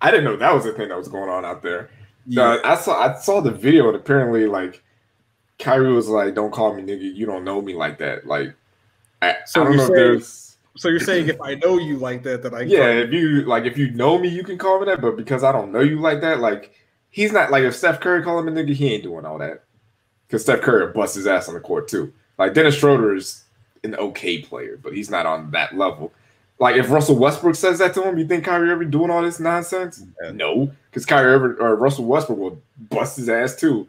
I 0.00 0.10
didn't 0.10 0.24
know 0.24 0.36
that 0.36 0.54
was 0.54 0.64
the 0.64 0.72
thing 0.72 0.88
that 0.88 0.98
was 0.98 1.08
going 1.08 1.28
on 1.28 1.44
out 1.44 1.62
there. 1.62 1.90
Yeah, 2.26 2.58
I 2.64 2.76
saw 2.76 3.00
I 3.00 3.14
saw 3.20 3.40
the 3.40 3.50
video 3.50 3.88
and 3.88 3.96
apparently 3.96 4.46
like 4.46 4.82
Kyrie 5.58 5.92
was 5.92 6.08
like, 6.08 6.34
"Don't 6.34 6.52
call 6.52 6.74
me 6.74 6.82
nigga. 6.82 7.14
You 7.14 7.26
don't 7.26 7.44
know 7.44 7.60
me 7.62 7.74
like 7.74 7.98
that." 7.98 8.26
Like, 8.26 8.54
I, 9.22 9.36
So 9.46 9.60
I 9.60 9.64
don't 9.64 9.72
you're 9.74 9.82
if 9.82 9.86
saying- 9.88 9.96
there's 9.96 10.40
so 10.76 10.88
you're 10.88 10.98
saying 11.00 11.28
if 11.28 11.40
I 11.40 11.54
know 11.54 11.78
you 11.78 11.98
like 11.98 12.24
that, 12.24 12.42
that 12.42 12.52
I 12.52 12.62
yeah. 12.62 12.88
If 12.88 13.12
you 13.12 13.42
like, 13.42 13.64
if 13.64 13.78
you 13.78 13.90
know 13.92 14.18
me, 14.18 14.28
you 14.28 14.42
can 14.42 14.58
call 14.58 14.80
me 14.80 14.86
that. 14.86 15.00
But 15.00 15.16
because 15.16 15.44
I 15.44 15.52
don't 15.52 15.70
know 15.70 15.80
you 15.80 16.00
like 16.00 16.20
that, 16.22 16.40
like 16.40 16.72
he's 17.10 17.30
not 17.32 17.50
like 17.52 17.62
if 17.62 17.76
Steph 17.76 18.00
Curry 18.00 18.22
call 18.24 18.38
him 18.40 18.48
a 18.48 18.50
nigga, 18.50 18.74
he 18.74 18.92
ain't 18.92 19.04
doing 19.04 19.24
all 19.24 19.38
that. 19.38 19.62
Because 20.26 20.42
Steph 20.42 20.62
Curry 20.62 20.92
busts 20.92 21.14
his 21.16 21.28
ass 21.28 21.48
on 21.48 21.54
the 21.54 21.60
court 21.60 21.86
too. 21.86 22.12
Like 22.38 22.54
Dennis 22.54 22.74
Schroeder 22.74 23.14
is 23.14 23.44
an 23.84 23.94
okay 23.94 24.38
player, 24.42 24.76
but 24.82 24.92
he's 24.94 25.10
not 25.10 25.26
on 25.26 25.52
that 25.52 25.76
level. 25.76 26.12
Like 26.60 26.76
if 26.76 26.88
Russell 26.90 27.16
Westbrook 27.16 27.56
says 27.56 27.78
that 27.80 27.94
to 27.94 28.02
him, 28.04 28.16
you 28.16 28.26
think 28.26 28.44
Kyrie 28.44 28.70
Irving 28.70 28.90
doing 28.90 29.10
all 29.10 29.22
this 29.22 29.40
nonsense? 29.40 30.04
Yeah. 30.22 30.30
No, 30.30 30.70
because 30.90 31.04
Kyrie 31.04 31.32
Irving 31.32 31.56
or 31.60 31.74
Russell 31.76 32.04
Westbrook 32.04 32.38
will 32.38 32.62
bust 32.90 33.16
his 33.16 33.28
ass 33.28 33.56
too, 33.56 33.88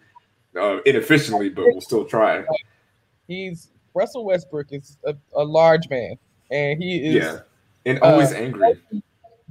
uh, 0.59 0.81
inefficiently, 0.81 1.49
but 1.49 1.65
will 1.65 1.81
still 1.81 2.05
try. 2.05 2.43
He's 3.27 3.67
Russell 3.93 4.25
Westbrook 4.25 4.67
is 4.71 4.97
a, 5.05 5.15
a 5.35 5.43
large 5.43 5.87
man, 5.89 6.15
and 6.51 6.81
he 6.81 7.05
is 7.05 7.15
Yeah, 7.15 7.39
and 7.85 7.99
always 7.99 8.31
Uh, 8.33 8.37
angry. 8.37 8.81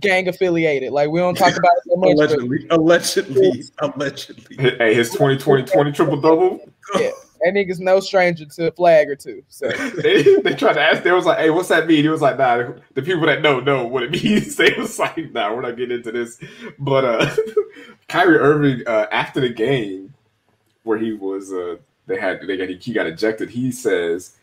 gang 0.00 0.26
affiliated. 0.28 0.90
Like 0.92 1.08
we 1.08 1.20
don't 1.20 1.36
talk 1.36 1.56
about 1.56 1.72
it 1.76 1.90
so 1.90 1.96
much. 1.96 2.10
allegedly, 2.14 2.66
allegedly, 2.70 3.62
allegedly. 3.78 4.56
Hey, 4.76 4.92
his 4.92 5.10
2020 5.12 5.92
triple 5.92 6.20
double. 6.20 6.60
That 7.44 7.54
nigga's 7.54 7.80
no 7.80 8.00
stranger 8.00 8.46
to 8.46 8.68
a 8.68 8.72
flag 8.72 9.08
or 9.08 9.16
two. 9.16 9.42
So 9.48 9.68
they, 10.02 10.22
they 10.40 10.54
tried 10.54 10.74
to 10.74 10.80
ask. 10.80 11.02
They 11.02 11.12
was 11.12 11.26
like, 11.26 11.38
"Hey, 11.38 11.50
what's 11.50 11.68
that 11.68 11.86
mean?" 11.86 12.02
He 12.02 12.08
was 12.08 12.22
like, 12.22 12.38
"Nah." 12.38 12.72
The 12.94 13.02
people 13.02 13.26
that 13.26 13.42
know 13.42 13.60
know 13.60 13.86
what 13.86 14.02
it 14.02 14.10
means. 14.24 14.56
They 14.56 14.74
was 14.78 14.98
like, 14.98 15.32
"Nah, 15.32 15.54
we're 15.54 15.60
not 15.60 15.76
getting 15.76 15.98
into 15.98 16.10
this." 16.10 16.40
But 16.78 17.04
uh, 17.04 17.36
Kyrie 18.08 18.38
Irving, 18.38 18.82
uh, 18.86 19.06
after 19.12 19.40
the 19.40 19.50
game 19.50 20.14
where 20.84 20.98
he 20.98 21.12
was, 21.12 21.52
uh, 21.52 21.76
they 22.06 22.18
had 22.18 22.40
they 22.46 22.56
got 22.56 22.68
he 22.68 22.92
got 22.92 23.06
ejected. 23.06 23.50
He 23.50 23.70
says 23.70 24.36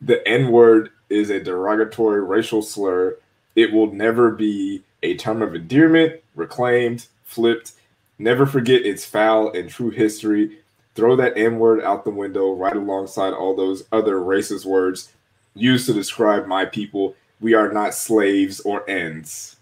the 0.00 0.26
N 0.28 0.52
word 0.52 0.90
is 1.10 1.30
a 1.30 1.40
derogatory 1.42 2.22
racial 2.22 2.62
slur. 2.62 3.16
It 3.56 3.72
will 3.72 3.92
never 3.92 4.30
be 4.30 4.82
a 5.02 5.16
term 5.16 5.42
of 5.42 5.54
endearment, 5.54 6.20
reclaimed, 6.34 7.06
flipped. 7.24 7.72
Never 8.18 8.46
forget 8.46 8.86
its 8.86 9.04
foul 9.04 9.50
and 9.52 9.68
true 9.68 9.90
history. 9.90 10.58
Throw 10.94 11.16
that 11.16 11.36
N 11.36 11.58
word 11.58 11.82
out 11.82 12.04
the 12.04 12.10
window 12.10 12.52
right 12.52 12.76
alongside 12.76 13.32
all 13.32 13.54
those 13.56 13.84
other 13.92 14.16
racist 14.16 14.64
words 14.64 15.12
used 15.54 15.86
to 15.86 15.92
describe 15.92 16.46
my 16.46 16.64
people. 16.64 17.14
We 17.40 17.54
are 17.54 17.72
not 17.72 17.94
slaves 17.94 18.60
or 18.60 18.88
ends. 18.88 19.56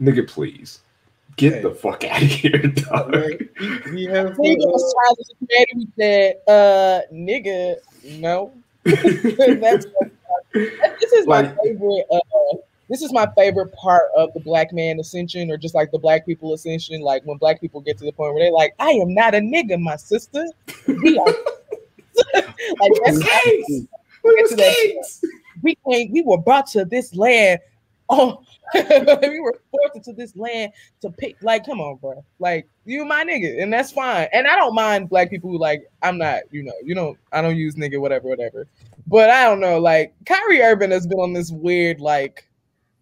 Nigga, 0.00 0.26
please. 0.28 0.80
Get 1.36 1.54
Hey. 1.54 1.62
the 1.62 1.70
fuck 1.70 2.02
out 2.04 2.20
of 2.22 2.28
here, 2.28 2.58
dog. 2.58 3.14
He, 3.14 3.68
he 3.96 4.04
has 4.06 4.36
he 4.36 4.56
was 4.56 4.94
trying 4.94 5.16
to 5.16 5.86
create 5.94 6.36
uh 6.48 7.00
nigga, 7.12 7.76
no. 8.18 8.52
That's 8.84 9.86
this 10.54 11.12
is 11.12 11.26
my 11.26 11.54
favorite 11.62 12.06
uh 12.10 12.18
this 12.88 13.02
is 13.02 13.12
my 13.12 13.26
favorite 13.36 13.72
part 13.74 14.04
of 14.16 14.32
the 14.34 14.40
black 14.40 14.72
man 14.72 14.98
ascension 14.98 15.50
or 15.50 15.56
just 15.56 15.74
like 15.74 15.90
the 15.90 15.98
black 15.98 16.24
people 16.26 16.54
ascension 16.54 17.00
like 17.00 17.22
when 17.24 17.38
black 17.38 17.60
people 17.60 17.80
get 17.80 17.98
to 17.98 18.04
the 18.04 18.12
point 18.12 18.34
where 18.34 18.44
they're 18.44 18.52
like 18.52 18.74
i 18.78 18.90
am 18.90 19.14
not 19.14 19.34
a 19.34 19.38
nigga 19.38 19.78
my 19.80 19.96
sister. 19.96 20.46
We 20.86 21.18
are 21.18 21.26
like 22.34 22.92
that's 23.04 23.18
get 23.18 24.48
to 24.48 24.56
that 24.56 25.30
we 25.62 25.76
came 25.90 26.12
we 26.12 26.22
were 26.22 26.38
brought 26.38 26.66
to 26.68 26.84
this 26.84 27.14
land. 27.14 27.60
Oh 28.10 28.42
we 28.74 29.38
were 29.40 29.60
forced 29.70 29.96
into 29.96 30.14
this 30.14 30.34
land 30.34 30.72
to 31.02 31.10
pick 31.10 31.36
like 31.42 31.66
come 31.66 31.78
on 31.78 31.96
bro 31.96 32.24
like 32.38 32.66
you 32.86 33.04
my 33.04 33.22
nigga 33.22 33.62
and 33.62 33.70
that's 33.70 33.92
fine. 33.92 34.28
And 34.32 34.46
i 34.46 34.56
don't 34.56 34.74
mind 34.74 35.10
black 35.10 35.28
people 35.28 35.50
who 35.50 35.58
like 35.58 35.82
i'm 36.02 36.16
not 36.16 36.40
you 36.50 36.62
know 36.62 36.72
you 36.82 36.94
don't 36.94 37.18
i 37.32 37.42
don't 37.42 37.56
use 37.56 37.74
nigga 37.74 38.00
whatever 38.00 38.26
whatever. 38.26 38.66
But 39.06 39.28
i 39.28 39.44
don't 39.44 39.60
know 39.60 39.78
like 39.78 40.14
Kyrie 40.24 40.62
Irving 40.62 40.90
has 40.90 41.06
been 41.06 41.18
on 41.18 41.34
this 41.34 41.50
weird 41.50 42.00
like 42.00 42.47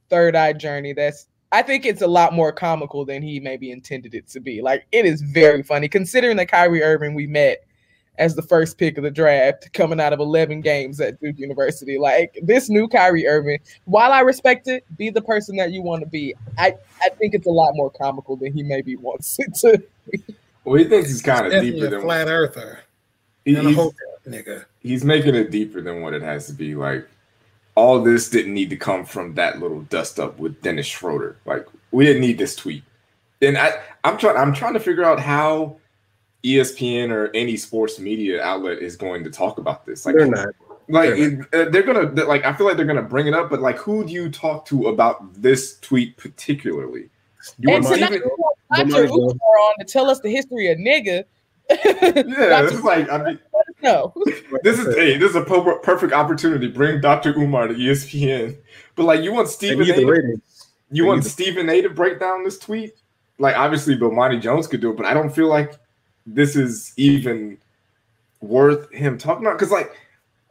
third 0.09 0.37
eye 0.37 0.53
journey 0.53 0.93
that's 0.93 1.27
I 1.53 1.63
think 1.63 1.87
it's 1.87 2.03
a 2.03 2.07
lot 2.07 2.33
more 2.33 2.51
comical 2.53 3.05
than 3.05 3.23
he 3.23 3.39
maybe 3.41 3.71
intended 3.71 4.15
it 4.15 4.27
to 4.29 4.41
be. 4.41 4.61
Like 4.61 4.87
it 4.93 5.07
is 5.07 5.23
very 5.23 5.63
funny 5.63 5.89
considering 5.89 6.37
that 6.39 6.49
Kyrie 6.51 6.83
Irving 6.83 7.15
we 7.15 7.27
met 7.27 7.65
as 8.19 8.35
the 8.35 8.43
first 8.43 8.79
pick 8.79 8.97
of 8.97 9.05
the 9.05 9.11
draft 9.11 9.71
coming 9.75 10.01
out 10.01 10.13
of 10.13 10.21
11 10.21 10.63
games 10.63 11.01
at 11.01 11.21
Duke 11.21 11.39
University. 11.39 11.99
Like 11.99 12.37
this 12.43 12.69
new 12.71 12.89
Kyrie 12.89 13.27
Irving, 13.29 13.59
while 13.85 14.11
I 14.13 14.21
respect 14.21 14.69
it, 14.69 14.85
be 14.97 15.11
the 15.11 15.21
person 15.23 15.55
that 15.57 15.71
you 15.71 15.83
want 15.83 16.01
to 16.03 16.09
be. 16.09 16.35
I 16.59 16.75
I 17.03 17.11
think 17.11 17.35
it's 17.35 17.47
a 17.47 17.51
lot 17.51 17.75
more 17.77 17.91
comical 17.91 18.37
than 18.37 18.53
he 18.53 18.63
maybe 18.63 18.97
wants 18.97 19.39
it 19.39 19.55
to. 19.57 19.83
Well, 20.65 20.77
he 20.79 20.85
thinks 20.85 21.09
he's 21.11 21.23
kind 21.23 21.47
of 21.47 21.53
Definitely 21.53 21.73
deeper 21.81 21.87
a 21.87 21.91
than 21.91 22.01
flat 22.03 22.29
earther 22.29 22.81
he- 23.45 23.55
a 23.55 23.63
he's- 23.63 23.91
nigga. 24.27 24.65
he's 24.81 25.05
making 25.05 25.37
it 25.37 25.51
deeper 25.53 25.81
than 25.81 26.01
what 26.03 26.13
it 26.13 26.23
has 26.23 26.47
to 26.49 26.53
be. 26.55 26.75
Like 26.75 27.07
all 27.77 28.03
this 28.03 28.29
didn't 28.29 28.55
need 28.55 28.71
to 28.71 28.77
come 28.77 29.05
from 29.05 29.35
that 29.35 29.61
little 29.61 29.83
dust 29.83 30.19
up 30.19 30.39
with 30.39 30.61
Dennis 30.63 30.87
Schroeder. 30.87 31.37
Like 31.47 31.67
we 31.93 32.05
didn't 32.05 32.23
need 32.23 32.39
this 32.39 32.57
tweet. 32.57 32.83
And 33.43 33.57
I, 33.57 33.75
I'm 34.03 34.17
trying. 34.19 34.37
I'm 34.37 34.53
trying 34.55 34.73
to 34.75 34.81
figure 34.81 35.05
out 35.05 35.21
how 35.21 35.77
ESPN 36.43 37.11
or 37.11 37.31
any 37.35 37.57
sports 37.57 37.99
media 37.99 38.43
outlet 38.43 38.79
is 38.79 38.97
going 38.97 39.23
to 39.25 39.31
talk 39.31 39.59
about 39.59 39.85
this. 39.85 40.07
Like, 40.07 40.17
They're 40.17 40.27
not. 40.27 40.49
like 40.89 41.11
They're 41.11 41.41
it- 41.43 41.55
uh, 41.55 41.71
they're 41.71 41.83
gonna 41.83 42.07
they're- 42.11 42.27
like. 42.27 42.45
I 42.45 42.53
feel 42.55 42.67
like 42.67 42.77
they're 42.79 42.87
gonna 42.87 43.03
bring 43.03 43.27
it 43.27 43.35
up, 43.35 43.51
but 43.51 43.61
like, 43.61 43.77
who 43.77 44.05
do 44.07 44.13
you 44.13 44.31
talk 44.31 44.65
to 44.67 44.87
about 44.89 45.35
this 45.35 45.79
tweet 45.81 46.17
particularly? 46.17 47.11
You 47.59 47.75
And 47.75 47.85
want 47.85 47.97
tonight 47.97 48.07
Steven? 48.09 48.23
we 48.29 48.35
want 48.39 48.57
Dr. 48.75 49.07
Nobody 49.07 49.13
on 49.13 49.75
to 49.81 49.85
tell 49.85 50.09
us 50.11 50.21
the 50.21 50.31
history 50.31 50.69
of 50.69 50.79
nigga. 50.79 51.25
Yeah, 51.69 52.63
this 52.63 52.73
is 52.73 52.83
like. 52.85 53.11
I 53.11 53.19
mean, 53.23 53.39
no. 53.83 54.13
This 54.63 54.79
is 54.79 54.95
hey, 54.95 55.19
this 55.19 55.31
is 55.31 55.37
a 55.37 55.45
per- 55.45 55.79
perfect 55.79 56.13
opportunity. 56.13 56.69
Bring 56.69 57.01
Dr. 57.01 57.35
Umar 57.37 57.69
to 57.69 57.75
ESPN. 57.75 58.57
But 58.95 59.05
like, 59.05 59.23
you 59.23 59.33
want 59.33 59.49
Stephen 59.49 59.89
A. 59.89 59.95
To, 59.95 60.41
you 60.91 61.05
want 61.05 61.25
Stephen 61.25 61.69
A. 61.69 61.83
to 61.83 61.91
break 61.91 62.19
down 62.19 62.45
this 62.45 62.59
tweet? 62.59 62.95
Like, 63.39 63.57
obviously, 63.57 63.97
Bomani 63.97 64.41
Jones 64.41 64.67
could 64.67 64.81
do 64.81 64.91
it, 64.91 64.97
but 64.97 65.05
I 65.05 65.15
don't 65.15 65.31
feel 65.31 65.49
like 65.49 65.75
this 66.25 66.57
is 66.57 66.93
even 66.97 67.59
worth 68.41 68.91
him 68.93 69.19
talking 69.19 69.47
about 69.47 69.59
because 69.59 69.73
like 69.73 69.93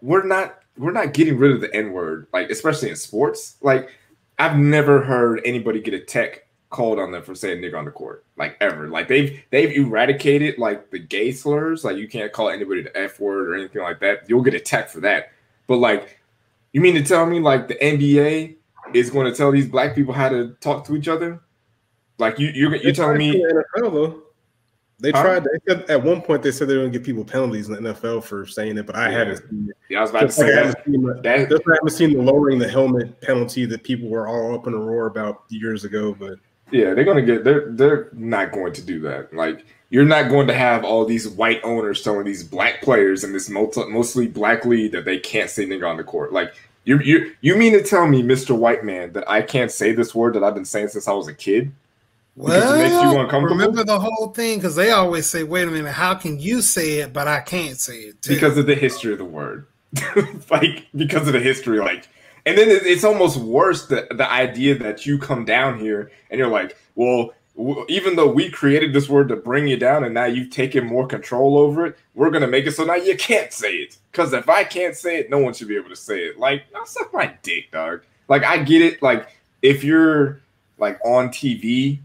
we're 0.02 0.26
not 0.26 0.60
we're 0.78 0.92
not 0.92 1.14
getting 1.14 1.38
rid 1.38 1.52
of 1.52 1.62
the 1.62 1.74
N 1.74 1.92
word, 1.92 2.28
like 2.34 2.50
especially 2.50 2.90
in 2.90 2.96
sports. 2.96 3.56
Like, 3.62 3.90
I've 4.38 4.58
never 4.58 5.02
heard 5.02 5.42
anybody 5.46 5.82
get 5.82 5.94
a 5.94 6.00
tech 6.00 6.45
called 6.76 7.00
on 7.00 7.10
them 7.12 7.24
for 7.24 7.34
saying 7.34 7.62
nigga 7.62 7.78
on 7.78 7.86
the 7.86 7.92
court, 7.92 8.26
like 8.36 8.58
ever. 8.60 8.90
Like 8.90 9.08
they've 9.08 9.42
they've 9.50 9.72
eradicated 9.72 10.58
like 10.58 10.92
the 10.92 11.00
gay 11.00 11.32
slurs, 11.32 11.86
like 11.86 11.96
you 11.96 12.08
can't 12.10 12.34
call 12.34 12.50
anybody 12.50 12.82
the 12.84 12.96
F 12.98 13.18
word 13.22 13.48
or 13.50 13.56
anything 13.56 13.82
like 13.82 14.02
that. 14.02 14.30
You'll 14.30 14.42
get 14.42 14.54
attacked 14.54 14.92
for 14.92 15.00
that. 15.00 15.32
But 15.68 15.78
like, 15.78 16.20
you 16.74 16.82
mean 16.82 16.94
to 16.96 17.02
tell 17.04 17.26
me 17.26 17.40
like 17.40 17.70
the 17.70 17.76
NBA 17.76 18.56
is 18.94 19.10
going 19.10 19.26
to 19.32 19.36
tell 19.36 19.52
these 19.54 19.68
black 19.70 19.96
people 19.96 20.14
how 20.14 20.28
to 20.28 20.50
talk 20.60 20.86
to 20.88 20.98
each 20.98 21.08
other? 21.08 21.40
Like 22.18 22.38
you 22.40 22.48
you're, 22.54 22.72
They 22.72 22.84
you're 22.84 22.94
telling 22.94 23.18
me 23.18 23.32
to 23.32 23.38
the 23.38 23.64
NFL 23.82 23.94
though. 23.94 24.22
They 25.00 25.12
Huh? 25.12 25.24
tried. 25.24 25.44
They 25.44 25.60
said 25.74 25.90
at 25.90 26.02
one 26.04 26.22
point 26.22 26.42
they 26.44 26.52
said 26.52 26.68
they 26.68 26.76
were 26.76 26.82
going 26.84 26.92
to 26.94 27.00
give 27.00 27.06
people 27.06 27.26
penalties 27.26 27.68
in 27.70 27.74
the 27.84 27.94
NFL 27.94 28.24
for 28.24 28.46
saying 28.46 28.78
it, 28.78 28.86
but 28.86 28.96
I 28.96 29.10
Yeah. 29.12 29.18
haven't 29.18 29.38
seen 29.50 29.68
it. 29.70 29.78
yeah, 29.90 29.98
I 29.98 30.02
was 30.02 30.10
about 30.10 30.20
to 30.22 30.26
Just 30.28 30.40
like 30.40 30.48
say 30.48 30.54
I 30.54 30.56
that. 30.56 30.66
haven't 30.68 30.86
seen 30.86 31.02
the- 31.04 31.22
that 31.22 31.50
just 31.50 31.62
I 31.68 31.74
haven't 31.74 31.90
seen 31.90 32.14
the 32.14 32.22
lowering 32.22 32.60
the 32.60 32.68
helmet 32.68 33.20
penalty 33.22 33.66
that 33.66 33.84
people 33.84 34.08
were 34.10 34.28
all 34.28 34.54
up 34.56 34.68
in 34.68 34.74
a 34.74 34.78
roar 34.78 35.08
about 35.08 35.44
years 35.50 35.84
ago. 35.84 36.16
But 36.18 36.40
Yeah, 36.72 36.94
they're 36.94 37.04
gonna 37.04 37.22
get 37.22 37.44
they're 37.44 37.72
they're 37.72 38.10
not 38.14 38.52
going 38.52 38.74
to 38.74 38.82
do 38.82 39.00
that. 39.02 39.34
Like 39.34 39.66
you're 39.90 40.06
not 40.06 40.30
going 40.30 40.48
to 40.48 40.54
have 40.54 40.84
all 40.84 41.06
these 41.06 41.28
white 41.28 41.62
owners 41.64 42.02
telling 42.02 42.26
these 42.26 42.44
black 42.44 42.82
players 42.82 43.24
in 43.24 43.34
this 43.34 43.50
multi, 43.50 43.86
mostly 43.86 44.28
black 44.28 44.66
league 44.66 44.92
that 44.94 45.06
they 45.06 45.20
can't 45.20 45.50
say 45.50 45.66
nigga 45.66 45.90
on 45.90 45.98
the 45.98 46.04
court. 46.04 46.34
Like 46.34 46.54
you 46.86 47.00
you 47.00 47.34
you 47.42 47.56
mean 47.56 47.74
to 47.74 47.84
tell 47.84 48.08
me, 48.08 48.24
Mr. 48.24 48.58
White 48.58 48.84
Man, 48.84 49.14
that 49.14 49.30
I 49.30 49.42
can't 49.42 49.72
say 49.72 49.94
this 49.94 50.16
word 50.16 50.34
that 50.36 50.44
I've 50.44 50.56
been 50.56 50.66
saying 50.66 50.90
since 50.90 51.08
I 51.08 51.14
was 51.14 51.28
a 51.28 51.34
kid? 51.34 51.72
Because 52.38 52.64
it 52.64 52.78
makes 52.78 52.94
you 52.94 53.20
uncomfortable? 53.20 53.56
remember 53.56 53.84
the 53.84 54.00
whole 54.00 54.28
thing 54.30 54.58
because 54.58 54.76
they 54.76 54.92
always 54.92 55.26
say, 55.26 55.44
"Wait 55.44 55.68
a 55.68 55.72
minute, 55.72 55.92
how 55.92 56.14
can 56.16 56.40
you 56.40 56.62
say 56.62 57.00
it 57.00 57.14
but 57.14 57.28
I 57.28 57.40
can't 57.40 57.80
say 57.80 58.00
it?" 58.00 58.22
Too? 58.22 58.34
Because 58.34 58.58
of 58.58 58.66
the 58.66 58.76
history 58.76 59.14
of 59.14 59.20
the 59.20 59.26
word. 59.26 59.68
like 60.50 60.88
because 60.96 61.28
of 61.28 61.34
the 61.34 61.40
history, 61.40 61.80
like 61.80 62.10
and 62.46 62.58
then 62.58 62.68
it's 62.70 63.04
almost 63.04 63.38
worse 63.38 63.88
the 63.88 64.08
the 64.12 64.30
idea 64.32 64.76
that 64.80 65.06
you 65.06 65.18
come 65.18 65.46
down 65.46 65.80
here 65.80 66.12
and 66.30 66.40
you're 66.40 66.48
like, 66.50 66.78
well, 66.96 67.34
w- 67.58 67.86
even 67.90 68.16
though 68.16 68.32
we 68.32 68.50
created 68.50 68.94
this 68.94 69.10
word 69.10 69.30
to 69.30 69.36
bring 69.36 69.68
you 69.68 69.78
down 69.78 70.04
and 70.04 70.14
now 70.14 70.26
you've 70.26 70.52
taken 70.52 70.86
more 70.86 71.08
control 71.08 71.58
over 71.58 71.88
it, 71.88 71.98
we're 72.14 72.30
gonna 72.30 72.48
make 72.48 72.66
it 72.66 72.74
so 72.74 72.84
now 72.84 72.96
you 72.96 73.18
can't 73.18 73.52
say 73.52 73.74
it. 73.74 73.98
Because 74.12 74.34
if 74.34 74.48
I 74.50 74.64
can't 74.64 74.96
say 74.96 75.18
it, 75.18 75.30
no 75.30 75.40
one 75.40 75.54
should 75.54 75.68
be 75.68 75.76
able 75.76 75.90
to 75.90 75.96
say 75.96 76.24
it. 76.26 76.38
Like, 76.38 76.64
that's 76.72 76.98
not 77.00 77.14
my 77.14 77.34
dick, 77.44 77.72
dog. 77.72 78.02
Like, 78.28 78.44
I 78.44 78.58
get 78.60 78.82
it. 78.82 79.02
Like, 79.02 79.30
if 79.62 79.84
you're 79.84 80.42
like 80.78 81.00
on 81.04 81.30
TV, 81.30 82.00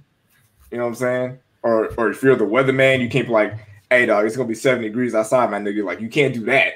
you 0.71 0.79
know 0.79 0.85
what 0.85 0.89
I'm 0.89 0.95
saying? 0.95 1.39
Or 1.63 1.93
or 1.99 2.11
if 2.11 2.23
you're 2.23 2.37
the 2.37 2.45
weatherman, 2.45 3.01
you 3.01 3.09
can't 3.09 3.27
be 3.27 3.33
like, 3.33 3.55
hey 3.91 4.07
dog, 4.07 4.25
it's 4.25 4.37
gonna 4.37 4.49
be 4.49 4.55
70 4.55 4.89
degrees 4.89 5.15
outside, 5.15 5.51
my 5.51 5.59
nigga. 5.59 5.85
Like 5.85 6.01
you 6.01 6.09
can't 6.09 6.33
do 6.33 6.45
that. 6.47 6.75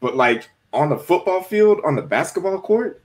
But 0.00 0.16
like 0.16 0.50
on 0.72 0.90
the 0.90 0.98
football 0.98 1.42
field, 1.42 1.80
on 1.84 1.96
the 1.96 2.02
basketball 2.02 2.60
court, 2.60 3.02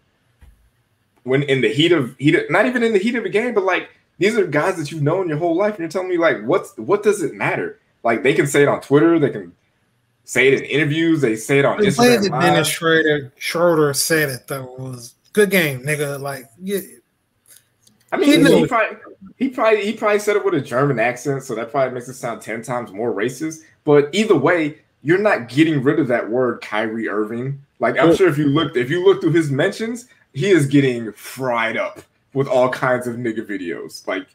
when 1.24 1.44
in 1.44 1.62
the 1.62 1.70
heat 1.70 1.92
of 1.92 2.16
heat, 2.18 2.36
of, 2.36 2.50
not 2.50 2.66
even 2.66 2.84
in 2.84 2.94
the 2.94 3.00
heat 3.00 3.16
of 3.16 3.24
the 3.24 3.30
game, 3.30 3.54
but 3.54 3.64
like 3.64 3.90
these 4.18 4.38
are 4.38 4.46
guys 4.46 4.78
that 4.78 4.92
you've 4.92 5.02
known 5.02 5.28
your 5.28 5.38
whole 5.38 5.56
life, 5.56 5.72
and 5.72 5.80
you're 5.80 5.90
telling 5.90 6.10
me 6.10 6.18
like, 6.18 6.44
what's 6.44 6.78
what 6.78 7.04
does 7.04 7.22
it 7.24 7.34
matter? 7.34 7.80
Like 8.04 8.24
they 8.24 8.34
can 8.34 8.48
say 8.48 8.62
it 8.62 8.68
on 8.68 8.82
Twitter, 8.82 9.18
they 9.20 9.32
can 9.32 9.52
say 10.24 10.48
it 10.48 10.54
in 10.54 10.66
interviews, 10.66 11.22
they 11.22 11.36
say 11.36 11.60
it 11.60 11.66
on 11.66 11.78
The 11.80 11.86
way 11.86 11.92
Instagram. 11.92 12.32
that. 12.32 12.42
Dennis 12.42 12.68
Schroeder, 12.68 13.34
Schroeder 13.38 13.94
said 13.94 14.30
it 14.30 14.48
though 14.48 14.74
it 14.74 14.80
was 14.80 15.16
good 15.34 15.50
game, 15.50 15.82
nigga. 15.82 16.20
Like, 16.20 16.46
yeah, 16.62 16.80
I 18.12 18.18
mean, 18.18 18.30
He 18.30 18.38
he, 18.38 18.60
he 18.60 18.68
probably 18.68 18.98
he 19.38 19.50
probably 19.50 19.86
he 19.86 19.94
probably 19.94 20.20
said 20.20 20.36
it 20.36 20.46
with 20.46 20.54
a 20.54 20.62
German 20.62 21.00
accent, 21.00 21.44
so 21.44 21.56
that 21.56 21.72
probably 21.72 21.94
makes 21.94 22.08
it 22.08 22.14
sound 22.14 22.42
ten 22.42 22.62
times 22.62 22.92
more 22.92 23.14
racist. 23.14 23.62
But 23.84 24.10
either 24.14 24.36
way, 24.36 24.80
you're 25.06 25.20
not 25.20 25.48
getting 25.48 25.84
rid 25.84 26.00
of 26.00 26.08
that 26.08 26.28
word, 26.28 26.62
Kyrie 26.62 27.08
Irving. 27.08 27.62
Like 27.80 28.00
I'm 28.00 28.16
sure 28.16 28.28
if 28.28 28.40
you 28.40 28.48
looked 28.48 28.76
if 28.76 28.90
you 28.90 29.06
look 29.06 29.22
through 29.22 29.34
his 29.34 29.52
mentions, 29.52 30.08
he 30.34 30.48
is 30.48 30.66
getting 30.66 31.12
fried 31.12 31.78
up 31.78 32.02
with 32.34 32.48
all 32.48 32.70
kinds 32.70 33.06
of 33.06 33.16
nigga 33.16 33.46
videos. 33.46 34.08
Like 34.08 34.26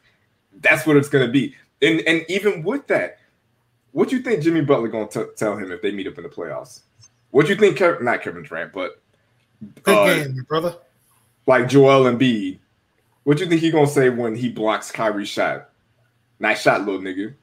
that's 0.61 0.87
what 0.87 0.95
it's 0.95 1.09
gonna 1.09 1.27
be. 1.27 1.55
And 1.81 1.99
and 2.07 2.23
even 2.29 2.63
with 2.63 2.87
that, 2.87 3.19
what 3.91 4.13
you 4.13 4.21
think 4.21 4.43
Jimmy 4.43 4.61
Butler 4.61 4.87
gonna 4.87 5.07
t- 5.07 5.25
tell 5.35 5.57
him 5.57 5.73
if 5.73 5.81
they 5.81 5.91
meet 5.91 6.07
up 6.07 6.17
in 6.17 6.23
the 6.23 6.29
playoffs? 6.29 6.83
What 7.31 7.49
you 7.49 7.55
think? 7.55 7.77
Kev- 7.77 8.01
not 8.01 8.21
Kevin 8.21 8.43
Durant, 8.43 8.71
but 8.71 9.01
good 9.83 9.97
uh, 9.97 10.23
game, 10.23 10.45
brother. 10.47 10.77
like 11.47 11.67
Joel 11.67 12.07
and 12.07 12.17
Embiid, 12.17 12.59
what 13.25 13.37
do 13.37 13.43
you 13.43 13.49
think 13.49 13.59
he 13.59 13.71
gonna 13.71 13.87
say 13.87 14.07
when 14.07 14.35
he 14.35 14.47
blocks 14.47 14.89
Kyrie's 14.89 15.27
shot? 15.27 15.69
Nice 16.39 16.61
shot, 16.61 16.85
little 16.85 17.01
nigga. 17.01 17.33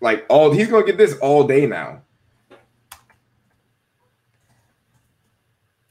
Like 0.00 0.26
all 0.28 0.50
he's 0.50 0.68
gonna 0.68 0.84
get 0.84 0.98
this 0.98 1.16
all 1.18 1.46
day 1.46 1.66
now. 1.66 2.00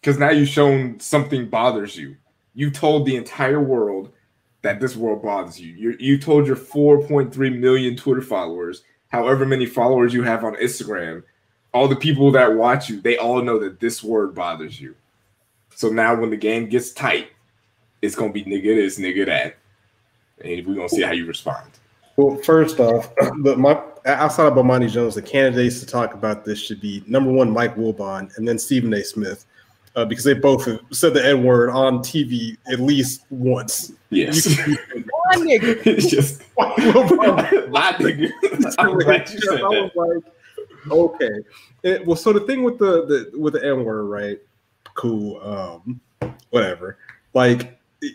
Because 0.03 0.19
now 0.19 0.31
you've 0.31 0.49
shown 0.49 0.99
something 0.99 1.47
bothers 1.47 1.95
you. 1.95 2.17
You 2.55 2.69
told 2.71 3.05
the 3.05 3.15
entire 3.15 3.61
world 3.61 4.11
that 4.61 4.81
this 4.81 4.97
world 4.97 5.23
bothers 5.23 5.61
you. 5.61 5.73
You 5.75 5.95
you 5.97 6.17
told 6.17 6.45
your 6.45 6.57
4.3 6.57 7.57
million 7.57 7.95
Twitter 7.95 8.21
followers, 8.21 8.83
however 9.07 9.45
many 9.45 9.65
followers 9.65 10.13
you 10.13 10.21
have 10.23 10.43
on 10.43 10.55
Instagram, 10.55 11.23
all 11.73 11.87
the 11.87 11.95
people 11.95 12.31
that 12.33 12.53
watch 12.53 12.89
you, 12.89 12.99
they 12.99 13.17
all 13.17 13.41
know 13.41 13.57
that 13.59 13.79
this 13.79 14.03
word 14.03 14.35
bothers 14.35 14.81
you. 14.81 14.93
So 15.73 15.87
now 15.87 16.19
when 16.19 16.31
the 16.31 16.37
game 16.37 16.67
gets 16.67 16.91
tight, 16.91 17.29
it's 18.01 18.13
gonna 18.13 18.33
be 18.33 18.43
nigga 18.43 18.75
this, 18.75 18.99
nigga 18.99 19.25
that. 19.27 19.55
And 20.43 20.67
we're 20.67 20.75
gonna 20.75 20.89
see 20.89 21.03
how 21.03 21.13
you 21.13 21.25
respond. 21.25 21.69
Well, 22.17 22.35
first 22.43 22.81
off, 22.81 23.15
the, 23.41 23.55
my 23.55 23.81
outside 24.05 24.47
of 24.47 24.53
Bomani 24.53 24.91
Jones, 24.91 25.15
the 25.15 25.21
candidates 25.21 25.79
to 25.79 25.85
talk 25.85 26.13
about 26.13 26.43
this 26.43 26.59
should 26.59 26.81
be 26.81 27.05
number 27.07 27.31
one, 27.31 27.51
Mike 27.51 27.77
Wilbon, 27.77 28.35
and 28.35 28.45
then 28.45 28.59
Stephen 28.59 28.93
A. 28.93 29.01
Smith, 29.01 29.45
uh, 29.95 30.05
because 30.05 30.23
they 30.23 30.33
both 30.33 30.65
have 30.65 30.79
said 30.91 31.13
the 31.13 31.25
N 31.25 31.43
word 31.43 31.69
on 31.69 31.99
TV 31.99 32.57
at 32.71 32.79
least 32.79 33.25
once. 33.29 33.91
Yes. 34.09 34.45
One 34.57 34.77
nigga. 35.47 35.85
it's 35.85 36.09
just 36.09 36.41
my 36.57 37.93
nigga. 37.99 38.31
I'm 38.79 38.97
glad 38.99 39.29
you 39.29 39.39
said 39.41 39.55
I 39.55 39.57
that. 39.57 39.91
was 39.95 40.23
like, 40.85 40.91
okay. 40.91 41.31
It- 41.83 42.05
well, 42.05 42.15
so 42.15 42.33
the 42.33 42.41
thing 42.41 42.63
with 42.63 42.77
the, 42.79 43.05
the 43.31 43.39
with 43.39 43.53
the 43.53 43.65
N 43.65 43.83
word, 43.83 44.03
right? 44.05 44.39
Cool. 44.95 45.39
Um, 45.41 45.99
whatever. 46.51 46.97
Like, 47.33 47.79
y- 48.01 48.09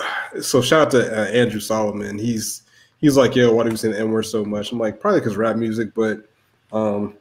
y- 0.00 0.40
so 0.40 0.60
shout 0.60 0.86
out 0.86 0.90
to 0.92 1.20
uh, 1.22 1.24
Andrew 1.26 1.60
Solomon. 1.60 2.18
He's 2.18 2.62
he's 2.98 3.16
like, 3.16 3.34
yo, 3.36 3.52
why 3.54 3.64
do 3.64 3.70
we 3.70 3.76
say 3.76 3.88
the 3.92 3.98
N 4.00 4.10
word 4.10 4.24
so 4.24 4.44
much? 4.44 4.72
I'm 4.72 4.78
like, 4.78 5.00
probably 5.00 5.20
because 5.20 5.36
rap 5.36 5.56
music, 5.56 5.94
but 5.94 6.28
um, 6.72 7.14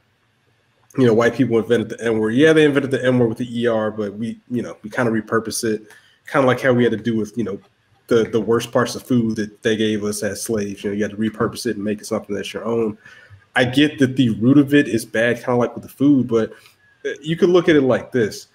you 0.98 1.08
know, 1.08 1.14
white 1.14 1.34
people 1.34 1.58
invented 1.58 1.90
the 1.90 2.04
N 2.04 2.20
word. 2.20 2.32
Yeah, 2.32 2.54
they 2.54 2.66
invented 2.66 2.92
the 2.92 3.04
N 3.04 3.18
word 3.18 3.30
with 3.30 3.38
the 3.40 3.68
ER, 3.68 3.92
but 3.92 4.14
we, 4.14 4.40
you 4.50 4.62
know, 4.62 4.78
we 4.84 4.90
kind 4.90 5.08
of 5.08 5.16
repurpose 5.16 5.64
it, 5.64 5.88
kind 6.26 6.44
of 6.44 6.48
like 6.48 6.62
how 6.62 6.72
we 6.74 6.84
had 6.84 6.92
to 6.92 6.98
do 6.98 7.18
with, 7.18 7.38
you 7.38 7.44
know, 7.44 7.60
the 8.08 8.26
the 8.26 8.42
worst 8.42 8.72
parts 8.72 8.96
of 8.96 9.04
food 9.04 9.36
that 9.38 9.64
they 9.64 9.76
gave 9.76 10.04
us 10.04 10.22
as 10.24 10.44
slaves. 10.44 10.84
You 10.84 10.92
know, 10.92 10.96
you 10.96 11.04
had 11.04 11.12
to 11.12 11.18
repurpose 11.18 11.66
it 11.66 11.78
and 11.78 11.84
make 11.84 12.02
it 12.02 12.06
something 12.06 12.36
that's 12.36 12.54
your 12.54 12.66
own. 12.66 12.98
I 13.56 13.66
get 13.66 14.00
that 14.00 14.16
the 14.16 14.32
root 14.32 14.58
of 14.58 14.74
it 14.74 14.88
is 14.88 15.06
bad, 15.06 15.38
kind 15.38 15.54
of 15.54 15.60
like 15.60 15.74
with 15.74 15.84
the 15.84 15.90
food, 15.90 16.28
but 16.28 16.52
uh, 17.06 17.12
you 17.22 17.36
could 17.36 17.50
look 17.50 17.70
at 17.70 17.76
it 17.76 17.82
like 17.82 18.12
this: 18.12 18.48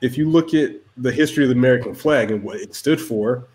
if 0.00 0.16
you 0.16 0.30
look 0.30 0.54
at 0.54 0.72
the 0.96 1.12
history 1.12 1.44
of 1.44 1.50
the 1.50 1.56
American 1.56 1.94
flag 1.94 2.30
and 2.30 2.42
what 2.42 2.56
it 2.56 2.74
stood 2.74 3.00
for, 3.00 3.48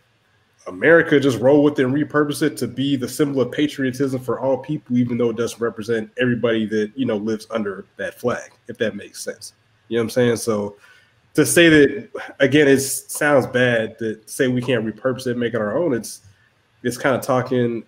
America 0.67 1.19
just 1.19 1.39
roll 1.39 1.63
with 1.63 1.79
it 1.79 1.85
and 1.85 1.93
repurpose 1.93 2.41
it 2.41 2.57
to 2.57 2.67
be 2.67 2.95
the 2.95 3.07
symbol 3.07 3.41
of 3.41 3.51
patriotism 3.51 4.21
for 4.21 4.39
all 4.39 4.57
people, 4.57 4.97
even 4.97 5.17
though 5.17 5.29
it 5.29 5.37
doesn't 5.37 5.61
represent 5.61 6.11
everybody 6.19 6.65
that 6.65 6.91
you 6.95 7.05
know 7.05 7.17
lives 7.17 7.47
under 7.49 7.85
that 7.95 8.19
flag. 8.19 8.51
If 8.67 8.77
that 8.79 8.95
makes 8.95 9.23
sense, 9.23 9.53
you 9.87 9.97
know 9.97 10.01
what 10.01 10.05
I'm 10.05 10.09
saying? 10.11 10.37
So 10.37 10.77
to 11.33 11.45
say 11.45 11.69
that 11.69 12.09
again, 12.39 12.67
it 12.67 12.79
sounds 12.79 13.45
bad 13.47 13.97
to 13.99 14.19
say 14.25 14.47
we 14.47 14.61
can't 14.61 14.85
repurpose 14.85 15.27
it, 15.27 15.37
make 15.37 15.53
it 15.53 15.61
our 15.61 15.77
own. 15.77 15.93
It's 15.93 16.21
it's 16.83 16.97
kind 16.97 17.15
of 17.15 17.21
talking. 17.21 17.83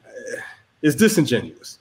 It's 0.81 0.95
disingenuous. 0.95 1.79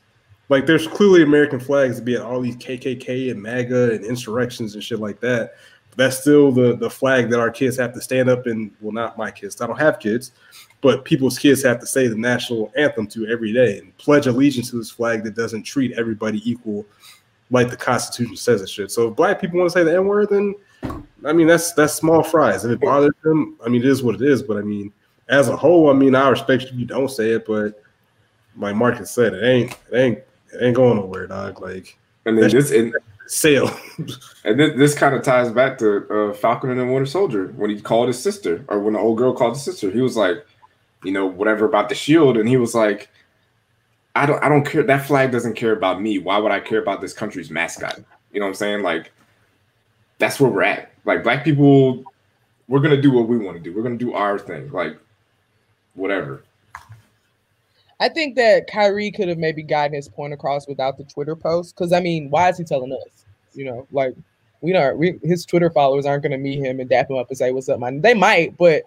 Like 0.48 0.66
there's 0.66 0.86
clearly 0.86 1.22
American 1.22 1.60
flags 1.60 1.96
to 1.96 2.02
be 2.02 2.14
at 2.14 2.22
all 2.22 2.40
these 2.40 2.56
KKK 2.56 3.30
and 3.30 3.42
MAGA 3.42 3.92
and 3.92 4.04
insurrections 4.04 4.74
and 4.74 4.82
shit 4.82 4.98
like 4.98 5.20
that. 5.20 5.56
But 5.90 5.98
that's 5.98 6.20
still 6.20 6.50
the 6.50 6.74
the 6.74 6.90
flag 6.90 7.30
that 7.30 7.38
our 7.38 7.50
kids 7.50 7.76
have 7.76 7.92
to 7.92 8.00
stand 8.00 8.28
up 8.28 8.46
and 8.46 8.70
well, 8.80 8.92
not 8.92 9.18
my 9.18 9.30
kids. 9.30 9.60
I 9.60 9.66
don't 9.66 9.78
have 9.78 10.00
kids, 10.00 10.32
but 10.80 11.05
people's 11.05 11.38
kids 11.38 11.62
have 11.62 11.80
to 11.80 11.86
say 11.86 12.06
the 12.06 12.16
national 12.16 12.72
anthem 12.76 13.06
to 13.09 13.26
every 13.26 13.52
day 13.52 13.78
and 13.78 13.96
pledge 13.98 14.26
allegiance 14.26 14.70
to 14.70 14.76
this 14.76 14.90
flag 14.90 15.24
that 15.24 15.34
doesn't 15.34 15.64
treat 15.64 15.92
everybody 15.98 16.40
equal, 16.48 16.86
like 17.50 17.70
the 17.70 17.76
Constitution 17.76 18.36
says 18.36 18.62
it 18.62 18.68
should. 18.68 18.90
So 18.90 19.09
if 19.09 19.16
black 19.16 19.40
people 19.40 19.59
want 19.59 19.72
to 19.72 19.78
say 19.78 19.84
the 19.84 19.94
N 19.94 20.06
word, 20.06 20.28
then 20.30 20.55
I 21.24 21.32
mean 21.32 21.46
that's 21.46 21.72
that's 21.72 21.94
small 21.94 22.22
fries. 22.22 22.64
If 22.64 22.70
it 22.70 22.80
bothers 22.80 23.14
them, 23.24 23.56
I 23.64 23.68
mean 23.68 23.82
it 23.82 23.88
is 23.88 24.02
what 24.02 24.14
it 24.14 24.22
is. 24.22 24.42
But 24.42 24.59
I 24.59 24.62
mean, 24.62 24.92
as 25.28 25.48
a 25.48 25.56
whole, 25.56 25.90
I 25.90 25.94
mean 25.94 26.14
I 26.14 26.28
respect 26.28 26.64
you 26.64 26.68
if 26.68 26.74
you 26.74 26.84
don't 26.84 27.10
say 27.10 27.32
it, 27.32 27.46
but 27.46 27.82
like 28.56 28.76
Marcus 28.76 29.10
said, 29.10 29.34
it 29.34 29.44
ain't 29.44 29.72
it 29.90 29.96
ain't 29.96 30.18
it 30.52 30.62
ain't 30.62 30.76
going 30.76 30.96
nowhere, 30.96 31.26
dog. 31.26 31.60
Like 31.60 31.98
And 32.26 32.36
then 32.36 32.50
this 32.50 32.70
and, 32.72 32.94
sale. 33.26 33.70
and 34.44 34.60
then 34.60 34.78
this 34.78 34.94
kind 34.94 35.14
of 35.14 35.22
ties 35.22 35.50
back 35.50 35.78
to 35.78 36.30
uh, 36.30 36.34
Falcon 36.34 36.70
and 36.70 36.78
the 36.78 36.84
Winter 36.84 37.06
Soldier 37.06 37.48
when 37.56 37.70
he 37.70 37.80
called 37.80 38.09
his 38.09 38.22
sister, 38.22 38.64
or 38.68 38.80
when 38.80 38.94
the 38.94 39.00
old 39.00 39.16
girl 39.16 39.32
called 39.32 39.55
his 39.55 39.62
sister. 39.62 39.90
He 39.90 40.02
was 40.02 40.16
like, 40.16 40.44
you 41.04 41.12
know, 41.12 41.26
whatever 41.26 41.66
about 41.66 41.88
the 41.88 41.94
shield, 41.94 42.36
and 42.36 42.48
he 42.48 42.56
was 42.56 42.74
like, 42.74 43.10
I 44.14 44.26
don't, 44.26 44.42
I 44.42 44.48
don't 44.48 44.64
care. 44.64 44.82
That 44.82 45.06
flag 45.06 45.30
doesn't 45.30 45.54
care 45.54 45.72
about 45.72 46.02
me. 46.02 46.18
Why 46.18 46.38
would 46.38 46.52
I 46.52 46.60
care 46.60 46.80
about 46.80 47.00
this 47.00 47.12
country's 47.12 47.50
mascot? 47.50 48.00
You 48.32 48.40
know 48.40 48.46
what 48.46 48.50
I'm 48.50 48.54
saying? 48.54 48.82
Like, 48.82 49.12
that's 50.18 50.40
where 50.40 50.50
we're 50.50 50.62
at. 50.62 50.92
Like, 51.04 51.22
black 51.22 51.44
people, 51.44 52.04
we're 52.66 52.80
gonna 52.80 53.00
do 53.00 53.12
what 53.12 53.28
we 53.28 53.38
want 53.38 53.56
to 53.56 53.62
do. 53.62 53.74
We're 53.74 53.82
gonna 53.82 53.96
do 53.96 54.14
our 54.14 54.38
thing. 54.38 54.70
Like, 54.72 54.98
whatever. 55.94 56.42
I 58.00 58.08
think 58.08 58.36
that 58.36 58.68
Kyrie 58.68 59.10
could 59.10 59.28
have 59.28 59.38
maybe 59.38 59.62
gotten 59.62 59.94
his 59.94 60.08
point 60.08 60.32
across 60.32 60.68
without 60.68 60.98
the 60.98 61.04
Twitter 61.04 61.34
post. 61.34 61.74
Because 61.74 61.92
I 61.92 62.00
mean, 62.00 62.30
why 62.30 62.48
is 62.48 62.58
he 62.58 62.64
telling 62.64 62.92
us? 62.92 63.24
You 63.54 63.64
know, 63.64 63.86
like 63.92 64.14
we 64.60 64.72
don't. 64.72 64.98
We, 64.98 65.18
his 65.22 65.44
Twitter 65.44 65.70
followers 65.70 66.06
aren't 66.06 66.22
to 66.24 66.36
meet 66.36 66.58
him 66.58 66.80
and 66.80 66.88
dap 66.88 67.10
him 67.10 67.16
up 67.16 67.28
and 67.28 67.38
say, 67.38 67.50
"What's 67.50 67.68
up, 67.68 67.80
man?" 67.80 68.00
They 68.00 68.14
might, 68.14 68.56
but 68.56 68.84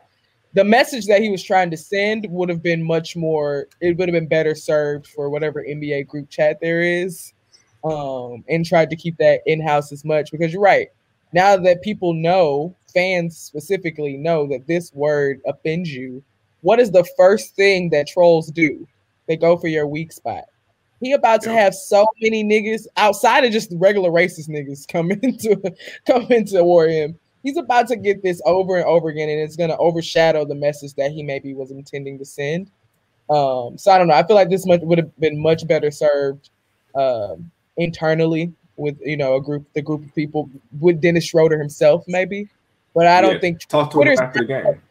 the 0.54 0.64
message 0.64 1.06
that 1.08 1.22
he 1.22 1.30
was 1.30 1.44
trying 1.44 1.72
to 1.72 1.78
send 1.78 2.28
would 2.30 2.50
have 2.50 2.62
been 2.62 2.84
much 2.84 3.16
more. 3.16 3.68
It 3.80 3.98
would 3.98 4.10
have 4.10 4.14
been 4.14 4.28
better 4.28 4.56
served 4.56 5.08
for 5.08 5.30
whatever 5.30 5.64
NBA 5.64 6.08
group 6.08 6.30
chat 6.30 6.60
there 6.62 6.82
is, 6.82 7.34
um, 7.84 8.44
and 8.50 8.66
tried 8.66 8.90
to 8.90 8.96
keep 8.96 9.18
that 9.18 9.42
in 9.46 9.62
house 9.62 9.92
as 9.92 10.04
much. 10.04 10.32
Because 10.32 10.52
you're 10.52 10.62
right. 10.62 10.90
Now 11.34 11.56
that 11.56 11.82
people 11.82 12.14
know, 12.14 12.76
fans 12.94 13.38
specifically 13.38 14.18
know 14.18 14.48
that 14.48 14.68
this 14.68 14.94
word 14.94 15.40
offends 15.46 15.90
you, 15.90 16.22
what 16.62 16.80
is 16.80 16.92
the 16.92 17.08
first 17.18 17.56
thing 17.56 17.90
that 17.92 18.08
trolls 18.08 18.52
do? 18.52 18.88
They 19.28 19.38
go 19.38 19.58
for 19.58 19.68
your 19.68 19.88
weak 19.88 20.12
spot. 20.12 20.46
He 21.00 21.14
about 21.14 21.42
to 21.44 21.52
have 21.52 21.74
so 21.74 22.06
many 22.22 22.44
niggas 22.44 22.86
outside 22.98 23.44
of 23.44 23.52
just 23.52 23.74
regular 23.78 24.12
racist 24.12 24.50
niggas 24.50 24.88
come 24.88 25.12
into 25.24 25.60
come 26.06 26.28
into 26.32 26.64
war 26.64 26.88
him. 26.88 27.18
He's 27.44 27.58
about 27.58 27.88
to 27.88 27.96
get 27.96 28.22
this 28.22 28.42
over 28.46 28.78
and 28.78 28.86
over 28.86 29.10
again, 29.10 29.30
and 29.30 29.40
it's 29.40 29.56
gonna 29.56 29.78
overshadow 29.78 30.46
the 30.46 30.56
message 30.56 30.94
that 30.96 31.12
he 31.12 31.24
maybe 31.24 31.54
was 31.54 31.72
intending 31.72 32.18
to 32.20 32.26
send. 32.26 32.70
Um, 33.30 33.78
so 33.78 33.92
I 33.92 33.98
don't 33.98 34.08
know. 34.08 34.14
I 34.14 34.26
feel 34.26 34.36
like 34.36 34.50
this 34.50 34.66
much 34.66 34.82
would 34.82 34.98
have 34.98 35.20
been 35.20 35.40
much 35.42 35.66
better 35.68 35.90
served 35.90 36.50
um, 36.96 37.50
internally 37.78 38.52
with 38.78 39.00
you 39.02 39.18
know 39.18 39.36
a 39.36 39.42
group, 39.42 39.66
the 39.74 39.82
group 39.82 40.06
of 40.06 40.14
people 40.14 40.50
with 40.80 41.02
Dennis 41.02 41.26
Schroeder 41.26 41.58
himself, 41.58 42.04
maybe. 42.08 42.48
But 42.94 43.08
I 43.08 43.22
don't 43.22 43.36
Yeah, 43.36 43.40
think 43.40 43.66
talk 43.68 43.92
to 43.92 44.02
him 44.02 44.20
after 44.20 44.40
the 44.40 44.46
game. 44.46 44.82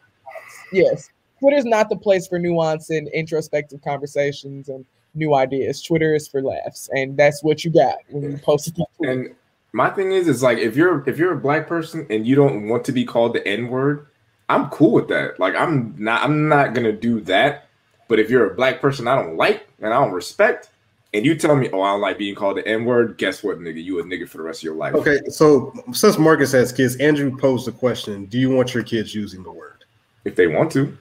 yes, 0.71 1.09
Twitter's 1.39 1.65
not 1.65 1.89
the 1.89 1.95
place 1.97 2.27
for 2.27 2.39
nuance 2.39 2.89
and 2.89 3.07
introspective 3.09 3.81
conversations 3.83 4.69
and 4.69 4.85
new 5.13 5.35
ideas. 5.35 5.81
Twitter 5.81 6.15
is 6.15 6.27
for 6.27 6.41
laughs, 6.41 6.89
and 6.93 7.15
that's 7.15 7.43
what 7.43 7.63
you 7.63 7.71
got 7.71 7.97
when 8.09 8.31
you 8.31 8.37
post 8.37 8.69
it. 8.69 8.79
on 8.79 8.85
Twitter. 8.97 9.11
And 9.11 9.35
my 9.73 9.89
thing 9.89 10.11
is, 10.11 10.27
is 10.27 10.43
like 10.43 10.57
if 10.57 10.75
you're 10.75 11.07
if 11.07 11.17
you're 11.17 11.33
a 11.33 11.39
black 11.39 11.67
person 11.67 12.05
and 12.09 12.27
you 12.27 12.35
don't 12.35 12.67
want 12.67 12.83
to 12.85 12.91
be 12.91 13.05
called 13.05 13.33
the 13.33 13.47
N 13.47 13.67
word, 13.67 14.07
I'm 14.49 14.69
cool 14.69 14.91
with 14.91 15.07
that. 15.09 15.39
Like 15.39 15.55
I'm 15.55 15.95
not 15.97 16.23
I'm 16.23 16.47
not 16.47 16.73
gonna 16.73 16.91
do 16.91 17.21
that. 17.21 17.67
But 18.07 18.19
if 18.19 18.29
you're 18.29 18.51
a 18.51 18.55
black 18.55 18.81
person 18.81 19.07
I 19.07 19.15
don't 19.15 19.37
like 19.37 19.67
and 19.79 19.93
I 19.93 19.99
don't 19.99 20.11
respect, 20.11 20.69
and 21.13 21.25
you 21.25 21.35
tell 21.35 21.55
me, 21.55 21.69
oh, 21.71 21.81
I 21.81 21.91
don't 21.91 22.01
like 22.01 22.17
being 22.17 22.35
called 22.35 22.57
the 22.57 22.67
N 22.67 22.85
word, 22.85 23.17
guess 23.17 23.43
what, 23.43 23.59
nigga? 23.59 23.83
You 23.83 23.99
a 23.99 24.03
nigga 24.03 24.27
for 24.27 24.37
the 24.37 24.43
rest 24.43 24.59
of 24.59 24.63
your 24.63 24.75
life. 24.75 24.93
Okay, 24.95 25.19
so 25.29 25.73
since 25.93 26.17
Marcus 26.17 26.51
has 26.51 26.71
kids, 26.71 26.95
Andrew 26.97 27.35
posed 27.37 27.67
the 27.67 27.71
question: 27.71 28.25
Do 28.25 28.39
you 28.39 28.49
want 28.49 28.73
your 28.73 28.83
kids 28.83 29.15
using 29.15 29.43
the 29.43 29.51
word? 29.51 29.85
If 30.23 30.35
they 30.35 30.47
want 30.47 30.71
to. 30.73 30.97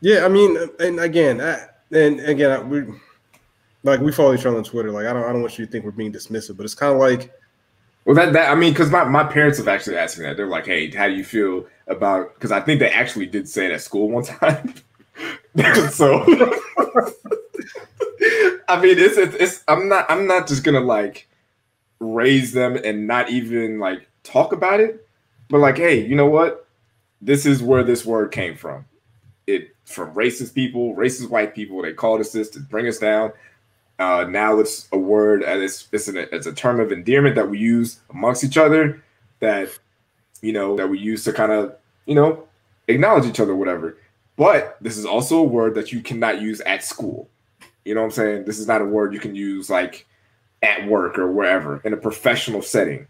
Yeah, 0.00 0.24
I 0.24 0.28
mean, 0.28 0.56
and 0.80 1.00
again, 1.00 1.40
I, 1.40 1.66
and 1.90 2.20
again, 2.20 2.50
I, 2.50 2.58
we 2.60 2.84
like 3.82 4.00
we 4.00 4.12
follow 4.12 4.34
each 4.34 4.46
other 4.46 4.56
on 4.56 4.64
Twitter. 4.64 4.90
Like, 4.90 5.06
I 5.06 5.12
don't, 5.12 5.24
I 5.24 5.32
don't 5.32 5.40
want 5.40 5.58
you 5.58 5.66
to 5.66 5.70
think 5.70 5.84
we're 5.84 5.90
being 5.90 6.12
dismissive, 6.12 6.56
but 6.56 6.64
it's 6.64 6.74
kind 6.74 6.92
of 6.92 6.98
like, 6.98 7.32
well, 8.04 8.14
that 8.16 8.32
that 8.32 8.50
I 8.50 8.54
mean, 8.54 8.72
because 8.72 8.90
my 8.90 9.04
my 9.04 9.24
parents 9.24 9.58
have 9.58 9.68
actually 9.68 9.96
asked 9.96 10.18
me 10.18 10.24
that. 10.24 10.36
They're 10.36 10.46
like, 10.46 10.66
hey, 10.66 10.90
how 10.90 11.08
do 11.08 11.14
you 11.14 11.24
feel 11.24 11.66
about? 11.86 12.34
Because 12.34 12.52
I 12.52 12.60
think 12.60 12.80
they 12.80 12.90
actually 12.90 13.26
did 13.26 13.48
say 13.48 13.66
it 13.66 13.72
at 13.72 13.82
school 13.82 14.08
one 14.08 14.24
time. 14.24 14.74
so, 15.90 16.22
I 18.68 18.80
mean, 18.80 18.98
it's, 18.98 19.18
it's 19.18 19.34
it's 19.34 19.64
I'm 19.68 19.88
not 19.88 20.06
I'm 20.10 20.26
not 20.26 20.48
just 20.48 20.64
gonna 20.64 20.80
like 20.80 21.28
raise 22.00 22.52
them 22.52 22.76
and 22.82 23.06
not 23.06 23.30
even 23.30 23.78
like 23.78 24.08
talk 24.22 24.52
about 24.52 24.80
it, 24.80 25.06
but 25.48 25.58
like, 25.58 25.76
hey, 25.76 26.04
you 26.04 26.16
know 26.16 26.30
what? 26.30 26.66
This 27.20 27.44
is 27.44 27.62
where 27.62 27.84
this 27.84 28.06
word 28.06 28.32
came 28.32 28.56
from. 28.56 28.86
It 29.46 29.74
from 29.84 30.14
racist 30.14 30.54
people, 30.54 30.94
racist 30.94 31.30
white 31.30 31.54
people. 31.54 31.82
They 31.82 31.92
called 31.92 32.20
us 32.20 32.32
this 32.32 32.48
to 32.50 32.60
bring 32.60 32.86
us 32.86 32.98
down. 32.98 33.32
Uh, 33.98 34.24
now 34.28 34.58
it's 34.60 34.88
a 34.92 34.98
word 34.98 35.42
and 35.42 35.60
it's 35.62 35.88
it's, 35.92 36.06
an, 36.06 36.16
it's 36.16 36.46
a 36.46 36.52
term 36.52 36.78
of 36.78 36.92
endearment 36.92 37.34
that 37.34 37.48
we 37.48 37.58
use 37.58 38.00
amongst 38.10 38.44
each 38.44 38.56
other 38.56 39.02
that 39.40 39.76
you 40.40 40.52
know 40.52 40.76
that 40.76 40.88
we 40.88 40.98
use 40.98 41.24
to 41.24 41.32
kind 41.32 41.50
of 41.50 41.74
you 42.06 42.14
know 42.14 42.46
acknowledge 42.86 43.26
each 43.26 43.40
other, 43.40 43.54
whatever. 43.54 43.98
But 44.36 44.76
this 44.80 44.96
is 44.96 45.04
also 45.04 45.38
a 45.38 45.44
word 45.44 45.74
that 45.74 45.90
you 45.92 46.00
cannot 46.00 46.40
use 46.40 46.60
at 46.60 46.84
school. 46.84 47.28
You 47.84 47.94
know 47.94 48.02
what 48.02 48.06
I'm 48.06 48.12
saying? 48.12 48.44
This 48.44 48.58
is 48.58 48.68
not 48.68 48.80
a 48.80 48.84
word 48.84 49.12
you 49.12 49.20
can 49.20 49.34
use 49.34 49.68
like 49.68 50.06
at 50.62 50.86
work 50.86 51.18
or 51.18 51.30
wherever 51.30 51.80
in 51.84 51.92
a 51.92 51.96
professional 51.96 52.62
setting. 52.62 53.06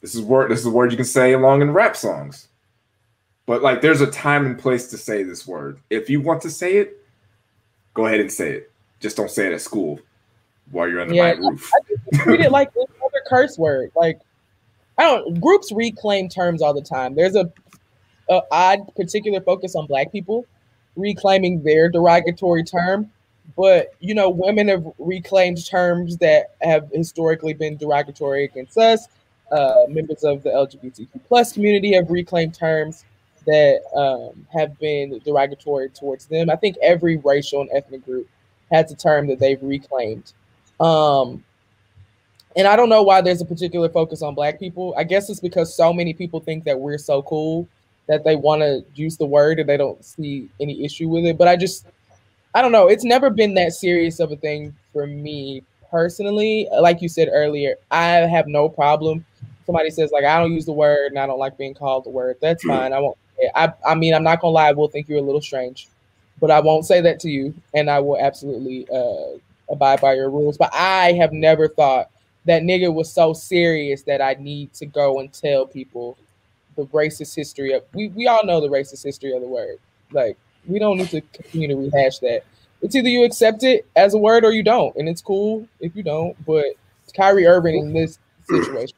This 0.00 0.14
is 0.14 0.20
word. 0.20 0.50
This 0.50 0.60
is 0.60 0.66
a 0.66 0.70
word 0.70 0.90
you 0.90 0.96
can 0.96 1.06
say 1.06 1.32
along 1.32 1.62
in 1.62 1.72
rap 1.72 1.96
songs. 1.96 2.48
But 3.46 3.62
like, 3.62 3.80
there's 3.80 4.00
a 4.00 4.10
time 4.10 4.46
and 4.46 4.58
place 4.58 4.88
to 4.88 4.98
say 4.98 5.22
this 5.22 5.46
word. 5.46 5.78
If 5.90 6.08
you 6.08 6.20
want 6.20 6.42
to 6.42 6.50
say 6.50 6.76
it, 6.76 7.02
go 7.92 8.06
ahead 8.06 8.20
and 8.20 8.32
say 8.32 8.52
it. 8.52 8.72
Just 9.04 9.18
don't 9.18 9.30
say 9.30 9.48
it 9.48 9.52
at 9.52 9.60
school 9.60 10.00
while 10.70 10.88
you're 10.88 11.02
under 11.02 11.12
yeah, 11.12 11.34
my 11.34 11.46
roof. 11.46 11.70
I, 11.74 12.16
treat 12.22 12.40
it 12.40 12.50
like 12.50 12.70
another 12.74 13.22
curse 13.28 13.58
word. 13.58 13.92
Like, 13.94 14.18
I 14.96 15.02
don't. 15.02 15.38
Groups 15.42 15.70
reclaim 15.72 16.30
terms 16.30 16.62
all 16.62 16.72
the 16.72 16.80
time. 16.80 17.14
There's 17.14 17.36
a, 17.36 17.52
a 18.30 18.40
odd 18.50 18.94
particular 18.96 19.42
focus 19.42 19.76
on 19.76 19.86
Black 19.86 20.10
people 20.10 20.46
reclaiming 20.96 21.62
their 21.62 21.90
derogatory 21.90 22.64
term, 22.64 23.10
but 23.58 23.92
you 24.00 24.14
know, 24.14 24.30
women 24.30 24.68
have 24.68 24.86
reclaimed 24.98 25.66
terms 25.66 26.16
that 26.16 26.54
have 26.62 26.88
historically 26.90 27.52
been 27.52 27.76
derogatory 27.76 28.44
against 28.44 28.78
us. 28.78 29.06
Uh, 29.52 29.82
members 29.86 30.24
of 30.24 30.42
the 30.44 30.48
LGBTQ 30.48 31.08
plus 31.28 31.52
community 31.52 31.92
have 31.92 32.10
reclaimed 32.10 32.54
terms 32.54 33.04
that 33.44 33.82
um, 33.94 34.46
have 34.50 34.78
been 34.78 35.20
derogatory 35.26 35.90
towards 35.90 36.24
them. 36.24 36.48
I 36.48 36.56
think 36.56 36.78
every 36.80 37.18
racial 37.18 37.60
and 37.60 37.68
ethnic 37.74 38.02
group 38.06 38.26
has 38.72 38.90
a 38.92 38.96
term 38.96 39.26
that 39.28 39.38
they've 39.38 39.62
reclaimed. 39.62 40.32
Um, 40.80 41.44
and 42.56 42.66
I 42.66 42.76
don't 42.76 42.88
know 42.88 43.02
why 43.02 43.20
there's 43.20 43.40
a 43.40 43.44
particular 43.44 43.88
focus 43.88 44.22
on 44.22 44.34
black 44.34 44.58
people. 44.58 44.94
I 44.96 45.04
guess 45.04 45.28
it's 45.28 45.40
because 45.40 45.74
so 45.74 45.92
many 45.92 46.14
people 46.14 46.40
think 46.40 46.64
that 46.64 46.78
we're 46.78 46.98
so 46.98 47.22
cool 47.22 47.68
that 48.06 48.24
they 48.24 48.36
want 48.36 48.62
to 48.62 48.84
use 48.94 49.16
the 49.16 49.26
word 49.26 49.58
and 49.58 49.68
they 49.68 49.76
don't 49.76 50.04
see 50.04 50.48
any 50.60 50.84
issue 50.84 51.08
with 51.08 51.24
it. 51.24 51.38
But 51.38 51.48
I 51.48 51.56
just, 51.56 51.86
I 52.54 52.62
don't 52.62 52.72
know. 52.72 52.88
It's 52.88 53.04
never 53.04 53.30
been 53.30 53.54
that 53.54 53.72
serious 53.72 54.20
of 54.20 54.30
a 54.30 54.36
thing 54.36 54.74
for 54.92 55.06
me 55.06 55.62
personally. 55.90 56.68
Like 56.80 57.02
you 57.02 57.08
said 57.08 57.28
earlier, 57.32 57.76
I 57.90 58.06
have 58.06 58.46
no 58.46 58.68
problem. 58.68 59.24
Somebody 59.66 59.90
says 59.90 60.12
like 60.12 60.24
I 60.24 60.38
don't 60.38 60.52
use 60.52 60.66
the 60.66 60.72
word 60.72 61.12
and 61.12 61.18
I 61.18 61.26
don't 61.26 61.38
like 61.38 61.56
being 61.56 61.74
called 61.74 62.04
the 62.04 62.10
word. 62.10 62.36
That's 62.40 62.62
fine. 62.62 62.92
I 62.92 62.98
won't 63.00 63.16
I, 63.54 63.72
I 63.86 63.94
mean, 63.94 64.14
I'm 64.14 64.22
not 64.22 64.40
gonna 64.40 64.52
lie, 64.52 64.68
I 64.68 64.72
will 64.72 64.88
think 64.88 65.08
you're 65.08 65.18
a 65.18 65.22
little 65.22 65.40
strange, 65.40 65.88
but 66.40 66.50
I 66.50 66.60
won't 66.60 66.84
say 66.84 67.00
that 67.00 67.20
to 67.20 67.30
you, 67.30 67.54
and 67.74 67.90
I 67.90 68.00
will 68.00 68.18
absolutely 68.18 68.86
uh, 68.92 69.38
abide 69.70 70.00
by 70.00 70.14
your 70.14 70.30
rules. 70.30 70.56
But 70.56 70.70
I 70.74 71.12
have 71.12 71.32
never 71.32 71.68
thought 71.68 72.10
that 72.44 72.62
nigga 72.62 72.92
was 72.92 73.10
so 73.12 73.32
serious 73.32 74.02
that 74.02 74.20
I 74.20 74.34
need 74.38 74.72
to 74.74 74.86
go 74.86 75.20
and 75.20 75.32
tell 75.32 75.66
people 75.66 76.18
the 76.76 76.86
racist 76.86 77.34
history 77.34 77.72
of. 77.72 77.82
We 77.92 78.08
we 78.08 78.26
all 78.26 78.44
know 78.44 78.60
the 78.60 78.68
racist 78.68 79.04
history 79.04 79.34
of 79.34 79.40
the 79.40 79.48
word. 79.48 79.78
Like 80.12 80.36
we 80.66 80.78
don't 80.78 80.98
need 80.98 81.10
to 81.10 81.20
continue 81.20 81.68
to 81.68 81.76
rehash 81.76 82.18
that. 82.20 82.44
It's 82.82 82.94
either 82.94 83.08
you 83.08 83.24
accept 83.24 83.62
it 83.62 83.86
as 83.96 84.14
a 84.14 84.18
word 84.18 84.44
or 84.44 84.52
you 84.52 84.62
don't, 84.62 84.94
and 84.96 85.08
it's 85.08 85.22
cool 85.22 85.66
if 85.80 85.96
you 85.96 86.02
don't. 86.02 86.36
But 86.44 86.66
Kyrie 87.14 87.46
Irving 87.46 87.78
in 87.78 87.92
this 87.92 88.18
situation 88.48 88.96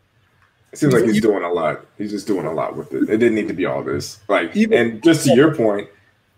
it 0.76 0.80
seems 0.80 0.92
like 0.92 1.04
he's 1.04 1.22
doing 1.22 1.42
a 1.42 1.50
lot. 1.50 1.86
He's 1.96 2.10
just 2.10 2.26
doing 2.26 2.44
a 2.44 2.52
lot 2.52 2.76
with 2.76 2.92
it. 2.92 3.04
It 3.04 3.16
didn't 3.16 3.34
need 3.34 3.48
to 3.48 3.54
be 3.54 3.64
all 3.64 3.82
this. 3.82 4.18
Like, 4.28 4.54
and 4.54 5.02
just 5.02 5.24
to 5.24 5.34
your 5.34 5.54
point, 5.54 5.88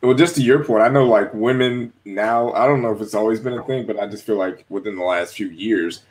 well, 0.00 0.14
just 0.14 0.36
to 0.36 0.42
your 0.42 0.64
point, 0.64 0.82
I 0.82 0.88
know 0.88 1.04
like 1.06 1.32
women 1.34 1.92
now. 2.04 2.52
I 2.52 2.66
don't 2.66 2.82
know 2.82 2.94
if 2.94 3.00
it's 3.00 3.14
always 3.14 3.40
been 3.40 3.54
a 3.54 3.64
thing, 3.64 3.86
but 3.86 3.98
I 3.98 4.06
just 4.06 4.24
feel 4.24 4.36
like 4.36 4.64
within 4.68 4.96
the 4.96 5.04
last 5.04 5.34
few 5.34 5.48
years, 5.48 6.02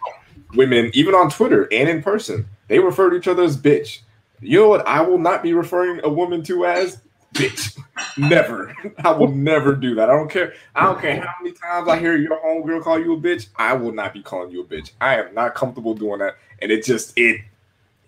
women, 0.53 0.91
even 0.93 1.15
on 1.15 1.29
Twitter 1.29 1.67
and 1.71 1.87
in 1.87 2.03
person, 2.03 2.45
they 2.67 2.79
refer 2.79 3.09
to 3.09 3.15
each 3.15 3.27
other 3.27 3.43
as 3.43 3.57
bitch. 3.57 3.99
You 4.41 4.59
know 4.59 4.69
what? 4.69 4.87
I 4.87 5.01
will 5.01 5.17
not 5.17 5.41
be 5.41 5.53
referring 5.53 6.01
a 6.03 6.09
woman 6.09 6.43
to 6.43 6.65
as 6.65 7.01
bitch. 7.33 7.79
never. 8.17 8.75
I 9.03 9.11
will 9.11 9.31
never 9.31 9.75
do 9.75 9.95
that. 9.95 10.09
I 10.09 10.13
don't 10.13 10.29
care. 10.29 10.53
I 10.75 10.85
don't 10.85 10.99
care 10.99 11.21
how 11.21 11.33
many 11.41 11.55
times 11.55 11.87
I 11.87 11.97
hear 11.97 12.17
your 12.17 12.39
homegirl 12.43 12.83
call 12.83 12.99
you 12.99 13.13
a 13.13 13.17
bitch. 13.17 13.47
I 13.55 13.73
will 13.73 13.93
not 13.93 14.13
be 14.13 14.21
calling 14.21 14.51
you 14.51 14.61
a 14.61 14.65
bitch. 14.65 14.91
I 14.99 15.19
am 15.19 15.33
not 15.33 15.55
comfortable 15.55 15.93
doing 15.93 16.19
that. 16.19 16.35
And 16.61 16.71
it 16.71 16.83
just 16.83 17.13
it 17.17 17.41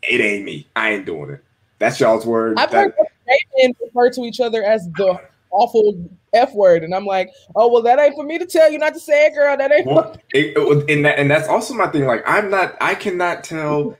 it 0.03 0.21
ain't 0.21 0.45
me. 0.45 0.67
I 0.75 0.91
ain't 0.91 1.05
doing 1.05 1.29
it. 1.29 1.43
That's 1.77 1.99
y'all's 1.99 2.25
word. 2.25 2.59
I've 2.59 2.71
that, 2.71 2.95
heard 2.97 3.07
men 3.57 3.73
refer 3.81 4.09
to 4.11 4.21
each 4.21 4.39
other 4.39 4.63
as 4.63 4.87
the 4.97 5.19
awful 5.51 6.09
F 6.33 6.53
word, 6.53 6.83
and 6.83 6.93
I'm 6.93 7.05
like, 7.05 7.29
oh 7.55 7.71
well, 7.71 7.81
that 7.83 7.99
ain't 7.99 8.15
for 8.15 8.23
me 8.23 8.37
to 8.37 8.45
tell 8.45 8.71
you 8.71 8.77
not 8.77 8.93
to 8.93 8.99
say 8.99 9.27
it, 9.27 9.33
girl. 9.33 9.57
That 9.57 9.71
ain't. 9.71 9.85
Well, 9.85 10.15
it, 10.33 10.53
it, 10.57 10.89
and 10.89 11.05
that, 11.05 11.19
and 11.19 11.29
that's 11.29 11.47
also 11.47 11.73
my 11.73 11.87
thing. 11.87 12.05
Like, 12.05 12.23
I'm 12.25 12.49
not. 12.49 12.77
I 12.81 12.95
cannot 12.95 13.43
tell. 13.43 13.97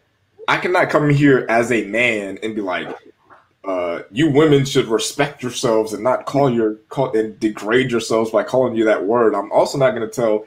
I 0.47 0.57
cannot 0.57 0.89
come 0.89 1.09
here 1.09 1.45
as 1.47 1.71
a 1.71 1.85
man 1.85 2.39
and 2.41 2.55
be 2.55 2.61
like, 2.61 2.87
uh, 3.65 4.01
you 4.11 4.31
women 4.31 4.65
should 4.65 4.87
respect 4.87 5.43
yourselves 5.43 5.93
and 5.93 6.03
not 6.03 6.25
call 6.25 6.49
your 6.49 6.75
call 6.89 7.15
and 7.15 7.39
degrade 7.39 7.91
yourselves 7.91 8.31
by 8.31 8.43
calling 8.43 8.75
you 8.75 8.85
that 8.85 9.05
word. 9.05 9.35
I'm 9.35 9.51
also 9.51 9.77
not 9.77 9.91
going 9.91 10.09
to 10.09 10.13
tell 10.13 10.45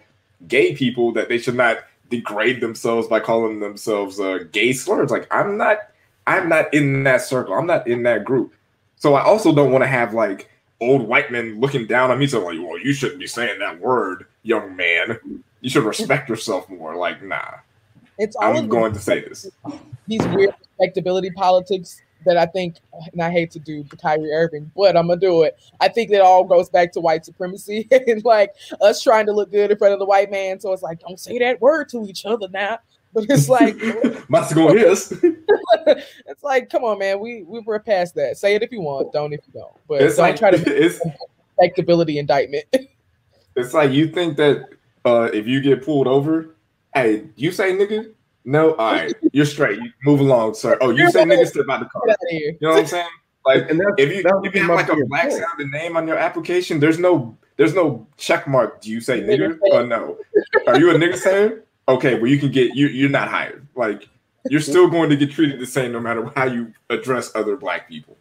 gay 0.48 0.74
people 0.74 1.12
that 1.12 1.28
they 1.28 1.38
should 1.38 1.54
not 1.54 1.78
degrade 2.10 2.60
themselves 2.60 3.06
by 3.06 3.20
calling 3.20 3.60
themselves 3.60 4.18
uh, 4.18 4.40
gay 4.50 4.72
slurs. 4.72 5.10
Like 5.10 5.32
I'm 5.32 5.56
not, 5.56 5.78
I'm 6.26 6.48
not 6.48 6.72
in 6.74 7.04
that 7.04 7.22
circle. 7.22 7.54
I'm 7.54 7.66
not 7.66 7.86
in 7.86 8.02
that 8.04 8.24
group. 8.24 8.54
So 8.96 9.14
I 9.14 9.22
also 9.22 9.54
don't 9.54 9.72
want 9.72 9.82
to 9.82 9.88
have 9.88 10.14
like 10.14 10.48
old 10.82 11.02
white 11.02 11.30
men 11.30 11.60
looking 11.60 11.86
down 11.86 12.10
on 12.10 12.18
me 12.18 12.26
saying 12.26 12.44
like, 12.44 12.58
"Well, 12.58 12.78
you 12.78 12.92
shouldn't 12.92 13.20
be 13.20 13.26
saying 13.26 13.58
that 13.60 13.80
word, 13.80 14.26
young 14.42 14.76
man. 14.76 15.18
You 15.60 15.70
should 15.70 15.84
respect 15.84 16.28
yourself 16.28 16.68
more." 16.68 16.96
Like, 16.96 17.22
nah. 17.22 17.54
It's 18.18 18.36
I'm 18.40 18.68
going 18.68 18.92
to 18.92 19.00
say 19.00 19.20
this. 19.20 19.50
These 20.06 20.24
weird 20.28 20.54
respectability 20.60 21.30
politics 21.30 22.02
that 22.24 22.36
I 22.36 22.46
think, 22.46 22.76
and 23.12 23.22
I 23.22 23.30
hate 23.30 23.50
to 23.52 23.58
do 23.58 23.82
the 23.84 23.96
Kyrie 23.96 24.32
Irving, 24.32 24.70
but 24.76 24.96
I'm 24.96 25.08
gonna 25.08 25.20
do 25.20 25.42
it. 25.42 25.58
I 25.80 25.88
think 25.88 26.10
that 26.10 26.20
all 26.20 26.44
goes 26.44 26.68
back 26.68 26.92
to 26.92 27.00
white 27.00 27.24
supremacy 27.24 27.88
and 28.06 28.24
like 28.24 28.54
us 28.80 29.02
trying 29.02 29.26
to 29.26 29.32
look 29.32 29.50
good 29.50 29.70
in 29.70 29.78
front 29.78 29.92
of 29.92 29.98
the 29.98 30.06
white 30.06 30.30
man. 30.30 30.60
So 30.60 30.72
it's 30.72 30.82
like, 30.82 31.00
don't 31.00 31.18
say 31.18 31.38
that 31.38 31.60
word 31.60 31.88
to 31.90 32.04
each 32.04 32.24
other 32.24 32.48
now. 32.48 32.78
But 33.14 33.26
it's 33.28 33.48
like, 33.48 33.76
must 34.28 34.54
go 34.54 34.72
yes. 34.72 35.12
it's 36.26 36.42
like, 36.42 36.70
come 36.70 36.84
on, 36.84 36.98
man, 36.98 37.20
we 37.20 37.42
we 37.42 37.60
were 37.60 37.78
past 37.78 38.14
that. 38.16 38.36
Say 38.36 38.54
it 38.54 38.62
if 38.62 38.72
you 38.72 38.80
want, 38.80 39.12
don't 39.12 39.32
if 39.32 39.40
you 39.46 39.60
don't. 39.60 39.72
But 39.88 40.02
it's 40.02 40.16
don't 40.16 40.26
like, 40.26 40.36
try 40.36 40.50
to 40.50 40.56
it's 40.84 41.00
respectability 41.58 42.18
indictment. 42.18 42.64
it's 43.56 43.74
like 43.74 43.90
you 43.90 44.08
think 44.08 44.36
that 44.36 44.68
uh, 45.04 45.30
if 45.32 45.46
you 45.46 45.60
get 45.60 45.84
pulled 45.84 46.06
over, 46.06 46.54
hey, 46.94 47.24
you 47.36 47.52
say 47.52 47.72
nigga, 47.72 48.12
no, 48.44 48.74
all 48.74 48.92
right, 48.92 49.14
you're 49.32 49.46
straight. 49.46 49.78
You 49.78 49.90
move 50.04 50.20
along, 50.20 50.54
sir. 50.54 50.78
Oh, 50.80 50.90
you 50.90 51.10
say 51.10 51.24
nigga 51.24 51.46
step 51.46 51.66
out 51.70 51.80
the 51.80 51.86
car. 51.86 52.02
Out 52.08 52.16
You 52.30 52.56
know 52.60 52.70
what 52.70 52.80
I'm 52.80 52.86
saying? 52.86 53.08
Like, 53.44 53.70
and 53.70 53.80
if 53.98 54.12
you 54.12 54.22
if 54.44 54.54
you 54.54 54.60
have 54.62 54.70
like 54.70 54.88
a 54.88 54.96
black 55.06 55.30
sounding 55.30 55.70
name 55.70 55.96
on 55.96 56.06
your 56.06 56.16
application, 56.16 56.78
there's 56.78 56.98
no 56.98 57.36
there's 57.56 57.74
no 57.74 58.06
check 58.16 58.46
mark. 58.46 58.80
Do 58.80 58.90
you 58.90 59.00
say 59.00 59.20
nigger 59.20 59.58
or 59.70 59.84
no? 59.84 60.18
Are 60.66 60.78
you 60.78 60.90
a 60.90 60.94
nigga 60.94 61.16
sayer? 61.16 61.64
Okay, 61.88 62.14
well 62.14 62.28
you 62.28 62.38
can 62.38 62.50
get 62.50 62.74
you 62.74 62.86
you're 62.86 63.10
not 63.10 63.28
hired. 63.28 63.66
Like 63.74 64.08
you're 64.50 64.60
still 64.60 64.88
going 64.88 65.10
to 65.10 65.16
get 65.16 65.30
treated 65.30 65.60
the 65.60 65.66
same 65.66 65.92
no 65.92 66.00
matter 66.00 66.30
how 66.36 66.44
you 66.44 66.72
address 66.90 67.30
other 67.34 67.56
black 67.56 67.88
people. 67.88 68.16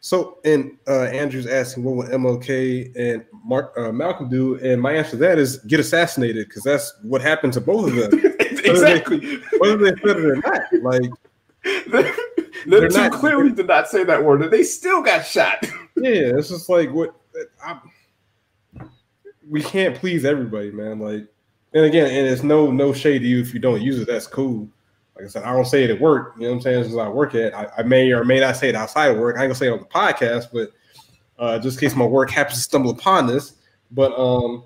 So, 0.00 0.38
and 0.44 0.76
uh, 0.86 1.04
Andrew's 1.04 1.46
asking 1.46 1.84
what 1.84 1.96
will 1.96 2.18
MLK 2.18 2.92
and 2.94 3.24
Mark 3.42 3.72
uh, 3.78 3.90
Malcolm 3.90 4.28
do, 4.28 4.56
and 4.56 4.80
my 4.80 4.92
answer 4.92 5.12
to 5.12 5.16
that 5.18 5.38
is 5.38 5.58
get 5.60 5.80
assassinated 5.80 6.48
because 6.48 6.62
that's 6.62 6.92
what 7.02 7.22
happened 7.22 7.54
to 7.54 7.60
both 7.60 7.88
of 7.88 7.94
them. 7.94 8.20
exactly. 8.40 9.38
Whether 9.58 9.78
they, 9.78 10.00
said 10.02 10.16
it 10.18 10.26
or 10.26 10.36
not, 10.36 10.62
like 10.82 11.10
The 12.66 12.80
they're 12.80 12.88
two 12.88 12.96
not- 12.96 13.12
clearly 13.12 13.52
did 13.52 13.66
not 13.66 13.88
say 13.88 14.04
that 14.04 14.22
word, 14.22 14.42
and 14.42 14.52
they 14.52 14.62
still 14.62 15.02
got 15.02 15.26
shot. 15.26 15.64
Yeah, 15.96 16.32
it's 16.36 16.48
just 16.48 16.68
like 16.68 16.90
what 16.90 17.14
I, 17.64 17.78
we 19.48 19.62
can't 19.62 19.94
please 19.94 20.24
everybody, 20.24 20.72
man. 20.72 20.98
Like, 20.98 21.28
and 21.72 21.84
again, 21.84 22.08
and 22.08 22.26
it's 22.26 22.42
no 22.42 22.72
no 22.72 22.92
shade 22.92 23.20
to 23.20 23.28
you 23.28 23.40
if 23.40 23.54
you 23.54 23.60
don't 23.60 23.80
use 23.80 24.00
it. 24.00 24.08
That's 24.08 24.26
cool. 24.26 24.68
Like 25.16 25.26
I 25.26 25.28
said, 25.28 25.44
I 25.44 25.52
don't 25.52 25.64
say 25.64 25.84
it 25.84 25.90
at 25.90 26.00
work. 26.00 26.34
You 26.36 26.42
know 26.42 26.48
what 26.48 26.54
I'm 26.56 26.60
saying? 26.62 26.82
This 26.82 26.92
is 26.92 26.98
I 26.98 27.08
work 27.08 27.34
at. 27.34 27.54
I, 27.54 27.68
I 27.78 27.82
may 27.82 28.10
or 28.12 28.24
may 28.24 28.40
not 28.40 28.56
say 28.56 28.68
it 28.68 28.74
outside 28.74 29.12
of 29.12 29.18
work. 29.18 29.36
I 29.36 29.42
ain't 29.42 29.48
gonna 29.48 29.54
say 29.54 29.68
it 29.68 29.72
on 29.72 29.78
the 29.78 29.84
podcast, 29.84 30.48
but 30.52 30.72
uh, 31.38 31.58
just 31.58 31.76
in 31.76 31.88
case 31.88 31.96
my 31.96 32.06
work 32.06 32.30
happens 32.32 32.56
to 32.58 32.62
stumble 32.62 32.90
upon 32.90 33.26
this. 33.26 33.54
But 33.90 34.18
um, 34.18 34.64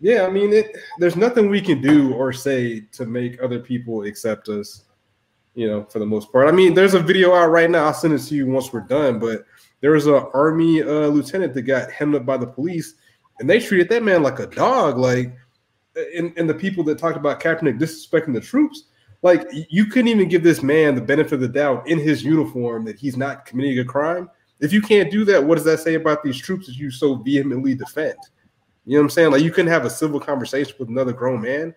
yeah, 0.00 0.26
I 0.26 0.30
mean, 0.30 0.52
it. 0.52 0.76
There's 0.98 1.16
nothing 1.16 1.50
we 1.50 1.60
can 1.60 1.82
do 1.82 2.14
or 2.14 2.32
say 2.32 2.80
to 2.92 3.04
make 3.04 3.42
other 3.42 3.58
people 3.58 4.04
accept 4.04 4.48
us. 4.48 4.84
You 5.54 5.66
know, 5.66 5.84
for 5.84 5.98
the 5.98 6.06
most 6.06 6.32
part. 6.32 6.48
I 6.48 6.52
mean, 6.52 6.72
there's 6.72 6.94
a 6.94 6.98
video 6.98 7.34
out 7.34 7.50
right 7.50 7.68
now. 7.68 7.84
I'll 7.84 7.92
send 7.92 8.14
it 8.14 8.20
to 8.20 8.34
you 8.34 8.46
once 8.46 8.72
we're 8.72 8.80
done. 8.80 9.18
But 9.18 9.44
there 9.82 9.90
was 9.90 10.06
a 10.06 10.26
army 10.28 10.80
uh, 10.80 11.08
lieutenant 11.08 11.52
that 11.52 11.62
got 11.62 11.90
hemmed 11.90 12.14
up 12.14 12.24
by 12.24 12.38
the 12.38 12.46
police, 12.46 12.94
and 13.38 13.50
they 13.50 13.60
treated 13.60 13.90
that 13.90 14.02
man 14.02 14.22
like 14.22 14.38
a 14.38 14.46
dog. 14.46 14.96
Like, 14.96 15.36
and, 16.16 16.32
and 16.38 16.48
the 16.48 16.54
people 16.54 16.82
that 16.84 16.96
talked 16.96 17.18
about 17.18 17.40
Kaepernick 17.40 17.78
disrespecting 17.78 18.32
the 18.32 18.40
troops, 18.40 18.84
like 19.22 19.46
you 19.70 19.86
couldn't 19.86 20.08
even 20.08 20.28
give 20.28 20.42
this 20.42 20.62
man 20.62 20.94
the 20.94 21.00
benefit 21.00 21.34
of 21.34 21.40
the 21.40 21.48
doubt 21.48 21.88
in 21.88 21.98
his 21.98 22.22
uniform 22.22 22.84
that 22.84 22.98
he's 22.98 23.16
not 23.16 23.46
committing 23.46 23.78
a 23.78 23.84
crime. 23.84 24.28
If 24.60 24.72
you 24.72 24.82
can't 24.82 25.10
do 25.10 25.24
that, 25.24 25.42
what 25.42 25.56
does 25.56 25.64
that 25.64 25.80
say 25.80 25.94
about 25.94 26.22
these 26.22 26.38
troops 26.38 26.66
that 26.66 26.76
you 26.76 26.90
so 26.90 27.16
vehemently 27.16 27.74
defend? 27.74 28.16
You 28.84 28.94
know 28.94 29.00
what 29.00 29.04
I'm 29.04 29.10
saying? 29.10 29.30
Like 29.32 29.42
you 29.42 29.50
couldn't 29.50 29.70
have 29.70 29.84
a 29.84 29.90
civil 29.90 30.20
conversation 30.20 30.74
with 30.78 30.88
another 30.88 31.12
grown 31.12 31.40
man, 31.40 31.74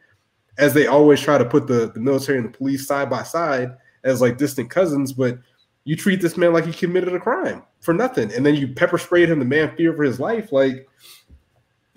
as 0.57 0.73
they 0.73 0.87
always 0.87 1.19
try 1.19 1.37
to 1.37 1.45
put 1.45 1.67
the, 1.67 1.91
the 1.91 1.99
military 1.99 2.37
and 2.39 2.47
the 2.47 2.57
police 2.57 2.87
side 2.87 3.09
by 3.09 3.23
side 3.23 3.75
as 4.03 4.21
like 4.21 4.37
distant 4.37 4.69
cousins, 4.69 5.13
but 5.13 5.37
you 5.83 5.95
treat 5.95 6.21
this 6.21 6.37
man 6.37 6.53
like 6.53 6.65
he 6.65 6.73
committed 6.73 7.13
a 7.13 7.19
crime 7.19 7.63
for 7.79 7.93
nothing, 7.93 8.33
and 8.33 8.45
then 8.45 8.55
you 8.55 8.67
pepper 8.67 8.97
sprayed 8.97 9.29
him. 9.29 9.39
The 9.39 9.45
man 9.45 9.75
feared 9.75 9.97
for 9.97 10.03
his 10.03 10.19
life. 10.19 10.51
Like 10.51 10.87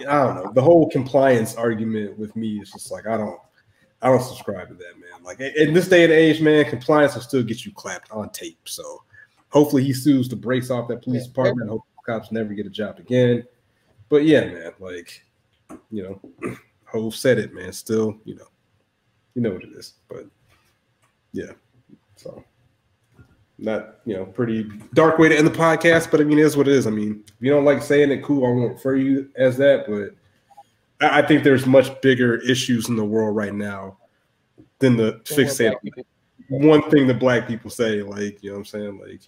I 0.00 0.24
don't 0.24 0.34
know. 0.36 0.52
The 0.54 0.62
whole 0.62 0.88
compliance 0.90 1.54
argument 1.56 2.18
with 2.18 2.36
me 2.36 2.60
is 2.60 2.70
just 2.70 2.90
like 2.90 3.06
I 3.06 3.16
don't, 3.16 3.40
I 4.02 4.08
don't 4.08 4.22
subscribe 4.22 4.68
to 4.68 4.74
that, 4.74 4.98
man. 4.98 5.07
Like 5.28 5.40
in 5.40 5.74
this 5.74 5.88
day 5.88 6.04
and 6.04 6.12
age, 6.12 6.40
man, 6.40 6.64
compliance 6.64 7.14
will 7.14 7.20
still 7.20 7.42
get 7.42 7.66
you 7.66 7.70
clapped 7.70 8.10
on 8.10 8.30
tape. 8.30 8.66
So 8.66 9.02
hopefully 9.50 9.84
he 9.84 9.92
sues 9.92 10.26
to 10.28 10.36
brace 10.36 10.70
off 10.70 10.88
that 10.88 11.02
police 11.02 11.26
department. 11.26 11.68
Hope 11.68 11.82
cops 12.06 12.32
never 12.32 12.54
get 12.54 12.64
a 12.64 12.70
job 12.70 12.98
again. 12.98 13.44
But 14.08 14.24
yeah, 14.24 14.46
man, 14.46 14.72
like 14.78 15.22
you 15.90 16.02
know, 16.02 16.56
Hove 16.86 17.14
said 17.14 17.36
it, 17.36 17.52
man. 17.52 17.74
Still, 17.74 18.16
you 18.24 18.36
know, 18.36 18.46
you 19.34 19.42
know 19.42 19.50
what 19.50 19.64
it 19.64 19.72
is. 19.76 19.96
But 20.08 20.24
yeah, 21.32 21.52
so 22.16 22.42
not 23.58 23.96
you 24.06 24.16
know 24.16 24.24
pretty 24.24 24.64
dark 24.94 25.18
way 25.18 25.28
to 25.28 25.36
end 25.36 25.46
the 25.46 25.50
podcast, 25.50 26.10
but 26.10 26.22
I 26.22 26.24
mean 26.24 26.38
it 26.38 26.46
is 26.46 26.56
what 26.56 26.68
it 26.68 26.74
is. 26.74 26.86
I 26.86 26.90
mean, 26.90 27.22
if 27.26 27.34
you 27.38 27.50
don't 27.50 27.66
like 27.66 27.82
saying 27.82 28.10
it, 28.12 28.24
cool. 28.24 28.46
I 28.46 28.48
won't 28.48 28.72
refer 28.72 28.96
you 28.96 29.28
as 29.36 29.58
that, 29.58 29.84
but 29.88 31.06
I 31.06 31.18
I 31.18 31.26
think 31.26 31.44
there's 31.44 31.66
much 31.66 32.00
bigger 32.00 32.36
issues 32.36 32.88
in 32.88 32.96
the 32.96 33.04
world 33.04 33.36
right 33.36 33.52
now 33.52 33.98
than 34.78 34.96
the 34.96 35.20
fixate 35.24 35.74
Black 35.82 36.06
one 36.48 36.88
thing 36.90 37.06
that 37.06 37.18
black 37.18 37.46
people 37.46 37.70
say. 37.70 38.02
Like 38.02 38.42
you 38.42 38.50
know 38.50 38.54
what 38.54 38.60
I'm 38.60 38.64
saying? 38.64 38.98
Like 38.98 39.20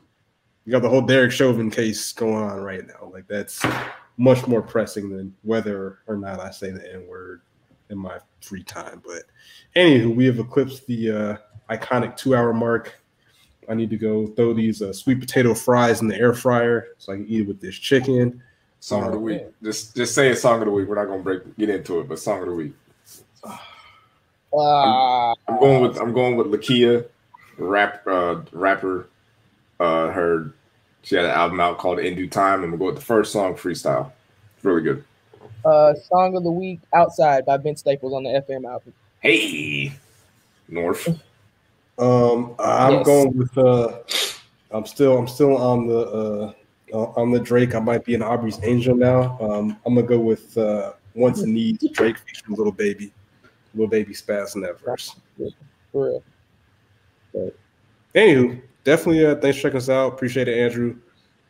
you 0.64 0.72
got 0.72 0.82
the 0.82 0.88
whole 0.88 1.02
Derek 1.02 1.32
Chauvin 1.32 1.70
case 1.70 2.12
going 2.12 2.42
on 2.42 2.60
right 2.60 2.86
now. 2.86 3.10
Like 3.12 3.26
that's 3.28 3.64
much 4.16 4.46
more 4.46 4.62
pressing 4.62 5.10
than 5.10 5.34
whether 5.42 6.00
or 6.06 6.16
not 6.16 6.40
I 6.40 6.50
say 6.50 6.70
the 6.70 6.92
N 6.92 7.06
word 7.06 7.42
in 7.90 7.98
my 7.98 8.18
free 8.40 8.62
time. 8.62 9.02
But 9.06 9.24
anywho, 9.76 10.14
we 10.14 10.26
have 10.26 10.38
eclipsed 10.38 10.86
the 10.86 11.10
uh, 11.10 11.36
iconic 11.74 12.16
two 12.16 12.34
hour 12.34 12.52
mark. 12.52 12.96
I 13.68 13.74
need 13.74 13.90
to 13.90 13.96
go 13.96 14.26
throw 14.28 14.52
these 14.52 14.82
uh, 14.82 14.92
sweet 14.92 15.20
potato 15.20 15.54
fries 15.54 16.00
in 16.00 16.08
the 16.08 16.16
air 16.16 16.34
fryer 16.34 16.88
so 16.98 17.12
I 17.12 17.16
can 17.16 17.26
eat 17.28 17.42
it 17.42 17.48
with 17.48 17.60
this 17.60 17.76
chicken. 17.76 18.42
Song 18.80 19.04
of 19.04 19.12
the 19.12 19.18
week. 19.18 19.42
Just 19.62 19.94
just 19.94 20.14
say 20.14 20.30
a 20.30 20.36
song 20.36 20.60
of 20.60 20.66
the 20.66 20.72
week. 20.72 20.88
We're 20.88 20.94
not 20.94 21.06
gonna 21.06 21.22
break 21.22 21.56
get 21.58 21.68
into 21.68 22.00
it, 22.00 22.08
but 22.08 22.18
song 22.18 22.40
of 22.40 22.46
the 22.46 22.54
week. 22.54 22.72
I'm 24.56 25.58
going 25.58 25.82
with 25.82 25.96
I'm 25.98 26.12
going 26.12 26.36
with 26.36 26.48
Lakeyah, 26.48 27.06
rap 27.58 28.06
uh, 28.06 28.40
rapper. 28.52 29.08
Uh, 29.78 30.08
her 30.08 30.52
she 31.02 31.14
had 31.16 31.24
an 31.24 31.30
album 31.30 31.60
out 31.60 31.78
called 31.78 31.98
In 31.98 32.14
Due 32.14 32.28
Time. 32.28 32.62
I'm 32.62 32.66
gonna 32.70 32.76
go 32.76 32.86
with 32.86 32.96
the 32.96 33.00
first 33.00 33.32
song, 33.32 33.54
freestyle. 33.54 34.10
It's 34.56 34.64
really 34.64 34.82
good. 34.82 35.04
uh, 35.64 35.94
song 36.08 36.36
of 36.36 36.42
the 36.44 36.50
week, 36.50 36.80
"Outside" 36.94 37.46
by 37.46 37.56
Vince 37.56 37.80
Staples 37.80 38.12
on 38.12 38.24
the 38.24 38.30
FM 38.30 38.64
album. 38.70 38.92
Hey, 39.20 39.92
North. 40.68 41.08
Um, 41.98 42.54
I'm 42.58 42.94
Yes. 42.94 43.06
going 43.06 43.36
with. 43.36 43.56
Uh, 43.58 43.98
I'm 44.70 44.86
still. 44.86 45.16
I'm 45.18 45.28
still 45.28 45.56
on 45.56 45.86
the. 45.86 45.98
Uh, 45.98 46.52
uh, 46.92 47.12
on 47.20 47.30
the 47.30 47.38
Drake. 47.38 47.74
I 47.76 47.78
might 47.78 48.04
be 48.04 48.14
an 48.16 48.22
Aubrey's 48.22 48.58
Angel 48.64 48.96
now. 48.96 49.38
Um, 49.40 49.76
I'm 49.86 49.94
gonna 49.94 50.06
go 50.06 50.18
with 50.18 50.58
uh, 50.58 50.92
Wants 51.14 51.40
and 51.42 51.54
Needs 51.54 51.88
Drake 51.92 52.16
featuring 52.18 52.56
Lil 52.56 52.72
Baby. 52.72 53.12
Lil 53.74 53.88
Baby 53.88 54.12
spaz 54.14 54.54
in 54.54 54.62
that 54.62 54.80
verse. 54.80 55.16
For 55.92 56.22
real. 57.34 57.52
Anywho, 58.14 58.60
definitely. 58.84 59.24
Uh, 59.24 59.36
thanks 59.36 59.58
for 59.58 59.62
checking 59.62 59.78
us 59.78 59.88
out. 59.88 60.12
Appreciate 60.12 60.48
it, 60.48 60.58
Andrew. 60.58 60.96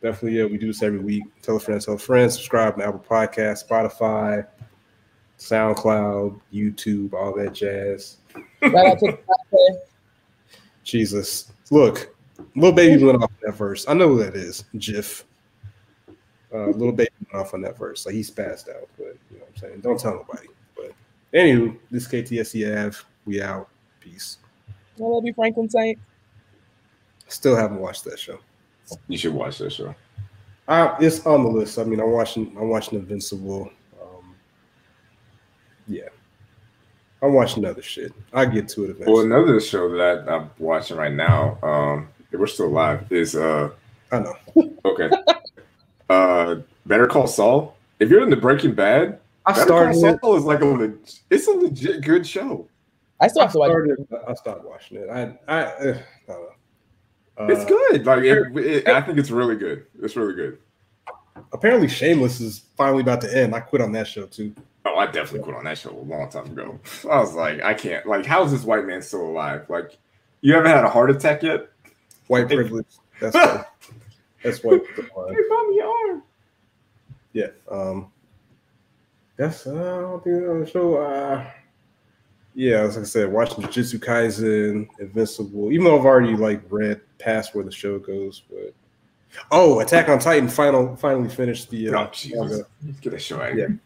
Definitely. 0.02 0.42
Uh, 0.42 0.46
we 0.48 0.58
do 0.58 0.66
this 0.68 0.82
every 0.82 0.98
week. 0.98 1.24
Tell 1.42 1.56
a 1.56 1.60
friend. 1.60 1.80
Tell 1.80 1.94
a 1.94 1.98
friend. 1.98 2.30
Subscribe 2.30 2.76
to 2.76 2.86
Apple 2.86 3.04
Podcast, 3.08 3.66
Spotify, 3.68 4.46
SoundCloud, 5.38 6.40
YouTube, 6.52 7.14
all 7.14 7.34
that 7.36 7.52
jazz. 7.52 8.18
Shout 8.62 8.74
out 8.74 8.98
to 8.98 9.06
the 9.06 9.18
podcast. 9.52 9.78
Jesus. 10.84 11.52
Look, 11.70 12.14
Lil 12.56 12.72
Baby 12.72 13.04
went 13.04 13.22
off 13.22 13.30
on 13.30 13.38
that 13.42 13.54
verse. 13.54 13.86
I 13.88 13.94
know 13.94 14.08
who 14.08 14.22
that 14.22 14.34
is. 14.34 14.64
Jiff. 14.76 15.24
Uh, 16.52 16.68
Lil 16.68 16.92
Baby 16.92 17.10
went 17.32 17.42
off 17.42 17.54
on 17.54 17.60
that 17.62 17.78
verse. 17.78 18.06
Like 18.06 18.14
he's 18.14 18.30
passed 18.30 18.68
out, 18.68 18.88
but 18.98 19.16
you 19.30 19.38
know 19.38 19.44
what 19.44 19.50
I'm 19.54 19.56
saying? 19.56 19.80
Don't 19.80 20.00
tell 20.00 20.14
nobody. 20.14 20.48
But 21.30 21.38
anywho, 21.38 21.76
this 21.90 22.08
KTSE 22.08 22.86
Ave. 22.86 22.96
We 23.26 23.42
out. 23.42 23.68
Peace. 24.00 24.38
I 24.98 25.02
love 25.02 25.24
you, 25.24 25.34
Franklin 25.34 25.68
Saint. 25.68 25.98
Still 27.28 27.54
haven't 27.56 27.80
watched 27.80 28.04
that 28.04 28.18
show. 28.18 28.38
You 29.06 29.16
should 29.16 29.34
watch 29.34 29.58
that 29.58 29.72
show. 29.72 29.94
Uh, 30.66 30.96
it's 31.00 31.24
on 31.26 31.44
the 31.44 31.50
list. 31.50 31.78
I 31.78 31.84
mean, 31.84 32.00
I'm 32.00 32.10
watching. 32.10 32.56
I'm 32.58 32.68
watching 32.68 32.98
Invincible. 32.98 33.70
Um, 34.02 34.34
yeah, 35.86 36.08
I'm 37.22 37.32
watching 37.32 37.64
other 37.64 37.82
shit. 37.82 38.12
I 38.32 38.46
get 38.46 38.68
to 38.70 38.84
it 38.84 38.90
eventually. 38.90 39.12
Well, 39.12 39.24
another 39.24 39.60
show 39.60 39.88
that 39.96 40.28
I, 40.28 40.36
I'm 40.36 40.50
watching 40.58 40.96
right 40.96 41.12
now, 41.12 41.58
um, 41.62 42.08
if 42.32 42.40
we're 42.40 42.46
still 42.46 42.70
live, 42.70 43.10
is 43.12 43.36
uh 43.36 43.70
I 44.10 44.18
know. 44.18 44.34
okay. 44.84 45.10
uh 46.10 46.56
Better 46.86 47.06
Call 47.06 47.28
Saul. 47.28 47.76
If 48.00 48.08
you're 48.10 48.22
in 48.22 48.30
the 48.30 48.36
Breaking 48.36 48.74
Bad, 48.74 49.19
I 49.46 49.52
Better 49.52 49.62
started. 49.64 49.94
Call 49.94 50.04
it. 50.06 50.20
Saul 50.20 50.36
is 50.36 50.44
like 50.44 50.60
a 50.60 50.64
leg- 50.66 50.98
it's 51.30 51.46
a 51.48 51.52
legit 51.52 52.02
good 52.02 52.26
show. 52.26 52.68
I 53.20 53.28
still 53.28 53.42
I 53.42 53.44
have 53.44 53.52
to 53.52 53.58
watch. 53.58 53.70
started. 53.70 54.06
I 54.28 54.34
stopped 54.34 54.64
watching 54.64 54.96
it. 54.98 55.08
I. 55.10 55.20
I. 55.48 55.62
Uh, 55.64 55.98
I 56.28 56.32
don't 56.32 56.42
know. 56.42 56.48
Uh, 57.38 57.46
It's 57.48 57.64
good. 57.64 58.06
Like 58.06 58.22
it, 58.22 58.56
it- 58.56 58.88
I 58.88 59.00
think 59.00 59.18
it's 59.18 59.30
really 59.30 59.56
good. 59.56 59.86
It's 60.02 60.16
really 60.16 60.34
good. 60.34 60.58
Apparently, 61.52 61.88
Shameless 61.88 62.40
is 62.40 62.64
finally 62.76 63.02
about 63.02 63.20
to 63.22 63.34
end. 63.36 63.54
I 63.54 63.60
quit 63.60 63.80
on 63.82 63.92
that 63.92 64.06
show 64.06 64.26
too. 64.26 64.54
Oh, 64.84 64.96
I 64.96 65.06
definitely 65.06 65.40
quit 65.40 65.56
on 65.56 65.64
that 65.64 65.78
show 65.78 65.90
a 65.90 66.00
long 66.00 66.28
time 66.30 66.46
ago. 66.46 66.78
I 67.10 67.18
was 67.18 67.34
like, 67.34 67.62
I 67.62 67.72
can't. 67.74 68.06
Like, 68.06 68.26
how 68.26 68.44
is 68.44 68.52
this 68.52 68.64
white 68.64 68.84
man 68.86 69.00
still 69.02 69.22
alive? 69.26 69.66
Like, 69.68 69.96
you 70.42 70.54
haven't 70.54 70.70
had 70.70 70.84
a 70.84 70.88
heart 70.88 71.10
attack 71.10 71.42
yet? 71.42 71.68
White 72.28 72.46
privilege. 72.48 72.86
That's 73.20 73.34
white. 73.34 73.64
That's 74.42 74.62
white. 74.64 74.84
privilege. 74.84 75.36
You 75.36 75.48
found 75.48 75.70
me 75.70 75.80
arm. 75.80 76.22
Yeah. 77.32 77.46
Um. 77.70 78.12
That's. 79.40 79.66
Uh, 79.66 79.70
I 79.72 80.00
don't 80.02 80.22
think 80.22 80.48
on 80.48 80.60
the 80.60 80.66
show. 80.66 80.96
Uh, 80.98 81.46
yeah, 82.54 82.80
as 82.80 82.98
I 82.98 83.04
said, 83.04 83.32
watching 83.32 83.64
Jujutsu 83.64 83.98
Kaisen, 83.98 84.86
Invincible. 84.98 85.72
Even 85.72 85.84
though 85.84 85.98
I've 85.98 86.04
already 86.04 86.36
like 86.36 86.60
read 86.68 87.00
past 87.18 87.54
where 87.54 87.64
the 87.64 87.70
show 87.72 87.98
goes, 87.98 88.42
but 88.50 88.74
oh, 89.50 89.80
Attack 89.80 90.10
on 90.10 90.18
Titan 90.18 90.46
final 90.48 90.94
finally 90.96 91.30
finished 91.30 91.70
the. 91.70 91.88
Uh, 91.88 92.02
Oh, 92.06 92.10
Jesus. 92.12 92.38
manga. 92.38 92.66
Get 93.00 93.12
that 93.12 93.22
show 93.22 93.40
out 93.40 93.52
of 93.52 93.58
Yeah. 93.58 93.66
here. 93.68 93.78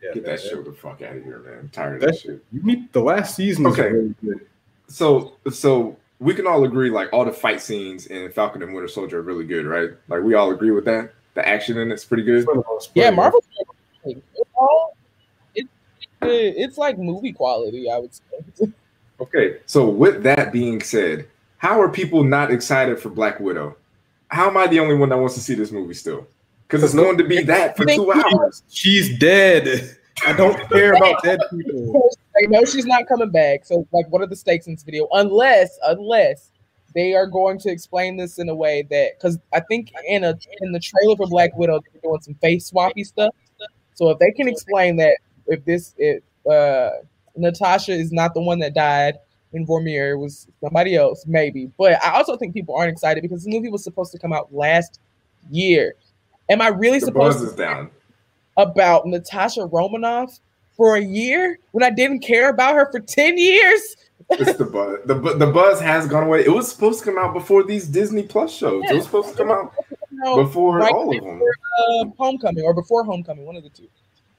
Yeah, 0.00 0.14
Get 0.14 0.22
man, 0.22 0.36
that 0.36 0.40
show 0.40 0.62
the 0.62 0.72
fuck 0.72 1.02
out 1.02 1.16
of 1.16 1.24
here, 1.24 1.38
man. 1.40 1.58
I'm 1.62 1.68
tired 1.70 1.94
of 1.96 2.00
That- 2.02 2.06
that 2.12 2.18
shit. 2.20 2.44
You 2.52 2.62
meet 2.62 2.92
the 2.92 3.02
last 3.02 3.34
season. 3.34 3.66
Is 3.66 3.72
Okay. 3.72 3.90
really 3.90 4.14
good. 4.24 4.46
So, 4.86 5.32
so 5.50 5.96
we 6.20 6.32
can 6.34 6.46
all 6.46 6.62
agree, 6.64 6.90
like, 6.90 7.08
all 7.12 7.24
the 7.24 7.32
fight 7.32 7.60
scenes 7.60 8.06
in 8.06 8.30
Falcon 8.30 8.62
and 8.62 8.72
Winter 8.72 8.88
Soldier 8.88 9.18
are 9.18 9.22
really 9.22 9.44
good, 9.46 9.66
right? 9.66 9.90
Like, 10.08 10.22
we 10.22 10.34
all 10.34 10.52
agree 10.52 10.70
with 10.70 10.84
that. 10.84 11.12
The 11.34 11.48
action 11.48 11.78
in 11.78 11.90
it's 11.90 12.04
pretty 12.04 12.22
good. 12.24 12.44
For 12.44 12.54
the 12.54 12.62
most 12.68 12.90
Yeah, 12.94 13.10
Marvel. 13.10 13.42
It's 14.04 14.50
all. 14.54 14.96
It's. 15.54 15.68
It's 16.22 16.78
like 16.78 16.98
movie 16.98 17.32
quality. 17.32 17.90
I 17.90 17.98
would 17.98 18.14
say. 18.14 18.72
Okay, 19.20 19.58
so 19.66 19.88
with 19.88 20.22
that 20.24 20.52
being 20.52 20.80
said, 20.80 21.28
how 21.58 21.80
are 21.80 21.88
people 21.88 22.24
not 22.24 22.50
excited 22.50 22.98
for 22.98 23.08
Black 23.08 23.38
Widow? 23.38 23.76
How 24.28 24.48
am 24.48 24.56
I 24.56 24.66
the 24.66 24.80
only 24.80 24.96
one 24.96 25.10
that 25.10 25.18
wants 25.18 25.34
to 25.34 25.40
see 25.40 25.54
this 25.54 25.70
movie 25.70 25.94
still? 25.94 26.26
Because 26.66 26.82
it's 26.82 26.94
going 26.94 27.18
to 27.18 27.24
be 27.24 27.42
that 27.42 27.76
for 27.76 27.84
two 27.84 28.10
hours. 28.10 28.62
She's 28.68 29.16
dead. 29.18 29.96
I 30.26 30.32
don't 30.32 30.58
care 30.70 30.94
about 30.94 31.22
dead 31.22 31.38
people. 31.50 32.10
They 32.34 32.46
know 32.48 32.64
she's 32.64 32.86
not 32.86 33.06
coming 33.06 33.30
back. 33.30 33.64
So, 33.64 33.86
like, 33.92 34.08
what 34.08 34.22
are 34.22 34.26
the 34.26 34.36
stakes 34.36 34.66
in 34.66 34.74
this 34.74 34.82
video? 34.82 35.06
Unless, 35.12 35.78
unless 35.84 36.50
they 36.94 37.14
are 37.14 37.26
going 37.26 37.58
to 37.60 37.70
explain 37.70 38.16
this 38.16 38.38
in 38.38 38.48
a 38.48 38.54
way 38.54 38.82
that 38.90 39.18
because 39.18 39.38
I 39.52 39.60
think 39.60 39.92
in 40.06 40.24
a 40.24 40.34
in 40.60 40.72
the 40.72 40.80
trailer 40.80 41.16
for 41.16 41.26
Black 41.26 41.56
Widow 41.56 41.80
they're 41.92 42.02
doing 42.02 42.20
some 42.20 42.34
face 42.34 42.70
swappy 42.70 43.04
stuff. 43.06 43.34
So 43.94 44.10
if 44.10 44.18
they 44.18 44.30
can 44.30 44.48
explain 44.48 44.96
that 44.96 45.16
if 45.46 45.64
this 45.64 45.94
if 45.98 46.22
uh 46.50 46.90
Natasha 47.36 47.92
is 47.92 48.12
not 48.12 48.34
the 48.34 48.40
one 48.42 48.58
that 48.60 48.74
died 48.74 49.18
in 49.52 49.66
Vormir, 49.66 50.12
it 50.12 50.16
was 50.16 50.48
somebody 50.62 50.96
else, 50.96 51.24
maybe. 51.26 51.70
But 51.78 52.02
I 52.02 52.12
also 52.16 52.36
think 52.36 52.54
people 52.54 52.74
aren't 52.74 52.90
excited 52.92 53.22
because 53.22 53.44
the 53.44 53.50
movie 53.50 53.70
was 53.70 53.84
supposed 53.84 54.12
to 54.12 54.18
come 54.18 54.32
out 54.32 54.52
last 54.54 55.00
year. 55.50 55.94
Am 56.48 56.60
I 56.60 56.68
really 56.68 56.98
The 56.98 57.06
supposed 57.06 57.38
to 57.40 57.46
is 57.46 57.54
down. 57.54 57.90
about 58.56 59.06
Natasha 59.06 59.66
Romanoff 59.66 60.38
for 60.76 60.96
a 60.96 61.00
year 61.00 61.58
when 61.72 61.82
I 61.82 61.90
didn't 61.90 62.20
care 62.20 62.50
about 62.50 62.74
her 62.74 62.90
for 62.90 63.00
10 63.00 63.38
years? 63.38 63.96
It's 64.30 64.56
the 64.56 64.64
buzz. 64.64 64.98
The, 65.04 65.14
the 65.14 65.46
buzz 65.46 65.80
has 65.80 66.06
gone 66.06 66.24
away. 66.24 66.44
It 66.44 66.52
was 66.52 66.70
supposed 66.70 67.00
to 67.00 67.04
come 67.06 67.18
out 67.18 67.34
before 67.34 67.64
these 67.64 67.86
Disney 67.86 68.22
Plus 68.22 68.54
shows. 68.54 68.82
It 68.88 68.94
was 68.94 69.04
supposed 69.04 69.30
to 69.30 69.34
come 69.36 69.50
out 69.50 69.74
Before 70.24 70.78
right 70.78 70.92
all 70.92 71.16
of 71.16 71.24
them. 71.24 71.42
uh, 71.42 72.04
Homecoming 72.18 72.64
or 72.64 72.74
before 72.74 73.04
Homecoming, 73.04 73.44
one 73.44 73.56
of 73.56 73.62
the 73.62 73.68
two. 73.70 73.88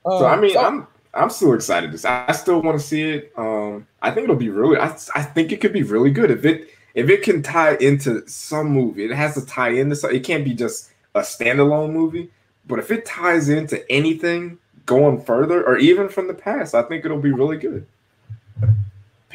So 0.06 0.26
I 0.26 0.34
Um, 0.34 0.42
mean, 0.42 0.54
so- 0.54 0.62
I'm 0.66 0.88
I'm 1.16 1.30
still 1.30 1.54
excited. 1.54 1.98
See. 2.00 2.08
I 2.08 2.32
still 2.32 2.60
want 2.62 2.80
to 2.80 2.84
see 2.86 3.04
it. 3.04 3.32
Um, 3.38 3.86
I 4.02 4.10
think 4.12 4.24
it'll 4.24 4.36
be 4.36 4.50
really. 4.50 4.78
I, 4.78 4.88
I 5.14 5.22
think 5.22 5.52
it 5.52 5.62
could 5.62 5.74
be 5.74 5.84
really 5.84 6.10
good 6.10 6.32
if 6.32 6.44
it 6.46 6.70
if 6.96 7.10
it 7.10 7.22
can 7.24 7.44
tie 7.44 7.76
into 7.76 8.28
some 8.28 8.70
movie. 8.70 9.06
It 9.06 9.12
has 9.12 9.36
to 9.36 9.46
tie 9.46 9.70
into. 9.70 9.96
some- 9.96 10.12
It 10.12 10.24
can't 10.24 10.44
be 10.44 10.54
just 10.56 10.90
a 11.16 11.20
standalone 11.20 11.92
movie. 11.92 12.30
But 12.68 12.80
if 12.80 12.90
it 12.92 13.06
ties 13.06 13.50
into 13.50 13.90
anything 13.92 14.58
going 14.86 15.22
further, 15.22 15.64
or 15.64 15.78
even 15.78 16.10
from 16.10 16.28
the 16.28 16.34
past, 16.34 16.74
I 16.74 16.82
think 16.84 17.06
it'll 17.06 17.20
be 17.20 17.32
really 17.32 17.58
good. 17.58 17.86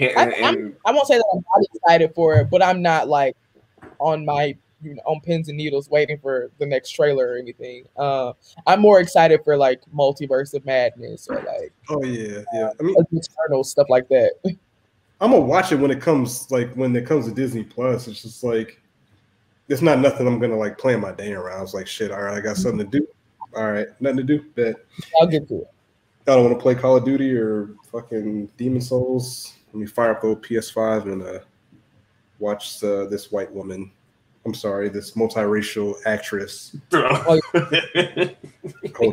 I- 0.00 0.04
and- 0.16 0.32
and- 0.34 0.76
I 0.84 0.92
won't 0.92 1.06
say 1.08 1.16
that 1.18 1.24
I'm 1.32 1.44
not 1.54 1.64
excited 1.74 2.14
for 2.14 2.34
it, 2.36 2.50
but 2.50 2.62
I'm 2.62 2.82
not 2.82 3.08
like 3.08 3.36
on 3.98 4.24
my 4.24 4.56
you 4.82 4.94
know 4.94 5.02
on 5.06 5.20
pins 5.20 5.48
and 5.48 5.56
needles 5.56 5.90
waiting 5.90 6.18
for 6.18 6.50
the 6.58 6.66
next 6.66 6.90
trailer 6.90 7.32
or 7.32 7.36
anything. 7.36 7.84
Uh, 7.96 8.32
I'm 8.66 8.80
more 8.80 9.00
excited 9.00 9.40
for 9.44 9.56
like 9.56 9.80
Multiverse 9.94 10.54
of 10.54 10.64
Madness 10.64 11.28
or 11.28 11.36
like 11.36 11.72
Oh 11.88 12.02
yeah, 12.04 12.42
yeah. 12.52 12.70
I 12.78 12.82
mean, 12.82 12.96
Eternal 13.12 13.64
stuff 13.64 13.88
like 13.88 14.08
that. 14.08 14.32
I'm 15.20 15.32
gonna 15.32 15.40
watch 15.40 15.72
it 15.72 15.76
when 15.76 15.90
it 15.90 16.00
comes 16.00 16.50
like 16.50 16.72
when 16.74 16.94
it 16.94 17.06
comes 17.06 17.26
to 17.26 17.32
Disney 17.32 17.64
Plus. 17.64 18.06
It's 18.06 18.22
just 18.22 18.44
like 18.44 18.80
it's 19.68 19.82
not 19.82 19.98
nothing 19.98 20.26
I'm 20.26 20.38
gonna 20.38 20.56
like 20.56 20.78
plan 20.78 21.00
my 21.00 21.12
day 21.12 21.32
around. 21.32 21.62
It's 21.62 21.74
like 21.74 21.86
shit. 21.86 22.12
All 22.12 22.22
right, 22.22 22.38
I 22.38 22.40
got 22.40 22.56
something 22.56 22.88
to 22.88 22.98
do. 23.00 23.06
All 23.56 23.70
right, 23.72 23.88
nothing 24.00 24.18
to 24.18 24.22
do. 24.22 24.42
Bet 24.54 24.76
I'll 25.20 25.26
get 25.26 25.48
to 25.48 25.62
it. 25.62 25.68
I 26.26 26.34
don't 26.34 26.44
want 26.44 26.58
to 26.58 26.62
play 26.62 26.74
Call 26.74 26.96
of 26.96 27.04
Duty 27.04 27.34
or 27.34 27.70
fucking 27.90 28.50
Demon 28.58 28.82
Souls. 28.82 29.54
Let 29.72 29.80
me 29.80 29.86
fire 29.86 30.10
up 30.12 30.20
the 30.20 30.28
old 30.28 30.42
PS5 30.42 31.04
and 31.04 31.22
uh, 31.22 31.38
watch 32.38 32.82
uh, 32.84 33.06
this 33.06 33.32
white 33.32 33.50
woman. 33.50 33.90
I'm 34.48 34.54
sorry, 34.54 34.88
this 34.88 35.10
multiracial 35.10 35.96
actress. 36.06 36.74
Hold. 36.94 37.42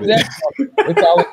Exactly. 0.04 0.68
It's 0.78 1.02
all 1.02 1.26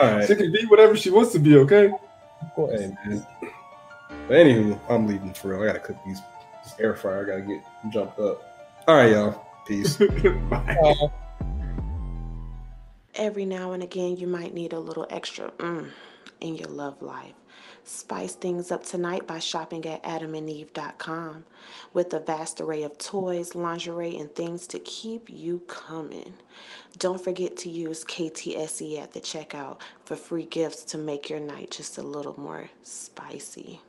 All 0.00 0.16
right. 0.16 0.26
she 0.26 0.34
can 0.34 0.50
be 0.50 0.64
whatever 0.66 0.96
she 0.96 1.10
wants 1.10 1.30
to 1.34 1.38
be. 1.38 1.56
Okay. 1.58 1.86
of 1.86 2.54
course. 2.56 2.80
Hey, 2.80 2.92
man. 3.06 3.24
But 4.26 4.38
anywho, 4.38 4.76
I'm 4.88 5.06
leaving 5.06 5.32
for 5.32 5.50
real. 5.50 5.62
I 5.62 5.66
gotta 5.66 5.78
cook 5.78 5.98
these 6.04 6.18
this 6.64 6.74
air 6.80 6.96
fryer. 6.96 7.22
I 7.22 7.28
gotta 7.30 7.42
get 7.42 7.92
jumped 7.92 8.18
up. 8.18 8.42
All 8.88 8.96
right, 8.96 9.12
y'all. 9.12 9.46
Peace. 9.68 9.96
Bye. 10.50 10.76
Uh, 10.82 11.06
Every 13.14 13.44
now 13.44 13.70
and 13.70 13.84
again, 13.84 14.16
you 14.16 14.26
might 14.26 14.52
need 14.52 14.72
a 14.72 14.80
little 14.80 15.06
extra 15.10 15.52
mm 15.58 15.88
in 16.40 16.56
your 16.56 16.68
love 16.70 17.00
life. 17.02 17.34
Spice 17.84 18.34
things 18.34 18.70
up 18.70 18.84
tonight 18.84 19.26
by 19.26 19.38
shopping 19.38 19.84
at 19.86 20.02
adamandeve.com 20.02 21.44
with 21.92 22.14
a 22.14 22.20
vast 22.20 22.60
array 22.60 22.82
of 22.82 22.98
toys, 22.98 23.54
lingerie, 23.54 24.16
and 24.16 24.34
things 24.34 24.66
to 24.68 24.78
keep 24.78 25.28
you 25.28 25.60
coming. 25.66 26.34
Don't 26.98 27.22
forget 27.22 27.56
to 27.58 27.70
use 27.70 28.04
KTSE 28.04 29.00
at 29.00 29.12
the 29.12 29.20
checkout 29.20 29.78
for 30.04 30.16
free 30.16 30.46
gifts 30.46 30.84
to 30.84 30.98
make 30.98 31.30
your 31.30 31.40
night 31.40 31.70
just 31.70 31.98
a 31.98 32.02
little 32.02 32.38
more 32.38 32.70
spicy. 32.82 33.80